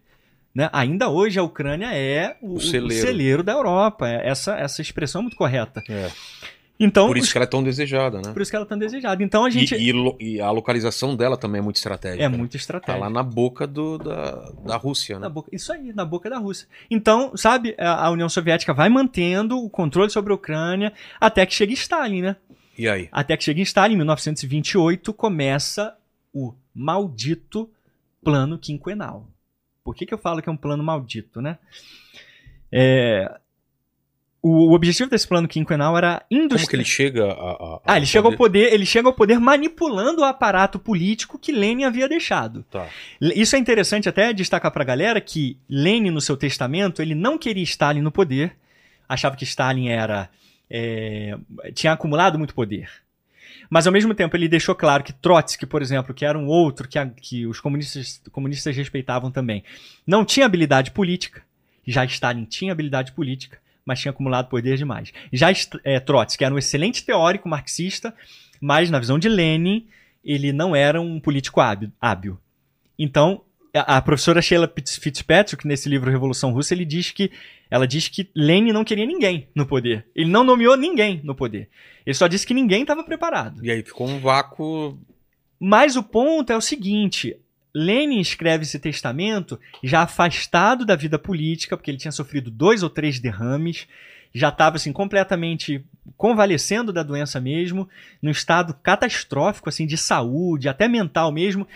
Né? 0.54 0.70
Ainda 0.74 1.08
hoje 1.08 1.40
a 1.40 1.44
Ucrânia 1.44 1.94
é 1.94 2.36
o, 2.42 2.54
O 2.54 2.56
o 2.56 2.60
celeiro. 2.60 3.06
celeiro 3.08 3.44
da 3.44 3.54
Europa. 3.54 4.08
É- 4.10 4.28
Essa, 4.28 4.56
essa 4.58 4.82
expressão 4.82 5.20
é 5.22 5.24
muito 5.24 5.38
correta. 5.38 5.82
É. 5.88 6.10
Então, 6.84 7.06
Por 7.08 7.18
isso 7.18 7.32
que 7.32 7.38
ela 7.38 7.46
é 7.46 7.48
tão 7.48 7.64
desejada, 7.64 8.18
né? 8.18 8.34
por 8.34 8.42
isso 8.42 8.50
que 8.52 8.56
ela 8.56 8.66
é 8.66 8.68
tão 8.68 8.78
desejada. 8.78 9.24
Então 9.24 9.46
a 9.46 9.50
gente. 9.52 9.76
E, 9.76 9.92
e 9.92 10.16
e 10.20 10.42
a 10.42 10.50
localização 10.50 11.16
dela 11.16 11.38
também 11.38 11.60
é 11.60 11.62
muito 11.62 11.76
estratégica. 11.76 12.24
é 12.24 12.28
né? 12.30 12.36
muito 12.38 12.54
Tá 12.54 12.58
estratégico. 12.58 13.04
lá 13.04 13.10
na 13.10 13.22
boca 13.22 13.68
do, 13.68 14.00
da, 14.00 14.52
da 14.66 14.78
Rússia, 14.78 15.16
né? 15.16 15.22
Na 15.22 15.30
boca, 15.30 15.50
isso 15.54 15.72
aí, 15.72 15.94
na 15.94 16.04
boca 16.04 16.30
da 16.30 16.40
Rússia. 16.40 16.68
Então, 16.90 17.38
sabe, 17.38 17.76
a, 17.78 18.08
a 18.08 18.10
União 18.10 18.28
Soviética 18.28 18.74
vai 18.74 18.90
mantendo 18.90 19.58
o 19.64 19.70
controle 19.70 20.10
sobre 20.10 20.32
a 20.32 20.36
Ucrânia 20.36 20.92
até 21.20 21.46
que 21.46 21.54
chega 21.54 21.72
Stalin, 21.74 22.22
né? 22.24 22.36
E 22.78 22.90
aí? 22.90 23.08
Até 23.12 23.38
que 23.38 23.44
chega 23.44 23.60
em 23.60 23.64
Stalin, 23.64 23.94
em 23.94 23.98
1928, 23.98 25.14
começa 25.14 25.96
o 26.34 26.54
maldito 26.74 27.70
plano 28.24 28.58
quinquenal. 28.58 29.28
Por 29.84 29.94
que, 29.96 30.06
que 30.06 30.14
eu 30.14 30.18
falo 30.18 30.42
que 30.42 30.50
é 30.50 30.52
um 30.52 30.58
plano 30.58 30.84
maldito, 30.84 31.42
né? 31.42 31.58
É, 32.72 33.30
o, 34.42 34.74
objetivo 34.74 35.10
desse 35.10 35.28
plano 35.28 35.48
quinquenal 35.48 35.98
era 35.98 36.24
Como 36.30 36.42
industri... 36.44 36.68
que 36.70 36.76
ele 36.78 36.86
chega 36.86 37.26
a. 37.26 37.32
a- 37.32 37.80
Ah, 37.86 37.94
a 37.94 37.98
ele 37.98 38.06
chega 38.06 38.28
ao 38.28 38.36
poder? 38.36 38.74
ele 38.74 38.86
chega 38.86 39.08
ao 39.08 39.14
poder 39.14 39.40
manipulando 39.40 40.22
o 40.22 40.26
aparato 40.26 40.80
político 40.80 41.38
que 41.38 41.52
Lenin 41.52 41.84
havia 41.84 42.08
deixado. 42.10 42.64
Tá. 42.72 42.88
Isso 43.22 43.56
é 43.56 43.60
interessante 43.60 44.10
até 44.10 44.34
destacar 44.34 44.72
pra 44.72 44.84
galera 44.84 45.22
que 45.22 45.58
Lenin, 45.70 46.10
no 46.12 46.22
seu 46.22 46.36
testamento, 46.36 47.02
ele 47.02 47.14
não 47.16 47.38
queria 47.38 47.64
Stalin 47.64 48.02
no 48.02 48.12
poder, 48.12 48.56
achava 49.08 49.36
que 49.36 49.44
Stalin 49.44 49.90
era. 49.90 50.30
é, 50.70 51.38
tinha 51.74 51.94
acumulado 51.94 52.38
muito 52.38 52.56
poder. 52.56 52.90
Mas 53.70 53.86
ao 53.88 53.94
mesmo 53.94 54.14
tempo 54.14 54.36
ele 54.36 54.48
deixou 54.50 54.74
claro 54.76 55.04
que 55.04 55.14
Trotsky, 55.14 55.66
por 55.66 55.82
exemplo, 55.82 56.14
que 56.14 56.26
era 56.26 56.38
um 56.38 56.48
outro 56.48 56.88
que, 56.90 56.98
a- 57.00 57.06
que 57.08 57.46
os 57.46 57.60
comunistas, 57.60 58.22
comunistas 58.32 58.76
respeitavam 58.76 59.30
também, 59.32 59.64
não 60.06 60.26
tinha 60.26 60.46
habilidade 60.46 60.92
política. 60.92 61.42
Já 61.86 62.04
Stalin 62.06 62.44
tinha 62.46 62.72
habilidade 62.72 63.12
política, 63.14 63.58
mas 63.86 64.00
tinha 64.00 64.12
acumulado 64.12 64.50
poder 64.50 64.78
demais. 64.78 65.12
Já 65.32 65.50
é, 65.84 66.00
Trotsky 66.00 66.44
era 66.44 66.54
um 66.54 66.58
excelente 66.58 67.06
teórico 67.06 67.50
marxista, 67.50 68.14
mas 68.60 68.90
na 68.90 69.00
visão 69.00 69.18
de 69.18 69.28
Lenin, 69.28 69.88
ele 70.24 70.52
não 70.52 70.76
era 70.76 71.02
um 71.02 71.20
político 71.20 71.60
hábil. 71.60 71.92
hábil. 72.00 72.38
Então, 72.98 73.42
a, 73.74 73.98
a 73.98 74.02
professora 74.02 74.42
Sheila 74.42 74.72
Fitz- 74.74 74.98
Fitzpatrick, 74.98 75.66
nesse 75.68 75.90
livro 75.90 76.12
Revolução 76.12 76.52
Russa, 76.52 76.74
ele 76.74 76.86
diz 76.86 77.12
que 77.12 77.32
ela 77.70 77.88
diz 77.88 78.08
que 78.08 78.30
Lenin 78.36 78.74
não 78.74 78.84
queria 78.84 79.06
ninguém 79.06 79.48
no 79.56 79.66
poder. 79.66 80.06
Ele 80.14 80.30
não 80.30 80.44
nomeou 80.44 80.76
ninguém 80.76 81.22
no 81.24 81.34
poder. 81.34 81.70
Ele 82.06 82.14
só 82.14 82.28
disse 82.28 82.46
que 82.46 82.54
ninguém 82.54 82.82
estava 82.82 83.04
preparado. 83.04 83.66
E 83.66 83.72
aí 83.72 83.82
ficou 83.82 84.08
um 84.08 84.20
vácuo. 84.20 85.00
Mas 85.60 85.96
o 85.96 86.04
ponto 86.04 86.52
é 86.52 86.58
o 86.58 86.62
seguinte: 86.62 87.38
Lenin 87.74 88.20
escreve 88.20 88.64
esse 88.64 88.80
testamento 88.80 89.60
já 89.84 90.02
afastado 90.02 90.86
da 90.86 90.96
vida 90.96 91.18
política, 91.18 91.78
porque 91.78 91.90
ele 91.90 91.98
tinha 91.98 92.12
sofrido 92.12 92.52
dois 92.52 92.84
ou 92.84 92.90
três 92.90 93.20
derrames, 93.20 93.88
já 94.34 94.50
estava 94.50 94.78
assim 94.78 94.94
completamente 94.94 95.84
convalescendo 96.18 96.94
da 96.94 97.04
doença 97.04 97.40
mesmo, 97.40 97.88
num 98.22 98.32
estado 98.32 98.74
catastrófico 98.82 99.70
assim 99.70 99.86
de 99.86 99.98
saúde, 99.98 100.70
até 100.70 100.88
mental 100.88 101.32
mesmo. 101.32 101.68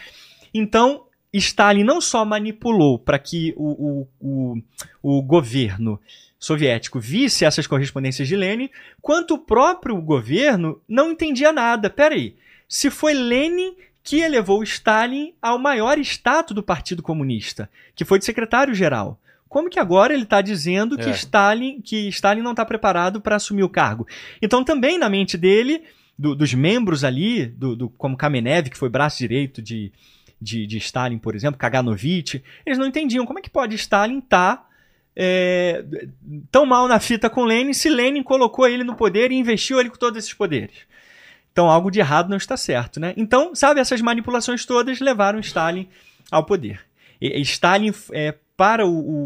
Então, 0.53 1.05
Stalin 1.33 1.83
não 1.83 1.99
só 1.99 2.23
manipulou 2.23 2.97
para 2.97 3.19
que 3.19 3.53
o, 3.57 4.07
o, 4.21 4.55
o, 5.01 5.17
o 5.17 5.21
governo 5.21 5.99
soviético 6.39 6.99
visse 6.99 7.43
essas 7.43 7.67
correspondências 7.67 8.27
de 8.27 8.35
Lenin, 8.35 8.69
quanto 9.01 9.33
o 9.33 9.39
próprio 9.39 9.99
governo 10.01 10.81
não 10.87 11.11
entendia 11.11 11.51
nada. 11.51 11.89
Peraí, 11.89 12.35
se 12.67 12.89
foi 12.89 13.13
Lenin 13.13 13.75
que 14.05 14.21
elevou 14.21 14.61
Stalin 14.63 15.33
ao 15.41 15.57
maior 15.59 15.97
status 15.97 16.55
do 16.55 16.61
Partido 16.63 17.01
Comunista, 17.03 17.67
que 17.95 18.05
foi 18.05 18.19
de 18.19 18.23
secretário-geral. 18.25 19.19
Como 19.49 19.69
que 19.69 19.79
agora 19.79 20.13
ele 20.13 20.23
está 20.23 20.41
dizendo 20.41 20.95
que 20.97 21.09
É. 21.09 21.11
Stalin 21.11 21.81
que 21.81 22.07
Stalin 22.09 22.41
não 22.41 22.51
está 22.51 22.63
preparado 22.63 23.19
para 23.19 23.35
assumir 23.35 23.63
o 23.63 23.69
cargo? 23.69 24.07
Então 24.41 24.63
também 24.63 24.97
na 24.99 25.09
mente 25.09 25.37
dele, 25.37 25.81
do- 26.17 26.35
dos 26.35 26.53
membros 26.53 27.03
ali, 27.03 27.47
do, 27.47 27.75
do- 27.75 27.89
como 27.89 28.15
Kamenev, 28.15 28.69
que 28.69 28.77
foi 28.77 28.89
braço 28.89 29.17
direito 29.17 29.59
de, 29.61 29.91
de, 30.39 30.67
de 30.67 30.77
Stalin, 30.77 31.17
por 31.17 31.33
exemplo, 31.35 31.57
Kaganovich, 31.59 32.43
eles 32.65 32.77
não 32.77 32.85
entendiam 32.85 33.25
como 33.25 33.39
é 33.39 33.41
que 33.41 33.49
pode 33.49 33.75
Stalin 33.75 34.19
estar 34.19 34.69
tão 36.51 36.65
mal 36.65 36.87
na 36.87 36.99
fita 36.99 37.29
com 37.29 37.43
Lenin 37.45 37.73
se 37.73 37.89
Lenin 37.89 38.21
colocou 38.21 38.67
ele 38.67 38.83
no 38.83 38.95
poder 38.95 39.31
e 39.31 39.35
investiu 39.35 39.79
ele 39.79 39.89
com 39.89 39.97
todos 39.97 40.19
esses 40.19 40.33
poderes. 40.33 40.75
Então 41.55 41.69
algo 41.71 41.89
de 41.89 42.01
errado 42.01 42.27
não 42.27 42.35
está 42.35 42.57
certo, 42.57 42.99
né? 42.99 43.13
Então, 43.15 43.55
sabe, 43.55 43.79
essas 43.79 44.01
manipulações 44.01 44.65
todas 44.65 44.99
levaram 44.99 45.39
Stalin 45.39 45.87
ao 46.29 46.43
poder. 46.43 46.81
E- 47.21 47.39
Stalin, 47.43 47.93
é, 48.11 48.35
para 48.57 48.85
o, 48.85 48.91
o, 48.91 49.23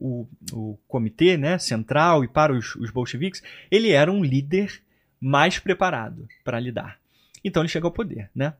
o, 0.00 0.28
o, 0.52 0.72
o 0.72 0.78
comitê 0.88 1.36
né, 1.36 1.58
central 1.58 2.24
e 2.24 2.28
para 2.28 2.52
os, 2.52 2.74
os 2.74 2.90
bolcheviques, 2.90 3.40
ele 3.70 3.92
era 3.92 4.10
um 4.10 4.24
líder 4.24 4.82
mais 5.20 5.60
preparado 5.60 6.26
para 6.42 6.58
lidar. 6.58 6.98
Então 7.44 7.62
ele 7.62 7.68
chega 7.68 7.86
ao 7.86 7.92
poder, 7.92 8.28
né? 8.34 8.54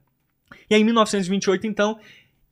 E 0.69 0.75
aí, 0.75 0.79
em 0.79 0.85
1928, 0.85 1.67
então, 1.67 1.99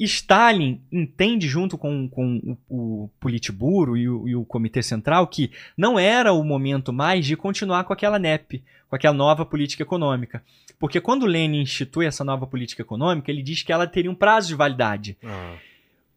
Stalin 0.06 0.82
entende, 0.92 1.48
junto 1.48 1.78
com, 1.78 2.08
com 2.08 2.58
o, 2.70 3.04
o 3.04 3.10
Politburo 3.20 3.98
e 3.98 4.08
o, 4.08 4.28
e 4.28 4.36
o 4.36 4.46
Comitê 4.46 4.82
Central, 4.82 5.28
que 5.28 5.52
não 5.78 6.00
era 6.00 6.32
o 6.32 6.44
momento 6.44 6.94
mais 6.94 7.26
de 7.26 7.36
continuar 7.36 7.84
com 7.84 7.92
aquela 7.94 8.18
NEP, 8.18 8.64
com 8.90 8.96
aquela 8.96 9.14
nova 9.14 9.46
política 9.46 9.84
econômica. 9.84 10.42
Porque 10.80 11.02
quando 11.02 11.26
Lenin 11.26 11.62
institui 11.62 12.06
essa 12.06 12.24
nova 12.24 12.48
política 12.48 12.82
econômica, 12.82 13.30
ele 13.30 13.44
diz 13.44 13.62
que 13.62 13.72
ela 13.74 13.86
teria 13.86 14.10
um 14.10 14.16
prazo 14.16 14.48
de 14.48 14.56
validade. 14.56 15.18
Ah, 15.24 15.56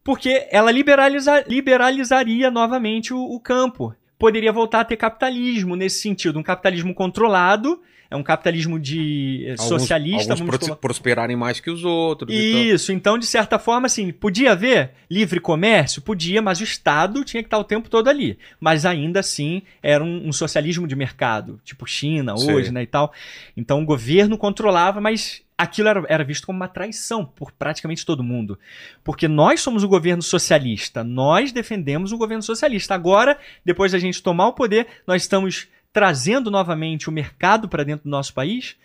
Porque 0.05 0.47
ela 0.51 0.71
liberaliza- 0.71 1.45
liberalizaria 1.49 2.51
novamente 2.51 3.13
o, 3.13 3.19
o 3.21 3.41
campo. 3.41 3.95
Poderia 4.19 4.53
voltar 4.53 4.81
a 4.81 4.85
ter 4.85 4.97
capitalismo 4.97 5.75
nesse 5.75 6.01
sentido. 6.01 6.39
Um 6.39 6.43
capitalismo 6.45 6.95
controlado, 6.95 7.83
é 8.13 8.17
um 8.17 8.23
capitalismo 8.23 8.79
de 8.79 9.45
eh, 9.47 9.51
alguns- 9.53 9.69
socialista, 9.69 10.33
Alguns 10.35 10.59
pros- 10.59 10.77
prosperarem 10.79 11.37
mais 11.37 11.61
que 11.61 11.71
os 11.71 11.85
outros. 11.85 12.33
e 12.33 12.71
isso, 12.71 12.93
então, 12.93 13.17
de 13.19 13.27
certa 13.27 13.59
forma, 13.59 13.87
assim, 13.87 14.13
podia 14.13 14.53
haver 14.53 14.91
livre 15.11 15.41
comércio? 15.41 16.03
Podia, 16.03 16.41
mas 16.43 16.61
o 16.61 16.65
Estado 16.65 17.25
tinha 17.25 17.43
que 17.43 17.47
estar 17.47 17.59
o 17.59 17.65
tempo 17.65 17.89
todo 17.89 18.09
ali. 18.09 18.39
Mas 18.61 18.85
ainda 18.87 19.21
assim, 19.21 19.63
era 19.83 20.03
um, 20.05 20.29
um 20.29 20.33
socialismo 20.33 20.87
de 20.87 20.95
mercado, 20.95 21.61
tipo 21.65 21.87
China 21.87 22.35
hoje, 22.35 22.65
Sei. 22.65 22.71
né, 22.71 22.83
e 22.83 22.87
tal. 22.87 23.13
Então, 23.57 23.83
o 23.83 23.85
governo 23.85 24.37
controlava, 24.39 25.01
mas 25.01 25.43
aquilo 25.57 25.89
era, 25.89 26.05
era 26.09 26.25
visto 26.25 26.45
como 26.47 26.57
uma 26.57 26.67
traição 26.69 27.25
por 27.25 27.53
praticamente 27.53 28.05
todo 28.05 28.23
mundo. 28.23 28.59
Porque 29.05 29.29
nós 29.29 29.61
somos 29.61 29.85
o 29.85 29.89
governo 29.89 30.23
socialista, 30.23 31.05
nós 31.05 31.53
defendemos 31.53 32.11
o 32.13 32.19
governo 32.19 32.43
socialista. 32.43 32.95
Agora, 32.95 33.39
depois 33.65 33.93
da 33.93 33.99
gente 33.99 34.23
tomar 34.23 34.49
o 34.49 34.53
poder, 34.53 34.87
nós 35.07 35.23
estamos 35.23 35.69
trazendo 35.93 36.51
novamente 36.51 37.09
o 37.09 37.13
mercado 37.13 37.69
para 37.69 37.85
dentro 37.85 38.05
do 38.05 38.11
nosso 38.11 38.33
país. 38.33 38.77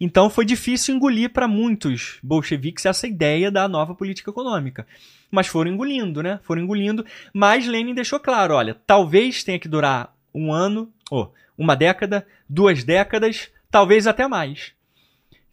Então 0.00 0.28
foi 0.28 0.44
difícil 0.44 0.94
engolir 0.94 1.30
para 1.30 1.48
muitos 1.48 2.18
bolcheviques 2.22 2.84
essa 2.84 3.06
ideia 3.06 3.50
da 3.50 3.68
nova 3.68 3.94
política 3.94 4.30
econômica. 4.30 4.86
Mas 5.30 5.46
foram 5.46 5.70
engolindo, 5.70 6.22
né? 6.22 6.40
Foram 6.42 6.62
engolindo. 6.62 7.04
Mas 7.32 7.66
Lenin 7.66 7.94
deixou 7.94 8.20
claro: 8.20 8.54
olha, 8.54 8.76
talvez 8.86 9.42
tenha 9.42 9.58
que 9.58 9.68
durar 9.68 10.14
um 10.34 10.52
ano, 10.52 10.92
ou 11.10 11.32
uma 11.56 11.76
década, 11.76 12.26
duas 12.48 12.82
décadas, 12.82 13.50
talvez 13.70 14.06
até 14.06 14.26
mais. 14.26 14.72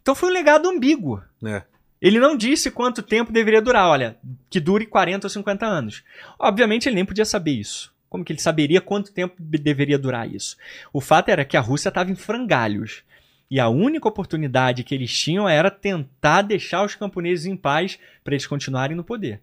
Então 0.00 0.14
foi 0.14 0.30
um 0.30 0.32
legado 0.32 0.68
ambíguo. 0.68 1.22
É. 1.44 1.62
Ele 2.00 2.18
não 2.18 2.36
disse 2.36 2.68
quanto 2.68 3.00
tempo 3.00 3.32
deveria 3.32 3.62
durar, 3.62 3.86
olha, 3.86 4.16
que 4.50 4.58
dure 4.58 4.86
40 4.86 5.26
ou 5.26 5.30
50 5.30 5.64
anos. 5.64 6.02
Obviamente 6.36 6.88
ele 6.88 6.96
nem 6.96 7.04
podia 7.04 7.24
saber 7.24 7.52
isso. 7.52 7.91
Como 8.12 8.22
que 8.22 8.30
ele 8.30 8.42
saberia 8.42 8.78
quanto 8.78 9.10
tempo 9.10 9.36
deveria 9.38 9.98
durar 9.98 10.30
isso? 10.30 10.58
O 10.92 11.00
fato 11.00 11.30
era 11.30 11.46
que 11.46 11.56
a 11.56 11.62
Rússia 11.62 11.88
estava 11.88 12.10
em 12.10 12.14
frangalhos. 12.14 13.02
E 13.50 13.58
a 13.58 13.70
única 13.70 14.06
oportunidade 14.06 14.84
que 14.84 14.94
eles 14.94 15.10
tinham 15.18 15.48
era 15.48 15.70
tentar 15.70 16.42
deixar 16.42 16.84
os 16.84 16.94
camponeses 16.94 17.46
em 17.46 17.56
paz 17.56 17.98
para 18.22 18.34
eles 18.34 18.46
continuarem 18.46 18.94
no 18.94 19.02
poder. 19.02 19.40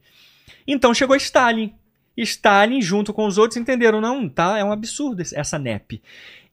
Então 0.67 0.93
chegou 0.93 1.15
Stalin. 1.15 1.73
Stalin, 2.15 2.79
junto 2.79 3.11
com 3.11 3.25
os 3.25 3.39
outros, 3.39 3.57
entenderam: 3.57 3.99
não, 3.99 4.29
tá, 4.29 4.59
é 4.59 4.63
um 4.63 4.71
absurdo 4.71 5.23
essa 5.33 5.57
NEP. 5.57 5.99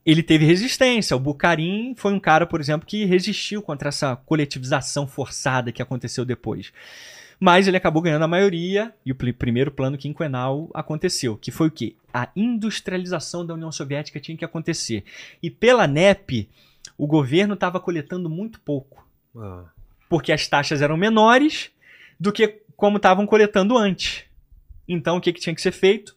Ele 0.07 0.23
teve 0.23 0.47
resistência. 0.47 1.15
O 1.15 1.21
Bukharin 1.21 1.95
foi 1.99 2.15
um 2.15 2.21
cara, 2.21 2.47
por 2.47 2.63
exemplo, 2.63 2.87
que 2.87 3.05
resistiu 3.05 3.61
contra 3.61 3.91
essa 3.91 4.17
coletivização 4.17 5.07
forçada 5.07 5.71
que 5.71 5.83
aconteceu 5.83 6.25
depois. 6.25 6.73
Mas 7.39 7.69
ele 7.69 7.77
acabou 7.77 8.01
ganhando 8.01 8.23
a 8.25 8.29
maioria 8.29 8.95
e 9.05 9.13
o 9.13 9.15
primeiro 9.15 9.71
plano 9.71 9.99
quinquenal 9.99 10.71
aconteceu, 10.73 11.37
que 11.37 11.51
foi 11.51 11.69
o 11.69 11.71
quê? 11.71 11.95
A 12.13 12.29
industrialização 12.35 13.45
da 13.45 13.53
União 13.55 13.71
Soviética 13.71 14.19
tinha 14.19 14.37
que 14.37 14.45
acontecer. 14.45 15.05
E 15.43 15.51
pela 15.51 15.87
NEP, 15.87 16.49
o 16.97 17.07
governo 17.07 17.53
estava 17.55 17.79
coletando 17.79 18.31
muito 18.31 18.59
pouco, 18.61 19.07
Ah. 19.37 19.65
porque 20.09 20.33
as 20.33 20.47
taxas 20.49 20.81
eram 20.81 20.97
menores 20.97 21.71
do 22.19 22.33
que 22.33 22.63
como 22.75 22.97
estavam 22.97 23.27
coletando 23.27 23.77
antes. 23.77 24.25
Então 24.89 25.19
o 25.19 25.21
que, 25.21 25.33
que 25.33 25.41
tinha 25.41 25.55
que 25.55 25.61
ser 25.61 25.73
feito? 25.73 26.17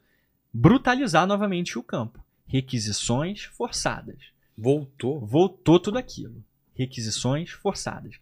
Brutalizar 0.53 1.27
novamente 1.27 1.77
o 1.77 1.83
campo. 1.83 2.23
Requisições 2.47 3.43
forçadas. 3.43 4.15
Voltou. 4.57 5.19
Voltou 5.25 5.79
tudo 5.79 5.97
aquilo. 5.97 6.43
Requisições 6.75 7.49
forçadas. 7.51 8.15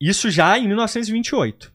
Isso 0.00 0.30
já 0.30 0.58
em 0.58 0.66
1928. 0.66 1.73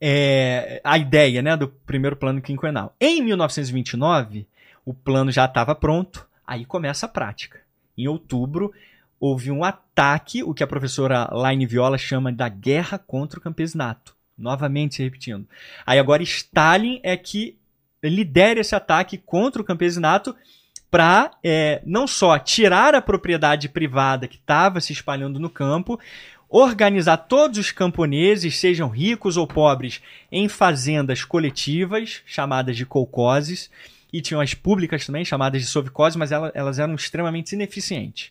É, 0.00 0.80
a 0.84 0.98
ideia 0.98 1.40
né, 1.40 1.56
do 1.56 1.68
primeiro 1.68 2.16
plano 2.16 2.42
quinquenal. 2.42 2.94
Em 3.00 3.22
1929, 3.22 4.46
o 4.84 4.92
plano 4.92 5.32
já 5.32 5.46
estava 5.46 5.74
pronto, 5.74 6.26
aí 6.46 6.64
começa 6.64 7.06
a 7.06 7.08
prática. 7.08 7.60
Em 7.96 8.06
outubro, 8.08 8.72
houve 9.18 9.50
um 9.50 9.64
ataque, 9.64 10.42
o 10.42 10.52
que 10.52 10.62
a 10.62 10.66
professora 10.66 11.28
Laine 11.32 11.66
Viola 11.66 11.96
chama 11.96 12.32
da 12.32 12.48
guerra 12.48 12.98
contra 12.98 13.38
o 13.38 13.42
campesinato. 13.42 14.14
Novamente 14.36 15.02
repetindo. 15.02 15.46
Aí 15.86 15.98
agora 15.98 16.22
Stalin 16.22 17.00
é 17.02 17.16
que 17.16 17.56
lidera 18.02 18.60
esse 18.60 18.74
ataque 18.74 19.16
contra 19.16 19.62
o 19.62 19.64
campesinato 19.64 20.36
para 20.90 21.32
é, 21.42 21.82
não 21.84 22.06
só 22.06 22.38
tirar 22.38 22.94
a 22.94 23.02
propriedade 23.02 23.68
privada 23.68 24.28
que 24.28 24.36
estava 24.36 24.80
se 24.80 24.92
espalhando 24.92 25.40
no 25.40 25.50
campo, 25.50 25.98
organizar 26.48 27.16
todos 27.16 27.58
os 27.58 27.72
camponeses, 27.72 28.58
sejam 28.58 28.88
ricos 28.88 29.36
ou 29.36 29.46
pobres, 29.46 30.00
em 30.30 30.48
fazendas 30.48 31.24
coletivas, 31.24 32.22
chamadas 32.26 32.76
de 32.76 32.86
colcoses, 32.86 33.70
e 34.12 34.20
tinham 34.20 34.40
as 34.40 34.54
públicas 34.54 35.04
também, 35.04 35.24
chamadas 35.24 35.60
de 35.60 35.66
sovicoses, 35.66 36.16
mas 36.16 36.30
elas, 36.30 36.52
elas 36.54 36.78
eram 36.78 36.94
extremamente 36.94 37.52
ineficientes. 37.52 38.30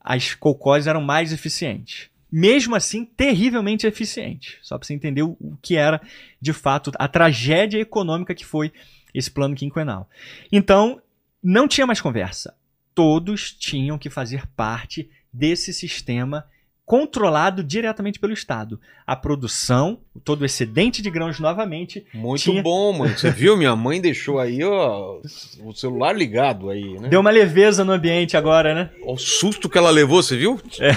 As 0.00 0.34
colcoses 0.34 0.88
eram 0.88 1.00
mais 1.00 1.32
eficientes. 1.32 2.10
Mesmo 2.30 2.74
assim, 2.74 3.04
terrivelmente 3.04 3.86
eficientes. 3.86 4.56
Só 4.60 4.76
para 4.76 4.86
você 4.86 4.94
entender 4.94 5.22
o, 5.22 5.36
o 5.40 5.56
que 5.62 5.76
era, 5.76 6.00
de 6.40 6.52
fato, 6.52 6.90
a 6.98 7.06
tragédia 7.06 7.80
econômica 7.80 8.34
que 8.34 8.44
foi 8.44 8.72
esse 9.14 9.30
plano 9.30 9.54
quinquenal. 9.54 10.08
Então, 10.50 11.00
não 11.42 11.68
tinha 11.68 11.86
mais 11.86 12.00
conversa. 12.00 12.54
Todos 12.94 13.52
tinham 13.52 13.96
que 13.96 14.10
fazer 14.10 14.46
parte 14.48 15.08
desse 15.32 15.72
sistema 15.72 16.44
controlado 16.88 17.62
diretamente 17.62 18.18
pelo 18.18 18.32
Estado. 18.32 18.80
A 19.06 19.14
produção, 19.14 19.98
todo 20.24 20.40
o 20.40 20.46
excedente 20.46 21.02
de 21.02 21.10
grãos 21.10 21.38
novamente. 21.38 22.06
Muito 22.14 22.40
tinha... 22.44 22.62
bom, 22.62 22.94
mano. 22.94 23.16
Você 23.16 23.30
viu? 23.30 23.58
Minha 23.58 23.76
mãe 23.76 24.00
deixou 24.00 24.38
aí, 24.38 24.64
ó, 24.64 25.20
o 25.62 25.74
celular 25.74 26.16
ligado 26.16 26.70
aí, 26.70 26.98
né? 26.98 27.10
Deu 27.10 27.20
uma 27.20 27.30
leveza 27.30 27.84
no 27.84 27.92
ambiente 27.92 28.38
agora, 28.38 28.74
né? 28.74 28.90
O 29.04 29.18
susto 29.18 29.68
que 29.68 29.76
ela 29.76 29.90
levou, 29.90 30.22
você 30.22 30.34
viu? 30.34 30.58
É. 30.80 30.92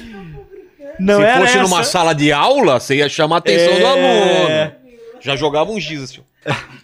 Não 0.98 1.20
Se 1.20 1.26
fosse 1.40 1.52
essa... 1.58 1.62
numa 1.62 1.84
sala 1.84 2.14
de 2.14 2.32
aula, 2.32 2.80
você 2.80 2.96
ia 2.96 3.08
chamar 3.08 3.36
a 3.36 3.38
atenção 3.40 3.74
É. 3.74 3.80
do 3.80 3.86
aluno. 3.86 4.72
Já 5.20 5.36
jogava 5.36 5.70
um 5.70 5.78
giz 5.78 6.02
assim. 6.04 6.22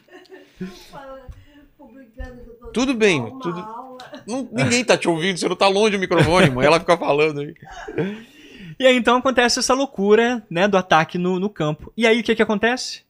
Tudo 2.75 2.93
bem, 2.93 3.25
tudo- 3.41 3.67
Não- 4.29 4.49
ninguém 4.53 4.85
tá 4.85 4.97
te 4.97 5.09
ouvindo, 5.09 5.39
você 5.39 5.49
não 5.49 5.57
tá 5.57 5.67
longe 5.69 5.97
do 5.97 5.99
microfone, 5.99 6.51
mãe. 6.51 6.67
Ela 6.67 6.79
fica 6.79 6.97
falando 6.97 7.41
aí. 7.41 7.55
E 8.79 8.87
aí 8.87 8.97
então 8.97 9.17
acontece 9.17 9.59
essa 9.59 9.75
loucura, 9.75 10.45
né, 10.51 10.69
do 10.69 10.77
ataque 10.77 11.17
no, 11.19 11.41
no 11.41 11.49
campo. 11.51 11.93
E 11.97 12.07
aí 12.07 12.21
o 12.21 12.23
que 12.23 12.35
que 12.37 12.43
acontece? 12.43 13.03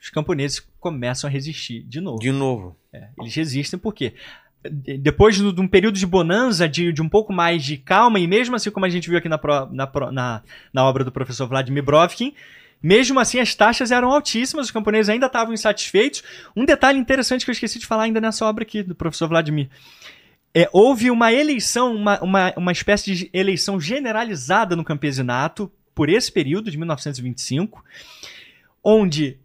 Os 0.00 0.10
camponeses 0.10 0.60
começam 0.78 1.28
a 1.28 1.30
resistir 1.32 1.82
de 1.84 2.00
novo. 2.00 2.18
De 2.18 2.30
novo. 2.32 2.76
Eles 3.20 3.34
resistem 3.34 3.78
porque 3.78 4.14
de- 4.70 4.98
depois 4.98 5.36
de, 5.36 5.42
um 5.60 5.68
período 5.68 5.96
de 5.98 6.06
bonança, 6.06 6.68
de, 6.68 6.92
de 6.92 7.00
um 7.00 7.08
pouco 7.08 7.32
mais 7.32 7.64
de 7.64 7.76
calma, 7.76 8.18
e 8.18 8.26
mesmo 8.26 8.54
assim, 8.56 8.70
como 8.70 8.84
a 8.84 8.88
gente 8.88 9.08
viu 9.08 9.18
aqui 9.18 9.28
na, 9.28 9.38
pro- 9.38 9.66
na, 9.72 9.90
na, 10.12 10.42
na 10.72 10.84
obra 10.84 11.04
do 11.04 11.12
professor 11.12 11.46
Vladimir 11.46 11.82
Brovkin, 11.82 12.34
mesmo 12.82 13.18
assim 13.18 13.40
as 13.40 13.54
taxas 13.54 13.90
eram 13.90 14.10
altíssimas, 14.10 14.66
os 14.66 14.70
camponeses 14.70 15.08
ainda 15.08 15.26
estavam 15.26 15.54
insatisfeitos. 15.54 16.22
Um 16.54 16.64
detalhe 16.64 16.98
interessante 16.98 17.44
que 17.44 17.50
eu 17.50 17.54
esqueci 17.54 17.78
de 17.78 17.86
falar 17.86 18.02
ainda 18.04 18.20
nessa 18.20 18.44
obra 18.44 18.62
aqui 18.62 18.82
do 18.82 18.94
professor 18.94 19.28
Vladimir. 19.28 19.68
É, 20.58 20.68
houve 20.72 21.10
uma 21.10 21.30
eleição, 21.32 21.94
uma, 21.94 22.18
uma, 22.22 22.52
uma 22.56 22.72
espécie 22.72 23.14
de 23.14 23.30
eleição 23.32 23.78
generalizada 23.78 24.74
no 24.74 24.82
campesinato 24.84 25.70
por 25.94 26.08
esse 26.08 26.32
período 26.32 26.70
de 26.70 26.78
1925, 26.78 27.84
onde 28.82 29.36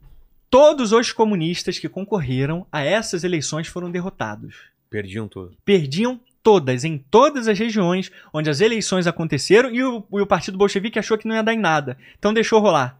todos 0.49 0.91
os 0.91 1.11
comunistas 1.11 1.79
que 1.79 1.89
concorreram 1.89 2.65
a 2.71 2.81
essas 2.83 3.23
eleições 3.23 3.67
foram 3.67 3.91
derrotados. 3.91 4.55
Perdiam 4.89 5.27
tudo. 5.27 5.53
Perdiam 5.65 6.19
todas, 6.43 6.83
em 6.83 6.97
todas 6.97 7.47
as 7.47 7.57
regiões 7.57 8.11
onde 8.33 8.49
as 8.49 8.61
eleições 8.61 9.07
aconteceram 9.07 9.69
e 9.73 9.83
o, 9.83 10.03
e 10.13 10.21
o 10.21 10.27
Partido 10.27 10.57
Bolchevique 10.57 10.99
achou 10.99 11.17
que 11.17 11.27
não 11.27 11.35
ia 11.35 11.43
dar 11.43 11.53
em 11.53 11.59
nada. 11.59 11.97
Então 12.17 12.33
deixou 12.33 12.59
rolar. 12.59 12.97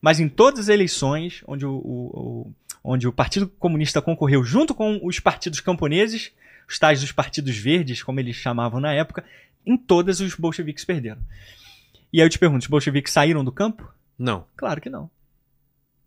Mas 0.00 0.20
em 0.20 0.28
todas 0.28 0.60
as 0.60 0.68
eleições 0.68 1.42
onde 1.46 1.64
o, 1.66 1.72
o- 1.72 2.10
o- 2.20 2.52
onde 2.84 3.08
o 3.08 3.12
Partido 3.12 3.48
Comunista 3.48 4.00
concorreu 4.00 4.44
junto 4.44 4.74
com 4.74 5.00
os 5.02 5.18
partidos 5.18 5.58
camponeses, 5.60 6.32
os 6.68 6.78
tais 6.78 7.00
dos 7.00 7.12
partidos 7.12 7.56
verdes, 7.56 8.02
como 8.02 8.20
eles 8.20 8.36
chamavam 8.36 8.80
na 8.80 8.92
época, 8.92 9.24
em 9.64 9.76
todas 9.76 10.20
os 10.20 10.34
bolcheviques 10.34 10.84
perderam. 10.84 11.22
E 12.12 12.20
aí 12.20 12.26
eu 12.26 12.30
te 12.30 12.38
pergunto, 12.38 12.62
os 12.62 12.68
bolcheviques 12.68 13.12
saíram 13.12 13.44
do 13.44 13.52
campo? 13.52 13.92
Não. 14.18 14.46
Claro 14.56 14.80
que 14.80 14.88
não. 14.88 15.10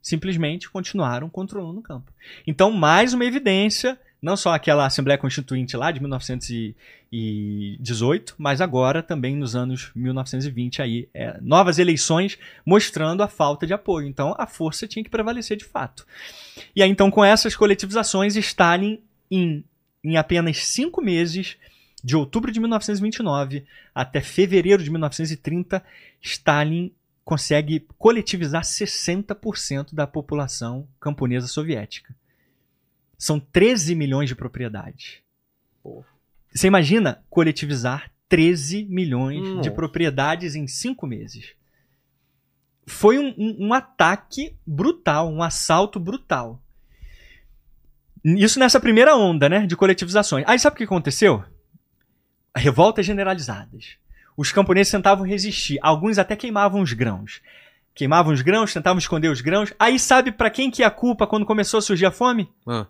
Simplesmente 0.01 0.69
continuaram 0.69 1.29
controlando 1.29 1.79
o 1.79 1.83
campo. 1.83 2.11
Então, 2.47 2.71
mais 2.71 3.13
uma 3.13 3.25
evidência, 3.25 3.99
não 4.21 4.37
só 4.37 4.53
aquela 4.53 4.85
Assembleia 4.85 5.17
Constituinte 5.17 5.77
lá 5.77 5.91
de 5.91 5.99
1918, 5.99 8.35
mas 8.37 8.61
agora 8.61 9.03
também 9.03 9.35
nos 9.35 9.55
anos 9.55 9.91
1920 9.93 10.81
aí, 10.81 11.09
é, 11.13 11.37
novas 11.41 11.79
eleições 11.79 12.39
mostrando 12.65 13.21
a 13.21 13.27
falta 13.27 13.67
de 13.67 13.73
apoio. 13.73 14.07
Então, 14.07 14.33
a 14.37 14.47
força 14.47 14.87
tinha 14.87 15.03
que 15.03 15.09
prevalecer 15.09 15.57
de 15.57 15.65
fato. 15.65 16.07
E 16.75 16.81
aí, 16.81 16.89
então, 16.89 17.11
com 17.11 17.23
essas 17.23 17.55
coletivizações, 17.55 18.35
Stalin, 18.37 18.99
em, 19.29 19.63
em 20.03 20.17
apenas 20.17 20.65
cinco 20.65 21.01
meses, 21.01 21.57
de 22.03 22.15
outubro 22.15 22.51
de 22.51 22.59
1929 22.59 23.65
até 23.93 24.21
fevereiro 24.21 24.81
de 24.83 24.89
1930, 24.89 25.83
Stalin 26.21 26.91
consegue 27.25 27.85
coletivizar 27.97 28.63
60% 28.63 29.93
da 29.93 30.07
população 30.07 30.87
camponesa 30.99 31.47
soviética. 31.47 32.15
São 33.17 33.39
13 33.39 33.93
milhões 33.95 34.29
de 34.29 34.35
propriedades. 34.35 35.17
Você 36.53 36.67
imagina 36.67 37.21
coletivizar 37.29 38.09
13 38.29 38.85
milhões 38.85 39.43
de 39.43 39.49
Nossa. 39.55 39.71
propriedades 39.71 40.55
em 40.55 40.65
cinco 40.67 41.05
meses? 41.05 41.53
Foi 42.87 43.19
um, 43.19 43.33
um- 43.37 43.67
um 43.67 43.73
ataque 43.73 44.55
brutal, 44.65 45.29
um 45.31 45.43
assalto 45.43 45.99
brutal. 45.99 46.61
Isso 48.23 48.59
nessa 48.59 48.79
primeira 48.79 49.15
onda, 49.15 49.47
né, 49.47 49.65
de 49.65 49.75
coletivizações. 49.75 50.43
Aí 50.47 50.59
sabe 50.59 50.73
o 50.75 50.77
que 50.77 50.83
aconteceu? 50.83 51.43
Revoltas 52.55 53.05
generalizadas. 53.05 53.97
Os 54.35 54.51
camponeses 54.51 54.91
tentavam 54.91 55.25
resistir. 55.25 55.77
Alguns 55.81 56.17
até 56.17 56.35
queimavam 56.35 56.81
os 56.81 56.93
grãos. 56.93 57.41
Queimavam 57.93 58.33
os 58.33 58.41
grãos, 58.41 58.73
tentavam 58.73 58.97
esconder 58.99 59.29
os 59.29 59.41
grãos. 59.41 59.73
Aí 59.77 59.99
sabe 59.99 60.31
para 60.31 60.49
quem 60.49 60.71
que 60.71 60.83
é 60.83 60.85
a 60.85 60.91
culpa 60.91 61.27
quando 61.27 61.45
começou 61.45 61.77
a 61.77 61.81
surgir 61.81 62.05
a 62.05 62.11
fome? 62.11 62.49
Ah, 62.67 62.87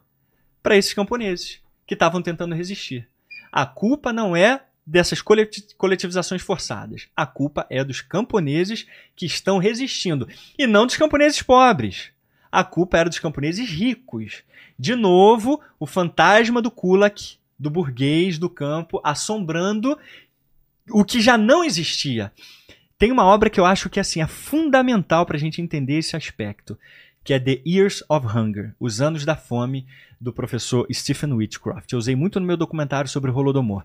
Para 0.62 0.78
esses 0.78 0.94
camponeses 0.94 1.60
que 1.88 1.94
estavam 1.96 2.22
tentando 2.22 2.54
resistir. 2.56 3.08
A 3.52 3.66
culpa 3.66 4.14
não 4.14 4.36
é 4.36 4.62
dessas 4.86 5.22
coleti- 5.22 5.68
coletivizações 5.78 6.42
forçadas. 6.42 7.08
A 7.16 7.26
culpa 7.26 7.66
é 7.70 7.84
dos 7.84 8.02
camponeses 8.02 8.86
que 9.16 9.26
estão 9.26 9.58
resistindo 9.58 10.28
e 10.58 10.68
não 10.68 10.86
dos 10.86 10.98
camponeses 10.98 11.42
pobres. 11.42 12.12
A 12.52 12.64
culpa 12.64 12.98
era 12.98 13.10
dos 13.10 13.20
camponeses 13.20 13.70
ricos. 13.70 14.44
De 14.78 14.96
novo, 14.96 15.60
o 15.80 15.86
fantasma 15.86 16.62
do 16.62 16.72
kulak, 16.72 17.38
do 17.58 17.70
burguês 17.70 18.38
do 18.38 18.50
campo, 18.50 19.02
assombrando 19.04 19.98
o 20.90 21.04
que 21.04 21.22
já 21.22 21.38
não 21.38 21.64
existia. 21.64 22.32
Tem 22.98 23.12
uma 23.12 23.26
obra 23.26 23.50
que 23.50 23.60
eu 23.60 23.66
acho 23.66 23.90
que 23.90 24.00
assim 24.00 24.22
é 24.22 24.28
fundamental 24.28 25.26
para 25.26 25.38
a 25.38 25.40
gente 25.40 25.62
entender 25.62 25.98
esse 25.98 26.16
aspecto, 26.16 26.78
que 27.24 27.34
é 27.34 27.40
The 27.40 27.62
Years 27.66 28.04
of 28.10 28.26
Hunger, 28.26 28.74
Os 28.80 29.02
Anos 29.02 29.26
da 29.26 29.36
Fome, 29.36 29.86
do 30.20 30.34
professor 30.34 30.86
Stephen 30.92 31.34
Whitcroft. 31.34 31.92
Eu 31.92 32.00
usei 32.00 32.16
muito 32.16 32.40
no 32.40 32.46
meu 32.46 32.58
documentário 32.58 33.10
sobre 33.10 33.32
o 33.32 33.36
Holodomor. 33.36 33.84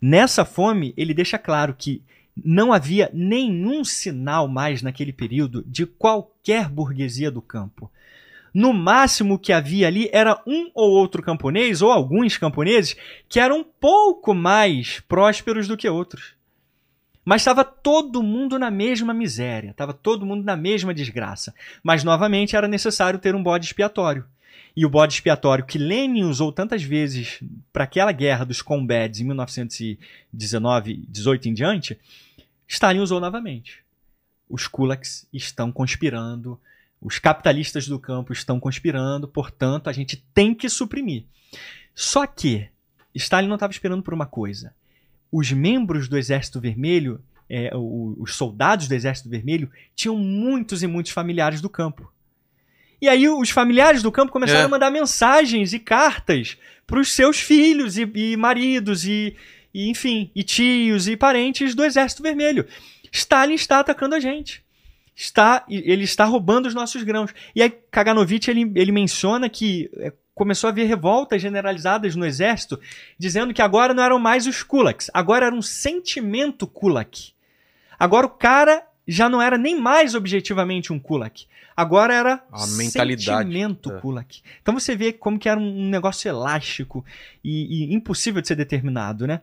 Nessa 0.00 0.44
fome, 0.44 0.94
ele 0.96 1.12
deixa 1.12 1.38
claro 1.38 1.74
que 1.76 2.02
não 2.44 2.72
havia 2.72 3.10
nenhum 3.12 3.84
sinal 3.84 4.48
mais 4.48 4.82
naquele 4.82 5.12
período 5.12 5.64
de 5.66 5.86
qualquer 5.86 6.68
burguesia 6.68 7.30
do 7.30 7.42
campo. 7.42 7.90
No 8.52 8.72
máximo 8.72 9.38
que 9.38 9.52
havia 9.52 9.86
ali 9.86 10.08
era 10.12 10.42
um 10.46 10.70
ou 10.74 10.90
outro 10.90 11.22
camponês, 11.22 11.82
ou 11.82 11.92
alguns 11.92 12.36
camponeses, 12.36 12.96
que 13.28 13.38
eram 13.38 13.60
um 13.60 13.64
pouco 13.64 14.34
mais 14.34 15.00
prósperos 15.00 15.68
do 15.68 15.76
que 15.76 15.88
outros. 15.88 16.34
Mas 17.24 17.42
estava 17.42 17.62
todo 17.62 18.22
mundo 18.22 18.58
na 18.58 18.70
mesma 18.70 19.12
miséria, 19.12 19.70
estava 19.70 19.92
todo 19.92 20.24
mundo 20.24 20.44
na 20.44 20.56
mesma 20.56 20.94
desgraça. 20.94 21.54
Mas, 21.82 22.02
novamente, 22.02 22.56
era 22.56 22.66
necessário 22.66 23.18
ter 23.18 23.34
um 23.34 23.42
bode 23.42 23.66
expiatório. 23.66 24.24
E 24.74 24.86
o 24.86 24.88
bode 24.88 25.12
expiatório 25.12 25.66
que 25.66 25.76
Lenin 25.76 26.22
usou 26.22 26.50
tantas 26.50 26.82
vezes 26.82 27.42
para 27.70 27.84
aquela 27.84 28.12
guerra 28.12 28.44
dos 28.44 28.62
combats 28.62 29.20
em 29.20 29.24
1919, 29.24 31.04
18 31.06 31.48
em 31.50 31.52
diante, 31.52 31.98
Stalin 32.68 33.00
usou 33.00 33.18
novamente. 33.18 33.82
Os 34.48 34.68
kulaks 34.68 35.26
estão 35.32 35.72
conspirando, 35.72 36.60
os 37.00 37.18
capitalistas 37.18 37.88
do 37.88 37.98
campo 37.98 38.32
estão 38.32 38.60
conspirando, 38.60 39.26
portanto, 39.26 39.88
a 39.88 39.92
gente 39.92 40.16
tem 40.34 40.54
que 40.54 40.68
suprimir. 40.68 41.24
Só 41.94 42.26
que 42.26 42.68
Stalin 43.14 43.48
não 43.48 43.56
estava 43.56 43.72
esperando 43.72 44.02
por 44.02 44.14
uma 44.14 44.26
coisa. 44.26 44.74
Os 45.32 45.50
membros 45.50 46.08
do 46.08 46.16
Exército 46.16 46.60
Vermelho, 46.60 47.20
é, 47.48 47.70
os 47.74 48.34
soldados 48.34 48.86
do 48.86 48.94
Exército 48.94 49.28
Vermelho, 49.28 49.70
tinham 49.94 50.16
muitos 50.16 50.82
e 50.82 50.86
muitos 50.86 51.12
familiares 51.12 51.60
do 51.60 51.68
campo. 51.68 52.12
E 53.00 53.08
aí 53.08 53.28
os 53.28 53.50
familiares 53.50 54.02
do 54.02 54.10
campo 54.10 54.32
começaram 54.32 54.62
É. 54.62 54.64
a 54.64 54.68
mandar 54.68 54.90
mensagens 54.90 55.72
e 55.72 55.78
cartas 55.78 56.58
para 56.86 56.98
os 57.00 57.12
seus 57.12 57.38
filhos 57.38 57.96
e, 57.96 58.10
e 58.14 58.36
maridos 58.36 59.04
e, 59.04 59.36
e 59.72 59.88
enfim, 59.88 60.30
e 60.34 60.42
tios 60.42 61.08
e 61.08 61.16
parentes 61.16 61.74
do 61.74 61.84
Exército 61.84 62.22
Vermelho. 62.22 62.66
Stalin 63.12 63.54
está 63.54 63.80
atacando 63.80 64.14
a 64.14 64.20
gente. 64.20 64.64
Está, 65.14 65.64
ele 65.68 66.04
está 66.04 66.24
roubando 66.24 66.66
os 66.66 66.74
nossos 66.74 67.02
grãos. 67.02 67.34
E 67.54 67.62
aí 67.62 67.70
Kaganovich 67.70 68.48
ele, 68.50 68.70
ele 68.76 68.92
menciona 68.92 69.48
que 69.48 69.90
é, 69.96 70.12
começou 70.34 70.68
a 70.68 70.70
haver 70.70 70.86
revoltas 70.86 71.42
generalizadas 71.42 72.14
no 72.14 72.24
exército, 72.24 72.78
dizendo 73.18 73.52
que 73.52 73.60
agora 73.60 73.92
não 73.92 74.04
eram 74.04 74.18
mais 74.18 74.46
os 74.46 74.62
kulaks, 74.62 75.10
agora 75.12 75.46
era 75.46 75.54
um 75.54 75.60
sentimento 75.60 76.66
kulak. 76.66 77.32
Agora 77.98 78.26
o 78.26 78.30
cara 78.30 78.86
já 79.06 79.28
não 79.28 79.42
era 79.42 79.58
nem 79.58 79.80
mais 79.80 80.14
objetivamente 80.14 80.92
um 80.92 81.00
kulak. 81.00 81.46
Agora 81.80 82.12
era 82.12 82.44
A 82.50 82.66
mentalidade. 82.66 83.24
sentimento 83.48 83.92
É. 83.92 84.00
kulak. 84.00 84.42
Então 84.60 84.74
você 84.74 84.96
vê 84.96 85.12
como 85.12 85.38
que 85.38 85.48
era 85.48 85.60
um 85.60 85.88
negócio 85.88 86.28
elástico 86.28 87.04
e, 87.44 87.84
e 87.92 87.94
impossível 87.94 88.42
de 88.42 88.48
ser 88.48 88.56
determinado, 88.56 89.28
né? 89.28 89.40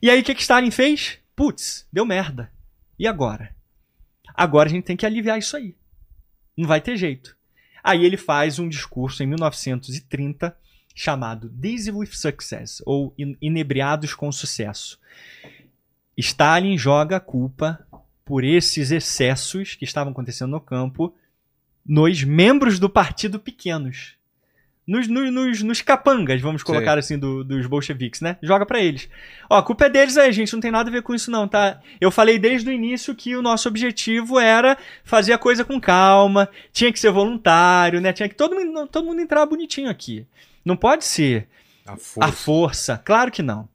E 0.00 0.08
aí 0.08 0.20
o 0.20 0.22
que, 0.22 0.32
que 0.32 0.42
Stalin 0.42 0.70
fez? 0.70 1.18
Putz, 1.34 1.84
deu 1.92 2.06
merda. 2.06 2.52
E 2.96 3.04
agora? 3.08 3.52
Agora 4.32 4.68
a 4.68 4.72
gente 4.72 4.84
tem 4.84 4.96
que 4.96 5.04
aliviar 5.04 5.40
isso 5.40 5.56
aí. 5.56 5.74
Não 6.56 6.68
vai 6.68 6.80
ter 6.80 6.96
jeito. 6.96 7.36
Aí 7.82 8.04
ele 8.04 8.16
faz 8.16 8.60
um 8.60 8.68
discurso 8.68 9.24
em 9.24 9.26
1930 9.26 10.56
chamado 10.94 11.50
Dizzy 11.50 11.90
with 11.90 12.12
Success, 12.12 12.80
ou 12.86 13.12
In- 13.18 13.36
Inebriados 13.42 14.14
com 14.14 14.30
Sucesso. 14.30 15.00
Stalin 16.16 16.78
joga 16.78 17.16
a 17.16 17.20
culpa 17.20 17.84
por 18.24 18.44
esses 18.44 18.90
excessos 18.92 19.74
que 19.74 19.84
estavam 19.84 20.12
acontecendo 20.12 20.50
no 20.52 20.60
campo 20.60 21.12
nos 21.88 22.22
membros 22.24 22.78
do 22.78 22.88
partido 22.88 23.38
pequenos. 23.38 24.14
Nos, 24.86 25.08
nos, 25.08 25.32
nos, 25.32 25.62
nos 25.62 25.80
capangas, 25.82 26.40
vamos 26.40 26.62
colocar 26.62 26.96
assim, 26.96 27.18
do- 27.18 27.42
dos 27.42 27.66
bolcheviques, 27.66 28.20
né? 28.20 28.36
Joga 28.40 28.64
pra 28.64 28.80
eles. 28.80 29.08
Ó, 29.50 29.56
a 29.58 29.62
culpa 29.62 29.86
é 29.86 29.88
deles 29.90 30.16
aí, 30.16 30.30
gente. 30.32 30.52
Não 30.52 30.60
tem 30.60 30.70
nada 30.70 30.88
a 30.88 30.92
ver 30.92 31.02
com 31.02 31.12
isso, 31.12 31.28
não, 31.28 31.48
tá? 31.48 31.80
Eu 32.00 32.08
falei 32.08 32.38
desde 32.38 32.70
o 32.70 32.72
início 32.72 33.12
que 33.12 33.34
o 33.34 33.42
nosso 33.42 33.68
objetivo 33.68 34.38
era 34.38 34.78
fazer 35.02 35.32
a 35.32 35.38
coisa 35.38 35.64
com 35.64 35.80
calma, 35.80 36.48
tinha 36.72 36.92
que 36.92 37.00
ser 37.00 37.10
voluntário, 37.10 38.00
né? 38.00 38.12
Tinha 38.12 38.28
que 38.28 38.36
todo 38.36 38.54
mundo, 38.54 38.86
todo 38.86 39.06
mundo 39.06 39.20
entrar 39.20 39.44
bonitinho 39.44 39.90
aqui. 39.90 40.24
Não 40.64 40.76
pode 40.76 41.04
ser 41.04 41.48
A 41.84 41.96
força. 41.96 42.28
a 42.28 42.32
força. 42.32 43.02
Claro 43.04 43.32
que 43.32 43.42
não. 43.42 43.68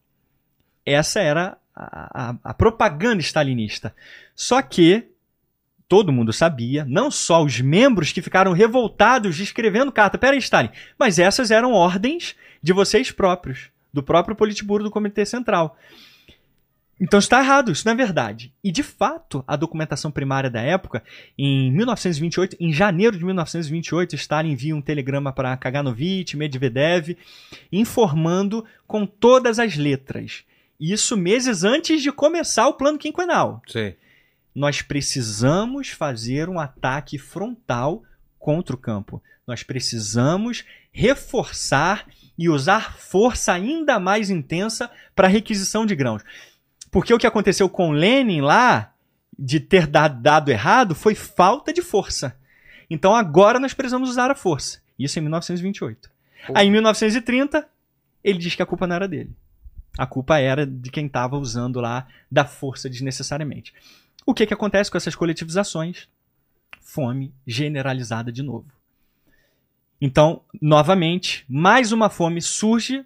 Essa 0.85 1.19
era 1.19 1.57
a, 1.75 2.29
a- 2.29 2.35
a 2.41 2.53
propaganda 2.53 3.19
stalinista. 3.21 3.93
Só 4.33 4.61
que 4.61 5.09
todo 5.91 6.13
mundo 6.13 6.31
sabia, 6.31 6.85
não 6.87 7.11
só 7.11 7.43
os 7.43 7.59
membros 7.59 8.13
que 8.13 8.21
ficaram 8.21 8.53
revoltados 8.53 9.37
escrevendo 9.41 9.91
carta. 9.91 10.17
Pera 10.17 10.31
aí, 10.31 10.39
Stalin. 10.39 10.69
Mas 10.97 11.19
essas 11.19 11.51
eram 11.51 11.73
ordens 11.73 12.33
de 12.63 12.71
vocês 12.71 13.11
próprios, 13.11 13.69
do 13.91 14.01
próprio 14.01 14.33
Politburo 14.33 14.85
do 14.85 14.89
Comitê 14.89 15.25
Central. 15.25 15.77
Então 16.97 17.19
está 17.19 17.41
errado, 17.41 17.73
isso 17.73 17.85
não 17.85 17.91
é 17.91 17.95
verdade. 17.97 18.53
E 18.63 18.71
de 18.71 18.83
fato, 18.83 19.43
a 19.45 19.57
documentação 19.57 20.09
primária 20.09 20.49
da 20.49 20.61
época, 20.61 21.03
em 21.37 21.69
1928, 21.73 22.55
em 22.57 22.71
janeiro 22.71 23.17
de 23.17 23.25
1928, 23.25 24.15
Stalin 24.15 24.51
envia 24.51 24.73
um 24.73 24.81
telegrama 24.81 25.33
para 25.33 25.57
Kaganovich, 25.57 26.37
Medvedev, 26.37 27.17
informando 27.69 28.63
com 28.87 29.05
todas 29.05 29.59
as 29.59 29.75
letras. 29.75 30.45
Isso 30.79 31.17
meses 31.17 31.65
antes 31.65 32.01
de 32.01 32.13
começar 32.13 32.69
o 32.69 32.75
plano 32.75 32.97
quinquenal 32.97 33.61
Sei. 33.67 33.97
Nós 34.53 34.81
precisamos 34.81 35.89
fazer 35.89 36.49
um 36.49 36.59
ataque 36.59 37.17
frontal 37.17 38.03
contra 38.37 38.75
o 38.75 38.79
campo. 38.79 39.21
Nós 39.47 39.63
precisamos 39.63 40.65
reforçar 40.91 42.07
e 42.37 42.49
usar 42.49 42.97
força 42.97 43.53
ainda 43.53 43.99
mais 43.99 44.29
intensa 44.29 44.89
para 45.15 45.27
requisição 45.27 45.85
de 45.85 45.95
grãos. 45.95 46.23
Porque 46.89 47.13
o 47.13 47.17
que 47.17 47.27
aconteceu 47.27 47.69
com 47.69 47.91
Lenin 47.91 48.41
lá, 48.41 48.93
de 49.37 49.59
ter 49.59 49.87
dado, 49.87 50.49
errado, 50.49 50.93
foi 50.93 51.15
falta 51.15 51.71
de 51.71 51.81
força. 51.81 52.35
Então 52.89 53.15
agora 53.15 53.59
nós 53.59 53.73
precisamos 53.73 54.09
usar 54.09 54.29
a 54.29 54.35
força. 54.35 54.81
Isso 54.99 55.17
em 55.17 55.21
1928. 55.21 56.09
Pô. 56.47 56.53
Aí 56.55 56.67
em 56.67 56.71
1930, 56.71 57.67
ele 58.23 58.37
diz 58.37 58.55
que 58.55 58.61
a 58.61 58.65
culpa 58.65 58.85
não 58.85 58.95
era 58.95 59.07
dele. 59.07 59.31
A 59.97 60.05
culpa 60.05 60.39
era 60.39 60.65
de 60.65 60.89
quem 60.89 61.05
estava 61.05 61.37
usando 61.37 61.79
lá 61.79 62.07
da 62.29 62.45
força 62.45 62.89
desnecessariamente. 62.89 63.73
O 64.25 64.33
que, 64.33 64.45
que 64.45 64.53
acontece 64.53 64.89
com 64.89 64.97
essas 64.97 65.15
coletivizações? 65.15 66.07
Fome 66.81 67.33
generalizada 67.45 68.31
de 68.31 68.43
novo. 68.43 68.71
Então, 69.99 70.41
novamente, 70.61 71.45
mais 71.47 71.91
uma 71.91 72.09
fome 72.09 72.41
surge 72.41 73.05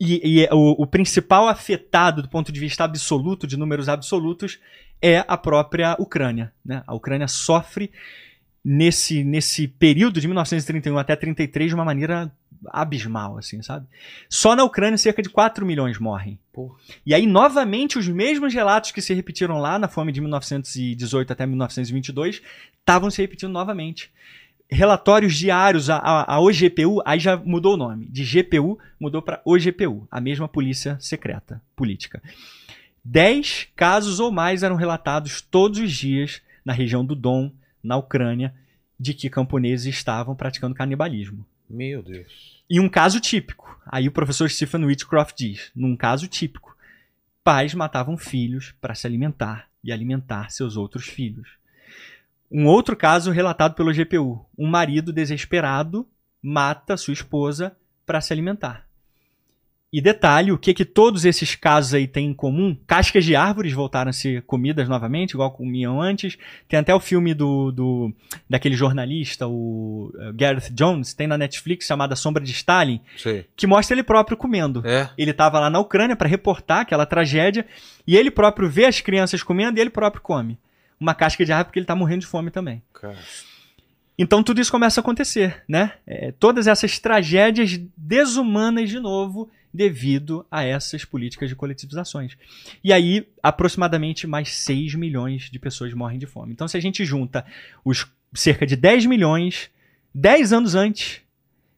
e, 0.00 0.42
e 0.42 0.48
o, 0.50 0.82
o 0.82 0.86
principal 0.86 1.48
afetado 1.48 2.22
do 2.22 2.28
ponto 2.28 2.50
de 2.50 2.58
vista 2.58 2.84
absoluto, 2.84 3.46
de 3.46 3.56
números 3.56 3.88
absolutos, 3.88 4.58
é 5.00 5.24
a 5.28 5.36
própria 5.36 5.96
Ucrânia. 5.98 6.52
Né? 6.64 6.82
A 6.86 6.94
Ucrânia 6.94 7.28
sofre 7.28 7.92
nesse, 8.64 9.22
nesse 9.22 9.68
período 9.68 10.20
de 10.20 10.26
1931 10.26 10.96
até 10.96 11.14
33 11.14 11.68
de 11.68 11.74
uma 11.74 11.84
maneira 11.84 12.32
abismal, 12.68 13.36
assim, 13.36 13.60
sabe? 13.62 13.86
Só 14.28 14.56
na 14.56 14.64
Ucrânia 14.64 14.96
cerca 14.96 15.22
de 15.22 15.28
4 15.28 15.66
milhões 15.66 15.98
morrem. 15.98 16.38
Porra. 16.52 16.76
E 17.04 17.12
aí, 17.12 17.26
novamente, 17.26 17.98
os 17.98 18.08
mesmos 18.08 18.54
relatos 18.54 18.90
que 18.90 19.02
se 19.02 19.12
repetiram 19.12 19.58
lá 19.58 19.78
na 19.78 19.88
fome 19.88 20.12
de 20.12 20.20
1918 20.20 21.32
até 21.32 21.44
1922 21.44 22.40
estavam 22.80 23.10
se 23.10 23.20
repetindo 23.20 23.52
novamente. 23.52 24.10
Relatórios 24.70 25.36
diários, 25.36 25.90
a, 25.90 25.96
a, 25.96 26.34
a 26.34 26.40
OGPU, 26.40 27.02
aí 27.04 27.18
já 27.18 27.36
mudou 27.36 27.74
o 27.74 27.76
nome. 27.76 28.06
De 28.06 28.24
GPU 28.24 28.78
mudou 28.98 29.20
para 29.20 29.42
OGPU, 29.44 30.08
a 30.10 30.20
mesma 30.20 30.48
polícia 30.48 30.96
secreta 31.00 31.60
política. 31.76 32.22
Dez 33.04 33.68
casos 33.76 34.20
ou 34.20 34.32
mais 34.32 34.62
eram 34.62 34.76
relatados 34.76 35.42
todos 35.42 35.78
os 35.78 35.92
dias 35.92 36.40
na 36.64 36.72
região 36.72 37.04
do 37.04 37.14
Don, 37.14 37.52
na 37.84 37.96
Ucrânia, 37.96 38.54
de 38.98 39.12
que 39.12 39.28
camponeses 39.28 39.94
estavam 39.94 40.34
praticando 40.34 40.74
canibalismo. 40.74 41.46
Meu 41.68 42.02
Deus. 42.02 42.62
E 42.68 42.80
um 42.80 42.88
caso 42.88 43.20
típico. 43.20 43.78
Aí 43.86 44.08
o 44.08 44.12
professor 44.12 44.48
Stephen 44.50 44.84
Whitcroft 44.84 45.36
diz: 45.36 45.70
num 45.74 45.94
caso 45.94 46.26
típico, 46.26 46.74
pais 47.42 47.74
matavam 47.74 48.16
filhos 48.16 48.74
para 48.80 48.94
se 48.94 49.06
alimentar 49.06 49.68
e 49.82 49.92
alimentar 49.92 50.50
seus 50.50 50.76
outros 50.76 51.06
filhos. 51.06 51.48
Um 52.50 52.66
outro 52.66 52.96
caso 52.96 53.30
relatado 53.30 53.74
pelo 53.74 53.92
GPU: 53.92 54.46
um 54.56 54.66
marido 54.66 55.12
desesperado 55.12 56.08
mata 56.42 56.96
sua 56.96 57.12
esposa 57.12 57.76
para 58.06 58.20
se 58.20 58.32
alimentar. 58.32 58.86
E 59.94 60.00
detalhe, 60.00 60.50
o 60.50 60.58
que 60.58 60.74
que 60.74 60.84
todos 60.84 61.24
esses 61.24 61.54
casos 61.54 61.94
aí 61.94 62.08
têm 62.08 62.30
em 62.30 62.34
comum? 62.34 62.76
Cascas 62.84 63.24
de 63.24 63.36
árvores 63.36 63.72
voltaram 63.72 64.10
a 64.10 64.12
ser 64.12 64.42
comidas 64.42 64.88
novamente, 64.88 65.34
igual 65.34 65.52
comiam 65.52 66.02
antes. 66.02 66.36
Tem 66.68 66.80
até 66.80 66.92
o 66.92 66.98
filme 66.98 67.32
do, 67.32 67.70
do 67.70 68.12
daquele 68.50 68.74
jornalista, 68.74 69.46
o 69.46 70.12
eh, 70.18 70.32
Gareth 70.32 70.72
Jones, 70.72 71.14
tem 71.14 71.28
na 71.28 71.38
Netflix 71.38 71.86
chamada 71.86 72.16
Sombra 72.16 72.42
de 72.42 72.50
Stalin, 72.50 73.00
Sei. 73.16 73.46
que 73.54 73.68
mostra 73.68 73.94
ele 73.94 74.02
próprio 74.02 74.36
comendo. 74.36 74.82
É. 74.84 75.10
Ele 75.16 75.30
estava 75.30 75.60
lá 75.60 75.70
na 75.70 75.78
Ucrânia 75.78 76.16
para 76.16 76.26
reportar 76.26 76.80
aquela 76.80 77.06
tragédia 77.06 77.64
e 78.04 78.16
ele 78.16 78.32
próprio 78.32 78.68
vê 78.68 78.86
as 78.86 79.00
crianças 79.00 79.44
comendo 79.44 79.78
e 79.78 79.80
ele 79.80 79.90
próprio 79.90 80.20
come. 80.20 80.58
Uma 80.98 81.14
casca 81.14 81.44
de 81.44 81.52
árvore 81.52 81.66
porque 81.66 81.78
ele 81.78 81.84
está 81.84 81.94
morrendo 81.94 82.22
de 82.22 82.26
fome 82.26 82.50
também. 82.50 82.82
Cara. 82.92 83.16
Então 84.16 84.42
tudo 84.42 84.60
isso 84.60 84.70
começa 84.70 85.00
a 85.00 85.02
acontecer, 85.02 85.62
né? 85.68 85.94
É, 86.06 86.32
todas 86.32 86.66
essas 86.66 86.98
tragédias 86.98 87.80
desumanas 87.96 88.88
de 88.88 89.00
novo 89.00 89.50
devido 89.72 90.46
a 90.48 90.62
essas 90.62 91.04
políticas 91.04 91.48
de 91.48 91.56
coletivizações. 91.56 92.36
E 92.82 92.92
aí, 92.92 93.26
aproximadamente 93.42 94.24
mais 94.24 94.50
6 94.50 94.94
milhões 94.94 95.50
de 95.50 95.58
pessoas 95.58 95.92
morrem 95.92 96.18
de 96.18 96.26
fome. 96.26 96.52
Então, 96.52 96.68
se 96.68 96.76
a 96.76 96.80
gente 96.80 97.04
junta 97.04 97.44
os 97.84 98.06
cerca 98.32 98.64
de 98.64 98.76
10 98.76 99.06
milhões, 99.06 99.68
10 100.14 100.52
anos 100.52 100.74
antes, 100.76 101.20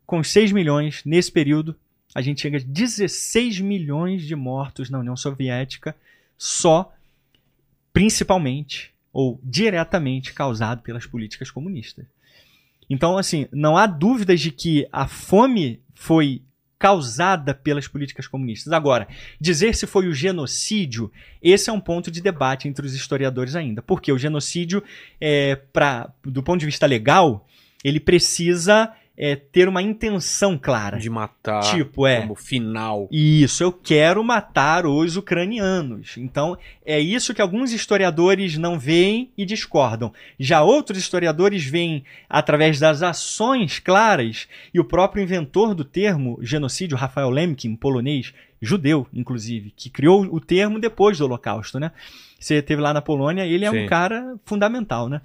com 0.06 0.18
os 0.18 0.28
6 0.30 0.52
milhões, 0.52 1.02
nesse 1.04 1.32
período, 1.32 1.74
a 2.14 2.20
gente 2.20 2.40
chega 2.40 2.58
a 2.58 2.62
16 2.62 3.60
milhões 3.60 4.24
de 4.24 4.34
mortos 4.36 4.90
na 4.90 4.98
União 4.98 5.16
Soviética, 5.16 5.96
só, 6.36 6.94
principalmente, 7.92 8.92
ou 9.12 9.40
diretamente 9.42 10.34
causado 10.34 10.82
pelas 10.82 11.06
políticas 11.06 11.50
comunistas. 11.50 12.04
Então, 12.88 13.18
assim, 13.18 13.46
não 13.52 13.76
há 13.76 13.86
dúvidas 13.86 14.40
de 14.40 14.50
que 14.50 14.86
a 14.92 15.06
fome 15.06 15.80
foi 15.94 16.42
causada 16.78 17.54
pelas 17.54 17.88
políticas 17.88 18.26
comunistas. 18.26 18.72
Agora, 18.72 19.08
dizer 19.40 19.74
se 19.74 19.86
foi 19.86 20.06
o 20.06 20.14
genocídio, 20.14 21.10
esse 21.42 21.70
é 21.70 21.72
um 21.72 21.80
ponto 21.80 22.10
de 22.10 22.20
debate 22.20 22.68
entre 22.68 22.86
os 22.86 22.94
historiadores 22.94 23.56
ainda. 23.56 23.80
Porque 23.82 24.12
o 24.12 24.18
genocídio, 24.18 24.82
é, 25.20 25.56
pra, 25.56 26.12
do 26.22 26.42
ponto 26.42 26.60
de 26.60 26.66
vista 26.66 26.86
legal, 26.86 27.46
ele 27.82 27.98
precisa 27.98 28.92
é, 29.16 29.34
ter 29.34 29.68
uma 29.68 29.80
intenção 29.80 30.58
clara. 30.58 30.98
De 30.98 31.08
matar. 31.08 31.62
Tipo, 31.62 32.06
é. 32.06 32.20
Como 32.20 32.34
final. 32.34 33.08
Isso, 33.10 33.62
eu 33.62 33.72
quero 33.72 34.22
matar 34.22 34.86
os 34.86 35.16
ucranianos. 35.16 36.16
Então, 36.18 36.56
é 36.84 37.00
isso 37.00 37.32
que 37.32 37.40
alguns 37.40 37.72
historiadores 37.72 38.58
não 38.58 38.78
veem 38.78 39.30
e 39.36 39.44
discordam. 39.44 40.12
Já 40.38 40.62
outros 40.62 40.98
historiadores 40.98 41.64
veem 41.64 42.04
através 42.28 42.78
das 42.78 43.02
ações 43.02 43.78
claras, 43.78 44.48
e 44.74 44.80
o 44.80 44.84
próprio 44.84 45.22
inventor 45.22 45.74
do 45.74 45.84
termo 45.84 46.38
genocídio, 46.42 46.96
Rafael 46.96 47.30
Lemkin, 47.30 47.74
polonês, 47.76 48.34
judeu, 48.60 49.06
inclusive, 49.12 49.72
que 49.76 49.88
criou 49.88 50.22
o 50.24 50.40
termo 50.40 50.78
depois 50.78 51.18
do 51.18 51.24
Holocausto, 51.24 51.78
né? 51.78 51.92
Você 52.38 52.60
teve 52.60 52.82
lá 52.82 52.92
na 52.92 53.00
Polônia, 53.00 53.46
ele 53.46 53.64
é 53.64 53.70
Sim. 53.70 53.84
um 53.84 53.86
cara 53.86 54.36
fundamental, 54.44 55.08
né? 55.08 55.20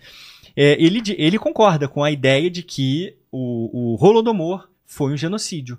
É, 0.55 0.81
ele, 0.83 1.01
ele 1.17 1.37
concorda 1.37 1.87
com 1.87 2.03
a 2.03 2.11
ideia 2.11 2.49
de 2.49 2.63
que 2.63 3.15
o, 3.31 3.93
o 3.93 4.03
Holodomor 4.03 4.67
foi 4.85 5.13
um 5.13 5.17
genocídio. 5.17 5.77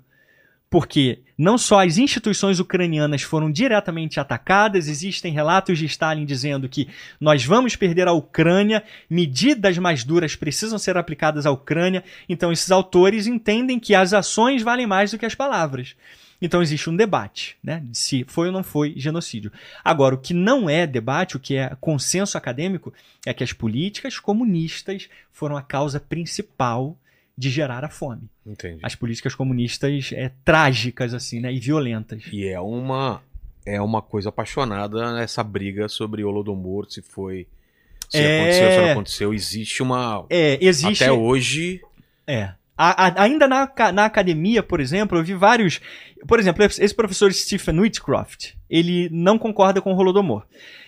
Porque 0.73 1.19
não 1.37 1.55
só 1.55 1.85
as 1.85 1.99
instituições 1.99 2.59
ucranianas 2.59 3.21
foram 3.21 3.51
diretamente 3.51 4.19
atacadas, 4.19 4.87
existem 4.87 5.31
relatos 5.31 5.77
de 5.77 5.85
Stalin 5.85 6.25
dizendo 6.25 6.67
que 6.67 6.87
nós 7.21 7.45
vamos 7.45 7.75
perder 7.75 8.07
a 8.07 8.11
Ucrânia, 8.11 8.83
medidas 9.07 9.77
mais 9.77 10.03
duras 10.03 10.35
precisam 10.35 10.79
ser 10.79 10.97
aplicadas 10.97 11.45
à 11.45 11.51
Ucrânia. 11.51 12.03
Então, 12.27 12.51
esses 12.51 12.71
autores 12.71 13.27
entendem 13.27 13.79
que 13.79 13.93
as 13.93 14.13
ações 14.13 14.63
valem 14.63 14.87
mais 14.87 15.11
do 15.11 15.19
que 15.19 15.27
as 15.27 15.35
palavras. 15.35 15.95
Então 16.41 16.61
existe 16.61 16.89
um 16.89 16.95
debate, 16.95 17.57
né, 17.63 17.83
se 17.93 18.25
foi 18.27 18.47
ou 18.47 18.53
não 18.53 18.63
foi 18.63 18.93
genocídio. 18.97 19.51
Agora, 19.83 20.15
o 20.15 20.17
que 20.17 20.33
não 20.33 20.69
é 20.69 20.85
debate, 20.85 21.37
o 21.37 21.39
que 21.39 21.55
é 21.55 21.75
consenso 21.79 22.37
acadêmico, 22.37 22.93
é 23.25 23.33
que 23.33 23.43
as 23.43 23.53
políticas 23.53 24.19
comunistas 24.19 25.09
foram 25.31 25.55
a 25.55 25.61
causa 25.61 25.99
principal 25.99 26.97
de 27.37 27.49
gerar 27.49 27.83
a 27.83 27.89
fome. 27.89 28.29
Entendi. 28.45 28.79
As 28.83 28.93
políticas 28.93 29.33
comunistas 29.33 30.11
é, 30.13 30.31
trágicas, 30.45 31.13
assim, 31.13 31.39
né, 31.39 31.51
e 31.51 31.59
violentas. 31.59 32.23
E 32.31 32.45
é 32.45 32.59
uma 32.59 33.21
é 33.65 33.81
uma 33.81 34.01
coisa 34.01 34.27
apaixonada 34.27 35.21
essa 35.21 35.41
briga 35.41 35.87
sobre 35.87 36.23
Holodomor, 36.23 36.85
se 36.91 37.01
foi 37.01 37.47
se 38.09 38.17
É. 38.17 38.41
aconteceu, 38.41 38.71
se 38.71 38.77
não 38.77 38.91
aconteceu, 38.91 39.33
existe 39.33 39.81
uma 39.81 40.25
É, 40.29 40.57
existe. 40.61 41.03
até 41.03 41.11
hoje 41.13 41.81
É. 42.27 42.51
A- 42.77 43.07
a- 43.07 43.21
ainda 43.23 43.47
na, 43.47 43.69
na 43.93 44.05
academia, 44.05 44.63
por 44.63 44.79
exemplo, 44.79 45.17
eu 45.17 45.23
vi 45.23 45.33
vários. 45.35 45.79
Por 46.27 46.39
exemplo, 46.39 46.63
esse 46.63 46.93
professor 46.95 47.31
Stephen 47.31 47.79
Whitcroft, 47.79 48.53
ele 48.69 49.09
não 49.11 49.37
concorda 49.37 49.81
com 49.81 49.93
o 49.93 49.97
Holodomor. 49.97 50.43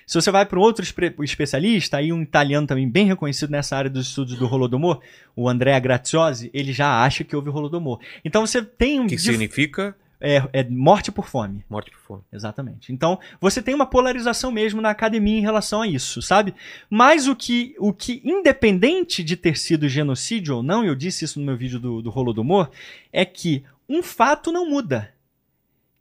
Se 0.08 0.16
você 0.20 0.30
vai 0.32 0.46
para 0.46 0.58
um 0.60 0.62
outro 0.62 0.84
espe- 0.84 1.14
especialista, 1.22 1.98
aí 1.98 2.12
um 2.14 2.22
italiano 2.22 2.66
também 2.68 2.88
bem 2.90 3.06
reconhecido 3.08 3.50
nessa 3.50 3.76
área 3.76 3.90
dos 3.90 4.08
estudos 4.08 4.36
do 4.38 4.46
Holodomor, 4.52 5.00
o 5.36 5.50
Andrea 5.50 5.80
Graziosi, 5.80 6.50
ele 6.54 6.72
já 6.74 7.04
acha 7.04 7.24
que 7.24 7.36
houve 7.36 7.50
Holodomor. 7.50 8.00
Então 8.24 8.46
você 8.46 8.62
tem 8.64 9.00
um. 9.00 9.08
que 9.08 9.16
significa 9.32 9.96
é, 10.26 10.50
é 10.52 10.64
morte 10.64 11.12
por 11.12 11.28
fome. 11.28 11.64
morte 11.70 11.92
por 11.92 12.00
fome. 12.00 12.22
Exatamente. 12.34 12.92
Então, 12.92 13.20
você 13.40 13.62
tem 13.62 13.76
uma 13.76 13.86
polarização 13.86 14.52
mesmo 14.52 14.82
na 14.82 14.90
academia 14.90 15.38
em 15.38 15.42
relação 15.42 15.84
a 15.84 15.88
isso, 15.88 16.22
sabe? 16.22 16.56
Mas 16.90 17.28
o 17.28 17.36
que, 17.36 17.76
o 17.78 17.94
que 17.94 18.22
independente 18.26 19.24
de 19.24 19.38
ter 19.38 19.56
sido 19.56 19.88
genocídio 19.88 20.58
ou 20.58 20.64
não, 20.64 20.84
eu 20.84 20.96
disse 20.96 21.26
isso 21.26 21.40
no 21.40 21.46
meu 21.46 21.56
vídeo 21.56 21.80
do, 21.80 22.02
do 22.02 22.10
Rolo 22.10 22.34
do 22.34 22.42
Humor, 22.42 22.72
é 23.14 23.24
que 23.24 23.64
um 23.88 24.02
fato 24.02 24.52
não 24.52 24.68
muda. 24.68 25.14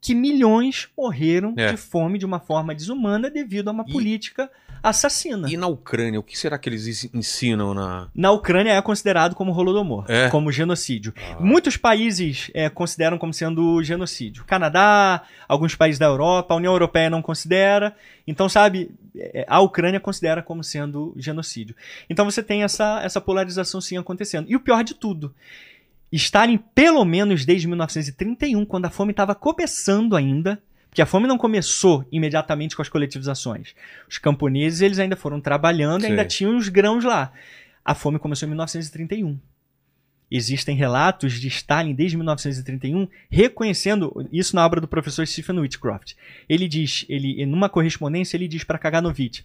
Que 0.05 0.14
milhões 0.14 0.89
morreram 0.97 1.55
É. 1.56 1.70
de 1.70 1.78
fome 1.78 2.18
de 2.18 2.26
uma 2.26 2.39
forma 2.39 2.74
desumana 2.74 3.31
devido 3.31 3.68
a 3.68 3.70
uma 3.72 3.85
E- 3.89 3.90
política 3.93 4.51
assassina. 4.82 5.48
E 5.51 5.56
na 5.56 5.66
Ucrânia, 5.66 6.20
o 6.20 6.22
que 6.22 6.39
será 6.39 6.59
que 6.59 6.68
eles 6.68 6.86
ens- 6.86 7.09
ensinam 7.14 7.72
na 7.72 8.09
Na 8.14 8.31
Ucrânia 8.31 8.72
é 8.72 8.82
considerado 8.82 9.35
como 9.35 9.51
Holodomor, 9.51 10.05
É? 10.06 10.28
como 10.28 10.52
genocídio. 10.52 11.14
Ah. 11.16 11.36
Muitos 11.40 11.78
países 11.78 12.51
é, 12.52 12.68
consideram 12.68 13.16
como 13.16 13.32
sendo 13.32 13.82
genocídio. 13.82 14.44
Canadá, 14.44 15.22
alguns 15.48 15.74
países 15.74 15.98
da 15.98 16.05
Europa, 16.05 16.52
a 16.52 16.56
União 16.59 16.74
Europeia 16.74 17.09
não 17.09 17.22
considera. 17.22 17.97
Então, 18.26 18.47
sabe, 18.47 18.90
é, 19.16 19.47
a 19.48 19.59
Ucrânia 19.60 19.98
considera 20.01 20.43
como 20.43 20.62
sendo 20.62 21.14
genocídio. 21.16 21.74
Então 22.10 22.26
você 22.26 22.43
tem 22.43 22.62
essa, 22.62 23.01
essa 23.02 23.22
polarização 23.22 23.81
sim 23.81 23.97
acontecendo. 23.97 24.51
E 24.51 24.55
o 24.55 24.60
pior 24.60 24.85
de 24.85 24.93
tudo, 24.93 25.35
Stalin, 26.16 26.58
pelo 26.74 27.04
menos 27.04 27.44
desde 27.44 27.66
1931, 27.66 28.64
quando 28.64 28.86
a 28.86 28.90
fome 28.90 29.10
estava 29.12 29.34
começando 29.34 30.16
ainda, 30.16 30.62
porque 30.88 31.02
a 31.02 31.06
fome 31.06 31.26
não 31.26 31.36
começou 31.36 32.06
imediatamente 32.12 32.76
com 32.76 32.82
as 32.82 32.88
coletivizações. 32.88 33.74
Os 34.08 34.18
camponeses 34.18 34.80
eles 34.80 34.98
ainda 34.98 35.16
foram 35.16 35.40
trabalhando 35.40 36.02
e 36.02 36.04
Sim. 36.04 36.10
ainda 36.10 36.24
tinham 36.24 36.56
os 36.56 36.68
grãos 36.68 37.04
lá. 37.04 37.32
A 37.84 37.94
fome 37.94 38.18
começou 38.18 38.46
em 38.46 38.50
1931. 38.50 39.38
Existem 40.30 40.74
relatos 40.74 41.40
de 41.40 41.48
Stalin 41.48 41.94
desde 41.94 42.16
1931 42.16 43.08
reconhecendo 43.30 44.28
isso 44.32 44.56
na 44.56 44.64
obra 44.64 44.80
do 44.80 44.88
professor 44.88 45.26
Stephen 45.26 45.58
Whitcroft. 45.58 46.14
Ele 46.48 46.66
diz, 46.66 47.04
ele 47.08 47.44
numa 47.44 47.68
correspondência 47.68 48.36
ele 48.36 48.48
diz 48.48 48.64
para 48.64 48.78
Kaganovich, 48.78 49.44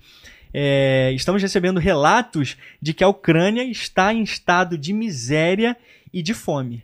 é, 0.53 1.11
estamos 1.13 1.41
recebendo 1.41 1.79
relatos 1.79 2.57
de 2.81 2.93
que 2.93 3.03
a 3.03 3.07
Ucrânia 3.07 3.63
está 3.63 4.13
em 4.13 4.23
estado 4.23 4.77
de 4.77 4.93
miséria 4.93 5.77
e 6.13 6.21
de 6.21 6.33
fome. 6.33 6.83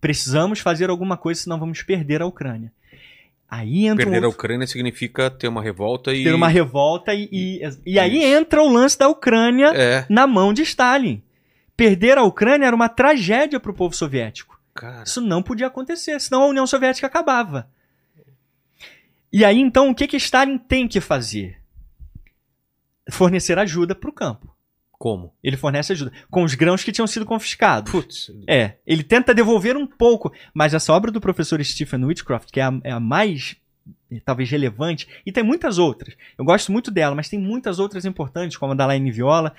Precisamos 0.00 0.60
fazer 0.60 0.90
alguma 0.90 1.16
coisa, 1.16 1.40
senão 1.42 1.58
vamos 1.58 1.82
perder 1.82 2.22
a 2.22 2.26
Ucrânia. 2.26 2.72
Aí 3.48 3.86
entra 3.86 4.06
um 4.08 4.10
perder 4.10 4.24
a 4.24 4.26
outro- 4.28 4.38
Ucrânia 4.40 4.66
significa 4.66 5.30
ter 5.30 5.46
uma 5.48 5.62
revolta 5.62 6.12
e 6.12 6.24
ter 6.24 6.34
uma 6.34 6.48
revolta 6.48 7.14
e, 7.14 7.28
e, 7.32 7.60
e 7.86 7.98
aí 7.98 8.22
entra 8.24 8.62
o 8.62 8.68
lance 8.68 8.98
da 8.98 9.08
Ucrânia 9.08 9.68
é, 9.74 10.04
na 10.10 10.26
mão 10.26 10.52
de 10.52 10.62
Stalin. 10.62 11.22
Perder 11.76 12.18
a 12.18 12.22
Ucrânia 12.22 12.66
era 12.66 12.74
uma 12.76 12.88
tragédia 12.88 13.60
para 13.60 13.70
o 13.70 13.74
povo 13.74 13.94
soviético. 13.94 14.58
cara. 14.74 15.04
Isso 15.04 15.20
não 15.20 15.42
podia 15.42 15.66
acontecer, 15.68 16.18
senão 16.20 16.42
a 16.42 16.46
União 16.48 16.66
Soviética 16.66 17.06
acabava. 17.06 17.68
E 19.32 19.44
aí 19.44 19.60
então 19.60 19.90
o 19.90 19.94
que 19.94 20.06
que 20.08 20.16
Stalin 20.16 20.58
tem 20.58 20.88
que 20.88 21.00
fazer? 21.00 21.58
Fornecer 23.10 23.58
ajuda 23.58 23.94
para 23.94 24.10
o 24.10 24.12
campo. 24.12 24.55
Como? 24.98 25.32
Ele 25.42 25.56
fornece 25.56 25.92
ajuda 25.92 26.12
com 26.30 26.42
os 26.42 26.54
grãos 26.54 26.82
que 26.82 26.92
tinham 26.92 27.06
sido 27.06 27.26
confiscados. 27.26 27.92
Putz. 27.92 28.32
É, 28.48 28.74
ele 28.86 29.02
tenta 29.02 29.34
devolver 29.34 29.76
um 29.76 29.86
pouco, 29.86 30.32
mas 30.54 30.72
essa 30.72 30.92
obra 30.92 31.10
do 31.10 31.20
professor 31.20 31.62
Stephen 31.62 32.04
Whitcroft, 32.04 32.50
que 32.50 32.60
é 32.60 32.64
a, 32.64 32.80
é 32.82 32.92
a 32.92 33.00
mais 33.00 33.56
eh, 34.10 34.20
talvez 34.24 34.50
relevante, 34.50 35.06
e 35.24 35.30
tem 35.30 35.42
muitas 35.44 35.78
outras. 35.78 36.14
Eu 36.38 36.44
gosto 36.44 36.72
muito 36.72 36.90
dela, 36.90 37.14
mas 37.14 37.28
tem 37.28 37.38
muitas 37.38 37.78
outras 37.78 38.04
importantes, 38.04 38.56
como 38.56 38.72
a 38.72 38.74
da 38.74 38.86
Laine 38.86 39.10
Viola, 39.10 39.54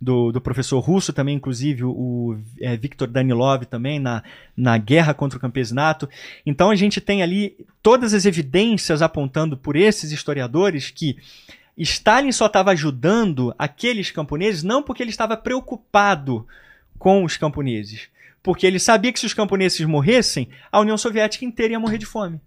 do, 0.00 0.30
do 0.30 0.40
professor 0.40 0.80
russo 0.80 1.12
também, 1.12 1.36
inclusive 1.36 1.84
o, 1.84 2.36
eh, 2.60 2.76
Viktor 2.76 3.08
Danilov 3.08 3.64
também, 3.64 3.98
na, 3.98 4.22
na 4.54 4.76
guerra 4.76 5.14
contra 5.14 5.38
o 5.38 5.40
campesinato. 5.40 6.08
Então 6.44 6.70
a 6.70 6.76
gente 6.76 7.00
tem 7.00 7.22
ali 7.22 7.56
todas 7.82 8.12
as 8.12 8.26
evidências 8.26 9.00
apontando 9.00 9.56
por 9.56 9.74
esses 9.74 10.12
historiadores 10.12 10.90
que 10.90 11.16
Stalin 11.76 12.32
só 12.32 12.46
estava 12.46 12.70
ajudando 12.72 13.54
aqueles 13.58 14.10
camponeses 14.10 14.62
não 14.62 14.82
porque 14.82 15.02
ele 15.02 15.10
estava 15.10 15.36
preocupado 15.36 16.46
com 16.98 17.24
os 17.24 17.36
camponeses, 17.36 18.08
porque 18.42 18.66
ele 18.66 18.78
sabia 18.78 19.12
que 19.12 19.18
se 19.18 19.26
os 19.26 19.34
camponeses 19.34 19.80
morressem, 19.86 20.48
a 20.70 20.80
União 20.80 20.96
Soviética 20.98 21.44
inteira 21.44 21.72
ia 21.72 21.80
morrer 21.80 21.98
de 21.98 22.06
fome. 22.06 22.40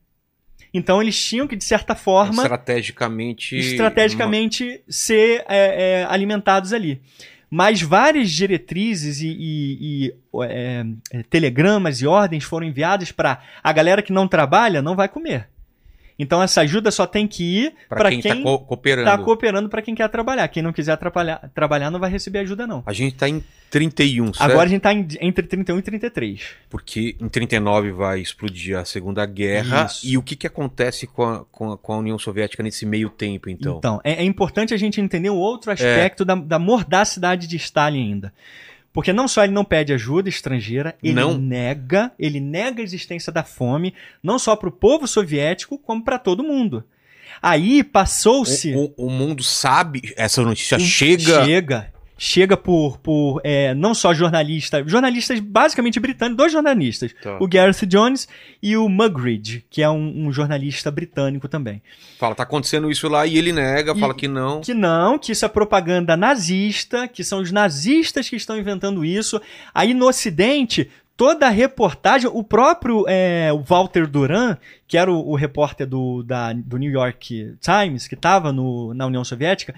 Então 0.73 1.01
eles 1.01 1.21
tinham 1.21 1.47
que, 1.47 1.55
de 1.55 1.63
certa 1.63 1.95
forma, 1.95 2.43
Estrategicamente. 2.43 3.57
estrategicamente 3.57 4.81
ser 4.89 5.43
é, 5.47 6.01
é, 6.01 6.05
alimentados 6.09 6.73
ali. 6.73 7.01
Mas 7.49 7.81
várias 7.81 8.29
diretrizes 8.31 9.21
e, 9.21 9.27
e- 9.27 9.77
e, 9.81 10.15
é, 10.43 10.85
é, 11.11 11.23
telegramas 11.23 12.01
e 12.01 12.07
ordens 12.07 12.43
foram 12.43 12.67
enviadas 12.67 13.11
para 13.11 13.41
a 13.63 13.71
galera 13.71 14.01
que 14.01 14.11
não 14.11 14.27
trabalha 14.27 14.81
não 14.81 14.95
vai 14.95 15.07
comer. 15.07 15.47
Então 16.17 16.41
essa 16.41 16.61
ajuda 16.61 16.91
só 16.91 17.05
tem 17.05 17.27
que 17.27 17.43
ir 17.65 17.73
para 17.89 18.09
quem, 18.09 18.21
quem 18.21 18.37
tá 18.37 18.41
co- 18.41 18.59
cooperando. 18.59 19.09
está 19.09 19.17
cooperando 19.21 19.67
para 19.69 19.81
quem 19.81 19.93
quer 19.93 20.07
trabalhar. 20.07 20.47
Quem 20.47 20.63
não 20.63 20.71
quiser 20.71 20.93
atrapalhar- 20.93 21.49
trabalhar 21.53 21.91
não 21.91 21.99
vai 21.99 22.09
receber 22.09 22.39
ajuda 22.39 22.65
não. 22.65 22.81
A 22.85 22.93
gente 22.93 23.15
tá 23.15 23.27
em 23.27 23.43
31, 23.69 24.27
certo? 24.33 24.41
Agora 24.41 24.65
a 24.65 24.69
gente 24.69 24.77
está 24.87 24.93
entre 24.93 25.45
31 25.45 25.79
e 25.79 25.81
33. 25.81 26.41
Porque 26.69 27.17
em 27.19 27.27
39 27.27 27.91
vai 27.91 28.21
explodir 28.21 28.77
a 28.77 28.85
Segunda 28.85 29.25
Guerra. 29.25 29.87
Isso. 29.87 30.07
E 30.07 30.17
o 30.17 30.23
que, 30.23 30.37
que 30.37 30.47
acontece 30.47 31.05
com 31.05 31.23
a, 31.23 31.43
com, 31.51 31.73
a, 31.73 31.77
com 31.77 31.93
a 31.93 31.97
União 31.97 32.17
Soviética 32.17 32.63
nesse 32.63 32.85
meio 32.85 33.09
tempo, 33.09 33.49
então? 33.49 33.77
Então, 33.77 33.99
é, 34.03 34.13
é 34.13 34.23
importante 34.23 34.73
a 34.73 34.77
gente 34.77 35.01
entender 35.01 35.29
o 35.29 35.35
outro 35.35 35.69
aspecto 35.71 36.23
da, 36.23 36.35
da 36.35 36.57
mordacidade 36.57 37.45
de 37.47 37.57
Stalin 37.57 38.01
ainda. 38.13 38.33
Porque 38.95 39.13
não 39.13 39.27
só 39.27 39.43
ele 39.43 39.53
não 39.53 39.63
pede 39.63 39.93
ajuda 39.93 40.27
estrangeira, 40.29 40.95
ele 41.03 41.13
Não. 41.13 41.37
nega, 41.37 42.11
ele 42.17 42.39
nega 42.39 42.81
a 42.81 42.83
existência 42.83 43.31
da 43.31 43.43
fome, 43.43 43.93
não 44.23 44.39
só 44.39 44.55
para 44.55 44.69
o 44.69 44.71
povo 44.71 45.05
soviético, 45.07 45.77
como 45.77 46.03
para 46.03 46.17
todo 46.17 46.43
mundo. 46.43 46.83
Aí 47.41 47.83
passou-se. 47.83 48.73
O, 48.73 48.93
o- 48.97 49.07
o 49.07 49.09
mundo 49.11 49.43
sabe, 49.43 50.13
essa 50.15 50.41
notícia 50.41 50.79
chega. 50.79 51.45
Chega. 51.45 51.93
Chega 52.17 52.55
por, 52.55 52.97
por 52.99 53.41
é, 53.43 53.73
não 53.73 53.93
só 53.93 54.13
jornalistas, 54.13 54.89
jornalistas 54.89 55.39
basicamente 55.41 55.99
britânicos, 55.99 56.37
dois 56.37 56.51
jornalistas, 56.53 57.13
Tá. 57.21 57.37
o 57.41 57.47
Gareth 57.47 57.85
Jones 57.85 58.27
e 58.63 58.77
o 58.77 58.87
Mugridge, 58.87 59.65
que 59.69 59.81
é 59.81 59.89
um, 59.89 60.27
um 60.27 60.31
jornalista 60.31 60.89
britânico 60.89 61.49
também. 61.49 61.81
Fala, 62.17 62.33
tá 62.33 62.43
acontecendo 62.43 62.89
isso 62.89 63.09
lá 63.09 63.25
e 63.27 63.37
ele 63.37 63.51
nega, 63.51 63.91
E- 63.95 63.99
fala 63.99 64.13
que 64.13 64.27
não. 64.29 64.61
Que 64.61 64.73
não, 64.73 65.19
que 65.19 65.33
isso 65.33 65.43
é 65.43 65.49
propaganda 65.49 66.15
nazista, 66.15 67.07
que 67.07 67.23
são 67.23 67.41
os 67.41 67.51
nazistas 67.51 68.29
que 68.29 68.35
estão 68.37 68.57
inventando 68.57 69.03
isso. 69.03 69.41
Aí 69.73 69.93
no 69.93 70.07
Ocidente, 70.07 70.89
toda 71.17 71.47
a 71.47 71.49
reportagem, 71.49 72.29
o 72.33 72.43
próprio 72.43 73.03
é, 73.09 73.51
o 73.51 73.59
Walter 73.59 74.07
Duran, 74.07 74.57
que 74.87 74.97
era 74.97 75.11
o, 75.11 75.31
o 75.31 75.35
repórter 75.35 75.85
do, 75.85 76.23
da- 76.23 76.53
do 76.53 76.77
New 76.77 76.91
York 76.91 77.55
Times, 77.59 78.07
que 78.07 78.15
estava 78.15 78.53
na 78.53 79.05
União 79.05 79.23
Soviética, 79.25 79.75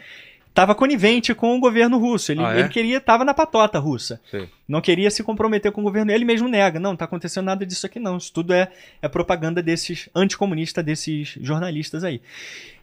estava 0.57 0.73
conivente 0.73 1.35
com 1.35 1.55
o 1.55 1.59
governo 1.59 1.99
russo. 1.99 2.31
Ele, 2.31 2.43
Ah, 2.43 2.55
é? 2.55 2.59
ele 2.61 2.69
queria, 2.69 2.97
estava 2.97 3.23
na 3.23 3.31
patota 3.33 3.77
russa. 3.77 4.19
Sei. 4.31 4.49
Não 4.67 4.81
queria 4.81 5.11
se 5.11 5.23
comprometer 5.23 5.71
com 5.71 5.81
o 5.81 5.83
governo. 5.83 6.11
Ele 6.11 6.25
mesmo 6.25 6.47
nega. 6.47 6.79
Não, 6.79 6.89
não 6.89 6.97
tá 6.97 7.05
acontecendo 7.05 7.45
nada 7.45 7.63
disso 7.63 7.85
aqui, 7.85 7.99
não. 7.99 8.17
Isso 8.17 8.33
tudo 8.33 8.51
é, 8.53 8.67
é 8.99 9.07
propaganda 9.07 9.61
desses 9.61 10.09
anticomunistas, 10.15 10.83
desses 10.83 11.37
jornalistas 11.41 12.03
aí. 12.03 12.19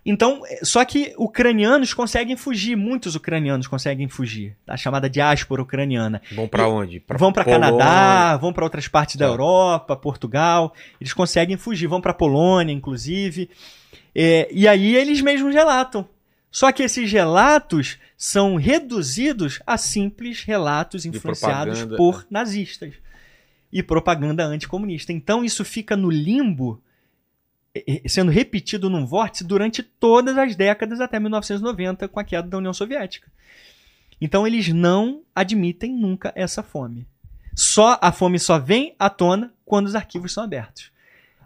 Então, 0.06 0.42
é, 0.46 0.60
só 0.64 0.84
que 0.84 1.14
ucranianos 1.18 1.92
conseguem 1.92 2.36
fugir, 2.36 2.76
muitos 2.76 3.16
ucranianos 3.16 3.66
conseguem 3.66 4.06
fugir. 4.08 4.54
A 4.68 4.76
chamada 4.76 5.10
diáspora 5.10 5.60
ucraniana. 5.60 6.22
Vão 6.32 6.46
pra 6.46 6.68
onde? 6.68 7.00
Pra 7.00 7.18
vão 7.18 7.32
para. 7.32 7.44
Canadá, 7.44 8.36
vão 8.36 8.52
para 8.52 8.64
outras 8.64 8.86
partes 8.86 9.16
da 9.16 9.26
Tá. 9.26 9.32
Europa, 9.32 9.96
Portugal. 9.96 10.72
Eles 11.00 11.12
conseguem 11.12 11.56
fugir, 11.56 11.86
vão 11.88 12.00
para 12.00 12.14
Polônia, 12.14 12.72
inclusive. 12.72 13.50
É, 14.14 14.48
e 14.52 14.68
aí 14.68 14.94
eles 14.94 15.20
mesmos 15.20 15.52
relatam. 15.52 16.08
Só 16.54 16.70
que 16.70 16.84
esses 16.84 17.10
relatos 17.10 17.98
são 18.16 18.54
reduzidos 18.54 19.60
a 19.66 19.76
simples 19.76 20.44
relatos 20.44 21.04
influenciados 21.04 21.82
por 21.96 22.24
nazistas 22.30 22.94
e 23.72 23.82
propaganda 23.82 24.44
anticomunista. 24.44 25.12
Então 25.12 25.44
isso 25.44 25.64
fica 25.64 25.96
no 25.96 26.08
limbo, 26.08 26.80
sendo 28.06 28.30
repetido 28.30 28.88
num 28.88 29.04
vórtice 29.04 29.42
durante 29.42 29.82
todas 29.82 30.38
as 30.38 30.54
décadas 30.54 31.00
até 31.00 31.18
1990, 31.18 32.06
com 32.06 32.20
a 32.20 32.24
queda 32.24 32.46
da 32.46 32.58
União 32.58 32.72
Soviética. 32.72 33.28
Então 34.20 34.46
eles 34.46 34.68
não 34.68 35.22
admitem 35.34 35.92
nunca 35.92 36.32
essa 36.36 36.62
fome. 36.62 37.04
Só 37.52 37.98
a 38.00 38.12
fome 38.12 38.38
só 38.38 38.60
vem 38.60 38.94
à 38.96 39.10
tona 39.10 39.52
quando 39.64 39.86
os 39.86 39.96
arquivos 39.96 40.32
são 40.32 40.44
abertos. 40.44 40.92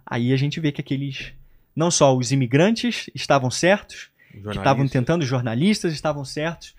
Aí 0.04 0.34
a 0.34 0.36
gente 0.36 0.60
vê 0.60 0.70
que 0.70 0.82
aqueles 0.82 1.32
não 1.74 1.90
só 1.90 2.14
os 2.14 2.30
imigrantes 2.30 3.08
estavam 3.14 3.50
certos, 3.50 4.10
que 4.32 4.48
estavam 4.50 4.86
tentando, 4.88 5.22
os 5.22 5.28
jornalistas 5.28 5.92
estavam 5.92 6.24
certos. 6.24 6.74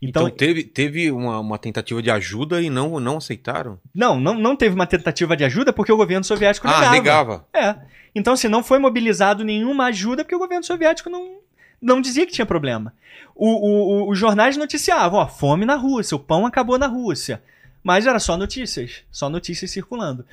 Então, 0.00 0.26
Então, 0.28 0.36
teve, 0.36 0.64
teve 0.64 1.10
uma, 1.10 1.40
uma 1.40 1.58
tentativa 1.58 2.00
de 2.02 2.10
ajuda 2.10 2.60
e 2.62 2.70
não, 2.70 2.98
não 3.00 3.16
aceitaram? 3.18 3.78
não, 3.94 4.18
não, 4.20 4.34
não 4.34 4.56
teve 4.56 4.74
uma 4.74 4.86
tentativa 4.86 5.36
de 5.36 5.44
ajuda 5.44 5.72
porque 5.72 5.92
o 5.92 5.96
governo 5.96 6.24
soviético 6.24 6.66
Ah, 6.68 6.90
negava. 6.90 6.92
negava. 6.92 7.46
É. 7.54 7.76
Então, 8.14 8.36
se 8.36 8.48
não 8.48 8.62
foi 8.62 8.78
mobilizado 8.78 9.44
nenhuma 9.44 9.86
ajuda, 9.86 10.24
porque 10.24 10.34
o 10.34 10.38
governo 10.38 10.64
soviético 10.64 11.10
não, 11.10 11.38
não 11.80 12.00
dizia 12.00 12.26
que 12.26 12.32
tinha 12.32 12.46
problema. 12.46 12.92
O, 13.34 13.46
o- 13.48 13.88
o- 14.06 14.10
os 14.10 14.18
jornais 14.18 14.56
noticiavam, 14.56 15.20
ó, 15.20 15.26
fome 15.28 15.64
na 15.64 15.74
Rússia, 15.76 16.16
o 16.16 16.20
pão 16.20 16.46
acabou 16.46 16.78
na 16.78 16.86
Rússia. 16.86 17.42
Mas 17.82 18.06
era 18.06 18.18
só 18.18 18.36
notícias, 18.36 19.02
só 19.10 19.28
notícias 19.28 19.70
circulando. 19.70 20.24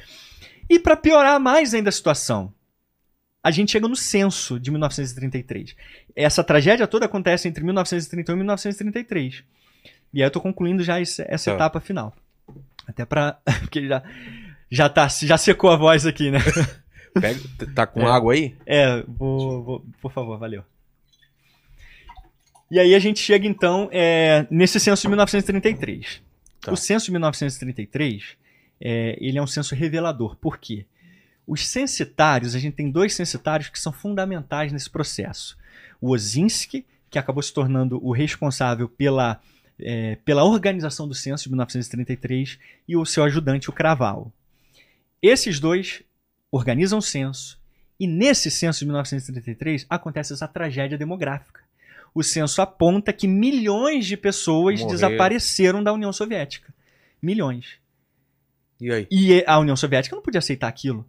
E 0.70 0.80
para 0.80 0.96
piorar 0.98 1.40
mais 1.40 1.74
ainda 1.74 1.90
a 1.90 1.92
situação, 1.92 2.52
a 3.46 3.52
gente 3.52 3.72
chega 3.72 3.88
no 3.88 3.96
censo 3.96 4.60
de 4.60 4.72
1933. 4.72 5.76
Essa 6.16 6.44
tragédia 6.44 6.88
toda 6.88 7.06
acontece 7.06 7.48
entre 7.48 7.64
1931 7.64 8.34
e 8.34 8.38
1933. 8.40 9.44
E 10.12 10.22
aí 10.24 10.28
eu 10.28 10.32
tô 10.32 10.42
concluindo 10.42 10.84
já 10.84 11.00
esse- 11.00 11.24
essa 11.28 11.52
Tá. 11.52 11.56
etapa 11.56 11.80
final. 11.80 12.16
Até 12.88 13.06
pra. 13.06 13.38
Porque 13.62 13.88
já, 13.88 14.02
já, 14.70 14.90
tá, 14.90 15.08
já 15.08 15.38
secou 15.38 15.70
a 15.70 15.76
voz 15.76 16.06
aqui, 16.08 16.32
né? 16.32 16.40
Pega, 17.22 17.40
tá 17.76 17.86
com 17.86 18.02
É. 18.02 18.12
água 18.12 18.34
aí? 18.34 18.56
É, 18.66 19.04
vou, 19.08 19.64
vou- 19.64 19.86
por 20.02 20.12
favor, 20.12 20.38
valeu. 20.40 20.64
E 22.72 22.80
aí 22.80 22.96
a 22.96 23.00
gente 23.00 23.20
chega 23.20 23.46
então 23.48 23.90
é, 23.92 24.48
nesse 24.50 24.80
censo 24.80 25.04
de 25.04 25.08
1933. 25.10 26.22
Tá. 26.62 26.72
O 26.72 26.76
censo 26.76 27.06
de 27.06 27.12
1933, 27.12 28.24
é, 28.82 29.16
ele 29.22 29.38
é 29.38 29.42
um 29.42 29.46
censo 29.48 29.76
revelador. 29.76 30.36
Por 30.36 30.58
quê? 30.58 30.86
Os 31.48 31.68
censitários, 31.68 32.56
a 32.56 32.60
gente 32.60 32.76
tem 32.76 32.90
dois 32.90 33.14
censitários 33.14 33.70
que 33.70 33.80
são 33.80 33.92
fundamentais 33.92 34.72
nesse 34.72 34.90
processo. 34.90 35.58
O 36.02 36.12
Ozinski, 36.12 36.86
que 37.10 37.20
acabou 37.20 37.44
se 37.44 37.54
tornando 37.54 38.04
o 38.04 38.12
responsável 38.12 38.90
pela, 38.90 39.40
é, 39.80 40.18
pela 40.26 40.44
organização 40.44 41.08
do 41.08 41.14
censo 41.14 41.44
de 41.44 41.50
1933, 41.50 42.60
e 42.88 42.98
o 42.98 43.06
seu 43.06 43.24
ajudante, 43.24 43.70
o 43.70 43.74
Craval. 43.74 44.32
Esses 45.22 45.60
dois 45.60 46.02
organizam 46.52 47.00
o 47.00 47.02
censo, 47.02 47.60
e 48.00 48.08
nesse 48.08 48.50
censo 48.50 48.80
de 48.80 48.86
1933 48.86 49.86
acontece 49.90 50.34
essa 50.34 50.48
tragédia 50.48 50.98
demográfica. 50.98 51.62
O 52.14 52.24
censo 52.24 52.62
aponta 52.62 53.12
que 53.12 53.28
milhões 53.28 54.06
de 54.06 54.16
pessoas 54.16 54.84
desapareceram 54.86 55.84
da 55.84 55.94
União 55.94 56.14
Soviética. 56.14 56.74
Milhões. 57.22 57.78
E 58.80 58.92
aí? 58.92 59.08
E 59.12 59.44
a 59.46 59.60
União 59.60 59.76
Soviética 59.76 60.16
não 60.16 60.24
podia 60.24 60.40
aceitar 60.40 60.68
aquilo. 60.68 61.06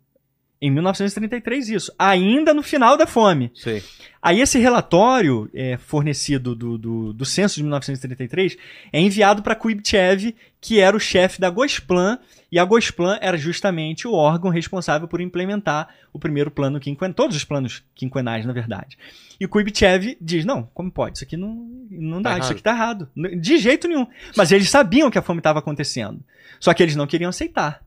Em 0.60 0.70
1933, 0.70 1.68
isso. 1.68 1.92
Ainda 1.98 2.54
no 2.54 2.62
final 2.62 2.96
da 2.96 3.06
fome. 3.06 3.50
Sei. 3.54 3.82
Aí 4.22 4.40
esse 4.40 4.58
relatório 4.58 5.48
é, 5.54 5.76
fornecido 5.76 6.54
do, 6.54 6.78
do, 6.78 7.12
do 7.12 7.24
censo 7.24 7.56
de 7.56 7.62
1933 7.62 8.56
é 8.92 9.00
enviado 9.00 9.42
para 9.42 9.54
Kuibchev, 9.54 10.34
que 10.60 10.80
era 10.80 10.96
o 10.96 11.00
chefe 11.00 11.40
da 11.40 11.50
Gosplan, 11.50 12.18
e 12.50 12.58
a 12.58 12.64
Gosplan 12.64 13.18
era 13.20 13.36
justamente 13.36 14.08
o 14.08 14.14
órgão 14.14 14.50
responsável 14.50 15.06
por 15.06 15.20
implementar 15.20 15.88
o 16.12 16.18
primeiro 16.18 16.50
plano 16.50 16.80
quinquenal, 16.80 17.14
todos 17.14 17.36
os 17.36 17.44
planos 17.44 17.84
quinquenais, 17.94 18.46
na 18.46 18.52
verdade. 18.52 18.96
E 19.38 19.44
o 19.44 19.48
Kuibchev 19.48 20.16
diz, 20.20 20.44
não, 20.44 20.68
como 20.72 20.90
pode? 20.90 21.18
Isso 21.18 21.24
aqui 21.24 21.36
não, 21.36 21.68
não 21.90 22.22
dá, 22.22 22.32
Tá 22.32 22.38
isso 22.38 22.52
aqui 22.52 22.62
tá 22.62 22.70
errado. 22.70 23.08
De 23.14 23.58
jeito 23.58 23.86
nenhum. 23.86 24.06
Mas 24.34 24.50
eles 24.50 24.70
sabiam 24.70 25.10
que 25.10 25.18
a 25.18 25.22
fome 25.22 25.40
estava 25.40 25.58
acontecendo. 25.58 26.20
Só 26.58 26.72
que 26.72 26.82
eles 26.82 26.96
não 26.96 27.06
queriam 27.06 27.28
aceitar. 27.28 27.85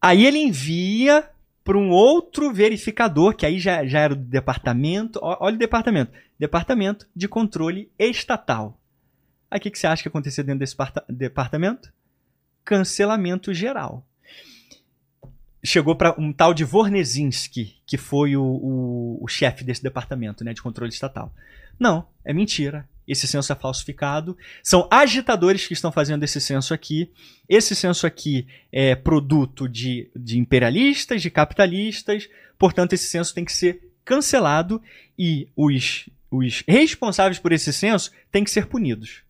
Aí 0.00 0.24
ele 0.24 0.38
envia 0.38 1.28
para 1.64 1.76
um 1.76 1.90
outro 1.90 2.52
verificador, 2.52 3.34
que 3.34 3.44
aí 3.44 3.58
já, 3.58 3.84
já 3.84 4.00
era 4.00 4.14
do 4.14 4.24
departamento. 4.24 5.18
Olha 5.22 5.56
o 5.56 5.58
departamento: 5.58 6.12
Departamento 6.38 7.06
de 7.14 7.28
Controle 7.28 7.90
Estatal. 7.98 8.78
Aí 9.50 9.58
o 9.58 9.60
que, 9.62 9.70
que 9.70 9.78
você 9.78 9.86
acha 9.86 10.02
que 10.02 10.08
aconteceu 10.08 10.44
dentro 10.44 10.60
desse 10.60 10.76
parta- 10.76 11.04
departamento? 11.08 11.92
Cancelamento 12.64 13.52
geral. 13.52 14.04
Chegou 15.64 15.96
para 15.96 16.14
um 16.18 16.32
tal 16.32 16.54
de 16.54 16.64
Vornezinski, 16.64 17.76
que 17.84 17.96
foi 17.96 18.36
o, 18.36 18.42
o, 18.42 19.18
o 19.24 19.28
chefe 19.28 19.64
desse 19.64 19.82
departamento 19.82 20.44
né, 20.44 20.54
de 20.54 20.62
controle 20.62 20.92
estatal. 20.92 21.32
Não, 21.78 22.06
é 22.24 22.32
mentira. 22.32 22.88
Esse 23.08 23.26
censo 23.26 23.50
é 23.50 23.56
falsificado. 23.56 24.36
São 24.62 24.86
agitadores 24.90 25.66
que 25.66 25.72
estão 25.72 25.90
fazendo 25.90 26.22
esse 26.22 26.40
censo 26.40 26.74
aqui. 26.74 27.10
Esse 27.48 27.74
censo 27.74 28.06
aqui 28.06 28.46
é 28.70 28.94
produto 28.94 29.66
de, 29.66 30.10
de 30.14 30.38
imperialistas, 30.38 31.22
de 31.22 31.30
capitalistas. 31.30 32.28
Portanto, 32.58 32.92
esse 32.92 33.08
censo 33.08 33.34
tem 33.34 33.46
que 33.46 33.52
ser 33.52 33.80
cancelado 34.04 34.82
e 35.18 35.48
os, 35.56 36.08
os 36.30 36.62
responsáveis 36.68 37.38
por 37.38 37.52
esse 37.52 37.72
censo 37.72 38.10
têm 38.30 38.44
que 38.44 38.50
ser 38.50 38.66
punidos. 38.66 39.22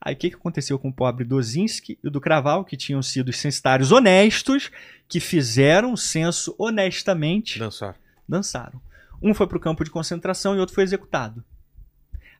Aí 0.00 0.14
o 0.14 0.16
que, 0.16 0.30
que 0.30 0.36
aconteceu 0.36 0.78
com 0.78 0.88
o 0.88 0.92
pobre 0.92 1.24
Dozinski 1.24 1.98
e 2.02 2.08
o 2.08 2.10
do 2.10 2.20
Craval, 2.20 2.64
que 2.64 2.76
tinham 2.76 3.02
sido 3.02 3.28
os 3.28 3.36
censitários 3.36 3.92
honestos, 3.92 4.70
que 5.06 5.20
fizeram 5.20 5.92
o 5.92 5.96
censo 5.96 6.54
honestamente, 6.58 7.58
Dançar. 7.58 7.96
dançaram. 8.26 8.80
Um 9.22 9.34
foi 9.34 9.46
para 9.46 9.58
o 9.58 9.60
campo 9.60 9.84
de 9.84 9.90
concentração 9.90 10.56
e 10.56 10.58
outro 10.58 10.74
foi 10.74 10.84
executado. 10.84 11.44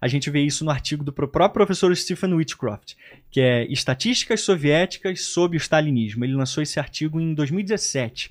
A 0.01 0.09
gente 0.09 0.31
vê 0.31 0.41
isso 0.41 0.65
no 0.65 0.71
artigo 0.71 1.05
do 1.05 1.13
próprio 1.13 1.51
professor 1.51 1.95
Stephen 1.95 2.33
Whitcroft, 2.35 2.95
que 3.31 3.41
é 3.41 3.65
Estatísticas 3.67 4.41
Soviéticas 4.41 5.21
sob 5.23 5.57
o 5.57 5.59
Stalinismo. 5.59 6.25
Ele 6.25 6.35
lançou 6.35 6.63
esse 6.63 6.81
artigo 6.81 7.21
em 7.21 7.35
2017. 7.35 8.31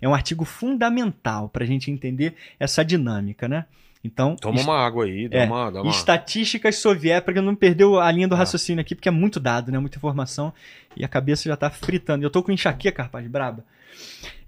É 0.00 0.08
um 0.08 0.14
artigo 0.14 0.44
fundamental 0.44 1.48
para 1.48 1.64
a 1.64 1.66
gente 1.66 1.90
entender 1.90 2.34
essa 2.58 2.84
dinâmica, 2.84 3.46
né? 3.46 3.66
Então, 4.04 4.34
Toma 4.34 4.60
uma 4.60 4.76
água 4.84 5.04
aí, 5.04 5.28
dá 5.28 5.38
É, 5.38 5.44
uma. 5.46 5.70
Dá 5.70 5.80
uma... 5.82 5.90
estatísticas 5.90 6.76
soviéticas, 6.76 7.32
para 7.34 7.42
não 7.42 7.54
perder 7.54 7.84
a 8.00 8.10
linha 8.10 8.26
do 8.26 8.34
Ah. 8.34 8.38
raciocínio 8.38 8.80
aqui, 8.80 8.96
porque 8.96 9.08
é 9.08 9.12
muito 9.12 9.38
dado, 9.38 9.70
né? 9.70 9.78
Muita 9.78 9.96
informação 9.96 10.52
e 10.96 11.04
a 11.04 11.08
cabeça 11.08 11.48
já 11.48 11.56
tá 11.56 11.70
fritando. 11.70 12.24
Eu 12.24 12.30
tô 12.30 12.42
com 12.42 12.50
enxaqueca, 12.50 13.04
rapaz, 13.04 13.24
braba. 13.28 13.64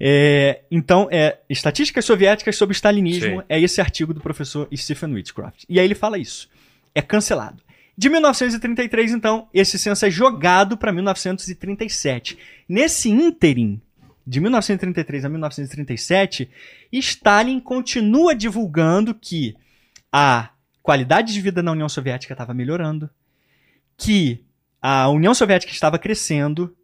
É, 0.00 0.62
então, 0.70 1.08
é, 1.10 1.38
Estatísticas 1.48 2.04
Soviéticas 2.04 2.56
sobre 2.56 2.72
o 2.72 2.76
Stalinismo 2.76 3.40
Sim. 3.40 3.46
é 3.48 3.60
esse 3.60 3.80
artigo 3.80 4.12
do 4.12 4.20
professor 4.20 4.66
Stephen 4.74 5.12
Whitcroft. 5.14 5.64
E 5.68 5.78
aí 5.78 5.86
ele 5.86 5.94
fala 5.94 6.18
isso. 6.18 6.48
É 6.94 7.02
cancelado. 7.02 7.62
De 7.96 8.08
1933, 8.08 9.12
então, 9.12 9.48
esse 9.54 9.78
censo 9.78 10.04
é 10.04 10.10
jogado 10.10 10.76
para 10.76 10.92
1937. 10.92 12.38
Nesse 12.68 13.08
ínterim, 13.08 13.80
de 14.26 14.40
1933 14.40 15.24
a 15.24 15.28
1937, 15.28 16.50
Stalin 16.92 17.60
continua 17.60 18.34
divulgando 18.34 19.14
que 19.14 19.54
a 20.10 20.50
qualidade 20.82 21.32
de 21.32 21.40
vida 21.40 21.62
na 21.62 21.72
União 21.72 21.88
Soviética 21.88 22.34
estava 22.34 22.54
melhorando, 22.54 23.08
que 23.96 24.42
a 24.80 25.08
União 25.08 25.34
Soviética 25.34 25.72
estava 25.72 25.98
crescendo 25.98 26.74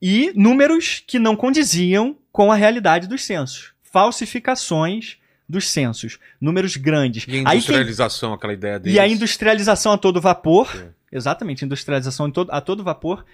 e 0.00 0.32
números 0.34 1.02
que 1.06 1.18
não 1.18 1.34
condiziam 1.34 2.16
com 2.30 2.52
a 2.52 2.56
realidade 2.56 3.08
dos 3.08 3.24
censos. 3.24 3.72
Falsificações 3.82 5.18
dos 5.48 5.68
censos. 5.70 6.18
Números 6.40 6.76
grandes. 6.76 7.24
E 7.26 7.30
a 7.30 7.32
quem- 7.32 7.40
industrialização, 7.56 8.32
aquela 8.34 8.52
ideia 8.52 8.78
deles. 8.78 8.96
e 8.96 9.00
a 9.00 9.08
industrialização 9.08 9.92
a 9.92 9.98
todo 9.98 10.20
vapor. 10.20 10.68
É. 10.76 11.16
Exatamente, 11.16 11.64
industrialização 11.64 12.30
a 12.50 12.60
todo 12.60 12.84
vapor. 12.84 13.24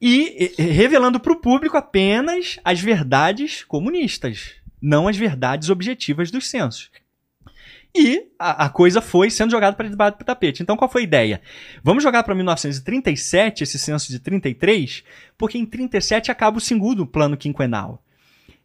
E 0.00 0.54
revelando 0.58 1.18
para 1.20 1.32
o 1.32 1.36
público 1.40 1.76
apenas 1.76 2.58
as 2.64 2.80
verdades 2.80 3.64
comunistas, 3.64 4.52
não 4.80 5.08
as 5.08 5.16
verdades 5.16 5.70
objetivas 5.70 6.30
dos 6.30 6.48
censos. 6.48 6.88
E 7.94 8.28
a, 8.38 8.66
a 8.66 8.68
coisa 8.68 9.00
foi 9.00 9.28
sendo 9.30 9.50
jogada 9.50 9.76
para 9.76 9.88
debaixo 9.88 10.18
do 10.18 10.24
tapete. 10.24 10.62
Então 10.62 10.76
qual 10.76 10.90
foi 10.90 11.00
a 11.02 11.04
ideia? 11.04 11.40
Vamos 11.82 12.02
jogar 12.02 12.22
para 12.22 12.34
1937, 12.34 13.64
esse 13.64 13.78
censo 13.78 14.08
de 14.12 14.18
33, 14.20 15.02
porque 15.36 15.58
em 15.58 15.66
37 15.66 16.30
acaba 16.30 16.58
o 16.58 16.60
segundo 16.60 17.04
plano 17.06 17.36
quinquenal. 17.36 18.02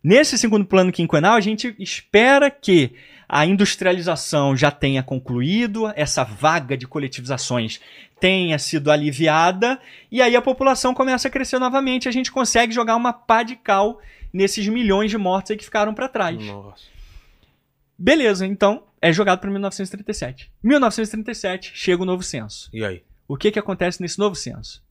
Nesse 0.03 0.38
segundo 0.38 0.65
plano 0.65 0.91
quinquenal, 0.91 1.35
a 1.35 1.40
gente 1.40 1.73
espera 1.80 2.51
que 2.51 2.93
a 3.27 3.45
industrialização 3.45 4.56
já 4.56 4.69
tenha 4.69 5.01
concluído, 5.01 5.91
essa 5.95 6.23
vaga 6.23 6.75
de 6.75 6.85
coletivizações 6.85 7.80
tenha 8.19 8.59
sido 8.59 8.91
aliviada, 8.91 9.80
e 10.11 10.22
aí 10.22 10.35
a 10.35 10.41
população 10.41 10.93
começa 10.93 11.27
a 11.27 11.32
crescer 11.32 11.57
novamente. 11.57 12.09
A 12.09 12.11
gente 12.11 12.32
consegue 12.32 12.73
jogar 12.73 12.95
uma 12.95 13.14
pá 13.14 13.43
de 13.43 13.56
cal 13.56 14.01
nesses 14.32 14.67
milhões 14.67 15.09
de 15.09 15.17
mortos 15.17 15.51
aí 15.51 15.57
que 15.57 15.64
ficaram 15.64 15.93
para 15.93 16.09
trás. 16.09 16.38
Nossa. 16.38 16.83
Beleza, 17.98 18.45
então 18.45 18.83
é 19.01 19.14
jogado 19.14 19.40
para 19.40 19.49
1937. 19.49 20.51
1937 20.61 21.72
chega 21.73 22.03
o 22.03 22.06
novo 22.06 22.23
censo. 22.23 22.69
E 22.73 22.83
aí? 22.83 23.03
O 23.27 23.38
que, 23.38 23.51
que 23.51 23.59
acontece 23.59 24.01
nesse 24.01 24.19
novo 24.19 24.35
censo? 24.35 24.83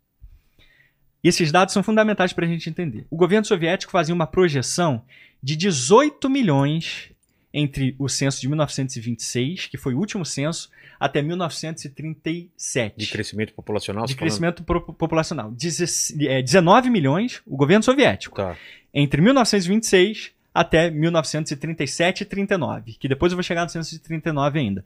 E 1.22 1.28
esses 1.28 1.52
dados 1.52 1.72
são 1.72 1.82
fundamentais 1.82 2.32
para 2.32 2.44
a 2.44 2.48
gente 2.48 2.68
entender. 2.68 3.06
O 3.10 3.16
governo 3.16 3.44
soviético 3.46 3.92
fazia 3.92 4.14
uma 4.14 4.26
projeção 4.26 5.02
de 5.42 5.54
18 5.56 6.28
milhões 6.28 7.10
entre 7.54 7.94
o 7.98 8.08
censo 8.08 8.40
de 8.40 8.48
1926, 8.48 9.66
que 9.66 9.76
foi 9.76 9.92
o 9.94 9.98
último 9.98 10.24
censo, 10.24 10.70
até 10.98 11.20
1937. 11.22 12.94
De 12.96 13.06
crescimento 13.08 13.52
populacional? 13.52 14.06
De 14.06 14.14
crescimento 14.16 14.62
pro- 14.62 14.80
populacional. 14.80 15.50
Deze- 15.50 16.26
é, 16.26 16.42
19 16.42 16.90
milhões, 16.90 17.42
o 17.46 17.56
governo 17.56 17.82
soviético, 17.82 18.36
Tá. 18.36 18.56
entre 18.94 19.20
1926 19.20 20.32
até 20.54 20.90
1937 20.90 22.22
e 22.22 22.24
39, 22.24 22.94
que 22.98 23.08
depois 23.08 23.32
eu 23.32 23.36
vou 23.36 23.42
chegar 23.42 23.64
no 23.64 23.70
censo 23.70 23.90
de 23.90 23.98
39 24.00 24.58
ainda. 24.58 24.84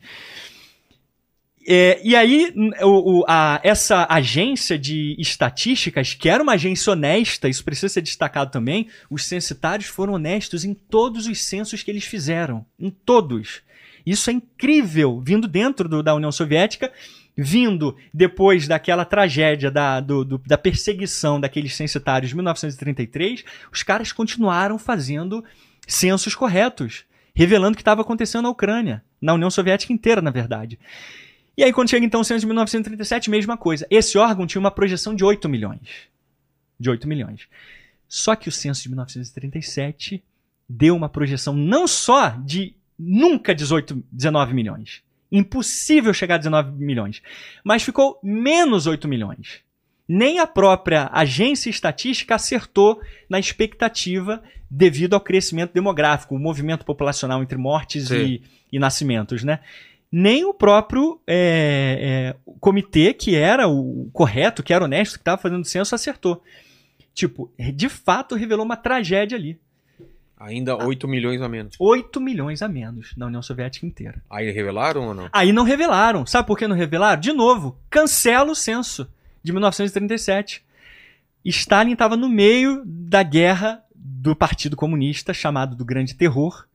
É, 1.69 2.01
e 2.05 2.15
aí, 2.15 2.53
o- 2.83 3.19
o- 3.21 3.25
a- 3.27 3.61
essa 3.65 4.07
agência 4.09 4.79
de 4.79 5.17
estatísticas, 5.19 6.15
que 6.15 6.29
era 6.29 6.43
uma 6.43 6.53
agência 6.53 6.93
honesta, 6.93 7.49
isso 7.49 7.65
precisa 7.65 7.89
ser 7.89 8.03
destacado 8.03 8.53
também, 8.53 8.87
os 9.11 9.25
censitários 9.25 9.89
foram 9.89 10.13
honestos 10.15 10.65
em 10.65 10.73
todos 10.73 11.27
os 11.27 11.43
censos 11.43 11.83
que 11.83 11.91
eles 11.91 12.05
fizeram. 12.05 12.65
Em 12.79 12.89
todos. 12.91 13.63
Isso 14.05 14.31
é 14.31 14.35
incrível, 14.35 15.21
vindo 15.21 15.49
dentro 15.49 15.89
do- 15.89 16.03
da 16.05 16.15
União 16.15 16.31
Soviética, 16.31 16.93
vindo 17.37 17.97
depois 18.15 18.69
daquela 18.69 19.05
tragédia 19.05 19.69
da, 19.69 19.99
do- 19.99 20.25
do- 20.25 20.39
da 20.47 20.57
perseguição 20.57 21.41
daqueles 21.41 21.75
censitários 21.75 22.29
de 22.31 22.37
1933, 22.37 23.45
os 23.73 23.83
caras 23.83 24.13
continuaram 24.13 24.79
fazendo 24.79 25.45
censos 25.87 26.35
corretos, 26.37 27.05
revelando 27.35 27.73
o 27.73 27.77
que 27.77 27.83
estava 27.83 28.03
acontecendo 28.03 28.45
na 28.45 28.51
Ucrânia, 28.51 29.03
na 29.21 29.35
União 29.35 29.51
Soviética 29.51 29.93
inteira, 29.93 30.23
na 30.23 30.31
verdade. 30.31 30.79
E 31.57 31.65
aí, 31.65 31.73
quando 31.73 31.89
chega 31.89 32.05
então 32.05 32.21
o 32.21 32.25
censo 32.25 32.41
de 32.41 32.47
1937, 32.47 33.31
mesma 33.31 33.57
coisa. 33.57 33.87
Esse 33.91 34.19
órgão 34.19 34.47
tinha 34.47 34.61
uma 34.61 34.71
projeção 34.71 35.15
de 35.15 35.25
8 35.25 35.49
milhões. 35.49 36.09
De 36.79 36.91
8 36.91 37.09
milhões. 37.09 37.49
Só 38.07 38.37
que 38.37 38.49
o 38.49 38.53
censo 38.53 38.83
de 38.83 38.91
1937 38.91 40.23
deu 40.69 40.95
uma 40.95 41.09
projeção 41.09 41.55
não 41.55 41.87
só 41.87 42.31
de 42.31 42.75
nunca 42.99 43.55
18, 43.55 44.05
19 44.13 44.55
milhões. 44.55 45.03
Impossível 45.33 46.13
chegar 46.13 46.37
a 46.37 46.39
19 46.39 46.73
milhões. 46.73 47.23
Mas 47.65 47.83
ficou 47.83 48.19
menos 48.23 48.87
8 48.87 49.09
milhões. 49.09 49.61
Nem 50.09 50.39
a 50.39 50.47
própria 50.47 51.11
agência 51.13 51.69
estatística 51.69 52.35
acertou 52.35 53.01
na 53.29 53.41
expectativa 53.41 54.43
devido 54.71 55.15
ao 55.15 55.21
crescimento 55.21 55.73
demográfico, 55.73 56.35
o 56.35 56.39
movimento 56.39 56.85
populacional 56.85 57.43
entre 57.43 57.57
mortes 57.59 58.11
e, 58.11 58.43
e 58.71 58.79
nascimentos, 58.79 59.43
né? 59.43 59.61
Nem 60.19 60.47
o 60.47 60.55
próprio 60.55 61.21
é, 61.27 62.35
é, 62.41 62.55
comitê, 62.59 63.13
que 63.13 63.37
era 63.37 63.69
o 63.69 64.09
correto, 64.15 64.63
que 64.63 64.73
era 64.73 64.83
honesto, 64.83 65.17
que 65.17 65.19
estava 65.19 65.37
fazendo 65.37 65.61
o 65.61 65.67
censo, 65.67 65.95
acertou. 65.95 66.43
Tipo, 67.13 67.53
de 67.75 67.91
fato 67.91 68.35
revelou 68.35 68.65
uma 68.65 68.79
tragédia 68.79 69.37
ali. 69.37 69.61
Ainda 70.39 70.75
8 70.75 71.07
milhões 71.07 71.43
a 71.43 71.51
menos. 71.51 71.77
8 71.79 72.19
milhões 72.19 72.63
a 72.63 72.69
menos 72.69 73.13
na 73.15 73.27
União 73.27 73.43
Soviética 73.43 73.85
inteira. 73.85 74.23
Aí 74.31 74.51
revelaram 74.51 75.09
ou 75.09 75.13
não? 75.13 75.29
Aí 75.31 75.53
não 75.53 75.65
revelaram. 75.65 76.25
Sabe 76.25 76.49
por 76.49 76.57
que 76.57 76.67
não 76.67 76.75
revelaram? 76.75 77.21
De 77.21 77.35
novo, 77.35 77.79
cancela 77.91 78.51
o 78.51 78.55
censo 78.55 79.07
de 79.43 79.53
1937. 79.53 80.65
Stalin 81.45 81.93
estava 81.93 82.17
no 82.17 82.31
meio 82.31 82.83
da 82.87 83.23
guerra 83.23 83.85
do 83.95 84.35
Partido 84.35 84.77
Comunista, 84.77 85.35
chamado 85.35 85.77
do 85.77 85.85
Grande 85.85 86.15
Terror, 86.15 86.67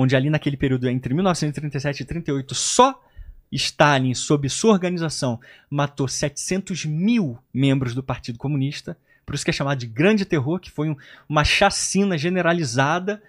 onde 0.00 0.14
ali 0.14 0.30
naquele 0.30 0.56
período 0.56 0.88
entre 0.88 1.12
1937 1.14 2.00
e 2.02 2.04
38 2.04 2.54
só 2.54 3.02
Stalin, 3.50 4.14
sob 4.14 4.48
sua 4.48 4.72
organização, 4.72 5.40
matou 5.70 6.06
700 6.06 6.84
mil 6.84 7.38
membros 7.52 7.94
do 7.94 8.02
Partido 8.02 8.38
Comunista. 8.38 8.96
Por 9.24 9.34
isso 9.34 9.44
que 9.44 9.50
é 9.50 9.52
chamado 9.54 9.78
de 9.78 9.86
Grande 9.86 10.24
Terror, 10.24 10.60
que 10.60 10.70
foi 10.70 10.90
um- 10.90 10.96
uma 11.28 11.44
chacina 11.44 12.16
generalizada 12.18 13.22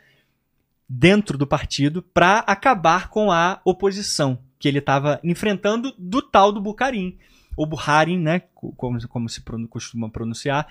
dentro 0.87 1.37
do 1.37 1.47
partido 1.47 2.01
para 2.01 2.39
acabar 2.39 3.09
com 3.09 3.31
a 3.31 3.61
oposição 3.63 4.39
que 4.59 4.67
ele 4.67 4.79
estava 4.79 5.19
enfrentando 5.23 5.93
do 5.97 6.21
tal 6.21 6.51
do 6.51 6.59
Bukharin, 6.61 7.17
ou 7.55 7.65
Bukharin, 7.65 8.17
né, 8.19 8.41
co- 8.53 8.73
como, 8.73 9.07
como 9.07 9.29
se 9.29 9.41
pron- 9.41 9.67
costuma 9.67 10.09
pronunciar, 10.09 10.67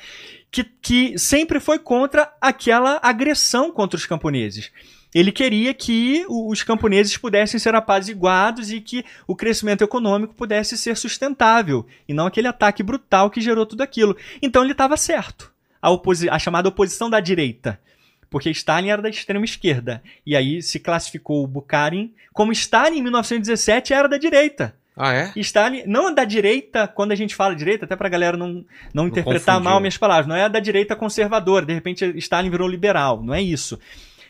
que, 0.51 0.63
que 0.65 1.19
sempre 1.19 1.59
foi 1.59 1.79
contra 1.79 2.31
aquela 2.41 3.01
agressão 3.03 3.73
contra 3.73 3.97
os 3.97 4.05
camponeses. 4.07 4.71
Ele 5.15 5.33
queria 5.33 5.73
que 5.73 6.25
os 6.29 6.63
camponeses 6.63 7.17
pudessem 7.17 7.59
ser 7.59 7.75
apaziguados 7.75 8.71
e 8.71 8.81
que 8.81 9.05
o 9.27 9.35
crescimento 9.35 9.83
econômico 9.83 10.35
pudesse 10.35 10.77
ser 10.77 10.97
sustentável, 10.97 11.87
e 12.07 12.13
não 12.13 12.27
aquele 12.27 12.49
ataque 12.49 12.83
brutal 12.83 13.31
que 13.31 13.41
gerou 13.41 13.65
tudo 13.65 13.83
aquilo. 13.83 14.17
Então 14.43 14.63
ele 14.63 14.73
estava 14.73 14.97
certo. 14.97 15.53
A, 15.81 15.89
a 16.31 16.39
chamada 16.39 16.69
oposição 16.69 17.09
da 17.09 17.21
direita 17.21 17.81
porque 18.31 18.51
Stalin 18.51 18.91
era 18.91 19.01
da 19.01 19.09
extrema 19.09 19.45
esquerda. 19.45 20.03
E 20.25 20.37
aí 20.37 20.61
se 20.61 20.79
classificou 20.79 21.43
o 21.43 21.47
Bukharin 21.47 22.13
como 22.33 22.53
Stalin 22.53 22.99
em 22.99 23.03
1917 23.03 23.93
era 23.93 24.09
da 24.09 24.19
direita. 24.19 24.75
Ah, 24.97 25.13
é? 25.15 25.33
E 25.37 25.41
Stalin, 25.41 25.85
não 25.87 26.09
é 26.09 26.15
da 26.15 26.25
direita, 26.25 26.89
quando 26.89 27.13
a 27.13 27.15
gente 27.15 27.35
fala 27.35 27.55
direita, 27.55 27.85
até 27.85 27.95
pra 27.95 28.09
galera 28.09 28.37
não, 28.37 28.65
não 28.93 29.07
interpretar 29.07 29.55
confundir. 29.55 29.71
mal 29.73 29.81
minhas 29.81 29.97
palavras, 29.97 30.27
não 30.27 30.35
é 30.35 30.49
da 30.49 30.59
direita 30.59 30.97
conservadora, 30.97 31.65
de 31.65 31.73
repente 31.73 32.05
Stalin 32.17 32.51
virou 32.51 32.67
liberal, 32.67 33.23
não 33.23 33.33
é 33.33 33.41
isso. 33.41 33.79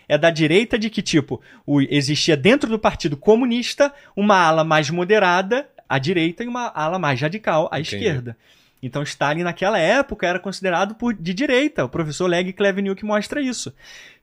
É 0.09 0.17
da 0.17 0.31
direita 0.31 0.79
de 0.79 0.89
que, 0.89 1.03
tipo, 1.03 1.41
o- 1.67 1.81
existia 1.83 2.37
dentro 2.37 2.71
do 2.71 2.79
Partido 2.79 3.17
Comunista 3.17 3.93
uma 4.17 4.37
ala 4.37 4.65
mais 4.65 4.89
moderada, 4.91 5.69
à 5.89 5.99
direita, 5.99 6.43
e 6.43 6.47
uma 6.49 6.69
ala 6.75 6.99
mais 6.99 7.21
radical, 7.21 7.69
à 7.71 7.79
Entendi. 7.79 7.97
esquerda. 7.97 8.37
Então 8.83 9.03
Stalin 9.03 9.43
naquela 9.43 9.79
época 9.79 10.27
era 10.27 10.39
considerado 10.39 10.95
por, 10.95 11.13
de 11.13 11.35
direita. 11.35 11.85
O 11.85 11.89
professor 11.89 12.27
Leg 12.27 12.53
Kleveniuk 12.53 13.05
mostra 13.05 13.41
isso. 13.43 13.73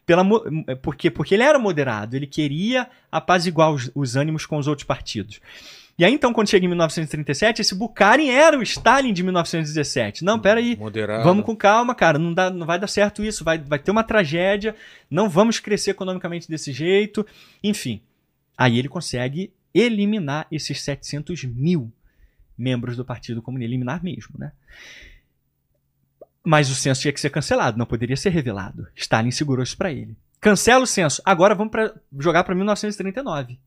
Pela, 0.06 0.24
porque, 0.82 1.10
porque 1.12 1.34
ele 1.34 1.44
era 1.44 1.58
moderado, 1.60 2.16
ele 2.16 2.28
queria 2.28 2.88
apaziguar 3.12 3.72
os, 3.72 3.92
os 3.94 4.16
ânimos 4.16 4.46
com 4.46 4.58
os 4.58 4.68
outros 4.68 4.86
partidos. 4.86 5.42
E 5.98 6.04
aí 6.04 6.14
então, 6.14 6.34
quando 6.34 6.50
chega 6.50 6.66
em 6.66 6.68
1937, 6.68 7.62
esse 7.62 7.74
Bukharin 7.74 8.28
era 8.28 8.58
o 8.58 8.64
Stalin 8.64 9.14
de 9.14 9.24
1917. 9.24 10.26
Não, 10.26 10.38
peraí, 10.38 10.76
Moderado. 10.76 11.24
Vamos 11.24 11.46
com 11.46 11.56
calma, 11.56 11.96
cara. 11.96 12.20
Não, 12.20 12.34
dá, 12.34 12.50
não 12.50 12.68
vai 12.68 12.78
dar 12.78 12.88
certo 12.88 13.24
isso. 13.24 13.46
Vai, 13.46 13.58
vai 13.58 13.80
ter 13.80 13.92
uma 13.92 14.04
tragédia. 14.04 14.76
Não 15.10 15.30
vamos 15.30 15.60
crescer 15.60 15.92
economicamente 15.92 16.50
desse 16.50 16.74
jeito. 16.74 17.26
Enfim. 17.64 18.02
Aí 18.58 18.78
ele 18.78 18.90
consegue 18.90 19.54
eliminar 19.74 20.48
esses 20.52 20.82
700 20.82 21.46
mil 21.46 21.90
membros 22.58 22.98
do 22.98 23.06
Partido 23.06 23.42
Comunista. 23.42 23.70
Eliminar 23.70 24.04
mesmo, 24.04 24.36
né? 24.38 24.52
Mas 26.44 26.70
o 26.70 26.76
censo 26.76 27.02
tinha 27.02 27.14
que 27.14 27.22
ser 27.22 27.30
cancelado. 27.30 27.78
Não 27.78 27.86
poderia 27.86 28.18
ser 28.18 28.30
revelado. 28.30 28.86
Stalin 28.96 29.32
segurou 29.32 29.64
isso 29.64 29.78
pra 29.78 29.94
ele. 29.94 30.16
Cancela 30.42 30.84
o 30.84 30.88
censo. 30.88 31.22
Agora 31.24 31.56
vamos 31.56 31.72
pra, 31.72 31.94
jogar 32.20 32.44
pra 32.44 32.54
1939. 32.54 33.58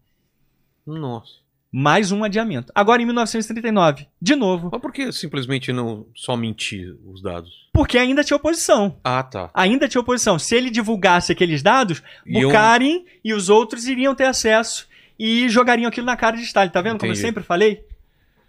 Nossa. 0.86 1.47
Mais 1.70 2.10
um 2.10 2.24
adiamento. 2.24 2.72
Agora 2.74 3.02
em 3.02 3.04
1939. 3.04 4.06
De 4.20 4.34
novo. 4.34 4.70
Mas 4.72 4.80
por 4.80 4.90
que 4.92 5.12
simplesmente 5.12 5.72
não 5.72 6.06
só 6.14 6.34
mentir 6.36 6.96
os 7.04 7.20
dados? 7.22 7.68
Porque 7.74 7.98
ainda 7.98 8.24
tinha 8.24 8.36
oposição. 8.36 8.98
Ah, 9.04 9.22
tá. 9.22 9.50
ainda 9.52 9.86
tinha 9.86 10.00
oposição. 10.00 10.38
Se 10.38 10.54
ele 10.56 10.70
divulgasse 10.70 11.30
aqueles 11.30 11.62
dados, 11.62 12.02
Iam- 12.26 12.48
Bukharin 12.48 13.04
e 13.22 13.34
os 13.34 13.48
outros 13.50 13.86
iriam 13.86 14.14
ter 14.14 14.24
acesso 14.24 14.88
e 15.18 15.48
jogariam 15.48 15.88
aquilo 15.88 16.06
na 16.06 16.16
cara 16.16 16.36
de 16.36 16.42
Stalin. 16.42 16.70
Tá 16.70 16.80
vendo 16.80 16.98
como 16.98 17.10
eu 17.10 17.14
Entendi. 17.14 17.26
sempre 17.26 17.42
falei? 17.44 17.84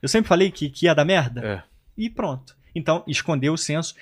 Eu 0.02 0.08
sempre 0.08 0.30
falei 0.30 0.50
que, 0.50 0.70
que 0.70 0.86
ia 0.86 0.96
dar 0.96 1.04
merda. 1.04 1.42
É. 1.46 1.64
E 1.98 2.10
pronto. 2.10 2.56
Então, 2.74 3.04
escondeu 3.06 3.52
o 3.54 3.58
censo, 3.58 3.94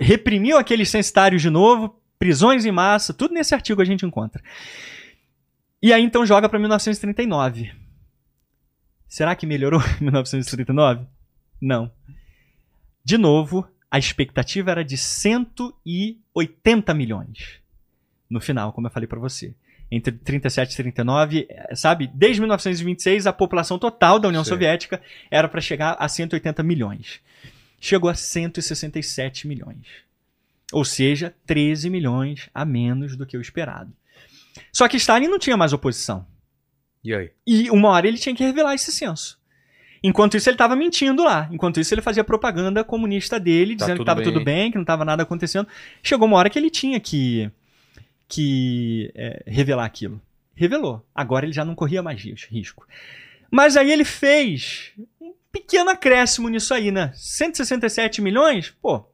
reprimiu 0.00 0.56
aqueles 0.56 0.88
censitários 0.90 1.42
de 1.42 1.50
novo, 1.50 1.98
prisões 2.20 2.64
em 2.64 2.70
massa, 2.70 3.12
tudo 3.12 3.34
nesse 3.34 3.52
artigo 3.54 3.82
a 3.82 3.84
gente 3.84 4.06
encontra. 4.06 4.40
E 5.82 5.92
aí 5.92 6.02
então 6.04 6.24
joga 6.24 6.48
para 6.48 6.58
1939. 6.58 7.72
Será 9.14 9.36
que 9.36 9.46
melhorou 9.46 9.80
em 10.00 10.02
1939? 10.02 11.06
Não. 11.60 11.88
De 13.04 13.16
novo, 13.16 13.64
a 13.88 13.96
expectativa 13.96 14.72
era 14.72 14.84
de 14.84 14.96
180 14.96 16.92
milhões. 16.92 17.60
No 18.28 18.40
final, 18.40 18.72
como 18.72 18.88
eu 18.88 18.90
falei 18.90 19.06
para 19.06 19.20
você. 19.20 19.54
entre 19.88 20.10
37 20.10 20.72
e 20.72 20.76
39, 20.78 21.46
eh, 21.48 21.76
sabe? 21.76 22.10
Desde 22.12 22.40
1926, 22.40 23.28
a 23.28 23.32
população 23.32 23.78
total 23.78 24.18
da 24.18 24.26
União 24.26 24.42
Sim. 24.42 24.50
Soviética 24.50 25.00
era 25.30 25.46
para 25.46 25.60
chegar 25.60 25.94
a 25.96 26.08
180 26.08 26.64
milhões. 26.64 27.20
Chegou 27.78 28.10
a 28.10 28.16
167 28.16 29.46
milhões. 29.46 29.86
Ou 30.72 30.84
seja, 30.84 31.32
13 31.46 31.88
milhões 31.88 32.50
a 32.52 32.64
menos 32.64 33.16
do 33.16 33.24
que 33.24 33.36
o 33.36 33.40
esperado. 33.40 33.92
Só 34.72 34.88
que 34.88 34.96
Stalin 34.96 35.28
não 35.28 35.38
tinha 35.38 35.56
mais 35.56 35.72
oposição. 35.72 36.26
E 37.04 37.14
aí? 37.14 37.30
E 37.46 37.70
uma 37.70 37.90
hora 37.90 38.08
ele 38.08 38.16
tinha 38.18 38.34
que 38.34 38.42
revelar 38.44 38.74
esse 38.74 38.90
censo. 38.90 39.38
Enquanto 40.02 40.36
isso, 40.36 40.48
ele 40.48 40.54
estava 40.54 40.74
mentindo 40.76 41.22
lá. 41.24 41.48
Enquanto 41.50 41.80
isso, 41.80 41.92
ele 41.94 42.02
fazia 42.02 42.22
propaganda 42.24 42.82
comunista 42.84 43.38
dele, 43.40 43.74
Tá 43.76 43.84
dizendo 43.84 43.96
que 43.96 44.02
estava 44.02 44.20
tudo 44.22 44.44
bem, 44.44 44.70
que 44.70 44.76
não 44.76 44.82
estava 44.82 45.04
nada 45.04 45.22
acontecendo. 45.22 45.66
Chegou 46.02 46.26
uma 46.28 46.36
hora 46.36 46.50
que 46.50 46.58
ele 46.58 46.68
tinha 46.70 47.00
que, 47.00 47.50
que 48.28 49.10
é, 49.14 49.42
revelar 49.46 49.84
aquilo. 49.84 50.20
Revelou. 50.54 51.04
Agora 51.14 51.46
ele 51.46 51.52
já 51.52 51.64
não 51.64 51.74
corria 51.74 52.02
mais 52.02 52.22
ris- 52.22 52.44
risco. 52.50 52.86
Mas 53.50 53.76
aí 53.76 53.90
ele 53.90 54.04
fez 54.04 54.92
um 55.20 55.32
pequeno 55.50 55.90
acréscimo 55.90 56.48
nisso 56.48 56.74
aí, 56.74 56.90
né? 56.90 57.12
167 57.14 58.20
milhões? 58.20 58.70
Pô, 58.82 59.04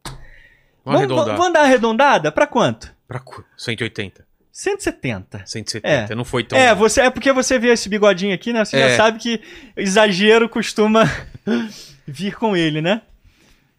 Vamos 0.84 1.00
vamos, 1.08 1.38
vamos 1.38 1.52
dar 1.52 1.62
arredondada? 1.62 2.32
Pra 2.32 2.46
quanto? 2.46 2.94
Pra 3.06 3.20
qu- 3.20 3.44
180. 3.56 4.26
170. 4.52 5.42
170. 5.46 6.14
Não 6.14 6.24
foi 6.24 6.44
tão. 6.44 6.58
É, 6.58 6.74
você, 6.74 7.02
é 7.02 7.10
porque 7.10 7.32
você 7.32 7.58
vê 7.58 7.68
esse 7.68 7.88
bigodinho 7.88 8.34
aqui, 8.34 8.52
né? 8.52 8.64
Você 8.64 8.76
É. 8.76 8.90
já 8.90 8.96
sabe 8.96 9.18
que 9.18 9.40
exagero 9.76 10.48
costuma 10.48 11.04
vir 12.06 12.34
com 12.36 12.56
ele, 12.56 12.80
né? 12.80 13.02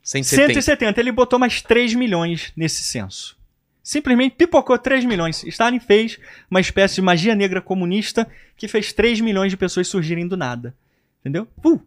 170. 0.04 0.54
170. 0.54 1.00
Ele 1.00 1.12
botou 1.12 1.38
mais 1.38 1.62
3 1.62 1.94
milhões 1.94 2.52
nesse 2.56 2.84
censo. 2.84 3.38
Simplesmente 3.84 4.36
pipocou 4.36 4.78
3 4.78 5.06
milhões. 5.06 5.44
Stalin 5.44 5.80
fez 5.80 6.18
uma 6.50 6.60
espécie 6.62 6.96
de 6.96 7.02
magia 7.02 7.36
negra 7.36 7.62
comunista 7.62 8.28
que 8.56 8.68
fez 8.68 8.94
3 8.94 9.20
milhões 9.22 9.52
de 9.52 9.58
pessoas 9.58 9.88
surgirem 9.88 10.28
do 10.28 10.38
nada. 10.38 10.74
Entendeu? 11.20 11.48
Uh, 11.64 11.80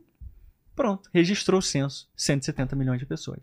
pronto. 0.76 1.08
Registrou 1.12 1.58
o 1.58 1.62
censo. 1.62 2.08
170 2.16 2.76
milhões 2.76 2.98
de 3.00 3.06
pessoas. 3.06 3.40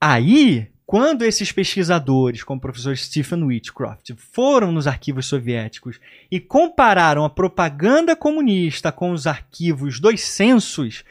Aí, 0.00 0.68
quando 0.86 1.22
esses 1.22 1.50
pesquisadores, 1.50 2.42
como 2.42 2.58
o 2.58 2.60
professor 2.60 2.96
Stephen 2.96 3.42
Whitcroft, 3.42 4.12
foram 4.16 4.70
nos 4.70 4.86
arquivos 4.86 5.26
soviéticos 5.26 5.98
e 6.30 6.38
compararam 6.38 7.24
a 7.24 7.30
propaganda 7.30 8.14
comunista 8.14 8.92
com 8.92 9.10
os 9.10 9.26
arquivos 9.26 9.98
dos 9.98 10.20
censos, 10.20 11.02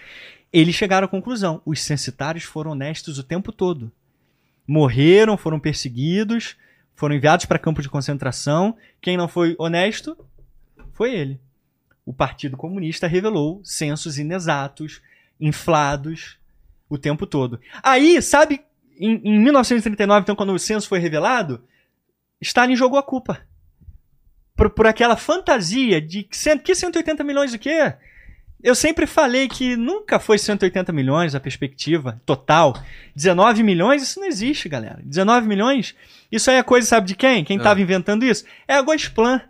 eles 0.51 0.75
chegaram 0.75 1.05
à 1.05 1.09
conclusão: 1.09 1.59
os 1.65 1.81
censitários 1.81 2.43
foram 2.43 2.71
honestos 2.71 3.17
o 3.17 3.23
tempo 3.23 3.51
todo. 3.51 3.91
Morreram, 4.67 5.35
foram 5.35 5.59
perseguidos, 5.59 6.55
foram 6.93 7.15
enviados 7.15 7.45
para 7.45 7.59
campo 7.59 7.81
de 7.81 7.89
concentração. 7.89 8.77
Quem 9.01 9.17
não 9.17 9.27
foi 9.27 9.55
honesto 9.57 10.15
foi 10.93 11.15
ele. 11.15 11.39
O 12.05 12.13
Partido 12.13 12.55
Comunista 12.55 13.07
revelou 13.07 13.59
censos 13.63 14.19
inexatos, 14.19 15.01
inflados 15.39 16.37
o 16.87 16.97
tempo 16.97 17.25
todo. 17.25 17.59
Aí, 17.81 18.21
sabe, 18.21 18.61
em, 18.99 19.22
em 19.23 19.39
1939, 19.39 20.22
então, 20.22 20.35
quando 20.35 20.53
o 20.53 20.59
censo 20.59 20.88
foi 20.88 20.99
revelado, 20.99 21.63
Stalin 22.41 22.75
jogou 22.75 22.99
a 22.99 23.03
culpa. 23.03 23.41
Por, 24.55 24.69
por 24.69 24.85
aquela 24.88 25.17
fantasia 25.17 25.99
de 25.99 26.23
que, 26.23 26.38
cento- 26.38 26.61
que 26.63 26.75
180 26.75 27.23
milhões 27.23 27.53
o 27.53 27.59
quê? 27.59 27.93
Eu 28.61 28.75
sempre 28.75 29.05
falei 29.05 29.47
que 29.49 29.75
nunca 29.75 30.19
foi 30.19 30.38
180 30.38 30.93
milhões 30.93 31.35
a 31.35 31.39
perspectiva 31.39 32.22
total. 32.25 32.73
19 33.15 33.61
milhões, 33.63 34.03
isso 34.03 34.19
não 34.19 34.27
existe, 34.27 34.69
galera. 34.69 35.01
19 35.03 35.47
milhões, 35.47 35.95
isso 36.31 36.49
aí 36.49 36.57
é 36.57 36.63
coisa, 36.63 36.88
sabe 36.88 37.07
de 37.07 37.15
quem? 37.15 37.43
Quem 37.43 37.57
estava 37.57 37.81
inventando 37.81 38.23
isso? 38.23 38.45
É 38.67 38.75
a 38.75 38.81
Gosplan, 38.81 39.41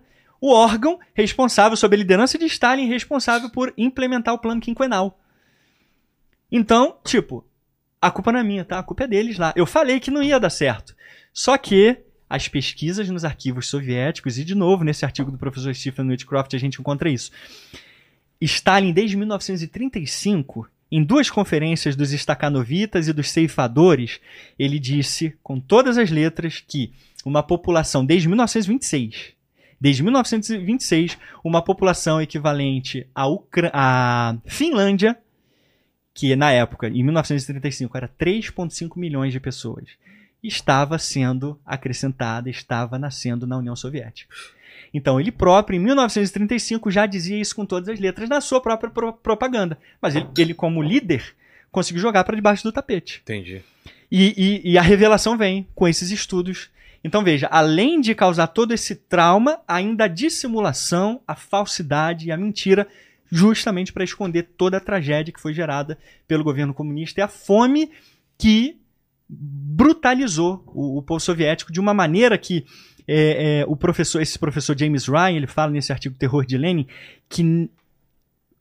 o 0.42 0.52
órgão 0.52 1.00
responsável, 1.14 1.78
sob 1.78 1.96
a 1.96 2.00
liderança 2.00 2.38
de 2.40 2.46
Stalin, 2.46 2.88
responsável 2.88 3.50
por 3.52 3.72
implementar 3.78 4.34
o 4.34 4.40
plano 4.40 4.60
quinquenal. 4.62 5.20
Então, 6.52 6.98
tipo, 7.04 7.46
a 8.04 8.12
culpa 8.12 8.34
não 8.34 8.40
é 8.40 8.44
minha, 8.44 8.66
tá? 8.66 8.80
A 8.80 8.84
culpa 8.84 9.06
é 9.06 9.08
deles 9.08 9.38
lá. 9.38 9.54
Eu 9.56 9.66
falei 9.66 10.00
que 10.00 10.12
não 10.12 10.22
ia 10.22 10.40
dar 10.40 10.50
certo. 10.50 10.94
Só 11.32 11.58
que 11.58 11.98
as 12.30 12.50
pesquisas 12.50 13.10
nos 13.10 13.24
arquivos 13.24 13.68
soviéticos, 13.68 14.38
e 14.38 14.44
de 14.44 14.54
novo, 14.54 14.84
nesse 14.84 15.06
artigo 15.06 15.32
do 15.32 15.38
professor 15.38 15.74
Stephen 15.74 16.10
Whitcroft, 16.10 16.54
a 16.54 16.58
gente 16.58 16.82
encontra 16.82 17.10
isso. 17.10 17.32
Stalin, 18.42 18.92
desde 18.92 19.16
1935, 19.16 20.68
em 20.92 21.02
duas 21.02 21.30
conferências 21.30 21.96
dos 21.96 22.12
estakhanovitas 22.12 23.08
e 23.08 23.14
dos 23.14 23.32
ceifadores, 23.32 24.20
ele 24.60 24.80
disse 24.80 25.34
com 25.42 25.58
todas 25.58 25.98
as 25.98 26.12
letras 26.12 26.62
que 26.68 26.92
uma 27.26 27.42
população, 27.42 28.06
desde 28.06 28.28
1926, 28.28 29.34
desde 29.80 30.04
1926, 30.04 31.18
uma 31.42 31.62
população 31.62 32.22
equivalente 32.22 33.08
à, 33.16 33.28
Ucra 33.28 33.72
à 33.74 34.36
Finlândia, 34.46 35.18
que 36.14 36.36
na 36.36 36.52
época, 36.52 36.88
em 36.88 37.04
1935, 37.04 37.98
era 37.98 38.08
3,5 38.08 38.98
milhões 38.98 39.32
de 39.34 39.40
pessoas, 39.40 39.86
estava 40.44 41.00
sendo 41.00 41.60
acrescentada, 41.66 42.50
estava 42.50 43.00
nascendo 43.00 43.48
na 43.48 43.58
União 43.58 43.76
Soviética. 43.76 44.34
Então, 44.94 45.20
ele 45.20 45.32
próprio, 45.32 45.76
em 45.78 45.80
1935, 45.80 46.92
já 46.92 47.06
dizia 47.06 47.40
isso 47.40 47.56
com 47.56 47.66
todas 47.66 47.90
as 47.90 48.00
letras 48.00 48.30
na 48.30 48.40
sua 48.42 48.62
própria 48.62 48.92
pro- 48.92 49.14
propaganda. 49.14 49.78
Mas 50.02 50.16
ele, 50.16 50.28
ele, 50.38 50.54
como 50.54 50.84
líder, 50.84 51.34
conseguiu 51.72 52.02
jogar 52.02 52.24
para 52.24 52.36
debaixo 52.36 52.64
do 52.64 52.72
tapete. 52.72 53.20
Entendi. 53.24 53.64
E, 54.12 54.62
e- 54.66 54.72
e 54.74 54.78
a 54.78 54.82
revelação 54.84 55.36
vem 55.36 55.68
com 55.74 55.88
esses 55.88 56.12
estudos. 56.12 56.70
Então 57.04 57.24
veja, 57.24 57.48
além 57.48 58.00
de 58.00 58.14
causar 58.14 58.48
todo 58.48 58.72
esse 58.74 58.96
trauma, 58.96 59.60
ainda 59.68 60.04
a 60.06 60.08
dissimulação, 60.08 61.20
a 61.28 61.34
falsidade 61.36 62.28
e 62.28 62.32
a 62.32 62.38
mentira, 62.38 62.88
justamente 63.34 63.92
para 63.92 64.04
esconder 64.04 64.44
toda 64.56 64.78
a 64.78 64.80
tragédia 64.80 65.34
que 65.34 65.42
foi 65.42 65.56
gerada 65.56 65.98
pelo 66.28 66.44
governo 66.44 66.72
comunista 66.72 67.20
e 67.20 67.24
a 67.24 67.28
fome 67.28 67.90
que 68.38 68.78
brutalizou 69.28 70.64
o, 70.68 71.00
o 71.00 71.02
povo 71.02 71.20
soviético 71.20 71.74
de 71.74 71.80
uma 71.80 71.96
maneira 71.96 72.38
que 72.38 72.64
é, 73.08 73.62
é, 73.62 73.66
o 73.68 73.76
professor, 73.76 74.22
esse 74.22 74.38
professor 74.38 74.78
James 74.78 75.08
Ryan, 75.08 75.32
ele 75.32 75.48
fala 75.48 75.72
nesse 75.72 75.92
artigo 75.92 76.16
Terror 76.16 76.46
de 76.46 76.60
Lenin 76.60 76.86
que 77.28 77.68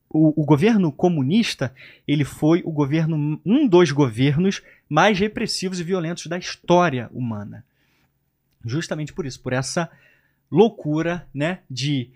o, 0.08 0.40
o 0.40 0.44
governo 0.46 0.90
comunista 0.90 1.74
ele 2.08 2.24
foi 2.24 2.62
o 2.64 2.72
governo 2.72 3.38
um 3.44 3.68
dos 3.68 3.90
governos 3.90 4.62
mais 4.88 5.18
repressivos 5.18 5.80
e 5.80 5.84
violentos 5.84 6.26
da 6.28 6.38
história 6.38 7.10
humana. 7.12 7.62
Justamente 8.64 9.12
por 9.12 9.26
isso, 9.26 9.38
por 9.38 9.52
essa 9.52 9.90
loucura, 10.50 11.26
né, 11.34 11.58
de 11.70 12.08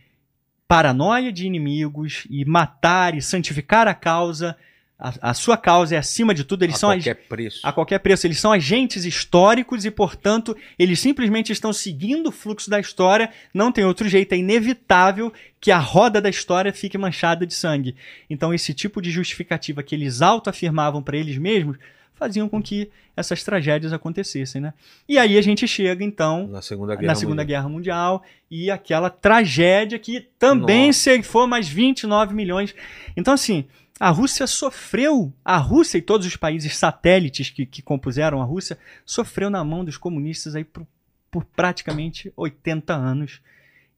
paranoia 0.69 1.33
de 1.33 1.47
inimigos 1.47 2.27
e 2.31 2.45
matar 2.45 3.15
e 3.15 3.23
santificar 3.23 3.87
a 3.89 3.95
causa. 3.95 4.57
A, 4.99 5.31
a 5.31 5.35
sua 5.35 5.59
causa 5.59 5.95
é 5.95 5.99
acima 5.99 6.33
de 6.35 6.43
tudo. 6.43 6.63
Eles 6.65 6.77
a 6.77 6.79
são 6.79 6.91
ag- 6.91 7.01
qualquer 7.03 7.29
preço. 7.29 7.61
a 7.63 7.73
qualquer 7.73 7.99
preço. 7.99 8.27
Eles 8.27 8.41
são 8.41 8.51
agentes 8.51 9.05
históricos 9.05 9.85
e, 9.85 9.91
portanto, 9.91 10.57
eles 10.79 10.99
simplesmente 10.99 11.53
estão 11.53 11.71
seguindo 11.73 12.29
o 12.29 12.33
fluxo 12.33 12.71
da 12.71 12.81
história. 12.81 13.31
Não 13.53 13.71
tem 13.71 13.85
outro 13.85 14.09
jeito. 14.09 14.33
É 14.33 14.39
inevitável 14.39 15.33
que 15.61 15.71
a 15.71 15.79
roda 15.79 16.21
da 16.21 16.31
história 16.31 16.73
fique 16.73 16.97
manchada 16.97 17.47
de 17.47 17.53
sangue. 17.53 17.95
Então, 18.31 18.55
esse 18.55 18.73
tipo 18.73 19.03
de 19.03 19.11
justificativa 19.11 19.83
que 19.83 19.95
eles 19.95 20.23
autoafirmavam 20.23 21.03
para 21.03 21.19
eles 21.19 21.37
mesmos 21.37 21.77
faziam 22.17 22.49
com 22.49 22.63
que 22.63 22.91
essas 23.15 23.45
tragédias 23.45 23.93
acontecessem, 23.93 24.61
né? 24.61 24.75
E 25.09 25.19
aí 25.19 25.39
a 25.39 25.43
gente 25.43 25.69
chega, 25.69 26.03
então, 26.03 26.47
Na 26.49 26.63
Segunda 26.63 26.95
Guerra 26.97 27.07
na 27.07 27.15
Segunda 27.15 27.43
Mundial. 27.43 27.63
Guerra 27.63 27.69
Mundial 27.69 28.25
e 28.51 28.71
aquela 28.71 29.11
tragédia 29.11 29.99
que 29.99 30.21
também 30.39 30.89
Nossa. 30.89 31.01
ceifou 31.01 31.47
mais 31.47 31.69
29 31.69 32.35
milhões. 32.35 32.75
Então, 33.17 33.35
assim, 33.35 33.67
a 34.01 34.11
Rússia 34.11 34.47
sofreu, 34.47 35.33
a 35.45 35.57
Rússia 35.59 35.99
e 35.99 36.03
todos 36.03 36.27
os 36.27 36.37
países 36.37 36.77
satélites 36.77 37.51
que, 37.51 37.65
que 37.65 37.83
compuseram 37.83 38.41
a 38.41 38.45
Rússia, 38.45 38.79
sofreu 39.05 39.49
na 39.51 39.63
mão 39.63 39.85
dos 39.85 39.97
comunistas 39.97 40.57
aí 40.57 40.65
por, 40.65 40.87
por 41.31 41.45
praticamente 41.45 42.33
80 42.37 42.95
anos, 42.95 43.41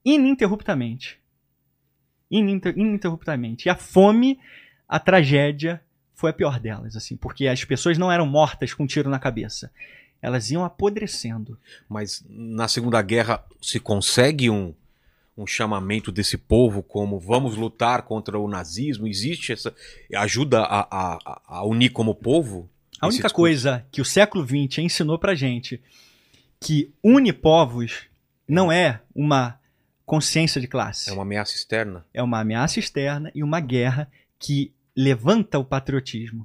ininterruptamente. 0.05 1.19
Ininter, 2.31 2.75
ininterruptamente. 2.77 3.67
E 3.67 3.71
a 3.71 3.75
fome, 3.75 4.39
a 4.89 5.01
tragédia, 5.01 5.83
foi 6.19 6.31
a 6.31 6.33
pior 6.33 6.59
delas, 6.59 6.97
assim, 6.97 7.17
porque 7.17 7.47
as 7.47 7.65
pessoas 7.65 7.97
não 7.97 8.11
eram 8.11 8.27
mortas 8.27 8.75
com 8.75 8.83
um 8.83 8.87
tiro 8.89 9.09
na 9.09 9.21
cabeça. 9.21 9.71
Elas 10.21 10.51
iam 10.51 10.65
apodrecendo. 10.65 11.57
Mas 11.89 12.25
na 12.29 12.67
Segunda 12.67 13.01
Guerra 13.01 13.45
se 13.63 13.79
consegue 13.79 14.51
um, 14.51 14.75
um 15.37 15.47
chamamento 15.47 16.11
desse 16.11 16.37
povo 16.37 16.83
como 16.83 17.21
vamos 17.21 17.55
lutar 17.57 18.03
contra 18.03 18.37
o 18.37 18.49
nazismo? 18.49 19.07
Existe 19.07 19.53
essa. 19.53 19.73
ajuda 20.13 20.63
a, 20.63 20.81
a- 20.91 21.41
a- 21.47 21.65
unir 21.65 21.91
como 21.91 22.17
povo? 22.17 22.69
A 23.01 23.07
única 23.07 23.31
coisa 23.31 23.87
que 23.93 24.01
o 24.01 24.05
século 24.05 24.45
XX 24.45 24.79
ensinou 24.79 25.21
pra 25.21 25.37
gente 25.37 25.81
que 26.61 26.93
une 27.01 27.33
povos 27.33 28.07
não 28.49 28.73
é 28.73 29.01
uma 29.15 29.57
consciência 30.05 30.61
de 30.61 30.67
classe. 30.67 31.09
É 31.11 31.13
uma 31.13 31.23
ameaça 31.23 31.55
externa? 31.55 32.05
É 32.13 32.21
uma 32.21 32.41
ameaça 32.41 32.81
externa 32.81 33.31
e 33.37 33.45
uma 33.45 33.61
guerra 33.61 34.11
que 34.37 34.73
levanta 34.99 35.59
o 35.59 35.65
patriotismo. 35.65 36.45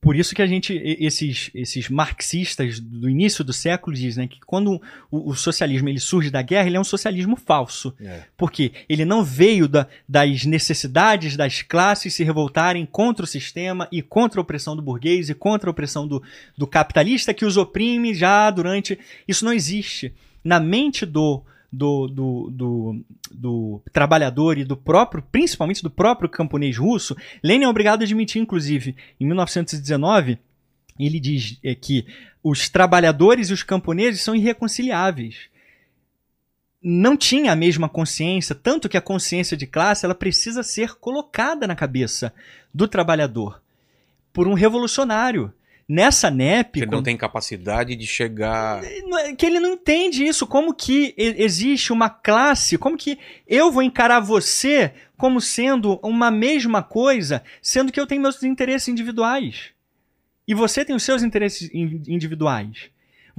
por 0.00 0.16
isso 0.16 0.34
que 0.34 0.40
a 0.40 0.46
gente, 0.46 0.72
esses, 0.98 1.50
esses 1.54 1.90
marxistas 1.90 2.80
do 2.80 3.06
início 3.10 3.44
do 3.44 3.52
século 3.52 3.94
dizem 3.94 4.24
né, 4.24 4.28
que 4.28 4.40
quando 4.46 4.80
o, 5.10 5.30
o 5.30 5.34
socialismo 5.34 5.90
ele 5.90 5.98
surge 6.00 6.30
da 6.30 6.40
guerra, 6.40 6.68
ele 6.68 6.76
é 6.78 6.80
um 6.80 6.84
socialismo 6.84 7.36
falso. 7.36 7.94
É. 8.00 8.22
Porque 8.34 8.72
ele 8.88 9.04
não 9.04 9.22
veio 9.22 9.68
da- 9.68 9.86
das 10.08 10.46
necessidades 10.46 11.36
das 11.36 11.60
classes 11.60 12.14
se 12.14 12.24
revoltarem 12.24 12.86
contra 12.86 13.24
o 13.24 13.28
sistema 13.28 13.86
e 13.92 14.00
contra 14.00 14.40
a 14.40 14.42
opressão 14.42 14.74
do 14.74 14.80
burguês 14.80 15.28
e 15.28 15.34
contra 15.34 15.68
a 15.68 15.72
opressão 15.72 16.08
do, 16.08 16.22
do 16.56 16.66
capitalista 16.66 17.34
que 17.34 17.44
os 17.44 17.58
oprime 17.58 18.14
já 18.14 18.50
durante. 18.50 18.98
Isso 19.28 19.44
não 19.44 19.52
existe. 19.52 20.14
Na 20.42 20.58
mente 20.58 21.04
do, 21.04 21.42
do, 21.72 22.06
do, 22.08 22.50
do, 22.50 23.04
do 23.30 23.82
trabalhador 23.92 24.58
e 24.58 24.64
do 24.64 24.76
próprio, 24.76 25.22
principalmente 25.30 25.82
do 25.82 25.90
próprio 25.90 26.28
camponês 26.28 26.76
russo, 26.76 27.16
Lenin 27.42 27.64
é 27.64 27.68
obrigado 27.68 28.02
a 28.02 28.04
admitir, 28.04 28.42
inclusive, 28.42 28.96
em 29.20 29.26
1919, 29.26 30.38
ele 30.98 31.20
diz 31.20 31.58
é, 31.62 31.74
que 31.74 32.06
os 32.42 32.68
trabalhadores 32.68 33.50
e 33.50 33.52
os 33.52 33.62
camponeses 33.62 34.22
são 34.22 34.34
irreconciliáveis 34.34 35.50
não 36.82 37.16
tinha 37.16 37.52
a 37.52 37.56
mesma 37.56 37.88
consciência, 37.88 38.54
tanto 38.54 38.88
que 38.88 38.96
a 38.96 39.02
consciência 39.02 39.56
de 39.56 39.66
classe 39.66 40.06
ela 40.06 40.14
precisa 40.14 40.62
ser 40.62 40.94
colocada 40.94 41.66
na 41.66 41.76
cabeça 41.76 42.32
do 42.72 42.88
trabalhador 42.88 43.60
por 44.32 44.48
um 44.48 44.54
revolucionário. 44.54 45.52
Nessa 45.92 46.30
NEP, 46.30 46.78
Ele 46.82 46.86
não 46.86 47.02
tem 47.02 47.16
capacidade 47.16 47.96
de 47.96 48.06
chegar. 48.06 48.80
que 49.36 49.44
ele 49.44 49.58
não 49.58 49.72
entende 49.72 50.24
isso, 50.24 50.46
como 50.46 50.72
que 50.72 51.12
existe 51.16 51.92
uma 51.92 52.08
classe, 52.08 52.78
como 52.78 52.96
que 52.96 53.18
eu 53.44 53.72
vou 53.72 53.82
encarar 53.82 54.20
você 54.20 54.92
como 55.16 55.40
sendo 55.40 55.98
uma 56.00 56.30
mesma 56.30 56.80
coisa, 56.80 57.42
sendo 57.60 57.90
que 57.90 57.98
eu 57.98 58.06
tenho 58.06 58.22
meus 58.22 58.40
interesses 58.44 58.86
individuais. 58.86 59.70
E 60.46 60.54
você 60.54 60.84
tem 60.84 60.94
os 60.94 61.02
seus 61.02 61.24
interesses 61.24 61.68
in- 61.74 62.02
individuais. 62.06 62.88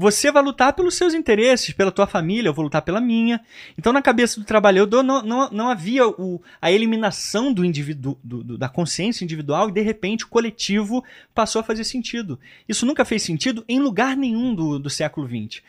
Você 0.02 0.32
vai 0.32 0.42
lutar 0.42 0.74
pelos 0.74 0.96
seus 0.96 1.14
interesses, 1.14 1.76
pela 1.76 1.92
tua 1.92 2.08
família, 2.08 2.50
eu 2.50 2.54
vou 2.56 2.64
lutar 2.64 2.82
pela 2.82 3.00
minha. 3.00 3.40
Então, 3.78 3.94
na 3.94 4.02
cabeça 4.02 4.40
do 4.40 4.44
trabalhador, 4.46 5.04
não, 5.04 5.22
não, 5.22 5.48
não 5.52 5.70
havia 5.70 6.08
o- 6.08 6.42
a 6.60 6.72
eliminação 6.72 7.54
do 7.54 7.64
indivíduo, 7.64 8.18
da 8.24 8.68
consciência 8.68 9.24
individual 9.24 9.70
e, 9.70 9.72
de 9.72 9.82
repente, 9.82 10.26
o 10.26 10.28
coletivo 10.28 11.04
passou 11.36 11.60
a 11.60 11.64
fazer 11.64 11.84
sentido. 11.84 12.40
Isso 12.68 12.84
nunca 12.84 13.06
fez 13.06 13.22
sentido 13.22 13.64
em 13.70 13.80
lugar 13.80 14.18
nenhum 14.18 14.56
do, 14.56 14.80
do 14.80 14.90
século 14.90 15.28
XX. 15.28 15.62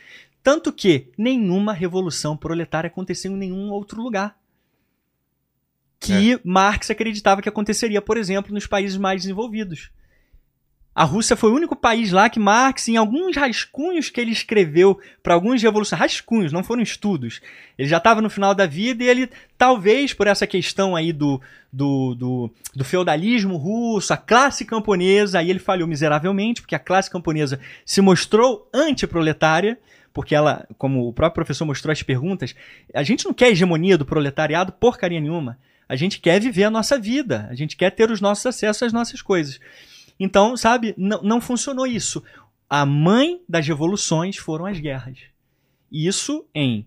Tanto 0.43 0.73
que 0.73 1.09
nenhuma 1.19 1.75
revolução 1.75 2.35
proletária 2.35 2.89
aconteceu 2.89 3.33
em 3.33 3.36
nenhum 3.36 3.70
outro 3.70 4.01
lugar. 4.01 4.35
Que 6.01 6.41
Marx 6.43 6.91
acreditava 6.91 7.43
que 7.43 7.51
aconteceria, 7.51 8.01
por 8.01 8.17
exemplo, 8.17 8.52
nos 8.55 8.67
países 8.67 8.97
mais 8.97 9.20
desenvolvidos. 9.23 9.91
A 10.95 11.05
Rússia 11.05 11.37
foi 11.37 11.51
o 11.51 11.55
único 11.55 11.75
país 11.75 12.12
lá 12.12 12.29
que 12.29 12.39
Marx, 12.39 12.87
em 12.87 12.99
alguns 12.99 13.35
rascunhos 13.35 14.11
que 14.11 14.21
ele 14.21 14.31
escreveu 14.31 15.01
para 15.23 15.33
alguns 15.33 15.62
revolucionários, 15.62 16.17
rascunhos, 16.17 16.53
não 16.53 16.62
foram 16.62 16.83
estudos. 16.83 17.41
Ele 17.79 17.89
já 17.89 17.97
estava 17.97 18.21
no 18.21 18.29
final 18.29 18.55
da 18.55 18.67
vida 18.67 19.03
e 19.03 19.09
ele, 19.09 19.31
talvez 19.57 20.12
por 20.12 20.27
essa 20.27 20.47
questão 20.47 20.95
aí 20.95 21.11
do, 21.11 21.41
do, 21.73 22.15
do, 22.15 22.51
do 22.75 22.85
feudalismo 22.85 23.57
russo, 23.57 24.12
a 24.12 24.19
classe 24.19 24.67
camponesa, 24.67 25.39
aí 25.39 25.49
ele 25.49 25.59
falhou 25.59 25.89
miseravelmente, 25.89 26.61
porque 26.61 26.75
a 26.75 26.79
classe 26.79 27.11
camponesa 27.11 27.59
se 27.87 28.03
mostrou 28.03 28.69
antiproletária, 28.73 29.79
porque 30.12 30.35
ela, 30.35 30.67
como 30.77 31.09
o 31.09 31.12
próprio 31.12 31.37
professor 31.37 31.65
mostrou 31.65 31.91
as 31.91 32.03
perguntas, 32.03 32.55
a 32.93 33.03
gente 33.03 33.25
não 33.25 33.33
quer 33.33 33.49
hegemonia 33.49 33.97
do 33.97 34.05
proletariado 34.05 34.73
porcaria 34.73 35.21
nenhuma. 35.21 35.59
A 35.89 35.97
gente 35.97 36.21
quer 36.21 36.39
viver 36.39 36.65
a 36.65 36.71
nossa 36.71 36.99
vida, 36.99 37.47
a 37.51 37.55
gente 37.55 37.77
quer 37.77 37.91
ter 37.91 38.11
os 38.11 38.21
nossos 38.21 38.45
acessos 38.45 38.83
às 38.83 38.93
nossas 38.93 39.23
coisas. 39.23 39.59
Então, 40.25 40.57
sabe, 40.57 40.94
não, 40.97 41.20
não 41.20 41.41
funcionou 41.41 41.84
isso. 41.84 42.23
A 42.70 42.86
mãe 42.86 43.41
das 43.49 43.67
revoluções 43.67 44.36
foram 44.36 44.67
as 44.67 44.78
guerras. 44.78 45.18
Isso 45.91 46.47
em 46.55 46.86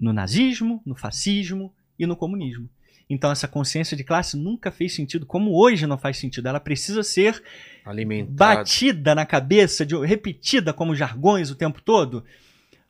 no 0.00 0.14
nazismo, 0.14 0.80
no 0.84 0.94
fascismo 0.94 1.70
e 1.98 2.06
no 2.06 2.16
comunismo. 2.16 2.66
Então 3.08 3.30
essa 3.30 3.46
consciência 3.46 3.94
de 3.94 4.02
classe 4.02 4.34
nunca 4.34 4.70
fez 4.72 4.94
sentido, 4.94 5.26
como 5.26 5.52
hoje 5.54 5.86
não 5.86 5.98
faz 5.98 6.16
sentido. 6.16 6.48
Ela 6.48 6.58
precisa 6.58 7.02
ser 7.02 7.42
Alimentado. 7.84 8.34
batida 8.34 9.14
na 9.14 9.26
cabeça, 9.26 9.84
de- 9.84 9.94
repetida 10.06 10.72
como 10.72 10.96
jargões 10.96 11.50
o 11.50 11.54
tempo 11.54 11.82
todo. 11.82 12.24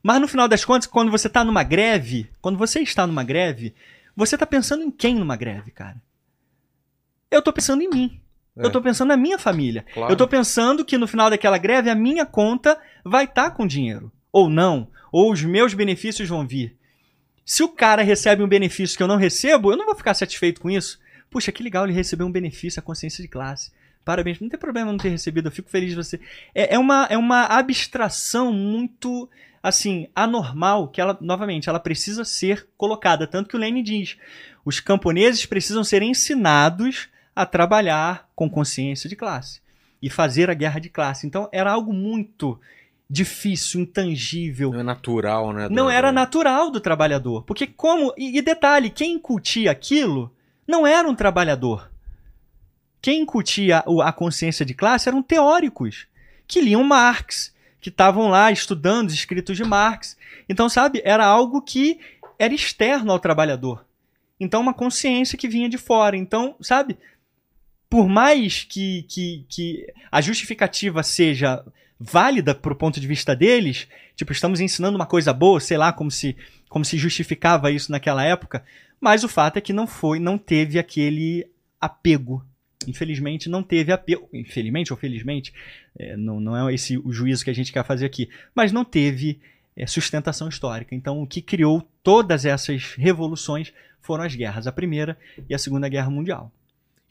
Mas 0.01 0.21
no 0.21 0.27
final 0.27 0.47
das 0.47 0.63
contas, 0.63 0.87
quando 0.87 1.11
você 1.11 1.27
está 1.27 1.43
numa 1.43 1.63
greve, 1.63 2.29
quando 2.41 2.57
você 2.57 2.79
está 2.79 3.05
numa 3.05 3.25
greve, 3.25 3.75
você 4.15 4.37
está 4.37 4.45
pensando 4.45 4.83
em 4.83 4.89
quem 4.89 5.15
numa 5.15 5.35
greve, 5.35 5.69
cara? 5.71 6.01
Eu 7.29 7.41
tô 7.41 7.51
pensando 7.51 7.81
em 7.83 7.89
mim. 7.89 8.21
É. 8.57 8.65
Eu 8.65 8.71
tô 8.71 8.81
pensando 8.81 9.09
na 9.09 9.17
minha 9.17 9.37
família. 9.37 9.85
Claro. 9.93 10.11
Eu 10.11 10.15
tô 10.15 10.27
pensando 10.27 10.85
que 10.85 10.97
no 10.97 11.07
final 11.07 11.29
daquela 11.29 11.57
greve 11.57 11.89
a 11.89 11.95
minha 11.95 12.25
conta 12.25 12.79
vai 13.03 13.25
estar 13.25 13.51
com 13.51 13.67
dinheiro. 13.67 14.11
Ou 14.31 14.49
não. 14.49 14.87
Ou 15.11 15.31
os 15.31 15.43
meus 15.43 15.73
benefícios 15.73 16.29
vão 16.29 16.47
vir. 16.47 16.75
Se 17.45 17.61
o 17.61 17.69
cara 17.69 18.01
recebe 18.01 18.41
um 18.41 18.47
benefício 18.47 18.97
que 18.97 19.03
eu 19.03 19.07
não 19.07 19.17
recebo, 19.17 19.71
eu 19.71 19.77
não 19.77 19.85
vou 19.85 19.95
ficar 19.95 20.13
satisfeito 20.13 20.59
com 20.59 20.69
isso. 20.69 20.99
Puxa, 21.29 21.51
que 21.51 21.61
legal 21.61 21.83
ele 21.83 21.93
recebeu 21.93 22.25
um 22.25 22.31
benefício, 22.31 22.79
a 22.79 22.83
consciência 22.83 23.21
de 23.21 23.27
classe. 23.27 23.71
Parabéns, 24.03 24.39
não 24.39 24.49
tem 24.49 24.59
problema 24.59 24.91
não 24.91 24.97
ter 24.97 25.09
recebido, 25.09 25.47
eu 25.47 25.51
fico 25.51 25.69
feliz 25.69 25.89
de 25.89 25.95
você. 25.95 26.19
É, 26.53 26.75
é 26.75 26.79
uma, 26.79 27.07
é 27.09 27.17
uma 27.17 27.43
abstração 27.45 28.53
muito, 28.53 29.29
assim, 29.61 30.07
anormal, 30.15 30.87
que 30.87 31.01
ela, 31.01 31.17
novamente, 31.19 31.67
ela 31.67 31.79
precisa 31.79 32.23
ser 32.23 32.67
colocada. 32.77 33.27
Tanto 33.27 33.49
que 33.49 33.55
o 33.55 33.59
Lenin 33.59 33.83
diz: 33.83 34.17
os 34.63 34.79
camponeses 34.79 35.45
precisam 35.45 35.83
ser 35.83 36.03
ensinados 36.03 37.09
a 37.35 37.45
trabalhar 37.45 38.29
com 38.35 38.49
consciência 38.49 39.09
de 39.09 39.15
classe 39.15 39.61
e 40.01 40.09
fazer 40.09 40.49
a 40.49 40.53
guerra 40.53 40.79
de 40.79 40.89
classe. 40.89 41.27
Então 41.27 41.49
era 41.51 41.71
algo 41.71 41.91
muito 41.91 42.59
difícil, 43.09 43.81
intangível, 43.81 44.71
Não 44.71 44.79
é 44.79 44.83
natural, 44.83 45.53
né? 45.53 45.69
não 45.69 45.89
era 45.89 46.11
natural 46.11 46.71
do 46.71 46.79
trabalhador. 46.79 47.43
Porque 47.43 47.67
como. 47.67 48.13
E, 48.17 48.37
e 48.37 48.41
detalhe, 48.41 48.89
quem 48.89 49.13
incutia 49.13 49.71
aquilo 49.71 50.33
não 50.67 50.85
era 50.87 51.07
um 51.07 51.15
trabalhador. 51.15 51.91
Quem 53.01 53.21
incutia 53.21 53.83
a 54.03 54.11
consciência 54.11 54.65
de 54.65 54.73
classe 54.73 55.07
eram 55.07 55.21
teóricos 55.21 56.07
que 56.47 56.59
liam 56.59 56.83
Marx, 56.83 57.53
que 57.79 57.89
estavam 57.89 58.29
lá 58.29 58.51
estudando 58.51 59.09
os 59.09 59.13
escritos 59.13 59.55
de 59.55 59.63
Marx. 59.63 60.17
Então, 60.49 60.67
sabe, 60.67 61.01
era 61.05 61.23
algo 61.23 61.61
que 61.61 61.99
era 62.39 62.53
externo 62.53 63.11
ao 63.11 63.19
trabalhador. 63.19 63.85
Então, 64.39 64.59
uma 64.59 64.73
consciência 64.73 65.37
que 65.37 65.47
vinha 65.47 65.69
de 65.69 65.77
fora. 65.77 66.17
Então, 66.17 66.55
sabe, 66.59 66.97
por 67.89 68.07
mais 68.07 68.63
que, 68.63 69.03
que, 69.03 69.45
que 69.49 69.93
a 70.11 70.21
justificativa 70.21 71.03
seja 71.03 71.63
válida 71.99 72.53
pro 72.53 72.75
ponto 72.75 72.99
de 72.99 73.07
vista 73.07 73.35
deles, 73.35 73.87
tipo, 74.15 74.31
estamos 74.31 74.59
ensinando 74.59 74.97
uma 74.97 75.05
coisa 75.05 75.31
boa, 75.33 75.59
sei 75.59 75.77
lá, 75.77 75.93
como 75.93 76.11
se, 76.11 76.35
como 76.67 76.83
se 76.83 76.97
justificava 76.97 77.71
isso 77.71 77.91
naquela 77.91 78.23
época, 78.23 78.63
mas 78.99 79.23
o 79.23 79.29
fato 79.29 79.57
é 79.57 79.61
que 79.61 79.73
não 79.73 79.87
foi, 79.87 80.19
não 80.19 80.37
teve 80.37 80.79
aquele 80.79 81.47
apego. 81.79 82.45
Infelizmente, 82.87 83.49
não 83.49 83.63
teve 83.63 83.91
apego. 83.91 84.29
Infelizmente 84.33 84.91
ou 84.91 84.97
felizmente, 84.97 85.53
é, 85.97 86.15
não, 86.17 86.39
não 86.39 86.67
é 86.67 86.73
esse 86.73 86.97
o 86.97 87.11
juízo 87.11 87.43
que 87.43 87.49
a 87.49 87.55
gente 87.55 87.71
quer 87.71 87.85
fazer 87.85 88.05
aqui, 88.05 88.29
mas 88.53 88.71
não 88.71 88.83
teve 88.83 89.39
é, 89.75 89.87
sustentação 89.87 90.47
histórica. 90.47 90.95
Então, 90.95 91.21
o 91.21 91.27
que 91.27 91.41
criou 91.41 91.87
todas 92.03 92.45
essas 92.45 92.93
revoluções 92.95 93.73
foram 94.01 94.23
as 94.23 94.35
guerras, 94.35 94.67
a 94.67 94.71
Primeira 94.71 95.17
e 95.49 95.55
a 95.55 95.57
Segunda 95.57 95.89
Guerra 95.89 96.09
Mundial. 96.09 96.51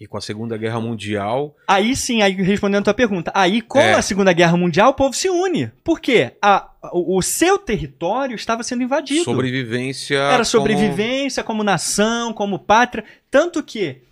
E 0.01 0.07
com 0.09 0.17
a 0.19 0.21
Segunda 0.21 0.57
Guerra 0.57 0.81
Mundial, 0.81 1.55
Aí 1.69 1.95
sim, 1.95 2.21
aí 2.21 2.33
respondendo 2.33 2.81
a 2.81 2.85
tua 2.85 2.95
pergunta, 2.95 3.31
aí 3.35 3.61
com 3.63 3.79
É. 3.79 3.95
a 3.95 4.03
Segunda 4.03 4.33
Guerra 4.33 4.57
Mundial 4.57 4.91
o 4.91 4.95
povo 4.95 5.15
se 5.15 5.31
une. 5.31 5.69
Por 5.85 6.01
quê? 6.01 6.33
A- 6.43 6.69
o, 6.93 7.17
o 7.19 7.23
seu 7.23 7.59
território 7.59 8.35
estava 8.35 8.63
sendo 8.65 8.83
invadido. 8.83 9.23
sobrevivência. 9.25 10.17
Era 10.19 10.33
como- 10.39 10.45
sobrevivência 10.45 11.45
como 11.45 11.63
nação, 11.63 12.33
como 12.33 12.59
pátria. 12.59 13.05
Tanto 13.31 13.63
que. 13.63 14.03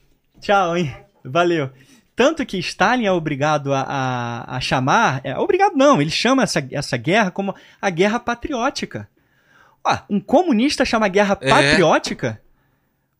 Tchau, 0.41 0.77
hein? 0.77 0.95
Valeu. 1.25 1.69
Tanto 2.15 2.47
que 2.47 2.59
Stalin 2.59 3.07
é 3.07 3.13
obrigado 3.13 3.73
a, 3.75 3.81
a, 3.83 4.57
a 4.57 4.61
chamar. 4.61 5.21
É, 5.25 5.37
obrigado 5.37 5.75
não, 5.75 6.01
ele 6.01 6.11
chama 6.11 6.45
essa, 6.45 6.65
essa 6.71 6.97
guerra 6.97 7.31
como 7.33 7.55
a 7.81 7.91
guerra 7.91 8.21
patriótica. 8.21 9.09
Ah, 9.85 10.05
um 10.09 10.21
comunista 10.21 10.85
chama 10.85 11.09
guerra 11.09 11.37
É. 11.41 11.49
patriótica? 11.51 12.41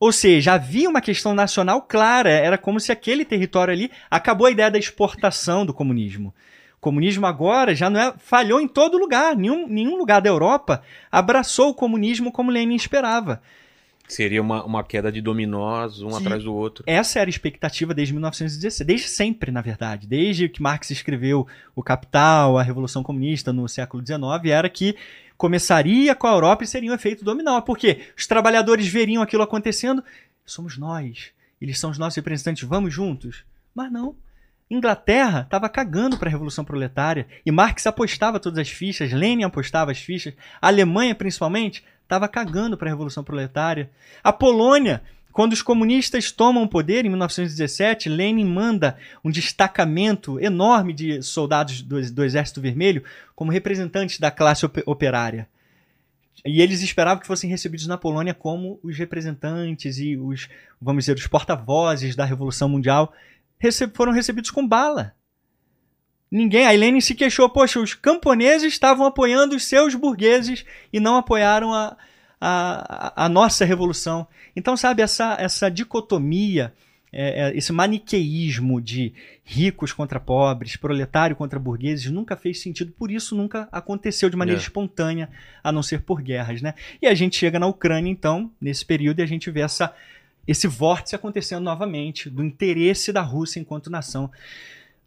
Ou 0.03 0.11
seja, 0.11 0.51
havia 0.55 0.89
uma 0.89 0.99
questão 0.99 1.33
nacional 1.33 1.81
clara. 1.81 2.29
Era 2.29 2.57
como 2.57 2.77
se 2.77 2.91
aquele 2.91 3.23
território 3.23 3.71
ali. 3.73 3.89
Acabou 4.11 4.47
a 4.47 4.51
ideia 4.51 4.69
da 4.69 4.77
exportação 4.77 5.65
do 5.65 5.73
comunismo. 5.73 6.33
O 6.75 6.81
comunismo 6.81 7.25
agora 7.25 7.73
já 7.73 7.89
não 7.89 7.97
é. 7.97 8.13
falhou 8.17 8.59
em 8.59 8.67
todo 8.67 8.97
lugar. 8.97 9.33
Nenhum, 9.33 9.65
nenhum 9.65 9.95
lugar 9.95 10.21
da 10.21 10.27
Europa 10.29 10.83
abraçou 11.09 11.69
o 11.69 11.73
comunismo 11.73 12.33
como 12.33 12.51
Lenin 12.51 12.75
esperava. 12.75 13.41
Seria 14.05 14.41
uma, 14.41 14.61
uma 14.65 14.83
queda 14.83 15.09
de 15.09 15.21
dominós, 15.21 16.01
um 16.01 16.09
Que- 16.09 16.15
atrás 16.17 16.43
do 16.43 16.53
outro. 16.53 16.83
Essa 16.85 17.19
era 17.19 17.29
a 17.29 17.31
expectativa 17.31 17.93
desde 17.93 18.13
1916, 18.13 18.85
desde 18.85 19.07
sempre, 19.07 19.51
na 19.51 19.61
verdade. 19.61 20.05
Desde 20.05 20.49
que 20.49 20.61
Marx 20.61 20.91
escreveu 20.91 21.47
O 21.73 21.81
Capital, 21.81 22.57
a 22.57 22.61
Revolução 22.61 23.01
Comunista 23.01 23.53
no 23.53 23.69
século 23.69 24.05
XIX, 24.05 24.51
era 24.51 24.67
que 24.67 24.97
começaria 25.37 26.15
com 26.15 26.27
a 26.27 26.31
Europa 26.31 26.63
e 26.63 26.67
seria 26.67 26.91
um 26.91 26.95
efeito 26.95 27.23
dominó. 27.23 27.59
Por 27.61 27.77
quê? 27.77 28.07
Os 28.17 28.27
trabalhadores 28.27 28.87
veriam 28.87 29.21
aquilo 29.21 29.43
acontecendo, 29.43 30.03
somos 30.45 30.77
nós, 30.77 31.31
eles 31.61 31.79
são 31.79 31.89
os 31.89 31.97
nossos 31.97 32.15
representantes, 32.15 32.67
vamos 32.67 32.93
juntos. 32.93 33.43
Mas 33.73 33.91
não. 33.91 34.15
Inglaterra 34.69 35.41
estava 35.41 35.69
cagando 35.69 36.17
para 36.17 36.29
a 36.29 36.31
Revolução 36.31 36.65
Proletária 36.65 37.27
e 37.45 37.51
Marx 37.51 37.85
apostava 37.85 38.39
todas 38.39 38.59
as 38.59 38.69
fichas, 38.69 39.11
Lenin 39.11 39.43
apostava 39.43 39.91
as 39.91 39.99
fichas, 39.99 40.33
a 40.61 40.67
Alemanha 40.67 41.13
principalmente 41.13 41.83
estava 42.01 42.27
cagando 42.27 42.77
para 42.77 42.89
a 42.89 42.91
Revolução 42.91 43.23
Proletária. 43.23 43.89
A 44.23 44.31
Polônia, 44.31 45.01
quando 45.33 45.53
os 45.53 45.63
comunistas 45.63 46.31
tomam 46.31 46.63
o 46.63 46.69
poder 46.69 47.05
em 47.05 47.09
1917, 47.09 48.07
Lenin 48.07 48.45
manda 48.45 48.95
um 49.23 49.31
destacamento 49.31 50.39
enorme 50.39 50.93
de 50.93 51.23
soldados 51.23 51.81
do, 51.81 51.99
do 52.11 52.23
Exército 52.23 52.61
Vermelho 52.61 53.03
como 53.35 53.51
representantes 53.51 54.19
da 54.19 54.29
classe 54.29 54.63
op 54.63 54.81
operária. 54.85 55.49
E 56.45 56.61
eles 56.61 56.81
esperavam 56.81 57.19
que 57.19 57.27
fossem 57.27 57.49
recebidos 57.49 57.87
na 57.87 57.97
Polônia 57.97 58.33
como 58.33 58.79
os 58.83 58.95
representantes 58.95 59.97
e 59.97 60.15
os, 60.15 60.47
vamos 60.79 61.05
dizer, 61.05 61.17
os 61.17 61.25
porta-vozes 61.25 62.15
da 62.15 62.25
Revolução 62.25 62.69
Mundial 62.69 63.11
rece 63.57 63.87
foram 63.87 64.11
recebidos 64.11 64.51
com 64.51 64.67
bala. 64.67 65.15
Ninguém, 66.29 66.67
a 66.67 66.73
Helene 66.73 67.01
se 67.01 67.15
queixou, 67.15 67.49
poxa, 67.49 67.79
os 67.79 67.93
camponeses 67.95 68.73
estavam 68.73 69.05
apoiando 69.05 69.55
os 69.55 69.65
seus 69.65 69.95
burgueses 69.95 70.63
e 70.91 70.99
não 70.99 71.15
apoiaram 71.15 71.73
a, 71.73 71.95
a, 72.45 73.25
a 73.25 73.29
nossa 73.29 73.63
revolução. 73.63 74.27
Então, 74.55 74.75
sabe, 74.75 75.01
essa, 75.01 75.37
essa 75.39 75.69
dicotomia, 75.71 76.73
é, 77.11 77.47
é, 77.47 77.57
esse 77.57 77.71
maniqueísmo 77.71 78.81
de 78.81 79.13
ricos 79.45 79.93
contra 79.93 80.19
pobres, 80.19 80.75
proletário 80.75 81.35
contra 81.35 81.57
burgueses, 81.57 82.11
nunca 82.11 82.35
fez 82.35 82.59
sentido, 82.59 82.91
por 82.91 83.09
isso 83.09 83.35
nunca 83.35 83.69
aconteceu 83.71 84.29
de 84.29 84.35
maneira 84.35 84.59
é. 84.59 84.61
espontânea, 84.61 85.29
a 85.63 85.71
não 85.71 85.81
ser 85.81 86.01
por 86.01 86.21
guerras. 86.21 86.61
Né? 86.61 86.73
E 87.01 87.07
a 87.07 87.13
gente 87.13 87.37
chega 87.37 87.57
na 87.57 87.67
Ucrânia, 87.67 88.11
então, 88.11 88.51
nesse 88.59 88.85
período, 88.85 89.19
e 89.19 89.23
a 89.23 89.27
gente 89.27 89.49
vê 89.49 89.61
essa 89.61 89.93
esse 90.45 90.67
vórtice 90.67 91.15
acontecendo 91.15 91.63
novamente, 91.63 92.29
do 92.29 92.43
interesse 92.43 93.13
da 93.13 93.21
Rússia 93.21 93.61
enquanto 93.61 93.89
nação 93.89 94.29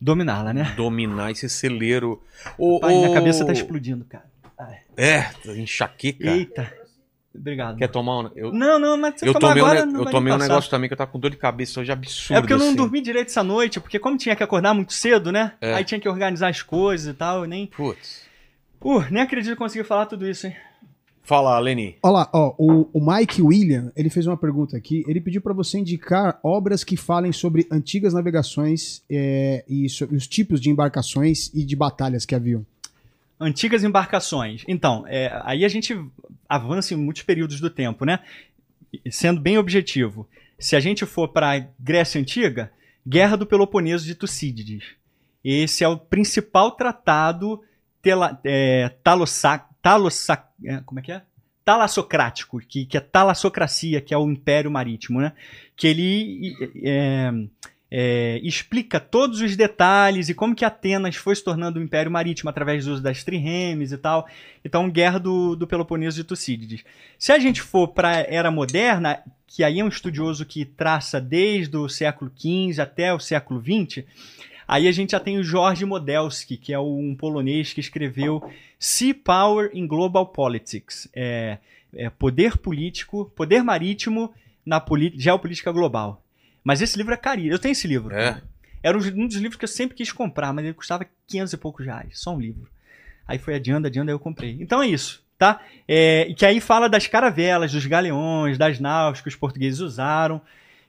dominá-la, 0.01 0.55
né? 0.55 0.73
Dominar 0.75 1.31
esse 1.31 1.47
celeiro. 1.51 2.23
O, 2.57 2.81
Pai, 2.81 2.95
o... 2.95 3.01
Minha 3.03 3.13
cabeça 3.13 3.45
tá 3.45 3.53
explodindo, 3.53 4.03
cara. 4.07 4.25
Ai. 4.59 4.79
É, 4.97 5.31
enxaqueca. 5.59 6.31
Eita. 6.31 6.86
Obrigado. 7.39 7.77
Quer 7.77 7.89
tomar 7.89 8.21
um... 8.21 8.31
eu... 8.35 8.53
Não, 8.53 8.79
não, 8.79 8.97
mas 8.97 9.15
você 9.21 9.29
eu 9.29 9.35
tomei 9.35 9.63
agora, 9.63 9.85
um, 9.85 9.97
Eu 9.99 10.07
tomei 10.07 10.33
um 10.33 10.39
negócio 10.39 10.71
também 10.71 10.89
que 10.89 10.95
eu 10.95 10.97
tava 10.97 11.11
com 11.11 11.19
dor 11.19 11.31
de 11.31 11.37
cabeça 11.37 11.81
hoje 11.81 11.93
absurdo. 11.93 12.39
É 12.39 12.41
porque 12.41 12.53
eu 12.53 12.59
não 12.59 12.69
assim. 12.69 12.77
dormi 12.77 13.01
direito 13.01 13.29
essa 13.29 13.43
noite, 13.43 13.81
porque 13.81 13.99
como 13.99 14.17
tinha 14.17 14.35
que 14.35 14.43
acordar 14.43 14.75
muito 14.75 14.93
cedo, 14.93 15.31
né? 15.31 15.53
É. 15.61 15.75
Aí 15.75 15.85
tinha 15.85 16.01
que 16.01 16.09
organizar 16.09 16.49
as 16.49 16.63
coisas 16.63 17.13
e 17.13 17.17
tal, 17.17 17.41
eu 17.43 17.47
nem... 17.47 17.67
Putz. 17.67 18.27
Uh, 18.81 19.05
nem 19.11 19.23
acredito 19.23 19.53
que 19.53 19.59
consegui 19.59 19.85
falar 19.85 20.07
tudo 20.07 20.29
isso, 20.29 20.47
hein? 20.47 20.55
Fala, 21.27 21.59
Leni. 21.59 21.97
Olha 22.05 22.13
lá, 22.13 22.31
ó, 22.33 22.55
o, 22.57 22.89
o 22.93 23.05
Mike 23.05 23.43
William, 23.43 23.91
ele 23.97 24.09
fez 24.09 24.29
uma 24.29 24.37
pergunta 24.37 24.77
aqui. 24.77 25.05
Ele 25.09 25.21
pediu 25.21 25.41
para 25.41 25.53
você 25.53 25.77
indicar 25.77 26.39
obras 26.41 26.85
que 26.85 26.97
falem 26.97 27.33
sobre 27.33 27.67
antigas 27.69 28.15
navegações 28.15 29.03
é, 29.11 29.65
e 29.69 29.89
sobre 29.89 30.17
os 30.17 30.29
tipos 30.29 30.61
de 30.61 30.71
embarcações 30.71 31.53
e 31.53 31.65
de 31.65 31.75
batalhas 31.75 32.25
que 32.25 32.33
haviam. 32.33 32.65
Antigas 33.39 33.85
embarcações. 33.85 34.65
Então, 34.67 35.05
é, 35.07 35.41
aí 35.45 35.65
a 35.65 35.69
gente 35.69 35.99
avança 36.49 36.95
em 36.95 36.97
muitos 36.97 37.23
períodos 37.23 37.61
do 37.61 37.69
tempo, 37.69 38.05
né? 38.05 38.21
Sendo 39.11 39.41
bem 39.41 39.59
objetivo. 39.59 40.29
Se 40.59 40.75
a 40.75 40.81
gente 40.81 41.05
for 41.05 41.29
para 41.29 41.57
a 41.57 41.67
Grécia 41.79 42.21
Antiga, 42.21 42.73
Guerra 43.07 43.37
do 43.37 43.47
Peloponeso 43.47 44.05
de 44.05 44.15
Tucídides. 44.15 44.85
Esse 45.45 45.85
é 45.85 45.89
o 45.89 45.97
principal 45.97 46.73
tratado 46.73 47.63
tela, 48.03 48.41
é, 48.45 48.91
é, 50.65 50.81
como 50.85 51.01
é 51.01 51.03
que 51.03 51.13
é? 51.13 51.23
Talassocrático, 51.65 52.61
que, 52.61 52.87
que 52.87 52.97
é 52.97 53.01
talassocracia, 53.01 54.01
que 54.01 54.15
é 54.15 54.19
o 54.19 54.31
Império 54.31 54.71
Marítimo, 54.71 55.21
né? 55.21 55.33
Que 55.77 55.89
ele 55.89 56.55
é, 56.85 57.33
é, 57.99 58.39
explica 58.43 59.01
todos 59.01 59.41
os 59.41 59.57
detalhes 59.57 60.29
e 60.29 60.35
como 60.35 60.55
que 60.55 60.67
Atenas 60.67 61.17
foi 61.17 61.35
se 61.35 61.43
tornando 61.43 61.81
um 61.81 61.83
Império 61.83 62.13
Marítimo 62.13 62.51
através 62.51 62.85
do 62.85 62.93
uso 62.93 63.03
das 63.03 63.25
triremes 63.25 63.91
e 63.91 63.97
tal. 63.97 64.27
Então, 64.63 64.91
Guerra 64.91 65.19
do, 65.19 65.57
do 65.57 65.67
Peloponeso 65.67 66.19
de 66.19 66.25
Tucídides. 66.25 66.85
Se 67.19 67.33
a 67.33 67.39
gente 67.39 67.63
for 67.63 67.89
para 67.89 68.11
a 68.11 68.21
Era 68.21 68.51
Moderna, 68.51 69.23
que 69.47 69.65
aí 69.65 69.81
é 69.81 69.85
um 69.85 69.89
estudioso 69.89 70.45
que 70.45 70.67
traça 70.67 71.19
desde 71.19 71.75
o 71.75 71.89
século 71.89 72.31
XV 72.37 72.83
até 72.83 73.15
o 73.15 73.19
século 73.19 73.63
XX, 73.63 74.05
Aí 74.69 74.89
a 74.89 74.93
gente 74.93 75.13
já 75.13 75.21
tem 75.21 75.39
o 75.39 75.45
George 75.45 75.85
Modelski, 75.85 76.57
que 76.57 76.73
é 76.73 76.79
um 76.79 77.15
polonês 77.15 77.73
que 77.73 77.79
escreveu 77.79 78.43
Sea 78.81 79.15
Power 79.15 79.71
in 79.73 79.87
Global 79.87 80.27
Politics. 80.27 81.09
É, 81.15 81.59
é 81.95 82.11
poder 82.11 82.59
político, 82.59 83.31
poder 83.37 83.63
marítimo 83.63 84.35
na 84.67 84.85
geopolítica 85.15 85.71
global. 85.71 86.21
Mas 86.67 86.83
esse 86.83 86.99
livro 86.99 87.15
é 87.15 87.17
caríssimo. 87.17 87.55
Eu 87.55 87.61
tenho 87.61 87.71
esse 87.71 87.87
livro. 87.87 88.13
É. 88.13 88.43
Era 88.83 88.99
um 88.99 89.29
dos 89.29 89.37
livros 89.37 89.55
que 89.55 89.65
eu 89.65 89.69
sempre 89.69 89.97
quis 89.97 90.11
comprar, 90.11 90.53
mas 90.53 90.65
ele 90.65 90.75
custava 90.75 91.07
500 91.29 91.53
e 91.53 91.57
poucos 91.57 91.87
reais. 91.87 92.19
Só 92.19 92.35
um 92.35 92.41
livro. 92.41 92.69
Aí 93.25 93.39
foi 93.39 93.55
adiando, 93.55 93.87
adiando, 93.87 94.11
aí 94.11 94.15
eu 94.15 94.19
comprei. 94.19 94.59
Então 94.61 94.83
é 94.83 94.89
isso, 94.89 95.25
tá? 95.39 95.63
É, 95.87 96.35
que 96.37 96.45
aí 96.45 96.61
fala 96.61 96.89
das 96.89 97.07
caravelas, 97.07 97.71
dos 97.71 97.87
galeões, 97.87 98.59
das 98.59 98.81
naus 98.81 99.21
que 99.21 99.29
os 99.29 99.37
portugueses 99.37 99.79
usaram. 99.79 100.41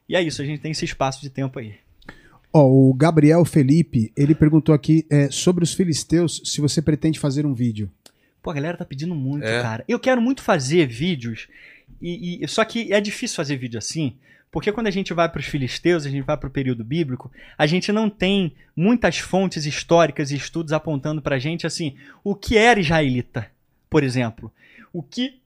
E 0.09 0.15
é 0.15 0.21
isso, 0.23 0.41
a 0.41 0.45
gente 0.45 0.61
tem 0.61 0.71
esse 0.71 0.83
espaço 0.83 1.21
de 1.21 1.29
tempo 1.29 1.59
aí. 1.59 1.75
Ó, 2.51 2.65
o 2.65 2.91
Gabriel 2.95 3.45
Felipe, 3.45 4.11
ele 4.17 4.33
perguntou 4.33 4.73
aqui 4.73 5.05
é, 5.11 5.29
sobre 5.29 5.63
os 5.63 5.75
filisteus, 5.75 6.41
se 6.43 6.59
você 6.59 6.81
pretende 6.81 7.19
fazer 7.19 7.45
um 7.45 7.53
vídeo. 7.53 7.87
Pô, 8.41 8.49
a 8.49 8.53
galera 8.55 8.77
tá 8.77 8.85
pedindo 8.85 9.13
muito, 9.13 9.45
é. 9.45 9.61
cara. 9.61 9.85
Eu 9.87 9.99
quero 9.99 10.23
muito 10.23 10.41
fazer 10.41 10.87
vídeos, 10.87 11.47
e, 12.01 12.43
e, 12.43 12.47
só 12.47 12.65
que 12.65 12.91
é 12.91 12.99
difícil 12.99 13.35
fazer 13.35 13.57
vídeo 13.57 13.77
assim, 13.77 14.17
porque 14.57 14.71
quando 14.71 14.87
a 14.87 14.91
gente 14.91 15.13
vai 15.13 15.29
para 15.29 15.39
os 15.39 15.45
filisteus, 15.45 16.03
a 16.03 16.09
gente 16.09 16.25
vai 16.25 16.35
para 16.35 16.47
o 16.47 16.51
período 16.51 16.83
bíblico, 16.83 17.31
a 17.55 17.67
gente 17.67 17.91
não 17.91 18.09
tem 18.09 18.55
muitas 18.75 19.19
fontes 19.19 19.67
históricas 19.67 20.31
e 20.31 20.35
estudos 20.35 20.73
apontando 20.73 21.21
para 21.21 21.35
a 21.35 21.39
gente 21.39 21.67
assim 21.67 21.95
o 22.23 22.33
que 22.33 22.57
era 22.57 22.79
israelita, 22.79 23.51
por 23.87 24.03
exemplo. 24.03 24.51
O 24.91 25.03
que 25.03 25.39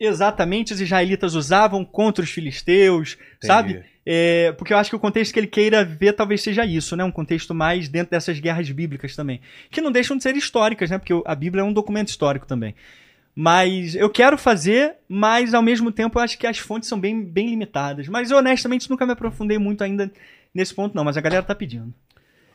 exatamente 0.00 0.72
os 0.72 0.80
israelitas 0.80 1.36
usavam 1.36 1.84
contra 1.84 2.24
os 2.24 2.30
filisteus, 2.32 3.12
Entendi. 3.12 3.46
sabe? 3.46 3.84
É, 4.04 4.50
porque 4.58 4.72
eu 4.72 4.78
acho 4.78 4.90
que 4.90 4.96
o 4.96 5.00
contexto 5.00 5.32
que 5.32 5.38
ele 5.38 5.46
queira 5.46 5.84
ver 5.84 6.14
talvez 6.14 6.42
seja 6.42 6.66
isso, 6.66 6.96
né? 6.96 7.04
Um 7.04 7.12
contexto 7.12 7.54
mais 7.54 7.88
dentro 7.88 8.10
dessas 8.10 8.40
guerras 8.40 8.68
bíblicas 8.68 9.14
também. 9.14 9.40
Que 9.70 9.80
não 9.80 9.92
deixam 9.92 10.16
de 10.16 10.24
ser 10.24 10.34
históricas, 10.34 10.90
né? 10.90 10.98
Porque 10.98 11.12
a 11.24 11.34
Bíblia 11.36 11.62
é 11.62 11.64
um 11.64 11.72
documento 11.72 12.08
histórico 12.08 12.48
também. 12.48 12.74
Mas 13.42 13.94
eu 13.94 14.10
quero 14.10 14.36
fazer, 14.36 14.96
mas 15.08 15.54
ao 15.54 15.62
mesmo 15.62 15.90
tempo 15.90 16.18
eu 16.18 16.22
acho 16.22 16.38
que 16.38 16.46
as 16.46 16.58
fontes 16.58 16.86
são 16.86 17.00
bem, 17.00 17.24
bem 17.24 17.48
limitadas. 17.48 18.06
Mas 18.06 18.30
eu 18.30 18.36
honestamente 18.36 18.90
nunca 18.90 19.06
me 19.06 19.12
aprofundei 19.12 19.56
muito 19.56 19.82
ainda 19.82 20.12
nesse 20.54 20.74
ponto, 20.74 20.94
não. 20.94 21.04
Mas 21.04 21.16
a 21.16 21.22
galera 21.22 21.42
tá 21.42 21.54
pedindo. 21.54 21.90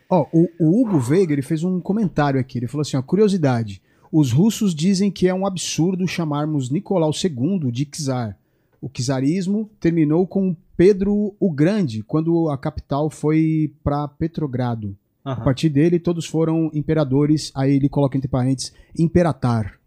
Ó, 0.08 0.28
oh, 0.32 0.42
o, 0.44 0.50
o, 0.60 0.82
Hugo 0.82 1.00
Veiga 1.00 1.34
ele 1.34 1.42
fez 1.42 1.64
um 1.64 1.80
comentário 1.80 2.40
aqui. 2.40 2.60
Ele 2.60 2.68
falou 2.68 2.84
assim: 2.84 2.98
ó, 2.98 3.02
curiosidade. 3.02 3.82
Os 4.12 4.32
russos 4.32 4.76
dizem 4.76 5.10
que 5.10 5.28
é 5.28 5.34
um 5.34 5.48
absurdo 5.48 6.08
chamarmos 6.08 6.70
Nicolau 6.70 7.10
II 7.10 7.72
de 7.72 7.86
czar. 7.86 8.38
O 8.80 8.88
czarismo 8.88 9.68
terminou 9.80 10.28
com 10.28 10.56
Pedro 10.78 11.36
o 11.40 11.52
Grande, 11.52 12.04
quando 12.04 12.48
a 12.52 12.60
capital 12.60 13.10
foi 13.10 13.74
para 13.84 14.08
Petrogrado. 14.08 14.90
Uhum. 15.26 15.32
A 15.32 15.36
partir 15.38 15.70
dele, 15.70 15.98
todos 15.98 16.28
foram 16.28 16.70
imperadores. 16.76 17.52
Aí 17.56 17.76
ele 17.76 17.90
coloca 17.90 18.16
entre 18.16 18.30
parênteses, 18.30 18.72
imperatar. 18.96 19.80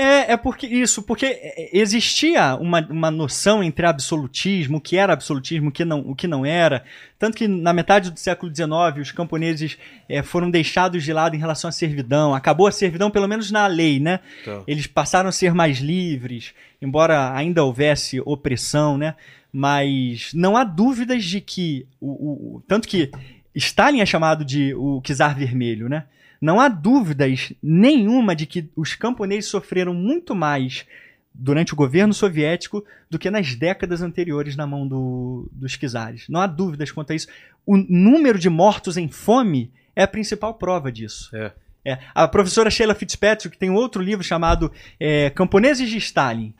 É, 0.00 0.34
é 0.34 0.36
porque 0.36 0.64
isso, 0.64 1.02
porque 1.02 1.70
existia 1.72 2.54
uma, 2.54 2.86
uma 2.88 3.10
noção 3.10 3.64
entre 3.64 3.84
absolutismo, 3.84 4.78
o 4.78 4.80
que 4.80 4.96
era 4.96 5.12
absolutismo, 5.12 5.70
o 5.70 5.72
que 5.72 5.84
não, 5.84 5.98
o 5.98 6.14
que 6.14 6.28
não 6.28 6.46
era. 6.46 6.84
Tanto 7.18 7.36
que 7.36 7.48
na 7.48 7.72
metade 7.72 8.12
do 8.12 8.20
século 8.20 8.54
XIX 8.54 8.70
os 9.02 9.10
camponeses 9.10 9.76
é, 10.08 10.22
foram 10.22 10.52
deixados 10.52 11.02
de 11.02 11.12
lado 11.12 11.34
em 11.34 11.38
relação 11.40 11.68
à 11.68 11.72
servidão. 11.72 12.32
Acabou 12.32 12.68
a 12.68 12.72
servidão, 12.72 13.10
pelo 13.10 13.26
menos 13.26 13.50
na 13.50 13.66
lei, 13.66 13.98
né? 13.98 14.20
Então. 14.40 14.62
Eles 14.68 14.86
passaram 14.86 15.28
a 15.28 15.32
ser 15.32 15.52
mais 15.52 15.78
livres, 15.78 16.54
embora 16.80 17.34
ainda 17.34 17.64
houvesse 17.64 18.22
opressão, 18.24 18.96
né? 18.96 19.16
Mas 19.52 20.30
não 20.32 20.56
há 20.56 20.62
dúvidas 20.62 21.24
de 21.24 21.40
que. 21.40 21.88
O, 22.00 22.56
o, 22.56 22.62
tanto 22.68 22.86
que 22.86 23.10
Stalin 23.52 24.00
é 24.00 24.06
chamado 24.06 24.44
de 24.44 24.72
o 24.76 25.02
czar 25.02 25.36
vermelho, 25.36 25.88
né? 25.88 26.04
Não 26.40 26.60
há 26.60 26.68
dúvidas 26.68 27.52
nenhuma 27.62 28.34
de 28.34 28.46
que 28.46 28.68
os 28.76 28.94
camponeses 28.94 29.50
sofreram 29.50 29.92
muito 29.92 30.34
mais 30.34 30.86
durante 31.34 31.72
o 31.72 31.76
governo 31.76 32.12
soviético 32.12 32.84
do 33.08 33.18
que 33.18 33.30
nas 33.30 33.54
décadas 33.54 34.02
anteriores 34.02 34.56
na 34.56 34.66
mão 34.66 34.86
do, 34.86 35.48
dos 35.52 35.76
czares. 35.76 36.28
Não 36.28 36.40
há 36.40 36.46
dúvidas 36.46 36.90
quanto 36.90 37.12
a 37.12 37.16
isso. 37.16 37.28
O 37.64 37.76
número 37.76 38.38
de 38.38 38.48
mortos 38.48 38.96
em 38.96 39.08
fome 39.08 39.70
é 39.94 40.02
a 40.02 40.08
principal 40.08 40.54
prova 40.54 40.90
disso. 40.90 41.34
É. 41.34 41.52
É. 41.84 41.98
A 42.14 42.26
professora 42.28 42.70
Sheila 42.70 42.94
Fitzpatrick 42.94 43.56
tem 43.56 43.70
outro 43.70 44.02
livro 44.02 44.22
chamado 44.22 44.70
é, 44.98 45.30
Camponeses 45.30 45.88
de 45.88 45.96
Stalin. 45.96 46.52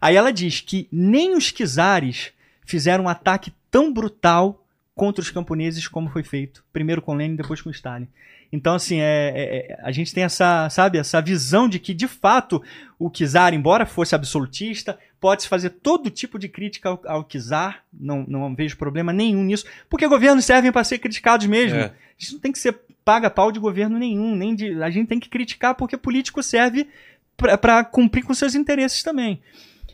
Aí 0.00 0.16
ela 0.16 0.32
diz 0.32 0.60
que 0.60 0.88
nem 0.90 1.34
os 1.36 1.52
czares 1.52 2.32
fizeram 2.64 3.04
um 3.04 3.08
ataque 3.08 3.52
tão 3.70 3.92
brutal 3.92 4.64
contra 4.94 5.22
os 5.22 5.30
camponeses, 5.30 5.88
como 5.88 6.08
foi 6.08 6.22
feito, 6.22 6.64
primeiro 6.72 7.02
com 7.02 7.14
Lenin, 7.14 7.36
depois 7.36 7.60
com 7.60 7.70
Stalin. 7.70 8.08
Então, 8.52 8.74
assim, 8.74 9.00
é, 9.00 9.32
é- 9.34 9.56
é- 9.72 9.78
a 9.82 9.92
gente 9.92 10.12
tem 10.12 10.24
essa, 10.24 10.68
sabe, 10.70 10.98
essa 10.98 11.20
visão 11.20 11.68
de 11.68 11.78
que, 11.78 11.94
de 11.94 12.08
fato, 12.08 12.62
o 12.98 13.08
czar, 13.08 13.54
embora 13.54 13.86
fosse 13.86 14.14
absolutista, 14.14 14.98
pode-se 15.20 15.48
fazer 15.48 15.70
todo 15.70 16.10
tipo 16.10 16.38
de 16.38 16.48
crítica 16.48 16.88
ao, 16.88 17.00
ao 17.06 17.24
czar, 17.24 17.84
não, 17.92 18.24
não 18.26 18.54
vejo 18.54 18.76
problema 18.76 19.12
nenhum 19.12 19.44
nisso, 19.44 19.66
porque 19.88 20.08
governos 20.08 20.44
servem 20.44 20.72
para 20.72 20.82
ser 20.82 20.98
criticados 20.98 21.46
mesmo. 21.46 21.78
É. 21.78 21.84
A 21.84 21.92
gente 22.18 22.32
não 22.32 22.40
tem 22.40 22.52
que 22.52 22.58
ser 22.58 22.80
paga-pau 23.04 23.52
de 23.52 23.60
governo 23.60 23.98
nenhum, 23.98 24.34
nem 24.34 24.54
de, 24.54 24.82
a 24.82 24.90
gente 24.90 25.08
tem 25.08 25.20
que 25.20 25.28
criticar 25.28 25.74
porque 25.74 25.96
político 25.96 26.42
serve 26.42 26.88
para 27.36 27.84
cumprir 27.84 28.22
com 28.22 28.34
seus 28.34 28.54
interesses 28.54 29.02
também. 29.02 29.40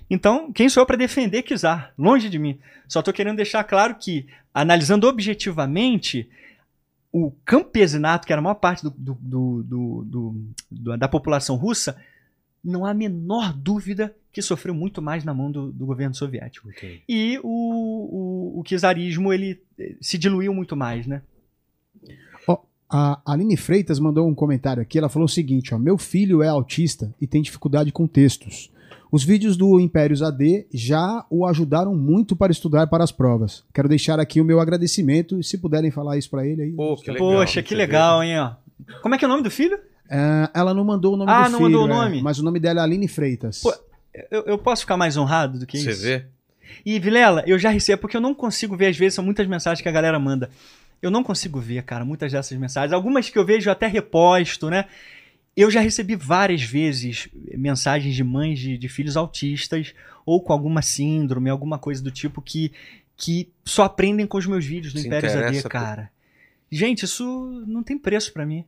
Então, 0.08 0.50
quem 0.52 0.68
sou 0.68 0.82
eu 0.82 0.86
para 0.86 0.96
defender 0.96 1.42
czar? 1.42 1.92
Longe 1.98 2.28
de 2.28 2.38
mim. 2.38 2.58
Só 2.88 3.00
estou 3.00 3.12
querendo 3.12 3.36
deixar 3.36 3.64
claro 3.64 3.96
que, 3.96 4.26
analisando 4.54 5.06
objetivamente, 5.06 6.28
o 7.24 7.30
campesinato, 7.44 8.26
que 8.26 8.32
era 8.32 8.40
a 8.40 8.42
maior 8.42 8.56
parte 8.56 8.82
do- 8.82 8.90
do- 8.90 9.18
do- 9.20 9.62
do- 9.62 10.04
do- 10.04 10.44
do- 10.70 10.96
da 10.98 11.08
população 11.08 11.56
russa, 11.56 11.96
não 12.62 12.84
há 12.84 12.90
a 12.90 12.94
menor 12.94 13.52
dúvida 13.54 14.14
que 14.32 14.42
sofreu 14.42 14.74
muito 14.74 15.00
mais 15.00 15.24
na 15.24 15.32
mão 15.32 15.50
do, 15.50 15.72
do 15.72 15.86
governo 15.86 16.14
soviético. 16.14 16.68
E 17.08 17.38
o, 17.42 18.56
o, 18.56 18.60
o 18.60 18.62
czarismo 18.64 19.32
ele 19.32 19.60
eh, 19.78 19.94
se 20.00 20.18
diluiu 20.18 20.52
muito 20.52 20.76
mais, 20.76 21.06
né? 21.06 21.22
A 22.88 23.20
Aline 23.26 23.56
Freitas 23.56 23.98
mandou 23.98 24.28
um 24.28 24.34
comentário 24.34 24.80
aqui. 24.80 24.96
Ela 24.96 25.08
falou 25.08 25.26
o 25.26 25.28
seguinte: 25.28 25.74
ó, 25.74 25.78
meu 25.78 25.98
filho 25.98 26.40
é 26.42 26.48
autista 26.48 27.12
e 27.20 27.26
tem 27.26 27.42
dificuldade 27.42 27.90
com 27.90 28.06
textos. 28.06 28.70
Os 29.16 29.24
vídeos 29.24 29.56
do 29.56 29.80
Impérios 29.80 30.20
AD 30.22 30.66
já 30.74 31.24
o 31.30 31.46
ajudaram 31.46 31.96
muito 31.96 32.36
para 32.36 32.52
estudar 32.52 32.86
para 32.86 33.02
as 33.02 33.10
provas. 33.10 33.64
Quero 33.72 33.88
deixar 33.88 34.20
aqui 34.20 34.42
o 34.42 34.44
meu 34.44 34.60
agradecimento 34.60 35.40
e 35.40 35.42
se 35.42 35.56
puderem 35.56 35.90
falar 35.90 36.18
isso 36.18 36.28
para 36.28 36.46
ele 36.46 36.60
aí. 36.60 36.72
Pô, 36.72 36.94
que 36.96 37.10
legal. 37.10 37.26
Poxa, 37.30 37.62
que 37.62 37.70
Você 37.70 37.76
legal, 37.76 38.22
hein? 38.22 38.38
Ó. 38.38 38.50
Como 39.00 39.14
é 39.14 39.18
que 39.18 39.24
é 39.24 39.26
o 39.26 39.30
nome 39.30 39.42
do 39.42 39.50
filho? 39.50 39.78
É, 40.10 40.50
ela 40.52 40.74
não 40.74 40.84
mandou 40.84 41.14
o 41.14 41.16
nome 41.16 41.30
Ah, 41.32 41.44
do 41.44 41.52
não 41.52 41.58
filho, 41.60 41.70
mandou 41.70 41.88
o 41.88 41.90
é, 41.90 42.04
nome? 42.04 42.20
mas 42.22 42.38
o 42.38 42.44
nome 42.44 42.60
dela 42.60 42.80
é 42.80 42.82
Aline 42.82 43.08
Freitas. 43.08 43.62
Pô, 43.62 43.72
Eu, 44.30 44.42
eu 44.48 44.58
posso 44.58 44.82
ficar 44.82 44.98
mais 44.98 45.16
honrado 45.16 45.58
do 45.60 45.64
que 45.66 45.78
Você 45.78 45.92
isso? 45.92 46.02
vê? 46.02 46.26
E, 46.84 46.98
Vilela, 46.98 47.42
eu 47.46 47.58
já 47.58 47.70
recebo, 47.70 48.02
porque 48.02 48.18
eu 48.18 48.20
não 48.20 48.34
consigo 48.34 48.76
ver, 48.76 48.88
às 48.88 48.98
vezes, 48.98 49.14
são 49.14 49.24
muitas 49.24 49.46
mensagens 49.46 49.80
que 49.80 49.88
a 49.88 49.92
galera 49.92 50.18
manda. 50.18 50.50
Eu 51.00 51.10
não 51.10 51.24
consigo 51.24 51.58
ver, 51.58 51.82
cara, 51.84 52.04
muitas 52.04 52.30
dessas 52.32 52.58
mensagens. 52.58 52.92
Algumas 52.92 53.30
que 53.30 53.38
eu 53.38 53.46
vejo 53.46 53.70
eu 53.70 53.72
até 53.72 53.86
reposto, 53.86 54.68
né? 54.68 54.84
Eu 55.56 55.70
já 55.70 55.80
recebi 55.80 56.14
várias 56.14 56.62
vezes 56.62 57.28
mensagens 57.56 58.14
de 58.14 58.22
mães 58.22 58.58
de, 58.58 58.76
de 58.76 58.88
filhos 58.88 59.16
autistas 59.16 59.94
ou 60.26 60.40
com 60.42 60.52
alguma 60.52 60.82
síndrome, 60.82 61.48
alguma 61.48 61.78
coisa 61.78 62.02
do 62.02 62.10
tipo 62.10 62.42
que, 62.42 62.72
que 63.16 63.48
só 63.64 63.84
aprendem 63.84 64.26
com 64.26 64.36
os 64.36 64.46
meus 64.46 64.64
vídeos 64.66 64.92
no 64.92 65.00
Se 65.00 65.06
Impérios 65.06 65.32
AD, 65.32 65.42
interessa 65.42 65.62
por- 65.62 65.70
cara. 65.70 66.10
Gente, 66.70 67.04
isso 67.04 67.64
não 67.66 67.82
tem 67.82 67.96
preço 67.96 68.32
pra 68.32 68.44
mim. 68.44 68.64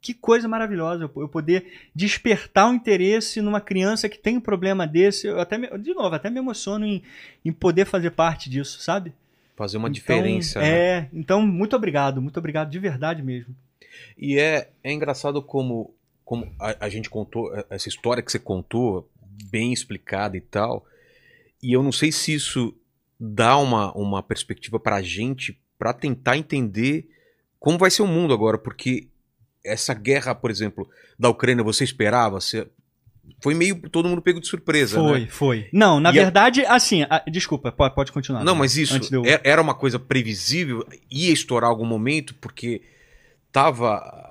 Que 0.00 0.14
coisa 0.14 0.48
maravilhosa 0.48 1.10
eu 1.14 1.28
poder 1.28 1.66
despertar 1.94 2.70
o 2.70 2.74
interesse 2.74 3.42
numa 3.42 3.60
criança 3.60 4.08
que 4.08 4.16
tem 4.16 4.38
um 4.38 4.40
problema 4.40 4.86
desse. 4.86 5.26
Eu 5.26 5.38
até 5.40 5.58
me- 5.58 5.68
de 5.78 5.92
novo, 5.92 6.14
até 6.14 6.30
me 6.30 6.38
emociono 6.38 6.86
em, 6.86 7.02
em 7.44 7.52
poder 7.52 7.84
fazer 7.84 8.12
parte 8.12 8.48
disso, 8.48 8.80
sabe? 8.80 9.12
Fazer 9.56 9.76
uma 9.76 9.88
Então, 9.88 9.92
diferença. 9.92 10.58
né? 10.60 10.68
É, 10.70 11.08
então 11.12 11.46
muito 11.46 11.76
obrigado, 11.76 12.22
muito 12.22 12.38
obrigado 12.38 12.70
de 12.70 12.78
verdade 12.78 13.22
mesmo. 13.22 13.54
E 14.16 14.38
é, 14.38 14.70
é 14.82 14.90
engraçado 14.90 15.42
como, 15.42 15.92
como 16.30 16.48
a, 16.60 16.84
a 16.86 16.88
gente 16.88 17.10
contou, 17.10 17.52
é, 17.52 17.64
essa 17.70 17.88
história 17.88 18.22
que 18.22 18.30
você 18.30 18.38
contou, 18.38 19.10
bem 19.50 19.72
explicada 19.72 20.36
e 20.36 20.40
tal. 20.40 20.86
E 21.60 21.72
eu 21.72 21.82
não 21.82 21.90
sei 21.90 22.12
se 22.12 22.32
isso 22.32 22.72
dá 23.18 23.56
uma, 23.56 23.92
uma 23.98 24.22
perspectiva 24.22 24.78
pra 24.78 25.02
gente 25.02 25.60
pra 25.76 25.92
tentar 25.92 26.36
entender 26.36 27.10
como 27.58 27.76
vai 27.76 27.90
ser 27.90 28.02
o 28.02 28.06
mundo 28.06 28.32
agora, 28.32 28.56
porque 28.56 29.08
essa 29.64 29.92
guerra, 29.92 30.32
por 30.32 30.52
exemplo, 30.52 30.88
da 31.18 31.28
Ucrânia, 31.28 31.64
você 31.64 31.82
esperava? 31.82 32.40
Você... 32.40 32.64
Foi 33.42 33.52
meio 33.54 33.80
todo 33.90 34.08
mundo 34.08 34.22
pego 34.22 34.38
de 34.40 34.46
surpresa, 34.46 35.00
Foi, 35.00 35.20
né? 35.22 35.26
foi. 35.28 35.68
Não, 35.72 35.98
na 35.98 36.10
E 36.14 36.18
a- 36.20 36.22
verdade, 36.22 36.64
assim, 36.64 37.02
a- 37.10 37.24
desculpa, 37.28 37.72
pode, 37.72 37.92
pode 37.92 38.12
continuar. 38.12 38.44
Não, 38.44 38.54
mas 38.54 38.76
isso 38.76 39.00
eu- 39.12 39.24
é- 39.24 39.40
era 39.42 39.60
uma 39.60 39.74
coisa 39.74 39.98
previsível, 39.98 40.86
ia 41.10 41.32
estourar 41.32 41.68
algum 41.70 41.84
momento, 41.84 42.34
porque 42.36 42.82
tava, 43.52 44.29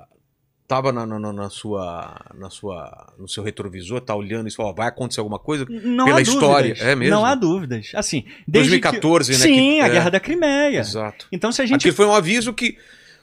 tava 0.69 0.91
na, 0.91 1.03
na- 1.03 1.33
na- 1.33 1.49
sua, 1.49 2.15
na 2.35 2.47
sua, 2.51 3.11
no 3.17 3.27
seu 3.27 3.43
retrovisor, 3.43 3.99
tá 4.01 4.13
olhando 4.13 4.47
e 4.47 4.51
falou, 4.51 4.71
ó, 4.71 4.75
vai 4.75 4.87
acontecer 4.87 5.19
alguma 5.19 5.39
coisa? 5.39 5.65
Não 5.67 6.05
pela 6.05 6.19
há 6.19 6.21
história, 6.21 6.69
dúvidas. 6.69 6.87
é 6.87 6.95
mesmo? 6.95 7.15
Não 7.15 7.25
há 7.25 7.33
dúvidas. 7.33 7.91
Assim, 7.95 8.23
desde 8.47 8.69
2014, 8.79 9.31
que... 9.33 9.37
né, 9.39 9.43
Sim, 9.45 9.53
que- 9.55 9.79
a 9.81 9.87
é. 9.87 9.89
Guerra 9.89 10.09
da 10.11 10.19
Crimeia. 10.19 10.79
Exato. 10.79 11.27
Então, 11.31 11.51
se 11.51 11.59
a 11.63 11.65
gente 11.65 11.77
Aquilo 11.81 11.95
foi 11.95 12.05
um 12.05 12.13
aviso 12.13 12.53
que, 12.53 12.77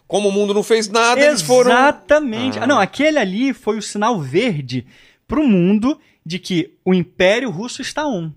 como 0.08 0.28
o 0.28 0.32
mundo 0.32 0.52
não 0.52 0.64
fez 0.64 0.88
nada, 0.88 1.20
eles 1.24 1.40
foram... 1.40 1.70
Exatamente. 1.70 2.58
Ah. 2.58 2.64
Ah, 2.64 2.66
não, 2.66 2.80
aquele 2.80 3.16
ali 3.18 3.54
foi 3.54 3.78
o 3.78 3.82
sinal 3.82 4.20
verde 4.20 4.84
pro 5.28 5.46
mundo 5.46 6.00
de 6.26 6.40
que 6.40 6.74
o 6.84 6.92
Império 6.92 7.48
Russo 7.48 7.80
está 7.80 8.08
on. 8.08 8.32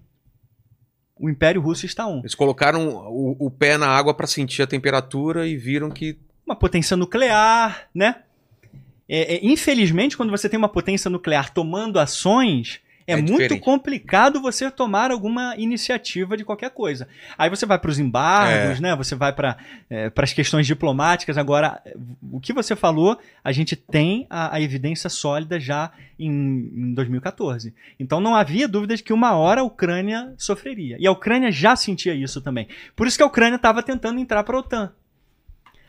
O 1.20 1.28
Império 1.32 1.60
Russo 1.62 1.86
está 1.88 2.06
on. 2.08 2.20
Eles 2.20 2.36
colocaram 2.36 2.88
o, 3.10 3.36
o 3.48 3.50
pé 3.50 3.76
na 3.76 3.88
água 3.88 4.14
pra 4.14 4.28
sentir 4.28 4.62
a 4.62 4.68
temperatura 4.68 5.48
e 5.48 5.58
viram 5.58 5.90
que 5.90 6.16
Uma 6.46 6.56
potência 6.56 6.96
nuclear, 6.96 7.90
né? 7.94 8.18
É, 9.10 9.36
é, 9.36 9.40
infelizmente, 9.44 10.16
quando 10.16 10.30
você 10.30 10.48
tem 10.48 10.58
uma 10.58 10.70
potência 10.70 11.10
nuclear 11.10 11.52
tomando 11.52 12.00
ações, 12.00 12.80
é, 13.08 13.14
É 13.14 13.16
muito 13.16 13.32
diferente. 13.40 13.62
complicado 13.62 14.40
você 14.40 14.70
tomar 14.70 15.10
alguma 15.10 15.56
iniciativa 15.58 16.38
de 16.38 16.46
qualquer 16.46 16.70
coisa. 16.70 17.08
Aí 17.36 17.50
você 17.50 17.66
vai 17.66 17.80
para 17.80 17.90
os 17.90 17.98
embargos, 17.98 18.78
É. 18.78 18.82
né? 18.82 18.96
Você 18.96 19.16
vai 19.16 19.34
para 19.34 19.58
as 20.16 20.32
questões 20.32 20.68
diplomáticas. 20.68 21.36
Agora, 21.36 21.82
o 22.32 22.40
que 22.40 22.54
você 22.54 22.76
falou, 22.76 23.18
a 23.44 23.52
gente 23.52 23.76
tem 23.76 24.28
a, 24.30 24.56
a 24.56 24.62
evidência 24.62 25.10
sólida 25.10 25.60
já 25.60 25.92
em, 26.20 26.30
em 26.30 26.94
2014. 26.94 27.74
Então 28.00 28.22
não 28.22 28.36
havia 28.36 28.68
dúvida 28.68 28.96
de 28.96 29.02
que 29.02 29.12
uma 29.12 29.36
hora 29.36 29.62
a 29.62 29.64
Ucrânia 29.64 30.32
sofreria. 30.38 30.96
E 31.00 31.08
a 31.08 31.12
Ucrânia 31.12 31.52
já 31.52 31.76
sentia 31.76 32.14
isso 32.14 32.40
também. 32.42 32.68
Por 32.96 33.08
isso 33.08 33.18
que 33.18 33.24
a 33.24 33.26
Ucrânia 33.28 33.56
estava 33.56 33.82
tentando 33.82 34.20
entrar 34.20 34.44
para 34.44 34.56
a 34.56 34.60
OTAN. 34.60 34.92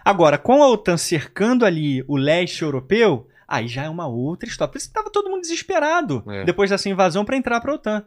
Agora, 0.04 0.38
com 0.38 0.62
a 0.62 0.68
OTAN 0.68 0.96
cercando 0.96 1.64
ali 1.64 2.04
o 2.08 2.16
leste 2.16 2.62
europeu, 2.62 3.28
aí 3.46 3.68
já 3.68 3.84
é 3.84 3.88
uma 3.88 4.06
outra 4.06 4.48
história. 4.48 4.70
Por 4.72 4.78
isso 4.78 4.86
que 4.86 4.90
estava 4.92 5.10
todo 5.10 5.28
mundo 5.30 5.42
desesperado 5.42 6.22
É. 6.28 6.44
depois 6.44 6.70
dessa 6.70 6.88
invasão 6.88 7.24
para 7.24 7.36
entrar 7.36 7.60
para 7.60 7.72
a 7.72 7.74
OTAN. 7.74 8.04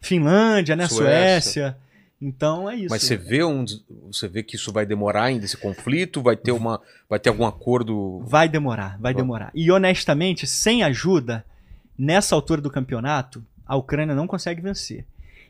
Finlândia, 0.00 0.76
né? 0.76 0.86
Suécia. 0.88 1.40
Suécia. 1.40 1.78
Então 2.20 2.68
é 2.68 2.74
isso. 2.74 2.88
Mas 2.90 3.02
você 3.04 3.16
vê 3.16 3.44
um, 3.44 3.64
você 4.10 4.26
vê 4.26 4.42
que 4.42 4.56
isso 4.56 4.72
vai 4.72 4.84
demorar 4.84 5.24
ainda 5.24 5.44
esse 5.44 5.56
conflito, 5.56 6.20
vai 6.20 6.36
ter 6.36 6.50
uma, 6.50 6.80
vai 7.08 7.18
ter 7.18 7.28
algum 7.28 7.46
acordo 7.46 8.20
Vai 8.26 8.48
demorar, 8.48 8.90
vai 9.00 9.12
Vai. 9.12 9.14
demorar. 9.14 9.50
E 9.54 9.70
honestamente, 9.70 10.44
sem 10.46 10.82
ajuda, 10.82 11.44
nessa 11.96 12.34
altura 12.34 12.60
do 12.60 12.70
campeonato, 12.70 13.44
a 13.64 13.76
Ucrânia 13.76 14.14
não 14.16 14.26
consegue 14.26 14.60
vencer. 14.60 15.04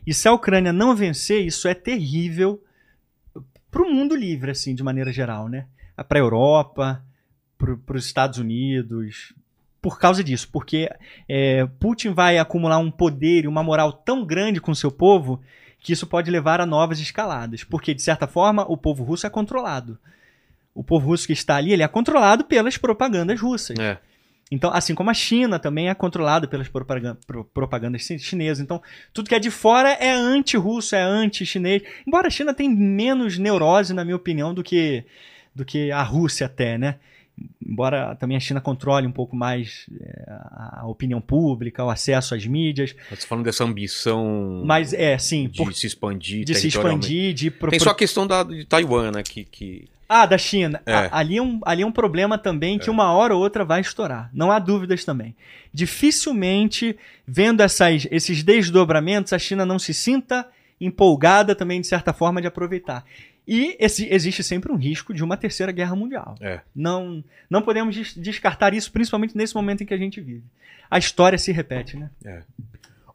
E 0.05 0.13
se 0.13 0.27
a 0.27 0.31
Ucrânia 0.33 0.71
não 0.71 0.95
vencer, 0.95 1.43
isso 1.43 1.67
é 1.67 1.73
terrível 1.73 2.61
para 3.71 3.81
o 3.81 3.89
mundo 3.91 4.15
livre, 4.15 4.51
assim, 4.51 4.75
de 4.75 4.83
maneira 4.83 5.11
geral, 5.11 5.47
né? 5.47 5.65
Para 6.03 6.19
a 6.19 6.21
Europa, 6.21 7.03
para 7.57 7.97
os 7.97 8.05
Estados 8.05 8.39
Unidos, 8.39 9.33
por 9.81 9.99
causa 9.99 10.23
disso, 10.23 10.49
porque 10.51 10.89
é, 11.27 11.65
Putin 11.79 12.11
vai 12.11 12.37
acumular 12.37 12.77
um 12.77 12.91
poder 12.91 13.45
e 13.45 13.47
uma 13.47 13.63
moral 13.63 13.91
tão 13.93 14.25
grande 14.25 14.59
com 14.59 14.73
seu 14.75 14.91
povo 14.91 15.41
que 15.79 15.93
isso 15.93 16.05
pode 16.05 16.29
levar 16.29 16.59
a 16.59 16.65
novas 16.65 16.99
escaladas, 16.99 17.63
porque 17.63 17.93
de 17.93 18.01
certa 18.01 18.27
forma 18.27 18.65
o 18.69 18.75
povo 18.75 19.03
russo 19.03 19.25
é 19.25 19.29
controlado. 19.29 19.97
O 20.75 20.83
povo 20.83 21.07
russo 21.07 21.25
que 21.27 21.33
está 21.33 21.55
ali, 21.55 21.71
ele 21.73 21.83
é 21.83 21.87
controlado 21.87 22.43
pelas 22.43 22.77
propagandas 22.77 23.39
russas. 23.39 23.77
É. 23.79 23.97
Então, 24.51 24.71
assim 24.73 24.95
como 24.95 25.09
a 25.09 25.13
China 25.13 25.59
também 25.59 25.89
é 25.89 25.93
controlada 25.93 26.47
pelas 26.47 26.67
propagan- 26.67 27.15
pro- 27.27 27.45
propagandas 27.45 28.01
chi- 28.01 28.17
chinesas. 28.17 28.59
Então, 28.63 28.81
tudo 29.13 29.29
que 29.29 29.35
é 29.35 29.39
de 29.39 29.51
fora 29.51 29.91
é 29.91 30.11
anti-russo, 30.11 30.95
é 30.95 31.01
anti-chinês. 31.01 31.83
Embora 32.05 32.27
a 32.27 32.31
China 32.31 32.53
tenha 32.53 32.69
menos 32.69 33.37
neurose, 33.37 33.93
na 33.93 34.03
minha 34.03 34.15
opinião, 34.15 34.53
do 34.53 34.63
que, 34.63 35.05
do 35.59 35.65
que 35.65 35.91
a 35.91 36.01
Rússia 36.01 36.45
até, 36.47 36.77
né? 36.77 36.95
Embora 37.65 38.15
também 38.15 38.35
a 38.35 38.39
China 38.39 38.59
controle 38.59 39.07
um 39.07 39.11
pouco 39.11 39.33
mais 39.35 39.85
é, 40.01 40.25
a 40.27 40.83
opinião 40.87 41.21
pública, 41.21 41.85
o 41.85 41.89
acesso 41.89 42.35
às 42.35 42.45
mídias. 42.45 42.93
Você 43.09 43.25
falando 43.27 43.45
dessa 43.45 43.63
ambição 43.63 44.61
Mas 44.65 44.93
é, 44.93 45.17
sim, 45.17 45.47
de 45.47 45.57
por- 45.57 45.73
se 45.73 45.87
expandir 45.87 46.43
de 46.43 46.53
se 46.55 46.67
expandir, 46.67 47.33
de... 47.33 47.49
pro- 47.49 47.69
Tem 47.69 47.79
só 47.79 47.91
a 47.91 47.95
questão 47.95 48.27
da, 48.27 48.43
de 48.43 48.65
Taiwan, 48.65 49.11
né? 49.11 49.23
Que, 49.23 49.45
que... 49.45 49.87
Ah, 50.09 50.25
da 50.25 50.37
China. 50.37 50.81
É. 50.85 51.07
Ali, 51.11 51.37
é 51.37 51.41
um, 51.41 51.59
ali 51.63 51.81
é 51.83 51.85
um 51.85 51.91
problema 51.91 52.37
também 52.37 52.77
que 52.79 52.89
uma 52.89 53.13
hora 53.13 53.33
ou 53.35 53.41
outra 53.41 53.63
vai 53.63 53.79
estourar. 53.79 54.29
Não 54.33 54.51
há 54.51 54.59
dúvidas 54.59 55.05
também. 55.05 55.33
Dificilmente, 55.73 56.97
vendo 57.27 57.61
essas, 57.61 58.07
esses 58.09 58.41
desdobramentos, 58.43 59.33
a 59.33 59.39
China 59.39 59.65
não 59.65 59.77
se 59.77 59.93
sinta 59.93 60.47
empolgada 60.81 61.53
também, 61.53 61.79
de 61.81 61.87
certa 61.87 62.11
forma, 62.13 62.41
de 62.41 62.47
aproveitar. 62.47 63.05
E 63.51 63.75
esse- 63.79 64.07
existe 64.11 64.43
sempre 64.43 64.71
um 64.71 64.75
risco 64.75 65.11
de 65.13 65.23
uma 65.23 65.35
terceira 65.35 65.71
guerra 65.71 65.95
mundial. 65.95 66.35
É. 66.39 66.59
Não, 66.75 67.23
não 67.49 67.61
podemos 67.63 67.95
des- 67.95 68.13
descartar 68.15 68.73
isso, 68.75 68.91
principalmente 68.91 69.35
nesse 69.35 69.55
momento 69.55 69.81
em 69.81 69.85
que 69.87 69.93
a 69.93 69.97
gente 69.97 70.21
vive. 70.21 70.43
A 70.91 70.99
história 70.99 71.37
se 71.37 71.51
repete, 71.51 71.97
né? 71.97 72.09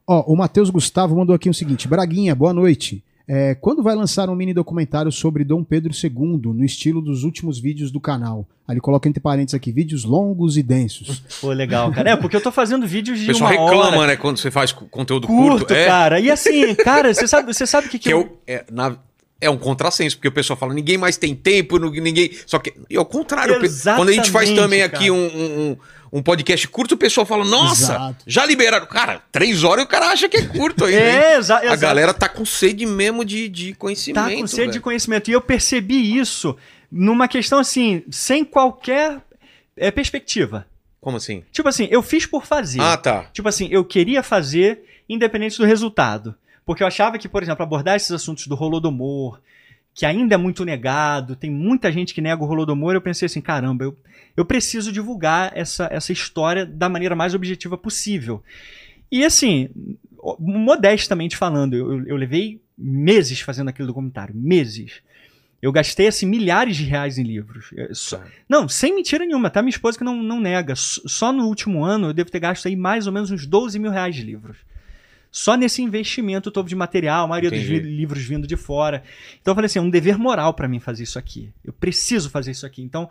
Ó, 0.07 0.21
o 0.33 0.37
Matheus 0.37 0.71
Gustavo 0.71 1.17
mandou 1.17 1.35
aqui 1.35 1.49
o 1.49 1.55
seguinte: 1.55 1.89
Braguinha, 1.89 2.35
boa 2.35 2.53
noite. 2.53 3.03
É, 3.27 3.55
quando 3.55 3.83
vai 3.83 3.95
lançar 3.95 4.29
um 4.29 4.35
mini 4.35 4.53
documentário 4.53 5.11
sobre 5.11 5.45
Dom 5.45 5.65
Pedro 5.65 5.93
II, 5.95 6.53
no 6.53 6.63
estilo 6.63 7.01
dos 7.01 7.25
últimos 7.25 7.59
vídeos 7.59 7.91
do 7.91 7.99
canal? 7.99 8.47
Aí 8.69 8.75
ele 8.75 8.81
coloca 8.83 9.09
entre 9.09 9.19
parênteses 9.19 9.55
aqui, 9.55 9.73
vídeos 9.73 10.05
longos 10.05 10.59
e 10.59 10.63
densos. 10.63 11.21
Pô, 11.41 11.51
legal, 11.53 11.91
cara. 11.91 12.11
É, 12.11 12.17
porque 12.17 12.37
eu 12.37 12.41
tô 12.43 12.53
fazendo 12.53 12.87
vídeos 12.87 13.19
O 13.19 13.21
de 13.23 13.27
pessoal 13.29 13.51
uma 13.51 13.61
reclama, 13.71 13.97
hora. 13.99 14.07
né, 14.09 14.17
quando 14.17 14.37
você 14.37 14.51
faz 14.51 14.73
co- 14.73 14.85
conteúdo 14.91 15.27
curto. 15.27 15.59
Curto, 15.61 15.73
é, 15.73 15.87
cara. 15.87 16.21
E 16.21 16.31
assim, 16.31 16.75
cara, 16.75 17.15
você 17.15 17.27
sabe, 17.27 17.51
você 17.55 17.67
sabe 17.67 17.87
o 17.87 17.91
que, 17.91 17.99
que, 17.99 18.05
que 18.05 18.11
é, 18.11 18.13
eu... 18.13 18.21
o- 18.27 18.39
é, 18.47 18.65
na- 18.71 18.99
é 19.45 19.51
um 19.51 19.57
contrassenso, 19.59 20.17
porque 20.17 20.29
o 20.29 20.33
pessoal 20.33 20.57
fala, 20.57 20.73
ninguém 20.75 20.97
mais 20.99 21.17
tem 21.17 21.35
tempo, 21.35 21.79
ninguém. 21.79 22.31
Só 22.47 22.59
que 22.59 22.73
é 22.91 22.99
o 23.01 23.05
contrário. 23.05 23.55
Quando 23.97 24.09
a 24.09 24.13
gente 24.13 24.31
faz 24.31 24.49
Exatamente, 24.49 24.57
também 24.57 24.81
cara. 24.81 24.97
aqui 24.97 25.11
um, 25.11 25.17
um- 25.27 25.77
um- 26.13 26.23
podcast 26.23 26.67
curto, 26.69 26.95
o 26.95 26.99
pessoal 26.99 27.27
fala, 27.27 27.45
nossa, 27.45 27.93
Exato. 27.95 28.25
já 28.27 28.47
liberaram. 28.47 28.87
Cara, 28.87 29.21
três 29.33 29.65
horas 29.65 29.85
o 29.85 29.89
cara 29.89 30.07
acha 30.13 30.29
que 30.29 30.37
é 30.37 30.47
curto 30.47 30.85
ainda. 30.85 31.01
É, 31.03 31.37
exa 31.37 31.57
A 31.57 31.77
galera 31.77 32.15
tá 32.15 32.29
com 32.29 32.45
sede 32.47 32.87
mesmo 32.87 33.25
de, 33.25 33.49
de 33.49 33.75
conhecimento. 33.75 34.25
tá 34.29 34.35
com 34.35 34.47
sede 34.47 34.65
de 34.67 34.71
velho. 34.73 34.83
conhecimento. 34.83 35.29
E 35.31 35.33
eu 35.35 35.41
percebi 35.41 36.17
isso 36.17 36.57
numa 36.91 37.27
questão 37.29 37.59
assim, 37.59 38.03
sem 38.11 38.45
qualquer 38.45 39.21
é, 39.77 39.91
perspectiva. 39.91 40.67
Como 41.01 41.17
assim? 41.19 41.43
Tipo 41.53 41.69
assim, 41.69 41.87
eu 41.91 42.03
fiz 42.03 42.25
por 42.25 42.47
fazer. 42.47 42.81
Ah, 42.81 42.97
tá. 42.97 43.25
Tipo 43.33 43.49
assim, 43.49 43.69
eu 43.71 43.85
queria 43.85 44.23
fazer 44.23 44.85
independente 45.09 45.59
do 45.59 45.65
resultado. 45.67 46.35
Porque 46.67 46.83
eu 46.83 46.87
achava 46.87 47.19
que, 47.19 47.29
por 47.29 47.43
exemplo, 47.43 47.63
abordar 47.63 47.97
esses 47.97 48.11
assuntos 48.11 48.47
do 48.47 48.55
Holodomor, 48.61 49.41
que 49.95 50.05
ainda 50.07 50.35
é 50.35 50.39
muito 50.39 50.65
negado, 50.65 51.37
tem 51.37 51.51
muita 51.51 51.93
gente 51.93 52.13
que 52.15 52.21
nega 52.21 52.43
o 52.43 52.49
Holodomor, 52.49 52.95
eu 52.95 53.01
pensei 53.01 53.27
assim, 53.27 53.41
caramba, 53.41 53.85
eu, 53.85 53.97
eu 54.37 54.45
preciso 54.45 54.91
divulgar 54.91 55.53
essa, 55.55 55.89
essa 55.93 56.13
história 56.13 56.65
da 56.67 56.89
maneira 56.89 57.15
mais 57.15 57.35
objetiva 57.35 57.77
possível. 57.79 58.43
E 59.13 59.25
assim, 59.25 59.69
modestamente 60.39 61.37
falando, 61.37 61.75
eu, 61.75 62.07
eu- 62.07 62.17
levei 62.17 62.61
meses 62.77 63.41
fazendo 63.41 63.69
aquele 63.69 63.87
documentário, 63.87 64.35
meses. 64.35 65.03
Eu 65.63 65.73
gastei 65.73 66.09
assim 66.09 66.27
milhares 66.27 66.77
de 66.77 66.85
reais 66.85 67.17
em 67.17 67.23
livros. 67.23 67.71
Só- 67.93 68.19
Tá. 68.19 68.27
não, 68.49 68.69
sem 68.69 68.95
mentira 68.95 69.25
nenhuma, 69.25 69.49
tá? 69.49 69.63
Minha 69.63 69.71
esposa 69.71 69.97
que 69.97 70.05
não, 70.05 70.23
não 70.23 70.41
nega. 70.41 70.75
Só 70.77 71.33
no 71.33 71.47
último 71.47 71.85
ano 71.85 72.09
eu 72.09 72.13
devo 72.13 72.31
ter 72.31 72.41
gasto 72.41 72.67
aí 72.67 72.77
mais 72.77 73.07
ou 73.07 73.13
menos 73.13 73.31
uns 73.31 73.47
12 73.47 73.79
mil 73.79 73.91
reais 73.91 74.15
de 74.15 74.23
livros. 74.23 74.59
Só 75.37 75.57
nesse 75.57 75.83
investimento 75.83 76.49
todo 76.49 76.69
de 76.69 76.77
material, 76.77 77.25
a 77.25 77.27
maioria 77.27 77.51
dos 77.51 77.59
Entendi. 77.59 77.81
vi- 77.81 77.97
livros 77.97 78.23
vindo 78.23 78.47
de 78.47 78.55
fora. 78.57 79.03
Então 79.43 79.51
eu 79.51 79.55
falei 79.57 79.67
assim, 79.67 79.81
é 79.81 79.83
um 79.83 79.91
dever 79.91 80.17
moral 80.17 80.55
para 80.55 80.69
mim 80.69 80.79
fazer 80.79 81.03
isso 81.03 81.19
aqui. 81.19 81.51
Eu 81.65 81.73
preciso 81.73 82.31
fazer 82.31 82.53
isso 82.53 82.65
aqui. 82.65 82.81
Então, 82.83 83.11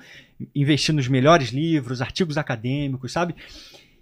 investir 0.55 0.95
nos 0.95 1.05
melhores 1.09 1.49
livros, 1.49 2.01
artigos 2.01 2.37
acadêmicos, 2.37 3.11
sabe? 3.11 3.35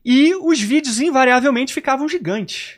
E 0.06 0.36
os 0.36 0.62
vídeos 0.62 1.00
invariavelmente 1.00 1.74
ficavam 1.74 2.08
gigantes. 2.08 2.76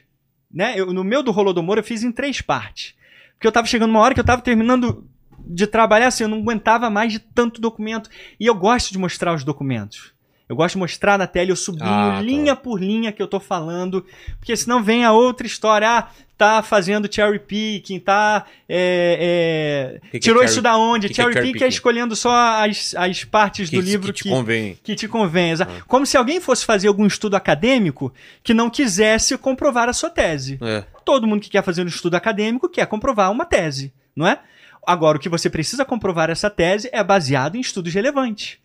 Né? 0.49 0.75
Eu, 0.79 0.93
no 0.93 1.03
meu 1.03 1.21
do 1.21 1.29
Rolodomor 1.31 1.77
eu 1.77 1.83
fiz 1.83 2.03
em 2.03 2.11
três 2.13 2.39
partes. 2.39 2.95
Porque 3.33 3.45
eu 3.45 3.51
tava 3.51 3.67
chegando 3.67 3.89
uma 3.89 3.99
hora 3.99 4.13
que 4.13 4.21
eu 4.21 4.25
tava 4.25 4.41
terminando 4.41 5.05
de 5.45 5.67
trabalhar 5.67 6.07
assim, 6.07 6.23
eu 6.23 6.29
não 6.29 6.37
aguentava 6.39 6.89
mais 6.89 7.11
de 7.11 7.19
tanto 7.19 7.59
documento. 7.59 8.09
E 8.39 8.45
eu 8.45 8.55
gosto 8.55 8.93
de 8.93 8.97
mostrar 8.97 9.33
os 9.35 9.43
documentos. 9.43 10.13
Eu 10.47 10.55
gosto 10.57 10.73
de 10.75 10.79
mostrar 10.79 11.17
na 11.17 11.25
tela, 11.25 11.49
eu 11.51 11.55
sublinho 11.55 11.89
Ah, 11.89 12.15
tá. 12.15 12.21
linha 12.21 12.55
por 12.55 12.79
linha 12.81 13.11
que 13.11 13.21
eu 13.21 13.27
tô 13.27 13.39
falando, 13.39 14.05
porque 14.39 14.55
senão 14.57 14.83
vem 14.83 15.05
a 15.05 15.11
outra 15.13 15.47
história, 15.47 15.89
ah, 15.89 16.07
tá 16.37 16.61
fazendo 16.61 17.07
cherry 17.11 17.39
picking, 17.39 17.97
tá, 17.99 18.45
é, 18.67 19.93
é, 19.95 19.99
Que 20.01 20.09
que 20.11 20.17
é 20.17 20.19
tirou 20.19 20.39
cherry- 20.41 20.51
isso 20.51 20.61
da 20.61 20.75
onde? 20.77 21.07
que 21.07 21.13
que 21.13 21.21
é 21.21 21.23
cherry 21.23 21.33
cherry 21.33 21.51
picking 21.53 21.63
é 21.63 21.67
escolhendo 21.69 22.15
só 22.15 22.31
as, 22.63 22.93
as 22.95 23.23
partes 23.23 23.69
do 23.69 23.79
livro 23.79 24.07
que 24.11 24.21
que, 24.21 24.23
te 24.23 24.29
convém. 24.29 24.77
que 24.83 24.95
te 24.95 25.07
convém. 25.07 25.53
Ah. 25.53 25.67
Como 25.87 26.05
se 26.05 26.17
alguém 26.17 26.41
fosse 26.41 26.65
fazer 26.65 26.87
algum 26.89 27.05
estudo 27.07 27.35
acadêmico 27.35 28.13
que 28.43 28.53
não 28.53 28.69
quisesse 28.69 29.37
comprovar 29.37 29.87
a 29.87 29.93
sua 29.93 30.09
tese. 30.09 30.59
É. 30.61 30.83
Todo 31.05 31.25
mundo 31.25 31.41
que 31.41 31.49
quer 31.49 31.63
fazer 31.63 31.83
um 31.83 31.87
estudo 31.87 32.15
acadêmico 32.15 32.67
quer 32.69 32.85
comprovar 32.87 33.31
uma 33.31 33.45
tese, 33.45 33.93
não 34.15 34.27
é? 34.27 34.39
Agora, 34.85 35.17
o 35.17 35.19
que 35.21 35.29
você 35.29 35.49
precisa 35.49 35.85
comprovar 35.85 36.29
essa 36.29 36.49
tese 36.49 36.89
é 36.91 37.01
baseado 37.01 37.55
em 37.55 37.61
estudos 37.61 37.93
relevantes. 37.93 38.57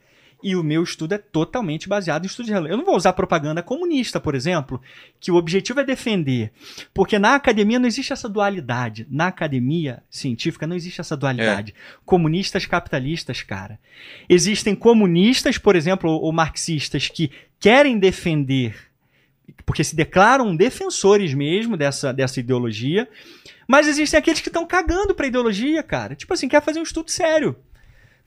E 0.42 0.54
o 0.54 0.62
meu 0.62 0.84
estudo 0.84 1.14
é 1.14 1.18
totalmente 1.18 1.88
baseado 1.88 2.24
em 2.24 2.26
estudos 2.26 2.50
relevantes. 2.50 2.72
Eu 2.72 2.78
não 2.78 2.84
vou 2.84 2.96
usar 2.96 3.12
propaganda 3.12 3.62
comunista, 3.62 4.20
por 4.20 4.34
exemplo, 4.34 4.80
que 5.18 5.32
o 5.32 5.34
objetivo 5.34 5.80
é 5.80 5.84
defender. 5.84 6.52
Porque 6.94 7.18
na 7.18 7.34
academia 7.34 7.78
não 7.78 7.88
existe 7.88 8.12
essa 8.12 8.28
dualidade. 8.28 9.06
Na 9.10 9.26
academia 9.26 10.02
científica 10.08 10.66
não 10.66 10.76
existe 10.76 11.00
essa 11.00 11.16
dualidade. 11.16 11.74
Comunistas, 12.04 12.66
capitalistas, 12.66 13.42
cara. 13.42 13.80
Existem 14.28 14.76
comunistas, 14.76 15.58
por 15.58 15.74
exemplo, 15.74 16.10
ou 16.10 16.32
marxistas, 16.32 17.08
que 17.08 17.32
querem 17.58 17.98
defender 17.98 18.88
porque 19.64 19.84
se 19.84 19.96
declaram 19.96 20.56
defensores 20.56 21.34
mesmo 21.34 21.76
dessa, 21.76 22.12
dessa 22.12 22.40
ideologia, 22.40 23.08
mas 23.66 23.86
existem 23.86 24.18
aqueles 24.18 24.40
que 24.40 24.48
estão 24.48 24.66
cagando 24.66 25.14
pra 25.14 25.26
ideologia, 25.26 25.82
cara. 25.82 26.14
Tipo 26.14 26.32
assim, 26.32 26.48
quer 26.48 26.62
fazer 26.62 26.80
um 26.80 26.84
estudo 26.84 27.10
sério. 27.10 27.54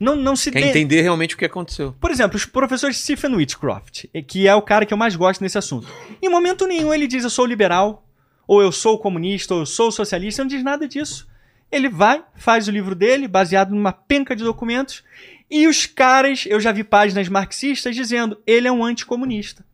Não, 0.02 0.16
não 0.16 0.34
se 0.34 0.50
Quer 0.50 0.62
de- 0.62 0.68
entender 0.68 1.00
realmente 1.02 1.36
o 1.36 1.38
que 1.38 1.44
aconteceu. 1.44 1.94
Por 2.00 2.10
exemplo, 2.10 2.36
os 2.36 2.44
professores 2.44 2.96
Stephen 2.96 3.36
Whitcroft, 3.36 4.06
que 4.26 4.48
é 4.48 4.54
o 4.54 4.60
cara 4.60 4.84
que 4.84 4.92
eu 4.92 4.98
mais 4.98 5.14
gosto 5.14 5.40
nesse 5.40 5.56
assunto. 5.56 5.86
Em 6.20 6.28
momento 6.28 6.66
nenhum 6.66 6.92
ele 6.92 7.06
diz 7.06 7.22
eu 7.22 7.30
sou 7.30 7.46
liberal, 7.46 8.04
ou 8.46 8.60
eu 8.60 8.72
sou 8.72 8.98
comunista, 8.98 9.54
ou 9.54 9.60
eu 9.60 9.66
sou 9.66 9.92
socialista, 9.92 10.42
não 10.42 10.48
diz 10.48 10.62
nada 10.64 10.88
disso. 10.88 11.28
Ele 11.70 11.88
vai, 11.88 12.22
faz 12.34 12.66
o 12.66 12.70
livro 12.72 12.94
dele, 12.96 13.28
baseado 13.28 13.70
numa 13.70 13.92
penca 13.92 14.34
de 14.34 14.42
documentos, 14.42 15.04
e 15.48 15.68
os 15.68 15.86
caras, 15.86 16.46
eu 16.48 16.58
já 16.58 16.72
vi 16.72 16.82
páginas 16.82 17.28
marxistas 17.28 17.94
dizendo, 17.94 18.36
ele 18.44 18.66
é 18.66 18.72
um 18.72 18.84
anticomunista. 18.84 19.64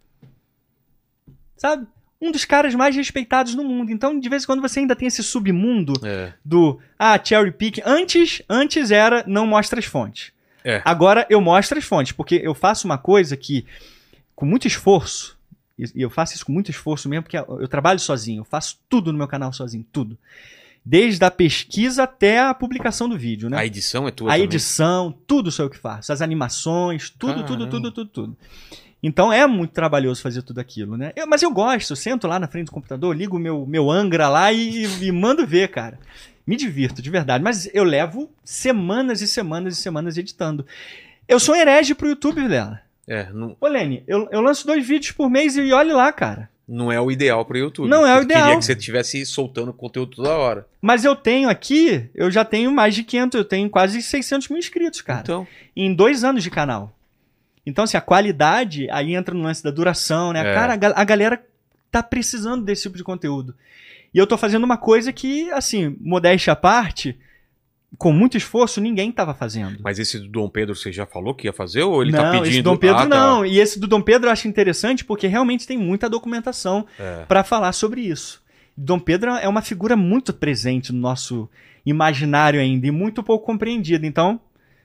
Sabe? 1.57 1.87
Um 2.21 2.33
dos 2.33 2.45
caras 2.45 2.75
mais 2.75 2.97
respeitados 2.97 3.55
no 3.55 3.63
mundo. 3.63 3.93
Então, 3.93 4.19
de 4.19 4.29
vez 4.29 4.43
em 4.43 4.47
quando 4.47 4.61
você 4.61 4.81
ainda 4.81 4.97
tem 4.97 5.07
esse 5.07 5.23
submundo 5.23 5.93
É. 6.05 6.33
do 6.45 6.79
ah, 6.99 7.19
cherry 7.23 7.53
pick. 7.53 7.79
Antes, 7.85 8.43
antes 8.49 8.91
era 8.91 9.23
não 9.27 9.47
mostra 9.47 9.79
as 9.79 9.85
fontes. 9.85 10.33
É. 10.65 10.83
Agora 10.85 11.25
eu 11.31 11.41
mostro 11.41 11.79
as 11.79 11.85
fontes, 11.85 12.11
porque 12.13 12.41
eu 12.43 12.55
faço 12.55 12.87
uma 12.87 12.99
coisa 12.99 13.37
que, 13.37 13.65
com 14.35 14.45
muito 14.45 14.67
esforço, 14.67 15.39
e 15.79 16.03
eu 16.03 16.11
faço 16.11 16.35
isso 16.35 16.45
com 16.45 16.51
muito 16.53 16.71
esforço 16.73 17.09
mesmo, 17.09 17.23
porque 17.23 17.37
eu 17.39 17.69
trabalho 17.69 18.01
sozinho, 18.01 18.41
eu 18.41 18.45
faço 18.45 18.79
tudo 18.89 19.13
no 19.13 19.19
meu 19.19 19.29
canal 19.29 19.53
sozinho, 19.53 19.87
tudo. 19.93 20.19
Desde 20.85 21.25
a 21.25 21.31
pesquisa 21.31 22.03
até 22.03 22.41
a 22.41 22.53
publicação 22.53 23.09
do 23.09 23.17
vídeo, 23.17 23.49
né? 23.49 23.59
A 23.59 23.65
edição 23.67 24.09
é 24.09 24.11
tua 24.11 24.31
A 24.31 24.33
também? 24.33 24.45
edição, 24.45 25.15
tudo 25.27 25.53
sou 25.53 25.67
eu 25.67 25.71
que 25.71 25.79
faço. 25.79 26.13
As 26.13 26.21
animações, 26.21 27.11
tudo, 27.11 27.45
tudo, 27.45 27.67
Caramba. 27.67 27.71
tudo, 27.71 27.93
tudo, 27.93 28.11
tudo. 28.11 28.37
Então 29.03 29.33
é 29.33 29.47
muito 29.47 29.71
trabalhoso 29.73 30.21
fazer 30.23 30.43
tudo 30.43 30.59
aquilo, 30.61 30.97
né? 30.97 31.13
Eu- 31.15 31.27
mas 31.27 31.43
eu 31.43 31.51
gosto, 31.51 31.91
eu 31.93 31.97
sento 31.97 32.27
lá 32.27 32.39
na 32.39 32.49
frente 32.49 32.67
do 32.67 32.73
computador, 32.73 33.17
ligo 33.17 33.37
o 33.37 33.41
meu, 33.41 33.65
meu 33.67 33.91
Angra 33.91 34.29
lá 34.29 34.53
e, 34.53 34.85
e 35.03 35.13
mando 35.13 35.47
ver, 35.47 35.69
cara. 35.69 35.99
Me 36.47 36.57
divirto, 36.57 37.01
de 37.03 37.11
verdade. 37.11 37.45
Mas 37.45 37.69
eu 37.75 37.85
levo 37.85 38.31
semanas 38.43 39.21
e 39.21 39.29
semanas 39.29 39.79
e 39.79 39.81
semanas 39.83 40.17
editando. 40.17 40.67
Eu 41.29 41.39
sou 41.39 41.55
um 41.55 41.59
herege 41.59 41.95
pro 41.95 42.09
YouTube, 42.09 42.41
Vilela. 42.43 42.81
É, 43.07 43.29
não, 43.33 43.57
Ô, 43.61 43.67
Lene, 43.69 44.03
eu, 44.07 44.29
eu 44.33 44.41
lanço 44.41 44.67
dois 44.67 44.87
vídeos 44.87 45.13
por 45.13 45.31
mês 45.31 45.57
e 45.57 45.73
olhe 45.73 45.93
lá, 45.93 46.11
cara. 46.13 46.49
não 46.67 46.91
é 46.93 47.01
o 47.01 47.11
ideal 47.11 47.45
pro 47.45 47.57
YouTube. 47.57 47.89
Não 47.89 48.07
é 48.07 48.19
o 48.19 48.23
ideal. 48.23 48.43
Queria 48.45 48.59
que 48.59 48.65
você 48.65 48.73
estivesse 48.73 49.25
soltando 49.27 49.73
conteúdo 49.73 50.17
toda 50.17 50.31
hora. 50.37 50.67
Mas 50.81 51.05
eu 51.05 51.15
tenho 51.15 51.49
aqui, 51.49 52.09
eu 52.15 52.31
já 52.31 52.45
tenho 52.45 52.71
mais 52.73 52.95
de 52.95 53.03
500, 53.05 53.39
eu 53.39 53.45
tenho 53.45 53.71
quase 53.71 54.03
600 54.03 54.49
mil 54.49 54.59
inscritos, 54.59 55.01
cara. 55.03 55.21
Então, 55.21 55.47
em 55.77 55.95
dois 55.95 56.25
anos 56.25 56.43
de 56.43 56.51
canal. 56.51 56.93
Então, 57.69 57.85
assim, 57.85 57.97
a 57.97 58.01
qualidade 58.01 58.89
aí 58.91 59.15
entra 59.15 59.35
no 59.35 59.43
lance 59.43 59.63
da 59.63 59.71
duração, 59.71 60.33
né? 60.33 60.41
É. 60.41 60.55
Cara, 60.55 60.73
a, 60.75 61.01
a 61.01 61.05
galera 61.05 61.43
tá 61.91 62.03
precisando 62.03 62.65
desse 62.65 62.83
tipo 62.83 62.97
de 62.97 63.05
conteúdo. 63.05 63.55
E 64.13 64.19
eu 64.19 64.27
tô 64.27 64.37
fazendo 64.39 64.65
uma 64.65 64.77
coisa 64.77 65.13
que, 65.13 65.51
assim, 65.51 65.97
modéstia 66.01 66.53
à 66.53 66.57
parte, 66.57 67.19
com 67.97 68.13
muito 68.13 68.37
esforço, 68.37 68.81
ninguém 68.81 69.11
tava 69.13 69.35
fazendo. 69.35 69.79
mas 69.83 69.99
esse 69.99 70.19
do 70.19 70.29
Dom 70.29 70.49
Pedro 70.49 70.75
você 70.75 70.91
já 70.93 71.07
falou 71.07 71.35
que 71.35 71.47
ia 71.47 71.53
fazer 71.53 71.83
ou 71.83 72.03
ele 72.03 72.13
tá 72.13 72.31
pedindo? 72.31 72.47
esse 72.49 72.63
Dom 72.63 72.77
Pedro 72.77 72.97
Ah, 72.99 73.07
tá. 73.07 73.09
não. 73.09 73.47
E 73.47 73.59
esse 73.59 73.79
do 73.81 73.87
Dom 73.87 74.01
Pedro 74.03 74.29
eu 74.29 74.33
acho 74.33 74.47
interessante 74.49 75.05
porque 75.05 75.27
realmente 75.27 75.67
tem 75.67 75.77
muita 75.79 76.09
documentação 76.09 76.87
É. 76.99 77.25
pra 77.27 77.43
falar 77.45 77.73
sobre 77.73 78.01
isso. 78.03 78.43
Dom 78.77 78.99
Pedro 78.99 79.31
é 79.33 79.49
uma 79.49 79.63
figura 79.63 79.97
muito 79.97 80.33
presente 80.33 80.93
no 80.93 81.01
nosso 81.01 81.49
imaginário 81.85 82.61
ainda 82.61 82.87
e 82.87 82.91
muito 82.91 83.23
pouco 83.23 83.45
compreendida. 83.47 84.07
Então, 84.07 84.39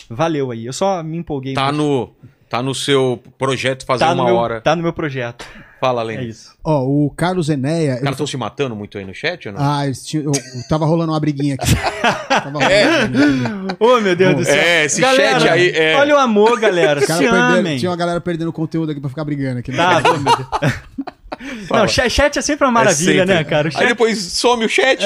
valeu 0.09 0.49
aí. 0.51 0.65
Eu 0.65 0.73
só 0.73 1.03
me 1.03 1.17
empolguei. 1.17 1.53
Tá 1.53 1.71
no, 1.71 2.09
tá 2.53 2.61
no 2.61 2.75
seu 2.75 3.19
projeto 3.35 3.83
fazer 3.83 4.05
Tá 4.05 4.13
uma 4.13 4.25
meu, 4.25 4.35
hora. 4.35 4.61
Tá 4.61 4.75
no 4.75 4.83
meu 4.83 4.93
projeto. 4.93 5.43
Fala, 5.81 6.01
É 6.03 6.05
Lene. 6.05 6.29
isso. 6.29 6.53
Ó, 6.63 6.83
o 6.83 7.09
Carlos 7.17 7.49
Enéia. 7.49 7.95
Os 7.95 7.99
caras 8.01 8.11
estão 8.13 8.27
se 8.27 8.37
matando 8.37 8.75
muito 8.75 8.95
aí 8.95 9.03
no 9.03 9.13
chat 9.13 9.47
ou 9.47 9.55
não? 9.55 9.59
Ah, 9.59 9.85
eles 9.85 10.05
tinham- 10.05 10.25
eu, 10.25 10.31
eu 10.31 10.67
tava 10.69 10.85
rolando 10.85 11.11
uma 11.11 11.19
briguinha 11.19 11.55
aqui. 11.55 11.73
Tava 12.29 12.51
rolando 12.59 12.71
É. 12.71 13.83
Ô, 13.83 13.99
meu 13.99 14.15
Deus 14.15 14.35
do 14.35 14.45
céu. 14.45 14.55
É, 14.55 14.85
esse 14.85 15.01
Galera, 15.01 15.39
chat 15.39 15.49
aí. 15.49 15.69
É... 15.71 15.95
Olha 15.95 16.15
o 16.15 16.19
amor, 16.19 16.59
galera. 16.59 16.99
Os 16.99 17.07
caras 17.07 17.23
Se 17.23 17.27
amem. 17.27 17.77
tinha 17.79 17.89
uma 17.89 17.97
galera 17.97 18.21
perdendo 18.21 18.53
conteúdo 18.53 18.91
aqui 18.91 19.01
pra 19.01 19.09
ficar 19.09 19.23
brigando 19.25 19.57
aqui. 19.59 19.71
né? 19.71 19.77
Tá, 19.77 19.99
meu 20.01 20.19
Deus. 20.19 20.73
Fala. 21.67 21.81
Não, 21.81 21.87
chat, 21.87 22.09
chat 22.11 22.37
é 22.37 22.41
sempre 22.41 22.65
uma 22.65 22.71
maravilha, 22.71 23.11
É 23.23 23.25
sempre. 23.25 23.33
né, 23.33 23.43
cara? 23.43 23.67
O 23.67 23.71
Aí 23.71 23.73
chat, 23.73 23.87
depois 23.87 24.19
some 24.21 24.63
o 24.65 24.69
chat. 24.69 24.99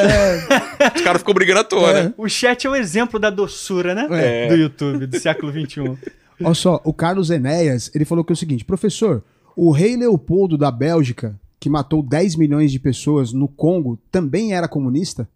Os 0.95 1.01
caras 1.01 1.21
ficam 1.21 1.33
brigando 1.33 1.61
à 1.61 1.63
toa, 1.63 1.89
É. 1.91 2.03
né? 2.03 2.13
o 2.17 2.27
chat 2.27 2.67
é 2.67 2.69
o 2.69 2.75
exemplo 2.75 3.17
da 3.19 3.29
doçura, 3.29 3.95
né? 3.95 4.07
É. 4.11 4.47
Do 4.49 4.55
YouTube, 4.55 5.05
do 5.07 5.17
século 5.19 5.51
XXI. 5.51 5.97
Olha 6.41 6.53
só, 6.53 6.81
o 6.83 6.93
Carlos 6.93 7.29
Enéas, 7.29 7.91
ele 7.95 8.05
falou 8.05 8.23
que 8.23 8.31
é 8.31 8.35
o 8.35 8.37
seguinte, 8.37 8.65
professor, 8.65 9.23
o 9.55 9.71
rei 9.71 9.95
Leopoldo 9.97 10.57
da 10.57 10.69
Bélgica, 10.69 11.39
que 11.59 11.69
matou 11.69 12.03
10 12.03 12.35
milhões 12.35 12.71
de 12.71 12.79
pessoas 12.79 13.33
no 13.33 13.47
Congo, 13.47 13.99
também 14.11 14.53
era 14.53 14.67
comunista? 14.67 15.27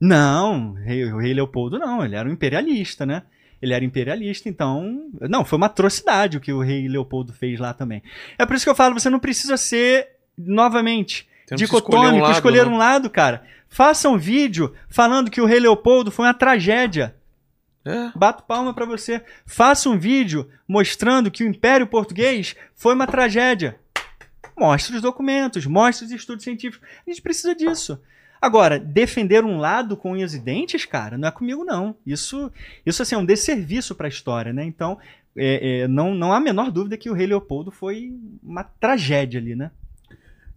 Não, 0.00 0.72
o 0.72 0.74
rei, 0.74 1.04
o 1.12 1.18
rei 1.18 1.32
Leopoldo 1.32 1.78
não, 1.78 2.04
ele 2.04 2.16
era 2.16 2.28
um 2.28 2.32
imperialista, 2.32 3.06
né? 3.06 3.22
Ele 3.62 3.72
era 3.72 3.84
imperialista, 3.84 4.48
então. 4.48 5.08
Não, 5.20 5.44
foi 5.44 5.56
uma 5.56 5.66
atrocidade 5.66 6.36
o 6.36 6.40
que 6.40 6.52
o 6.52 6.60
rei 6.60 6.88
Leopoldo 6.88 7.32
fez 7.32 7.60
lá 7.60 7.72
também. 7.72 8.02
É 8.36 8.44
por 8.44 8.56
isso 8.56 8.64
que 8.64 8.70
eu 8.70 8.74
falo, 8.74 8.98
você 8.98 9.08
não 9.08 9.20
precisa 9.20 9.56
ser, 9.56 10.08
novamente, 10.36 11.28
dicotômico, 11.54 11.94
escolher 11.94 12.12
um 12.12 12.20
lado, 12.20 12.32
escolher 12.32 12.66
né? 12.66 12.72
um 12.72 12.76
lado, 12.76 13.08
cara. 13.08 13.44
Faça 13.68 14.08
um 14.08 14.18
vídeo 14.18 14.74
falando 14.88 15.30
que 15.30 15.40
o 15.40 15.46
rei 15.46 15.60
Leopoldo 15.60 16.10
foi 16.10 16.26
uma 16.26 16.34
tragédia. 16.34 17.14
É. 17.84 18.10
Bato 18.16 18.44
palma 18.44 18.72
pra 18.72 18.86
você. 18.86 19.22
Faça 19.44 19.88
um 19.90 19.98
vídeo 19.98 20.48
mostrando 20.68 21.30
que 21.30 21.42
o 21.44 21.48
Império 21.48 21.86
Português 21.86 22.54
foi 22.74 22.94
uma 22.94 23.06
tragédia. 23.06 23.76
Mostre 24.56 24.94
os 24.96 25.02
documentos, 25.02 25.66
mostre 25.66 26.06
os 26.06 26.12
estudos 26.12 26.44
científicos. 26.44 26.86
A 27.06 27.10
gente 27.10 27.22
precisa 27.22 27.54
disso. 27.54 28.00
Agora, 28.40 28.78
defender 28.78 29.44
um 29.44 29.58
lado 29.58 29.96
com 29.96 30.12
unhas 30.12 30.34
e 30.34 30.38
dentes, 30.40 30.84
cara, 30.84 31.16
não 31.16 31.28
é 31.28 31.30
comigo, 31.30 31.64
não. 31.64 31.94
Isso, 32.04 32.50
isso 32.84 33.00
assim, 33.02 33.14
é 33.14 33.18
um 33.18 33.24
desserviço 33.24 33.94
pra 33.94 34.08
história, 34.08 34.52
né? 34.52 34.64
Então, 34.64 34.98
é, 35.36 35.82
é, 35.82 35.88
não, 35.88 36.14
não 36.14 36.32
há 36.32 36.36
a 36.36 36.40
menor 36.40 36.70
dúvida 36.70 36.96
que 36.96 37.08
o 37.08 37.14
rei 37.14 37.26
Leopoldo 37.26 37.70
foi 37.70 38.12
uma 38.42 38.64
tragédia 38.64 39.40
ali, 39.40 39.54
né? 39.54 39.70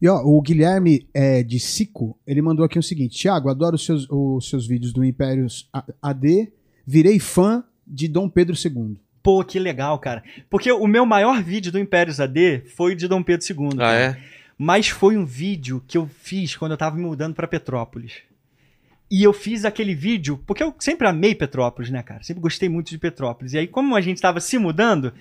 E 0.01 0.09
ó, 0.09 0.17
o 0.23 0.41
Guilherme 0.41 1.07
é, 1.13 1.41
de 1.41 1.59
Sico, 1.59 2.17
ele 2.27 2.41
mandou 2.41 2.65
aqui 2.65 2.77
o 2.77 2.83
seguinte: 2.83 3.17
Tiago, 3.17 3.49
adoro 3.49 3.75
os 3.75 3.85
seus, 3.85 4.05
os 4.09 4.49
seus 4.49 4.67
vídeos 4.67 4.91
do 4.91 5.05
Impérios 5.05 5.69
A- 5.71 5.85
AD, 6.01 6.51
virei 6.85 7.19
fã 7.19 7.63
de 7.85 8.07
Dom 8.07 8.29
Pedro 8.29 8.55
II. 8.55 8.97
Pô, 9.21 9.43
que 9.43 9.57
legal, 9.57 9.97
cara. 9.97 10.23
Porque 10.49 10.71
o 10.71 10.87
meu 10.87 11.05
maior 11.05 11.41
vídeo 11.41 11.71
do 11.71 11.79
Impérios 11.79 12.19
AD 12.19 12.63
foi 12.75 12.93
o 12.93 12.95
de 12.95 13.07
Dom 13.07 13.23
Pedro 13.23 13.45
II. 13.49 13.69
Ah, 13.73 13.77
cara. 13.77 13.99
é? 13.99 14.17
Mas 14.57 14.87
foi 14.87 15.17
um 15.17 15.25
vídeo 15.25 15.83
que 15.87 15.97
eu 15.97 16.07
fiz 16.07 16.55
quando 16.55 16.71
eu 16.71 16.77
tava 16.77 16.95
me 16.95 17.01
mudando 17.01 17.33
pra 17.33 17.47
Petrópolis. 17.47 18.13
E 19.09 19.23
eu 19.23 19.33
fiz 19.33 19.65
aquele 19.65 19.93
vídeo, 19.93 20.41
porque 20.45 20.63
eu 20.63 20.73
sempre 20.79 21.07
amei 21.07 21.35
Petrópolis, 21.35 21.89
né, 21.91 22.01
cara? 22.01 22.23
Sempre 22.23 22.41
gostei 22.41 22.69
muito 22.69 22.89
de 22.89 22.97
Petrópolis. 22.97 23.53
E 23.53 23.57
aí, 23.57 23.67
como 23.67 23.95
a 23.95 24.01
gente 24.01 24.21
tava 24.21 24.39
se 24.39 24.57
mudando, 24.57 25.13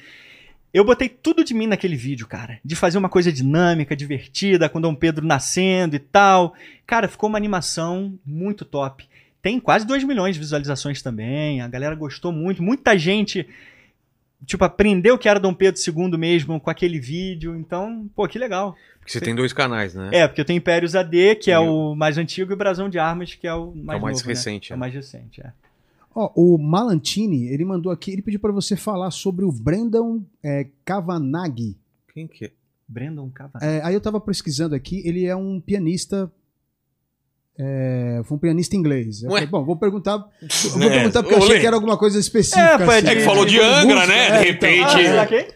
eu 0.72 0.84
botei 0.84 1.08
tudo 1.08 1.44
de 1.44 1.52
mim 1.52 1.66
naquele 1.66 1.96
vídeo, 1.96 2.26
cara. 2.26 2.58
De 2.64 2.74
fazer 2.74 2.98
uma 2.98 3.08
coisa 3.08 3.32
dinâmica, 3.32 3.94
divertida, 3.94 4.68
com 4.68 4.80
Dom 4.80 4.94
Pedro 4.94 5.26
nascendo 5.26 5.96
e 5.96 5.98
tal. 5.98 6.54
Cara, 6.86 7.08
ficou 7.08 7.28
uma 7.28 7.38
animação 7.38 8.18
muito 8.24 8.64
top. 8.64 9.06
Tem 9.44 9.60
quase 9.60 9.86
2 9.86 10.04
milhões 10.04 10.36
de 10.36 10.40
visualizações 10.40 11.02
também. 11.02 11.60
A 11.60 11.68
galera 11.68 11.94
gostou 11.94 12.32
muito. 12.32 12.62
Muita 12.62 12.96
gente, 12.96 13.46
tipo, 14.46 14.64
aprendeu 14.64 15.18
que 15.18 15.28
era 15.28 15.38
Dom 15.38 15.52
Pedro 15.52 15.78
II 15.86 16.16
mesmo 16.16 16.58
com 16.58 16.70
aquele 16.70 16.98
vídeo. 16.98 17.54
Então, 17.54 18.08
pô, 18.16 18.26
que 18.26 18.38
legal. 18.38 18.74
Porque 18.98 19.12
você 19.12 19.20
tem 19.20 19.34
dois 19.34 19.52
canais, 19.52 19.94
né? 19.94 20.08
É, 20.14 20.26
porque 20.26 20.40
eu 20.40 20.46
tenho 20.46 20.56
Impérios 20.56 20.96
AD, 20.96 21.36
que 21.36 21.50
é 21.50 21.56
E 21.56 21.58
o 21.58 21.94
mais 21.94 22.16
antigo, 22.16 22.52
e 22.52 22.54
o 22.54 22.56
Brasão 22.56 22.88
de 22.88 22.98
Armas, 22.98 23.34
que 23.34 23.46
é 23.46 23.52
o 23.52 23.66
mais, 23.74 23.98
é 23.98 24.00
o 24.00 24.02
mais 24.02 24.16
novo, 24.16 24.28
né? 24.28 24.32
recente, 24.32 24.72
É 24.72 24.72
é. 24.72 24.76
o 24.76 24.80
mais 24.80 24.94
recente, 24.94 25.42
é. 25.42 25.52
Ó, 26.14 26.32
o 26.34 26.56
Malantini, 26.56 27.48
ele 27.48 27.66
mandou 27.66 27.92
aqui, 27.92 28.12
ele 28.12 28.22
pediu 28.22 28.40
pra 28.40 28.50
você 28.50 28.76
falar 28.76 29.10
sobre 29.10 29.44
o 29.44 29.52
Brendan 29.52 30.22
é, 30.42 30.68
Kavanagh. 30.86 31.74
Quem 32.14 32.26
que 32.26 32.46
é? 32.46 32.50
Brandon 32.88 33.28
Cavanagh. 33.28 33.62
É, 33.62 33.84
aí 33.84 33.92
eu 33.92 34.00
tava 34.00 34.18
pesquisando 34.18 34.74
aqui, 34.74 35.02
ele 35.04 35.26
é 35.26 35.36
um 35.36 35.60
pianista. 35.60 36.32
É, 37.56 38.20
foi 38.24 38.36
um 38.36 38.40
pianista 38.40 38.74
inglês. 38.74 39.20
Falei, 39.22 39.46
bom, 39.46 39.64
vou 39.64 39.76
perguntar. 39.76 40.16
Vou 40.18 40.82
É, 40.82 40.88
perguntar 40.90 41.22
porque 41.22 41.34
eu 41.36 41.38
achei 41.44 41.60
que 41.60 41.66
era 41.66 41.76
alguma 41.76 41.96
coisa 41.96 42.18
específica. 42.18 42.60
É, 42.60 42.72
é 42.72 42.98
assim. 42.98 43.06
que 43.06 43.20
falou 43.20 43.44
de 43.44 43.60
Angra, 43.60 44.06
né? 44.06 44.26
De 44.30 44.32
é, 44.36 44.40
repente. 44.40 44.82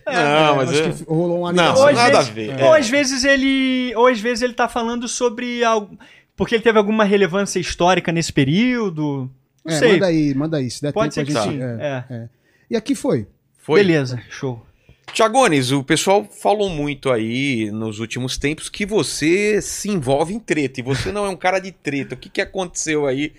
Ah? 0.06 0.12
É. 0.12 0.46
Não, 0.46 0.56
mas 0.56 0.70
acho 0.70 0.82
é. 0.82 0.92
que 0.92 1.04
rolou 1.04 1.40
uma 1.40 1.52
Não. 1.52 1.74
Ou 1.76 1.92
nada 1.92 2.18
vezes- 2.18 2.30
a 2.30 2.32
ver. 2.32 2.62
Ou 2.62 2.74
É. 2.74 2.78
às 2.78 2.88
vezes 2.88 3.24
ele. 3.24 3.92
Ou 3.96 4.06
às 4.06 4.20
vezes 4.20 4.42
ele 4.42 4.52
tá 4.52 4.68
falando 4.68 5.08
sobre 5.08 5.64
algo. 5.64 5.98
Porque 6.36 6.54
ele 6.54 6.62
teve 6.62 6.78
alguma 6.78 7.02
relevância 7.02 7.58
histórica 7.58 8.12
nesse 8.12 8.32
período. 8.32 9.28
Não 9.64 9.74
É, 9.74 9.78
sei. 9.78 9.92
manda 9.94 10.06
aí, 10.06 10.34
manda 10.34 10.56
aí. 10.58 10.70
Se 10.70 10.80
der 10.80 10.92
Pode 10.92 11.12
ser 11.12 11.24
tempo 11.26 11.32
que 11.32 11.38
a 11.38 11.42
sim. 11.42 11.50
gente. 11.58 11.62
é. 11.62 12.04
É. 12.08 12.28
E 12.70 12.76
aqui 12.76 12.94
foi. 12.94 13.26
Foi? 13.58 13.80
Beleza, 13.80 14.22
show. 14.30 14.64
Tiagones, 15.12 15.72
o 15.72 15.82
pessoal 15.82 16.24
falou 16.24 16.68
muito 16.70 17.10
aí 17.10 17.70
nos 17.72 17.98
últimos 17.98 18.36
tempos 18.36 18.68
que 18.68 18.86
você 18.86 19.60
se 19.60 19.90
envolve 19.90 20.32
em 20.34 20.38
treta 20.38 20.80
e 20.80 20.82
você 20.82 21.10
não 21.10 21.24
é 21.24 21.28
um 21.28 21.36
cara 21.36 21.58
de 21.58 21.72
treta. 21.72 22.14
O 22.14 22.18
que, 22.18 22.28
que 22.28 22.40
aconteceu 22.40 23.06
aí 23.06 23.32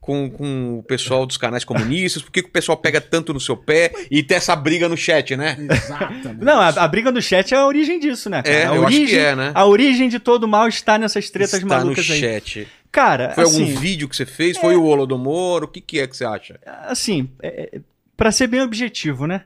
com, 0.00 0.30
com 0.30 0.78
o 0.78 0.82
pessoal 0.82 1.26
dos 1.26 1.36
canais 1.36 1.64
comunistas? 1.64 2.22
Por 2.22 2.30
que, 2.30 2.42
que 2.42 2.48
o 2.48 2.52
pessoal 2.52 2.76
pega 2.76 3.00
tanto 3.00 3.32
no 3.32 3.40
seu 3.40 3.56
pé 3.56 3.90
e 4.10 4.22
tem 4.22 4.36
essa 4.36 4.54
briga 4.54 4.88
no 4.88 4.96
chat, 4.96 5.34
né? 5.36 5.56
Exatamente. 5.58 6.44
Não, 6.44 6.60
a, 6.60 6.68
a 6.68 6.86
briga 6.88 7.10
do 7.10 7.20
chat 7.20 7.52
é 7.52 7.56
a 7.56 7.66
origem 7.66 7.98
disso, 7.98 8.30
né, 8.30 8.42
cara? 8.42 8.56
É, 8.56 8.66
a 8.66 8.74
eu 8.74 8.86
acho 8.86 9.06
que 9.06 9.18
é, 9.18 9.34
né? 9.34 9.50
A 9.54 9.64
origem 9.66 10.08
de 10.08 10.18
todo 10.18 10.46
mal 10.46 10.68
está 10.68 10.98
nessas 10.98 11.30
tretas 11.30 11.54
Está 11.54 11.66
no 11.66 11.84
malucas 11.84 12.08
aí. 12.10 12.20
chat. 12.20 12.68
Cara, 12.92 13.30
Foi 13.30 13.42
assim, 13.42 13.62
algum 13.62 13.80
vídeo 13.80 14.08
que 14.08 14.14
você 14.14 14.24
fez? 14.26 14.56
Foi 14.56 14.76
o 14.76 14.84
Holodomor? 14.84 15.64
O 15.64 15.68
que, 15.68 15.80
que 15.80 15.98
é 15.98 16.06
que 16.06 16.16
você 16.16 16.24
acha? 16.24 16.60
assim, 16.86 17.28
é, 17.42 17.80
para 18.16 18.30
ser 18.30 18.46
bem 18.46 18.62
objetivo, 18.62 19.26
né? 19.26 19.42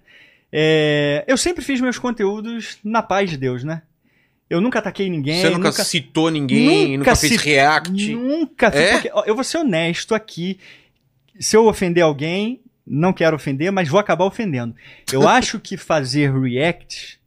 É, 0.52 1.24
eu 1.26 1.36
sempre 1.36 1.62
fiz 1.62 1.80
meus 1.80 1.98
conteúdos 1.98 2.78
na 2.82 3.02
paz 3.02 3.30
de 3.30 3.36
Deus, 3.36 3.64
né? 3.64 3.82
Eu 4.48 4.60
nunca 4.60 4.78
ataquei 4.78 5.10
ninguém. 5.10 5.40
você 5.42 5.50
nunca, 5.50 5.72
citou 5.72 6.30
ninguém, 6.30 6.96
nunca, 6.96 7.14
fez 7.14 7.34
cit- 7.34 7.44
react? 7.44 8.14
Nunca 8.14 8.70
fiz. 8.70 8.80
É? 8.80 8.92
porque, 8.92 9.10
ó, 9.12 9.24
eu 9.26 9.34
vou 9.34 9.44
ser 9.44 9.58
honesto 9.58 10.14
aqui. 10.14 10.58
Se 11.38 11.54
eu 11.54 11.66
ofender 11.66 12.02
alguém, 12.02 12.60
não 12.86 13.12
quero 13.12 13.36
ofender, 13.36 13.70
mas 13.70 13.88
vou 13.88 14.00
acabar 14.00 14.24
ofendendo. 14.24 14.74
Eu 15.12 15.26
acho 15.28 15.60
que 15.60 15.76
fazer 15.76 16.32
react 16.32 17.20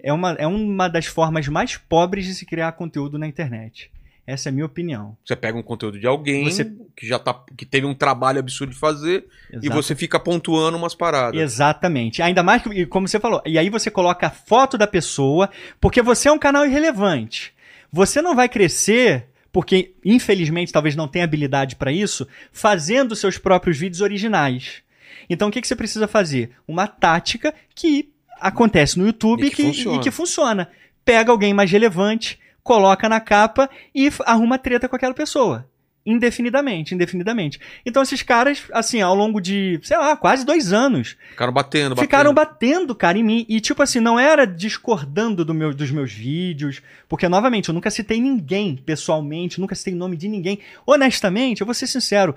é 0.00 0.10
uma, 0.12 0.32
é 0.32 0.46
uma 0.46 0.88
das 0.88 1.04
formas 1.04 1.46
mais 1.48 1.76
pobres 1.76 2.24
de 2.24 2.34
se 2.34 2.46
criar 2.46 2.72
conteúdo 2.72 3.18
na 3.18 3.26
internet. 3.26 3.90
Essa 4.26 4.48
é 4.48 4.50
a 4.50 4.52
minha 4.52 4.64
opinião. 4.64 5.16
Você 5.24 5.36
pega 5.36 5.58
um 5.58 5.62
conteúdo 5.62 5.98
de 6.00 6.06
alguém 6.06 6.44
Você- 6.44 6.72
que 6.96 7.06
já 7.06 7.18
tá, 7.18 7.38
que 7.56 7.66
teve 7.66 7.86
um 7.86 7.94
trabalho 7.94 8.38
absurdo 8.38 8.70
de 8.72 8.78
fazer 8.78 9.26
e 9.52 9.56
Exato. 9.56 9.74
você 9.82 9.94
fica 9.94 10.18
pontuando 10.18 10.78
umas 10.78 10.94
paradas. 10.94 11.38
Exatamente. 11.40 12.22
Ainda 12.22 12.42
mais 12.42 12.62
que, 12.62 12.68
e 12.70 12.86
como 12.86 13.06
você 13.06 13.20
falou, 13.20 13.42
e 13.44 13.58
aí 13.58 13.68
você 13.68 13.90
coloca 13.90 14.26
a 14.28 14.30
foto 14.30 14.78
da 14.78 14.86
pessoa, 14.86 15.50
porque 15.80 16.00
você 16.00 16.28
é 16.28 16.32
um 16.32 16.38
canal 16.38 16.64
irrelevante. 16.64 17.52
Você 17.92 18.22
não 18.22 18.34
vai 18.34 18.48
crescer, 18.48 19.26
porque 19.52 19.92
infelizmente 20.04 20.72
talvez 20.72 20.96
não 20.96 21.06
tenha 21.06 21.24
habilidade 21.24 21.76
para 21.76 21.92
isso, 21.92 22.26
fazendo 22.50 23.14
seus 23.14 23.36
próprios 23.36 23.76
vídeos 23.78 24.00
originais. 24.00 24.82
Então 25.28 25.48
o 25.48 25.50
que, 25.52 25.60
que 25.60 25.68
você 25.68 25.76
precisa 25.76 26.08
fazer? 26.08 26.52
Uma 26.66 26.86
tática 26.86 27.54
que 27.74 28.10
acontece 28.40 28.98
no 28.98 29.06
YouTube 29.06 29.44
E 29.44 29.46
e 29.48 29.50
que 29.50 29.70
que, 29.70 29.88
e 29.88 29.98
que 30.00 30.10
funciona. 30.10 30.68
Pega 31.04 31.30
alguém 31.30 31.52
mais 31.52 31.70
relevante, 31.70 32.38
coloca 32.64 33.08
na 33.08 33.20
capa 33.20 33.70
e 33.94 34.10
arruma 34.24 34.58
treta 34.58 34.88
com 34.88 34.96
aquela 34.96 35.14
pessoa. 35.14 35.68
Indefinidamente, 36.06 36.94
indefinidamente. 36.94 37.58
Então 37.86 38.02
esses 38.02 38.20
caras, 38.22 38.64
assim, 38.72 39.00
ao 39.00 39.14
longo 39.14 39.40
de, 39.40 39.80
sei 39.82 39.96
lá, 39.96 40.14
quase 40.16 40.44
dois 40.44 40.70
anos, 40.70 41.16
Ficaram 41.30 41.52
batendo, 41.52 41.94
batendo. 41.94 42.04
ficaram 42.04 42.34
batendo, 42.34 42.94
cara, 42.94 43.16
em 43.18 43.22
mim. 43.22 43.46
E, 43.48 43.58
tipo 43.58 43.82
assim, 43.82 44.00
não 44.00 44.20
era 44.20 44.46
discordando 44.46 45.44
do 45.46 45.54
meu, 45.54 45.72
dos 45.72 45.90
meus 45.90 46.12
vídeos. 46.12 46.82
Porque, 47.08 47.26
novamente, 47.26 47.68
eu 47.68 47.74
nunca 47.74 47.90
citei 47.90 48.20
ninguém 48.20 48.76
pessoalmente, 48.76 49.58
nunca 49.60 49.74
citei 49.74 49.94
nome 49.94 50.16
de 50.16 50.28
ninguém. 50.28 50.58
Honestamente, 50.86 51.62
eu 51.62 51.66
vou 51.66 51.74
ser 51.74 51.86
sincero. 51.86 52.34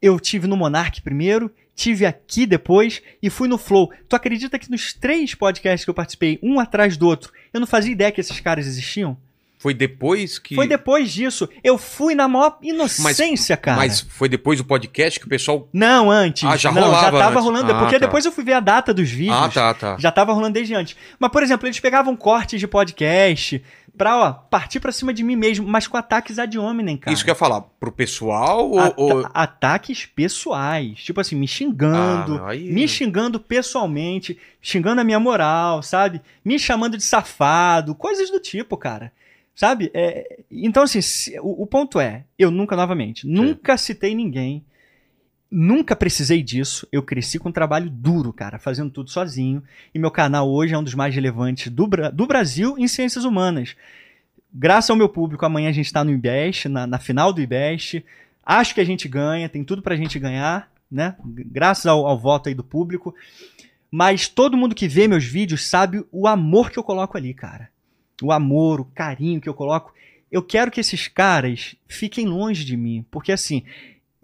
Eu 0.00 0.20
tive 0.20 0.46
no 0.46 0.56
Monark 0.56 1.02
primeiro, 1.02 1.50
tive 1.74 2.06
aqui 2.06 2.46
depois 2.46 3.02
e 3.20 3.28
fui 3.28 3.48
no 3.48 3.58
Flow. 3.58 3.92
Tu 4.08 4.14
acredita 4.14 4.60
que 4.60 4.70
nos 4.70 4.92
três 4.92 5.34
podcasts 5.34 5.84
que 5.84 5.90
eu 5.90 5.94
participei, 5.94 6.38
um 6.40 6.60
atrás 6.60 6.96
do 6.96 7.08
outro, 7.08 7.32
eu 7.52 7.58
não 7.58 7.66
fazia 7.66 7.90
ideia 7.90 8.12
que 8.12 8.20
esses 8.20 8.38
caras 8.38 8.64
existiam? 8.64 9.16
Foi 9.58 9.74
depois 9.74 10.38
que. 10.38 10.54
Foi 10.54 10.68
depois 10.68 11.12
disso. 11.12 11.48
Eu 11.64 11.76
fui 11.76 12.14
na 12.14 12.28
maior 12.28 12.58
inocência, 12.62 13.56
cara. 13.56 13.76
Mas 13.78 14.00
foi 14.00 14.28
depois 14.28 14.58
do 14.58 14.64
podcast 14.64 15.18
que 15.18 15.26
o 15.26 15.28
pessoal. 15.28 15.68
Não, 15.72 16.10
antes. 16.10 16.44
Ah, 16.48 16.56
já 16.56 16.70
não, 16.70 16.82
rolava 16.82 17.04
já 17.06 17.10
tava 17.10 17.30
antes. 17.32 17.44
rolando. 17.44 17.72
Ah, 17.72 17.78
porque 17.80 17.98
tá. 17.98 18.06
depois 18.06 18.24
eu 18.24 18.30
fui 18.32 18.44
ver 18.44 18.52
a 18.54 18.60
data 18.60 18.94
dos 18.94 19.10
vídeos. 19.10 19.36
Ah, 19.36 19.48
tá, 19.48 19.74
tá. 19.74 19.96
Já 19.98 20.12
tava 20.12 20.32
rolando 20.32 20.54
desde 20.54 20.74
antes. 20.74 20.96
Mas, 21.18 21.30
por 21.32 21.42
exemplo, 21.42 21.66
eles 21.66 21.80
pegavam 21.80 22.14
cortes 22.16 22.60
de 22.60 22.68
podcast 22.68 23.60
pra, 23.96 24.16
ó, 24.16 24.32
partir 24.32 24.78
pra 24.78 24.92
cima 24.92 25.12
de 25.12 25.24
mim 25.24 25.34
mesmo, 25.34 25.66
mas 25.66 25.88
com 25.88 25.96
ataques 25.96 26.38
ad 26.38 26.56
hominem, 26.56 26.96
cara. 26.96 27.12
Isso 27.12 27.24
que 27.24 27.30
eu 27.30 27.32
ia 27.32 27.38
falar. 27.38 27.62
Pro 27.80 27.90
pessoal 27.90 28.70
ou. 28.70 28.78
Ata- 28.78 28.94
ou- 28.96 29.28
Ataques 29.34 30.06
pessoais. 30.06 31.00
Tipo 31.02 31.20
assim, 31.20 31.34
me 31.34 31.48
xingando. 31.48 32.40
Ah, 32.44 32.50
aí- 32.50 32.70
Me 32.70 32.86
xingando 32.86 33.40
pessoalmente. 33.40 34.38
Xingando 34.62 35.00
a 35.00 35.04
minha 35.04 35.18
moral, 35.18 35.82
sabe? 35.82 36.20
Me 36.44 36.58
chamando 36.60 36.96
de 36.96 37.02
safado. 37.02 37.92
Coisas 37.94 38.30
do 38.30 38.38
tipo, 38.38 38.76
cara. 38.76 39.10
Sabe? 39.58 39.90
É, 39.92 40.38
então, 40.52 40.84
assim, 40.84 41.00
se- 41.00 41.36
o, 41.40 41.62
o 41.62 41.66
ponto 41.66 41.98
é: 41.98 42.22
eu 42.38 42.48
nunca, 42.48 42.76
novamente, 42.76 43.26
nunca 43.26 43.76
citei 43.76 44.14
ninguém. 44.14 44.64
Nunca 45.50 45.96
precisei 45.96 46.44
disso. 46.44 46.86
Eu 46.92 47.02
cresci 47.02 47.40
com 47.40 47.48
um 47.48 47.52
trabalho 47.52 47.90
duro, 47.90 48.32
cara, 48.32 48.60
fazendo 48.60 48.88
tudo 48.88 49.10
sozinho. 49.10 49.60
E 49.92 49.98
meu 49.98 50.12
canal 50.12 50.48
hoje 50.48 50.74
é 50.74 50.78
um 50.78 50.84
dos 50.84 50.94
mais 50.94 51.12
relevantes 51.12 51.72
do, 51.72 51.88
do 52.12 52.24
Brasil 52.24 52.76
em 52.78 52.86
ciências 52.86 53.24
humanas. 53.24 53.74
Graças 54.54 54.90
ao 54.90 54.96
meu 54.96 55.08
público, 55.08 55.44
amanhã 55.44 55.70
a 55.70 55.72
gente 55.72 55.86
está 55.86 56.04
no 56.04 56.12
IBEST, 56.12 56.68
na, 56.68 56.86
na 56.86 56.98
final 57.00 57.32
do 57.32 57.40
IBEST. 57.40 58.04
Acho 58.46 58.74
que 58.74 58.80
a 58.80 58.84
gente 58.84 59.08
ganha, 59.08 59.48
tem 59.48 59.64
tudo 59.64 59.82
pra 59.82 59.96
gente 59.96 60.20
ganhar, 60.20 60.70
né? 60.88 61.16
Graças 61.24 61.86
ao, 61.86 62.06
ao 62.06 62.16
voto 62.16 62.48
aí 62.48 62.54
do 62.54 62.62
público. 62.62 63.12
Mas 63.90 64.28
todo 64.28 64.56
mundo 64.56 64.72
que 64.74 64.86
vê 64.86 65.08
meus 65.08 65.24
vídeos 65.24 65.66
sabe 65.66 66.04
o 66.12 66.28
amor 66.28 66.70
que 66.70 66.78
eu 66.78 66.84
coloco 66.84 67.16
ali, 67.16 67.34
cara. 67.34 67.68
O 68.22 68.32
amor, 68.32 68.80
o 68.80 68.84
carinho 68.84 69.40
que 69.40 69.48
eu 69.48 69.54
coloco. 69.54 69.92
Eu 70.30 70.42
quero 70.42 70.70
que 70.70 70.80
esses 70.80 71.08
caras 71.08 71.74
fiquem 71.86 72.26
longe 72.26 72.64
de 72.64 72.76
mim. 72.76 73.04
Porque 73.10 73.32
assim, 73.32 73.62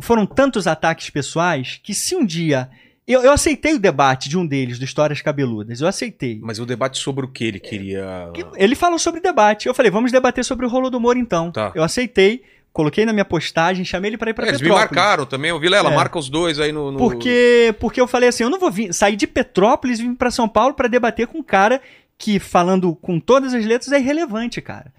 foram 0.00 0.26
tantos 0.26 0.66
ataques 0.66 1.08
pessoais 1.10 1.81
que 1.82 1.94
se 1.94 2.14
um 2.16 2.24
dia. 2.24 2.68
Eu, 3.06 3.23
eu 3.23 3.32
aceitei 3.32 3.74
o 3.74 3.78
debate 3.78 4.28
de 4.31 4.36
um 4.39 4.47
deles, 4.47 4.78
do 4.78 4.84
Histórias 4.84 5.20
Cabeludas. 5.20 5.81
Eu 5.81 5.86
aceitei. 5.86 6.40
Mas 6.42 6.58
o 6.58 6.64
debate 6.64 6.97
sobre 6.98 7.24
o 7.24 7.28
que 7.28 7.44
ele 7.44 7.60
queria. 7.60 8.31
Que- 8.32 8.47
Ele 8.56 8.74
falou 8.74 8.98
sobre 8.98 9.20
debate. 9.20 9.66
Eu 9.68 9.74
falei, 9.74 9.90
vamos 9.90 10.10
debater 10.10 10.42
sobre 10.44 10.64
o 10.64 10.68
rolo 10.70 10.89
do 10.89 10.98
Moro 10.98 11.18
então. 11.18 11.52
Tá. 11.52 11.70
Eu 11.74 11.82
aceitei, 11.82 12.42
coloquei 12.73 13.05
na 13.05 13.12
minha 13.12 13.24
postagem, 13.26 13.84
chamei 13.84 14.08
ele 14.10 14.16
pra 14.16 14.31
ir 14.31 14.34
pra 14.34 14.47
É, 14.47 14.48
eles 14.48 14.60
me 14.62 14.68
Petrópolis. 14.68 14.97
marcaram 14.97 15.26
também. 15.26 15.52
O 15.52 15.60
Vilela, 15.60 15.92
É. 15.92 15.94
marca 15.94 16.18
os 16.18 16.31
dois 16.31 16.58
aí 16.58 16.73
no. 16.73 16.92
no- 16.92 16.98
Porque, 16.98 17.74
porque 17.78 18.00
eu 18.00 18.08
falei 18.08 18.31
assim, 18.31 18.42
eu 18.42 18.48
não 18.50 18.58
vou 18.58 18.70
vir, 18.70 18.90
sair 18.94 19.16
de 19.16 19.26
Petrópolis 19.26 20.00
e 20.00 20.02
vir 20.08 20.14
pra 20.16 20.31
São 20.31 20.48
Paulo 20.48 20.73
pra 20.73 20.89
debater 20.89 21.26
com 21.26 21.39
um 21.39 21.42
cara 21.42 21.82
que, 22.18 22.39
falando 22.39 22.94
com 22.94 23.18
todas 23.18 23.55
as 23.55 23.65
letras, 23.65 23.93
é 23.93 23.99
irrelevante, 23.99 24.60
cara. 24.60 24.93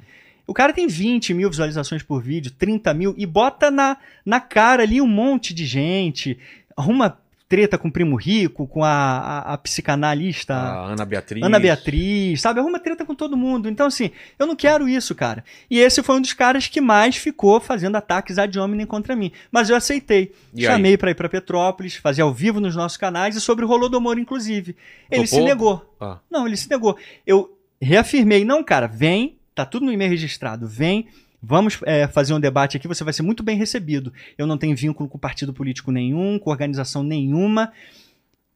O 0.48 0.54
cara 0.54 0.74
tem 0.74 0.88
20 0.88 1.34
mil 1.34 1.50
visualizações 1.50 2.04
por 2.04 2.22
vídeo, 2.22 2.52
30 2.52 2.94
mil, 2.94 3.16
e 3.18 3.26
bota 3.26 3.72
na, 3.72 3.98
na 4.26 4.40
cara 4.40 4.84
ali 4.84 5.02
um 5.02 5.08
monte 5.08 5.54
de 5.54 5.66
gente, 5.66 6.38
arruma 6.78 7.18
treta 7.48 7.78
com 7.78 7.88
o 7.88 7.92
Primo 7.92 8.16
Rico, 8.16 8.68
com 8.68 8.84
a, 8.84 8.90
a, 8.90 9.54
a 9.54 9.58
psicanalista... 9.58 10.56
A 10.56 10.86
Ana 10.88 11.06
Beatriz. 11.06 11.44
Ana 11.44 11.60
Beatriz, 11.60 12.42
sabe? 12.42 12.60
Arruma 12.60 12.80
treta 12.80 13.06
com 13.06 13.14
todo 13.14 13.38
mundo. 13.38 13.70
Então, 13.70 13.86
assim, 13.88 14.12
eu 14.40 14.48
não 14.48 14.56
quero 14.56 14.90
isso, 14.90 15.14
cara. 15.14 15.44
E 15.70 15.80
esse 15.80 16.02
foi 16.02 16.16
um 16.16 16.22
dos 16.22 16.34
caras 16.34 16.68
que 16.68 16.82
mais 16.82 17.16
ficou 17.16 17.60
fazendo 17.60 17.96
ataques 17.96 18.40
ad 18.40 18.58
hominem 18.60 18.86
contra 18.86 19.16
mim. 19.16 19.32
Mas 19.52 19.70
eu 19.70 19.76
aceitei. 19.76 20.34
E 20.54 20.64
Chamei 20.64 20.98
pra 20.98 21.12
ir 21.12 21.16
pra 21.16 21.30
Petrópolis, 21.30 21.96
fazer 21.96 22.24
ao 22.24 22.34
vivo 22.34 22.60
nos 22.60 22.76
nossos 22.76 22.98
canais 22.98 23.36
e 23.36 23.42
sobre 23.42 23.64
o 23.64 23.68
Rolodomor, 23.68 24.18
inclusive. 24.18 24.76
Ele 25.12 25.26
Topou? 25.26 25.40
se 25.40 25.46
negou. 25.46 25.96
Ah. 26.02 26.18
Não, 26.30 26.48
ele 26.48 26.58
se 26.58 26.70
negou. 26.70 26.98
Eu 27.28 27.56
reafirmei, 27.80 28.44
não, 28.44 28.64
cara, 28.64 28.88
vem, 28.88 29.38
tá 29.54 29.66
tudo 29.66 29.86
no 29.86 29.92
e-mail 29.92 30.10
registrado, 30.10 30.68
vem. 30.68 31.08
Vamos 31.48 31.80
é, 31.86 32.08
fazer 32.08 32.34
um 32.34 32.40
debate 32.40 32.76
aqui, 32.76 32.88
você 32.88 33.04
vai 33.04 33.14
ser 33.14 33.22
muito 33.22 33.44
bem 33.44 33.56
recebido. 33.58 34.12
Eu 34.38 34.48
não 34.48 34.58
tenho 34.58 34.76
vínculo 34.76 35.08
com 35.08 35.18
partido 35.20 35.54
político 35.54 35.92
nenhum, 35.92 36.40
com 36.40 36.50
organização 36.50 37.04
nenhuma. 37.04 37.72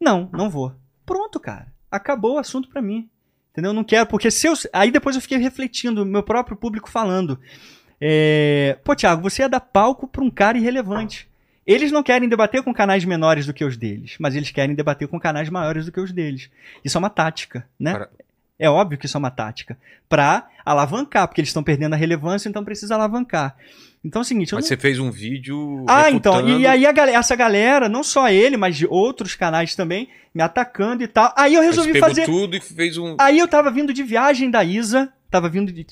Não, 0.02 0.28
não 0.34 0.50
vou. 0.50 0.74
Pronto, 1.06 1.40
cara. 1.40 1.68
Acabou 1.92 2.36
o 2.36 2.40
assunto 2.40 2.68
pra 2.68 2.82
mim. 2.82 3.08
Entendeu? 3.52 3.70
Eu 3.70 3.76
não 3.76 3.84
quero, 3.84 4.06
porque 4.08 4.32
se 4.32 4.48
eu. 4.48 4.54
Aí 4.74 4.90
depois 4.90 5.16
eu 5.16 5.22
fiquei 5.22 5.38
refletindo, 5.38 6.06
meu 6.06 6.24
próprio 6.24 6.58
público 6.58 6.90
falando. 6.90 7.40
É, 8.02 8.78
Pô, 8.84 8.96
Thiago, 8.96 9.22
você 9.22 9.42
ia 9.44 9.50
dar 9.50 9.60
palco 9.60 10.08
pra 10.08 10.24
um 10.24 10.30
cara 10.32 10.58
irrelevante. 10.58 11.28
Eles 11.68 11.92
não 11.92 12.02
querem 12.02 12.28
debater 12.28 12.64
com 12.64 12.74
canais 12.74 13.06
menores 13.06 13.46
do 13.46 13.54
que 13.54 13.64
os 13.64 13.78
deles, 13.78 14.16
mas 14.20 14.36
eles 14.36 14.50
querem 14.50 14.76
debater 14.76 15.08
com 15.08 15.20
canais 15.20 15.50
maiores 15.50 15.86
do 15.86 15.92
que 15.92 16.00
os 16.00 16.12
deles. 16.12 16.50
Isso 16.84 16.98
é 16.98 17.00
uma 17.00 17.12
tática, 17.12 17.68
né? 17.80 17.94
Cara- 17.94 18.10
É 18.60 18.70
óbvio 18.70 18.98
que 19.00 19.06
isso 19.06 19.16
é 19.16 19.20
uma 19.20 19.32
tática. 19.32 19.78
Pra 20.10 20.48
alavancar, 20.66 21.28
porque 21.28 21.40
eles 21.42 21.50
estão 21.50 21.64
perdendo 21.64 21.94
a 21.94 21.98
relevância, 21.98 22.50
então 22.50 22.64
precisa 22.64 22.94
alavancar. 22.96 23.56
Então 24.04 24.22
é 24.22 24.24
o 24.24 24.26
seguinte, 24.26 24.54
Mas 24.54 24.64
não- 24.64 24.68
você 24.68 24.78
fez 24.78 25.00
um 25.00 25.10
vídeo. 25.12 25.84
ah, 25.88 26.12
então. 26.12 26.48
E 26.48 26.66
aí 26.68 26.86
a 26.86 26.92
essa 27.12 27.36
galera, 27.36 27.88
não 27.90 28.04
só 28.04 28.30
ele, 28.30 28.56
mas 28.58 28.76
de 28.78 28.86
outros 28.88 29.36
canais 29.36 29.76
também, 29.76 30.10
me 30.34 30.42
atacando 30.42 31.04
e 31.04 31.08
tal. 31.08 31.34
Aí 31.38 31.54
eu 31.56 31.62
resolvi 31.62 31.94
pegou 31.94 32.08
fazer. 32.10 32.26
tudo 32.26 32.56
e 32.56 32.60
fez 32.62 32.98
um. 32.98 33.16
Aí 33.20 33.40
eu 33.40 33.48
tava 33.48 33.72
vindo 33.72 33.94
de 33.94 34.04
viagem 34.04 34.50
da 34.52 34.64
Isa, 34.64 35.12
tava 35.30 35.50
vindo 35.50 35.72
de, 35.72 35.86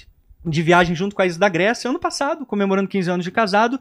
de 0.46 0.62
viagem 0.62 0.96
junto 0.96 1.16
com 1.16 1.22
a 1.22 1.26
Isa 1.26 1.40
da 1.40 1.50
Grécia, 1.50 1.90
ano 1.90 2.00
passado, 2.00 2.46
comemorando 2.46 2.88
15 2.90 3.10
anos 3.10 3.24
de 3.26 3.32
casado. 3.32 3.80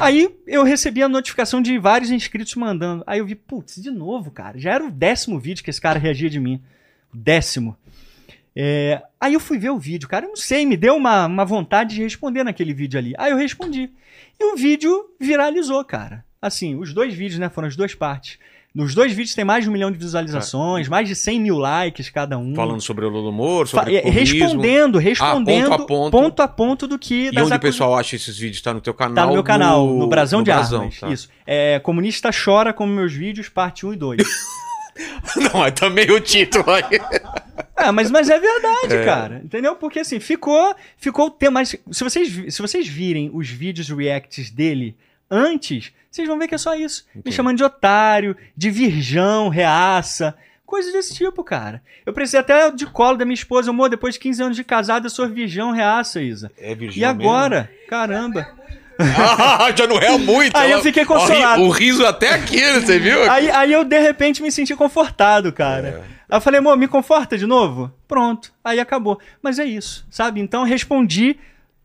Aí 0.00 0.28
eu 0.46 0.64
recebi 0.64 1.02
a 1.02 1.08
notificação 1.08 1.60
de 1.62 1.78
vários 1.78 2.10
inscritos 2.10 2.54
mandando. 2.56 3.04
Aí 3.06 3.18
eu 3.20 3.26
vi, 3.26 3.34
putz, 3.34 3.76
de 3.80 3.90
novo, 3.90 4.30
cara. 4.30 4.58
Já 4.58 4.72
era 4.72 4.84
o 4.84 4.90
décimo 4.90 5.38
vídeo 5.38 5.62
que 5.62 5.70
esse 5.70 5.80
cara 5.80 5.98
reagia 5.98 6.30
de 6.30 6.40
mim. 6.40 6.60
O 7.14 7.16
décimo. 7.16 7.76
É, 8.54 9.00
aí 9.20 9.34
eu 9.34 9.40
fui 9.40 9.58
ver 9.58 9.70
o 9.70 9.78
vídeo, 9.78 10.08
cara, 10.08 10.26
eu 10.26 10.30
não 10.30 10.36
sei, 10.36 10.66
me 10.66 10.76
deu 10.76 10.94
uma, 10.96 11.26
uma 11.26 11.44
vontade 11.44 11.94
de 11.94 12.02
responder 12.02 12.44
naquele 12.44 12.74
vídeo 12.74 12.98
ali. 12.98 13.14
Aí 13.18 13.30
eu 13.32 13.36
respondi. 13.36 13.90
E 14.38 14.52
o 14.52 14.56
vídeo 14.56 15.06
viralizou, 15.20 15.84
cara. 15.84 16.24
Assim, 16.40 16.74
os 16.76 16.92
dois 16.92 17.14
vídeos, 17.14 17.38
né, 17.38 17.48
foram 17.48 17.68
as 17.68 17.76
duas 17.76 17.94
partes. 17.94 18.38
Nos 18.74 18.94
dois 18.94 19.12
vídeos 19.12 19.34
tem 19.34 19.44
mais 19.44 19.64
de 19.64 19.68
um 19.70 19.72
milhão 19.72 19.90
de 19.90 19.98
visualizações, 19.98 20.88
mais 20.88 21.06
de 21.06 21.14
100 21.14 21.40
mil 21.40 21.58
likes 21.58 22.08
cada 22.08 22.38
um. 22.38 22.54
Falando 22.54 22.80
sobre 22.80 23.04
o 23.04 23.66
Fa- 23.66 23.66
sobre 23.66 23.96
é, 23.96 23.98
o 23.98 24.02
clubismo. 24.02 24.38
respondendo, 24.40 24.98
respondendo, 24.98 25.68
ponto 25.68 25.82
a 25.82 25.86
ponto. 25.86 26.10
ponto 26.10 26.40
a 26.42 26.48
ponto 26.48 26.86
do 26.88 26.98
que 26.98 27.30
E 27.30 27.38
onde 27.40 27.54
o 27.54 27.60
pessoal 27.60 27.94
acha 27.98 28.16
esses 28.16 28.38
vídeos? 28.38 28.62
Tá 28.62 28.72
no 28.72 28.80
teu 28.80 28.94
canal? 28.94 29.14
Tá 29.14 29.26
no 29.26 29.34
meu 29.34 29.44
canal, 29.44 29.86
no 29.86 30.06
Brasão 30.08 30.38
no 30.40 30.44
de 30.46 30.50
Brasão, 30.50 30.80
Armas. 30.80 30.98
tá. 31.00 31.10
Isso. 31.10 31.28
É, 31.46 31.78
Comunista 31.80 32.30
chora 32.32 32.72
como 32.72 32.90
meus 32.94 33.12
vídeos, 33.12 33.50
parte 33.50 33.84
1 33.84 33.92
e 33.92 33.96
2. 33.96 34.22
Não, 35.36 35.60
mas 35.60 35.72
também 35.74 36.10
o 36.10 36.20
título 36.20 36.64
aí. 36.70 36.82
É, 37.76 37.90
mas, 37.90 38.10
mas 38.10 38.28
é 38.28 38.38
verdade, 38.38 39.02
cara. 39.04 39.40
Entendeu? 39.44 39.74
Porque 39.76 40.00
assim, 40.00 40.20
ficou. 40.20 40.74
Ficou 40.96 41.26
o 41.26 41.30
tema. 41.30 41.60
Mas 41.60 41.70
se 41.90 42.04
vocês, 42.04 42.54
se 42.54 42.62
vocês 42.62 42.86
virem 42.86 43.30
os 43.32 43.48
vídeos 43.48 43.88
reacts 43.88 44.50
dele 44.50 44.96
antes, 45.30 45.92
vocês 46.10 46.28
vão 46.28 46.38
ver 46.38 46.48
que 46.48 46.54
é 46.54 46.58
só 46.58 46.74
isso. 46.74 47.06
Me 47.24 47.32
chamando 47.32 47.56
de 47.56 47.64
otário, 47.64 48.36
de 48.56 48.70
virgão, 48.70 49.48
reaça. 49.48 50.36
Coisas 50.66 50.92
desse 50.92 51.14
tipo, 51.14 51.44
cara. 51.44 51.82
Eu 52.06 52.14
precisei 52.14 52.40
até 52.40 52.70
de 52.70 52.86
colo 52.86 53.18
da 53.18 53.24
minha 53.26 53.34
esposa. 53.34 53.70
Amor, 53.70 53.90
depois 53.90 54.14
de 54.14 54.20
15 54.20 54.42
anos 54.42 54.56
de 54.56 54.64
casado, 54.64 55.06
eu 55.06 55.10
sou 55.10 55.28
virgão, 55.28 55.70
reaça, 55.70 56.22
Isa. 56.22 56.50
É 56.56 56.74
Virgínia 56.74 57.06
E 57.06 57.08
agora? 57.08 57.70
Caramba. 57.88 58.48
Ah, 59.04 59.72
já 59.76 59.86
não 59.86 59.98
é 59.98 60.16
muito. 60.18 60.56
Aí 60.56 60.70
eu 60.70 60.74
Ela- 60.74 60.82
fiquei 60.82 61.02
Ó, 61.02 61.06
ri- 61.14 61.20
consolado. 61.20 61.62
O 61.62 61.70
riso 61.70 62.04
até 62.06 62.30
aqui, 62.34 62.60
você 62.72 62.98
viu? 62.98 63.30
Aí, 63.30 63.50
aí 63.50 63.72
eu, 63.72 63.84
de 63.84 63.98
repente, 64.00 64.42
me 64.42 64.50
senti 64.50 64.74
confortado, 64.74 65.52
cara. 65.52 66.02
Aí 66.28 66.36
eu 66.36 66.40
falei, 66.40 66.58
amor, 66.60 66.76
me 66.76 66.88
conforta 66.88 67.36
de 67.36 67.46
novo? 67.46 67.92
Pronto. 68.08 68.52
Aí 68.64 68.80
acabou. 68.80 69.18
Mas 69.42 69.58
é 69.58 69.64
isso, 69.64 70.06
sabe? 70.10 70.40
Então 70.40 70.62
eu 70.62 70.66
respondi 70.66 71.36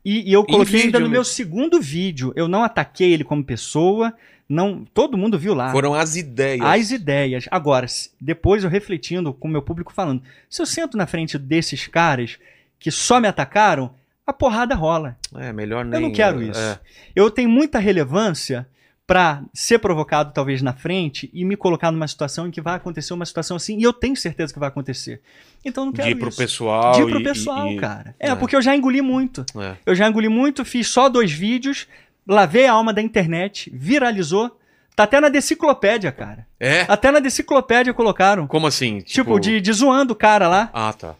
e, 0.05 0.29
e 0.29 0.33
eu 0.33 0.43
coloquei 0.45 0.83
ainda 0.83 0.99
no 0.99 1.09
meu 1.09 1.23
segundo 1.23 1.81
vídeo. 1.81 2.31
Eu 2.35 2.47
não 2.47 2.63
ataquei 2.63 3.13
ele 3.13 3.23
como 3.23 3.43
pessoa. 3.43 4.13
Não, 4.49 4.85
todo 4.93 5.17
mundo 5.17 5.37
viu 5.37 5.53
lá. 5.53 5.71
Foram 5.73 5.93
as 5.93 6.15
ideias. 6.15 6.65
As 6.65 6.91
ideias. 6.91 7.45
Agora, 7.51 7.85
depois 8.21 8.63
eu 8.63 8.69
refletindo 8.69 9.33
com 9.33 9.49
o 9.49 9.51
meu 9.51 9.61
público 9.61 9.91
falando, 9.91 10.23
se 10.49 10.61
eu 10.61 10.65
sento 10.65 10.95
na 10.95 11.05
frente 11.05 11.37
desses 11.37 11.85
caras 11.87 12.37
que 12.79 12.89
só 12.89 13.19
me 13.19 13.27
atacaram, 13.27 13.91
a 14.27 14.33
porrada 14.33 14.75
rola. 14.75 15.17
É, 15.35 15.53
melhor 15.53 15.85
nem... 15.85 15.95
Eu 15.95 16.01
não 16.07 16.11
quero 16.13 16.43
isso. 16.43 16.59
É. 16.59 16.77
Eu 17.15 17.31
tenho 17.31 17.49
muita 17.49 17.79
relevância 17.79 18.67
pra 19.07 19.41
ser 19.53 19.79
provocado 19.79 20.33
talvez 20.33 20.61
na 20.61 20.73
frente 20.73 21.29
e 21.33 21.45
me 21.45 21.55
colocar 21.55 21.91
numa 21.93 22.07
situação 22.09 22.45
em 22.45 22.51
que 22.51 22.59
vai 22.59 22.75
acontecer 22.75 23.13
uma 23.13 23.25
situação 23.25 23.55
assim 23.55 23.77
e 23.79 23.83
eu 23.83 23.93
tenho 23.93 24.17
certeza 24.17 24.51
que 24.51 24.59
vai 24.59 24.67
acontecer. 24.67 25.21
Então 25.63 25.83
eu 25.83 25.85
não 25.85 25.93
De 25.93 25.97
quero 26.01 26.09
ir 26.11 26.15
pro 26.15 26.27
isso. 26.27 26.37
pessoal. 26.37 26.91
De 26.91 27.01
ir 27.03 27.09
pro 27.09 27.21
e- 27.21 27.23
pessoal, 27.23 27.67
e- 27.71 27.77
cara. 27.77 28.13
É, 28.19 28.31
é. 28.31 28.35
porque 28.35 28.53
eu 28.53 28.61
já 28.61 28.75
engoli 28.75 29.01
muito. 29.01 29.45
É. 29.57 29.75
Eu 29.85 29.95
já 29.95 30.09
engoli 30.09 30.27
muito, 30.27 30.65
fiz 30.65 30.89
só 30.89 31.07
dois 31.07 31.31
vídeos, 31.31 31.87
lavei 32.27 32.65
a 32.67 32.73
alma 32.73 32.91
da 32.93 33.01
internet, 33.01 33.71
viralizou. 33.73 34.59
Tá 34.93 35.03
até 35.03 35.21
na 35.21 35.29
deciclopédia, 35.29 36.11
cara. 36.11 36.45
É? 36.59 36.81
Até 36.89 37.09
na 37.11 37.19
deciclopédia 37.19 37.93
colocaram. 37.93 38.45
Como 38.47 38.67
assim? 38.67 38.99
Tipo, 38.99 39.39
de, 39.39 39.61
de 39.61 39.71
zoando 39.71 40.11
o 40.13 40.15
cara 40.15 40.47
lá. 40.49 40.69
Ah, 40.73 40.91
tá. 40.91 41.15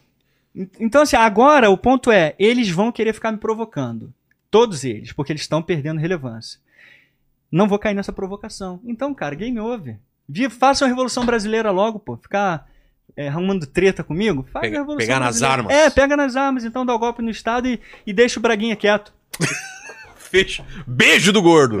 Então, 0.80 1.02
assim, 1.02 1.16
agora 1.16 1.70
o 1.70 1.76
ponto 1.78 2.10
é, 2.10 2.34
eles 2.38 2.68
vão 2.68 2.90
querer 2.90 3.12
ficar 3.12 3.30
me 3.32 3.38
provocando. 3.38 4.12
Todos 4.50 4.82
eles, 4.84 5.12
porque 5.12 5.32
eles 5.32 5.42
estão 5.42 5.62
perdendo 5.62 6.00
relevância. 6.00 6.58
Não 7.50 7.68
vou 7.68 7.78
cair 7.78 7.94
nessa 7.94 8.12
provocação. 8.12 8.80
Então, 8.84 9.14
cara, 9.14 9.34
game 9.34 9.58
over. 9.60 9.96
Faça 10.50 10.84
uma 10.84 10.88
Revolução 10.88 11.24
Brasileira 11.24 11.70
logo, 11.70 11.98
pô. 11.98 12.16
Ficar 12.16 12.66
é, 13.16 13.28
arrumando 13.28 13.66
treta 13.66 14.02
comigo. 14.04 14.46
Faz 14.52 14.62
Pega- 14.62 14.76
a 14.78 14.80
Revolução 14.80 15.06
pegar 15.06 15.20
nas 15.20 15.38
Brasileira. 15.40 15.62
armas. 15.62 15.74
É, 15.86 15.90
pega 15.90 16.16
nas 16.16 16.36
armas, 16.36 16.64
então 16.64 16.84
dá 16.84 16.94
o 16.94 16.98
golpe 16.98 17.22
no 17.22 17.30
Estado 17.30 17.68
e, 17.68 17.80
e 18.06 18.12
deixa 18.12 18.38
o 18.38 18.42
Braguinha 18.42 18.76
quieto. 18.76 19.12
Fecha. 20.16 20.64
Beijo 20.86 21.32
do 21.32 21.40
gordo. 21.40 21.78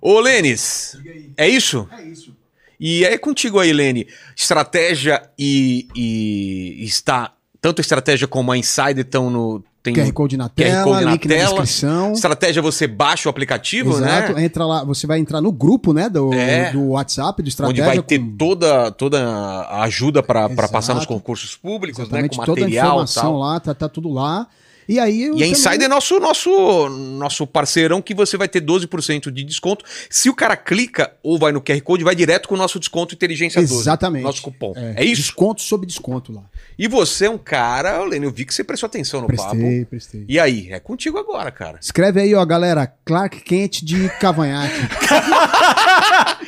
Ô, 0.00 0.20
Lênis, 0.20 0.96
é 1.36 1.48
isso? 1.48 1.88
É 1.92 2.02
isso. 2.02 2.36
E 2.78 3.04
é 3.04 3.18
contigo 3.18 3.58
aí, 3.58 3.72
Lene. 3.72 4.06
Estratégia 4.36 5.28
e, 5.38 5.86
e 5.94 6.84
está. 6.84 7.32
Tanto 7.60 7.80
a 7.80 7.82
estratégia 7.82 8.26
como 8.26 8.50
a 8.52 8.56
Insider 8.58 9.00
estão 9.00 9.28
no. 9.30 9.62
Tem 9.82 9.94
QR 9.94 10.12
Code 10.12 10.36
na 10.36 10.44
QR 10.50 10.54
tela, 10.54 10.84
Code 10.84 11.04
na 11.06 11.10
link 11.12 11.26
na 11.26 11.34
tela. 11.34 11.48
descrição. 11.62 12.12
Estratégia 12.12 12.60
você 12.60 12.86
baixa 12.86 13.28
o 13.28 13.30
aplicativo, 13.30 13.92
Exato, 13.92 14.34
né? 14.34 14.44
entra 14.44 14.66
lá, 14.66 14.84
você 14.84 15.06
vai 15.06 15.18
entrar 15.18 15.40
no 15.40 15.50
grupo, 15.50 15.94
né, 15.94 16.06
do, 16.10 16.34
É. 16.34 16.70
do 16.70 16.88
WhatsApp, 16.90 17.38
do 17.38 17.44
Onde 17.44 17.48
Estratégia. 17.48 17.84
vai 17.86 18.02
ter 18.02 18.18
com 18.18 18.36
toda, 18.36 18.90
toda 18.90 19.22
a 19.26 19.82
ajuda 19.84 20.22
para 20.22 20.50
passar 20.70 20.92
nos 20.94 21.06
concursos 21.06 21.56
públicos, 21.56 21.98
né? 21.98 22.04
exatamente 22.04 22.36
Com 22.36 22.44
toda 22.44 22.60
a 22.60 22.64
material 22.64 22.86
informação 22.88 23.38
lá, 23.38 23.58
tá, 23.58 23.74
tá 23.74 23.88
tudo 23.88 24.10
lá. 24.10 24.46
E 24.90 24.98
aí... 24.98 25.20
E 25.22 25.26
a 25.26 25.30
também- 25.30 25.50
Insider 25.52 25.82
é 25.82 25.88
nosso, 25.88 26.18
nosso, 26.18 26.88
nosso 26.88 27.46
parceirão 27.46 28.02
que 28.02 28.12
você 28.12 28.36
vai 28.36 28.48
ter 28.48 28.60
12% 28.60 29.30
de 29.30 29.44
desconto. 29.44 29.84
Se 30.10 30.28
o 30.28 30.34
cara 30.34 30.56
clica 30.56 31.12
ou 31.22 31.38
vai 31.38 31.52
no 31.52 31.60
QR 31.60 31.80
Code, 31.82 32.02
vai 32.02 32.14
direto 32.16 32.48
com 32.48 32.56
o 32.56 32.58
nosso 32.58 32.78
desconto 32.80 33.14
Inteligência 33.14 33.60
12. 33.60 33.74
Exatamente. 33.82 34.22
Nosso 34.24 34.42
cupom. 34.42 34.72
É, 34.76 34.94
É, 34.96 35.04
isso? 35.04 35.22
Desconto 35.22 35.62
sobre 35.62 35.86
desconto 35.86 36.32
lá. 36.32 36.42
E 36.76 36.88
você 36.88 37.26
é 37.26 37.30
um 37.30 37.38
cara, 37.38 38.02
Lene, 38.04 38.24
eu 38.26 38.32
vi 38.32 38.44
que 38.44 38.52
você 38.52 38.64
prestou 38.64 38.88
atenção 38.88 39.20
no 39.20 39.26
Prestei, 39.28 39.78
papo. 39.80 39.90
prestei. 39.90 40.24
E 40.28 40.40
aí, 40.40 40.68
é 40.72 40.80
contigo 40.80 41.18
agora, 41.18 41.50
cara. 41.52 41.78
Escreve 41.80 42.20
aí, 42.20 42.34
ó, 42.34 42.44
galera. 42.44 42.92
Clark 43.04 43.40
Kent 43.42 43.82
de 43.84 44.08
cavanhaque. 44.18 44.74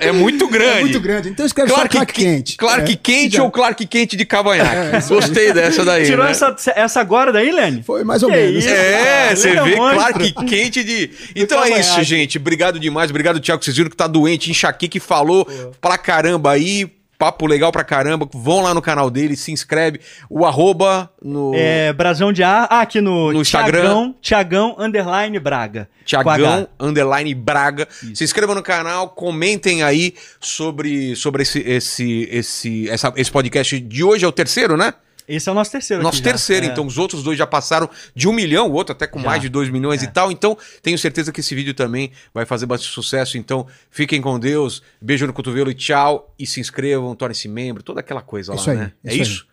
É 0.00 0.12
muito 0.12 0.48
grande. 0.48 0.78
É 0.78 0.80
muito 0.80 1.00
grande. 1.00 1.28
Então 1.30 1.44
escreve 1.46 1.70
só 1.70 1.76
Clark, 1.76 1.94
Clark 1.96 2.12
Ke- 2.12 2.20
Kent. 2.22 2.56
Clark 2.56 2.92
É. 2.92 2.96
Quente 2.96 3.36
Já- 3.36 3.42
ou 3.42 3.50
Clark 3.50 3.86
Quente 3.86 4.16
de 4.16 4.24
cavanhaque? 4.24 5.08
Gostei 5.08 5.52
dessa 5.52 5.84
daí. 5.84 6.04
Tirou 6.06 6.24
né? 6.24 6.30
essa, 6.30 6.54
essa 6.74 7.00
agora 7.00 7.32
daí, 7.32 7.50
Foi 7.82 8.04
mais 8.04 8.22
ou 8.22 8.28
Que 8.30 8.36
menos. 8.36 8.64
isso, 8.64 8.68
É, 8.74 9.34
você 9.36 9.50
vê 9.62 9.76
monstro. 9.76 9.96
Clark 9.96 10.32
Quente 10.46 10.82
de. 10.84 11.10
Então 11.36 11.62
é 11.64 11.78
isso, 11.80 12.02
gente. 12.02 12.38
Obrigado 12.38 12.78
demais. 12.80 13.10
Obrigado, 13.10 13.38
Thiago. 13.40 13.62
Vocês 13.64 13.76
viram 13.76 13.88
que 13.90 13.96
tá 13.96 14.06
doente, 14.06 14.50
enxaqueca 14.50 14.90
que 14.90 15.00
falou 15.00 15.46
pra 15.80 15.96
caramba 15.96 16.50
aí. 16.50 16.90
Papo 17.18 17.46
legal 17.46 17.70
pra 17.70 17.84
caramba. 17.84 18.28
Vão 18.34 18.62
lá 18.62 18.74
no 18.74 18.82
canal 18.82 19.08
dele, 19.08 19.36
se 19.36 19.52
inscreve. 19.52 20.00
O 20.28 20.44
arroba 20.44 21.08
no. 21.22 21.52
É, 21.54 21.92
Brasão 21.92 22.32
de 22.32 22.42
Ar. 22.42 22.66
Ah, 22.68 22.80
aqui 22.80 23.00
no, 23.00 23.32
No 23.32 23.40
Instagram. 23.40 23.80
Tiagão, 23.82 24.14
Tiagão 24.20 24.76
Underline 24.76 25.38
Braga. 25.38 25.88
Tiagão. 26.04 26.66
Underline 26.80 27.32
Braga. 27.32 27.86
Se 28.12 28.24
inscrevam 28.24 28.56
no 28.56 28.62
canal, 28.62 29.10
comentem 29.10 29.84
aí 29.84 30.14
sobre, 30.40 31.14
sobre 31.14 31.42
esse, 31.42 31.60
esse, 31.60 32.28
esse, 32.28 32.88
essa- 32.90 33.12
esse 33.16 33.30
podcast 33.30 33.78
de 33.78 34.02
hoje. 34.02 34.24
É 34.24 34.28
o 34.28 34.32
terceiro, 34.32 34.76
né? 34.76 34.92
Esse 35.28 35.48
é 35.48 35.52
o 35.52 35.54
nosso 35.54 35.70
terceiro. 35.70 36.02
Nosso 36.02 36.18
aqui 36.18 36.24
já. 36.24 36.30
terceiro, 36.32 36.66
É. 36.66 36.68
então 36.68 36.86
os 36.86 36.98
outros 36.98 37.22
dois 37.22 37.38
já 37.38 37.46
passaram 37.46 37.88
de 38.14 38.28
um 38.28 38.32
milhão, 38.32 38.68
o 38.68 38.72
outro 38.72 38.92
até 38.92 39.06
com 39.06 39.20
Já. 39.20 39.26
mais 39.26 39.40
de 39.42 39.48
dois 39.48 39.68
milhões 39.70 40.02
É. 40.02 40.06
e 40.06 40.08
tal. 40.08 40.30
Então, 40.32 40.56
tenho 40.82 40.98
certeza 40.98 41.30
que 41.32 41.40
esse 41.40 41.54
vídeo 41.54 41.74
também 41.74 42.10
vai 42.34 42.44
fazer 42.44 42.66
bastante 42.66 42.92
sucesso. 42.92 43.38
Então, 43.38 43.66
fiquem 43.90 44.20
com 44.20 44.38
Deus, 44.38 44.82
beijo 45.00 45.26
no 45.26 45.32
cotovelo 45.32 45.70
e 45.70 45.74
tchau. 45.74 46.34
E 46.38 46.46
se 46.46 46.60
inscrevam, 46.60 47.14
tornem-se 47.14 47.48
membro, 47.48 47.82
toda 47.82 48.00
aquela 48.00 48.22
coisa 48.22 48.54
Isso 48.54 48.66
lá, 48.66 48.72
aí, 48.72 48.78
né? 48.78 48.92
É 49.04 49.14
isso 49.14 49.22
isso? 49.22 49.46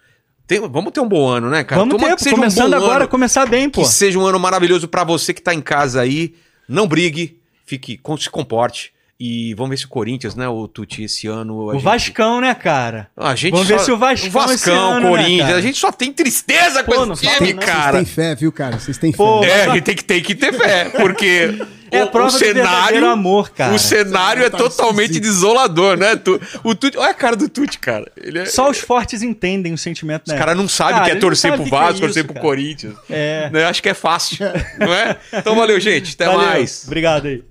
Tem- 0.48 0.59
vamos 0.67 0.91
ter 0.91 0.99
um 0.99 1.07
bom 1.07 1.27
ano, 1.27 1.48
né, 1.49 1.64
cara? 1.64 1.80
Vamos 1.81 1.93
Tomara 1.93 2.14
ter, 2.14 2.17
que 2.17 2.23
seja 2.23 2.35
um 2.35 2.39
começando 2.39 2.72
bom 2.72 2.77
agora, 2.77 3.03
ano, 3.03 3.07
começar 3.07 3.45
bem, 3.45 3.69
pô. 3.69 3.81
que 3.83 3.88
seja 3.88 4.17
um 4.17 4.25
ano 4.25 4.39
maravilhoso 4.39 4.88
pra 4.88 5.03
você 5.03 5.31
que 5.33 5.41
tá 5.41 5.53
em 5.53 5.61
casa 5.61 6.01
aí. 6.01 6.33
Não 6.67 6.88
brigue, 6.88 7.39
fique, 7.65 7.99
se 8.19 8.30
comporte. 8.31 8.91
E 9.22 9.53
vamos 9.56 9.72
ver 9.72 9.77
se 9.77 9.85
o 9.85 9.89
Corinthians, 9.89 10.33
né, 10.33 10.48
o 10.48 10.65
Tuti, 10.65 11.03
esse 11.03 11.27
ano. 11.27 11.53
a 11.61 11.65
O 11.65 11.73
gente- 11.73 11.83
Vascão, 11.83 12.39
né, 12.39 12.56
cara? 12.56 13.09
A 13.17 13.35
gente 13.35 13.51
Vamos 13.51 13.67
só- 13.67 13.75
ver 13.77 13.83
se 13.83 13.91
o 13.91 13.98
Vascão 13.98 14.25
esse 14.25 14.30
Vascão, 14.30 14.91
ano, 14.93 15.01
né, 15.01 15.09
Corinthians. 15.09 15.45
cara? 15.48 15.57
a 15.57 15.61
gente 15.61 15.77
só 15.77 15.91
tem 15.91 16.14
tristeza 16.14 16.83
Pô, 16.85 16.93
com 16.95 17.06
não 17.06 17.14
esse 17.15 17.27
time, 17.27 17.53
não. 17.53 17.61
Vocês 17.61 17.65
cara. 17.75 17.98
têm 17.98 18.06
fé, 18.06 18.35
viu, 18.35 18.51
cara? 18.51 18.80
Vocês 18.80 18.98
têm 18.98 19.11
fé. 19.11 19.17
Pô, 19.17 19.43
É, 19.43 19.48
Mas- 19.65 19.67
a 19.67 19.73
gente 19.73 19.83
tem 19.83 19.95
que, 19.95 20.03
tem 20.06 20.22
que 20.22 20.35
ter 20.35 20.53
fé, 20.53 20.85
porque 20.89 21.49
É 21.91 22.01
a 22.01 22.07
prova 22.07 22.31
do 22.31 22.38
verdadeiro 22.38 23.07
amor, 23.07 23.49
cara. 23.49 23.73
o 23.73 23.80
cenário 23.80 24.43
é 24.45 24.49
Tá 24.49 24.57
totalmente 24.59 25.11
esquisito. 25.11 25.23
desolador, 25.23 25.98
né? 25.98 26.15
Tu- 26.15 26.39
o 26.64 26.73
Tuti, 26.73 26.98
olha 26.98 27.09
a 27.09 27.14
cara 27.14 27.35
do 27.35 27.49
Tuti, 27.49 27.77
cara. 27.80 28.09
Ele 28.15 28.39
é, 28.39 28.45
Só 28.45 28.69
os 28.69 28.77
fortes 28.77 29.22
entendem 29.22 29.73
o 29.73 29.77
sentimento, 29.77 30.27
os 30.27 30.31
né? 30.33 30.38
caras 30.39 30.56
não 30.56 30.67
sabem 30.69 30.93
Cara, 30.95 31.06
que 31.06 31.11
é 31.11 31.15
torcer 31.19 31.51
pro 31.51 31.64
o 31.64 31.65
é 31.67 31.69
Vasco, 31.69 31.99
torcer 31.99 32.17
isso, 32.19 32.25
pro 32.25 32.33
cara. 32.35 32.45
Corinthians. 32.45 32.93
É. 33.09 33.49
Né? 33.51 33.65
Acho 33.65 33.81
que 33.83 33.89
é 33.89 33.93
fácil, 33.95 34.38
não 34.80 34.93
é? 34.93 35.17
Então 35.33 35.56
valeu, 35.56 35.77
gente. 35.80 36.14
Até 36.14 36.25
Valeu. 36.27 36.48
mais. 36.48 36.83
Obrigado 36.85 37.25
aí. 37.27 37.43